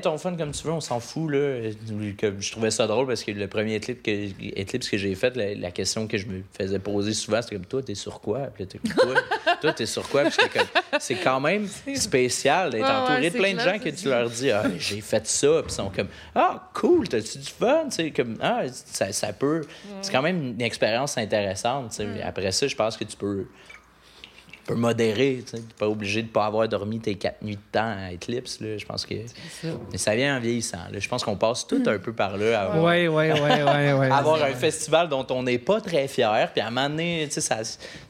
Ton 0.00 0.18
fun 0.18 0.36
comme 0.36 0.52
tu 0.52 0.66
veux, 0.66 0.72
on 0.72 0.80
s'en 0.80 1.00
fout. 1.00 1.30
Là. 1.30 1.70
Que 2.16 2.40
je 2.40 2.52
trouvais 2.52 2.70
ça 2.70 2.86
drôle 2.86 3.06
parce 3.06 3.24
que 3.24 3.30
le 3.30 3.46
premier 3.46 3.76
Eclipse 3.76 4.02
que, 4.02 4.60
Eclipse 4.60 4.88
que 4.88 4.96
j'ai 4.96 5.14
fait, 5.14 5.36
la, 5.36 5.70
question 5.70 6.06
que 6.06 6.18
je 6.18 6.26
me 6.26 6.42
faisais 6.56 6.78
poser 6.78 7.14
souvent, 7.14 7.42
c'était 7.42 7.56
comme 7.56 7.66
Toi, 7.66 7.82
t'es 7.82 7.94
sur 7.94 8.20
quoi? 8.20 8.48
Puis 8.54 8.66
t'es 8.66 8.78
Toi, 8.78 9.14
toi 9.60 9.72
t'es 9.72 9.86
sur 9.86 10.08
quoi? 10.08 10.24
Puis 10.24 10.48
comme 10.52 10.66
C'est 11.00 11.16
quand 11.16 11.40
même 11.40 11.66
spécial 11.94 12.70
d'être 12.70 12.90
entouré 12.90 13.30
de 13.30 13.36
plein 13.36 13.54
de 13.54 13.60
gens 13.60 13.78
que 13.78 13.88
tu 13.88 14.08
leur 14.08 14.28
dis 14.30 14.50
ah, 14.50 14.64
J'ai 14.78 15.00
fait 15.00 15.26
ça. 15.26 15.62
Puis 15.62 15.72
ils 15.72 15.74
sont 15.74 15.90
comme 15.90 16.08
Ah, 16.34 16.70
cool, 16.74 17.08
t'as-tu 17.08 17.38
du 17.38 17.50
fun? 17.50 17.88
Comme, 18.14 18.36
Ah, 18.40 18.62
ça, 18.68 19.12
ça 19.12 19.32
peut. 19.32 19.62
C'est 20.00 20.12
quand 20.12 20.22
même 20.22 20.42
une 20.42 20.62
expérience 20.62 21.18
intéressante. 21.18 21.98
Mm. 21.98 22.20
Après 22.24 22.52
ça, 22.52 22.66
je 22.66 22.76
pense 22.76 22.96
que 22.96 23.04
tu 23.04 23.16
peux 23.16 23.46
peu 24.72 24.80
modéré. 24.80 25.42
Tu 25.48 25.56
n'es 25.56 25.62
pas 25.78 25.88
obligé 25.88 26.22
de 26.22 26.26
ne 26.28 26.32
pas 26.32 26.46
avoir 26.46 26.68
dormi 26.68 27.00
tes 27.00 27.14
quatre 27.14 27.42
nuits 27.42 27.56
de 27.56 27.60
temps 27.72 27.94
à 27.98 28.12
Eclipse. 28.12 28.60
Là. 28.60 28.78
Je 28.78 28.84
pense 28.84 29.06
que 29.06 29.14
ça. 29.26 29.68
Mais 29.90 29.98
ça 29.98 30.14
vient 30.14 30.36
en 30.36 30.40
vieillissant. 30.40 30.84
Là. 30.90 30.98
Je 30.98 31.08
pense 31.08 31.24
qu'on 31.24 31.36
passe 31.36 31.66
tout 31.66 31.82
un 31.86 31.98
peu 31.98 32.12
par 32.12 32.36
là. 32.36 32.72
Oui, 32.76 33.08
oui, 33.08 33.30
oui, 33.32 33.94
oui. 33.98 34.06
avoir 34.06 34.42
un 34.42 34.54
festival 34.54 35.08
dont 35.08 35.26
on 35.30 35.42
n'est 35.42 35.58
pas 35.58 35.80
très 35.80 36.08
fier. 36.08 36.50
Puis 36.52 36.60
à 36.60 36.68
un 36.68 36.70
moment 36.70 36.88
donné, 36.88 37.28
ça, 37.30 37.60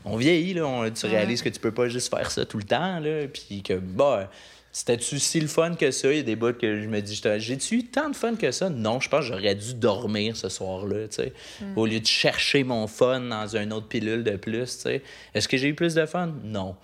on 0.04 0.16
vieillit. 0.16 0.54
Là, 0.54 0.90
tu 0.90 1.06
réalises 1.06 1.42
que 1.42 1.48
tu 1.48 1.60
peux 1.60 1.72
pas 1.72 1.88
juste 1.88 2.14
faire 2.14 2.30
ça 2.30 2.44
tout 2.44 2.58
le 2.58 2.64
temps. 2.64 3.00
Là, 3.00 3.26
puis 3.32 3.62
que, 3.62 3.74
bah, 3.74 4.28
c'était-tu 4.72 5.18
si 5.18 5.38
le 5.38 5.48
fun 5.48 5.74
que 5.74 5.90
ça? 5.90 6.10
Il 6.10 6.16
y 6.16 6.20
a 6.20 6.22
des 6.22 6.34
bouts 6.34 6.54
que 6.54 6.80
je 6.80 6.88
me 6.88 7.02
dis, 7.02 7.20
j'ai-tu 7.36 7.76
eu 7.76 7.84
tant 7.84 8.08
de 8.08 8.16
fun 8.16 8.36
que 8.36 8.50
ça? 8.50 8.70
Non, 8.70 9.00
je 9.00 9.08
pense 9.10 9.20
que 9.20 9.26
j'aurais 9.26 9.54
dû 9.54 9.74
dormir 9.74 10.34
ce 10.34 10.48
soir-là, 10.48 11.08
tu 11.08 11.16
sais, 11.16 11.32
mm. 11.60 11.76
au 11.76 11.84
lieu 11.84 12.00
de 12.00 12.06
chercher 12.06 12.64
mon 12.64 12.86
fun 12.86 13.20
dans 13.20 13.46
une 13.54 13.70
autre 13.74 13.88
pilule 13.88 14.24
de 14.24 14.36
plus, 14.36 14.76
tu 14.76 14.82
sais. 14.82 15.02
Est-ce 15.34 15.46
que 15.46 15.58
j'ai 15.58 15.68
eu 15.68 15.74
plus 15.74 15.94
de 15.94 16.06
fun? 16.06 16.30
Non. 16.42 16.74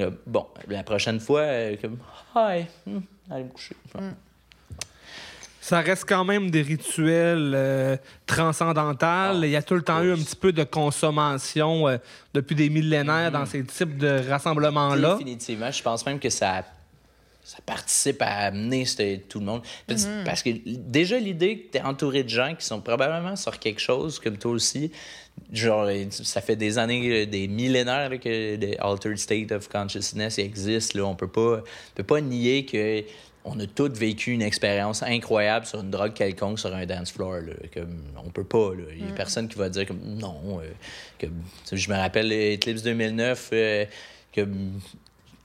Euh, 0.00 0.10
bon, 0.26 0.46
la 0.68 0.82
prochaine 0.82 1.18
fois, 1.18 1.40
euh, 1.40 1.76
comme, 1.80 1.96
hi, 2.36 2.66
hmm, 2.86 2.98
allez 3.30 3.44
me 3.44 3.48
coucher. 3.48 3.74
Mm. 3.94 4.10
Ça 5.62 5.80
reste 5.80 6.04
quand 6.06 6.24
même 6.24 6.50
des 6.50 6.62
rituels 6.62 7.52
euh, 7.54 7.96
transcendantaux. 8.26 9.06
Ah, 9.06 9.32
Il 9.34 9.48
y 9.48 9.56
a 9.56 9.62
tout 9.62 9.74
le 9.74 9.82
temps 9.82 10.02
eu 10.02 10.12
un 10.12 10.16
petit 10.16 10.36
peu 10.36 10.52
de 10.52 10.64
consommation 10.64 11.86
depuis 12.34 12.54
des 12.56 12.68
millénaires 12.68 13.30
dans 13.30 13.44
mm-hmm. 13.44 13.46
ces 13.46 13.64
types 13.64 13.96
de 13.96 14.28
rassemblements-là. 14.28 15.14
Définitivement. 15.14 15.70
Je 15.70 15.82
pense 15.82 16.04
même 16.04 16.18
que 16.18 16.30
ça 16.30 16.64
ça 17.42 17.58
participe 17.64 18.22
à 18.22 18.46
amener 18.46 18.84
tout 19.28 19.40
le 19.40 19.46
monde. 19.46 19.62
Mhm. 19.88 20.24
Parce 20.24 20.42
que 20.42 20.50
déjà, 20.64 21.18
l'idée 21.18 21.58
que 21.58 21.72
tu 21.72 21.78
es 21.78 21.82
entouré 21.82 22.22
de 22.22 22.28
gens 22.28 22.54
qui 22.54 22.64
sont 22.64 22.80
probablement 22.80 23.36
sur 23.36 23.58
quelque 23.58 23.80
chose, 23.80 24.18
comme 24.18 24.36
toi 24.36 24.52
aussi, 24.52 24.92
genre, 25.52 25.88
ça 26.10 26.40
fait 26.40 26.56
des 26.56 26.78
années, 26.78 27.26
des 27.26 27.48
millénaires 27.48 28.10
que 28.20 28.56
des 28.56 28.76
altered 28.78 29.16
state 29.16 29.52
of 29.52 29.68
consciousness 29.68 30.38
existent. 30.38 30.98
Là. 30.98 31.06
On 31.06 31.14
peut 31.14 31.28
pas, 31.28 31.62
peut 31.94 32.04
pas 32.04 32.20
nier 32.20 32.64
que 32.66 33.04
on 33.42 33.58
a 33.58 33.66
tous 33.66 33.88
vécu 33.88 34.32
une 34.32 34.42
expérience 34.42 35.02
incroyable 35.02 35.64
sur 35.64 35.80
une 35.80 35.90
drogue 35.90 36.12
quelconque 36.12 36.58
sur 36.58 36.74
un 36.74 36.84
dance 36.84 37.10
floor. 37.10 37.40
Là. 37.40 37.54
Comme, 37.72 38.02
on 38.22 38.28
peut 38.30 38.44
pas. 38.44 38.72
Il 38.90 38.98
n'y 38.98 39.08
a 39.08 39.10
mhm. 39.10 39.14
personne 39.14 39.48
qui 39.48 39.56
va 39.56 39.70
dire 39.70 39.86
comme 39.86 40.02
non. 40.18 40.60
Euh, 40.60 41.26
je 41.72 41.90
me 41.90 41.96
rappelle 41.96 42.30
Eclipse 42.32 42.82
2009. 42.82 43.50
Euh, 43.52 43.84
que 44.32 44.46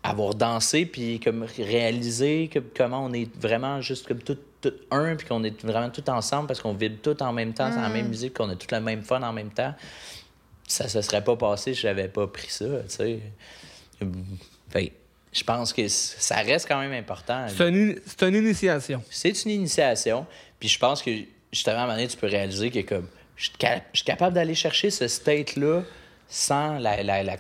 avoir 0.10 0.36
dansé 0.36 0.86
puis 0.86 1.20
comme 1.20 1.46
réaliser 1.58 2.48
que, 2.48 2.60
comment 2.60 3.06
on 3.06 3.14
est 3.14 3.30
vraiment 3.38 3.82
juste 3.82 4.08
comme 4.08 4.20
tout, 4.20 4.38
tout 4.62 4.74
un 4.92 5.16
puis 5.16 5.28
qu'on 5.28 5.44
est 5.44 5.64
vraiment 5.64 5.90
tout 5.90 6.08
ensemble 6.10 6.48
parce 6.48 6.62
qu'on 6.62 6.74
vit 6.74 6.92
tout 6.92 7.22
en 7.24 7.34
même 7.34 7.54
temps, 7.54 7.70
c'est 7.72 7.82
la 7.82 7.90
même 7.90 8.06
mm. 8.06 8.10
musique, 8.10 8.34
qu'on 8.36 8.50
a 8.50 8.56
tout 8.56 8.68
le 8.72 8.80
même 8.82 9.02
fun 9.02 9.22
en 9.24 9.34
même 9.34 9.52
temps. 9.52 9.74
Ça 10.68 10.88
se 10.88 11.02
serait 11.02 11.24
pas 11.24 11.36
passé 11.36 11.74
si 11.74 11.82
j'avais 11.82 12.08
pas 12.08 12.28
pris 12.28 12.50
ça, 12.50 12.66
tu 12.66 12.90
sais. 12.90 13.20
je 15.32 15.44
pense 15.44 15.74
que 15.74 15.88
ça 15.88 16.38
reste 16.38 16.68
quand 16.68 16.80
même 16.80 16.94
important. 16.94 17.46
C'est 17.48 17.70
une, 17.70 18.00
une, 18.22 18.36
initiation. 18.36 19.04
C'est 19.10 19.46
une 19.46 19.52
initiation. 19.52 20.26
Puis 20.60 20.70
je 20.70 20.80
pense 20.80 21.04
que 21.04 21.12
justement, 21.52 21.78
à 21.78 21.80
un 21.80 21.84
moment 21.84 21.96
donné, 21.96 22.08
tu 22.08 22.18
peux 22.18 22.28
réaliser 22.28 22.72
que 22.72 22.80
comme 22.80 23.08
je 23.36 23.50
suis 23.94 24.06
capable 24.06 24.34
d'aller 24.34 24.56
chercher 24.56 24.90
ce 24.90 25.08
state-là 25.08 25.84
sans 26.28 26.80
la, 26.80 27.04
la, 27.04 27.24
la, 27.24 27.38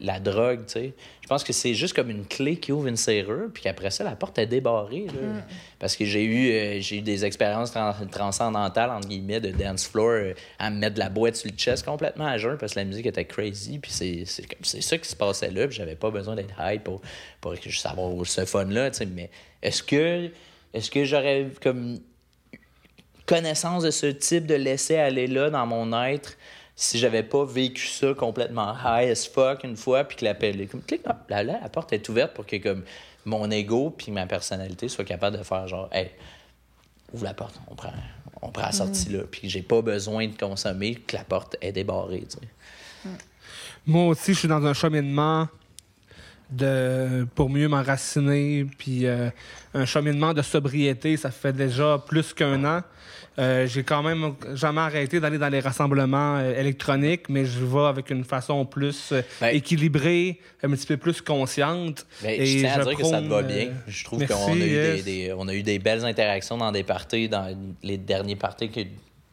la 0.00 0.20
drogue, 0.20 0.66
tu 0.66 0.72
sais. 0.72 0.92
Je 1.26 1.28
pense 1.28 1.42
que 1.42 1.52
c'est 1.52 1.74
juste 1.74 1.94
comme 1.94 2.08
une 2.08 2.24
clé 2.24 2.56
qui 2.56 2.70
ouvre 2.70 2.86
une 2.86 2.96
serrure, 2.96 3.50
puis 3.52 3.64
qu'après 3.64 3.90
ça, 3.90 4.04
la 4.04 4.14
porte 4.14 4.38
est 4.38 4.46
débarrée. 4.46 5.06
Mm. 5.12 5.42
Parce 5.78 5.96
que 5.96 6.04
j'ai 6.04 6.22
eu, 6.22 6.50
euh, 6.52 6.80
j'ai 6.80 6.98
eu 6.98 7.02
des 7.02 7.24
expériences 7.24 7.72
transcendantales, 8.12 8.90
entre 8.90 9.08
guillemets, 9.08 9.40
de 9.40 9.50
dance 9.50 9.86
floor, 9.86 10.10
euh, 10.10 10.34
à 10.60 10.70
me 10.70 10.78
mettre 10.78 10.94
de 10.94 11.00
la 11.00 11.08
boîte 11.08 11.34
sur 11.34 11.50
le 11.50 11.56
chest 11.56 11.84
complètement 11.84 12.26
à 12.26 12.38
jeun 12.38 12.56
parce 12.56 12.74
que 12.74 12.78
la 12.78 12.84
musique 12.84 13.06
était 13.06 13.24
crazy. 13.24 13.80
Puis 13.80 13.90
c'est, 13.90 14.24
ça 14.62 14.98
qui 14.98 15.08
se 15.08 15.16
passait 15.16 15.50
là, 15.50 15.66
puis 15.66 15.76
j'avais 15.76 15.96
pas 15.96 16.10
besoin 16.10 16.36
d'être 16.36 16.54
high 16.60 16.80
pour, 16.80 17.02
pour 17.40 17.54
avoir 17.84 18.26
ce 18.26 18.44
fun-là, 18.44 18.92
tu 18.92 18.98
sais. 18.98 19.06
Mais 19.06 19.30
est-ce 19.62 19.82
que, 19.82 20.30
est-ce 20.72 20.92
que 20.92 21.04
j'aurais 21.04 21.48
comme 21.60 21.98
connaissance 23.26 23.82
de 23.82 23.90
ce 23.90 24.06
type 24.06 24.46
de 24.46 24.54
laisser 24.54 24.96
aller 24.96 25.26
là 25.26 25.50
dans 25.50 25.66
mon 25.66 25.92
être? 26.04 26.36
Si 26.78 26.98
j'avais 26.98 27.22
pas 27.22 27.44
vécu 27.44 27.86
ça 27.86 28.12
complètement 28.12 28.74
high 28.84 29.10
as 29.10 29.26
fuck 29.26 29.64
une 29.64 29.76
fois, 29.76 30.04
puis 30.04 30.18
que 30.18 30.24
la, 30.26 30.34
comme, 30.34 30.82
clic, 30.82 31.02
là, 31.30 31.42
là, 31.42 31.58
la 31.60 31.68
porte 31.70 31.94
est 31.94 32.08
ouverte 32.10 32.34
pour 32.34 32.44
que 32.44 32.56
comme, 32.56 32.84
mon 33.24 33.50
ego 33.50 33.90
puis 33.90 34.12
ma 34.12 34.26
personnalité 34.26 34.88
soient 34.88 35.04
capables 35.04 35.38
de 35.38 35.42
faire 35.42 35.66
genre, 35.66 35.88
hey, 35.90 36.10
ouvre 37.12 37.24
la 37.24 37.34
porte, 37.34 37.58
on 37.68 37.74
prend, 37.74 37.92
on 38.42 38.50
prend 38.50 38.66
la 38.66 38.72
sortie 38.72 39.08
là, 39.08 39.22
puis 39.30 39.48
j'ai 39.48 39.62
pas 39.62 39.80
besoin 39.80 40.28
de 40.28 40.36
consommer, 40.36 40.94
que 40.94 41.16
la 41.16 41.24
porte 41.24 41.56
est 41.62 41.72
débarrée. 41.72 42.24
Tu 42.30 42.38
sais. 42.38 43.10
Moi 43.86 44.08
aussi, 44.08 44.34
je 44.34 44.40
suis 44.40 44.48
dans 44.48 44.64
un 44.64 44.74
cheminement 44.74 45.48
de 46.50 47.26
pour 47.34 47.48
mieux 47.48 47.68
m'enraciner, 47.68 48.66
puis 48.78 49.06
euh, 49.06 49.30
un 49.74 49.86
cheminement 49.86 50.34
de 50.34 50.42
sobriété, 50.42 51.16
ça 51.16 51.30
fait 51.30 51.52
déjà 51.52 52.02
plus 52.06 52.32
qu'un 52.32 52.64
an. 52.64 52.82
Euh, 53.38 53.66
j'ai 53.66 53.82
quand 53.82 54.02
même 54.02 54.34
jamais 54.54 54.80
arrêté 54.80 55.20
d'aller 55.20 55.36
dans 55.36 55.50
les 55.50 55.60
rassemblements 55.60 56.38
euh, 56.38 56.58
électroniques, 56.58 57.28
mais 57.28 57.44
je 57.44 57.64
vais 57.64 57.84
avec 57.86 58.10
une 58.10 58.24
façon 58.24 58.64
plus 58.64 59.12
euh, 59.12 59.22
ben, 59.40 59.48
équilibrée, 59.48 60.40
un 60.62 60.70
petit 60.70 60.86
peu 60.86 60.96
plus 60.96 61.20
consciente. 61.20 62.06
Ben, 62.22 62.30
et 62.30 62.46
je 62.46 62.58
tiens 62.60 62.80
à 62.80 62.84
dire 62.84 62.96
que 62.96 63.04
ça 63.04 63.20
te 63.20 63.26
va 63.26 63.42
bien. 63.42 63.68
Je 63.86 64.04
trouve 64.04 64.26
qu'on 64.26 64.52
a, 64.52 64.56
eu 64.56 65.02
des, 65.02 65.34
on 65.36 65.48
a 65.48 65.54
eu 65.54 65.62
des 65.62 65.78
belles 65.78 66.04
interactions 66.04 66.56
dans 66.56 66.72
des 66.72 66.82
parties, 66.82 67.28
dans 67.28 67.54
les 67.82 67.98
derniers 67.98 68.36
parties 68.36 68.70
que 68.70 68.80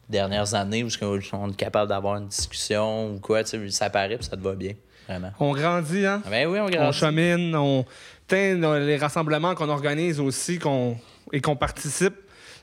dernières 0.08 0.54
années 0.54 0.84
où 0.84 0.88
on 1.32 1.50
est 1.50 1.56
capable 1.56 1.88
d'avoir 1.88 2.16
une 2.16 2.28
discussion 2.28 3.14
ou 3.14 3.20
quoi, 3.20 3.42
ça 3.44 3.90
paraît 3.90 4.18
ça 4.20 4.36
te 4.36 4.42
va 4.42 4.54
bien. 4.54 4.72
Vraiment. 5.08 5.30
On 5.40 5.52
grandit, 5.52 6.06
hein? 6.06 6.22
Ben 6.30 6.46
oui, 6.46 6.58
on 6.60 6.68
grandit. 6.68 6.78
On 6.78 6.92
chemine, 6.92 7.54
on. 7.56 7.84
les 8.30 8.96
rassemblements 8.96 9.54
qu'on 9.54 9.68
organise 9.68 10.20
aussi 10.20 10.58
qu'on 10.58 10.96
et 11.32 11.40
qu'on 11.40 11.56
participe, 11.56 12.14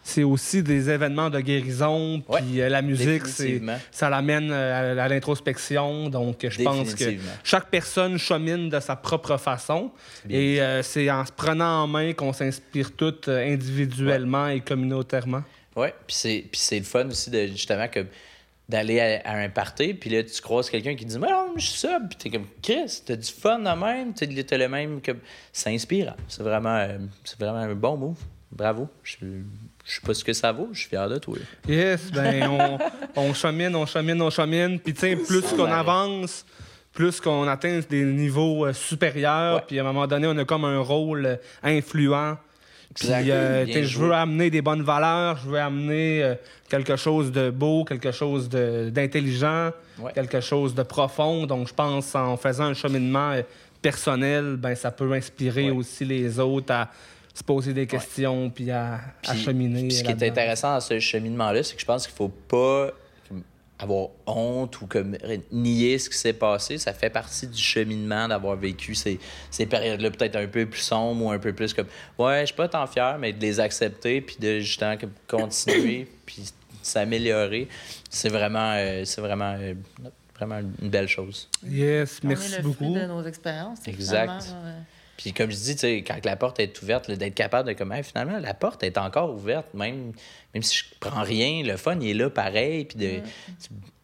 c'est 0.03 0.23
aussi 0.23 0.63
des 0.63 0.89
événements 0.89 1.29
de 1.29 1.39
guérison. 1.39 2.21
Puis 2.21 2.61
euh, 2.61 2.69
la 2.69 2.81
musique, 2.81 3.23
ça 3.91 4.09
l'amène 4.09 4.49
euh, 4.51 4.97
à, 4.97 5.07
l'introspection. 5.07 6.09
Donc, 6.09 6.45
je 6.47 6.63
pense 6.63 6.95
que 6.95 7.15
chaque 7.43 7.69
personne 7.69 8.17
chemine 8.17 8.69
de 8.69 8.79
sa 8.79 8.95
propre 8.95 9.37
façon. 9.37 9.91
Et 10.29 10.61
euh, 10.61 10.81
c'est 10.83 11.09
en 11.09 11.25
se 11.25 11.31
prenant 11.31 11.83
en 11.83 11.87
main 11.87 12.13
qu'on 12.13 12.33
s'inspire 12.33 12.91
toutes 12.91 13.27
individuellement 13.27 14.47
et 14.47 14.61
communautairement. 14.61 15.43
Oui, 15.75 15.87
puis 16.05 16.49
c'est 16.53 16.79
le 16.79 16.85
fun 16.85 17.07
aussi 17.07 17.29
de 17.29 17.47
justement 17.47 17.87
que 17.87 18.05
d'aller 18.67 18.99
à, 18.99 19.33
un 19.33 19.49
party, 19.49 19.93
puis 19.93 20.09
là, 20.09 20.23
tu 20.23 20.41
croises 20.41 20.69
quelqu'un 20.69 20.95
qui 20.95 21.03
dit 21.03 21.19
Mais 21.19 21.29
non, 21.29 21.53
je 21.57 21.65
suis 21.65 21.79
sub, 21.79 22.07
puis 22.07 22.17
t'es 22.17 22.29
comme 22.29 22.47
Chris, 22.61 23.01
t'as 23.05 23.17
du 23.17 23.29
fun 23.29 23.59
de 23.59 23.63
même, 23.63 24.13
t'as 24.13 24.57
le 24.57 24.67
même. 24.69 25.01
que 25.01 25.11
C'est 25.51 25.73
inspirant. 25.73 26.15
C'est 26.29 26.43
vraiment, 26.43 26.87
c'est 27.23 27.37
vraiment 27.37 27.59
un 27.59 27.75
bon 27.75 27.97
move. 27.97 28.19
Bravo. 28.51 28.89
Je 29.03 29.17
je 29.91 29.97
sais 29.97 30.01
pas 30.07 30.13
ce 30.13 30.23
que 30.23 30.31
ça 30.31 30.53
vaut, 30.53 30.69
je 30.71 30.79
suis 30.79 30.89
fier 30.89 31.09
de 31.09 31.17
toi. 31.17 31.37
Yes, 31.67 32.11
ben 32.13 32.47
on, 32.47 32.77
on 33.17 33.33
chemine, 33.33 33.75
on 33.75 33.85
chemine, 33.85 34.21
on 34.21 34.29
chemine. 34.29 34.79
Puis 34.79 34.93
tu 34.93 35.01
sais, 35.01 35.15
plus 35.17 35.41
qu'on 35.41 35.65
avance, 35.65 36.45
plus 36.93 37.19
qu'on 37.19 37.45
atteint 37.45 37.81
des 37.89 38.05
niveaux 38.05 38.65
euh, 38.65 38.71
supérieurs, 38.71 39.65
puis 39.65 39.79
à 39.79 39.81
un 39.81 39.85
moment 39.85 40.07
donné, 40.07 40.27
on 40.27 40.37
a 40.37 40.45
comme 40.45 40.63
un 40.63 40.79
rôle 40.79 41.25
euh, 41.25 41.35
influent. 41.61 42.37
Puis 42.95 43.09
euh, 43.11 43.65
je 43.65 43.99
veux 43.99 44.13
amener 44.13 44.49
des 44.49 44.61
bonnes 44.61 44.83
valeurs, 44.83 45.37
je 45.43 45.49
veux 45.49 45.59
amener 45.59 46.35
quelque 46.69 46.95
chose 46.95 47.31
de 47.31 47.49
beau, 47.49 47.83
quelque 47.85 48.11
chose 48.11 48.49
d'intelligent, 48.49 49.71
quelque 50.13 50.39
chose 50.41 50.73
de 50.73 50.83
profond. 50.83 51.45
Donc 51.45 51.67
je 51.67 51.73
pense 51.73 52.15
en 52.15 52.35
faisant 52.35 52.65
un 52.65 52.73
cheminement 52.73 53.35
personnel, 53.81 54.57
ben 54.57 54.75
ça 54.75 54.91
peut 54.91 55.11
inspirer 55.13 55.71
aussi 55.71 56.03
les 56.03 56.37
autres 56.37 56.73
à 56.73 56.89
se 57.33 57.43
poser 57.43 57.73
des 57.73 57.87
questions 57.87 58.49
puis 58.49 58.71
à, 58.71 58.99
cheminer. 59.23 59.89
ce 59.89 60.03
qui 60.03 60.11
est 60.11 60.23
intéressant 60.23 60.73
dans 60.73 60.81
ce 60.81 60.99
cheminement-là, 60.99 61.63
c'est 61.63 61.75
que 61.75 61.81
je 61.81 61.85
pense 61.85 62.05
qu'il 62.05 62.15
faut 62.15 62.29
pas 62.29 62.91
avoir 63.79 64.09
honte 64.27 64.79
ou 64.81 64.85
comme 64.85 65.17
nier 65.51 65.97
ce 65.97 66.09
qui 66.09 66.17
s'est 66.17 66.33
passé. 66.33 66.77
Ça 66.77 66.93
fait 66.93 67.09
partie 67.09 67.47
du 67.47 67.61
cheminement 67.61 68.27
d'avoir 68.27 68.55
vécu 68.55 68.93
ces, 68.93 69.19
ces 69.49 69.65
périodes-là 69.65 70.11
peut-être 70.11 70.35
un 70.35 70.47
peu 70.47 70.65
plus 70.67 70.81
sombres 70.81 71.25
ou 71.25 71.31
un 71.31 71.39
peu 71.39 71.53
plus 71.53 71.73
comme 71.73 71.87
ouais, 72.19 72.41
je 72.41 72.47
suis 72.47 72.55
pas 72.55 72.67
tant 72.67 72.85
fier, 72.85 73.17
mais 73.17 73.33
de 73.33 73.41
les 73.41 73.59
accepter 73.59 74.21
puis 74.21 74.37
de 74.39 74.59
justement 74.59 74.95
continuer 75.27 76.07
puis 76.25 76.43
s'améliorer, 76.83 77.67
c'est 78.09 78.29
vraiment, 78.29 78.73
euh, 78.75 79.05
c'est 79.05 79.21
vraiment, 79.21 79.55
euh, 79.59 79.73
vraiment 80.35 80.59
une 80.81 80.89
belle 80.89 81.07
chose. 81.07 81.47
Yes, 81.63 82.21
merci 82.23 82.49
On 82.49 82.53
est 82.53 82.57
le 82.57 82.63
beaucoup. 82.63 82.93
de 82.93 83.05
nos 83.05 83.23
expériences. 83.23 83.87
Exact. 83.87 84.55
Puis 85.21 85.33
comme 85.33 85.51
je 85.51 85.55
dis, 85.55 85.75
tu 85.75 85.81
sais, 85.81 86.03
quand 86.03 86.23
la 86.25 86.35
porte 86.35 86.59
est 86.59 86.81
ouverte, 86.81 87.11
d'être 87.11 87.35
capable 87.35 87.69
de 87.69 87.73
comme, 87.73 87.91
Hey, 87.91 88.03
finalement, 88.03 88.39
la 88.39 88.53
porte 88.53 88.83
est 88.83 88.97
encore 88.97 89.33
ouverte, 89.33 89.73
même, 89.73 90.13
même 90.53 90.63
si 90.63 90.77
je 90.77 90.85
prends 90.99 91.21
rien, 91.21 91.63
le 91.63 91.77
fun, 91.77 91.97
il 92.01 92.09
est 92.09 92.13
là 92.13 92.29
pareil. 92.29 92.85
Puis 92.85 92.97
de, 92.97 93.21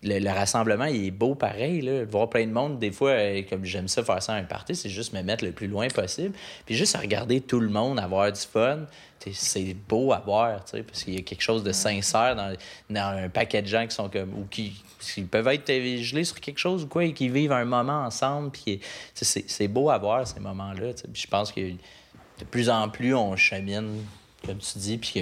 le, 0.04 0.20
le 0.20 0.30
rassemblement, 0.30 0.86
il 0.86 1.06
est 1.06 1.12
beau 1.12 1.36
pareil. 1.36 1.82
Là. 1.82 2.06
Voir 2.06 2.30
plein 2.30 2.46
de 2.46 2.52
monde, 2.52 2.80
des 2.80 2.92
fois, 2.92 3.12
euh, 3.12 3.42
comme 3.50 3.66
j'aime 3.66 3.88
ça 3.88 4.04
faire 4.04 4.22
ça 4.22 4.34
à 4.34 4.36
un 4.38 4.44
party, 4.44 4.76
c'est 4.76 4.90
juste 4.90 5.14
me 5.14 5.22
mettre 5.22 5.44
le 5.44 5.52
plus 5.52 5.68
loin 5.68 5.88
possible. 5.88 6.36
Puis 6.66 6.76
juste 6.76 6.96
regarder 6.96 7.42
tout 7.42 7.60
le 7.60 7.70
monde, 7.70 8.00
avoir 8.00 8.32
du 8.32 8.40
fun, 8.40 8.86
c'est 9.34 9.74
beau 9.74 10.14
à 10.14 10.20
voir, 10.20 10.64
parce 10.64 11.04
qu'il 11.04 11.16
y 11.16 11.18
a 11.18 11.22
quelque 11.22 11.42
chose 11.42 11.64
de 11.64 11.72
sincère 11.72 12.36
dans, 12.36 12.56
dans 12.90 13.18
un 13.18 13.30
paquet 13.30 13.62
de 13.62 13.68
gens 13.68 13.86
qui 13.88 13.96
sont 13.96 14.10
comme. 14.10 14.34
ou 14.34 14.46
qui, 14.50 14.82
qui 15.00 15.22
peuvent 15.24 15.48
être 15.48 15.68
gelés 15.68 16.24
sur 16.24 16.40
quelque 16.40 16.60
chose 16.60 16.84
ou 16.84 16.88
quoi, 16.88 17.04
et 17.04 17.14
qui 17.14 17.30
vivent 17.30 17.52
un 17.52 17.66
moment 17.66 18.06
ensemble. 18.06 18.52
Puis 18.52 18.80
c'est 19.14 19.68
beau 19.68 19.90
à 19.90 19.98
voir 19.98 20.28
ces 20.28 20.40
moments-là. 20.40 20.92
je 21.14 21.28
pense 21.28 21.52
que 21.52 21.62
de 21.62 22.46
plus 22.50 22.70
en 22.70 22.88
plus, 22.90 23.16
on 23.16 23.36
chemine, 23.36 24.04
comme 24.46 24.60
tu 24.60 24.78
dis, 24.78 24.98
puis 24.98 25.12
que 25.14 25.20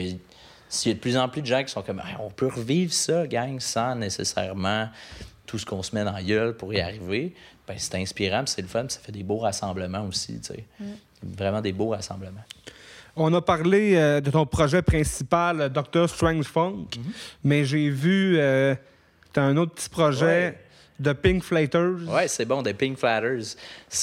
s'il 0.76 0.92
y 0.92 0.94
a 0.94 0.96
de 0.96 1.00
plus 1.02 1.18
en 1.18 1.28
plus 1.30 1.42
de 1.42 1.48
gens 1.48 1.64
qui 1.64 1.72
sont 1.72 1.82
comme 1.82 2.00
Hey, 2.00 2.16
on 2.20 2.30
peut 2.30 2.48
revivre 2.48 2.94
ça, 2.94 3.26
gang, 3.28 3.60
sans 3.60 3.96
nécessairement 3.96 4.90
tout 5.46 5.58
ce 5.58 5.66
qu'on 5.66 5.84
se 5.84 5.94
met 5.96 6.04
dans 6.04 6.12
la 6.14 6.24
gueule 6.24 6.56
pour 6.58 6.74
y 6.74 6.80
arriver, 6.82 7.34
ben 7.68 7.76
c'est 7.78 7.96
inspirant, 7.96 8.44
c'est 8.46 8.62
le 8.62 8.68
fun, 8.68 8.86
puis 8.86 8.94
ça 8.94 9.00
fait 9.00 9.12
des 9.12 9.24
beaux 9.24 9.38
rassemblements 9.38 10.06
aussi, 10.06 10.40
tu 10.40 10.54
sais. 10.54 10.64
Vraiment 11.24 11.62
des 11.62 11.72
beaux 11.72 11.90
rassemblements. 11.90 12.44
On 13.16 13.34
a 13.34 13.42
parlé 13.42 13.96
euh, 13.96 14.20
de 14.22 14.30
ton 14.30 14.46
projet 14.46 14.82
principal, 14.82 15.62
euh, 15.62 15.70
Dr. 15.70 16.10
Strange 16.10 16.46
Funk, 16.46 16.88
Mhm. 16.98 17.04
mais 17.46 17.64
j'ai 17.64 17.90
vu, 17.90 18.38
euh, 18.38 18.76
tu 19.34 19.40
as 19.40 19.44
un 19.44 19.56
autre 19.58 19.74
petit 19.74 19.88
projet 19.90 20.26
Ouais. 20.26 20.60
de 21.00 21.14
Pink 21.14 21.42
Flaters. 21.44 22.08
Ouais, 22.10 22.28
c'est 22.28 22.46
bon, 22.46 22.62
des 22.62 22.74
Pink 22.74 22.98
Flatters. 22.98 23.56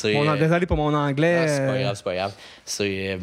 Euh, 0.06 0.36
Désolé 0.38 0.64
pour 0.66 0.76
mon 0.78 0.94
anglais. 0.94 1.40
Ah, 1.44 1.48
c'est 1.48 1.58
pas 1.66 1.72
euh, 1.72 1.82
grave, 1.82 1.96
c'est 1.96 2.04
pas 2.04 2.14
grave. 2.14 2.34
C'est, 2.64 3.12
euh, 3.12 3.18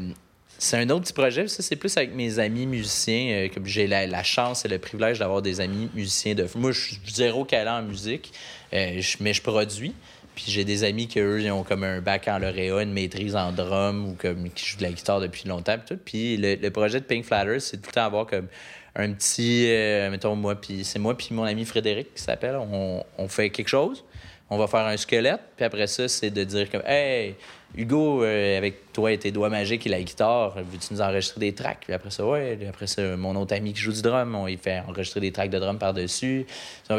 c'est 0.59 0.77
un 0.77 0.89
autre 0.89 1.05
petit 1.05 1.13
projet. 1.13 1.47
Ça, 1.47 1.63
c'est 1.63 1.77
plus 1.77 1.95
avec 1.97 2.13
mes 2.13 2.37
amis 2.37 2.65
musiciens. 2.65 3.47
euh, 3.47 3.61
j'ai 3.63 3.87
la, 3.87 4.23
chance 4.23 4.65
et 4.65 4.67
le 4.67 4.77
privilège 4.77 5.19
d'avoir 5.19 5.41
des 5.41 5.61
amis 5.61 5.89
musiciens 5.95 6.35
de. 6.35 6.45
Moi, 6.55 6.73
je 6.73 6.79
suis 6.79 6.99
zéro 7.07 7.45
calé 7.45 7.69
en 7.69 7.81
musique, 7.81 8.33
euh, 8.73 9.01
mais 9.21 9.33
je 9.33 9.41
produis. 9.41 9.93
Puis 10.35 10.45
j'ai 10.49 10.65
des 10.65 10.83
amis 10.83 11.07
qui, 11.07 11.19
eux, 11.19 11.41
ils 11.41 11.51
ont 11.51 11.63
comme 11.63 11.83
un 11.83 12.01
bac 12.01 12.27
en 12.27 12.39
lauréat, 12.39 12.83
une 12.83 12.91
maîtrise 12.91 13.35
en 13.35 13.53
drum 13.53 14.09
ou 14.09 14.13
comme 14.13 14.49
qui 14.49 14.65
jouent 14.65 14.77
de 14.77 14.83
la 14.83 14.91
guitare 14.91 15.21
depuis 15.21 15.47
longtemps. 15.47 15.77
Puis, 15.77 15.95
tout. 15.95 16.01
Puis 16.03 16.37
le, 16.37 16.55
le 16.55 16.69
projet 16.71 16.99
de 16.99 17.05
Pink 17.05 17.23
Flatters, 17.23 17.61
c'est 17.61 17.77
tout 17.77 17.87
le 17.87 17.93
temps 17.93 18.05
avoir 18.05 18.27
comme 18.27 18.47
un 18.95 19.13
petit, 19.13 19.65
euh, 19.69 20.09
mettons, 20.11 20.35
moi, 20.35 20.59
puis 20.59 20.83
c'est 20.83 20.99
moi 20.99 21.17
puis 21.17 21.29
mon 21.31 21.43
ami 21.43 21.63
Frédéric 21.63 22.13
qui 22.13 22.21
s'appelle. 22.21 22.57
On, 22.57 23.03
on 23.17 23.27
fait 23.29 23.49
quelque 23.49 23.69
chose 23.69 24.03
on 24.49 24.57
va 24.57 24.67
faire 24.67 24.85
un 24.85 24.97
squelette, 24.97 25.41
puis 25.55 25.65
après 25.65 25.87
ça, 25.87 26.07
c'est 26.07 26.31
de 26.31 26.43
dire 26.43 26.69
comme 26.71 26.81
Hey, 26.85 27.35
Hugo, 27.75 28.23
euh, 28.23 28.57
avec 28.57 28.91
toi 28.93 29.11
et 29.11 29.17
tes 29.17 29.31
doigts 29.31 29.49
magiques 29.49 29.85
et 29.85 29.89
la 29.89 30.01
guitare, 30.01 30.55
veux-tu 30.55 30.91
nous 30.93 31.01
enregistrer 31.01 31.39
des 31.39 31.53
tracks? 31.53 31.79
Puis 31.81 31.93
après 31.93 32.09
ça, 32.09 32.25
ouais. 32.25 32.57
Après 32.67 32.87
ça, 32.87 33.15
mon 33.15 33.35
autre 33.35 33.53
ami 33.55 33.73
qui 33.73 33.79
joue 33.79 33.91
du 33.93 34.01
drum, 34.01 34.33
on 34.35 34.47
lui 34.47 34.57
fait 34.57 34.79
enregistrer 34.87 35.19
des 35.19 35.31
tracks 35.31 35.51
de 35.51 35.59
drum 35.59 35.77
par-dessus. 35.77 36.45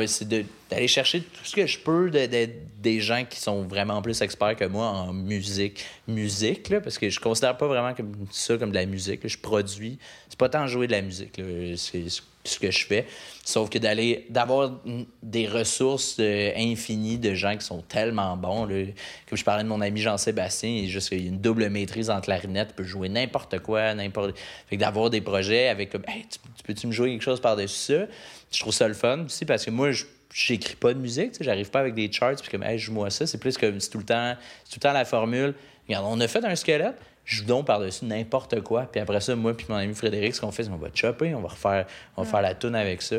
C'est 0.06 0.28
d'aller 0.28 0.88
chercher 0.88 1.20
tout 1.22 1.44
ce 1.44 1.56
que 1.56 1.66
je 1.66 1.78
peux 1.78 2.08
de, 2.10 2.26
de- 2.26 2.50
des 2.78 3.00
gens 3.00 3.24
qui 3.28 3.40
sont 3.40 3.62
vraiment 3.64 4.00
plus 4.00 4.22
experts 4.22 4.56
que 4.56 4.64
moi 4.64 4.86
en 4.86 5.12
musique. 5.12 5.84
Musique, 6.06 6.68
là, 6.70 6.80
parce 6.80 6.98
que 6.98 7.10
je 7.10 7.18
considère 7.20 7.56
pas 7.56 7.66
vraiment 7.66 7.92
comme 7.92 8.12
ça 8.30 8.56
comme 8.56 8.70
de 8.70 8.76
la 8.76 8.86
musique. 8.86 9.26
Je 9.26 9.36
produis. 9.38 9.98
C'est 10.28 10.38
pas 10.38 10.48
tant 10.48 10.66
jouer 10.66 10.86
de 10.86 10.92
la 10.92 11.02
musique. 11.02 11.40
C'est 11.76 12.04
ce 12.44 12.58
que 12.58 12.70
je 12.70 12.86
fais. 12.86 13.06
Sauf 13.50 13.68
que 13.68 13.78
d'aller 13.78 14.26
d'avoir 14.30 14.80
des 15.22 15.48
ressources 15.48 16.16
euh, 16.20 16.52
infinies 16.56 17.18
de 17.18 17.34
gens 17.34 17.56
qui 17.56 17.66
sont 17.66 17.82
tellement 17.82 18.36
bons. 18.36 18.64
Là. 18.64 18.84
Comme 19.28 19.36
je 19.36 19.44
parlais 19.44 19.64
de 19.64 19.68
mon 19.68 19.80
ami 19.80 20.00
Jean-Sébastien, 20.00 20.70
il, 20.70 20.88
juste, 20.88 21.12
a 21.12 21.16
une 21.16 21.40
double 21.40 21.68
maîtrise 21.68 22.10
en 22.10 22.20
clarinette, 22.20 22.68
il 22.70 22.74
peut 22.76 22.84
jouer 22.84 23.08
n'importe 23.08 23.58
quoi, 23.58 23.92
n'importe. 23.94 24.38
Fait 24.68 24.76
que 24.76 24.80
d'avoir 24.80 25.10
des 25.10 25.20
projets 25.20 25.68
avec 25.68 25.90
comme 25.90 26.04
Hey, 26.06 26.22
tu, 26.30 26.38
tu 26.56 26.62
peux-tu 26.62 26.86
me 26.86 26.92
jouer 26.92 27.10
quelque 27.10 27.22
chose 27.22 27.40
par-dessus 27.40 27.92
ça? 27.92 28.06
Je 28.52 28.60
trouve 28.60 28.72
ça 28.72 28.86
le 28.86 28.94
fun 28.94 29.24
aussi 29.24 29.44
parce 29.44 29.64
que 29.64 29.70
moi, 29.70 29.90
je 29.90 30.04
j'écris 30.32 30.76
pas 30.76 30.94
de 30.94 30.98
musique, 30.98 31.32
j'arrive 31.40 31.70
pas 31.70 31.80
avec 31.80 31.94
des 31.94 32.10
charts 32.10 32.36
puis 32.40 32.50
comme 32.50 32.62
hey, 32.62 32.78
joue-moi 32.78 33.10
ça. 33.10 33.26
C'est 33.26 33.38
plus 33.38 33.58
comme 33.58 33.80
c'est 33.80 33.90
tout 33.90 33.98
le 33.98 34.04
temps, 34.04 34.34
tout 34.68 34.76
le 34.76 34.80
temps 34.80 34.92
la 34.92 35.04
formule. 35.04 35.54
Regarde, 35.88 36.06
on 36.08 36.20
a 36.20 36.28
fait 36.28 36.44
un 36.44 36.54
squelette, 36.54 36.94
joue 37.36 37.44
donc 37.44 37.66
par-dessus 37.66 38.04
n'importe 38.04 38.60
quoi. 38.62 38.82
Puis 38.90 39.00
après 39.00 39.20
ça, 39.20 39.36
moi 39.36 39.56
puis 39.56 39.66
mon 39.68 39.76
ami 39.76 39.94
Frédéric, 39.94 40.34
ce 40.34 40.40
qu'on 40.40 40.50
fait, 40.50 40.64
c'est 40.64 40.70
qu'on 40.70 40.76
va 40.76 40.88
chopper, 40.92 41.34
on 41.34 41.40
va 41.40 41.48
refaire, 41.48 41.86
on 42.16 42.22
va 42.22 42.30
faire 42.30 42.42
la 42.42 42.54
tune 42.54 42.74
avec 42.74 43.02
ça. 43.02 43.16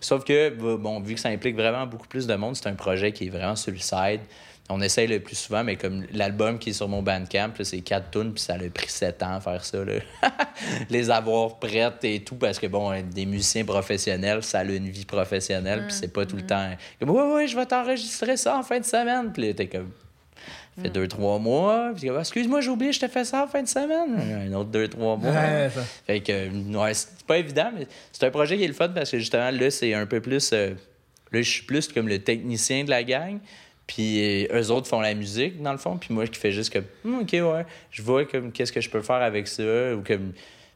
Sauf 0.00 0.24
que, 0.24 0.50
bon, 0.50 1.00
vu 1.00 1.14
que 1.14 1.20
ça 1.20 1.30
implique 1.30 1.56
vraiment 1.56 1.86
beaucoup 1.86 2.06
plus 2.06 2.26
de 2.26 2.34
monde, 2.34 2.56
c'est 2.56 2.68
un 2.68 2.74
projet 2.74 3.12
qui 3.12 3.26
est 3.26 3.30
vraiment 3.30 3.56
sur 3.56 3.72
le 3.72 3.78
side. 3.78 4.20
On 4.70 4.82
essaye 4.82 5.06
le 5.06 5.20
plus 5.20 5.36
souvent, 5.36 5.64
mais 5.64 5.76
comme 5.76 6.04
l'album 6.12 6.58
qui 6.58 6.70
est 6.70 6.72
sur 6.74 6.88
mon 6.88 7.02
Bandcamp, 7.02 7.52
c'est 7.62 7.80
quatre 7.80 8.10
tunes, 8.10 8.34
puis 8.34 8.42
ça 8.42 8.54
a 8.54 8.58
pris 8.58 8.88
sept 8.90 9.22
ans 9.22 9.36
à 9.36 9.40
faire 9.40 9.64
ça. 9.64 9.82
là. 9.82 9.94
Les 10.90 11.08
avoir 11.10 11.58
prêtes 11.58 12.04
et 12.04 12.22
tout, 12.22 12.36
parce 12.36 12.58
que, 12.58 12.66
bon, 12.66 12.92
des 13.02 13.24
musiciens 13.24 13.64
professionnels, 13.64 14.42
ça 14.42 14.58
a 14.58 14.64
une 14.64 14.90
vie 14.90 15.06
professionnelle, 15.06 15.86
puis 15.86 15.96
c'est 15.96 16.12
pas 16.12 16.26
tout 16.26 16.36
le 16.36 16.44
temps 16.44 16.70
comme, 17.00 17.10
ouais, 17.10 17.32
ouais, 17.32 17.46
je 17.46 17.56
vais 17.56 17.64
t'enregistrer 17.64 18.36
ça 18.36 18.58
en 18.58 18.62
fin 18.62 18.78
de 18.78 18.84
semaine. 18.84 19.32
Puis 19.32 19.46
là, 19.46 19.54
t'es 19.54 19.68
comme, 19.68 19.90
ça 20.78 20.82
fait 20.84 20.90
deux, 20.90 21.08
trois 21.08 21.38
mois. 21.38 21.92
Puis, 21.96 22.08
excuse-moi, 22.08 22.60
j'ai 22.60 22.70
oublié, 22.70 22.92
je 22.92 23.00
te 23.00 23.08
fais 23.08 23.24
ça 23.24 23.44
en 23.44 23.46
fin 23.48 23.62
de 23.62 23.68
semaine. 23.68 24.50
Un 24.50 24.52
autre 24.54 24.70
deux, 24.70 24.88
trois 24.88 25.16
mois. 25.16 25.30
Ouais, 25.30 25.68
ça. 25.74 25.82
Fait 26.06 26.20
que, 26.20 26.32
euh, 26.32 26.80
ouais, 26.82 26.94
c'est 26.94 27.24
pas 27.26 27.38
évident, 27.38 27.70
mais 27.76 27.86
c'est 28.12 28.24
un 28.26 28.30
projet 28.30 28.56
qui 28.56 28.64
est 28.64 28.68
le 28.68 28.72
fun 28.74 28.88
parce 28.90 29.10
que 29.10 29.18
justement, 29.18 29.50
là, 29.50 29.70
c'est 29.70 29.92
un 29.94 30.06
peu 30.06 30.20
plus. 30.20 30.50
euh, 30.52 30.70
là, 31.32 31.42
je 31.42 31.50
suis 31.50 31.62
plus 31.64 31.88
comme 31.88 32.08
le 32.08 32.18
technicien 32.20 32.84
de 32.84 32.90
la 32.90 33.02
gang. 33.02 33.38
Puis 33.86 34.46
euh, 34.46 34.60
eux 34.60 34.70
autres 34.70 34.86
font 34.86 35.00
la 35.00 35.14
musique, 35.14 35.62
dans 35.62 35.72
le 35.72 35.78
fond. 35.78 35.96
Puis 35.96 36.12
moi, 36.12 36.26
qui 36.26 36.38
fais 36.38 36.52
juste 36.52 36.72
comme, 36.72 36.84
Hum, 37.04 37.20
OK, 37.22 37.32
ouais, 37.32 37.66
je 37.90 38.02
vois 38.02 38.24
comme 38.26 38.52
qu'est-ce 38.52 38.72
que 38.72 38.80
je 38.82 38.90
peux 38.90 39.00
faire 39.02 39.16
avec 39.16 39.48
ça. 39.48 39.62
Ou 39.94 40.02
comme. 40.06 40.32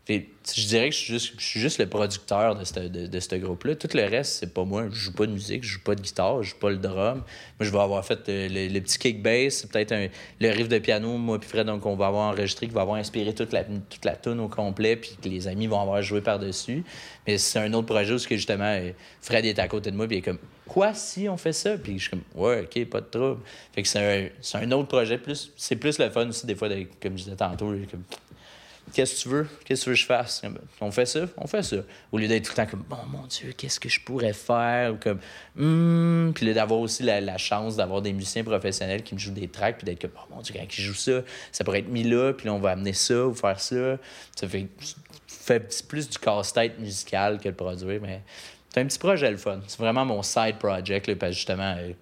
Je 0.09 0.66
dirais 0.66 0.91
que 0.91 0.97
je 0.97 1.01
suis 1.01 1.12
juste, 1.12 1.35
je 1.39 1.45
suis 1.45 1.61
juste 1.61 1.79
le 1.79 1.87
producteur 1.89 2.57
de 2.57 2.65
ce 2.65 2.74
de, 2.74 3.07
de 3.07 3.37
groupe-là. 3.39 3.77
Tout 3.77 3.89
le 3.95 4.03
reste, 4.03 4.41
c'est 4.41 4.53
pas 4.53 4.65
moi. 4.65 4.87
Je 4.91 4.97
joue 4.97 5.12
pas 5.12 5.27
de 5.27 5.33
musique, 5.33 5.62
je 5.62 5.74
joue 5.74 5.81
pas 5.81 5.95
de 5.95 6.01
guitare, 6.01 6.43
je 6.43 6.51
joue 6.51 6.57
pas 6.57 6.70
le 6.70 6.79
drum. 6.79 7.19
Moi, 7.19 7.24
je 7.61 7.70
vais 7.70 7.79
avoir 7.79 8.05
fait 8.05 8.29
euh, 8.29 8.49
le, 8.51 8.81
petit 8.81 8.99
kick 8.99 9.23
bass, 9.23 9.65
peut-être 9.66 9.95
le 10.41 10.51
riff 10.51 10.69
de 10.69 10.79
piano, 10.79 11.16
moi 11.19 11.39
puis 11.39 11.49
Fred, 11.49 11.66
donc 11.66 11.87
on 11.87 11.95
va 11.95 12.09
avoir 12.09 12.31
enregistré, 12.31 12.66
qui 12.66 12.74
va 12.74 12.81
avoir 12.81 12.97
inspiré 12.97 13.33
toute 13.33 13.53
la, 13.53 13.62
toute 13.62 14.05
la 14.05 14.16
tune 14.16 14.41
au 14.41 14.49
complet, 14.49 14.97
puis 14.97 15.16
que 15.23 15.29
les 15.29 15.47
amis 15.47 15.69
vont 15.69 15.81
avoir 15.81 16.03
joué 16.03 16.20
par-dessus. 16.20 16.83
Mais 17.29 17.39
c'est 17.39 17.61
un 17.61 17.73
autre 17.73 17.87
projet 17.87 18.12
où 18.12 18.19
que 18.19 18.37
justement, 18.37 18.65
euh, 18.65 18.91
Fred 19.20 19.45
est 19.45 19.61
à 19.61 19.69
côté 19.69 19.93
de 19.93 19.97
moi, 19.97 20.09
puis 20.09 20.16
il 20.16 20.19
est 20.19 20.23
comme, 20.23 20.41
quoi 20.66 20.95
si 20.95 21.29
on 21.29 21.37
fait 21.37 21.53
ça? 21.53 21.79
Puis 21.79 22.01
je 22.01 22.09
suis 22.09 22.11
comme, 22.11 22.24
ouais, 22.35 22.62
ok, 22.62 22.87
pas 22.87 23.01
de 23.01 23.07
trouble. 23.07 23.41
Fait 23.73 23.83
que 23.83 23.89
c'est 23.89 24.33
un, 24.55 24.61
un 24.61 24.73
autre 24.73 24.89
projet, 24.89 25.16
plus, 25.16 25.53
c'est 25.57 25.77
plus 25.77 26.01
le 26.01 26.11
fun 26.11 26.29
aussi, 26.29 26.45
des 26.45 26.57
fois, 26.57 26.69
comme 27.01 27.16
je 27.16 27.24
disais 27.24 27.37
tantôt, 27.37 27.73
Qu'est-ce 28.93 29.14
que 29.14 29.20
tu 29.23 29.28
veux? 29.28 29.48
Qu'est-ce 29.64 29.81
que 29.81 29.85
tu 29.85 29.90
veux 29.90 29.94
que 29.94 30.01
je 30.01 30.06
fasse? 30.06 30.43
On 30.81 30.90
fait 30.90 31.06
ça? 31.06 31.20
On 31.39 31.47
fait 31.47 31.62
ça. 31.62 31.77
Au 32.10 32.19
lieu 32.19 32.28
d'être 32.28 32.44
tout 32.44 32.52
le 32.52 32.56
temps 32.56 32.70
comme, 32.70 32.85
oh 32.90 33.06
mon 33.09 33.27
Dieu, 33.27 33.52
qu'est-ce 33.56 33.81
que 33.81 33.89
je 33.89 34.01
pourrais 34.01 34.35
faire? 34.35 34.93
Ou 34.93 34.97
comme, 34.97 35.19
hum. 35.59 36.32
Puis 36.35 36.47
là, 36.47 36.52
d'avoir 36.52 36.81
aussi 36.81 37.02
la, 37.02 37.39
chance 37.39 37.77
d'avoir 37.77 38.02
des 38.02 38.12
musiciens 38.12 38.44
professionnels 38.44 39.02
qui 39.02 39.14
me 39.14 39.19
jouent 39.19 39.32
des 39.32 39.48
tracks, 39.48 39.78
puis 39.78 39.86
d'être 39.86 40.02
comme, 40.02 40.12
oh 40.16 40.35
mon 40.35 40.43
Dieu, 40.43 40.55
quand 40.56 40.66
ils 40.66 40.82
jouent 40.82 40.94
ça, 40.94 41.23
ça 41.51 41.64
pourrait 41.64 41.81
être 41.81 41.89
mis 41.89 42.05
là, 42.05 42.32
puis 42.32 42.47
là, 42.47 42.55
on 42.55 42.59
va 42.59 42.70
amener 42.70 42.93
ça 42.93 43.27
ou 43.27 43.35
faire 43.35 43.59
ça. 43.59 43.97
Ça 44.36 44.48
fait, 44.48 44.69
fait 45.27 45.85
plus 45.89 46.09
du 46.09 46.19
casse-tête 46.19 46.78
musical 46.78 47.40
que 47.40 47.48
le 47.48 47.55
produire, 47.55 48.01
mais 48.02 48.20
c'est 48.73 48.81
un 48.81 48.86
petit 48.86 48.98
projet 48.98 49.31
le 49.31 49.39
fun. 49.39 49.60
C'est 49.66 49.78
vraiment 49.78 50.05
mon 50.05 50.23
side 50.23 50.59
project, 50.59 51.06
là, 51.06 51.16
parce 51.16 51.32
que 51.32 51.36
justement, 51.36 51.74
euh, 51.78 51.93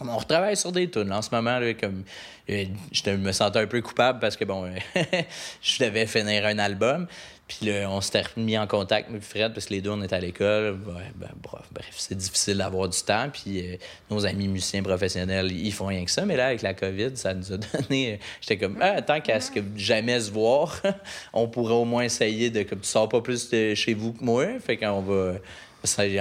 on 0.00 0.16
retravaille 0.16 0.56
sur 0.56 0.72
des 0.72 0.90
tunes. 0.90 1.12
En 1.12 1.22
ce 1.22 1.30
moment, 1.30 1.58
là, 1.58 1.74
comme, 1.74 2.04
euh, 2.50 2.64
je 2.92 3.10
me 3.10 3.32
sentais 3.32 3.60
un 3.60 3.66
peu 3.66 3.80
coupable 3.80 4.18
parce 4.18 4.36
que, 4.36 4.44
bon, 4.44 4.64
euh, 4.64 5.02
je 5.62 5.84
devais 5.84 6.06
finir 6.06 6.46
un 6.46 6.58
album. 6.58 7.06
Puis 7.46 7.66
là, 7.66 7.90
on 7.90 8.00
s'était 8.00 8.22
remis 8.22 8.56
en 8.56 8.66
contact, 8.66 9.10
avec 9.10 9.22
Fred, 9.22 9.52
parce 9.52 9.66
que 9.66 9.74
les 9.74 9.82
deux, 9.82 9.90
on 9.90 10.02
était 10.02 10.16
à 10.16 10.20
l'école. 10.20 10.78
Ben, 10.78 11.28
bref, 11.42 11.66
bref, 11.72 11.90
c'est 11.90 12.16
difficile 12.16 12.56
d'avoir 12.56 12.88
du 12.88 12.98
temps. 13.02 13.28
Puis 13.30 13.60
euh, 13.60 13.76
nos 14.10 14.24
amis 14.24 14.48
musiciens 14.48 14.82
professionnels, 14.82 15.52
ils 15.52 15.72
font 15.72 15.86
rien 15.86 16.04
que 16.04 16.10
ça. 16.10 16.24
Mais 16.24 16.36
là, 16.36 16.46
avec 16.46 16.62
la 16.62 16.72
COVID, 16.72 17.16
ça 17.16 17.34
nous 17.34 17.52
a 17.52 17.56
donné... 17.80 18.18
J'étais 18.40 18.56
comme, 18.56 18.78
ah, 18.80 19.02
tant 19.02 19.20
qu'à 19.20 19.40
ce 19.40 19.50
que 19.50 19.60
jamais 19.76 20.20
se 20.20 20.30
voir, 20.30 20.80
on 21.34 21.46
pourrait 21.46 21.74
au 21.74 21.84
moins 21.84 22.04
essayer 22.04 22.48
de... 22.48 22.62
Comme 22.62 22.80
tu 22.80 22.88
sors 22.88 23.10
pas 23.10 23.20
plus 23.20 23.50
de 23.50 23.74
chez 23.74 23.92
vous 23.92 24.14
que 24.14 24.24
moi, 24.24 24.46
fait 24.58 24.78
qu'on 24.78 25.02
va... 25.02 25.34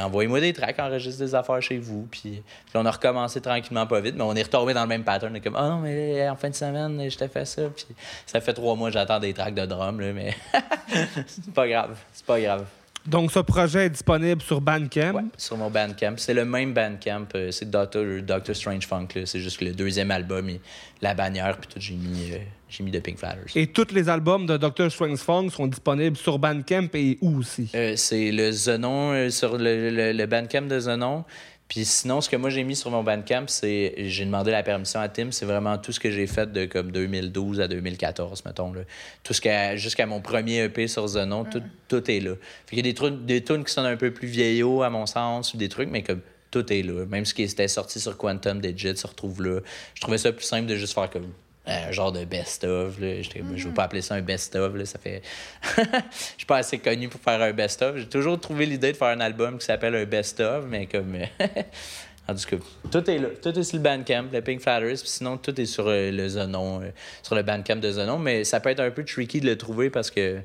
Envoyé-moi 0.02 0.40
des 0.40 0.54
tracks, 0.54 0.80
enregistre 0.80 1.24
des 1.24 1.36
affaires 1.36 1.62
chez 1.62 1.78
vous. 1.78 2.08
Puis, 2.12 2.44
on 2.76 2.86
a 2.86 2.92
recommencé 2.92 3.42
tranquillement, 3.42 3.88
pas 3.88 4.02
vite, 4.02 4.16
mais 4.16 4.24
on 4.24 4.36
est 4.36 4.44
retombé 4.44 4.74
dans 4.74 4.82
le 4.82 4.88
même 4.88 5.04
pattern. 5.04 5.40
Comme, 5.42 5.58
oh 5.58 5.64
non, 5.64 5.80
mais 5.80 6.28
en 6.30 6.36
fin 6.36 6.50
de 6.50 6.56
semaine, 6.56 7.10
je 7.10 7.18
t'ai 7.18 7.28
fait 7.28 7.46
ça. 7.46 7.64
Puis 7.70 7.86
ça 8.26 8.42
fait 8.42 8.54
trois 8.54 8.76
mois 8.76 8.90
que 8.90 8.94
j'attends 8.94 9.20
des 9.20 9.34
tracks 9.34 9.56
de 9.56 9.66
drum, 9.66 10.00
là, 10.00 10.14
mais 10.14 10.36
c'est 11.28 11.54
pas 11.54 11.68
grave. 11.68 11.98
C'est 12.14 12.26
pas 12.26 12.40
grave. 12.40 12.66
Donc, 13.06 13.32
ce 13.34 13.40
projet 13.40 13.88
est 13.88 13.90
disponible 13.90 14.42
sur 14.42 14.62
Bandcamp? 14.62 15.14
Ouais, 15.16 15.24
sur 15.38 15.58
mon 15.58 15.70
Bandcamp. 15.70 16.14
C'est 16.18 16.34
le 16.34 16.46
même 16.46 16.74
Bandcamp. 16.74 17.26
euh, 17.36 17.52
C'est 17.52 17.70
Doctor, 17.70 18.04
Doctor 18.22 18.56
Strange 18.56 18.88
Funk. 18.88 19.08
C'est 19.26 19.40
juste 19.42 19.58
que 19.60 19.66
le 19.66 19.74
deuxième 19.74 20.10
album, 20.10 20.48
et 20.50 20.62
la 21.02 21.14
bannière, 21.14 21.58
puis 21.58 21.68
tout, 21.68 21.80
j'ai 21.82 21.96
mis, 21.96 22.32
euh, 22.32 22.38
j'ai 22.70 22.82
mis 22.84 22.92
de 22.92 23.00
Pink 23.00 23.18
Flatters. 23.18 23.56
Et 23.56 23.68
tous 23.68 23.94
les 23.94 24.08
albums 24.08 24.46
de 24.46 24.56
Dr. 24.56 24.90
Strange 24.90 25.18
Funk 25.20 25.50
sont 25.50 25.68
disponibles 25.68 26.16
sur 26.16 26.40
Bandcamp 26.40 26.88
et 26.94 27.18
où 27.22 27.40
aussi? 27.40 27.70
Euh, 27.76 27.96
c'est 27.98 28.32
le 28.32 28.52
Zenon 28.52 29.12
euh, 29.12 29.30
sur 29.30 29.58
le, 29.58 29.90
le, 29.90 30.14
le 30.14 30.26
Bandcamp 30.26 30.68
de 30.68 30.80
Zenon. 30.80 31.26
Puis 31.68 31.86
sinon, 31.86 32.22
ce 32.22 32.30
que 32.30 32.36
moi 32.36 32.50
j'ai 32.50 32.64
mis 32.64 32.76
sur 32.76 32.92
mon 32.92 33.04
Bandcamp, 33.04 33.46
c'est 33.48 33.96
j'ai 33.98 34.26
demandé 34.26 34.52
la 34.52 34.64
permission 34.64 35.00
à 35.00 35.10
Tim. 35.10 35.32
C'est 35.32 35.46
vraiment 35.46 35.78
tout 35.78 35.92
ce 35.92 36.00
que 36.00 36.12
j'ai 36.12 36.28
fait 36.28 36.52
de 36.52 36.66
comme 36.66 36.92
2012 36.92 37.62
à 37.62 37.68
2014, 37.68 38.46
mettons. 38.46 38.74
Là. 38.74 38.82
Tout 39.24 39.34
ce 39.34 39.42
que 39.42 39.76
jusqu'à 39.76 40.06
mon 40.06 40.22
premier 40.22 40.66
EP 40.66 40.88
sur 40.88 41.08
Zenon, 41.08 41.46
tout, 41.46 41.64
tout 41.88 42.12
est 42.12 42.20
là. 42.20 42.36
Fait 42.68 42.76
qu'il 42.76 42.86
y 42.86 42.90
a 42.90 42.92
des, 42.92 42.94
trucs, 42.94 43.26
des 43.26 43.44
tunes 43.44 43.64
qui 43.64 43.74
sont 43.74 43.82
un 43.82 43.98
peu 43.98 44.12
plus 44.12 44.28
vieillots, 44.28 44.84
à 44.84 44.90
mon 44.90 45.06
sens, 45.06 45.54
ou 45.54 45.58
des 45.58 45.70
trucs, 45.70 45.90
mais 45.90 46.04
comme 46.04 46.22
tout 46.52 46.72
est 46.72 46.84
là. 46.84 47.06
Même 47.08 47.26
ce 47.26 47.34
qui 47.34 47.44
était 47.44 47.68
sorti 47.68 48.00
sur 48.00 48.16
Quantum 48.18 48.62
Digit 48.62 48.96
se 48.96 49.08
retrouve 49.08 49.42
là. 49.42 49.60
Je 49.96 50.02
trouvais 50.02 50.20
ça 50.20 50.32
plus 50.32 50.46
simple 50.46 50.68
de 50.68 50.76
juste 50.76 50.94
faire 50.94 51.10
comme 51.10 51.32
un 51.66 51.92
genre 51.92 52.12
de 52.12 52.26
best-of. 52.26 52.96
Je 53.00 53.40
ne 53.40 53.64
veux 53.64 53.74
pas 53.74 53.84
appeler 53.84 54.02
ça 54.02 54.16
un 54.16 54.22
best-of. 54.22 54.84
Ça 54.86 55.00
fait. 55.00 55.22
Je 55.78 56.38
suis 56.38 56.46
pas 56.46 56.58
assez 56.58 56.80
connu 56.80 57.08
pour 57.08 57.22
faire 57.22 57.42
un 57.42 57.54
best-of. 57.54 57.98
J'ai 57.98 58.08
toujours 58.08 58.40
trouvé 58.40 58.66
l'idée 58.66 58.92
de 58.92 58.98
faire 58.98 59.10
un 59.10 59.20
album 59.20 59.58
qui 59.58 59.66
s'appelle 59.66 59.96
un 59.96 60.06
best-of, 60.06 60.66
mais 60.68 60.88
comme. 60.88 61.16
en 62.28 62.36
tout 62.36 62.48
cas, 62.50 62.58
tout 62.92 63.10
est 63.10 63.18
là. 63.18 63.30
Tout 63.42 63.58
est 63.58 63.64
sur 63.64 63.78
le 63.78 63.84
Bandcamp, 63.84 64.26
le 64.34 64.42
Pink 64.42 64.62
Flatters. 64.62 64.98
Sinon, 64.98 65.38
tout 65.38 65.60
est 65.60 65.66
sur 65.66 65.88
euh, 65.88 66.12
le 66.12 66.28
Zenon, 66.28 66.82
euh, 66.82 66.90
sur 67.22 67.36
le 67.36 67.44
Bandcamp 67.44 67.78
de 67.78 67.92
Zenon. 67.92 68.20
Mais 68.20 68.44
ça 68.44 68.60
peut 68.60 68.70
être 68.70 68.82
un 68.82 68.92
peu 68.92 69.06
tricky 69.06 69.40
de 69.40 69.46
le 69.46 69.58
trouver 69.58 69.90
parce 69.90 70.12
que 70.12 70.42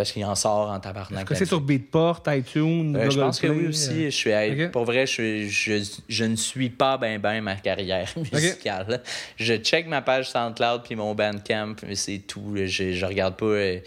parce 0.00 0.12
qu'il 0.12 0.24
en 0.24 0.34
sort 0.34 0.70
en 0.70 0.80
tabarnak. 0.80 1.20
Est-ce 1.20 1.28
que 1.28 1.34
c'est 1.34 1.44
sur 1.44 1.60
Beatport, 1.60 2.22
iTunes, 2.28 2.96
euh, 2.96 3.10
Je 3.10 3.20
pense 3.20 3.38
que 3.38 3.48
oui 3.48 3.66
aussi. 3.66 4.06
Je 4.06 4.16
suis, 4.16 4.68
Pour 4.68 4.86
vrai, 4.86 5.06
je, 5.06 5.46
je, 5.46 5.86
je, 6.08 6.24
ne 6.24 6.36
suis 6.36 6.70
pas 6.70 6.96
ben 6.96 7.20
ben 7.20 7.42
ma 7.42 7.56
carrière 7.56 8.10
musicale. 8.32 9.02
Je 9.36 9.56
check 9.58 9.86
ma 9.88 10.00
page 10.00 10.30
SoundCloud 10.30 10.84
puis 10.84 10.96
mon 10.96 11.14
Bandcamp, 11.14 11.74
mais 11.86 11.96
c'est 11.96 12.20
tout. 12.20 12.54
Je, 12.54 12.92
je 12.92 13.04
regarde 13.04 13.36
pas... 13.36 13.44
Euh, 13.44 13.80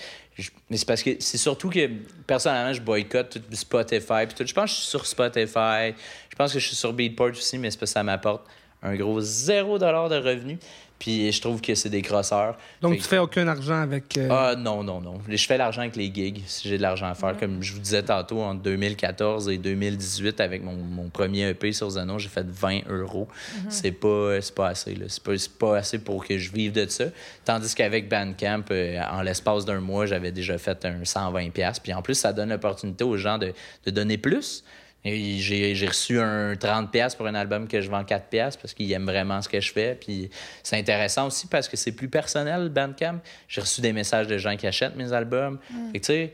mais 0.70 0.78
c'est 0.78 0.88
parce 0.88 1.02
que 1.02 1.16
c'est 1.18 1.40
surtout 1.40 1.72
que 1.72 1.90
personnellement, 2.28 2.74
je 2.74 2.82
boycotte 2.82 3.32
tout 3.32 3.56
Spotify. 3.56 4.28
Puis 4.28 4.36
tout. 4.36 4.46
Je 4.46 4.54
pense 4.54 4.66
que 4.66 4.70
je 4.70 4.82
suis 4.82 4.90
sur 4.90 5.08
Spotify. 5.08 5.96
Je 6.30 6.36
pense 6.38 6.54
que 6.54 6.60
je 6.60 6.68
suis 6.68 6.76
sur 6.76 6.94
Beatport 6.94 7.32
aussi, 7.32 7.58
mais 7.58 7.72
c'est 7.72 7.80
parce 7.80 7.90
que 7.90 7.94
ça 7.96 8.04
m'apporte 8.04 8.46
un 8.84 8.96
gros 8.96 9.20
zéro 9.20 9.80
dollar 9.80 10.10
de 10.10 10.18
revenus. 10.18 10.60
Puis 11.04 11.34
je 11.34 11.42
trouve 11.42 11.60
que 11.60 11.76
c'est 11.76 11.90
des 11.90 12.02
crosseurs. 12.02 12.56
Donc, 12.82 12.96
tu 12.96 13.02
fais 13.02 13.18
aucun 13.18 13.46
argent 13.50 13.82
avec. 13.82 14.18
Euh, 14.18 14.30
ah, 14.32 14.56
non, 14.56 14.86
non, 14.86 15.02
non. 15.02 15.20
Je 15.28 15.46
fais 15.46 15.58
l'argent 15.58 15.82
avec 15.82 15.98
les 15.98 16.06
gigs, 16.06 16.42
si 16.48 16.70
j'ai 16.70 16.78
de 16.78 16.82
l'argent 16.82 17.08
à 17.08 17.14
faire. 17.14 17.36
Comme 17.38 17.62
je 17.62 17.74
vous 17.74 17.82
disais 17.82 18.04
tantôt, 18.04 18.40
en 18.40 18.56
2014 18.56 19.50
et 19.50 19.58
2018, 19.58 20.40
avec 20.40 20.64
mon, 20.64 21.10
premier 21.10 21.50
EP 21.50 21.74
sur 21.74 21.90
Zanon, 21.90 22.20
j'ai 22.20 22.30
fait 22.30 22.46
20 22.48 22.88
euros. 22.90 23.28
Mhm. 23.28 23.66
C'est 23.68 23.92
pas, 23.92 24.38
pas 24.56 24.70
assez. 24.70 24.98
C'est 25.10 25.24
pas, 25.24 25.34
pas, 25.60 25.78
assez 25.78 26.00
pour 26.00 26.26
que 26.26 26.38
je 26.38 26.54
vive 26.54 26.72
de 26.72 26.88
ça. 26.88 27.08
Tandis 27.44 27.76
qu'avec 27.76 28.08
Bandcamp, 28.08 28.64
euh, 28.72 29.02
en 29.12 29.24
l'espace 29.24 29.66
d'un 29.66 29.82
mois, 29.82 30.06
j'avais 30.06 30.32
déjà 30.32 30.58
fait 30.58 30.86
un 30.86 31.04
120$. 31.04 31.82
Puis 31.84 31.94
en 31.94 32.02
plus, 32.02 32.16
ça 32.16 32.32
donne 32.32 32.48
l'opportunité 32.48 33.04
aux 33.04 33.18
gens 33.18 33.38
de, 33.38 33.52
de 33.86 33.92
donner 33.92 34.18
plus. 34.18 34.64
J'ai 35.06 35.86
reçu 35.86 36.20
un 36.20 36.54
30$ 36.54 37.18
pour 37.18 37.28
un 37.28 37.36
album 37.36 37.68
que 37.68 37.82
je 37.82 37.90
vends 37.90 38.04
4$ 38.04 38.22
parce 38.32 38.74
qu'ils 38.74 38.92
aiment 38.94 39.06
vraiment 39.06 39.42
ce 39.42 39.50
que 39.50 39.60
je 39.60 39.72
fais. 39.72 39.96
Puis 39.96 40.30
c'est 40.64 40.78
intéressant 40.78 41.28
aussi 41.28 41.48
parce 41.48 41.68
que 41.68 41.76
c'est 41.76 41.92
plus 41.92 42.08
personnel, 42.08 42.70
Bandcamp. 42.70 43.20
J'ai 43.50 43.62
reçu 43.62 43.82
des 43.82 43.92
messages 43.92 44.28
de 44.28 44.38
gens 44.38 44.56
qui 44.56 44.66
achètent 44.66 44.96
mes 44.96 45.12
albums. 45.12 45.60
Mm. 45.70 45.92
tu 45.94 46.00
sais, 46.04 46.34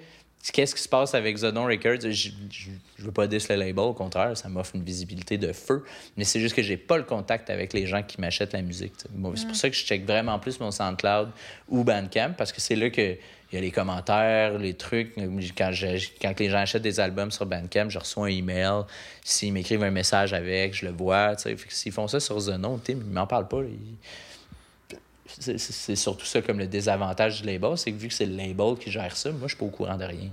qu'est-ce 0.53 0.75
qui 0.75 0.81
se 0.83 0.89
passe 0.89 1.15
avec 1.15 1.37
Zodon 1.37 1.65
Records? 1.65 2.11
Je, 2.11 2.29
veux 2.99 3.11
pas 3.11 3.25
dire 3.25 3.41
le 3.49 3.55
label, 3.55 3.79
au 3.79 3.93
contraire, 3.93 4.37
ça 4.37 4.49
m'offre 4.49 4.75
une 4.75 4.83
visibilité 4.83 5.39
de 5.39 5.51
feu. 5.51 5.83
Mais 6.15 6.23
c'est 6.23 6.39
juste 6.39 6.55
que 6.55 6.61
j'ai 6.61 6.77
pas 6.77 6.97
le 6.97 7.03
contact 7.03 7.49
avec 7.49 7.73
les 7.73 7.87
gens 7.87 8.03
qui 8.03 8.21
m'achètent 8.21 8.53
la 8.53 8.61
musique. 8.61 8.93
C'est 8.97 9.11
pour 9.11 9.31
mm. 9.31 9.53
ça 9.53 9.69
que 9.69 9.75
je 9.75 9.83
check 9.83 10.05
vraiment 10.05 10.37
plus 10.37 10.59
mon 10.59 10.69
SoundCloud 10.69 11.29
ou 11.69 11.83
Bandcamp 11.83 12.33
parce 12.37 12.51
que 12.51 12.61
c'est 12.61 12.75
là 12.75 12.91
que 12.91 13.17
il 13.51 13.55
y 13.55 13.57
a 13.57 13.61
les 13.61 13.71
commentaires, 13.71 14.57
les 14.57 14.75
trucs. 14.75 15.15
Quand, 15.57 15.71
quand 16.21 16.39
les 16.39 16.49
gens 16.49 16.57
achètent 16.57 16.83
des 16.83 16.99
albums 16.99 17.31
sur 17.31 17.45
Bandcamp, 17.45 17.89
je 17.89 17.97
reçois 17.97 18.27
un 18.27 18.29
email. 18.29 18.83
S'ils 19.23 19.51
m'écrivent 19.51 19.83
un 19.83 19.91
message 19.91 20.33
avec, 20.33 20.75
je 20.75 20.85
le 20.85 20.91
vois. 20.91 21.35
S'ils 21.69 21.91
font 21.91 22.07
ça 22.07 22.19
sur 22.19 22.39
Zenon, 22.39 22.79
ils 22.87 22.97
m'en 22.97 23.25
parlent 23.25 23.47
pas. 23.47 23.61
C'est 25.25 25.95
surtout 25.95 26.25
ça 26.25 26.41
comme 26.41 26.59
le 26.59 26.67
désavantage 26.67 27.41
du 27.41 27.47
label, 27.47 27.77
c'est 27.77 27.91
que 27.91 27.97
vu 27.97 28.07
que 28.07 28.13
c'est 28.13 28.25
le 28.25 28.35
label 28.35 28.75
qui 28.79 28.91
gère 28.91 29.15
ça, 29.15 29.31
moi, 29.31 29.41
je 29.43 29.49
suis 29.49 29.57
pas 29.57 29.65
au 29.65 29.69
courant 29.69 29.97
de 29.97 30.05
rien. 30.05 30.29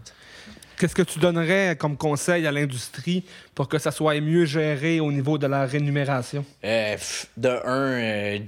Qu'est-ce 0.78 0.94
que 0.94 1.02
tu 1.02 1.18
donnerais 1.18 1.76
comme 1.78 1.96
conseil 1.96 2.46
à 2.46 2.52
l'industrie 2.52 3.24
pour 3.54 3.66
que 3.68 3.78
ça 3.78 3.90
soit 3.90 4.20
mieux 4.20 4.44
géré 4.44 5.00
au 5.00 5.10
niveau 5.10 5.38
de 5.38 5.46
la 5.46 5.64
rémunération? 5.64 6.44
Euh, 6.64 6.96
de 7.36 7.48
un, 7.48 7.92
euh, 7.92 8.38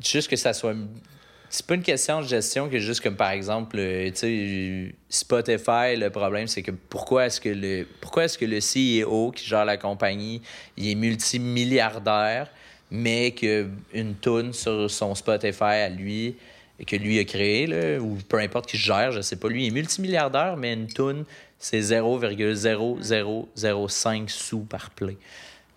juste 0.00 0.28
que 0.28 0.36
ça 0.36 0.52
soit 0.52 0.74
c'est 1.56 1.64
pas 1.64 1.74
une 1.74 1.82
question 1.82 2.20
de 2.20 2.26
gestion 2.26 2.68
que 2.68 2.78
juste 2.78 3.00
comme 3.00 3.16
par 3.16 3.30
exemple, 3.30 3.78
euh, 3.78 4.10
tu 4.10 4.94
Spotify, 5.08 5.96
le 5.96 6.10
problème, 6.10 6.48
c'est 6.48 6.60
que 6.60 6.70
pourquoi 6.70 7.24
est-ce 7.26 7.40
que 7.40 7.48
le 7.48 7.86
pourquoi 8.02 8.24
est-ce 8.24 8.36
que 8.36 8.44
le 8.44 8.58
CEO 8.58 9.30
qui 9.30 9.46
gère 9.46 9.64
la 9.64 9.78
compagnie, 9.78 10.42
il 10.76 10.90
est 10.90 10.94
multimilliardaire, 10.94 12.50
mais 12.90 13.30
qu'une 13.30 14.16
tune 14.20 14.52
sur 14.52 14.90
son 14.90 15.14
Spotify 15.14 15.64
à 15.64 15.88
lui, 15.88 16.36
que 16.86 16.96
lui 16.96 17.18
a 17.18 17.24
créé, 17.24 17.66
là, 17.66 17.98
ou 18.00 18.18
peu 18.28 18.38
importe 18.38 18.68
qui 18.68 18.76
gère, 18.76 19.12
je 19.12 19.22
sais 19.22 19.36
pas, 19.36 19.48
lui 19.48 19.64
il 19.64 19.68
est 19.68 19.70
multimilliardaire, 19.70 20.58
mais 20.58 20.74
une 20.74 20.88
tune, 20.88 21.24
c'est 21.58 21.80
0,0005 21.80 24.28
sous 24.28 24.60
par 24.60 24.90
play 24.90 25.16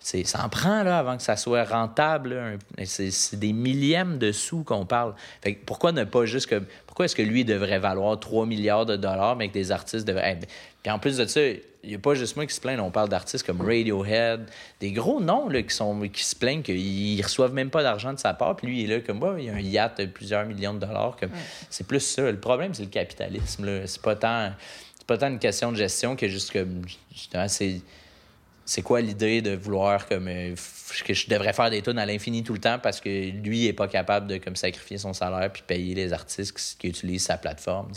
ça 0.00 0.44
en 0.44 0.48
prend 0.48 0.82
là, 0.82 0.98
avant 0.98 1.16
que 1.16 1.22
ça 1.22 1.36
soit 1.36 1.64
rentable. 1.64 2.58
C'est 2.84 3.38
des 3.38 3.52
millièmes 3.52 4.18
de 4.18 4.32
sous 4.32 4.64
qu'on 4.64 4.86
parle. 4.86 5.14
Fait 5.42 5.54
pourquoi 5.54 5.92
ne 5.92 6.04
pas 6.04 6.24
juste 6.24 6.46
que. 6.46 6.62
Pourquoi 6.86 7.04
est-ce 7.04 7.14
que 7.14 7.22
lui 7.22 7.44
devrait 7.44 7.78
valoir 7.78 8.18
3 8.18 8.46
milliards 8.46 8.86
de 8.86 8.96
dollars, 8.96 9.36
mais 9.36 9.48
que 9.48 9.54
des 9.54 9.72
artistes 9.72 10.06
devraient. 10.06 10.38
Eh, 10.42 10.46
puis 10.82 10.90
en 10.90 10.98
plus 10.98 11.18
de 11.18 11.26
ça, 11.26 11.40
il 11.42 11.88
n'y 11.88 11.94
a 11.94 11.98
pas 11.98 12.14
juste 12.14 12.36
moi 12.36 12.46
qui 12.46 12.54
se 12.54 12.60
plaignent. 12.60 12.80
On 12.80 12.90
parle 12.90 13.08
d'artistes 13.08 13.46
comme 13.46 13.60
Radiohead, 13.60 14.48
des 14.80 14.92
gros 14.92 15.20
noms 15.20 15.48
là, 15.48 15.62
qui, 15.62 15.74
sont, 15.74 16.00
qui 16.08 16.24
se 16.24 16.36
plaignent 16.36 16.62
qu'ils 16.62 17.22
reçoivent 17.22 17.54
même 17.54 17.70
pas 17.70 17.82
d'argent 17.82 18.12
de 18.12 18.18
sa 18.18 18.34
part. 18.34 18.56
Puis 18.56 18.66
lui, 18.66 18.82
il 18.82 18.90
est 18.90 18.96
là 18.96 19.00
comme 19.02 19.18
moi, 19.18 19.36
il 19.38 19.44
y 19.44 19.50
a 19.50 19.54
un 19.54 19.60
yacht 19.60 20.00
de 20.00 20.06
plusieurs 20.06 20.44
millions 20.46 20.74
de 20.74 20.80
dollars. 20.80 21.16
Comme... 21.18 21.30
C'est 21.68 21.86
plus 21.86 22.00
ça. 22.00 22.30
Le 22.30 22.40
problème, 22.40 22.74
c'est 22.74 22.84
le 22.84 22.90
capitalisme. 22.90 23.86
C'est 23.86 24.02
pas 24.02 24.16
tant. 24.16 24.52
pas 25.06 25.18
tant 25.18 25.28
une 25.28 25.38
question 25.38 25.72
de 25.72 25.76
gestion 25.76 26.16
que 26.16 26.28
juste 26.28 26.52
comme. 26.52 26.82
Justement, 27.12 27.48
c'est 27.48 27.80
c'est 28.70 28.82
quoi 28.82 29.00
l'idée 29.00 29.42
de 29.42 29.56
vouloir 29.56 30.06
comme 30.06 30.28
euh, 30.28 30.54
que 31.04 31.12
je 31.12 31.28
devrais 31.28 31.52
faire 31.52 31.70
des 31.70 31.82
tunes 31.82 31.98
à 31.98 32.06
l'infini 32.06 32.44
tout 32.44 32.52
le 32.52 32.60
temps 32.60 32.78
parce 32.78 33.00
que 33.00 33.30
lui 33.30 33.66
est 33.66 33.72
pas 33.72 33.88
capable 33.88 34.28
de 34.28 34.36
comme 34.36 34.54
sacrifier 34.54 34.96
son 34.96 35.12
salaire 35.12 35.52
puis 35.52 35.64
payer 35.66 35.92
les 35.92 36.12
artistes 36.12 36.78
qui, 36.78 36.86
utilisent 36.86 37.24
sa 37.24 37.36
plateforme 37.36 37.90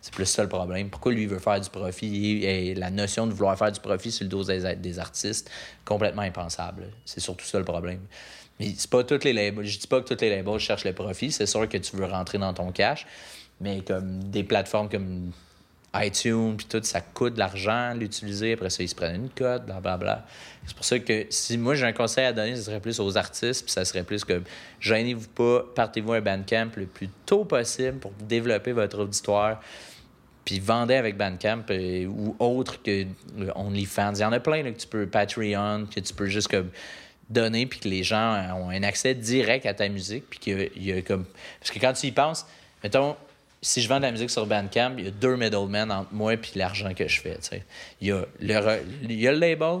c'est 0.00 0.12
plus 0.12 0.26
ça 0.26 0.42
le 0.42 0.48
problème. 0.48 0.90
Pourquoi 0.90 1.12
lui 1.12 1.26
veut 1.26 1.38
faire 1.38 1.60
du 1.60 1.70
profit? 1.70 2.44
Et 2.44 2.74
la 2.74 2.90
notion 2.90 3.28
de 3.28 3.32
vouloir 3.32 3.56
faire 3.56 3.70
du 3.70 3.78
profit 3.78 4.10
sur 4.10 4.24
le 4.24 4.28
dos 4.28 4.42
des, 4.42 4.98
artistes 4.98 5.52
complètement 5.84 6.22
impensable. 6.22 6.88
C'est 7.04 7.20
surtout 7.20 7.46
ça 7.46 7.58
le 7.58 7.64
problème. 7.64 8.00
Mais 8.58 8.74
c'est 8.76 8.90
pas 8.90 9.04
toutes 9.04 9.22
les 9.22 9.32
labels 9.32 9.64
je 9.64 9.78
dis 9.78 9.86
pas 9.86 10.00
que 10.00 10.08
toutes 10.08 10.22
les 10.22 10.30
labels 10.30 10.58
cherchent 10.58 10.84
le 10.84 10.94
profit. 10.94 11.30
C'est 11.30 11.46
sûr 11.46 11.68
que 11.68 11.78
tu 11.78 11.94
veux 11.94 12.06
rentrer 12.06 12.38
dans 12.38 12.52
ton 12.54 12.72
cash 12.72 13.06
mais 13.60 13.82
comme 13.82 14.24
des 14.24 14.42
plateformes 14.42 14.88
comme 14.88 15.30
iTunes, 15.94 16.56
puis 16.56 16.66
tout, 16.66 16.80
ça 16.82 17.00
coûte 17.00 17.34
de 17.34 17.38
l'argent 17.38 17.94
l'utiliser. 17.94 18.52
Après 18.52 18.70
ça, 18.70 18.82
ils 18.82 18.88
se 18.88 18.94
prennent 18.94 19.22
une 19.22 19.30
cote, 19.30 19.64
blablabla. 19.64 20.26
C'est 20.66 20.76
pour 20.76 20.84
ça 20.84 20.98
que 20.98 21.26
si 21.30 21.56
moi 21.56 21.74
j'ai 21.74 21.86
un 21.86 21.92
conseil 21.92 22.26
à 22.26 22.32
donner, 22.32 22.54
ce 22.56 22.62
serait 22.62 22.80
plus 22.80 23.00
aux 23.00 23.16
artistes, 23.16 23.64
puis 23.64 23.72
ça 23.72 23.84
serait 23.84 24.02
plus 24.02 24.22
comme 24.24 24.44
gênez-vous 24.80 25.28
pas, 25.28 25.64
partez-vous 25.74 26.12
un 26.12 26.20
Bandcamp 26.20 26.70
le 26.76 26.86
plus 26.86 27.08
tôt 27.24 27.44
possible 27.44 27.98
pour 27.98 28.12
développer 28.12 28.72
votre 28.72 28.98
auditoire. 28.98 29.60
Puis 30.44 30.60
vendez 30.60 30.94
avec 30.94 31.16
Bandcamp 31.16 31.64
euh, 31.70 32.06
ou 32.06 32.36
autre 32.38 32.82
que 32.82 33.06
OnlyFans. 33.54 34.14
Il 34.14 34.20
y 34.20 34.24
en 34.24 34.32
a 34.32 34.40
plein 34.40 34.62
que 34.62 34.78
tu 34.78 34.86
peux 34.86 35.06
Patreon, 35.06 35.86
que 35.94 36.00
tu 36.00 36.14
peux 36.14 36.26
juste 36.26 36.48
comme 36.48 36.70
donner, 37.30 37.66
puis 37.66 37.80
que 37.80 37.88
les 37.88 38.02
gens 38.02 38.54
ont 38.56 38.70
un 38.70 38.82
accès 38.82 39.14
direct 39.14 39.66
à 39.66 39.74
ta 39.74 39.88
musique, 39.88 40.24
puis 40.28 40.38
qu'il 40.38 40.70
y 40.76 40.92
a 40.92 41.02
comme. 41.02 41.24
Parce 41.60 41.70
que 41.70 41.78
quand 41.78 41.92
tu 41.92 42.06
y 42.06 42.12
penses, 42.12 42.46
mettons, 42.82 43.16
si 43.60 43.82
je 43.82 43.88
vends 43.88 43.96
de 43.96 44.02
la 44.02 44.12
musique 44.12 44.30
sur 44.30 44.46
Bandcamp, 44.46 44.94
il 44.98 45.04
y 45.04 45.08
a 45.08 45.10
deux 45.10 45.36
middlemen 45.36 45.90
entre 45.90 46.12
moi 46.12 46.34
et 46.34 46.40
l'argent 46.54 46.92
que 46.94 47.08
je 47.08 47.20
fais. 47.20 47.38
Il 48.00 48.08
y, 48.08 48.12
a 48.12 48.24
le, 48.40 48.82
il 49.02 49.20
y 49.20 49.26
a 49.26 49.32
le 49.32 49.38
label, 49.38 49.80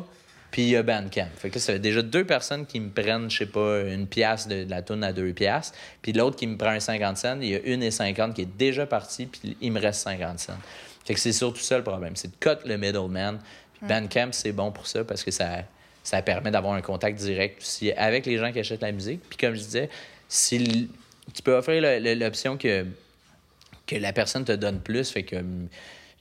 puis 0.50 0.62
il 0.62 0.68
y 0.70 0.76
a 0.76 0.82
Bandcamp. 0.82 1.28
Fait 1.36 1.50
que 1.50 1.58
ça 1.58 1.74
fait 1.74 1.78
déjà 1.78 2.02
deux 2.02 2.24
personnes 2.24 2.66
qui 2.66 2.80
me 2.80 2.90
prennent, 2.90 3.30
je 3.30 3.38
sais 3.38 3.46
pas, 3.46 3.82
une 3.82 4.06
pièce 4.06 4.48
de, 4.48 4.66
la 4.68 4.82
tourne 4.82 5.04
à 5.04 5.12
deux 5.12 5.32
pièces, 5.32 5.72
puis 6.02 6.12
l'autre 6.12 6.36
qui 6.36 6.46
me 6.46 6.56
prend 6.56 6.70
un 6.70 6.80
50 6.80 7.16
cents. 7.16 7.38
Il 7.40 7.48
y 7.48 7.54
a 7.54 7.60
une 7.60 7.82
et 7.82 7.90
50 7.90 8.34
qui 8.34 8.42
est 8.42 8.56
déjà 8.56 8.86
partie, 8.86 9.26
puis 9.26 9.56
il 9.60 9.72
me 9.72 9.80
reste 9.80 10.00
50 10.00 10.38
cents. 10.40 10.58
Fait 11.04 11.14
que 11.14 11.20
c'est 11.20 11.32
surtout 11.32 11.62
ça 11.62 11.78
le 11.78 11.84
problème, 11.84 12.16
c'est 12.16 12.28
de 12.28 12.36
cut 12.40 12.66
le 12.66 12.76
middleman. 12.76 13.38
Bandcamp, 13.80 14.30
c'est 14.32 14.52
bon 14.52 14.72
pour 14.72 14.88
ça 14.88 15.04
parce 15.04 15.22
que 15.22 15.30
ça, 15.30 15.62
ça 16.02 16.20
permet 16.20 16.50
d'avoir 16.50 16.74
un 16.74 16.82
contact 16.82 17.18
direct 17.18 17.62
aussi 17.62 17.92
avec 17.92 18.26
les 18.26 18.38
gens 18.38 18.50
qui 18.50 18.58
achètent 18.58 18.82
la 18.82 18.90
musique. 18.90 19.20
Puis 19.28 19.38
comme 19.38 19.54
je 19.54 19.60
disais, 19.60 19.88
si 20.28 20.90
tu 21.32 21.42
peux 21.42 21.54
offrir 21.54 21.80
l'option 22.16 22.56
que 22.56 22.84
que 23.88 23.96
la 23.96 24.12
personne 24.12 24.44
te 24.44 24.52
donne 24.52 24.80
plus. 24.80 25.10
Fait 25.10 25.24
que 25.24 25.36
hum, 25.36 25.68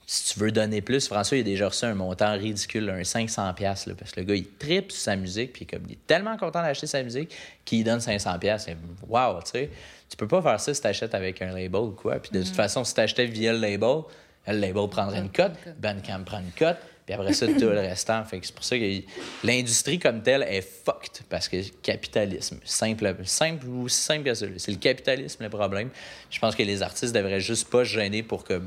si 0.10 0.34
tu 0.34 0.39
veux 0.39 0.52
donner 0.52 0.81
plus, 0.81 1.06
François, 1.06 1.38
il 1.38 1.41
a 1.41 1.44
déjà 1.44 1.68
reçu 1.68 1.84
un 1.84 1.94
montant 1.94 2.31
ridicule, 2.31 2.89
un 2.89 3.02
500$, 3.02 3.61
là, 3.61 3.95
parce 3.99 4.11
que 4.11 4.22
le 4.22 4.26
gars, 4.26 4.35
il 4.35 4.48
tripe 4.57 4.89
sur 4.89 5.02
sa 5.02 5.18
musique, 5.18 5.52
puis 5.52 5.65
comme 5.65 5.81
il 5.85 5.94
est 5.94 6.07
tellement 6.07 6.38
content 6.38 6.61
d'acheter 6.61 6.88
sa 6.88 7.03
musique 7.03 7.35
qu'il 7.65 7.84
donne 7.84 7.99
500$. 7.99 8.76
Wow, 9.07 9.41
tu 9.44 9.52
sais. 9.52 9.69
Tu 10.10 10.15
peux 10.15 10.27
pas 10.27 10.41
faire 10.41 10.60
ça 10.61 10.73
si 10.73 10.80
tu 10.80 10.88
achètes 10.88 11.14
avec 11.14 11.41
un 11.41 11.52
label 11.52 11.81
ou 11.81 11.91
quoi. 11.91 12.19
Puis 12.19 12.31
de 12.31 12.41
toute 12.41 12.53
mm. 12.53 12.56
façon, 12.56 12.85
si 12.85 12.94
tu 12.94 13.02
achetais 13.02 13.26
via 13.26 13.52
le 13.52 13.60
label, 13.60 14.03
le 14.48 14.53
label 14.53 14.88
prendrait 14.89 15.19
une 15.19 15.30
cote, 15.30 15.52
Bandcamp 15.77 16.23
prend 16.23 16.39
une 16.39 16.52
cote, 16.57 16.77
Puis 17.08 17.14
après 17.14 17.32
ça, 17.32 17.48
tout 17.48 17.54
le 17.62 17.80
restant. 17.80 18.24
Que 18.24 18.38
c'est 18.42 18.54
pour 18.54 18.66
ça 18.66 18.78
que 18.78 19.02
l'industrie 19.42 19.98
comme 19.98 20.22
telle 20.22 20.44
est 20.44 20.62
fucked. 20.62 21.24
Parce 21.30 21.48
que 21.48 21.66
capitalisme, 21.82 22.60
simple, 22.66 23.16
simple 23.24 23.66
ou 23.66 23.88
simple 23.88 24.26
que 24.26 24.34
ça. 24.34 24.46
C'est 24.58 24.72
le 24.72 24.78
capitalisme 24.78 25.42
le 25.42 25.50
problème. 25.50 25.90
Je 26.30 26.38
pense 26.38 26.54
que 26.54 26.64
les 26.64 26.82
artistes 26.82 27.16
devraient 27.16 27.40
juste 27.40 27.70
pas 27.70 27.86
se 27.86 27.92
gêner 27.92 28.24
pour 28.24 28.44
que. 28.44 28.62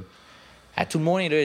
À 0.75 0.87
tout 0.87 0.99
le 0.99 1.05
moins, 1.05 1.29
là, 1.29 1.45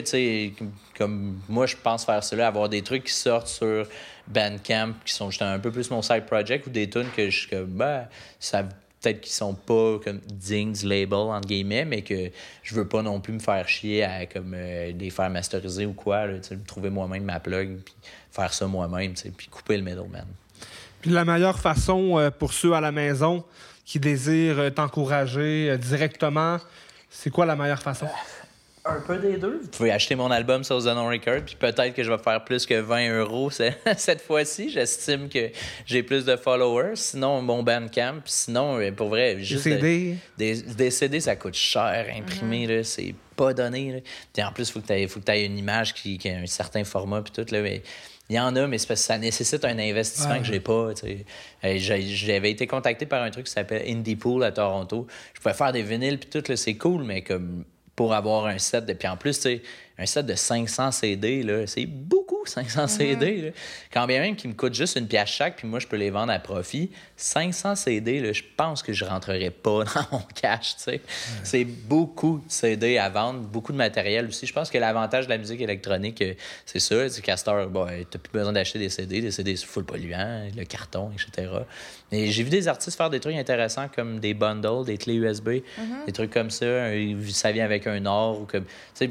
comme 0.98 1.42
moi, 1.50 1.66
je 1.66 1.76
pense 1.76 2.06
faire 2.06 2.24
cela, 2.24 2.48
avoir 2.48 2.70
des 2.70 2.82
trucs 2.82 3.06
qui 3.06 3.14
sortent 3.14 3.48
sur 3.48 3.86
Bandcamp, 4.28 4.94
qui 5.04 5.14
sont 5.14 5.30
juste 5.32 5.42
un 5.42 5.60
peu 5.60 5.72
plus 5.72 5.90
mon 5.90 6.02
side 6.02 6.26
project, 6.26 6.68
ou 6.68 6.70
des 6.70 6.90
tunes 6.90 7.10
que 7.14 7.30
je 7.30 7.40
suis 7.40 7.50
comme, 7.50 7.72
ben, 7.72 8.08
ça 8.40 8.64
peut-être 9.06 9.22
qu'ils 9.22 9.34
sont 9.34 9.54
pas 9.54 10.00
comme 10.04 10.20
dignes 10.26 10.74
du 10.74 10.88
label 10.88 11.14
entre 11.14 11.48
guillemets 11.48 11.86
mais 11.86 12.02
que 12.02 12.32
je 12.64 12.74
veux 12.74 12.88
pas 12.88 13.04
non 13.04 13.20
plus 13.20 13.34
me 13.34 13.40
faire 13.40 13.68
chier 13.68 14.04
à 14.04 14.26
comme 14.26 14.54
euh, 14.56 14.92
les 14.98 15.12
faire 15.12 15.30
masteriser 15.30 15.86
ou 15.86 15.94
quoi 15.94 16.26
là, 16.26 16.40
trouver 16.66 16.90
moi-même 16.90 17.24
ma 17.24 17.40
plug 17.40 17.78
puis 17.84 17.94
faire 18.32 18.52
ça 18.52 18.66
moi-même 18.66 19.14
puis 19.38 19.48
couper 19.48 19.78
le 19.78 19.84
middleman. 19.84 20.26
Puis 21.02 21.12
la 21.12 21.24
meilleure 21.24 21.60
façon 21.60 22.18
euh, 22.18 22.32
pour 22.32 22.52
ceux 22.52 22.74
à 22.74 22.82
la 22.82 22.92
maison 22.92 23.44
qui 23.86 24.00
désirent 24.00 24.60
euh, 24.60 24.70
t'encourager 24.72 25.78
directement 25.78 26.58
c'est 27.10 27.30
quoi 27.30 27.46
la 27.46 27.56
meilleure 27.56 27.82
façon? 27.82 28.08
Un 28.86 29.00
peu 29.00 29.18
des 29.18 29.38
deux. 29.38 29.62
Vous 29.64 29.70
pouvez 29.70 29.92
acheter 29.92 30.16
mon 30.16 30.30
album 30.30 30.64
sur 30.64 30.80
Zenon 30.80 31.08
Record, 31.08 31.42
puis 31.46 31.56
peut-être 31.56 31.94
que 31.94 32.04
je 32.04 32.12
vais 32.12 32.18
faire 32.18 32.44
plus 32.44 32.66
que 32.66 32.80
20 32.80 33.18
euros 33.20 33.50
cette 33.98 34.22
fois-ci. 34.22 34.70
J'estime 34.70 35.28
que 35.28 35.50
j'ai 35.86 36.04
plus 36.04 36.24
de 36.24 36.36
followers. 36.36 36.96
Sinon, 36.96 37.42
mon 37.42 37.64
Bandcamp. 37.64 38.22
Sinon, 38.26 38.80
euh, 38.80 38.92
pour 38.92 39.10
vrai, 39.10 39.38
juste. 39.40 39.64
CD. 39.64 40.18
Des, 40.38 40.62
des, 40.62 40.92
CD, 40.92 41.20
ça 41.20 41.36
coûte 41.36 41.56
cher. 41.56 42.08
Imprimer, 42.16 42.84
c'est 42.84 43.16
pas 43.36 43.54
donné. 43.54 44.04
Puis 44.34 44.44
en 44.44 44.52
plus, 44.52 44.70
il 44.70 44.72
faut 44.72 44.80
que 44.80 45.26
tu 45.26 45.32
aies, 45.32 45.46
une 45.46 45.58
image 45.58 45.94
qui, 45.94 46.18
qui, 46.18 46.30
a 46.30 46.38
un 46.38 46.46
certain 46.46 46.84
format, 46.84 47.22
puis 47.22 47.34
tout. 47.34 47.52
Là, 47.52 47.62
mais 47.62 47.82
il 48.30 48.36
y 48.36 48.40
en 48.40 48.56
a, 48.56 48.68
mais 48.68 48.78
parce 48.78 48.86
que 48.86 48.96
ça 48.96 49.18
nécessite 49.18 49.66
un 49.66 49.78
investissement 49.80 50.40
que 50.40 50.46
j'ai 50.46 50.60
pas. 50.60 50.92
Euh, 51.04 51.78
j'avais 51.78 52.52
été 52.52 52.68
contacté 52.68 53.06
par 53.06 53.24
un 53.24 53.32
truc 53.32 53.46
qui 53.46 53.52
s'appelle 53.52 53.84
Indie 53.88 54.16
Pool 54.16 54.44
à 54.44 54.52
Toronto. 54.52 55.08
Je 55.34 55.42
pouvais 55.42 55.54
faire 55.54 55.72
des 55.72 55.84
vinyles 55.84 56.20
puis 56.20 56.30
tout, 56.30 56.56
c'est 56.56 56.76
cool, 56.76 57.04
mais 57.04 57.22
comme 57.22 57.66
pour 57.96 58.14
avoir 58.14 58.46
un 58.46 58.58
set 58.58 58.86
de. 58.86 58.94
Puis 58.94 59.08
en 59.08 59.18
plus, 59.18 59.40
tu 59.40 59.62
un 59.98 60.06
set 60.06 60.26
de 60.26 60.36
500 60.36 60.92
CD, 60.92 61.42
là, 61.42 61.66
c'est 61.68 61.86
beaucoup, 61.86 62.46
500 62.46 62.82
mhm. 62.82 62.88
CD. 62.88 63.42
Là. 63.42 63.52
Quand 63.94 64.06
bien 64.08 64.20
même 64.20 64.36
qu'ils 64.36 64.50
me 64.50 64.56
coûtent 64.56 64.74
juste 64.74 64.98
une 64.98 65.08
pièce 65.08 65.30
chaque, 65.30 65.56
puis 65.56 65.68
moi, 65.68 65.80
je 65.80 65.88
peux 65.88 65.96
les 65.96 66.10
vendre 66.10 66.34
à 66.34 66.40
profit, 66.40 66.92
500 67.16 67.76
CD, 67.76 68.20
là, 68.20 68.34
je 68.34 68.44
pense 68.58 68.84
que 68.84 68.92
je 68.92 69.06
rentrerai 69.06 69.52
pas 69.52 69.84
dans 69.96 70.06
mon 70.12 70.24
cash. 70.36 70.76
C'est 71.44 71.66
beaucoup 71.66 72.42
de 72.46 72.52
CD 72.52 72.98
à 72.98 73.10
vendre, 73.10 73.40
beaucoup 73.42 73.72
de 73.72 73.78
matériel 73.78 74.28
aussi. 74.28 74.46
Je 74.46 74.54
pense 74.54 74.70
que 74.70 74.78
l'avantage 74.78 75.26
de 75.26 75.30
la 75.30 75.38
musique 75.38 75.62
électronique, 75.62 76.22
euh, 76.22 76.34
c'est 76.66 76.80
ça. 76.80 77.08
Du 77.08 77.22
Castor, 77.22 77.68
bon, 77.68 77.88
t'as 78.10 78.20
plus 78.20 78.34
besoin 78.34 78.52
d'acheter 78.52 78.80
des 78.80 78.90
CD. 78.90 79.22
Les 79.22 79.32
CD, 79.32 79.56
c'est 79.56 79.66
full 79.66 79.86
polluant, 79.86 80.46
le 80.56 80.66
carton, 80.66 81.12
etc. 81.14 81.50
Mais 82.12 82.28
j'ai 82.28 82.44
vu 82.44 82.50
des 82.50 82.68
artistes 82.68 82.98
faire 82.98 83.10
des 83.10 83.20
trucs 83.20 83.36
intéressants 83.36 83.88
comme 83.88 84.20
des 84.20 84.34
bundles, 84.34 84.86
des 84.86 84.98
clés 84.98 85.16
USB, 85.16 85.48
mhm. 85.78 86.06
des 86.06 86.12
trucs 86.12 86.32
comme 86.32 86.50
ça. 86.50 86.66
Ça 87.30 87.52
vient 87.52 87.66
avec 87.66 87.88
un 87.88 88.06
or 88.06 88.42
ou 88.42 88.46
comme 88.46 88.66
tu 88.94 89.10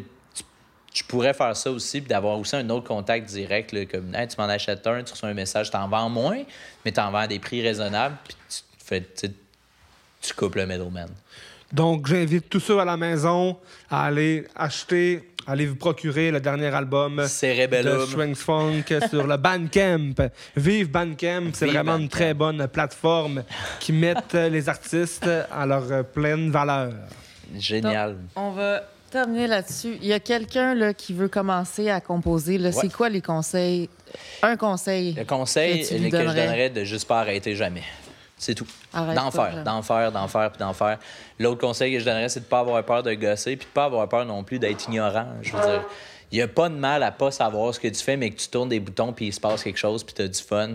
pourrais 1.02 1.34
faire 1.34 1.56
ça 1.56 1.72
aussi, 1.72 2.00
puis 2.00 2.08
d'avoir 2.08 2.38
aussi 2.38 2.54
un 2.54 2.70
autre 2.70 2.86
contact 2.86 3.28
direct, 3.28 3.72
là, 3.72 3.84
comme 3.84 4.12
tu 4.12 4.36
m'en 4.38 4.44
achètes 4.44 4.86
un, 4.86 5.02
tu 5.02 5.12
reçois 5.12 5.28
un 5.28 5.34
message, 5.34 5.70
tu 5.70 5.76
en 5.76 5.88
vends 5.88 6.08
moins, 6.08 6.44
mais 6.84 6.92
tu 6.92 7.00
en 7.00 7.10
vends 7.10 7.18
à 7.18 7.26
des 7.26 7.40
prix 7.40 7.62
raisonnables, 7.62 8.16
puis 8.22 8.36
tu, 8.48 8.62
fais, 8.78 9.04
tu 9.12 10.34
coupes 10.34 10.54
le 10.54 10.66
middleman. 10.66 11.08
Donc, 11.72 12.06
j'invite 12.06 12.48
tous 12.48 12.60
ceux 12.60 12.78
à 12.78 12.84
la 12.84 12.96
maison 12.96 13.56
à 13.90 14.04
aller 14.04 14.46
acheter, 14.54 15.32
aller 15.48 15.66
vous 15.66 15.74
procurer 15.74 16.30
le 16.30 16.38
dernier 16.38 16.72
album 16.72 17.16
de 17.16 18.06
Strength 18.06 18.36
Funk 18.36 18.84
sur 19.10 19.26
le 19.26 19.36
Bandcamp. 19.36 20.14
Vive 20.56 20.92
Bandcamp, 20.92 21.50
c'est 21.54 21.66
vraiment 21.66 21.96
une 21.96 22.08
très 22.08 22.34
bonne 22.34 22.68
plateforme 22.68 23.42
qui 23.80 23.92
met 23.92 24.14
les 24.32 24.68
artistes 24.68 25.28
à 25.50 25.66
leur 25.66 26.04
pleine 26.04 26.52
valeur. 26.52 26.92
Génial. 27.58 28.16
on 28.36 28.52
va 28.52 28.82
terminer 29.15 29.47
là-dessus. 29.47 29.97
Il 30.03 30.09
y 30.09 30.12
a 30.12 30.19
quelqu'un 30.19 30.74
là, 30.74 30.93
qui 30.93 31.12
veut 31.12 31.28
commencer 31.28 31.89
à 31.89 32.01
composer. 32.01 32.59
C'est 32.73 32.93
quoi 32.93 33.09
les 33.09 33.20
conseils? 33.20 33.89
Un 34.43 34.57
conseil. 34.57 35.15
Le 35.15 35.24
conseil 35.24 35.82
que, 35.82 35.97
je 35.97 36.09
donnerais? 36.09 36.70
de 36.70 36.82
juste 36.82 37.07
pas 37.07 37.20
arrêter 37.20 37.55
jamais. 37.55 37.85
C'est 38.36 38.55
tout. 38.55 38.66
D'en 38.93 39.31
faire, 39.31 39.62
d'en 39.62 39.82
faire, 39.82 40.11
d'en 40.11 40.27
faire, 40.27 40.51
puis 40.51 40.59
d'en 40.59 40.73
faire. 40.73 40.99
L'autre 41.39 41.61
conseil 41.61 41.93
que 41.93 42.01
je 42.01 42.05
donnerais, 42.05 42.28
c'est 42.28 42.41
de 42.41 42.45
pas 42.45 42.59
avoir 42.59 42.85
peur 42.85 43.05
de 43.05 43.15
gosser, 43.15 43.57
puis 43.57 43.69
de 43.69 43.73
pas 43.73 43.85
avoir 43.85 44.09
peur 44.09 44.24
non 44.27 44.43
plus 44.43 44.59
d'être 44.59 44.89
ignorant. 44.89 45.27
Je 45.43 45.53
veux 45.53 45.62
dire, 45.62 45.85
il 46.32 46.39
n'y 46.39 46.43
a 46.43 46.49
pas 46.49 46.69
de 46.69 46.74
mal 46.74 47.05
à 47.05 47.12
pas 47.12 47.31
savoir 47.31 47.73
ce 47.73 47.78
que 47.78 47.86
tu 47.86 48.03
fais, 48.03 48.16
mais 48.16 48.31
que 48.31 48.41
tu 48.41 48.49
tournes 48.49 48.69
des 48.69 48.81
boutons, 48.81 49.12
puis 49.12 49.28
il 49.28 49.32
se 49.32 49.41
passe 49.41 49.62
quelque 49.62 49.78
chose, 49.78 50.03
puis 50.03 50.15
tu 50.15 50.23
as 50.23 50.28
du 50.28 50.43
fun. 50.43 50.70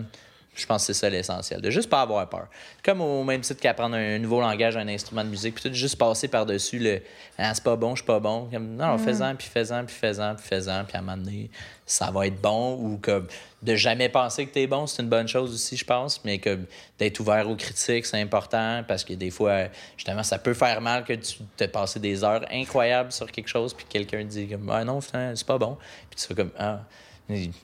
Je 0.54 0.66
pense 0.66 0.82
que 0.86 0.92
c'est 0.92 1.00
ça 1.00 1.08
l'essentiel. 1.08 1.60
De 1.60 1.70
juste 1.70 1.88
pas 1.88 2.02
avoir 2.02 2.28
peur. 2.28 2.48
Comme 2.84 3.00
au 3.00 3.22
même 3.22 3.40
titre 3.40 3.60
qu'apprendre 3.60 3.94
un 3.96 4.18
nouveau 4.18 4.40
langage, 4.40 4.76
un 4.76 4.88
instrument 4.88 5.24
de 5.24 5.30
musique, 5.30 5.54
puis 5.54 5.70
tout 5.70 5.74
juste 5.74 5.96
passer 5.96 6.28
par-dessus 6.28 6.78
le 6.78 7.00
ah, 7.38 7.54
c'est 7.54 7.64
pas 7.64 7.76
bon, 7.76 7.94
je 7.94 8.02
suis 8.02 8.06
pas 8.06 8.20
bon. 8.20 8.48
Comme, 8.52 8.76
non, 8.76 8.96
mm. 8.96 8.98
fais-en, 8.98 9.36
puis 9.36 9.46
fais-en, 9.46 9.84
puis 9.84 9.94
fais-en, 9.94 10.34
puis 10.34 10.44
fais-en, 10.46 10.84
puis 10.84 10.96
à 10.96 10.98
un 10.98 11.02
moment 11.02 11.16
donné, 11.16 11.50
ça 11.86 12.10
va 12.10 12.26
être 12.26 12.40
bon. 12.40 12.74
Ou 12.74 12.98
comme 13.00 13.28
de 13.62 13.76
jamais 13.76 14.08
penser 14.08 14.46
que 14.46 14.52
t'es 14.52 14.66
bon, 14.66 14.86
c'est 14.86 15.02
une 15.02 15.08
bonne 15.08 15.28
chose 15.28 15.54
aussi, 15.54 15.76
je 15.76 15.84
pense. 15.84 16.22
Mais 16.24 16.38
que 16.38 16.58
d'être 16.98 17.20
ouvert 17.20 17.48
aux 17.48 17.56
critiques, 17.56 18.04
c'est 18.04 18.20
important 18.20 18.82
parce 18.86 19.04
que 19.04 19.14
des 19.14 19.30
fois, 19.30 19.66
justement, 19.96 20.24
ça 20.24 20.38
peut 20.38 20.54
faire 20.54 20.80
mal 20.80 21.04
que 21.04 21.12
tu 21.12 21.38
t'aies 21.56 21.68
passé 21.68 22.00
des 22.00 22.24
heures 22.24 22.44
incroyables 22.50 23.12
sur 23.12 23.30
quelque 23.30 23.48
chose, 23.48 23.72
puis 23.72 23.86
quelqu'un 23.88 24.24
dit 24.24 24.48
comme, 24.48 24.68
ah 24.68 24.84
non, 24.84 25.00
c'est 25.00 25.46
pas 25.46 25.58
bon. 25.58 25.78
Puis 26.10 26.20
tu 26.20 26.26
fais 26.26 26.34
comme, 26.34 26.52
ah. 26.58 26.80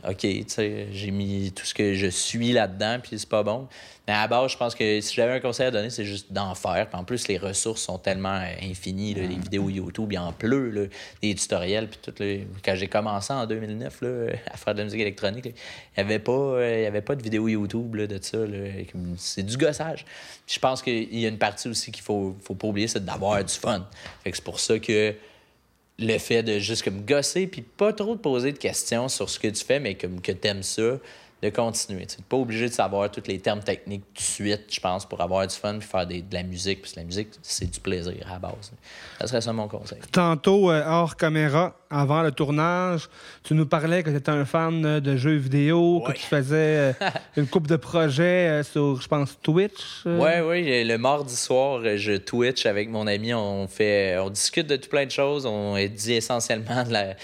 OK, 0.08 0.18
tu 0.18 0.44
sais, 0.48 0.88
j'ai 0.92 1.10
mis 1.10 1.52
tout 1.52 1.64
ce 1.64 1.74
que 1.74 1.94
je 1.94 2.06
suis 2.06 2.52
là-dedans, 2.52 2.98
puis 3.02 3.18
c'est 3.18 3.28
pas 3.28 3.42
bon. 3.42 3.68
Mais 4.06 4.14
à 4.14 4.22
la 4.22 4.28
base, 4.28 4.52
je 4.52 4.56
pense 4.56 4.74
que 4.74 5.00
si 5.00 5.14
j'avais 5.14 5.32
un 5.32 5.40
conseil 5.40 5.66
à 5.66 5.70
donner, 5.70 5.90
c'est 5.90 6.04
juste 6.04 6.32
d'en 6.32 6.54
faire. 6.54 6.86
en 6.92 7.02
plus, 7.02 7.26
les 7.26 7.38
ressources 7.38 7.82
sont 7.82 7.98
tellement 7.98 8.40
infinies, 8.62 9.14
les 9.14 9.26
mm. 9.26 9.40
vidéos 9.40 9.68
YouTube, 9.68 10.12
il 10.12 10.18
en 10.18 10.32
pleut, 10.32 10.70
là, 10.70 10.82
les 11.22 11.34
tutoriels, 11.34 11.88
puis 11.88 11.98
tout. 12.02 12.14
Quand 12.64 12.74
j'ai 12.76 12.86
commencé 12.86 13.32
en 13.32 13.46
2009 13.46 14.00
là, 14.02 14.32
à 14.50 14.56
faire 14.56 14.74
de 14.74 14.78
la 14.78 14.84
musique 14.84 15.00
électronique, 15.00 15.46
il 15.46 15.52
n'y 15.96 16.02
avait, 16.04 16.20
pas, 16.20 16.32
euh, 16.32 16.86
avait 16.86 17.02
pas 17.02 17.16
de 17.16 17.22
vidéos 17.22 17.48
YouTube 17.48 17.96
de 17.96 18.18
ça. 18.22 18.38
C'est 19.16 19.42
du 19.42 19.56
gossage. 19.56 20.04
je 20.46 20.58
pense 20.58 20.82
qu'il 20.82 21.18
y 21.18 21.26
a 21.26 21.28
une 21.28 21.38
partie 21.38 21.68
aussi 21.68 21.90
qu'il 21.90 22.04
faut, 22.04 22.36
faut 22.42 22.54
pas 22.54 22.68
oublier, 22.68 22.86
c'est 22.86 23.04
d'avoir 23.04 23.42
du 23.42 23.54
fun. 23.54 23.86
c'est 24.24 24.44
pour 24.44 24.60
ça 24.60 24.78
que 24.78 25.14
le 25.98 26.18
fait 26.18 26.42
de 26.42 26.58
juste 26.58 26.82
comme 26.82 27.04
gosser 27.06 27.46
puis 27.46 27.62
pas 27.62 27.92
trop 27.92 28.16
te 28.16 28.20
poser 28.20 28.52
de 28.52 28.58
questions 28.58 29.08
sur 29.08 29.30
ce 29.30 29.38
que 29.38 29.48
tu 29.48 29.64
fais, 29.64 29.80
mais 29.80 29.94
comme 29.94 30.20
que 30.20 30.32
tu 30.32 30.48
aimes 30.48 30.62
ça, 30.62 30.98
de 31.42 31.50
continuer. 31.50 32.06
Tu 32.06 32.16
n'es 32.18 32.24
pas 32.26 32.36
obligé 32.38 32.68
de 32.68 32.72
savoir 32.72 33.10
tous 33.10 33.26
les 33.26 33.38
termes 33.38 33.60
techniques 33.60 34.04
tout 34.14 34.20
de 34.22 34.26
suite, 34.26 34.62
je 34.70 34.80
pense, 34.80 35.04
pour 35.04 35.20
avoir 35.20 35.46
du 35.46 35.54
fun 35.54 35.78
puis 35.78 35.86
faire 35.86 36.06
de 36.06 36.22
la 36.32 36.42
musique. 36.42 36.82
Puis 36.82 36.92
la 36.96 37.04
musique, 37.04 37.28
c'est 37.42 37.70
du 37.70 37.78
plaisir 37.78 38.14
à 38.26 38.34
la 38.34 38.38
base. 38.38 38.72
Ça 39.20 39.26
serait 39.26 39.40
ça 39.42 39.52
mon 39.52 39.68
conseil. 39.68 39.98
Tantôt, 40.12 40.70
euh, 40.70 40.82
hors 40.86 41.14
caméra, 41.16 41.76
avant 41.90 42.22
le 42.22 42.32
tournage, 42.32 43.08
tu 43.44 43.52
nous 43.52 43.66
parlais 43.66 44.02
que 44.02 44.08
tu 44.08 44.16
étais 44.16 44.30
un 44.30 44.46
fan 44.46 44.84
euh, 44.84 45.00
de 45.00 45.16
jeux 45.16 45.36
vidéo, 45.36 46.02
que 46.06 46.12
tu 46.12 46.24
faisais 46.24 46.56
euh, 46.56 46.92
une 47.36 47.46
coupe 47.46 47.66
de 47.66 47.76
projets 47.76 48.62
sur, 48.62 49.00
je 49.00 49.06
pense, 49.06 49.38
Twitch. 49.42 50.04
Oui, 50.06 50.40
oui. 50.42 50.84
Le 50.84 50.96
mardi 50.96 51.36
soir, 51.36 51.82
je 51.96 52.16
Twitch 52.16 52.64
avec 52.64 52.88
mon 52.88 53.06
ami. 53.06 53.34
On 53.34 53.68
fait, 53.68 54.16
on 54.18 54.30
discute 54.30 54.66
de 54.66 54.76
tout 54.76 54.88
plein 54.88 55.04
de 55.04 55.10
choses. 55.10 55.44
On 55.44 55.74
dit 55.74 56.14
essentiellement 56.14 56.82
de 56.84 56.92
la, 56.92 57.14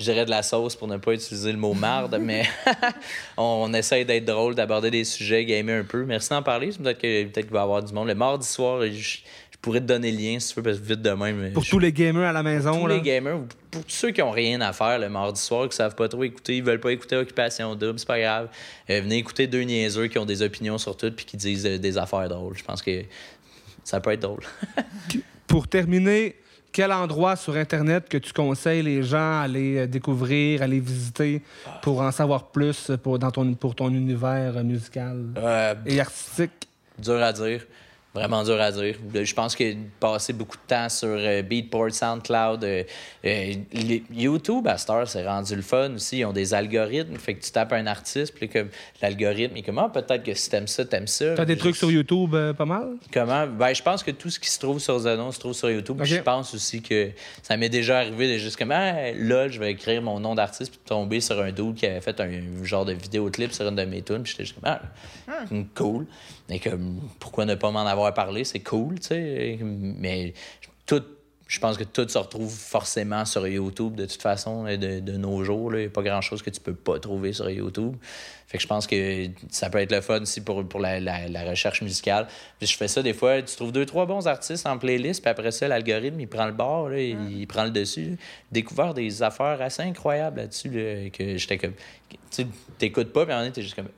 je 0.00 0.04
dirais 0.04 0.24
de 0.24 0.30
la 0.30 0.42
sauce 0.42 0.76
pour 0.76 0.88
ne 0.88 0.96
pas 0.96 1.12
utiliser 1.12 1.52
le 1.52 1.58
mot 1.58 1.74
marde, 1.74 2.18
mais 2.20 2.48
on, 3.36 3.72
essaye 3.74 4.06
d'être 4.06 4.24
drôle, 4.24 4.54
d'aborder 4.54 4.90
des 4.90 5.04
sujets, 5.04 5.44
gamer 5.44 5.80
un 5.80 5.84
peu. 5.84 6.04
Merci 6.04 6.30
d'en 6.30 6.42
parler. 6.42 6.70
Peut-être 6.70 6.98
qu'il 6.98 7.30
peut 7.30 7.54
va 7.54 7.60
y 7.60 7.62
avoir 7.62 7.82
du 7.82 7.92
monde. 7.92 8.08
Le 8.08 8.14
mardi 8.14 8.46
soir, 8.46 8.82
je, 8.82 9.18
pourrais 9.60 9.80
te 9.80 9.84
donner 9.84 10.10
le 10.10 10.16
lien 10.16 10.40
si 10.40 10.48
tu 10.48 10.54
veux, 10.54 10.62
parce 10.62 10.78
que 10.78 10.84
vite 10.84 11.02
de 11.02 11.10
même. 11.10 11.52
Pour 11.52 11.66
tous 11.66 11.78
les 11.78 11.92
gamers 11.92 12.30
à 12.30 12.32
la 12.32 12.42
maison. 12.42 12.72
Pour 12.72 12.80
tous 12.80 12.86
les 12.86 13.02
gamers, 13.02 13.40
pour 13.70 13.84
tous 13.84 13.90
ceux 13.90 14.10
qui 14.10 14.22
n'ont 14.22 14.30
rien 14.30 14.62
à 14.62 14.72
faire 14.72 14.98
le 14.98 15.10
mardi 15.10 15.38
soir, 15.38 15.64
qui 15.64 15.74
ne 15.74 15.74
savent 15.74 15.94
pas 15.94 16.08
trop 16.08 16.24
écouter, 16.24 16.56
ils 16.56 16.62
veulent 16.62 16.80
pas 16.80 16.92
écouter 16.92 17.16
Occupation 17.16 17.74
Double, 17.74 17.98
c'est 17.98 18.08
pas 18.08 18.18
grave. 18.18 18.48
Euh, 18.88 19.02
venez 19.02 19.18
écouter 19.18 19.46
deux 19.46 19.60
niaiseux 19.60 20.06
qui 20.06 20.18
ont 20.18 20.24
des 20.24 20.40
opinions 20.40 20.78
sur 20.78 20.96
tout 20.96 21.10
puis 21.10 21.26
qui 21.26 21.36
disent 21.36 21.66
euh, 21.66 21.78
des 21.78 21.98
affaires 21.98 22.28
drôles. 22.30 22.56
Je 22.56 22.64
pense 22.64 22.80
que 22.80 23.02
ça 23.84 24.00
peut 24.00 24.12
être 24.12 24.20
drôle. 24.20 24.44
pour 25.46 25.68
terminer, 25.68 26.36
quel 26.72 26.92
endroit 26.92 27.36
sur 27.36 27.56
Internet 27.56 28.08
que 28.08 28.18
tu 28.18 28.32
conseilles 28.32 28.82
les 28.82 29.02
gens 29.02 29.40
à 29.40 29.42
aller 29.44 29.78
euh, 29.78 29.86
découvrir, 29.86 30.62
aller 30.62 30.80
visiter 30.80 31.42
pour 31.82 32.00
en 32.00 32.10
savoir 32.10 32.44
plus 32.44 32.92
pour, 33.02 33.18
dans 33.18 33.30
ton, 33.30 33.54
pour 33.54 33.74
ton 33.74 33.88
univers 33.90 34.62
musical? 34.64 35.24
Et 35.86 36.00
artistique? 36.00 36.68
Dur 36.98 37.22
à 37.22 37.32
dire. 37.32 37.66
Vraiment 38.12 38.42
dur 38.42 38.60
à 38.60 38.72
dire. 38.72 38.96
Je 39.14 39.34
pense 39.34 39.54
que 39.54 39.72
passer 40.00 40.32
beaucoup 40.32 40.56
de 40.56 40.62
temps 40.66 40.88
sur 40.88 41.08
euh, 41.08 41.42
Beatport, 41.42 41.92
SoundCloud, 41.92 42.64
euh, 42.64 42.82
euh, 43.24 43.54
YouTube, 44.12 44.66
à 44.66 44.78
Star, 44.78 45.06
c'est 45.06 45.24
rendu 45.24 45.54
le 45.54 45.62
fun 45.62 45.94
aussi. 45.94 46.18
Ils 46.18 46.24
ont 46.24 46.32
des 46.32 46.52
algorithmes. 46.52 47.16
Fait 47.18 47.34
que 47.34 47.44
tu 47.44 47.52
tapes 47.52 47.72
un 47.72 47.86
artiste, 47.86 48.34
puis 48.34 48.48
comme 48.48 48.68
l'algorithme, 49.00 49.56
il 49.56 49.60
est 49.60 49.62
comme, 49.62 49.78
ah, 49.78 49.88
peut-être 49.88 50.24
que 50.24 50.34
si 50.34 50.50
t'aimes 50.50 50.66
ça, 50.66 50.84
t'aimes 50.84 51.06
ça. 51.06 51.34
T'as 51.36 51.44
des 51.44 51.56
trucs 51.56 51.76
sur 51.76 51.88
YouTube 51.88 52.34
pas 52.58 52.64
mal? 52.64 52.96
Comment? 53.12 53.46
Ben, 53.46 53.72
je 53.72 53.82
pense 53.82 54.02
que 54.02 54.10
tout 54.10 54.28
ce 54.28 54.40
qui 54.40 54.50
se 54.50 54.58
trouve 54.58 54.80
sur 54.80 54.98
Zenon 54.98 55.30
se 55.30 55.38
trouve 55.38 55.54
sur 55.54 55.70
YouTube. 55.70 56.00
Je 56.02 56.16
pense 56.16 56.52
aussi 56.52 56.82
que 56.82 57.10
ça 57.44 57.56
m'est 57.56 57.68
déjà 57.68 57.98
arrivé 57.98 58.32
de 58.32 58.38
juste 58.38 58.56
comme, 58.56 58.72
ah, 58.72 59.12
là, 59.12 59.46
je 59.46 59.60
vais 59.60 59.70
écrire 59.70 60.02
mon 60.02 60.18
nom 60.18 60.34
d'artiste, 60.34 60.72
puis 60.72 60.80
tomber 60.84 61.20
sur 61.20 61.40
un 61.40 61.52
dude 61.52 61.76
qui 61.76 61.86
avait 61.86 62.00
fait 62.00 62.18
un 62.20 62.64
genre 62.64 62.84
de 62.84 62.92
vidéoclip 62.92 63.52
sur 63.52 63.68
une 63.68 63.76
de 63.76 63.84
mes 63.84 64.02
tunes, 64.02 64.24
puis 64.24 64.32
j'étais 64.32 64.46
juste 64.46 64.60
comme, 64.60 64.68
ah, 64.68 64.80
hmm. 65.48 65.62
cool. 65.76 66.06
Mais 66.50 66.58
comme, 66.58 67.00
pourquoi 67.20 67.46
ne 67.46 67.54
pas 67.54 67.70
m'en 67.70 67.86
avoir 67.86 68.12
parlé? 68.12 68.44
C'est 68.44 68.60
cool, 68.60 68.98
tu 68.98 69.06
sais. 69.06 69.58
Mais 69.62 70.34
tout, 70.84 71.02
je 71.46 71.58
pense 71.58 71.76
que 71.76 71.84
tout 71.84 72.08
se 72.08 72.18
retrouve 72.18 72.52
forcément 72.52 73.24
sur 73.24 73.46
YouTube 73.46 73.94
de 73.94 74.06
toute 74.06 74.20
façon 74.20 74.64
de, 74.64 75.00
de 75.00 75.12
nos 75.16 75.42
jours. 75.44 75.72
Il 75.74 75.80
n'y 75.80 75.86
a 75.86 75.90
pas 75.90 76.02
grand-chose 76.02 76.42
que 76.42 76.50
tu 76.50 76.60
peux 76.60 76.74
pas 76.74 76.98
trouver 76.98 77.32
sur 77.32 77.48
YouTube. 77.48 77.96
Fait 78.46 78.58
que 78.58 78.62
je 78.62 78.68
pense 78.68 78.88
que 78.88 79.26
ça 79.48 79.70
peut 79.70 79.78
être 79.78 79.92
le 79.92 80.00
fun 80.00 80.22
aussi 80.22 80.40
pour, 80.40 80.68
pour 80.68 80.80
la, 80.80 80.98
la, 80.98 81.50
recherche 81.50 81.82
musicale. 81.82 82.26
Puis 82.58 82.66
je 82.66 82.76
fais 82.76 82.88
ça 82.88 83.00
des 83.00 83.14
fois, 83.14 83.40
tu 83.42 83.54
trouves 83.54 83.70
deux, 83.70 83.86
trois 83.86 84.06
bons 84.06 84.26
artistes 84.26 84.66
en 84.66 84.76
playlist, 84.76 85.22
puis 85.22 85.30
après 85.30 85.52
ça, 85.52 85.68
l'algorithme, 85.68 86.18
il 86.18 86.28
prend 86.28 86.46
le 86.46 86.52
bord, 86.52 86.88
là, 86.88 87.00
il, 87.00 87.46
prend 87.46 87.62
le 87.62 87.70
dessus. 87.70 88.16
Découvert 88.50 88.92
des 88.92 89.22
affaires 89.22 89.62
assez 89.62 89.82
incroyables 89.82 90.40
là-dessus, 90.40 90.70
que 91.12 91.36
j'étais 91.36 91.58
comme. 91.58 91.74
Tu 92.32 92.46
t'écoutes 92.76 93.12
pas, 93.12 93.24
puis 93.24 93.34
en 93.34 93.48
t'es 93.52 93.62
juste 93.62 93.76
comme. 93.76 93.90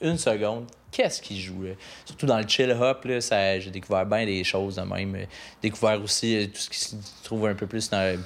une 0.00 0.18
seconde, 0.18 0.66
qu'est-ce 0.96 1.20
qu'il 1.20 1.38
joue. 1.38 1.66
Surtout 2.06 2.24
dans 2.24 2.38
le 2.38 2.48
chill 2.48 2.72
hop, 2.72 3.04
là, 3.04 3.58
j'ai 3.58 3.70
découvert 3.70 4.06
bien 4.06 4.24
des 4.24 4.42
choses 4.44 4.76
de 4.76 4.82
même. 4.82 5.26
Découvert 5.62 6.02
aussi 6.02 6.36
euh, 6.36 6.46
tout 6.46 6.58
ce 6.58 6.70
qui 6.70 6.78
se 6.78 6.96
trouve 7.22 7.46
un 7.46 7.54
peu 7.54 7.66
plus 7.66 7.90
dans 7.90 8.14
le 8.14 8.18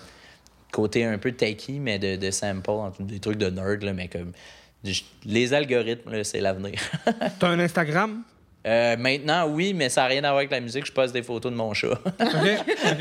côté 0.70 1.04
un 1.04 1.18
peu 1.18 1.32
techy, 1.32 1.80
mais 1.80 1.98
de, 1.98 2.14
de 2.14 2.30
sample, 2.30 2.70
des 3.00 3.18
trucs 3.18 3.38
de 3.38 3.50
nerd, 3.50 3.82
là, 3.82 3.92
mais 3.92 4.06
comme. 4.08 4.32
Les 5.26 5.52
algorithmes, 5.52 6.24
c'est 6.24 6.40
l'avenir. 6.40 6.80
T'as 7.38 7.48
un 7.48 7.58
Instagram? 7.58 8.22
Euh, 8.66 8.96
maintenant, 8.96 9.46
oui, 9.48 9.74
mais 9.74 9.90
ça 9.90 10.02
n'a 10.02 10.06
rien 10.06 10.24
à 10.24 10.28
voir 10.28 10.38
avec 10.38 10.50
la 10.50 10.60
musique. 10.60 10.86
Je 10.86 10.92
poste 10.92 11.12
des 11.12 11.22
photos 11.22 11.52
de 11.52 11.56
mon 11.56 11.74
chat. 11.74 11.88
OK, 11.88 12.00
OK. 12.18 13.00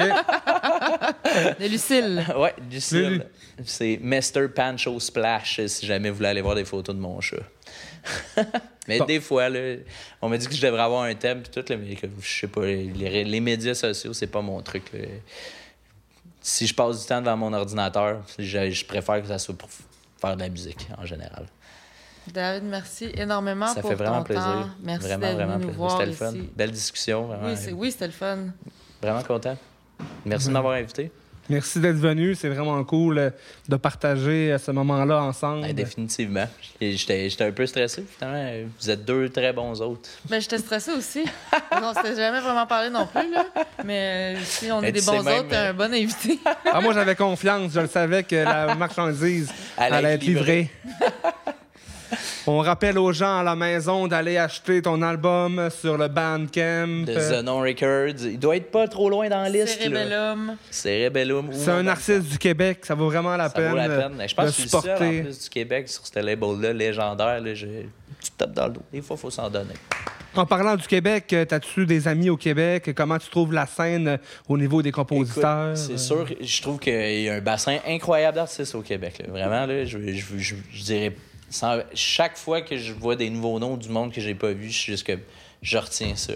De 1.60 1.68
Lucille. 1.68 2.26
ouais, 2.38 2.54
Lucille. 2.70 3.26
C'est 3.64 3.98
Mr. 4.02 4.50
Pancho 4.54 5.00
Splash, 5.00 5.62
si 5.68 5.86
jamais 5.86 6.10
vous 6.10 6.18
voulez 6.18 6.30
aller 6.30 6.42
voir 6.42 6.56
des 6.56 6.66
photos 6.66 6.96
de 6.96 7.00
mon 7.00 7.22
chat. 7.22 7.38
mais 8.88 9.00
des 9.02 9.20
fois, 9.20 9.50
là, 9.50 9.78
on 10.22 10.30
m'a 10.30 10.38
dit 10.38 10.48
que 10.48 10.54
je 10.54 10.62
devrais 10.62 10.82
avoir 10.82 11.04
un 11.04 11.16
thème 11.16 11.42
puis 11.42 11.52
tout, 11.52 11.66
là, 11.72 11.78
mais 11.78 11.96
je 12.22 12.40
sais 12.40 12.48
pas, 12.48 12.66
les, 12.66 13.24
les 13.24 13.40
médias 13.40 13.74
sociaux, 13.74 14.14
c'est 14.14 14.28
pas 14.28 14.42
mon 14.42 14.62
truc. 14.62 14.92
Si 16.42 16.66
je 16.68 16.74
passe 16.74 17.02
du 17.02 17.08
temps 17.08 17.22
devant 17.22 17.38
mon 17.38 17.54
ordinateur, 17.54 18.22
je, 18.38 18.70
je 18.70 18.86
préfère 18.86 19.22
que 19.22 19.28
ça 19.28 19.38
soit 19.38 19.58
pour 19.58 19.70
faire 20.20 20.36
de 20.36 20.42
la 20.42 20.50
musique 20.50 20.88
en 20.98 21.06
général. 21.06 21.46
David, 22.28 22.64
merci 22.64 23.10
énormément 23.16 23.68
ça 23.68 23.82
pour 23.82 23.90
fait 23.90 23.96
vraiment 23.96 24.24
plaisir. 24.24 24.44
Temps. 24.44 24.70
Merci 24.84 25.08
vraiment, 25.08 25.34
vraiment 25.34 25.58
nous 25.58 25.72
voir 25.72 25.92
C'était 25.94 26.06
le 26.06 26.14
fun. 26.14 26.34
Belle 26.56 26.72
discussion. 26.72 27.30
Oui, 27.74 27.92
c'était 27.92 28.08
le 28.08 28.14
fun. 28.14 28.38
Vraiment 29.02 29.24
content. 29.24 29.58
Merci 30.26 30.48
de 30.48 30.54
m'avoir 30.54 30.74
invité. 30.74 31.12
Merci 31.50 31.80
d'être 31.80 31.98
venu. 31.98 32.36
C'est 32.36 32.50
vraiment 32.50 32.84
cool 32.84 33.18
euh, 33.18 33.30
de 33.68 33.76
partager 33.76 34.52
euh, 34.52 34.58
ce 34.60 34.70
moment-là 34.70 35.24
ensemble. 35.24 35.64
Ben, 35.64 35.74
définitivement. 35.74 36.48
J'étais 36.80 37.30
un 37.42 37.52
peu 37.52 37.66
stressé. 37.66 38.06
Finalement. 38.18 38.68
Vous 38.80 38.90
êtes 38.90 39.04
deux 39.04 39.30
très 39.30 39.52
bons 39.52 39.82
autres. 39.82 40.10
Ben, 40.30 40.40
J'étais 40.40 40.60
stressé 40.60 40.92
aussi. 40.92 41.26
on 41.72 41.94
s'était 41.96 42.16
jamais 42.16 42.40
vraiment 42.40 42.68
parlé 42.68 42.92
non 42.92 43.08
plus. 43.08 43.32
Là. 43.32 43.46
Mais 43.84 44.36
euh, 44.36 44.40
si 44.44 44.72
on 44.72 44.84
est 44.84 44.92
des 44.92 45.02
bons 45.02 45.20
autres, 45.20 45.48
t'es 45.50 45.56
un 45.56 45.74
bon 45.74 45.92
invité. 45.92 46.40
ah, 46.72 46.82
moi, 46.82 46.94
j'avais 46.94 47.16
confiance. 47.16 47.72
Je 47.74 47.80
le 47.80 47.88
savais 47.88 48.24
que 48.24 48.36
la 48.36 48.76
marchandise 48.76 49.52
allait, 49.76 50.14
être 50.14 50.24
livrée. 50.24 50.70
On 52.48 52.60
rappelle 52.60 52.98
aux 52.98 53.12
gens 53.12 53.40
à 53.40 53.44
la 53.44 53.56
maison 53.56 54.08
d'aller 54.08 54.38
acheter 54.38 54.82
ton 54.82 55.02
album 55.02 55.70
sur 55.70 55.98
le 55.98 56.08
Bandcamp. 56.08 57.06
De 57.06 57.20
Zenon 57.20 57.60
Records. 57.62 58.26
Il 58.26 58.40
doit 58.40 58.56
être 58.58 58.72
pas 58.72 58.88
trop 58.88 59.10
loin 59.10 59.30
dans 59.30 59.42
la 59.42 59.50
liste. 59.50 59.80
Cerebellum. 59.80 60.56
Cerebellum. 60.72 61.50
C'est 61.52 61.72
un 61.72 61.88
artiste 61.88 62.24
du 62.24 62.38
Québec. 62.38 62.80
Ça 62.84 62.96
vaut 62.96 63.10
vraiment 63.10 63.38
la 63.38 63.50
peine. 63.50 63.72
Vaut 63.72 63.78
la 63.78 63.90
peine. 63.90 64.24
Je 64.28 64.36
pense 64.36 64.46
que 64.46 64.52
je 64.52 64.56
suis 64.56 64.64
le 64.64 64.82
seul 64.82 64.92
artiste 64.92 65.44
du 65.44 65.50
Québec 65.50 65.90
sur 65.90 66.06
ce 66.06 66.20
label-là, 66.20 66.74
légendaire. 66.74 67.42
Là, 67.42 67.54
je... 67.54 67.66
Tu 67.66 68.32
tapes 68.38 68.54
dans 68.54 68.68
le 68.68 68.74
dos. 68.74 68.82
Des 68.92 69.02
fois, 69.02 69.16
il 69.18 69.20
faut 69.20 69.30
s'en 69.30 69.50
donner. 69.50 69.76
En 70.36 70.46
parlant 70.46 70.76
du 70.76 70.86
Québec, 70.86 71.34
euh, 71.34 71.46
as-tu 71.50 71.86
des 71.86 72.08
amis 72.08 72.30
au 72.30 72.38
Québec? 72.38 72.92
Comment 72.96 73.18
tu 73.18 73.30
trouves 73.30 73.52
la 73.52 73.66
scène 73.66 74.08
euh, 74.08 74.18
au 74.48 74.58
niveau 74.58 74.82
des 74.82 74.92
compositeurs? 74.92 75.76
C'est 75.76 75.98
sûr, 75.98 76.28
je 76.40 76.62
trouve 76.62 76.80
qu'il 76.80 77.22
y 77.22 77.30
a 77.30 77.36
un 77.36 77.42
bassin 77.42 77.78
incroyable 77.88 78.36
d'artistes 78.36 78.76
au 78.76 78.82
Québec. 78.82 79.24
Vraiment, 79.28 79.66
là, 79.66 79.86
je, 79.86 79.98
je, 79.98 80.56
je 80.72 80.84
dirais 80.84 81.14
chaque 81.94 82.38
fois 82.38 82.62
que 82.62 82.78
je 82.78 82.94
vois 82.94 83.16
des 83.16 83.30
nouveaux 83.30 83.60
noms 83.60 83.78
du 83.78 83.90
monde 83.90 84.12
que 84.12 84.22
j'ai 84.22 84.36
pas 84.36 84.52
vu, 84.52 84.70
je 84.70 84.78
suis 84.78 85.04
je 85.62 85.78
retiens 85.78 86.16
ça. 86.16 86.34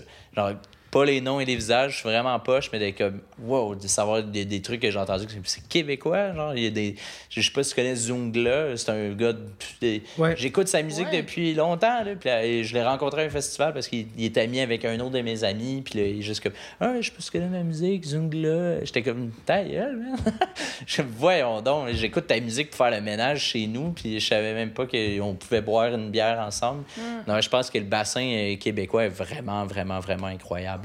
Pas 0.94 1.06
les 1.06 1.22
noms 1.22 1.40
et 1.40 1.46
les 1.46 1.56
visages, 1.56 1.94
je 1.94 1.98
suis 1.98 2.04
vraiment 2.10 2.40
poche, 2.40 2.70
mais 2.72 2.78
des 2.78 2.94
comme, 2.94 3.20
wow, 3.42 3.74
de 3.74 3.88
savoir 3.88 4.22
des, 4.22 4.46
des 4.46 4.62
trucs 4.62 4.80
que 4.80 4.92
j'ai 4.92 5.00
entendus, 5.00 5.26
c'est 5.44 5.68
québécois, 5.68 6.36
genre, 6.36 6.54
il 6.56 6.64
y 6.66 6.68
a 6.68 6.70
des, 6.70 6.96
je 7.32 7.42
sais 7.42 7.52
pas 7.52 7.64
si 7.64 7.72
tu 7.72 7.76
connais 7.78 7.96
Zungla, 7.96 8.78
c'est 8.78 8.92
un 8.92 9.12
gars, 9.14 9.34
de, 9.34 10.00
j'écoute 10.36 10.68
sa 10.68 10.84
musique 10.84 11.08
depuis 11.12 11.56
longtemps, 11.56 12.04
là, 12.04 12.14
puis 12.14 12.64
je 12.64 12.74
l'ai 12.76 12.84
rencontré 12.84 13.24
à 13.24 13.26
un 13.26 13.30
festival 13.32 13.74
parce 13.74 13.88
qu'il 13.88 14.06
est 14.20 14.38
ami 14.38 14.60
avec 14.60 14.86
un 14.86 15.00
autre 15.00 15.10
de 15.10 15.22
mes 15.22 15.44
amis, 15.44 15.82
puis 15.84 16.00
là, 16.00 16.06
il 16.06 16.20
est 16.20 16.22
juste 16.22 16.44
comme, 16.44 16.54
ah, 16.80 16.94
je 17.02 17.08
sais 17.08 17.12
pas 17.12 17.22
si 17.22 17.32
tu 17.32 17.40
connais 17.40 17.50
ma 17.50 17.64
musique, 17.64 18.06
Zungla, 18.06 18.86
j'étais 18.86 19.02
comme, 19.02 19.32
ta 19.48 19.64
gueule, 19.64 19.98
man. 19.98 20.16
je 20.86 21.02
voyons 21.02 21.60
donc, 21.62 21.90
j'écoute 21.94 22.28
ta 22.28 22.40
musique 22.40 22.70
pour 22.70 22.78
faire 22.78 22.92
le 22.92 23.02
ménage 23.02 23.42
chez 23.46 23.66
nous, 23.66 23.94
puis 23.94 24.20
je 24.20 24.28
savais 24.28 24.54
même 24.54 24.70
pas 24.70 24.86
qu'on 24.86 25.34
pouvait 25.34 25.62
boire 25.62 25.92
une 25.92 26.12
bière 26.12 26.40
ensemble. 26.40 26.84
Mm. 26.98 27.02
Non, 27.32 27.42
je 27.42 27.50
pense 27.50 27.72
que 27.72 27.80
le 27.80 27.86
bassin 27.86 28.22
euh, 28.22 28.58
québécois 28.58 29.06
est 29.06 29.10
vraiment, 29.10 29.66
vraiment, 29.66 30.00
vraiment 30.00 30.28
incroyable. 30.28 30.83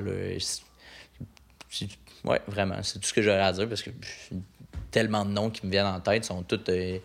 Ouais, 2.25 2.41
vraiment. 2.47 2.83
C'est 2.83 2.99
tout 2.99 3.07
ce 3.07 3.13
que 3.13 3.23
j'aurais 3.23 3.41
à 3.41 3.53
dire 3.53 3.69
parce 3.69 3.83
que 3.83 3.91
tellement 4.91 5.25
de 5.25 5.31
noms 5.31 5.51
qui 5.51 5.67
me 5.67 5.71
viennent 5.71 5.87
en 5.87 6.01
tête 6.01 6.25
sont 6.25 6.43
tous. 6.43 6.61
Euh, 6.69 6.99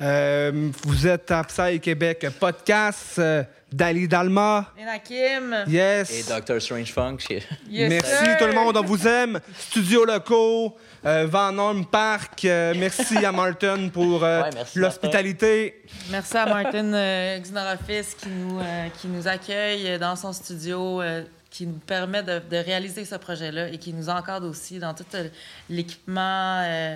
Euh, 0.00 0.70
vous 0.84 1.06
êtes 1.06 1.30
à 1.30 1.42
Psy 1.44 1.80
Québec 1.80 2.26
Podcast. 2.38 3.18
euh, 3.18 3.42
Dali 3.72 4.08
Dalma. 4.08 4.72
Kim. 5.04 5.54
Yes. 5.66 6.10
Et 6.10 6.22
Dr. 6.22 6.60
Strange 6.60 6.90
Funk. 6.92 7.18
Yes, 7.68 7.90
merci 7.90 8.24
sir. 8.24 8.36
tout 8.38 8.46
le 8.46 8.52
monde, 8.54 8.76
on 8.78 8.82
vous 8.82 9.06
aime. 9.06 9.40
Studio 9.58 10.04
locaux, 10.06 10.74
euh, 11.04 11.26
Van 11.28 11.56
Horn 11.58 11.84
Park. 11.84 12.44
euh, 12.46 12.72
merci 12.78 13.18
à 13.24 13.30
Martin 13.30 13.88
pour 13.92 14.24
euh, 14.24 14.42
Ouais, 14.44 14.50
l'hospitalité. 14.74 15.82
Merci 16.10 16.36
à 16.38 16.46
Martin 16.46 16.94
euh, 16.94 17.38
Xnoroffice 17.40 18.14
qui 18.14 18.28
nous, 18.30 18.58
euh, 18.58 18.86
qui 18.98 19.06
nous 19.08 19.28
accueille 19.28 19.98
dans 19.98 20.16
son 20.16 20.32
studio, 20.32 21.02
euh, 21.02 21.22
qui 21.58 21.66
nous 21.66 21.80
permet 21.80 22.22
de, 22.22 22.38
de 22.38 22.56
réaliser 22.56 23.04
ce 23.04 23.16
projet-là 23.16 23.66
et 23.70 23.78
qui 23.78 23.92
nous 23.92 24.08
encadre 24.08 24.48
aussi 24.48 24.78
dans 24.78 24.94
tout 24.94 25.04
euh, 25.14 25.28
l'équipement 25.68 26.62
euh, 26.64 26.94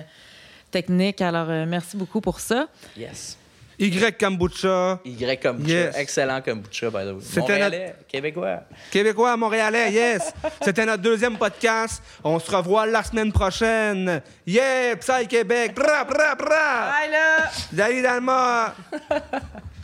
technique. 0.71 1.19
Alors, 1.19 1.49
euh, 1.49 1.65
merci 1.67 1.97
beaucoup 1.97 2.21
pour 2.21 2.39
ça. 2.39 2.69
Yes. 2.95 3.37
Y 3.77 4.17
Kombucha. 4.17 5.01
Y 5.03 5.37
kombucha. 5.37 5.67
Yes. 5.67 5.97
Excellent 5.97 6.41
kombucha, 6.41 6.89
by 6.89 6.99
the 6.99 7.11
way. 7.11 7.41
Montréalais, 7.41 7.95
Québécois. 8.07 8.63
Québécois, 8.89 9.35
Montréalais, 9.35 9.91
yes! 9.91 10.33
C'était 10.61 10.85
notre 10.85 11.03
deuxième 11.03 11.37
podcast. 11.37 12.01
On 12.23 12.39
se 12.39 12.49
revoit 12.49 12.85
la 12.85 13.03
semaine 13.03 13.33
prochaine. 13.33 14.21
Yeah! 14.47 14.95
Psy 14.95 15.27
Québec! 15.27 15.75
Bra, 15.75 16.05
bra, 16.05 16.35
bra! 16.35 16.89
Bye 16.89 17.11
là! 17.11 18.01
Dalma! 18.01 18.75